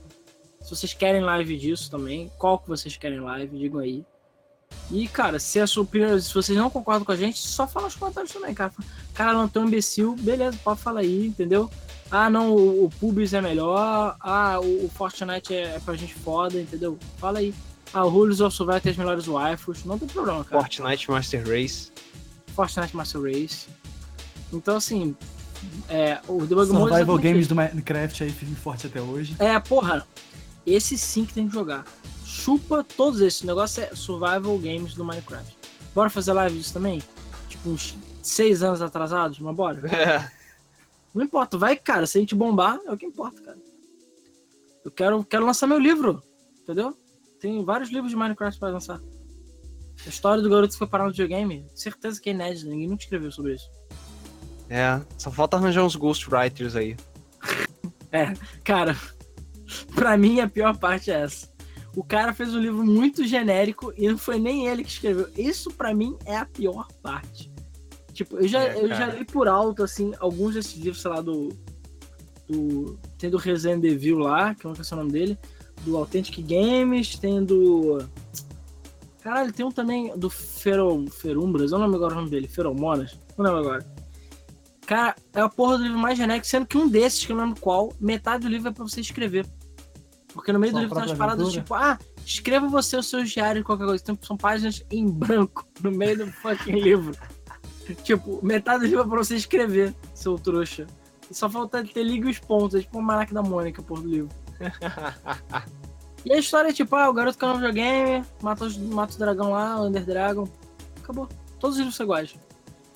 Se 0.61 0.71
vocês 0.71 0.95
querem 0.95 1.23
live 1.23 1.59
disso 1.59 1.91
também, 1.91 2.31
qual 2.39 2.59
que 2.59 2.69
vocês 2.69 2.97
querem 2.97 3.21
live, 3.21 3.59
digam 3.59 3.81
aí. 3.81 4.05
E, 4.91 5.09
cara, 5.09 5.39
se 5.39 5.59
a 5.61 5.67
sua 5.67 5.83
opinião, 5.83 6.21
se 6.21 6.33
vocês 6.33 6.57
não 6.57 6.69
concordam 6.69 7.05
com 7.05 7.13
a 7.13 7.17
gente, 7.17 7.39
só 7.39 7.67
fala 7.67 7.87
nos 7.87 7.97
comentários 7.97 8.33
também, 8.33 8.55
cara. 8.55 8.73
Cara, 9.15 9.33
não 9.33 9.49
tem 9.49 9.63
um 9.63 9.67
imbecil, 9.67 10.17
beleza, 10.17 10.59
pode 10.63 10.81
falar 10.81 11.01
aí, 11.01 11.27
entendeu? 11.27 11.71
Ah, 12.17 12.31
não, 12.31 12.55
o, 12.55 12.85
o 12.85 12.91
Pubis 12.91 13.35
é 13.35 13.41
melhor. 13.41 14.15
Ah, 14.21 14.61
o, 14.61 14.85
o 14.85 14.89
Fortnite 14.89 15.53
é, 15.53 15.75
é 15.75 15.81
pra 15.81 15.97
gente 15.97 16.15
foda, 16.15 16.61
entendeu? 16.61 16.97
Fala 17.19 17.41
aí. 17.41 17.53
Ah, 17.93 18.05
o 18.05 18.09
Rules 18.09 18.41
of 18.41 18.57
Survival 18.57 18.81
tem 18.81 18.93
as 18.93 18.97
melhores 18.97 19.27
waifus. 19.27 19.85
Não 19.85 19.99
tem 19.99 20.07
problema, 20.07 20.45
cara. 20.45 20.63
Fortnite 20.63 21.11
Master 21.11 21.45
Race. 21.45 21.91
Fortnite 22.55 22.97
Master 22.97 23.21
Race. 23.21 23.67
Então, 24.53 24.77
assim, 24.77 25.17
é, 25.89 26.21
o 26.29 26.47
Debug 26.47 26.73
Mode... 26.73 26.91
Survival 26.91 27.19
Games 27.19 27.49
do 27.49 27.57
Minecraft 27.57 28.23
aí 28.23 28.31
firme 28.31 28.55
forte 28.55 28.87
até 28.87 29.03
hoje. 29.03 29.35
É, 29.41 29.59
porra. 29.59 30.07
Esse 30.65 30.97
sim 30.97 31.25
que 31.25 31.35
tem 31.35 31.49
que 31.49 31.55
jogar. 31.55 31.85
Chupa 32.25 32.87
todos 32.97 33.21
esses. 33.23 33.41
O 33.41 33.47
negócio 33.47 33.83
é 33.83 33.93
Survival 33.93 34.57
Games 34.59 34.95
do 34.95 35.05
Minecraft. 35.05 35.59
Bora 35.93 36.09
fazer 36.09 36.33
live 36.33 36.59
disso 36.59 36.75
também? 36.75 37.03
Tipo, 37.49 37.71
uns 37.71 37.97
seis 38.23 38.63
anos 38.63 38.81
atrasados, 38.81 39.41
mas 39.41 39.57
bora? 39.57 39.83
É. 39.93 40.31
Não 41.15 41.25
importa, 41.25 41.57
vai, 41.57 41.77
cara. 41.77 42.07
Se 42.07 42.19
a 42.19 42.21
gente 42.21 42.35
bombar, 42.35 42.81
é 42.85 42.93
o 42.93 42.97
que 42.97 43.07
importa, 43.07 43.41
cara. 43.41 43.59
Eu 44.85 44.91
quero, 44.91 45.25
quero 45.25 45.47
lançar 45.47 45.67
meu 45.67 45.79
livro, 45.79 46.23
entendeu? 46.61 46.97
Tem 47.41 47.65
vários 47.65 47.91
livros 47.91 48.11
de 48.11 48.17
Minecraft 48.17 48.59
para 48.59 48.71
lançar. 48.71 49.01
A 50.05 50.09
história 50.09 50.43
do 50.43 50.51
garoto 50.51 50.73
que 50.73 50.79
foi 50.79 50.87
parar 50.87 51.05
no 51.05 51.11
videogame, 51.11 51.67
certeza 51.75 52.21
que 52.21 52.31
é 52.31 52.33
inédita, 52.33 52.69
ninguém 52.69 52.89
nunca 52.89 53.05
escreveu 53.05 53.31
sobre 53.31 53.55
isso. 53.55 53.71
É, 54.69 55.01
só 55.17 55.31
falta 55.31 55.57
arranjar 55.57 55.85
uns 55.85 55.95
ghostwriters 55.95 56.75
aí. 56.75 56.97
é, 58.11 58.33
cara, 58.65 58.97
pra 59.95 60.17
mim 60.17 60.41
a 60.41 60.49
pior 60.49 60.77
parte 60.77 61.11
é 61.11 61.21
essa. 61.21 61.49
O 61.97 62.03
cara 62.03 62.35
fez 62.35 62.53
um 62.53 62.59
livro 62.59 62.85
muito 62.85 63.25
genérico 63.25 63.93
e 63.97 64.09
não 64.09 64.19
foi 64.19 64.39
nem 64.41 64.67
ele 64.67 64.83
que 64.83 64.91
escreveu. 64.91 65.29
Isso 65.37 65.71
para 65.71 65.95
mim 65.95 66.17
é 66.25 66.37
a 66.37 66.45
pior 66.45 66.89
parte. 67.01 67.54
Tipo, 68.15 68.39
eu 68.39 68.49
já, 68.49 68.63
é, 68.63 68.83
eu 68.83 68.89
já 68.89 69.07
li 69.07 69.25
por 69.25 69.49
alto, 69.49 69.83
assim, 69.83 70.13
alguns 70.19 70.55
desses 70.55 70.77
livros, 70.77 71.03
sei 71.03 71.11
lá, 71.11 71.21
do. 71.21 71.51
do 72.49 72.99
tem 73.19 73.29
do 73.29 73.37
Resident 73.37 73.85
Evil 73.85 74.19
lá, 74.19 74.55
que 74.55 74.65
eu 74.65 74.73
não 74.73 74.83
sei 74.83 74.97
o 74.97 75.01
nome 75.01 75.13
dele 75.13 75.39
do 75.83 75.97
Authentic 75.97 76.45
Games, 76.47 77.19
tem 77.19 77.45
do. 77.45 78.07
Caralho, 79.21 79.53
tem 79.53 79.65
um 79.65 79.71
também 79.71 80.17
do 80.17 80.29
Ferom, 80.29 81.07
Ferumbras, 81.07 81.73
eu 81.73 81.79
não 81.79 81.87
lembro 81.87 81.99
agora 81.99 82.15
o 82.15 82.17
nome 82.17 82.31
dele, 82.31 82.47
Feromonas, 82.47 83.19
não 83.37 83.45
lembro 83.45 83.61
agora. 83.61 83.95
Cara, 84.87 85.17
é 85.33 85.41
a 85.41 85.49
porra 85.49 85.79
do 85.79 85.85
livro 85.85 85.99
mais 85.99 86.19
genérico, 86.19 86.47
sendo 86.47 86.67
que 86.67 86.77
um 86.77 86.87
desses, 86.87 87.25
que 87.25 87.33
eu 87.33 87.37
não 87.37 87.47
lembro 87.47 87.61
qual, 87.61 87.93
metade 87.99 88.43
do 88.43 88.51
livro 88.51 88.69
é 88.69 88.73
pra 88.73 88.85
você 88.85 89.01
escrever. 89.01 89.47
Porque 90.35 90.53
no 90.53 90.59
meio 90.59 90.73
Só 90.73 90.79
do 90.79 90.83
livro 90.83 90.97
tem 90.97 91.07
umas 91.07 91.17
paradas 91.17 91.53
tipo, 91.53 91.73
ah, 91.75 91.99
escreva 92.27 92.69
você 92.69 92.97
o 92.97 93.03
seu 93.03 93.25
diário 93.25 93.63
de 93.63 93.65
qualquer 93.65 93.87
coisa. 93.87 94.03
Então, 94.03 94.19
são 94.21 94.37
páginas 94.37 94.85
em 94.91 95.09
branco 95.09 95.67
no 95.83 95.91
meio 95.91 96.19
do 96.19 96.33
fucking 96.33 96.73
livro. 96.73 97.17
Tipo, 98.03 98.41
metade 98.45 98.81
do 98.81 98.87
livro 98.87 99.03
é 99.03 99.07
pra 99.07 99.19
você 99.19 99.37
escrever, 99.37 99.95
seu 100.15 100.39
trouxa. 100.39 100.87
Só 101.31 101.49
falta 101.49 101.85
ter 101.85 102.03
liga 102.03 102.29
os 102.29 102.39
pontos, 102.39 102.77
é 102.77 102.81
tipo 102.81 102.99
uma 102.99 103.07
maraca 103.07 103.35
da 103.35 103.43
Mônica, 103.43 103.83
por 103.83 104.01
do 104.01 104.09
livro. 104.09 104.29
e 106.25 106.33
a 106.33 106.39
história 106.39 106.69
é 106.69 106.73
tipo, 106.73 106.95
ah, 106.97 107.09
o 107.09 107.13
garoto 107.13 107.39
que 107.39 107.45
é 107.45 107.49
um 107.49 107.55
videogame, 107.55 108.25
mata, 108.43 108.65
os, 108.65 108.77
mata 108.77 109.15
o 109.15 109.19
dragão 109.19 109.51
lá, 109.51 109.81
o 109.81 109.87
Under 109.87 110.05
Dragon. 110.05 110.49
Acabou. 111.03 111.29
Todos 111.59 111.77
os 111.77 111.79
livros 111.79 111.97
são 111.97 112.05
iguais. 112.05 112.35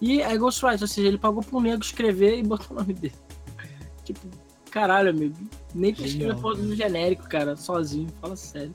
E 0.00 0.22
é 0.22 0.36
Ghostwriter, 0.36 0.82
ou 0.82 0.88
seja, 0.88 1.08
ele 1.08 1.18
pagou 1.18 1.42
pro 1.42 1.60
nego 1.60 1.82
escrever 1.82 2.38
e 2.38 2.42
botou 2.42 2.76
o 2.76 2.80
nome 2.80 2.94
dele. 2.94 3.14
Tipo, 4.04 4.20
caralho, 4.70 5.10
amigo. 5.10 5.36
Nem 5.74 5.94
pesquisa 5.94 6.34
foto 6.36 6.62
no 6.62 6.74
genérico, 6.74 7.28
cara, 7.28 7.56
sozinho, 7.56 8.08
fala 8.20 8.36
sério. 8.36 8.74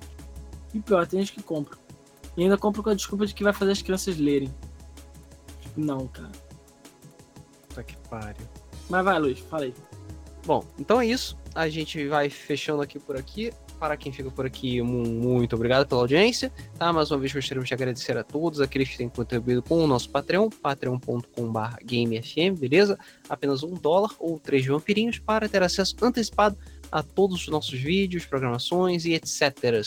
E 0.73 0.79
pior, 0.79 1.07
tem 1.07 1.19
gente 1.21 1.33
que 1.33 1.41
compra. 1.41 1.77
E 2.35 2.43
ainda 2.43 2.57
compra 2.57 2.83
com 2.83 2.89
a 2.89 2.93
desculpa 2.93 3.25
de 3.25 3.33
que 3.33 3.43
vai 3.43 3.53
fazer 3.53 3.71
as 3.71 3.81
crianças 3.81 4.17
lerem. 4.17 4.53
Não, 5.75 6.07
cara. 6.07 6.31
Tá 7.73 7.83
que 7.83 7.97
pariu. 8.09 8.47
Mas 8.89 9.03
vai, 9.03 9.19
Luiz, 9.19 9.39
fala 9.39 9.63
aí. 9.63 9.73
Bom, 10.45 10.63
então 10.77 10.99
é 10.99 11.07
isso. 11.07 11.37
A 11.55 11.69
gente 11.69 12.07
vai 12.07 12.29
fechando 12.29 12.81
aqui 12.81 12.99
por 12.99 13.15
aqui. 13.15 13.51
Para 13.79 13.97
quem 13.97 14.13
fica 14.13 14.31
por 14.31 14.45
aqui, 14.45 14.81
muito 14.81 15.55
obrigado 15.55 15.87
pela 15.87 16.01
audiência. 16.01 16.51
Tá? 16.77 16.93
Mais 16.93 17.11
uma 17.11 17.19
vez 17.19 17.33
gostaríamos 17.33 17.67
de 17.67 17.73
agradecer 17.73 18.17
a 18.17 18.23
todos 18.23 18.61
aqueles 18.61 18.87
que 18.87 18.97
têm 18.97 19.09
contribuído 19.09 19.61
com 19.61 19.83
o 19.83 19.87
nosso 19.87 20.09
Patreon, 20.09 20.49
patreon.com.br 20.49 21.75
GameFM, 21.83 22.57
beleza? 22.57 22.97
Apenas 23.27 23.61
um 23.61 23.73
dólar 23.73 24.11
ou 24.19 24.39
três 24.39 24.65
vampirinhos 24.65 25.19
para 25.19 25.49
ter 25.49 25.61
acesso 25.61 25.95
antecipado 26.01 26.57
a 26.89 27.03
todos 27.03 27.41
os 27.41 27.47
nossos 27.49 27.77
vídeos, 27.77 28.25
programações 28.25 29.03
e 29.03 29.13
etc. 29.13 29.81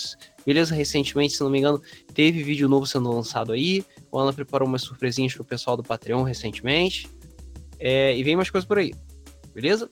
Beleza? 0.45 0.75
Recentemente, 0.75 1.35
se 1.35 1.43
não 1.43 1.49
me 1.49 1.59
engano, 1.59 1.81
teve 2.13 2.43
vídeo 2.43 2.69
novo 2.69 2.87
sendo 2.87 3.11
lançado 3.11 3.53
aí. 3.53 3.85
O 4.11 4.19
Alan 4.19 4.33
preparou 4.33 4.69
umas 4.69 4.83
surpresinhas 4.83 5.35
pro 5.35 5.45
pessoal 5.45 5.77
do 5.77 5.83
Patreon 5.83 6.23
recentemente. 6.23 7.09
É, 7.79 8.17
e 8.17 8.23
vem 8.23 8.37
mais 8.37 8.51
coisas 8.51 8.67
por 8.67 8.79
aí. 8.79 8.95
Beleza? 9.55 9.91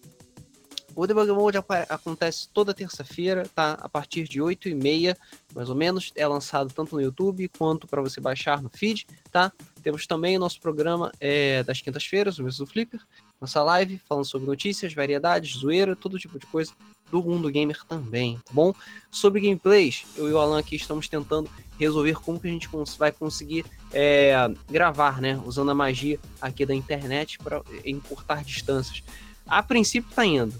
O 0.96 1.06
Debug 1.08 1.32
Mode 1.32 1.58
acontece 1.88 2.48
toda 2.50 2.72
terça-feira, 2.72 3.48
tá? 3.52 3.72
A 3.80 3.88
partir 3.88 4.28
de 4.28 4.40
8 4.40 4.68
e 4.68 4.74
meia, 4.74 5.16
mais 5.52 5.68
ou 5.68 5.74
menos. 5.74 6.12
É 6.14 6.26
lançado 6.26 6.72
tanto 6.72 6.94
no 6.94 7.02
YouTube 7.02 7.50
quanto 7.58 7.88
para 7.88 8.00
você 8.00 8.20
baixar 8.20 8.62
no 8.62 8.70
feed, 8.70 9.04
tá? 9.30 9.52
Temos 9.82 10.06
também 10.06 10.36
o 10.36 10.40
nosso 10.40 10.60
programa 10.60 11.10
é, 11.18 11.64
das 11.64 11.80
quintas-feiras, 11.80 12.38
o 12.38 12.44
mesmo 12.44 12.64
do 12.64 12.70
Flipper. 12.70 13.00
Nossa 13.40 13.60
live, 13.62 14.00
falando 14.08 14.24
sobre 14.24 14.46
notícias, 14.46 14.94
variedades, 14.94 15.58
zoeira, 15.58 15.96
todo 15.96 16.18
tipo 16.18 16.38
de 16.38 16.46
coisa 16.46 16.72
do 17.14 17.22
mundo 17.22 17.48
gamer 17.48 17.84
também, 17.84 18.40
tá 18.44 18.52
bom? 18.52 18.74
Sobre 19.08 19.40
gameplays, 19.40 20.04
eu 20.16 20.28
e 20.28 20.32
o 20.32 20.38
Alan 20.38 20.58
aqui 20.58 20.74
estamos 20.74 21.06
tentando 21.06 21.48
resolver 21.78 22.14
como 22.14 22.40
que 22.40 22.48
a 22.48 22.50
gente 22.50 22.68
vai 22.98 23.12
conseguir 23.12 23.64
é, 23.92 24.34
gravar, 24.68 25.20
né? 25.20 25.40
Usando 25.44 25.70
a 25.70 25.74
magia 25.74 26.18
aqui 26.40 26.66
da 26.66 26.74
internet 26.74 27.38
para 27.38 27.62
encurtar 27.84 28.42
distâncias. 28.42 29.04
A 29.46 29.62
princípio 29.62 30.10
tá 30.12 30.26
indo, 30.26 30.54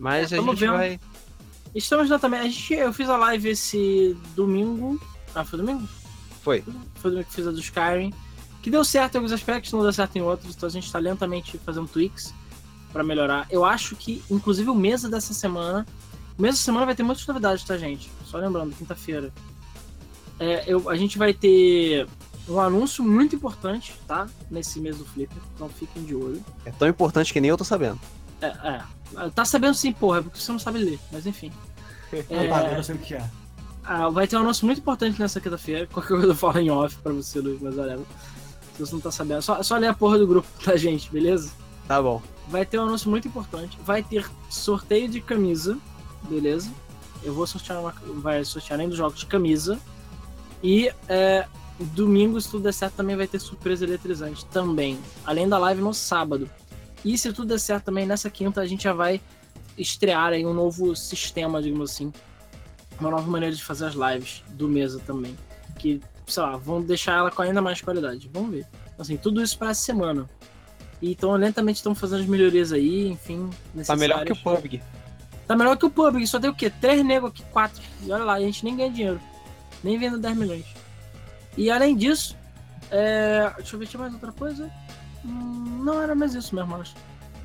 mas 0.00 0.32
é, 0.32 0.38
a 0.38 0.42
gente 0.42 0.56
vendo. 0.56 0.72
vai. 0.72 0.98
Estamos 1.76 2.10
lá 2.10 2.18
também. 2.18 2.40
A 2.40 2.44
gente, 2.44 2.74
eu 2.74 2.92
fiz 2.92 3.08
a 3.08 3.16
live 3.16 3.50
esse 3.50 4.16
domingo. 4.34 5.00
Ah, 5.32 5.44
foi 5.44 5.60
domingo? 5.60 5.88
Foi. 6.42 6.64
Foi 6.96 7.12
domingo 7.12 7.28
que 7.28 7.34
fiz 7.34 7.46
a 7.46 7.52
do 7.52 7.60
Skyrim. 7.60 8.12
Que 8.60 8.68
deu 8.68 8.84
certo 8.84 9.14
em 9.14 9.18
alguns 9.18 9.32
aspectos, 9.32 9.72
não 9.72 9.82
deu 9.82 9.92
certo 9.92 10.16
em 10.16 10.22
outros. 10.22 10.56
Então 10.56 10.68
a 10.68 10.72
gente 10.72 10.90
tá 10.90 10.98
lentamente 10.98 11.56
fazendo 11.58 11.86
tweaks 11.86 12.34
para 12.92 13.04
melhorar. 13.04 13.46
Eu 13.50 13.64
acho 13.64 13.94
que, 13.96 14.22
inclusive, 14.30 14.68
o 14.68 14.74
mês 14.74 15.02
dessa 15.02 15.32
semana. 15.32 15.86
O 16.40 16.42
mês 16.42 16.54
dessa 16.54 16.64
semana 16.64 16.86
vai 16.86 16.94
ter 16.94 17.02
muitas 17.02 17.26
novidades, 17.26 17.62
tá, 17.64 17.76
gente? 17.76 18.10
Só 18.24 18.38
lembrando, 18.38 18.74
quinta-feira. 18.74 19.30
É, 20.38 20.64
eu, 20.66 20.88
a 20.88 20.96
gente 20.96 21.18
vai 21.18 21.34
ter 21.34 22.08
um 22.48 22.58
anúncio 22.58 23.04
muito 23.04 23.36
importante, 23.36 23.94
tá? 24.08 24.26
Nesse 24.50 24.80
mês 24.80 24.96
do 24.96 25.04
Flipper. 25.04 25.36
Então 25.54 25.68
fiquem 25.68 26.02
de 26.02 26.14
olho. 26.14 26.42
É 26.64 26.70
tão 26.70 26.88
importante 26.88 27.30
que 27.30 27.42
nem 27.42 27.50
eu 27.50 27.58
tô 27.58 27.64
sabendo. 27.64 28.00
É, 28.40 28.46
é. 28.46 28.82
Tá 29.34 29.44
sabendo 29.44 29.74
sim, 29.74 29.92
porra, 29.92 30.20
é 30.20 30.22
porque 30.22 30.40
você 30.40 30.50
não 30.50 30.58
sabe 30.58 30.78
ler, 30.78 30.98
mas 31.12 31.26
enfim. 31.26 31.52
é, 32.10 32.22
tá, 32.22 32.56
agora 32.56 32.78
eu 32.78 32.84
sei 32.84 32.94
o 32.94 32.98
que 32.98 33.16
é. 33.16 33.30
Ah, 33.84 34.08
vai 34.08 34.26
ter 34.26 34.38
um 34.38 34.40
anúncio 34.40 34.64
muito 34.64 34.78
importante 34.78 35.20
nessa 35.20 35.42
quinta-feira. 35.42 35.86
Qualquer 35.92 36.08
coisa 36.08 36.28
eu 36.28 36.34
falo 36.34 36.58
em 36.58 36.70
off 36.70 36.96
pra 37.02 37.12
você, 37.12 37.38
Luiz, 37.38 37.60
mas 37.60 37.76
olha. 37.76 37.98
Se 37.98 38.80
você 38.86 38.94
não 38.94 39.02
tá 39.02 39.10
sabendo, 39.10 39.42
só, 39.42 39.62
só 39.62 39.76
ler 39.76 39.88
a 39.88 39.94
porra 39.94 40.16
do 40.16 40.26
grupo 40.26 40.48
da 40.64 40.74
gente, 40.74 41.12
beleza? 41.12 41.52
Tá 41.86 42.00
bom. 42.00 42.22
Vai 42.48 42.64
ter 42.64 42.78
um 42.78 42.84
anúncio 42.84 43.10
muito 43.10 43.28
importante. 43.28 43.78
Vai 43.84 44.02
ter 44.02 44.24
sorteio 44.48 45.06
de 45.06 45.20
camisa, 45.20 45.76
beleza? 46.28 46.70
Eu 47.22 47.34
vou 47.34 47.46
sortear 47.46 47.80
uma. 47.80 47.92
Vai 48.20 48.44
sortear 48.44 48.78
além 48.78 48.88
dos 48.88 48.98
jogos 48.98 49.20
de 49.20 49.26
camisa. 49.26 49.78
E 50.62 50.90
é, 51.08 51.46
domingo, 51.78 52.40
se 52.40 52.50
tudo 52.50 52.64
der 52.64 52.72
certo, 52.72 52.94
também 52.94 53.16
vai 53.16 53.26
ter 53.26 53.38
surpresa 53.38 53.84
eletrizante 53.84 54.44
também. 54.46 54.98
Além 55.24 55.48
da 55.48 55.58
live 55.58 55.80
no 55.80 55.94
sábado. 55.94 56.48
E 57.04 57.16
se 57.16 57.32
tudo 57.32 57.48
der 57.48 57.60
certo 57.60 57.84
também, 57.86 58.06
nessa 58.06 58.28
quinta 58.28 58.60
a 58.60 58.66
gente 58.66 58.84
já 58.84 58.92
vai 58.92 59.20
estrear 59.76 60.32
aí 60.32 60.44
um 60.44 60.52
novo 60.52 60.94
sistema, 60.94 61.62
digamos 61.62 61.90
assim. 61.90 62.12
Uma 62.98 63.10
nova 63.10 63.30
maneira 63.30 63.54
de 63.54 63.64
fazer 63.64 63.86
as 63.86 63.94
lives 63.94 64.42
do 64.50 64.68
Mesa 64.68 65.00
também. 65.06 65.36
Que, 65.78 66.00
sei 66.26 66.42
lá, 66.42 66.56
vão 66.56 66.82
deixar 66.82 67.16
ela 67.16 67.30
com 67.30 67.40
ainda 67.40 67.62
mais 67.62 67.80
qualidade. 67.80 68.30
Vamos 68.32 68.50
ver. 68.50 68.66
Assim, 68.98 69.16
tudo 69.16 69.42
isso 69.42 69.56
para 69.58 69.70
essa 69.70 69.80
semana. 69.80 70.28
E 71.00 71.12
então, 71.12 71.32
lentamente 71.32 71.76
estão 71.76 71.94
fazendo 71.94 72.20
as 72.20 72.26
melhorias 72.26 72.72
aí, 72.72 73.08
enfim. 73.08 73.48
Tá 73.86 73.96
melhor 73.96 74.24
que 74.26 74.32
o 74.32 74.36
PUBG. 74.36 74.82
Tá 75.50 75.56
melhor 75.56 75.76
que 75.76 75.84
o 75.84 75.90
PUBG, 75.90 76.28
só 76.28 76.38
tem 76.38 76.48
o 76.48 76.54
quê? 76.54 76.70
Três 76.70 77.04
negros 77.04 77.32
aqui, 77.32 77.42
quatro. 77.50 77.82
E 78.04 78.12
olha 78.12 78.22
lá, 78.22 78.34
a 78.34 78.40
gente 78.40 78.64
nem 78.64 78.76
ganha 78.76 78.88
dinheiro. 78.88 79.20
Nem 79.82 79.98
vendo 79.98 80.16
10 80.16 80.36
milhões. 80.36 80.64
E 81.56 81.68
além 81.72 81.96
disso, 81.96 82.36
é... 82.88 83.52
deixa 83.56 83.74
eu 83.74 83.80
ver, 83.80 83.88
tinha 83.88 84.00
mais 84.00 84.14
outra 84.14 84.30
coisa? 84.30 84.70
Hum, 85.24 85.82
não 85.82 86.00
era 86.00 86.14
mais 86.14 86.36
isso 86.36 86.54
mesmo, 86.54 86.76
acho. 86.76 86.94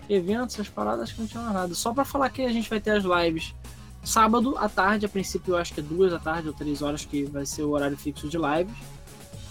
Eventos, 0.08 0.54
essas 0.54 0.70
paradas, 0.70 1.06
acho 1.06 1.16
que 1.16 1.22
não 1.22 1.28
tinha 1.28 1.42
mais 1.42 1.56
nada. 1.56 1.74
Só 1.74 1.96
para 1.96 2.06
falar 2.06 2.30
que 2.30 2.44
a 2.44 2.54
gente 2.54 2.70
vai 2.70 2.80
ter 2.80 2.92
as 2.92 3.04
lives 3.04 3.56
sábado 4.04 4.56
à 4.60 4.70
tarde, 4.70 5.08
a 5.08 5.10
princípio 5.10 5.56
eu 5.56 5.58
acho 5.58 5.74
que 5.74 5.80
é 5.80 5.84
duas 5.84 6.12
da 6.12 6.20
tarde 6.20 6.48
ou 6.48 6.54
três 6.54 6.84
horas 6.84 7.04
que 7.04 7.24
vai 7.24 7.44
ser 7.44 7.64
o 7.64 7.72
horário 7.72 7.98
fixo 7.98 8.30
de 8.30 8.38
lives. 8.38 8.78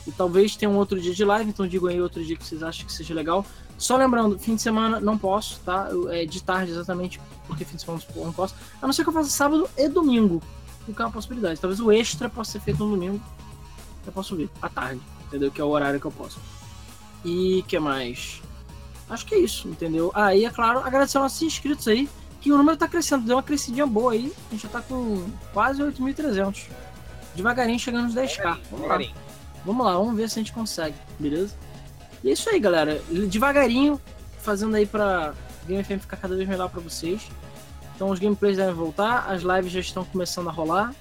E 0.07 0.13
talvez 0.13 0.55
tenha 0.55 0.71
um 0.71 0.77
outro 0.77 1.01
dia 1.01 1.13
de 1.13 1.25
live, 1.25 1.51
então 1.51 1.67
digam 1.67 1.89
aí 1.89 2.01
outro 2.01 2.25
dia 2.25 2.37
que 2.37 2.47
vocês 2.47 2.63
acham 2.63 2.87
que 2.87 2.93
seja 2.93 3.15
legal. 3.15 3.45
Só 3.77 3.97
lembrando, 3.97 4.39
fim 4.39 4.55
de 4.55 4.63
semana 4.63 5.01
não 5.01 5.19
posso, 5.19 5.61
tá? 5.61 5.89
É 6.11 6.25
de 6.25 6.43
tarde 6.43 6.73
exatamente, 6.73 7.21
porque 7.47 7.65
fim 7.65 7.77
de 7.77 7.83
semana 7.83 8.03
não 8.17 8.33
posso. 8.33 8.55
A 8.81 8.87
não 8.87 8.93
ser 8.93 9.03
que 9.03 9.09
eu 9.09 9.13
faça 9.13 9.31
sábado 9.31 9.69
e 9.77 9.89
domingo, 9.89 10.43
o 10.87 10.95
que 10.95 11.03
é 11.03 11.05
uma 11.05 11.11
possibilidade. 11.11 11.61
Talvez 11.61 11.81
o 11.81 11.91
extra 11.91 12.29
possa 12.29 12.53
ser 12.53 12.61
feito 12.61 12.85
no 12.85 12.91
domingo. 12.91 13.21
Eu 14.07 14.13
posso 14.13 14.37
ver, 14.37 14.51
à 14.61 14.69
tarde, 14.69 15.01
entendeu? 15.27 15.51
Que 15.51 15.61
é 15.61 15.65
o 15.65 15.69
horário 15.69 15.99
que 15.99 16.07
eu 16.07 16.13
posso. 16.13 16.39
E 17.25 17.65
que 17.67 17.79
mais? 17.79 18.43
Acho 19.09 19.27
que 19.27 19.35
é 19.35 19.39
isso, 19.39 19.69
entendeu? 19.69 20.11
Aí, 20.15 20.45
ah, 20.45 20.49
é 20.49 20.51
claro, 20.51 20.81
agradecer 20.81 21.19
aos 21.19 21.25
nossos 21.25 21.43
inscritos 21.43 21.89
aí, 21.89 22.09
que 22.41 22.53
o 22.53 22.57
número 22.57 22.77
tá 22.77 22.87
crescendo, 22.87 23.25
deu 23.25 23.37
uma 23.37 23.43
crescidinha 23.43 23.87
boa 23.87 24.13
aí. 24.13 24.33
A 24.49 24.53
gente 24.53 24.63
já 24.63 24.69
tá 24.69 24.83
com 24.83 25.27
quase 25.53 25.83
8.300. 25.83 26.69
Devagarinho 27.35 27.79
chegando 27.79 28.05
nos 28.05 28.15
10k. 28.15 28.59
Vamos 28.71 28.89
lá. 28.89 28.99
Vamos 29.65 29.87
lá, 29.87 29.97
vamos 29.97 30.15
ver 30.15 30.29
se 30.29 30.39
a 30.39 30.43
gente 30.43 30.53
consegue, 30.53 30.97
beleza? 31.19 31.57
E 32.25 32.31
é 32.31 32.33
isso 32.33 32.49
aí, 32.49 32.59
galera. 32.59 33.03
Devagarinho, 33.29 34.01
fazendo 34.39 34.75
aí 34.75 34.87
pra 34.87 35.35
Game 35.69 35.85
FM 35.85 36.01
ficar 36.01 36.17
cada 36.17 36.35
vez 36.35 36.49
melhor 36.49 36.71
para 36.71 36.81
vocês. 36.81 37.29
Então 37.95 38.09
os 38.09 38.19
gameplays 38.19 38.57
devem 38.57 38.75
voltar, 38.75 39.31
as 39.31 39.43
lives 39.43 39.71
já 39.71 39.81
estão 39.81 40.07
começando 40.07 40.49
a 40.49 40.53
rolar. 40.53 40.95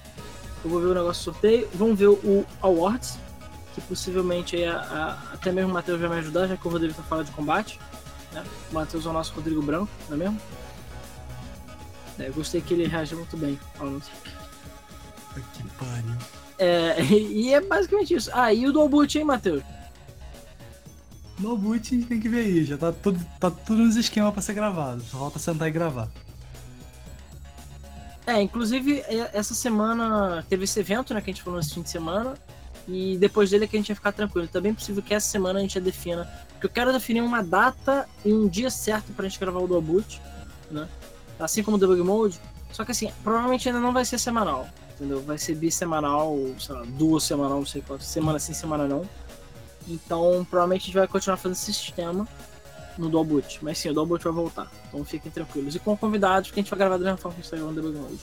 Eu 0.62 0.70
vou 0.70 0.80
ver 0.80 0.88
o 0.88 0.94
negócio 0.94 1.22
do 1.22 1.34
sorteio. 1.34 1.66
Vamos 1.72 1.98
ver 1.98 2.08
o 2.08 2.44
Awards, 2.60 3.18
que 3.74 3.80
possivelmente 3.80 4.54
aí 4.54 4.66
a, 4.66 4.76
a, 4.76 5.34
até 5.34 5.50
mesmo 5.50 5.70
o 5.70 5.72
Matheus 5.72 5.98
vai 5.98 6.10
me 6.10 6.16
ajudar, 6.16 6.46
já 6.46 6.58
que 6.58 6.68
o 6.68 6.70
Rodrigo 6.70 6.92
tá 6.92 7.02
falando 7.02 7.26
de 7.26 7.32
combate. 7.32 7.80
Né? 8.30 8.44
O 8.70 8.74
Matheus 8.74 9.06
é 9.06 9.08
o 9.08 9.12
nosso 9.12 9.32
Rodrigo 9.32 9.62
Branco, 9.62 9.90
não 10.10 10.16
é 10.16 10.18
mesmo? 10.18 10.40
É, 12.18 12.28
gostei 12.28 12.60
que 12.60 12.74
ele 12.74 12.86
reagiu 12.86 13.16
muito 13.16 13.36
bem 13.38 13.58
assim. 13.80 14.12
Que 15.54 15.62
pariu. 15.78 16.16
É, 16.58 17.02
e 17.10 17.54
é 17.54 17.62
basicamente 17.62 18.12
isso. 18.12 18.30
Ah, 18.34 18.52
e 18.52 18.66
o 18.66 18.72
do 18.72 18.86
boot, 18.86 19.18
hein, 19.18 19.24
Matheus? 19.24 19.62
No 21.38 21.56
boot 21.56 22.04
tem 22.04 22.20
que 22.20 22.28
ver 22.28 22.46
aí, 22.46 22.64
já 22.64 22.78
tá 22.78 22.92
tudo, 22.92 23.20
tá 23.40 23.50
tudo 23.50 23.82
nos 23.82 23.96
esquemas 23.96 24.32
pra 24.32 24.42
ser 24.42 24.54
gravado. 24.54 25.02
Só 25.02 25.18
falta 25.18 25.38
sentar 25.38 25.68
e 25.68 25.70
gravar. 25.70 26.08
É, 28.26 28.40
inclusive 28.40 29.04
essa 29.32 29.52
semana 29.52 30.44
teve 30.48 30.64
esse 30.64 30.80
evento, 30.80 31.12
né, 31.12 31.20
que 31.20 31.30
a 31.30 31.32
gente 31.32 31.42
falou 31.42 31.58
nesse 31.58 31.74
fim 31.74 31.82
de 31.82 31.90
semana. 31.90 32.34
E 32.86 33.16
depois 33.18 33.50
dele 33.50 33.64
é 33.64 33.66
que 33.66 33.76
a 33.76 33.78
gente 33.78 33.88
vai 33.88 33.96
ficar 33.96 34.12
tranquilo. 34.12 34.46
Também 34.46 34.72
é 34.72 34.74
possível 34.74 35.02
que 35.02 35.14
essa 35.14 35.28
semana 35.28 35.58
a 35.58 35.62
gente 35.62 35.80
defina. 35.80 36.30
Porque 36.50 36.66
eu 36.66 36.70
quero 36.70 36.92
definir 36.92 37.22
uma 37.22 37.42
data 37.42 38.06
e 38.24 38.32
um 38.32 38.46
dia 38.46 38.70
certo 38.70 39.12
pra 39.12 39.26
gente 39.26 39.40
gravar 39.40 39.60
o 39.60 39.66
do 39.66 39.80
boot, 39.80 40.20
né? 40.70 40.86
Assim 41.38 41.62
como 41.62 41.76
o 41.76 41.80
Debug 41.80 42.02
Mode. 42.02 42.38
Só 42.72 42.84
que 42.84 42.92
assim, 42.92 43.10
provavelmente 43.22 43.68
ainda 43.68 43.80
não 43.80 43.92
vai 43.92 44.04
ser 44.04 44.18
semanal. 44.18 44.68
Entendeu? 44.94 45.22
Vai 45.22 45.38
ser 45.38 45.54
bissemanal, 45.56 46.36
sei 46.58 46.74
lá, 46.74 46.82
duas 46.86 47.24
semanal, 47.24 47.58
não 47.58 47.66
sei 47.66 47.82
qual. 47.82 47.98
Semana 47.98 48.38
sim, 48.38 48.52
semana 48.52 48.86
não. 48.86 49.08
Então, 49.86 50.46
provavelmente 50.48 50.82
a 50.82 50.86
gente 50.86 50.94
vai 50.96 51.06
continuar 51.06 51.36
fazendo 51.36 51.56
esse 51.56 51.72
sistema 51.72 52.26
no 52.96 53.08
Dual 53.08 53.24
Boot. 53.24 53.58
Mas 53.62 53.78
sim, 53.78 53.90
o 53.90 53.94
Dual 53.94 54.06
Boot 54.06 54.24
vai 54.24 54.32
voltar. 54.32 54.70
Então 54.88 55.04
fiquem 55.04 55.30
tranquilos. 55.30 55.74
E 55.74 55.78
com 55.78 55.96
convidados, 55.96 56.50
que 56.50 56.58
a 56.58 56.62
gente 56.62 56.70
vai 56.70 56.78
gravar 56.78 56.96
da 56.96 57.04
mesma 57.04 57.18
forma 57.18 57.34
que 57.34 57.40
a 57.40 57.42
gente 57.42 57.50
tá 57.50 57.56
gravando 57.56 57.80
Debug 57.80 58.18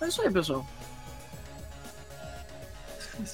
é 0.00 0.08
isso 0.08 0.20
aí, 0.20 0.30
pessoal. 0.30 0.66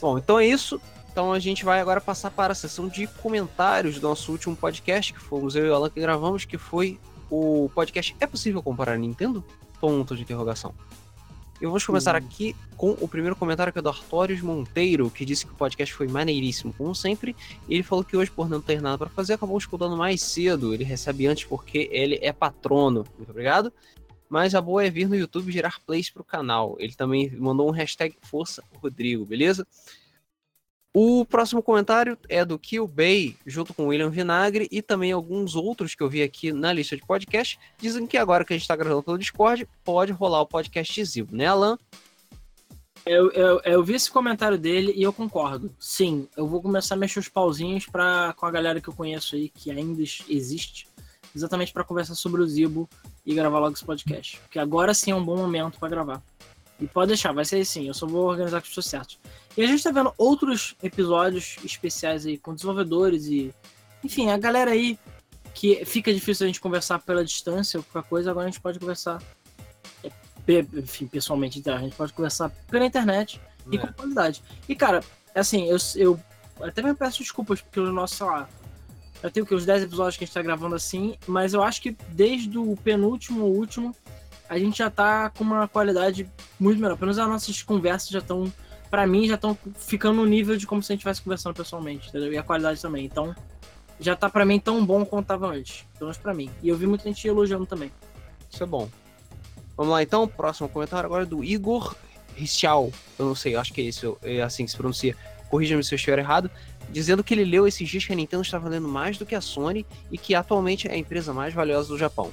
Bom, 0.00 0.18
então 0.18 0.38
é 0.38 0.46
isso. 0.46 0.80
Então 1.10 1.32
a 1.32 1.38
gente 1.38 1.64
vai 1.64 1.80
agora 1.80 2.00
passar 2.00 2.30
para 2.30 2.52
a 2.52 2.54
sessão 2.54 2.88
de 2.88 3.06
comentários 3.06 3.98
do 3.98 4.06
nosso 4.06 4.30
último 4.30 4.54
podcast, 4.54 5.14
que 5.14 5.18
fomos 5.18 5.56
eu 5.56 5.66
e 5.66 5.70
o 5.70 5.74
Alan 5.74 5.88
que 5.88 5.98
gravamos, 5.98 6.44
que 6.44 6.58
foi 6.58 7.00
o 7.30 7.70
podcast 7.74 8.14
É 8.20 8.26
Possível 8.26 8.62
Comparar 8.62 8.98
Nintendo? 8.98 9.42
Ponto 9.80 10.14
de 10.14 10.22
interrogação. 10.22 10.74
E 11.60 11.66
vamos 11.66 11.84
começar 11.84 12.14
Hum. 12.14 12.18
aqui 12.18 12.54
com 12.76 12.90
o 13.00 13.08
primeiro 13.08 13.34
comentário 13.34 13.72
que 13.72 13.78
é 13.78 13.82
do 13.82 13.88
Artorius 13.88 14.40
Monteiro, 14.40 15.10
que 15.10 15.24
disse 15.24 15.44
que 15.44 15.52
o 15.52 15.56
podcast 15.56 15.92
foi 15.92 16.06
maneiríssimo, 16.06 16.72
como 16.72 16.94
sempre. 16.94 17.34
E 17.68 17.74
ele 17.74 17.82
falou 17.82 18.04
que 18.04 18.16
hoje, 18.16 18.30
por 18.30 18.48
não 18.48 18.60
ter 18.60 18.80
nada 18.80 18.96
para 18.96 19.08
fazer, 19.08 19.34
acabou 19.34 19.58
escutando 19.58 19.96
mais 19.96 20.22
cedo. 20.22 20.72
Ele 20.72 20.84
recebe 20.84 21.26
antes 21.26 21.44
porque 21.44 21.88
ele 21.90 22.18
é 22.22 22.32
patrono. 22.32 23.04
Muito 23.16 23.30
obrigado. 23.30 23.72
Mas 24.28 24.54
a 24.54 24.60
boa 24.60 24.84
é 24.84 24.90
vir 24.90 25.08
no 25.08 25.16
YouTube 25.16 25.50
gerar 25.50 25.80
plays 25.86 26.10
pro 26.10 26.22
canal. 26.22 26.76
Ele 26.78 26.94
também 26.94 27.30
mandou 27.36 27.66
um 27.66 27.72
hashtag 27.72 28.14
Força 28.22 28.62
Rodrigo, 28.76 29.24
beleza? 29.24 29.66
O 30.94 31.24
próximo 31.24 31.62
comentário 31.62 32.18
é 32.28 32.44
do 32.44 32.58
Kill 32.58 32.88
Bay, 32.88 33.36
junto 33.46 33.74
com 33.74 33.86
William 33.86 34.10
Vinagre 34.10 34.66
e 34.70 34.80
também 34.82 35.12
alguns 35.12 35.54
outros 35.54 35.94
que 35.94 36.02
eu 36.02 36.08
vi 36.08 36.22
aqui 36.22 36.50
na 36.50 36.72
lista 36.72 36.96
de 36.96 37.06
podcast. 37.06 37.58
Dizem 37.78 38.06
que 38.06 38.16
agora 38.16 38.44
que 38.44 38.52
a 38.52 38.56
gente 38.56 38.62
está 38.62 38.74
gravando 38.74 39.02
pelo 39.02 39.18
Discord, 39.18 39.68
pode 39.84 40.12
rolar 40.12 40.40
o 40.40 40.46
podcast 40.46 41.04
Zibo, 41.04 41.36
né, 41.36 41.46
Alan? 41.46 41.78
Eu, 43.06 43.30
eu, 43.30 43.60
eu 43.64 43.84
vi 43.84 43.94
esse 43.94 44.10
comentário 44.10 44.58
dele 44.58 44.92
e 44.96 45.02
eu 45.02 45.12
concordo. 45.12 45.70
Sim, 45.78 46.26
eu 46.36 46.46
vou 46.46 46.60
começar 46.60 46.94
a 46.94 46.98
mexer 46.98 47.20
os 47.20 47.28
pauzinhos 47.28 47.86
pra, 47.86 48.34
com 48.36 48.44
a 48.44 48.50
galera 48.50 48.80
que 48.80 48.88
eu 48.88 48.94
conheço 48.94 49.36
aí, 49.36 49.48
que 49.50 49.70
ainda 49.70 50.00
ex- 50.00 50.24
existe, 50.28 50.88
exatamente 51.34 51.72
pra 51.72 51.84
conversar 51.84 52.14
sobre 52.14 52.42
o 52.42 52.46
Zibo 52.46 52.88
e 53.24 53.34
gravar 53.34 53.60
logo 53.60 53.74
esse 53.74 53.84
podcast. 53.84 54.40
Porque 54.40 54.58
agora 54.58 54.92
sim 54.92 55.10
é 55.10 55.14
um 55.14 55.24
bom 55.24 55.36
momento 55.36 55.78
pra 55.78 55.88
gravar. 55.88 56.22
E 56.80 56.86
pode 56.86 57.08
deixar, 57.08 57.32
vai 57.32 57.44
ser 57.44 57.60
assim, 57.60 57.88
eu 57.88 57.94
só 57.94 58.06
vou 58.06 58.26
organizar 58.26 58.60
com 58.60 58.64
os 58.64 58.68
pessoas 58.68 58.86
certas. 58.86 59.18
E 59.58 59.64
a 59.64 59.66
gente 59.66 59.82
tá 59.82 59.90
vendo 59.90 60.14
outros 60.16 60.76
episódios 60.80 61.56
especiais 61.64 62.24
aí 62.24 62.38
com 62.38 62.54
desenvolvedores 62.54 63.26
e. 63.26 63.52
Enfim, 64.04 64.30
a 64.30 64.38
galera 64.38 64.70
aí 64.70 64.96
que 65.52 65.84
fica 65.84 66.14
difícil 66.14 66.44
a 66.44 66.46
gente 66.46 66.60
conversar 66.60 67.00
pela 67.00 67.24
distância 67.24 67.78
ou 67.78 67.82
qualquer 67.82 68.08
coisa, 68.08 68.30
agora 68.30 68.46
a 68.46 68.50
gente 68.50 68.60
pode 68.60 68.78
conversar. 68.78 69.20
é, 70.04 70.10
Enfim, 70.76 71.08
pessoalmente, 71.08 71.58
então, 71.58 71.74
a 71.76 71.80
gente 71.80 71.96
pode 71.96 72.12
conversar 72.12 72.50
pela 72.70 72.86
internet 72.86 73.40
e 73.68 73.76
É. 73.76 73.80
com 73.80 73.92
qualidade. 73.92 74.44
E, 74.68 74.76
cara, 74.76 75.00
assim, 75.34 75.66
eu, 75.68 75.76
eu 75.96 76.20
até 76.62 76.80
me 76.80 76.94
peço 76.94 77.18
desculpas, 77.18 77.60
porque 77.60 77.80
o 77.80 77.92
nosso, 77.92 78.14
sei 78.14 78.26
lá, 78.26 78.48
já 79.20 79.28
tem 79.28 79.42
o 79.42 79.46
que, 79.46 79.54
os 79.56 79.66
10 79.66 79.82
episódios 79.82 80.16
que 80.16 80.22
a 80.22 80.26
gente 80.26 80.34
tá 80.34 80.40
gravando 80.42 80.76
assim, 80.76 81.16
mas 81.26 81.52
eu 81.52 81.64
acho 81.64 81.82
que 81.82 81.96
desde 82.10 82.56
o 82.56 82.76
penúltimo 82.76 83.42
ao 83.42 83.50
último, 83.50 83.92
a 84.48 84.56
gente 84.56 84.78
já 84.78 84.88
tá 84.88 85.30
com 85.30 85.42
uma 85.42 85.66
qualidade 85.66 86.30
muito 86.60 86.80
melhor. 86.80 86.94
Pelo 86.96 87.06
menos 87.08 87.18
as 87.18 87.28
nossas 87.28 87.60
conversas 87.62 88.08
já 88.10 88.20
estão, 88.20 88.50
pra 88.90 89.06
mim, 89.06 89.26
já 89.26 89.34
estão 89.34 89.56
ficando 89.76 90.16
no 90.16 90.26
nível 90.26 90.56
de 90.56 90.66
como 90.66 90.82
se 90.82 90.92
a 90.92 90.94
gente 90.94 91.00
estivesse 91.00 91.22
conversando 91.22 91.54
pessoalmente, 91.54 92.08
entendeu? 92.08 92.32
E 92.32 92.38
a 92.38 92.42
qualidade 92.42 92.80
também. 92.80 93.04
Então, 93.04 93.34
já 94.00 94.14
tá 94.14 94.28
pra 94.28 94.44
mim 94.44 94.58
tão 94.58 94.84
bom 94.84 95.04
quanto 95.04 95.26
tava 95.26 95.48
antes. 95.48 95.84
Pelo 95.94 96.06
menos 96.06 96.18
pra 96.18 96.34
mim. 96.34 96.50
E 96.62 96.68
eu 96.68 96.76
vi 96.76 96.86
muita 96.86 97.04
gente 97.04 97.26
elogiando 97.26 97.66
também. 97.66 97.90
Isso 98.50 98.62
é 98.62 98.66
bom. 98.66 98.88
Vamos 99.76 99.92
lá 99.92 100.02
então, 100.02 100.26
próximo 100.26 100.68
comentário 100.68 101.06
agora 101.06 101.22
é 101.22 101.26
do 101.26 101.44
Igor 101.44 101.94
Richal. 102.34 102.90
Eu 103.18 103.26
não 103.26 103.34
sei, 103.34 103.56
acho 103.56 103.72
que 103.72 103.80
é, 103.80 103.84
isso, 103.84 104.18
é 104.22 104.42
assim 104.42 104.64
que 104.64 104.70
se 104.70 104.76
pronuncia. 104.76 105.16
Corrija-me 105.48 105.84
se 105.84 105.94
eu 105.94 105.96
estiver 105.96 106.18
errado. 106.18 106.50
Dizendo 106.90 107.22
que 107.22 107.34
ele 107.34 107.44
leu 107.44 107.66
esses 107.66 107.88
dias 107.88 108.04
que 108.04 108.12
a 108.12 108.16
Nintendo 108.16 108.42
está 108.42 108.58
valendo 108.58 108.88
mais 108.88 109.18
do 109.18 109.26
que 109.26 109.34
a 109.34 109.40
Sony 109.40 109.84
e 110.10 110.16
que 110.16 110.34
atualmente 110.34 110.88
é 110.88 110.92
a 110.92 110.96
empresa 110.96 111.32
mais 111.32 111.52
valiosa 111.52 111.88
do 111.88 111.98
Japão. 111.98 112.32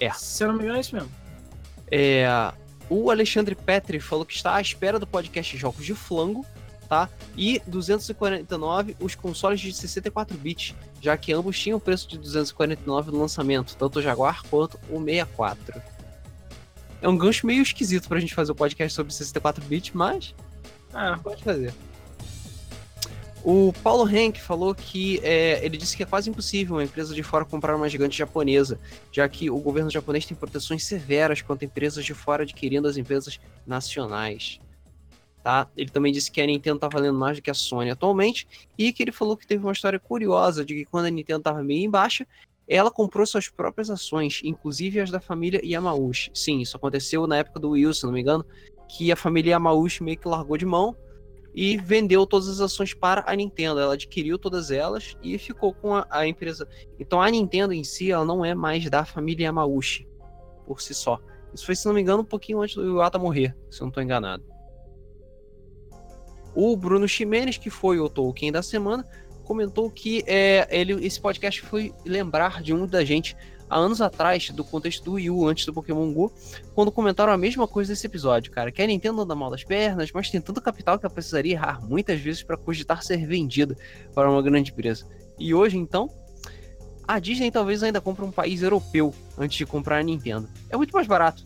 É. 0.00 0.10
Se 0.12 0.44
eu 0.44 0.48
não 0.48 0.54
me 0.54 0.62
engano, 0.62 0.78
é 0.78 0.80
isso 0.80 0.94
mesmo. 0.94 1.10
É, 1.90 2.52
o 2.88 3.10
Alexandre 3.10 3.54
Petri 3.54 4.00
falou 4.00 4.24
que 4.24 4.34
está 4.34 4.54
à 4.54 4.60
espera 4.60 4.98
do 4.98 5.06
podcast 5.06 5.56
Jogos 5.56 5.84
de 5.84 5.94
Flango, 5.94 6.44
tá? 6.88 7.08
E 7.36 7.60
249 7.66 8.96
os 9.00 9.14
consoles 9.14 9.60
de 9.60 9.72
64 9.72 10.36
bits, 10.36 10.74
já 11.00 11.16
que 11.16 11.32
ambos 11.32 11.58
tinham 11.58 11.78
o 11.78 11.80
preço 11.80 12.08
de 12.08 12.18
249 12.18 13.10
no 13.10 13.18
lançamento, 13.20 13.76
tanto 13.76 13.98
o 13.98 14.02
Jaguar 14.02 14.42
quanto 14.50 14.78
o 14.90 15.02
64. 15.02 15.80
É 17.02 17.08
um 17.08 17.16
gancho 17.18 17.46
meio 17.46 17.62
esquisito 17.62 18.08
pra 18.08 18.18
gente 18.20 18.34
fazer 18.34 18.52
o 18.52 18.54
podcast 18.54 18.94
sobre 18.94 19.12
64 19.12 19.64
bits, 19.64 19.92
mas 19.94 20.34
Ah, 20.92 21.18
pode 21.22 21.42
fazer. 21.42 21.74
O 23.44 23.74
Paulo 23.82 24.08
Henk 24.08 24.40
falou 24.40 24.74
que 24.74 25.20
é, 25.22 25.62
ele 25.62 25.76
disse 25.76 25.94
que 25.94 26.02
é 26.02 26.06
quase 26.06 26.30
impossível 26.30 26.76
uma 26.76 26.84
empresa 26.84 27.14
de 27.14 27.22
fora 27.22 27.44
comprar 27.44 27.76
uma 27.76 27.90
gigante 27.90 28.16
japonesa, 28.16 28.80
já 29.12 29.28
que 29.28 29.50
o 29.50 29.58
governo 29.58 29.90
japonês 29.90 30.24
tem 30.24 30.34
proteções 30.34 30.82
severas 30.82 31.42
contra 31.42 31.66
empresas 31.66 32.02
de 32.06 32.14
fora 32.14 32.44
adquirindo 32.44 32.88
as 32.88 32.96
empresas 32.96 33.38
nacionais. 33.66 34.58
Tá? 35.42 35.68
Ele 35.76 35.90
também 35.90 36.10
disse 36.10 36.30
que 36.30 36.40
a 36.40 36.46
Nintendo 36.46 36.78
tá 36.78 36.88
valendo 36.88 37.18
mais 37.18 37.36
do 37.36 37.42
que 37.42 37.50
a 37.50 37.54
Sony 37.54 37.90
atualmente 37.90 38.48
e 38.78 38.90
que 38.94 39.02
ele 39.02 39.12
falou 39.12 39.36
que 39.36 39.46
teve 39.46 39.62
uma 39.62 39.74
história 39.74 40.00
curiosa 40.00 40.64
de 40.64 40.74
que 40.74 40.86
quando 40.86 41.04
a 41.04 41.10
Nintendo 41.10 41.40
estava 41.40 41.62
meio 41.62 41.84
em 41.84 41.90
baixa, 41.90 42.26
ela 42.66 42.90
comprou 42.90 43.26
suas 43.26 43.50
próprias 43.50 43.90
ações, 43.90 44.40
inclusive 44.42 45.00
as 45.00 45.10
da 45.10 45.20
família 45.20 45.60
Yamauchi. 45.62 46.30
Sim, 46.32 46.62
isso 46.62 46.78
aconteceu 46.78 47.26
na 47.26 47.36
época 47.36 47.60
do 47.60 47.72
U, 47.72 47.92
se 47.92 48.04
não 48.04 48.12
me 48.12 48.22
engano, 48.22 48.42
que 48.88 49.12
a 49.12 49.16
família 49.16 49.50
Yamauchi 49.50 50.02
meio 50.02 50.16
que 50.16 50.26
largou 50.26 50.56
de 50.56 50.64
mão 50.64 50.96
e 51.54 51.76
vendeu 51.76 52.26
todas 52.26 52.48
as 52.48 52.60
ações 52.60 52.92
para 52.92 53.22
a 53.26 53.34
Nintendo. 53.34 53.78
Ela 53.78 53.94
adquiriu 53.94 54.38
todas 54.38 54.70
elas 54.70 55.16
e 55.22 55.38
ficou 55.38 55.72
com 55.72 55.94
a, 55.94 56.06
a 56.10 56.26
empresa. 56.26 56.68
Então 56.98 57.22
a 57.22 57.30
Nintendo 57.30 57.72
em 57.72 57.84
si, 57.84 58.10
ela 58.10 58.24
não 58.24 58.44
é 58.44 58.54
mais 58.54 58.90
da 58.90 59.04
família 59.04 59.46
Yamauchi 59.46 60.08
por 60.66 60.80
si 60.80 60.92
só. 60.92 61.20
Isso 61.54 61.64
foi, 61.64 61.76
se 61.76 61.86
não 61.86 61.94
me 61.94 62.00
engano, 62.00 62.22
um 62.22 62.26
pouquinho 62.26 62.60
antes 62.60 62.74
do 62.74 62.84
Iwata 62.84 63.18
morrer, 63.18 63.56
se 63.70 63.80
eu 63.80 63.84
não 63.84 63.88
estou 63.90 64.02
enganado. 64.02 64.42
O 66.52 66.76
Bruno 66.76 67.06
Ximenes, 67.06 67.56
que 67.56 67.70
foi 67.70 68.00
o 68.00 68.08
Tolkien 68.08 68.50
da 68.50 68.62
semana, 68.62 69.06
comentou 69.44 69.90
que 69.90 70.24
é, 70.26 70.66
ele, 70.70 71.06
esse 71.06 71.20
podcast 71.20 71.60
foi 71.62 71.92
lembrar 72.04 72.60
de 72.62 72.74
um 72.74 72.86
da 72.86 73.04
gente 73.04 73.36
há 73.68 73.78
anos 73.78 74.00
atrás, 74.00 74.50
do 74.50 74.64
contexto 74.64 75.04
do 75.04 75.12
Wii 75.12 75.30
U, 75.30 75.48
antes 75.48 75.66
do 75.66 75.72
Pokémon 75.72 76.12
GO, 76.12 76.32
quando 76.74 76.92
comentaram 76.92 77.32
a 77.32 77.36
mesma 77.36 77.66
coisa 77.66 77.92
desse 77.92 78.06
episódio, 78.06 78.50
cara. 78.52 78.70
Que 78.70 78.82
a 78.82 78.86
Nintendo 78.86 79.22
anda 79.22 79.34
mal 79.34 79.50
das 79.50 79.64
pernas, 79.64 80.10
mas 80.12 80.30
tem 80.30 80.40
tanto 80.40 80.60
capital 80.60 80.98
que 80.98 81.06
ela 81.06 81.12
precisaria 81.12 81.52
errar 81.52 81.80
muitas 81.84 82.20
vezes 82.20 82.42
para 82.42 82.56
cogitar 82.56 83.02
ser 83.02 83.26
vendida 83.26 83.76
para 84.14 84.30
uma 84.30 84.42
grande 84.42 84.70
empresa. 84.70 85.06
E 85.38 85.54
hoje, 85.54 85.76
então, 85.76 86.08
a 87.06 87.18
Disney 87.18 87.50
talvez 87.50 87.82
ainda 87.82 88.00
compre 88.00 88.24
um 88.24 88.30
país 88.30 88.62
europeu 88.62 89.14
antes 89.36 89.56
de 89.56 89.66
comprar 89.66 89.98
a 89.98 90.02
Nintendo. 90.02 90.48
É 90.70 90.76
muito 90.76 90.92
mais 90.92 91.06
barato. 91.06 91.42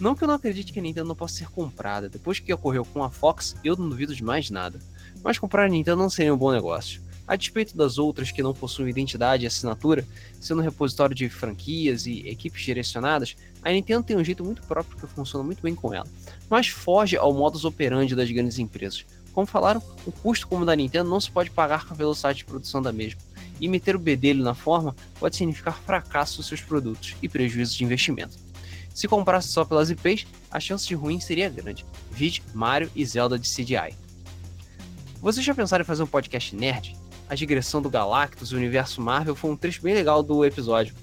Não 0.00 0.14
que 0.14 0.24
eu 0.24 0.28
não 0.28 0.34
acredite 0.34 0.72
que 0.72 0.78
a 0.78 0.82
Nintendo 0.82 1.08
não 1.08 1.14
possa 1.14 1.36
ser 1.36 1.48
comprada. 1.50 2.08
Depois 2.08 2.40
que 2.40 2.52
ocorreu 2.52 2.84
com 2.84 3.02
a 3.04 3.10
Fox, 3.10 3.54
eu 3.62 3.76
não 3.76 3.88
duvido 3.88 4.14
de 4.14 4.24
mais 4.24 4.50
nada. 4.50 4.78
Mas 5.22 5.38
comprar 5.38 5.64
a 5.64 5.68
Nintendo 5.68 5.98
não 5.98 6.10
seria 6.10 6.34
um 6.34 6.38
bom 6.38 6.50
negócio. 6.50 7.00
A 7.26 7.36
despeito 7.36 7.76
das 7.76 7.96
outras 7.96 8.30
que 8.30 8.42
não 8.42 8.52
possuem 8.52 8.90
identidade 8.90 9.44
e 9.44 9.46
assinatura, 9.46 10.06
sendo 10.38 10.60
um 10.60 10.64
repositório 10.64 11.14
de 11.14 11.28
franquias 11.28 12.06
e 12.06 12.28
equipes 12.28 12.62
direcionadas, 12.62 13.34
a 13.62 13.70
Nintendo 13.70 14.04
tem 14.04 14.16
um 14.16 14.24
jeito 14.24 14.44
muito 14.44 14.62
próprio 14.62 14.98
que 14.98 15.06
funciona 15.06 15.42
muito 15.42 15.62
bem 15.62 15.74
com 15.74 15.94
ela, 15.94 16.06
mas 16.50 16.68
foge 16.68 17.16
ao 17.16 17.32
modus 17.32 17.64
operandi 17.64 18.14
das 18.14 18.30
grandes 18.30 18.58
empresas. 18.58 19.06
Como 19.32 19.46
falaram, 19.46 19.82
o 20.06 20.12
custo 20.12 20.46
como 20.46 20.62
o 20.62 20.66
da 20.66 20.76
Nintendo 20.76 21.08
não 21.08 21.20
se 21.20 21.30
pode 21.30 21.50
pagar 21.50 21.86
com 21.86 21.94
a 21.94 21.96
velocidade 21.96 22.38
de 22.38 22.44
produção 22.44 22.82
da 22.82 22.92
mesma, 22.92 23.20
e 23.60 23.68
meter 23.68 23.96
o 23.96 23.98
bedelho 23.98 24.44
na 24.44 24.54
forma 24.54 24.94
pode 25.18 25.36
significar 25.36 25.78
fracasso 25.80 26.36
dos 26.36 26.46
seus 26.46 26.60
produtos 26.60 27.16
e 27.22 27.28
prejuízo 27.28 27.76
de 27.76 27.84
investimento. 27.84 28.36
Se 28.92 29.08
comprasse 29.08 29.48
só 29.48 29.64
pelas 29.64 29.90
IPs, 29.90 30.26
a 30.50 30.60
chance 30.60 30.86
de 30.86 30.94
ruim 30.94 31.18
seria 31.18 31.48
grande. 31.48 31.84
Vide 32.12 32.42
Mario 32.52 32.90
e 32.94 33.04
Zelda 33.04 33.38
de 33.38 33.48
CDI. 33.48 33.94
Vocês 35.20 35.44
já 35.44 35.54
pensaram 35.54 35.82
em 35.82 35.86
fazer 35.86 36.02
um 36.02 36.06
podcast 36.06 36.54
nerd? 36.54 36.94
A 37.34 37.36
digressão 37.36 37.82
do 37.82 37.90
Galactus 37.90 38.52
o 38.52 38.56
universo 38.56 39.00
Marvel 39.00 39.34
foi 39.34 39.50
um 39.50 39.56
trecho 39.56 39.82
bem 39.82 39.92
legal 39.92 40.22
do 40.22 40.44
episódio. 40.44 40.94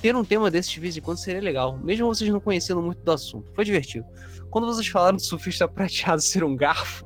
Ter 0.00 0.14
um 0.14 0.24
tema 0.24 0.48
desses 0.48 0.70
de 0.70 0.78
vez 0.78 0.96
em 0.96 1.00
quando 1.00 1.16
seria 1.16 1.40
legal, 1.40 1.76
mesmo 1.78 2.06
vocês 2.06 2.30
não 2.30 2.38
conhecendo 2.38 2.80
muito 2.80 3.02
do 3.02 3.10
assunto. 3.10 3.50
Foi 3.56 3.64
divertido. 3.64 4.06
Quando 4.50 4.68
vocês 4.68 4.86
falaram 4.86 5.16
do 5.16 5.22
surfista 5.22 5.66
prateado 5.66 6.22
ser 6.22 6.44
um 6.44 6.54
garfo, 6.54 7.04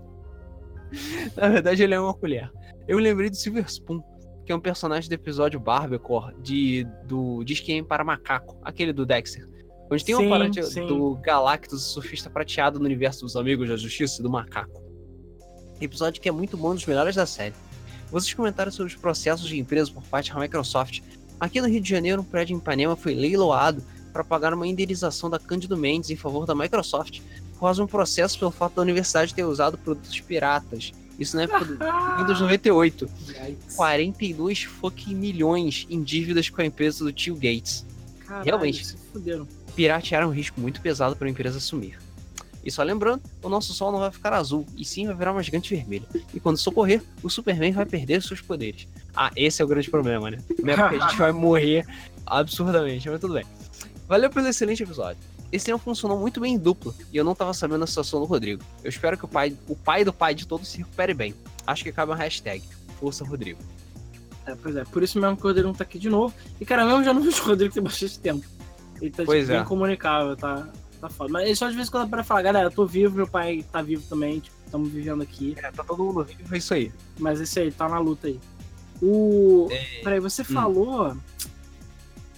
na 1.34 1.48
verdade 1.48 1.82
ele 1.82 1.94
é 1.94 1.98
uma 1.98 2.12
colher. 2.12 2.52
Eu 2.86 2.98
lembrei 2.98 3.30
do 3.30 3.36
Silver 3.36 3.64
Spoon, 3.64 4.02
que 4.44 4.52
é 4.52 4.54
um 4.54 4.60
personagem 4.60 5.08
do 5.08 5.14
episódio 5.14 5.58
Barbacore 5.58 6.34
de, 6.42 6.86
do 7.06 7.42
Disque 7.42 7.82
para 7.84 8.04
Macaco, 8.04 8.60
aquele 8.62 8.92
do 8.92 9.06
Dexter. 9.06 9.48
Onde 9.90 10.04
tem 10.04 10.14
Sim, 10.14 10.26
uma 10.26 10.36
parada 10.36 10.62
sim. 10.62 10.86
do 10.86 11.16
Galactus, 11.22 11.86
o 11.86 11.90
surfista 11.90 12.28
prateado 12.28 12.78
no 12.78 12.84
universo 12.84 13.22
dos 13.22 13.34
Amigos 13.34 13.66
da 13.66 13.78
Justiça 13.78 14.20
e 14.20 14.22
do 14.22 14.28
Macaco. 14.28 14.84
Episódio 15.80 16.20
que 16.20 16.28
é 16.28 16.32
muito 16.32 16.54
bom, 16.58 16.72
um 16.72 16.74
dos 16.74 16.84
melhores 16.84 17.14
da 17.14 17.24
série. 17.24 17.54
Vocês 18.14 18.32
comentaram 18.32 18.70
sobre 18.70 18.92
os 18.92 18.96
processos 18.96 19.48
de 19.48 19.58
empresa 19.58 19.90
por 19.90 20.04
parte 20.04 20.32
da 20.32 20.38
Microsoft. 20.38 21.00
Aqui 21.40 21.60
no 21.60 21.66
Rio 21.66 21.80
de 21.80 21.90
Janeiro, 21.90 22.22
um 22.22 22.24
prédio 22.24 22.54
em 22.54 22.58
Ipanema 22.58 22.94
foi 22.94 23.12
leiloado 23.12 23.82
para 24.12 24.22
pagar 24.22 24.54
uma 24.54 24.68
indenização 24.68 25.28
da 25.28 25.36
Cândido 25.36 25.76
Mendes 25.76 26.10
em 26.10 26.16
favor 26.16 26.46
da 26.46 26.54
Microsoft 26.54 27.20
por 27.54 27.58
causa 27.62 27.78
de 27.78 27.82
um 27.82 27.88
processo 27.88 28.38
pelo 28.38 28.52
fato 28.52 28.76
da 28.76 28.82
universidade 28.82 29.34
ter 29.34 29.42
usado 29.42 29.76
produtos 29.76 30.20
piratas. 30.20 30.92
Isso 31.18 31.34
na 31.34 31.42
época 31.42 31.64
do 31.64 31.72
Windows 32.22 32.40
98. 32.40 33.10
42 33.74 34.62
fucking 34.62 35.16
milhões 35.16 35.84
em 35.90 36.00
dívidas 36.00 36.48
com 36.48 36.62
a 36.62 36.66
empresa 36.66 37.02
do 37.02 37.12
tio 37.12 37.34
Gates. 37.34 37.84
Caralho, 38.20 38.44
Realmente. 38.44 38.94
Piratear 39.74 40.22
é 40.22 40.26
um 40.26 40.30
risco 40.30 40.60
muito 40.60 40.80
pesado 40.80 41.16
para 41.16 41.26
uma 41.26 41.32
empresa 41.32 41.58
assumir. 41.58 41.98
E 42.64 42.70
só 42.70 42.82
lembrando, 42.82 43.22
o 43.42 43.48
nosso 43.48 43.74
sol 43.74 43.92
não 43.92 43.98
vai 43.98 44.10
ficar 44.10 44.32
azul, 44.32 44.64
e 44.76 44.84
sim 44.84 45.06
vai 45.06 45.14
virar 45.14 45.32
uma 45.32 45.42
gigante 45.42 45.74
vermelha. 45.74 46.06
E 46.32 46.40
quando 46.40 46.56
socorrer, 46.56 47.02
o 47.22 47.28
Superman 47.28 47.72
vai 47.72 47.84
perder 47.84 48.22
seus 48.22 48.40
poderes. 48.40 48.88
Ah, 49.14 49.30
esse 49.36 49.60
é 49.60 49.64
o 49.64 49.68
grande 49.68 49.90
problema, 49.90 50.30
né? 50.30 50.38
É 50.50 50.54
porque 50.54 50.96
a 50.96 51.08
gente 51.08 51.16
vai 51.18 51.32
morrer 51.32 51.86
absurdamente, 52.26 53.08
mas 53.10 53.20
tudo 53.20 53.34
bem. 53.34 53.44
Valeu 54.08 54.30
pelo 54.30 54.48
excelente 54.48 54.82
episódio. 54.82 55.22
Esse 55.52 55.66
tema 55.66 55.78
funcionou 55.78 56.18
muito 56.18 56.40
bem 56.40 56.54
em 56.54 56.58
dupla, 56.58 56.94
e 57.12 57.16
eu 57.16 57.22
não 57.22 57.34
tava 57.34 57.52
sabendo 57.52 57.84
a 57.84 57.86
situação 57.86 58.18
do 58.18 58.26
Rodrigo. 58.26 58.62
Eu 58.82 58.88
espero 58.88 59.16
que 59.18 59.24
o 59.24 59.28
pai, 59.28 59.56
o 59.68 59.76
pai 59.76 60.04
do 60.04 60.12
pai 60.12 60.34
de 60.34 60.46
todos 60.46 60.66
se 60.66 60.78
recupere 60.78 61.12
bem. 61.12 61.34
Acho 61.66 61.84
que 61.84 61.92
cabe 61.92 62.12
uma 62.12 62.18
hashtag. 62.18 62.62
Força 62.98 63.24
Rodrigo. 63.24 63.60
É, 64.46 64.54
pois 64.54 64.76
é, 64.76 64.84
por 64.84 65.02
isso 65.02 65.20
mesmo 65.20 65.36
que 65.36 65.42
o 65.42 65.46
Rodrigo 65.46 65.68
não 65.68 65.74
tá 65.74 65.84
aqui 65.84 65.98
de 65.98 66.08
novo. 66.08 66.34
E 66.60 66.64
cara, 66.64 66.84
mesmo 66.84 67.04
já 67.04 67.12
não 67.14 67.22
vejo 67.22 67.42
o 67.42 67.46
Rodrigo 67.46 67.72
tem 67.72 67.82
bastante 67.82 68.18
tempo. 68.18 68.44
Ele 69.00 69.10
tá 69.10 69.18
tipo, 69.18 69.26
Pois 69.26 69.48
é. 69.48 69.56
bem 69.56 69.64
comunicável, 69.64 70.36
tá, 70.36 70.68
tá 71.08 71.14
foda. 71.14 71.32
Mas 71.32 71.46
ele 71.46 71.56
só 71.56 71.68
de 71.68 71.76
vez 71.76 71.88
em 71.88 71.90
quando 71.90 72.08
para 72.08 72.24
falar, 72.24 72.42
galera, 72.42 72.66
eu 72.66 72.70
tô 72.70 72.86
vivo, 72.86 73.16
meu 73.16 73.26
pai 73.26 73.64
tá 73.70 73.82
vivo 73.82 74.02
também, 74.08 74.40
tipo, 74.40 74.56
estamos 74.64 74.88
vivendo 74.90 75.22
aqui. 75.22 75.54
É, 75.58 75.70
tá 75.70 75.84
todo 75.84 76.02
mundo 76.04 76.24
vivo, 76.24 76.54
é 76.54 76.58
isso 76.58 76.72
aí. 76.74 76.92
Mas 77.18 77.40
esse 77.40 77.60
aí, 77.60 77.70
tá 77.70 77.88
na 77.88 77.98
luta 77.98 78.26
aí. 78.26 78.40
O. 79.02 79.68
É, 79.70 80.00
Peraí, 80.02 80.20
você 80.20 80.42
falou. 80.42 81.16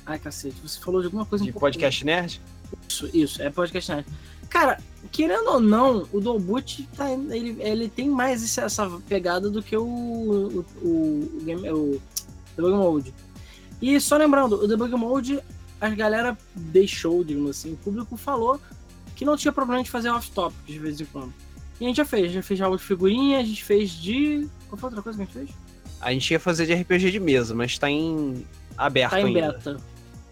Ai, 0.05 0.19
cacete, 0.19 0.57
você 0.63 0.79
falou 0.81 1.01
de 1.01 1.07
alguma 1.07 1.27
coisa 1.27 1.45
de 1.45 1.51
um 1.51 1.53
pouco- 1.53 1.67
podcast 1.67 2.05
nerd? 2.05 2.41
Isso, 2.89 3.11
isso, 3.13 3.43
é 3.43 3.51
podcast 3.51 3.91
nerd. 3.93 4.07
Cara, 4.49 4.79
querendo 5.11 5.49
ou 5.51 5.61
não, 5.61 6.07
o 6.13 6.21
Dolboot 6.21 6.89
tá, 6.97 7.11
ele, 7.11 7.57
ele 7.61 7.89
tem 7.89 8.09
mais 8.09 8.43
esse- 8.43 8.61
essa 8.61 8.89
pegada 9.09 9.51
do 9.51 9.61
que 9.63 9.77
o, 9.77 9.85
o, 9.85 10.65
o, 10.83 10.89
o 10.89 11.41
game, 11.45 11.69
o 11.71 12.01
Debug 12.57 12.75
Mode. 12.77 13.15
E 13.83 14.01
só 14.01 14.17
lembrando, 14.17 14.55
o 14.63 14.67
Debug 14.69 14.93
Mode, 14.95 15.41
a 15.81 15.89
galera 15.91 16.37
deixou, 16.55 17.23
digamos 17.25 17.51
assim, 17.51 17.73
o 17.73 17.77
público 17.77 18.17
falou 18.17 18.61
que 19.15 19.25
não 19.25 19.37
tinha 19.37 19.53
problema 19.53 19.83
de 19.83 19.91
fazer 19.91 20.11
off-topic 20.11 20.57
de 20.67 20.79
vez 20.79 21.01
em 21.01 21.05
quando. 21.07 21.33
E 21.81 21.85
a 21.85 21.89
gente 21.89 21.97
já 21.97 22.05
fez, 22.05 22.23
a 22.23 22.27
gente 22.27 22.35
já 22.37 22.43
fez 22.43 22.59
jogo 22.59 22.77
de 22.77 22.83
figurinha, 22.83 23.39
a 23.39 23.43
gente 23.45 23.63
fez 23.65 23.91
de. 23.91 24.49
Qual 24.69 24.79
foi 24.79 24.89
outra 24.89 25.03
coisa 25.03 25.19
que 25.19 25.23
a 25.23 25.27
gente 25.27 25.35
fez? 25.35 25.59
A 26.01 26.13
gente 26.13 26.31
ia 26.31 26.41
fazer 26.41 26.67
de 26.67 26.75
RPG 26.75 27.11
de 27.11 27.21
mesa, 27.21 27.55
mas 27.55 27.79
tá 27.79 27.91
em 27.91 28.45
aberto 28.77 29.11
Tá 29.13 29.21
em 29.21 29.25
ainda. 29.27 29.53
beta. 29.53 29.77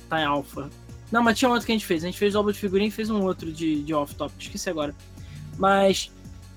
Tá 0.08 0.20
em 0.20 0.24
alpha. 0.24 0.70
Não, 1.12 1.22
mas 1.22 1.38
tinha 1.38 1.50
outro 1.50 1.64
que 1.64 1.72
a 1.72 1.74
gente 1.74 1.86
fez. 1.86 2.02
A 2.02 2.06
gente 2.06 2.18
fez 2.18 2.34
álbum 2.34 2.50
de 2.50 2.58
figurinha 2.58 2.88
e 2.88 2.90
fez 2.90 3.08
um 3.10 3.22
outro 3.22 3.52
de, 3.52 3.82
de 3.82 3.94
off-top. 3.94 4.32
Esqueci 4.38 4.68
agora. 4.70 4.94
Mas. 5.58 6.10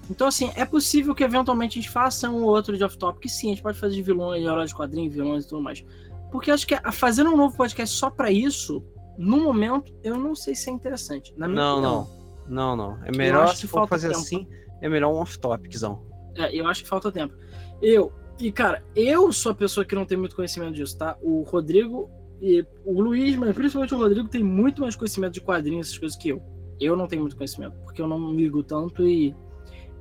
Então, 0.09 0.27
assim, 0.27 0.49
é 0.55 0.63
possível 0.63 1.13
que 1.13 1.23
eventualmente 1.23 1.77
a 1.77 1.81
gente 1.81 1.91
faça 1.91 2.29
um 2.29 2.43
ou 2.43 2.49
outro 2.49 2.77
de 2.77 2.83
off-top. 2.83 3.19
Que 3.19 3.27
sim, 3.29 3.47
a 3.47 3.49
gente 3.51 3.61
pode 3.61 3.77
fazer 3.77 3.95
de 3.95 4.01
vilões, 4.01 4.41
de 4.41 4.47
heróis 4.47 4.69
de 4.69 4.75
quadrinhos, 4.75 5.13
vilões 5.13 5.43
e 5.45 5.49
tudo 5.49 5.61
mais. 5.61 5.83
Porque 6.31 6.51
acho 6.51 6.65
que 6.67 6.75
a- 6.75 6.91
fazendo 6.91 7.31
um 7.31 7.37
novo 7.37 7.55
podcast 7.55 7.95
só 7.95 8.09
pra 8.09 8.31
isso, 8.31 8.83
no 9.17 9.37
momento, 9.41 9.93
eu 10.03 10.17
não 10.17 10.35
sei 10.35 10.53
se 10.55 10.69
é 10.69 10.73
interessante. 10.73 11.33
Não, 11.37 11.47
opinião. 11.47 11.81
não. 11.81 12.17
Não, 12.49 12.75
não. 12.75 13.05
É 13.05 13.11
melhor 13.11 13.53
se 13.55 13.67
for 13.67 13.87
fazer 13.87 14.07
tempo. 14.09 14.19
assim, 14.21 14.47
é 14.81 14.87
melhor 14.87 15.11
um 15.13 15.17
off-topiczão. 15.17 16.01
É, 16.35 16.55
eu 16.55 16.65
acho 16.67 16.83
que 16.83 16.89
falta 16.89 17.11
tempo. 17.11 17.33
Eu, 17.81 18.11
e 18.39 18.51
cara, 18.51 18.83
eu 18.95 19.31
sou 19.33 19.51
a 19.51 19.55
pessoa 19.55 19.85
que 19.85 19.93
não 19.95 20.05
tem 20.05 20.17
muito 20.17 20.35
conhecimento 20.35 20.73
disso, 20.73 20.97
tá? 20.97 21.17
O 21.21 21.41
Rodrigo 21.41 22.09
e 22.41 22.63
o 22.85 23.01
Luiz, 23.01 23.35
mas 23.35 23.53
principalmente 23.55 23.93
o 23.93 23.97
Rodrigo, 23.97 24.29
tem 24.29 24.43
muito 24.43 24.81
mais 24.81 24.95
conhecimento 24.95 25.33
de 25.33 25.41
quadrinhos, 25.41 25.87
essas 25.87 25.97
coisas 25.97 26.17
que 26.17 26.29
eu. 26.29 26.41
Eu 26.79 26.95
não 26.95 27.07
tenho 27.07 27.21
muito 27.23 27.35
conhecimento, 27.35 27.75
porque 27.83 28.01
eu 28.01 28.07
não 28.07 28.19
me 28.19 28.37
ligo 28.43 28.61
tanto 28.63 29.05
e 29.07 29.35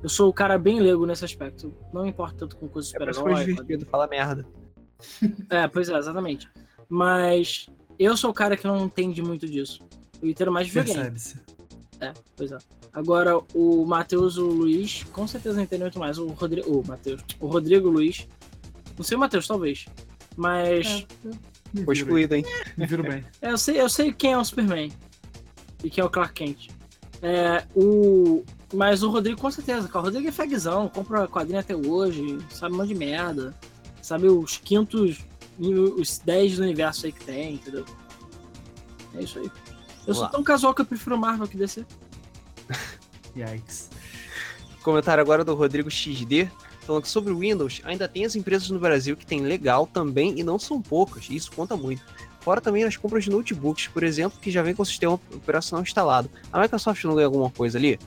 eu 0.03 0.07
sou 0.07 0.29
o 0.29 0.33
cara 0.33 0.57
bem 0.59 0.79
leigo 0.79 1.05
nesse 1.07 1.25
aspecto. 1.25 1.73
Não 1.91 2.05
importa 2.05 2.35
tanto 2.37 2.55
com 2.55 2.69
coisas 2.69 2.93
É 2.93 2.97
por 2.99 3.09
isso 3.09 3.19
que 3.19 3.23
foi 3.23 3.31
super-herói. 3.35 3.63
divertido, 3.63 3.89
fala 3.89 4.07
merda. 4.07 4.45
É, 5.49 5.67
pois 5.67 5.89
é, 5.89 5.97
exatamente. 5.97 6.49
Mas 6.89 7.67
eu 7.99 8.15
sou 8.15 8.31
o 8.31 8.33
cara 8.33 8.57
que 8.57 8.67
não 8.67 8.85
entende 8.85 9.21
muito 9.21 9.47
disso. 9.47 9.85
Eu 10.21 10.29
entendo 10.29 10.51
mais 10.51 10.67
de 10.67 10.73
videogame. 10.73 11.11
Percebe-se. 11.11 11.39
É, 11.99 12.13
pois 12.35 12.51
é. 12.51 12.57
Agora, 12.93 13.37
o 13.53 13.85
Matheus 13.85 14.37
o 14.37 14.45
Luiz, 14.45 15.03
com 15.11 15.27
certeza 15.27 15.61
entendem 15.61 15.83
muito 15.83 15.99
mais. 15.99 16.17
O 16.17 16.27
Rodrigo. 16.27 16.79
O 16.79 16.87
Matheus. 16.87 17.21
O 17.39 17.47
Rodrigo 17.47 17.87
o 17.87 17.91
Luiz. 17.91 18.27
Não 18.97 19.03
sei 19.03 19.17
o 19.17 19.19
Matheus, 19.19 19.47
talvez. 19.47 19.85
Mas. 20.35 21.05
Me 21.73 21.83
Foi 21.83 21.93
excluído, 21.93 22.35
hein? 22.35 22.45
Me 22.75 22.85
viro 22.85 23.03
bem. 23.03 23.23
É, 23.41 23.51
eu, 23.51 23.57
sei, 23.57 23.79
eu 23.79 23.89
sei 23.89 24.11
quem 24.11 24.33
é 24.33 24.37
o 24.37 24.43
Superman. 24.43 24.91
E 25.83 25.89
quem 25.89 26.01
é 26.01 26.05
o 26.05 26.09
Clark 26.09 26.33
Kent. 26.33 26.69
É, 27.21 27.65
o. 27.75 28.43
Mas 28.73 29.03
o 29.03 29.09
Rodrigo, 29.09 29.39
com 29.39 29.49
certeza, 29.49 29.87
cara. 29.87 29.99
O 29.99 30.03
Rodrigo 30.05 30.27
é 30.27 30.31
fagzão, 30.31 30.89
compra 30.89 31.27
quadrinho 31.27 31.59
até 31.59 31.75
hoje, 31.75 32.37
sabe 32.49 32.73
um 32.73 32.77
monte 32.77 32.89
de 32.89 32.95
merda. 32.95 33.55
Sabe 34.07 34.29
os 34.29 34.55
quintos, 34.55 35.17
os 35.59 36.19
10 36.19 36.55
do 36.55 36.63
universo 36.63 37.05
aí 37.07 37.11
que 37.11 37.25
tem, 37.25 37.55
entendeu? 37.55 37.83
É 39.13 39.21
isso 39.21 39.37
aí. 39.37 39.47
Eu 39.47 39.51
Vamos 40.05 40.15
sou 40.15 40.23
lá. 40.23 40.29
tão 40.29 40.43
casual 40.45 40.73
que 40.73 40.79
eu 40.79 40.85
prefiro 40.85 41.17
Marvel 41.17 41.45
que 41.45 41.57
DC. 41.57 41.85
Yikes. 43.35 43.89
Comentário 44.81 45.21
agora 45.21 45.43
do 45.43 45.53
Rodrigo 45.53 45.91
XD, 45.91 46.49
falando 46.85 47.03
que 47.03 47.09
sobre 47.09 47.33
o 47.33 47.39
Windows, 47.39 47.81
ainda 47.83 48.07
tem 48.07 48.23
as 48.23 48.37
empresas 48.37 48.69
no 48.69 48.79
Brasil 48.79 49.17
que 49.17 49.25
tem 49.25 49.41
legal 49.41 49.85
também 49.85 50.39
e 50.39 50.41
não 50.41 50.57
são 50.57 50.81
poucas, 50.81 51.27
e 51.29 51.35
isso 51.35 51.51
conta 51.51 51.75
muito. 51.75 52.01
Fora 52.39 52.61
também 52.61 52.85
as 52.85 52.95
compras 52.95 53.25
de 53.25 53.29
notebooks, 53.29 53.89
por 53.89 54.03
exemplo, 54.03 54.39
que 54.39 54.49
já 54.49 54.63
vem 54.63 54.73
com 54.73 54.83
o 54.83 54.85
sistema 54.85 55.15
operacional 55.15 55.83
instalado. 55.83 56.29
A 56.49 56.61
Microsoft 56.61 57.03
não 57.03 57.13
ganha 57.15 57.27
alguma 57.27 57.51
coisa 57.51 57.77
ali? 57.77 57.99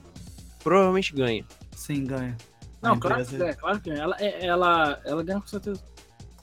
Provavelmente 0.64 1.12
ganha. 1.12 1.44
Sim, 1.76 2.06
ganha. 2.06 2.38
Não, 2.80 2.98
claro 2.98 3.26
que 3.26 3.36
ganha, 3.36 3.54
claro 3.54 3.80
que 3.80 3.90
ganha. 3.90 4.02
Ela, 4.02 4.16
é- 4.18 4.46
ela, 4.46 5.00
ela 5.04 5.22
ganha 5.22 5.38
com 5.38 5.46
certeza. 5.46 5.89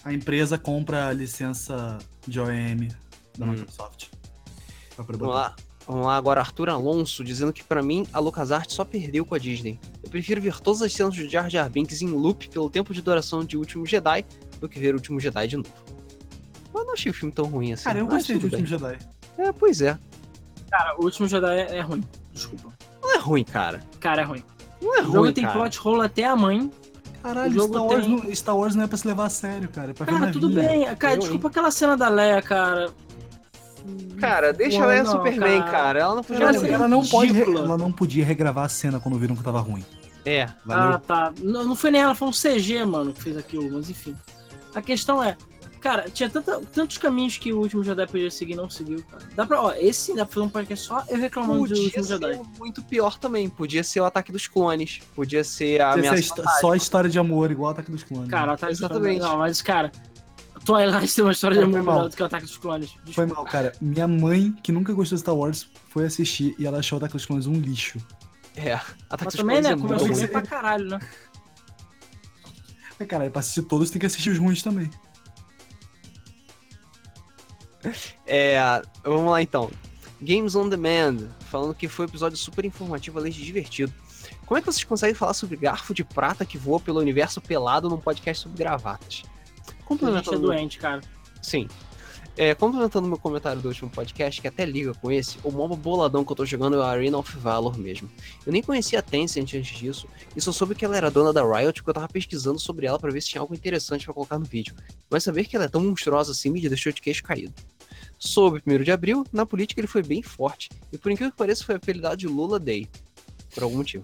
A 0.07 0.13
empresa 0.13 0.57
compra 0.57 1.07
a 1.09 1.13
licença 1.13 1.97
de 2.25 2.39
OEM 2.39 2.87
da 3.37 3.45
Hum. 3.45 3.51
Microsoft. 3.51 4.05
Vamos 4.97 5.21
lá. 5.27 5.55
Vamos 5.85 6.05
lá 6.05 6.15
agora, 6.17 6.41
Arthur 6.41 6.69
Alonso, 6.69 7.23
dizendo 7.23 7.53
que 7.53 7.63
pra 7.63 7.81
mim 7.81 8.05
a 8.11 8.19
LucasArts 8.19 8.73
só 8.75 8.83
perdeu 8.83 9.25
com 9.25 9.35
a 9.35 9.37
Disney. 9.37 9.79
Eu 10.03 10.09
prefiro 10.09 10.41
ver 10.41 10.59
todas 10.59 10.81
as 10.81 10.91
cenas 10.91 11.13
de 11.13 11.29
Jar 11.29 11.49
Jar 11.49 11.69
Binks 11.69 12.01
em 12.01 12.07
loop 12.09 12.49
pelo 12.49 12.69
tempo 12.69 12.93
de 12.93 13.01
duração 13.01 13.43
de 13.43 13.55
Último 13.57 13.85
Jedi 13.85 14.25
do 14.59 14.67
que 14.67 14.79
ver 14.79 14.93
o 14.93 14.97
Último 14.97 15.19
Jedi 15.19 15.47
de 15.47 15.57
novo. 15.57 15.69
Eu 16.73 16.83
não 16.85 16.93
achei 16.93 17.09
o 17.09 17.13
filme 17.13 17.31
tão 17.33 17.45
ruim 17.45 17.73
assim. 17.73 17.83
Cara, 17.85 17.99
eu 17.99 18.05
mas 18.05 18.13
gostei 18.15 18.35
de 18.35 18.41
tudo 18.41 18.57
Último 18.59 18.79
bem. 18.79 18.97
Jedi. 18.97 19.09
É, 19.37 19.51
pois 19.53 19.81
é. 19.81 19.97
Cara, 20.69 20.95
o 20.99 21.03
último 21.05 21.27
Jedi 21.27 21.55
é, 21.57 21.77
é 21.77 21.81
ruim. 21.81 22.03
Desculpa. 22.33 22.73
Não 23.01 23.15
é 23.15 23.17
ruim, 23.19 23.43
cara. 23.45 23.81
Cara, 23.99 24.21
é 24.21 24.25
ruim. 24.25 24.43
Não 24.81 24.95
é 24.95 25.01
O 25.01 25.05
jogo 25.05 25.17
ruim, 25.19 25.33
tem 25.33 25.43
cara. 25.45 25.57
plot 25.57 25.79
hole 25.87 26.01
até 26.05 26.25
a 26.25 26.35
mãe. 26.35 26.69
Caralho, 27.23 27.61
Star 27.61 27.83
Wars, 27.85 28.05
tem- 28.05 28.15
não, 28.15 28.35
Star 28.35 28.57
Wars 28.57 28.75
não 28.75 28.83
é 28.83 28.87
pra 28.87 28.97
se 28.97 29.07
levar 29.07 29.25
a 29.25 29.29
sério, 29.29 29.69
cara. 29.69 29.91
É 29.91 29.93
pra 29.93 30.05
Cara, 30.05 30.31
tudo 30.31 30.49
vida. 30.49 30.61
bem. 30.61 30.95
Cara, 30.95 31.15
Eu, 31.15 31.19
desculpa 31.19 31.47
aquela 31.49 31.71
cena 31.71 31.97
da 31.97 32.07
Leia, 32.09 32.41
cara. 32.41 32.89
Cara, 34.19 34.51
deixa 34.53 34.77
ela 34.83 34.93
é 34.95 35.03
não, 35.03 35.11
Superman, 35.11 35.59
cara. 35.61 35.71
cara. 35.71 35.99
Ela 35.99 36.15
não 36.15 36.23
podia 36.23 36.41
Ela- 36.43 36.49
Ela, 36.51 36.59
morrer. 36.61 36.73
ela 36.73 36.87
não 36.87 37.05
pode, 37.05 37.31
re- 37.31 37.43
ela 37.55 37.77
não 37.77 37.91
podia 37.91 38.25
regravar 38.25 38.65
a 38.65 38.69
cena 38.69 38.99
quando 38.99 39.17
viram 39.17 39.35
que 39.35 39.43
tava 39.43 39.59
ruim. 39.59 39.85
É. 40.25 40.49
Valeu. 40.65 40.95
Ah, 40.95 40.99
tá. 40.99 41.33
Não, 41.41 41.63
não 41.63 41.75
foi 41.75 41.91
nem 41.91 42.01
ela, 42.01 42.13
foi 42.13 42.27
um 42.27 42.33
CG, 42.33 42.83
mano, 42.85 43.13
que 43.13 43.21
fez 43.23 43.37
aquilo, 43.37 43.69
mas 43.71 43.89
enfim. 43.89 44.15
A 44.75 44.81
questão 44.81 45.23
é, 45.23 45.37
cara, 45.79 46.09
tinha 46.09 46.29
tanta- 46.29 46.59
tantos 46.73 46.97
caminhos 46.97 47.37
que 47.37 47.51
o 47.53 47.59
último 47.59 47.83
Jedi 47.83 48.05
podia 48.07 48.29
seguir 48.31 48.53
e 48.53 48.55
não 48.55 48.69
seguiu, 48.69 49.03
cara. 49.03 49.23
Dá 49.35 49.45
pra, 49.45 49.61
ó, 49.61 49.73
esse 49.73 49.99
sim 50.07 50.15
dá 50.15 50.25
pra 50.25 50.33
fazer 50.35 50.45
um 50.45 50.49
podcast 50.49 50.85
só 50.87 51.03
eu 51.09 51.17
reclamando 51.17 51.63
do 51.63 51.67
Podia 51.69 51.83
último 51.83 52.03
ser 52.03 52.13
Jedi. 52.19 52.41
muito 52.59 52.81
pior 52.83 53.17
também. 53.17 53.49
Podia 53.49 53.83
ser 53.83 54.01
o 54.01 54.05
ataque 54.05 54.31
dos 54.31 54.47
clones. 54.47 54.99
Podia 55.15 55.43
ser 55.43 55.81
a 55.81 55.97
Essa 55.97 56.41
é 56.41 56.45
a 56.45 56.49
só 56.59 56.71
a 56.71 56.77
história 56.77 57.09
de 57.09 57.17
amor, 57.19 57.51
igual 57.51 57.69
o 57.69 57.71
Ataque 57.71 57.91
dos 57.91 58.03
Clones. 58.03 58.29
Cara, 58.29 58.57
tá 58.57 58.69
Exatamente. 58.69 59.19
Não, 59.21 59.37
mas, 59.37 59.61
cara, 59.61 59.91
Twilight 60.65 61.15
tem 61.15 61.23
uma 61.23 61.31
história 61.31 61.55
de 61.57 61.63
Foi 61.63 61.73
amor 61.73 61.83
mal. 61.83 61.95
melhor 61.95 62.09
do 62.09 62.15
que 62.15 62.21
o 62.23 62.25
Ataque 62.25 62.45
dos 62.45 62.57
Clones. 62.57 62.91
Foi 62.91 63.01
Desculpa. 63.05 63.33
mal, 63.35 63.45
cara. 63.45 63.73
Minha 63.79 64.07
mãe, 64.07 64.51
que 64.63 64.71
nunca 64.71 64.91
gostou 64.93 65.15
de 65.15 65.21
Star 65.21 65.35
Wars, 65.35 65.69
foi 65.89 66.05
assistir 66.05 66.55
e 66.59 66.65
ela 66.65 66.79
achou 66.79 66.97
o 66.97 66.99
Ataque 66.99 67.13
dos 67.13 67.25
Clones 67.25 67.45
um 67.47 67.53
lixo. 67.53 67.99
É. 68.55 68.73
Ataque 68.73 69.25
Mas 69.25 69.33
dos 69.33 69.35
também, 69.35 69.61
clones 69.61 69.67
né, 69.67 69.73
é 69.73 69.77
começou 69.87 70.07
ruim. 70.07 70.17
bem 70.19 70.27
pra 70.27 70.41
caralho, 70.41 70.85
né? 70.89 70.99
Mas, 72.99 73.07
cara, 73.07 73.29
pra 73.29 73.39
assistir 73.39 73.61
todos 73.61 73.89
tem 73.91 73.99
que 73.99 74.05
assistir 74.07 74.29
os 74.31 74.39
ruins 74.39 74.63
também. 74.63 74.89
É, 78.25 78.59
vamos 79.03 79.31
lá 79.31 79.41
então. 79.41 79.71
Games 80.21 80.55
on 80.55 80.67
Demand, 80.67 81.27
falando 81.49 81.75
que 81.75 81.87
foi 81.87 82.05
um 82.05 82.09
episódio 82.09 82.37
super 82.37 82.65
informativo, 82.65 83.19
além 83.19 83.31
de 83.31 83.43
divertido. 83.43 83.93
Como 84.45 84.57
é 84.57 84.61
que 84.61 84.65
vocês 84.65 84.83
conseguem 84.83 85.13
falar 85.13 85.33
sobre 85.33 85.55
garfo 85.57 85.93
de 85.93 86.03
prata 86.03 86.45
que 86.45 86.57
voa 86.57 86.79
pelo 86.79 86.99
universo 86.99 87.39
pelado 87.39 87.89
num 87.89 87.97
podcast 87.97 88.43
sobre 88.43 88.57
gravatas? 88.57 89.23
A 89.23 89.69
gente 89.69 89.69
é 89.69 89.83
Complementando, 89.83 90.41
doente, 90.41 90.77
cara. 90.77 91.01
sim. 91.41 91.67
É, 92.39 92.53
complementando 92.53 93.07
meu 93.07 93.17
comentário 93.17 93.59
do 93.59 93.67
último 93.67 93.89
podcast, 93.89 94.39
que 94.39 94.47
até 94.47 94.63
liga 94.63 94.93
com 94.93 95.11
esse, 95.11 95.39
o 95.43 95.49
modo 95.49 95.75
boladão 95.75 96.23
que 96.23 96.31
eu 96.31 96.35
tô 96.35 96.45
jogando 96.45 96.75
é 96.75 96.79
o 96.79 96.83
Arena 96.83 97.17
of 97.17 97.35
Valor 97.35 97.75
mesmo. 97.79 98.07
Eu 98.45 98.53
nem 98.53 98.61
conhecia 98.61 98.99
a 98.99 99.01
Tencent 99.01 99.55
antes 99.55 99.75
disso, 99.75 100.07
e 100.35 100.39
só 100.39 100.51
soube 100.51 100.75
que 100.75 100.85
ela 100.85 100.95
era 100.95 101.09
dona 101.09 101.33
da 101.33 101.41
Riot 101.41 101.81
porque 101.81 101.89
eu 101.89 101.95
tava 101.95 102.07
pesquisando 102.07 102.59
sobre 102.59 102.85
ela 102.85 102.99
pra 102.99 103.09
ver 103.09 103.21
se 103.21 103.29
tinha 103.29 103.41
algo 103.41 103.55
interessante 103.55 104.05
pra 104.05 104.13
colocar 104.13 104.37
no 104.37 104.45
vídeo. 104.45 104.75
Mas 105.09 105.23
saber 105.23 105.45
que 105.45 105.55
ela 105.55 105.65
é 105.65 105.67
tão 105.67 105.81
monstruosa 105.81 106.31
assim 106.31 106.51
me 106.51 106.61
deixou 106.61 106.91
de 106.91 107.01
queixo 107.01 107.23
caído. 107.23 107.55
Soube 108.19 108.61
1 108.67 108.83
de 108.83 108.91
abril, 108.91 109.25
na 109.33 109.43
política 109.43 109.81
ele 109.81 109.87
foi 109.87 110.03
bem 110.03 110.21
forte, 110.21 110.69
e 110.93 110.97
por 110.97 111.11
incrível 111.11 111.31
que 111.31 111.37
pareça 111.37 111.65
foi 111.65 111.73
apelidado 111.73 112.17
de 112.17 112.27
Lula 112.27 112.59
Day. 112.59 112.87
Por 113.53 113.63
algum 113.63 113.77
motivo. 113.77 114.03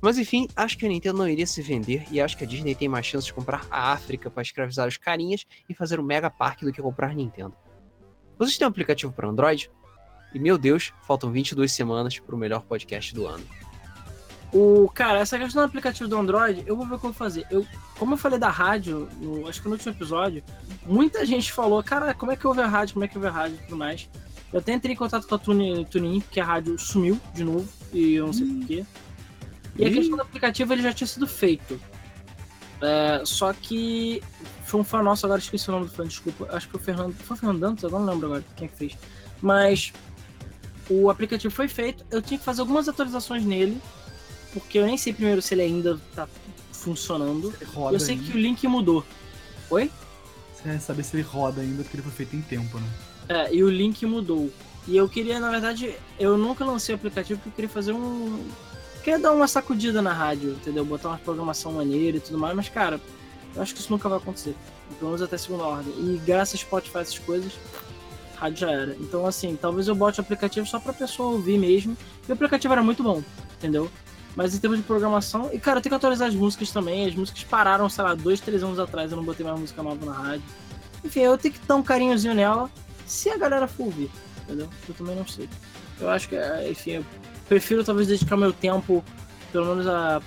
Mas 0.00 0.18
enfim, 0.18 0.48
acho 0.54 0.78
que 0.78 0.86
a 0.86 0.88
Nintendo 0.88 1.18
não 1.18 1.28
iria 1.28 1.46
se 1.46 1.60
vender 1.60 2.06
e 2.10 2.20
acho 2.20 2.36
que 2.36 2.44
a 2.44 2.46
Disney 2.46 2.74
tem 2.74 2.88
mais 2.88 3.04
chance 3.04 3.26
de 3.26 3.32
comprar 3.32 3.66
a 3.70 3.92
África 3.92 4.30
para 4.30 4.42
escravizar 4.42 4.86
os 4.86 4.96
carinhas 4.96 5.44
e 5.68 5.74
fazer 5.74 5.98
um 5.98 6.02
mega 6.02 6.30
parque 6.30 6.64
do 6.64 6.72
que 6.72 6.80
comprar 6.80 7.14
Nintendo. 7.14 7.54
Vocês 8.38 8.56
têm 8.56 8.66
um 8.66 8.70
aplicativo 8.70 9.12
para 9.12 9.28
Android? 9.28 9.70
E 10.32 10.38
meu 10.38 10.58
Deus, 10.58 10.92
faltam 11.02 11.32
22 11.32 11.72
semanas 11.72 12.18
para 12.18 12.34
o 12.34 12.38
melhor 12.38 12.62
podcast 12.62 13.14
do 13.14 13.26
ano. 13.26 13.44
O, 14.52 14.88
cara, 14.94 15.18
essa 15.18 15.38
questão 15.38 15.62
do 15.62 15.66
aplicativo 15.66 16.08
do 16.08 16.16
Android, 16.16 16.62
eu 16.66 16.74
vou 16.74 16.86
ver 16.86 16.94
o 16.94 16.98
que 16.98 17.04
eu 17.04 17.10
vou 17.10 17.18
fazer. 17.18 17.46
Eu, 17.50 17.66
como 17.98 18.14
eu 18.14 18.18
falei 18.18 18.38
da 18.38 18.48
rádio, 18.48 19.08
no, 19.20 19.46
acho 19.46 19.60
que 19.60 19.68
no 19.68 19.74
último 19.74 19.92
episódio, 19.92 20.42
muita 20.86 21.24
gente 21.26 21.52
falou, 21.52 21.82
cara, 21.82 22.14
como 22.14 22.32
é 22.32 22.36
que 22.36 22.44
eu 22.44 22.50
ouve 22.50 22.62
a 22.62 22.66
rádio, 22.66 22.94
como 22.94 23.04
é 23.04 23.08
que 23.08 23.18
ouve 23.18 23.28
a 23.28 23.30
rádio 23.30 23.56
e 23.56 23.64
tudo 23.64 23.76
mais. 23.76 24.08
Eu 24.50 24.60
até 24.60 24.72
entrei 24.72 24.94
em 24.94 24.96
contato 24.96 25.26
com 25.26 25.34
a 25.34 25.38
TuneIn, 25.38 25.84
Tune 25.84 26.22
porque 26.22 26.40
a 26.40 26.44
rádio 26.44 26.78
sumiu 26.78 27.20
de 27.34 27.44
novo, 27.44 27.68
e 27.92 28.14
eu 28.14 28.26
não 28.26 28.32
sei 28.32 28.46
Hum. 28.46 28.58
porquê. 28.58 28.84
E 29.76 29.84
a 29.86 29.90
questão 29.90 30.16
do 30.16 30.22
aplicativo, 30.22 30.72
ele 30.72 30.82
já 30.82 30.92
tinha 30.92 31.06
sido 31.06 31.26
feito. 31.26 31.80
É, 32.80 33.22
só 33.24 33.52
que 33.52 34.22
foi 34.64 34.80
um 34.80 34.84
fã 34.84 35.02
nosso, 35.02 35.26
agora 35.26 35.40
esqueci 35.40 35.68
o 35.68 35.72
nome 35.72 35.86
do 35.86 35.92
fã, 35.92 36.04
desculpa. 36.06 36.48
Acho 36.52 36.66
que 36.66 36.72
foi 36.72 36.80
o 36.80 36.84
Fernando. 36.84 37.14
Foi 37.14 37.36
o 37.36 37.40
Fernando 37.40 37.60
Dantas? 37.60 37.84
Agora 37.84 38.04
não 38.04 38.12
lembro 38.12 38.26
agora 38.26 38.44
quem 38.56 38.66
é 38.66 38.68
que 38.68 38.76
fez. 38.76 38.96
Mas 39.40 39.92
o 40.90 41.10
aplicativo 41.10 41.52
foi 41.54 41.68
feito, 41.68 42.04
eu 42.10 42.20
tinha 42.22 42.38
que 42.38 42.44
fazer 42.44 42.60
algumas 42.60 42.88
atualizações 42.88 43.44
nele, 43.44 43.80
porque 44.52 44.78
eu 44.78 44.86
nem 44.86 44.96
sei 44.96 45.12
primeiro 45.12 45.40
se 45.42 45.54
ele 45.54 45.62
ainda 45.62 46.00
tá 46.14 46.28
funcionando. 46.72 47.52
Eu 47.92 48.00
sei 48.00 48.14
ainda. 48.16 48.26
que 48.30 48.36
o 48.36 48.40
link 48.40 48.66
mudou. 48.66 49.04
Oi? 49.70 49.90
Você 50.54 50.62
quer 50.64 50.80
saber 50.80 51.02
se 51.04 51.16
ele 51.16 51.22
roda 51.22 51.60
ainda, 51.60 51.82
porque 51.82 51.96
ele 51.96 52.02
foi 52.02 52.12
feito 52.12 52.34
em 52.36 52.40
tempo, 52.42 52.78
né? 52.78 52.88
É, 53.28 53.54
e 53.54 53.62
o 53.62 53.68
link 53.70 54.04
mudou. 54.06 54.50
E 54.88 54.96
eu 54.96 55.06
queria, 55.06 55.38
na 55.38 55.50
verdade, 55.50 55.94
eu 56.18 56.38
nunca 56.38 56.64
lancei 56.64 56.94
o 56.94 56.96
aplicativo 56.96 57.38
porque 57.38 57.50
eu 57.50 57.54
queria 57.54 57.68
fazer 57.68 57.92
um. 57.92 58.42
Queria 59.04 59.18
dar 59.18 59.32
uma 59.32 59.46
sacudida 59.46 60.00
na 60.00 60.12
rádio, 60.12 60.52
entendeu? 60.52 60.84
Botar 60.84 61.08
uma 61.08 61.18
programação 61.18 61.72
maneira 61.72 62.16
e 62.16 62.20
tudo 62.20 62.38
mais, 62.38 62.56
mas 62.56 62.70
cara, 62.70 62.98
eu 63.54 63.62
acho 63.62 63.74
que 63.74 63.80
isso 63.80 63.92
nunca 63.92 64.08
vai 64.08 64.16
acontecer. 64.16 64.56
Pelo 64.98 65.10
menos 65.10 65.20
até 65.20 65.36
segunda 65.36 65.64
ordem. 65.64 65.92
E 65.92 66.18
graças 66.24 66.54
a 66.54 66.58
Spotify 66.58 66.98
essas 66.98 67.18
coisas, 67.18 67.52
rádio 68.36 68.60
já 68.60 68.70
era. 68.70 68.96
Então, 68.98 69.26
assim, 69.26 69.56
talvez 69.60 69.88
eu 69.88 69.94
bote 69.94 70.20
o 70.20 70.22
aplicativo 70.22 70.66
só 70.66 70.80
pra 70.80 70.94
pessoa 70.94 71.32
ouvir 71.32 71.58
mesmo. 71.58 71.94
E 72.26 72.30
o 72.30 72.34
aplicativo 72.34 72.72
era 72.72 72.82
muito 72.82 73.02
bom, 73.02 73.22
entendeu? 73.58 73.90
Mas 74.34 74.54
em 74.54 74.58
termos 74.58 74.78
de 74.78 74.84
programação. 74.84 75.50
E, 75.52 75.58
cara, 75.58 75.78
eu 75.78 75.82
tenho 75.82 75.90
que 75.90 75.96
atualizar 75.96 76.28
as 76.28 76.34
músicas 76.34 76.70
também. 76.70 77.06
As 77.06 77.14
músicas 77.14 77.44
pararam, 77.44 77.90
sei 77.90 78.04
lá, 78.04 78.14
dois, 78.14 78.40
três 78.40 78.62
anos 78.62 78.78
atrás. 78.78 79.10
Eu 79.10 79.18
não 79.18 79.24
botei 79.24 79.44
mais 79.44 79.60
música 79.60 79.82
nova 79.82 80.06
na 80.06 80.12
rádio. 80.12 80.44
Enfim, 81.04 81.20
eu 81.20 81.36
tenho 81.36 81.52
que 81.52 81.60
dar 81.66 81.76
um 81.76 81.82
carinhozinho 81.82 82.34
nela 82.34 82.70
se 83.06 83.30
a 83.30 83.36
galera 83.36 83.66
for 83.66 83.84
ouvir, 83.84 84.10
entendeu? 84.48 84.68
Eu 84.88 84.94
também 84.94 85.14
não 85.14 85.26
sei. 85.26 85.48
Eu 86.00 86.08
acho 86.08 86.28
que, 86.28 86.36
é, 86.36 86.70
enfim, 86.70 86.92
eu 86.92 87.04
prefiro 87.48 87.84
talvez 87.84 88.08
dedicar 88.08 88.36
meu 88.36 88.52
tempo, 88.52 89.04
pelo 89.52 89.66
menos 89.66 89.86
a 89.86 90.22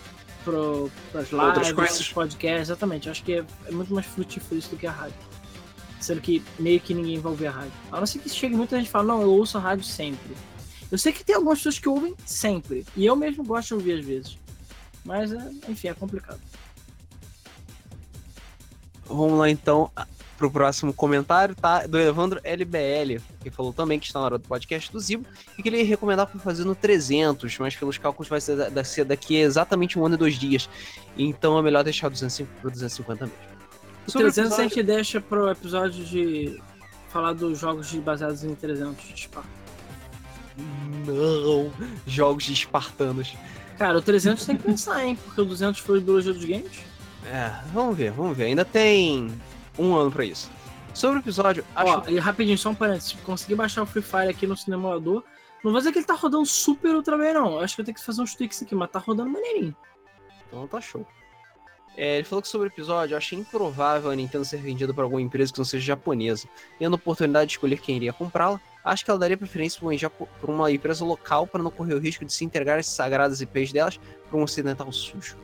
pro, 0.45 0.91
pras 1.11 1.31
Outras 1.33 1.67
lives, 1.67 1.73
coisas. 1.73 1.97
pros 1.97 2.13
podcasts, 2.13 2.69
exatamente. 2.69 3.07
Eu 3.07 3.11
acho 3.11 3.23
que 3.23 3.33
é, 3.33 3.45
é 3.65 3.71
muito 3.71 3.93
mais 3.93 4.05
frutífero 4.05 4.57
isso 4.57 4.69
do 4.69 4.77
que 4.77 4.87
a 4.87 4.91
rádio. 4.91 5.15
Sendo 5.99 6.21
que 6.21 6.43
meio 6.59 6.79
que 6.79 6.93
ninguém 6.93 7.19
vai 7.19 7.31
ouvir 7.31 7.47
a 7.47 7.51
rádio. 7.51 7.73
A 7.91 7.99
não 7.99 8.07
ser 8.07 8.19
que 8.19 8.29
chegue 8.29 8.55
muita 8.55 8.77
gente 8.77 8.87
e 8.87 8.91
fala, 8.91 9.05
não, 9.05 9.21
eu 9.21 9.31
ouço 9.31 9.57
a 9.57 9.61
rádio 9.61 9.83
sempre. 9.85 10.35
Eu 10.91 10.97
sei 10.97 11.13
que 11.13 11.23
tem 11.23 11.35
algumas 11.35 11.59
pessoas 11.59 11.79
que 11.79 11.87
ouvem 11.87 12.15
sempre. 12.25 12.85
E 12.95 13.05
eu 13.05 13.15
mesmo 13.15 13.43
gosto 13.43 13.69
de 13.69 13.73
ouvir 13.75 13.99
às 13.99 14.05
vezes. 14.05 14.37
Mas, 15.05 15.31
é, 15.31 15.51
enfim, 15.67 15.87
é 15.87 15.93
complicado. 15.93 16.39
Vamos 19.05 19.37
lá 19.37 19.49
então 19.49 19.91
pro 20.41 20.49
próximo 20.49 20.91
comentário, 20.91 21.53
tá? 21.55 21.85
Do 21.85 21.99
Evandro 21.99 22.39
LBL, 22.43 23.21
que 23.43 23.51
falou 23.51 23.71
também 23.71 23.99
que 23.99 24.07
está 24.07 24.17
na 24.19 24.25
hora 24.25 24.37
do 24.39 24.47
podcast 24.47 24.91
do 24.91 24.99
Zibo 24.99 25.23
e 25.57 25.61
que 25.61 25.69
ele 25.69 25.83
para 26.25 26.39
fazer 26.39 26.65
no 26.65 26.73
300, 26.73 27.59
mas 27.59 27.75
pelos 27.75 27.99
cálculos 27.99 28.27
vai 28.27 28.41
ser, 28.41 28.55
da- 28.71 28.83
ser 28.83 29.05
daqui 29.05 29.35
exatamente 29.35 29.99
um 29.99 30.05
ano 30.05 30.15
e 30.15 30.17
dois 30.17 30.39
dias. 30.39 30.67
Então 31.15 31.59
é 31.59 31.61
melhor 31.61 31.83
deixar 31.83 32.07
o 32.07 32.09
250 32.09 32.59
pro 32.59 32.71
250 32.71 33.25
mesmo. 33.27 33.39
O 34.07 34.11
Sobre 34.11 34.27
o 34.29 34.31
300 34.33 34.51
a 34.51 34.55
episódio- 34.63 34.75
gente 34.75 34.83
deixa 34.83 35.21
pro 35.21 35.49
episódio 35.51 36.03
de 36.05 36.59
falar 37.09 37.33
dos 37.33 37.59
jogos 37.59 37.93
baseados 37.93 38.43
em 38.43 38.55
300 38.55 39.03
de 39.13 39.21
Sparta. 39.21 39.49
Não, 41.05 41.71
jogos 42.07 42.43
de 42.45 42.53
espartanos. 42.53 43.33
Cara, 43.77 43.97
o 43.97 44.01
300 44.01 44.45
tem 44.45 44.57
que 44.57 44.63
pensar, 44.63 45.05
hein? 45.05 45.17
Porque 45.23 45.41
o 45.41 45.45
200 45.45 45.79
foi 45.81 45.99
o 45.99 46.01
biologia 46.01 46.33
dos 46.33 46.45
games. 46.45 46.71
É, 47.25 47.51
vamos 47.73 47.95
ver, 47.95 48.11
vamos 48.11 48.35
ver. 48.35 48.45
Ainda 48.45 48.65
tem 48.65 49.31
um 49.77 49.95
ano 49.95 50.11
pra 50.11 50.25
isso. 50.25 50.49
Sobre 50.93 51.19
o 51.19 51.21
episódio, 51.21 51.63
acho 51.75 51.91
Ó, 51.91 52.03
e 52.09 52.19
rapidinho, 52.19 52.57
só 52.57 52.69
um 52.69 52.75
parênteses. 52.75 53.13
Consegui 53.23 53.55
baixar 53.55 53.81
o 53.83 53.85
Free 53.85 54.01
Fire 54.01 54.29
aqui 54.29 54.45
no 54.45 54.57
simulador. 54.57 55.23
Não 55.63 55.71
vou 55.71 55.79
dizer 55.79 55.91
que 55.91 55.99
ele 55.99 56.05
tá 56.05 56.15
rodando 56.15 56.45
super 56.45 56.93
ultra 56.95 57.17
bem, 57.17 57.33
não. 57.33 57.59
Acho 57.59 57.75
que 57.75 57.81
eu 57.81 57.85
tenho 57.85 57.95
que 57.95 58.03
fazer 58.03 58.21
uns 58.21 58.35
tweaks 58.35 58.61
aqui, 58.63 58.75
mas 58.75 58.89
tá 58.89 58.99
rodando 58.99 59.29
maneirinho. 59.29 59.75
Então 60.47 60.67
tá 60.67 60.81
show. 60.81 61.05
É, 61.95 62.15
ele 62.15 62.23
falou 62.23 62.41
que 62.41 62.47
sobre 62.47 62.67
o 62.67 62.71
episódio, 62.71 63.13
eu 63.13 63.17
achei 63.17 63.37
improvável 63.37 64.09
a 64.11 64.15
Nintendo 64.15 64.43
ser 64.45 64.57
vendida 64.57 64.93
por 64.93 65.03
alguma 65.03 65.21
empresa 65.21 65.51
que 65.51 65.59
não 65.59 65.65
seja 65.65 65.85
japonesa. 65.85 66.47
Tendo 66.79 66.93
a 66.93 66.95
oportunidade 66.95 67.47
de 67.47 67.53
escolher 67.53 67.79
quem 67.79 67.95
iria 67.97 68.13
comprá-la, 68.13 68.59
acho 68.83 69.03
que 69.05 69.11
ela 69.11 69.19
daria 69.19 69.37
preferência 69.37 69.79
por 69.79 69.87
uma, 69.87 69.97
japo- 69.97 70.27
por 70.39 70.49
uma 70.49 70.71
empresa 70.71 71.05
local 71.05 71.45
para 71.45 71.61
não 71.61 71.69
correr 71.69 71.93
o 71.93 71.99
risco 71.99 72.25
de 72.25 72.33
se 72.33 72.43
integrar 72.43 72.79
as 72.79 72.87
sagradas 72.87 73.41
IPs 73.41 73.71
delas 73.71 73.99
para 74.29 74.37
um 74.39 74.43
ocidental 74.43 74.91
sujo. 74.91 75.37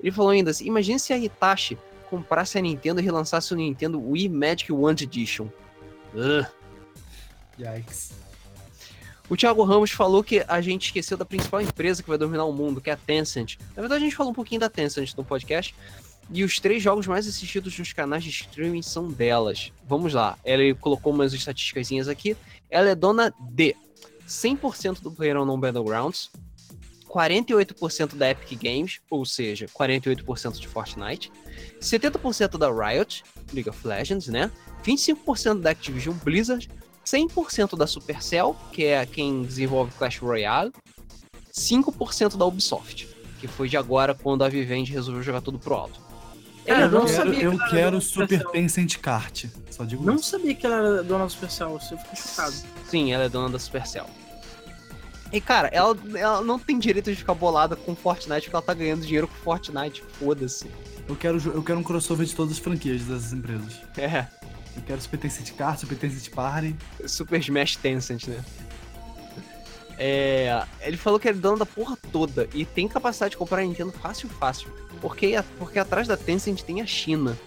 Ele 0.00 0.10
falou 0.10 0.30
ainda 0.32 0.50
assim, 0.50 0.66
imagine 0.66 0.98
se 0.98 1.12
a 1.12 1.18
Hitachi 1.18 1.78
comprasse 2.12 2.58
a 2.58 2.60
Nintendo 2.60 3.00
e 3.00 3.02
relançasse 3.02 3.54
o 3.54 3.56
Nintendo 3.56 3.98
Wii 3.98 4.28
Magic 4.28 4.70
Wand 4.70 4.96
Edition. 5.00 5.48
Ugh. 6.14 6.46
Yikes. 7.58 8.12
O 9.30 9.34
Thiago 9.34 9.64
Ramos 9.64 9.92
falou 9.92 10.22
que 10.22 10.44
a 10.46 10.60
gente 10.60 10.84
esqueceu 10.84 11.16
da 11.16 11.24
principal 11.24 11.62
empresa 11.62 12.02
que 12.02 12.08
vai 12.10 12.18
dominar 12.18 12.44
o 12.44 12.52
mundo, 12.52 12.82
que 12.82 12.90
é 12.90 12.92
a 12.92 12.98
Tencent. 12.98 13.56
Na 13.74 13.80
verdade, 13.80 14.02
a 14.02 14.04
gente 14.04 14.14
falou 14.14 14.30
um 14.30 14.34
pouquinho 14.34 14.60
da 14.60 14.68
Tencent 14.68 15.14
no 15.16 15.24
podcast. 15.24 15.74
E 16.30 16.44
os 16.44 16.60
três 16.60 16.82
jogos 16.82 17.06
mais 17.06 17.26
assistidos 17.26 17.78
nos 17.78 17.94
canais 17.94 18.22
de 18.22 18.28
streaming 18.28 18.82
são 18.82 19.08
delas. 19.08 19.72
Vamos 19.88 20.12
lá. 20.12 20.38
Ele 20.44 20.74
colocou 20.74 21.14
umas 21.14 21.32
estatísticas 21.32 22.08
aqui. 22.08 22.36
Ela 22.68 22.90
é 22.90 22.94
dona 22.94 23.32
de 23.40 23.74
100% 24.28 25.00
do 25.00 25.10
PlayerUnknown 25.10 25.58
Battlegrounds, 25.58 26.30
48% 27.12 28.14
da 28.16 28.30
Epic 28.30 28.58
Games, 28.62 29.00
ou 29.10 29.24
seja, 29.26 29.66
48% 29.66 30.58
de 30.58 30.66
Fortnite, 30.66 31.30
70% 31.80 32.56
da 32.56 32.70
Riot, 32.70 33.22
League 33.52 33.68
of 33.68 33.86
Legends, 33.86 34.28
né? 34.28 34.50
25% 34.84 35.60
da 35.60 35.70
Activision 35.70 36.14
Blizzard, 36.24 36.68
100% 37.04 37.76
da 37.76 37.86
Supercell, 37.86 38.56
que 38.72 38.84
é 38.84 39.04
quem 39.04 39.42
desenvolve 39.42 39.92
Clash 39.98 40.18
Royale, 40.18 40.72
5% 41.52 42.36
da 42.36 42.46
Ubisoft, 42.46 43.08
que 43.38 43.46
foi 43.46 43.68
de 43.68 43.76
agora 43.76 44.14
quando 44.14 44.42
a 44.42 44.48
Vivendi 44.48 44.92
resolveu 44.92 45.22
jogar 45.22 45.42
tudo 45.42 45.58
pro 45.58 45.74
alto. 45.74 46.00
Cara, 46.64 46.82
eu 46.82 46.90
não 46.90 47.04
quero, 47.06 47.16
sabia 47.16 47.42
eu 47.42 47.58
quero 47.70 48.00
Super. 48.00 48.44
Tencent 48.50 48.98
Kart. 48.98 49.46
Só 49.68 49.84
digo 49.84 50.04
Não 50.04 50.14
isso. 50.14 50.30
sabia 50.30 50.54
que 50.54 50.64
ela 50.64 50.76
era 50.76 51.02
dona 51.02 51.26
do 51.26 51.32
Supercell, 51.32 51.72
eu 51.72 51.98
fiquei 51.98 52.16
chocado. 52.16 52.54
Sim, 52.88 53.12
ela 53.12 53.24
é 53.24 53.28
dona 53.28 53.50
da 53.50 53.58
Supercell. 53.58 54.06
E 55.32 55.40
cara, 55.40 55.68
ela, 55.68 55.96
ela 56.14 56.42
não 56.42 56.58
tem 56.58 56.78
direito 56.78 57.10
de 57.10 57.16
ficar 57.16 57.34
bolada 57.34 57.74
com 57.74 57.96
Fortnite 57.96 58.42
porque 58.42 58.54
ela 58.56 58.62
tá 58.62 58.74
ganhando 58.74 59.04
dinheiro 59.04 59.26
com 59.26 59.34
Fortnite, 59.34 60.02
foda-se. 60.18 60.70
Eu 61.08 61.16
quero, 61.16 61.38
eu 61.52 61.62
quero 61.62 61.78
um 61.78 61.82
crossover 61.82 62.26
de 62.26 62.34
todas 62.34 62.52
as 62.52 62.58
franquias 62.58 63.02
dessas 63.02 63.32
empresas. 63.32 63.80
É, 63.96 64.26
Eu 64.76 64.82
quero 64.86 65.00
Super 65.00 65.18
Tencent 65.18 65.52
Kart, 65.54 65.78
Super 65.78 65.96
Tencent 65.96 66.30
Party. 66.30 66.76
Super 67.06 67.40
Smash 67.40 67.76
Tencent, 67.76 68.26
né? 68.28 68.44
É, 69.98 70.64
ele 70.80 70.96
falou 70.96 71.20
que 71.20 71.28
é 71.28 71.32
dono 71.32 71.58
da 71.58 71.66
porra 71.66 71.96
toda 72.10 72.48
e 72.54 72.64
tem 72.64 72.88
capacidade 72.88 73.32
de 73.32 73.36
comprar 73.36 73.60
a 73.60 73.64
Nintendo 73.64 73.92
fácil, 73.92 74.28
fácil. 74.28 74.68
Porque, 75.00 75.34
porque 75.58 75.78
atrás 75.78 76.08
da 76.08 76.16
Tencent 76.16 76.62
tem 76.62 76.80
a 76.80 76.86
China. 76.86 77.38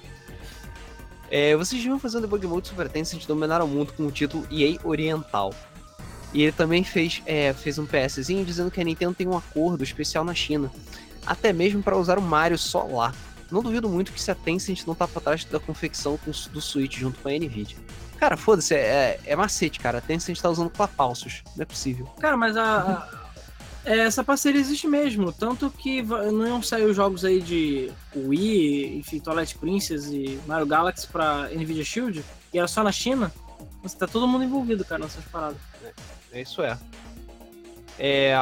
É, 1.30 1.56
vocês 1.56 1.82
viram 1.82 2.00
fazendo 2.00 2.22
debug 2.22 2.46
mode 2.46 2.68
Super 2.68 2.88
Tencent 2.90 3.26
dominar 3.26 3.62
o 3.62 3.68
mundo 3.68 3.94
com 3.94 4.06
o 4.06 4.12
título 4.12 4.48
EA 4.52 4.78
Oriental. 4.84 5.54
E 6.36 6.44
ele 6.44 6.52
também 6.52 6.84
fez, 6.84 7.24
é, 7.26 7.54
fez 7.54 7.80
um 7.80 7.86
PSzinho 7.86 8.44
dizendo 8.44 8.70
que 8.70 8.82
a 8.82 8.84
Nintendo 8.84 9.14
tem 9.16 9.26
um 9.26 9.38
acordo 9.38 9.86
especial 9.86 10.26
na 10.26 10.34
China. 10.36 10.70
Até 11.26 11.54
mesmo 11.54 11.82
para 11.82 11.96
usar 11.98 12.20
o 12.20 12.22
Mario 12.22 12.58
só 12.58 12.84
lá. 12.84 13.14
Não 13.50 13.64
duvido 13.64 13.88
muito 13.88 14.12
que 14.12 14.22
se 14.22 14.30
a 14.30 14.36
Tencent 14.36 14.86
não 14.86 14.94
tá 14.94 15.08
pra 15.08 15.22
trás 15.22 15.46
da 15.46 15.62
confecção 15.62 16.20
do 16.52 16.60
Switch 16.62 16.98
junto 16.98 17.20
com 17.22 17.30
a 17.30 17.32
Nvidia. 17.32 17.78
Cara, 18.20 18.36
foda-se, 18.36 18.74
é, 18.76 19.18
é 19.26 19.34
macete, 19.36 19.80
cara. 19.80 20.00
A 20.00 20.02
Tencent 20.02 20.38
tá 20.42 20.50
usando 20.50 20.70
clapalsos. 20.70 21.42
Não 21.56 21.64
é 21.64 21.66
possível. 21.66 22.06
Cara, 22.20 22.36
mas 22.36 22.58
a. 22.58 22.80
a- 22.82 23.26
é, 23.86 24.00
essa 24.00 24.24
parceria 24.24 24.60
existe 24.60 24.88
mesmo. 24.88 25.32
Tanto 25.32 25.70
que 25.70 26.02
não 26.02 26.46
iam 26.48 26.62
sair 26.62 26.84
os 26.86 26.96
jogos 26.98 27.24
aí 27.24 27.40
de 27.42 27.92
Wii, 28.16 28.98
enfim, 28.98 29.20
Twilight 29.20 29.56
Princess 29.58 30.08
e 30.08 30.38
Mario 30.48 30.66
Galaxy 30.66 31.08
pra 31.08 31.48
Nvidia 31.50 31.86
Shield. 31.86 32.26
E 32.52 32.58
era 32.58 32.68
só 32.68 32.84
na 32.84 32.92
China. 32.92 33.32
Você 33.84 33.96
tá 33.96 34.08
todo 34.08 34.28
mundo 34.28 34.44
envolvido, 34.44 34.84
cara, 34.84 35.04
nessas 35.04 35.24
paradas. 35.26 35.58
É 36.36 36.42
isso 36.42 36.62
é. 36.62 36.78
É, 37.98 38.34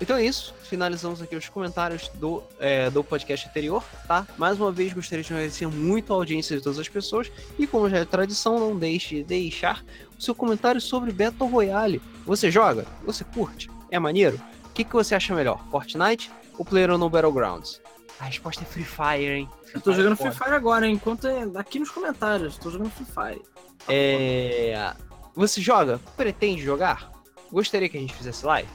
então 0.00 0.16
é 0.16 0.24
isso. 0.24 0.54
Finalizamos 0.62 1.20
aqui 1.20 1.36
os 1.36 1.50
comentários 1.50 2.08
do, 2.14 2.42
é, 2.58 2.88
do 2.88 3.04
podcast 3.04 3.46
anterior, 3.46 3.84
tá? 4.08 4.26
Mais 4.38 4.58
uma 4.58 4.72
vez 4.72 4.94
gostaria 4.94 5.22
de 5.22 5.30
agradecer 5.30 5.66
muito 5.66 6.14
a 6.14 6.16
audiência 6.16 6.56
de 6.56 6.62
todas 6.62 6.78
as 6.78 6.88
pessoas. 6.88 7.30
E 7.58 7.66
como 7.66 7.90
já 7.90 7.98
é 7.98 8.04
tradição, 8.06 8.58
não 8.58 8.74
deixe 8.74 9.16
de 9.16 9.24
deixar 9.24 9.84
o 10.18 10.22
seu 10.22 10.34
comentário 10.34 10.80
sobre 10.80 11.12
Battle 11.12 11.46
Royale. 11.46 12.00
Você 12.24 12.50
joga? 12.50 12.86
Você 13.04 13.22
curte? 13.22 13.70
É 13.90 13.98
maneiro? 13.98 14.40
O 14.64 14.70
que, 14.70 14.82
que 14.82 14.94
você 14.94 15.14
acha 15.14 15.34
melhor? 15.34 15.62
Fortnite 15.70 16.30
ou 16.56 16.64
PlayerUnknown 16.64 17.10
Battlegrounds? 17.10 17.82
A 18.18 18.24
resposta 18.24 18.62
é 18.62 18.64
Free 18.64 18.84
Fire, 18.84 19.30
hein? 19.30 19.48
Eu 19.74 19.80
tô 19.82 19.92
jogando 19.92 20.16
Free. 20.16 20.32
Fire 20.32 20.54
agora, 20.54 20.86
enquanto 20.86 21.28
é 21.28 21.46
aqui 21.56 21.78
nos 21.78 21.90
comentários. 21.90 22.56
Tô 22.56 22.70
jogando 22.70 22.90
Free 22.90 23.04
Fire. 23.04 23.42
É... 23.86 24.94
Você 25.34 25.60
joga? 25.60 26.00
Pretende 26.16 26.62
jogar? 26.62 27.11
Gostaria 27.52 27.88
que 27.88 27.96
a 27.98 28.00
gente 28.00 28.14
fizesse 28.14 28.44
live? 28.44 28.68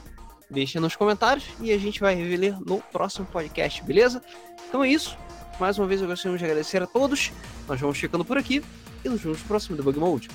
deixa 0.50 0.80
nos 0.80 0.96
comentários 0.96 1.44
e 1.60 1.72
a 1.72 1.78
gente 1.78 2.00
vai 2.00 2.14
revelar 2.14 2.58
no 2.60 2.80
próximo 2.80 3.26
podcast, 3.26 3.82
beleza? 3.82 4.22
Então 4.68 4.82
é 4.82 4.88
isso. 4.88 5.16
Mais 5.60 5.78
uma 5.78 5.86
vez 5.86 6.00
eu 6.00 6.06
gostaria 6.06 6.38
de 6.38 6.44
agradecer 6.44 6.82
a 6.82 6.86
todos. 6.86 7.32
Nós 7.66 7.80
vamos 7.80 7.98
ficando 7.98 8.24
por 8.24 8.38
aqui 8.38 8.62
e 9.04 9.08
nos 9.08 9.20
vemos 9.20 9.40
no 9.40 9.44
próximo 9.46 9.76
Debug 9.76 9.98
Mode. 9.98 10.28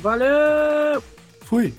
Valeu! 0.00 1.02
Fui! 1.42 1.72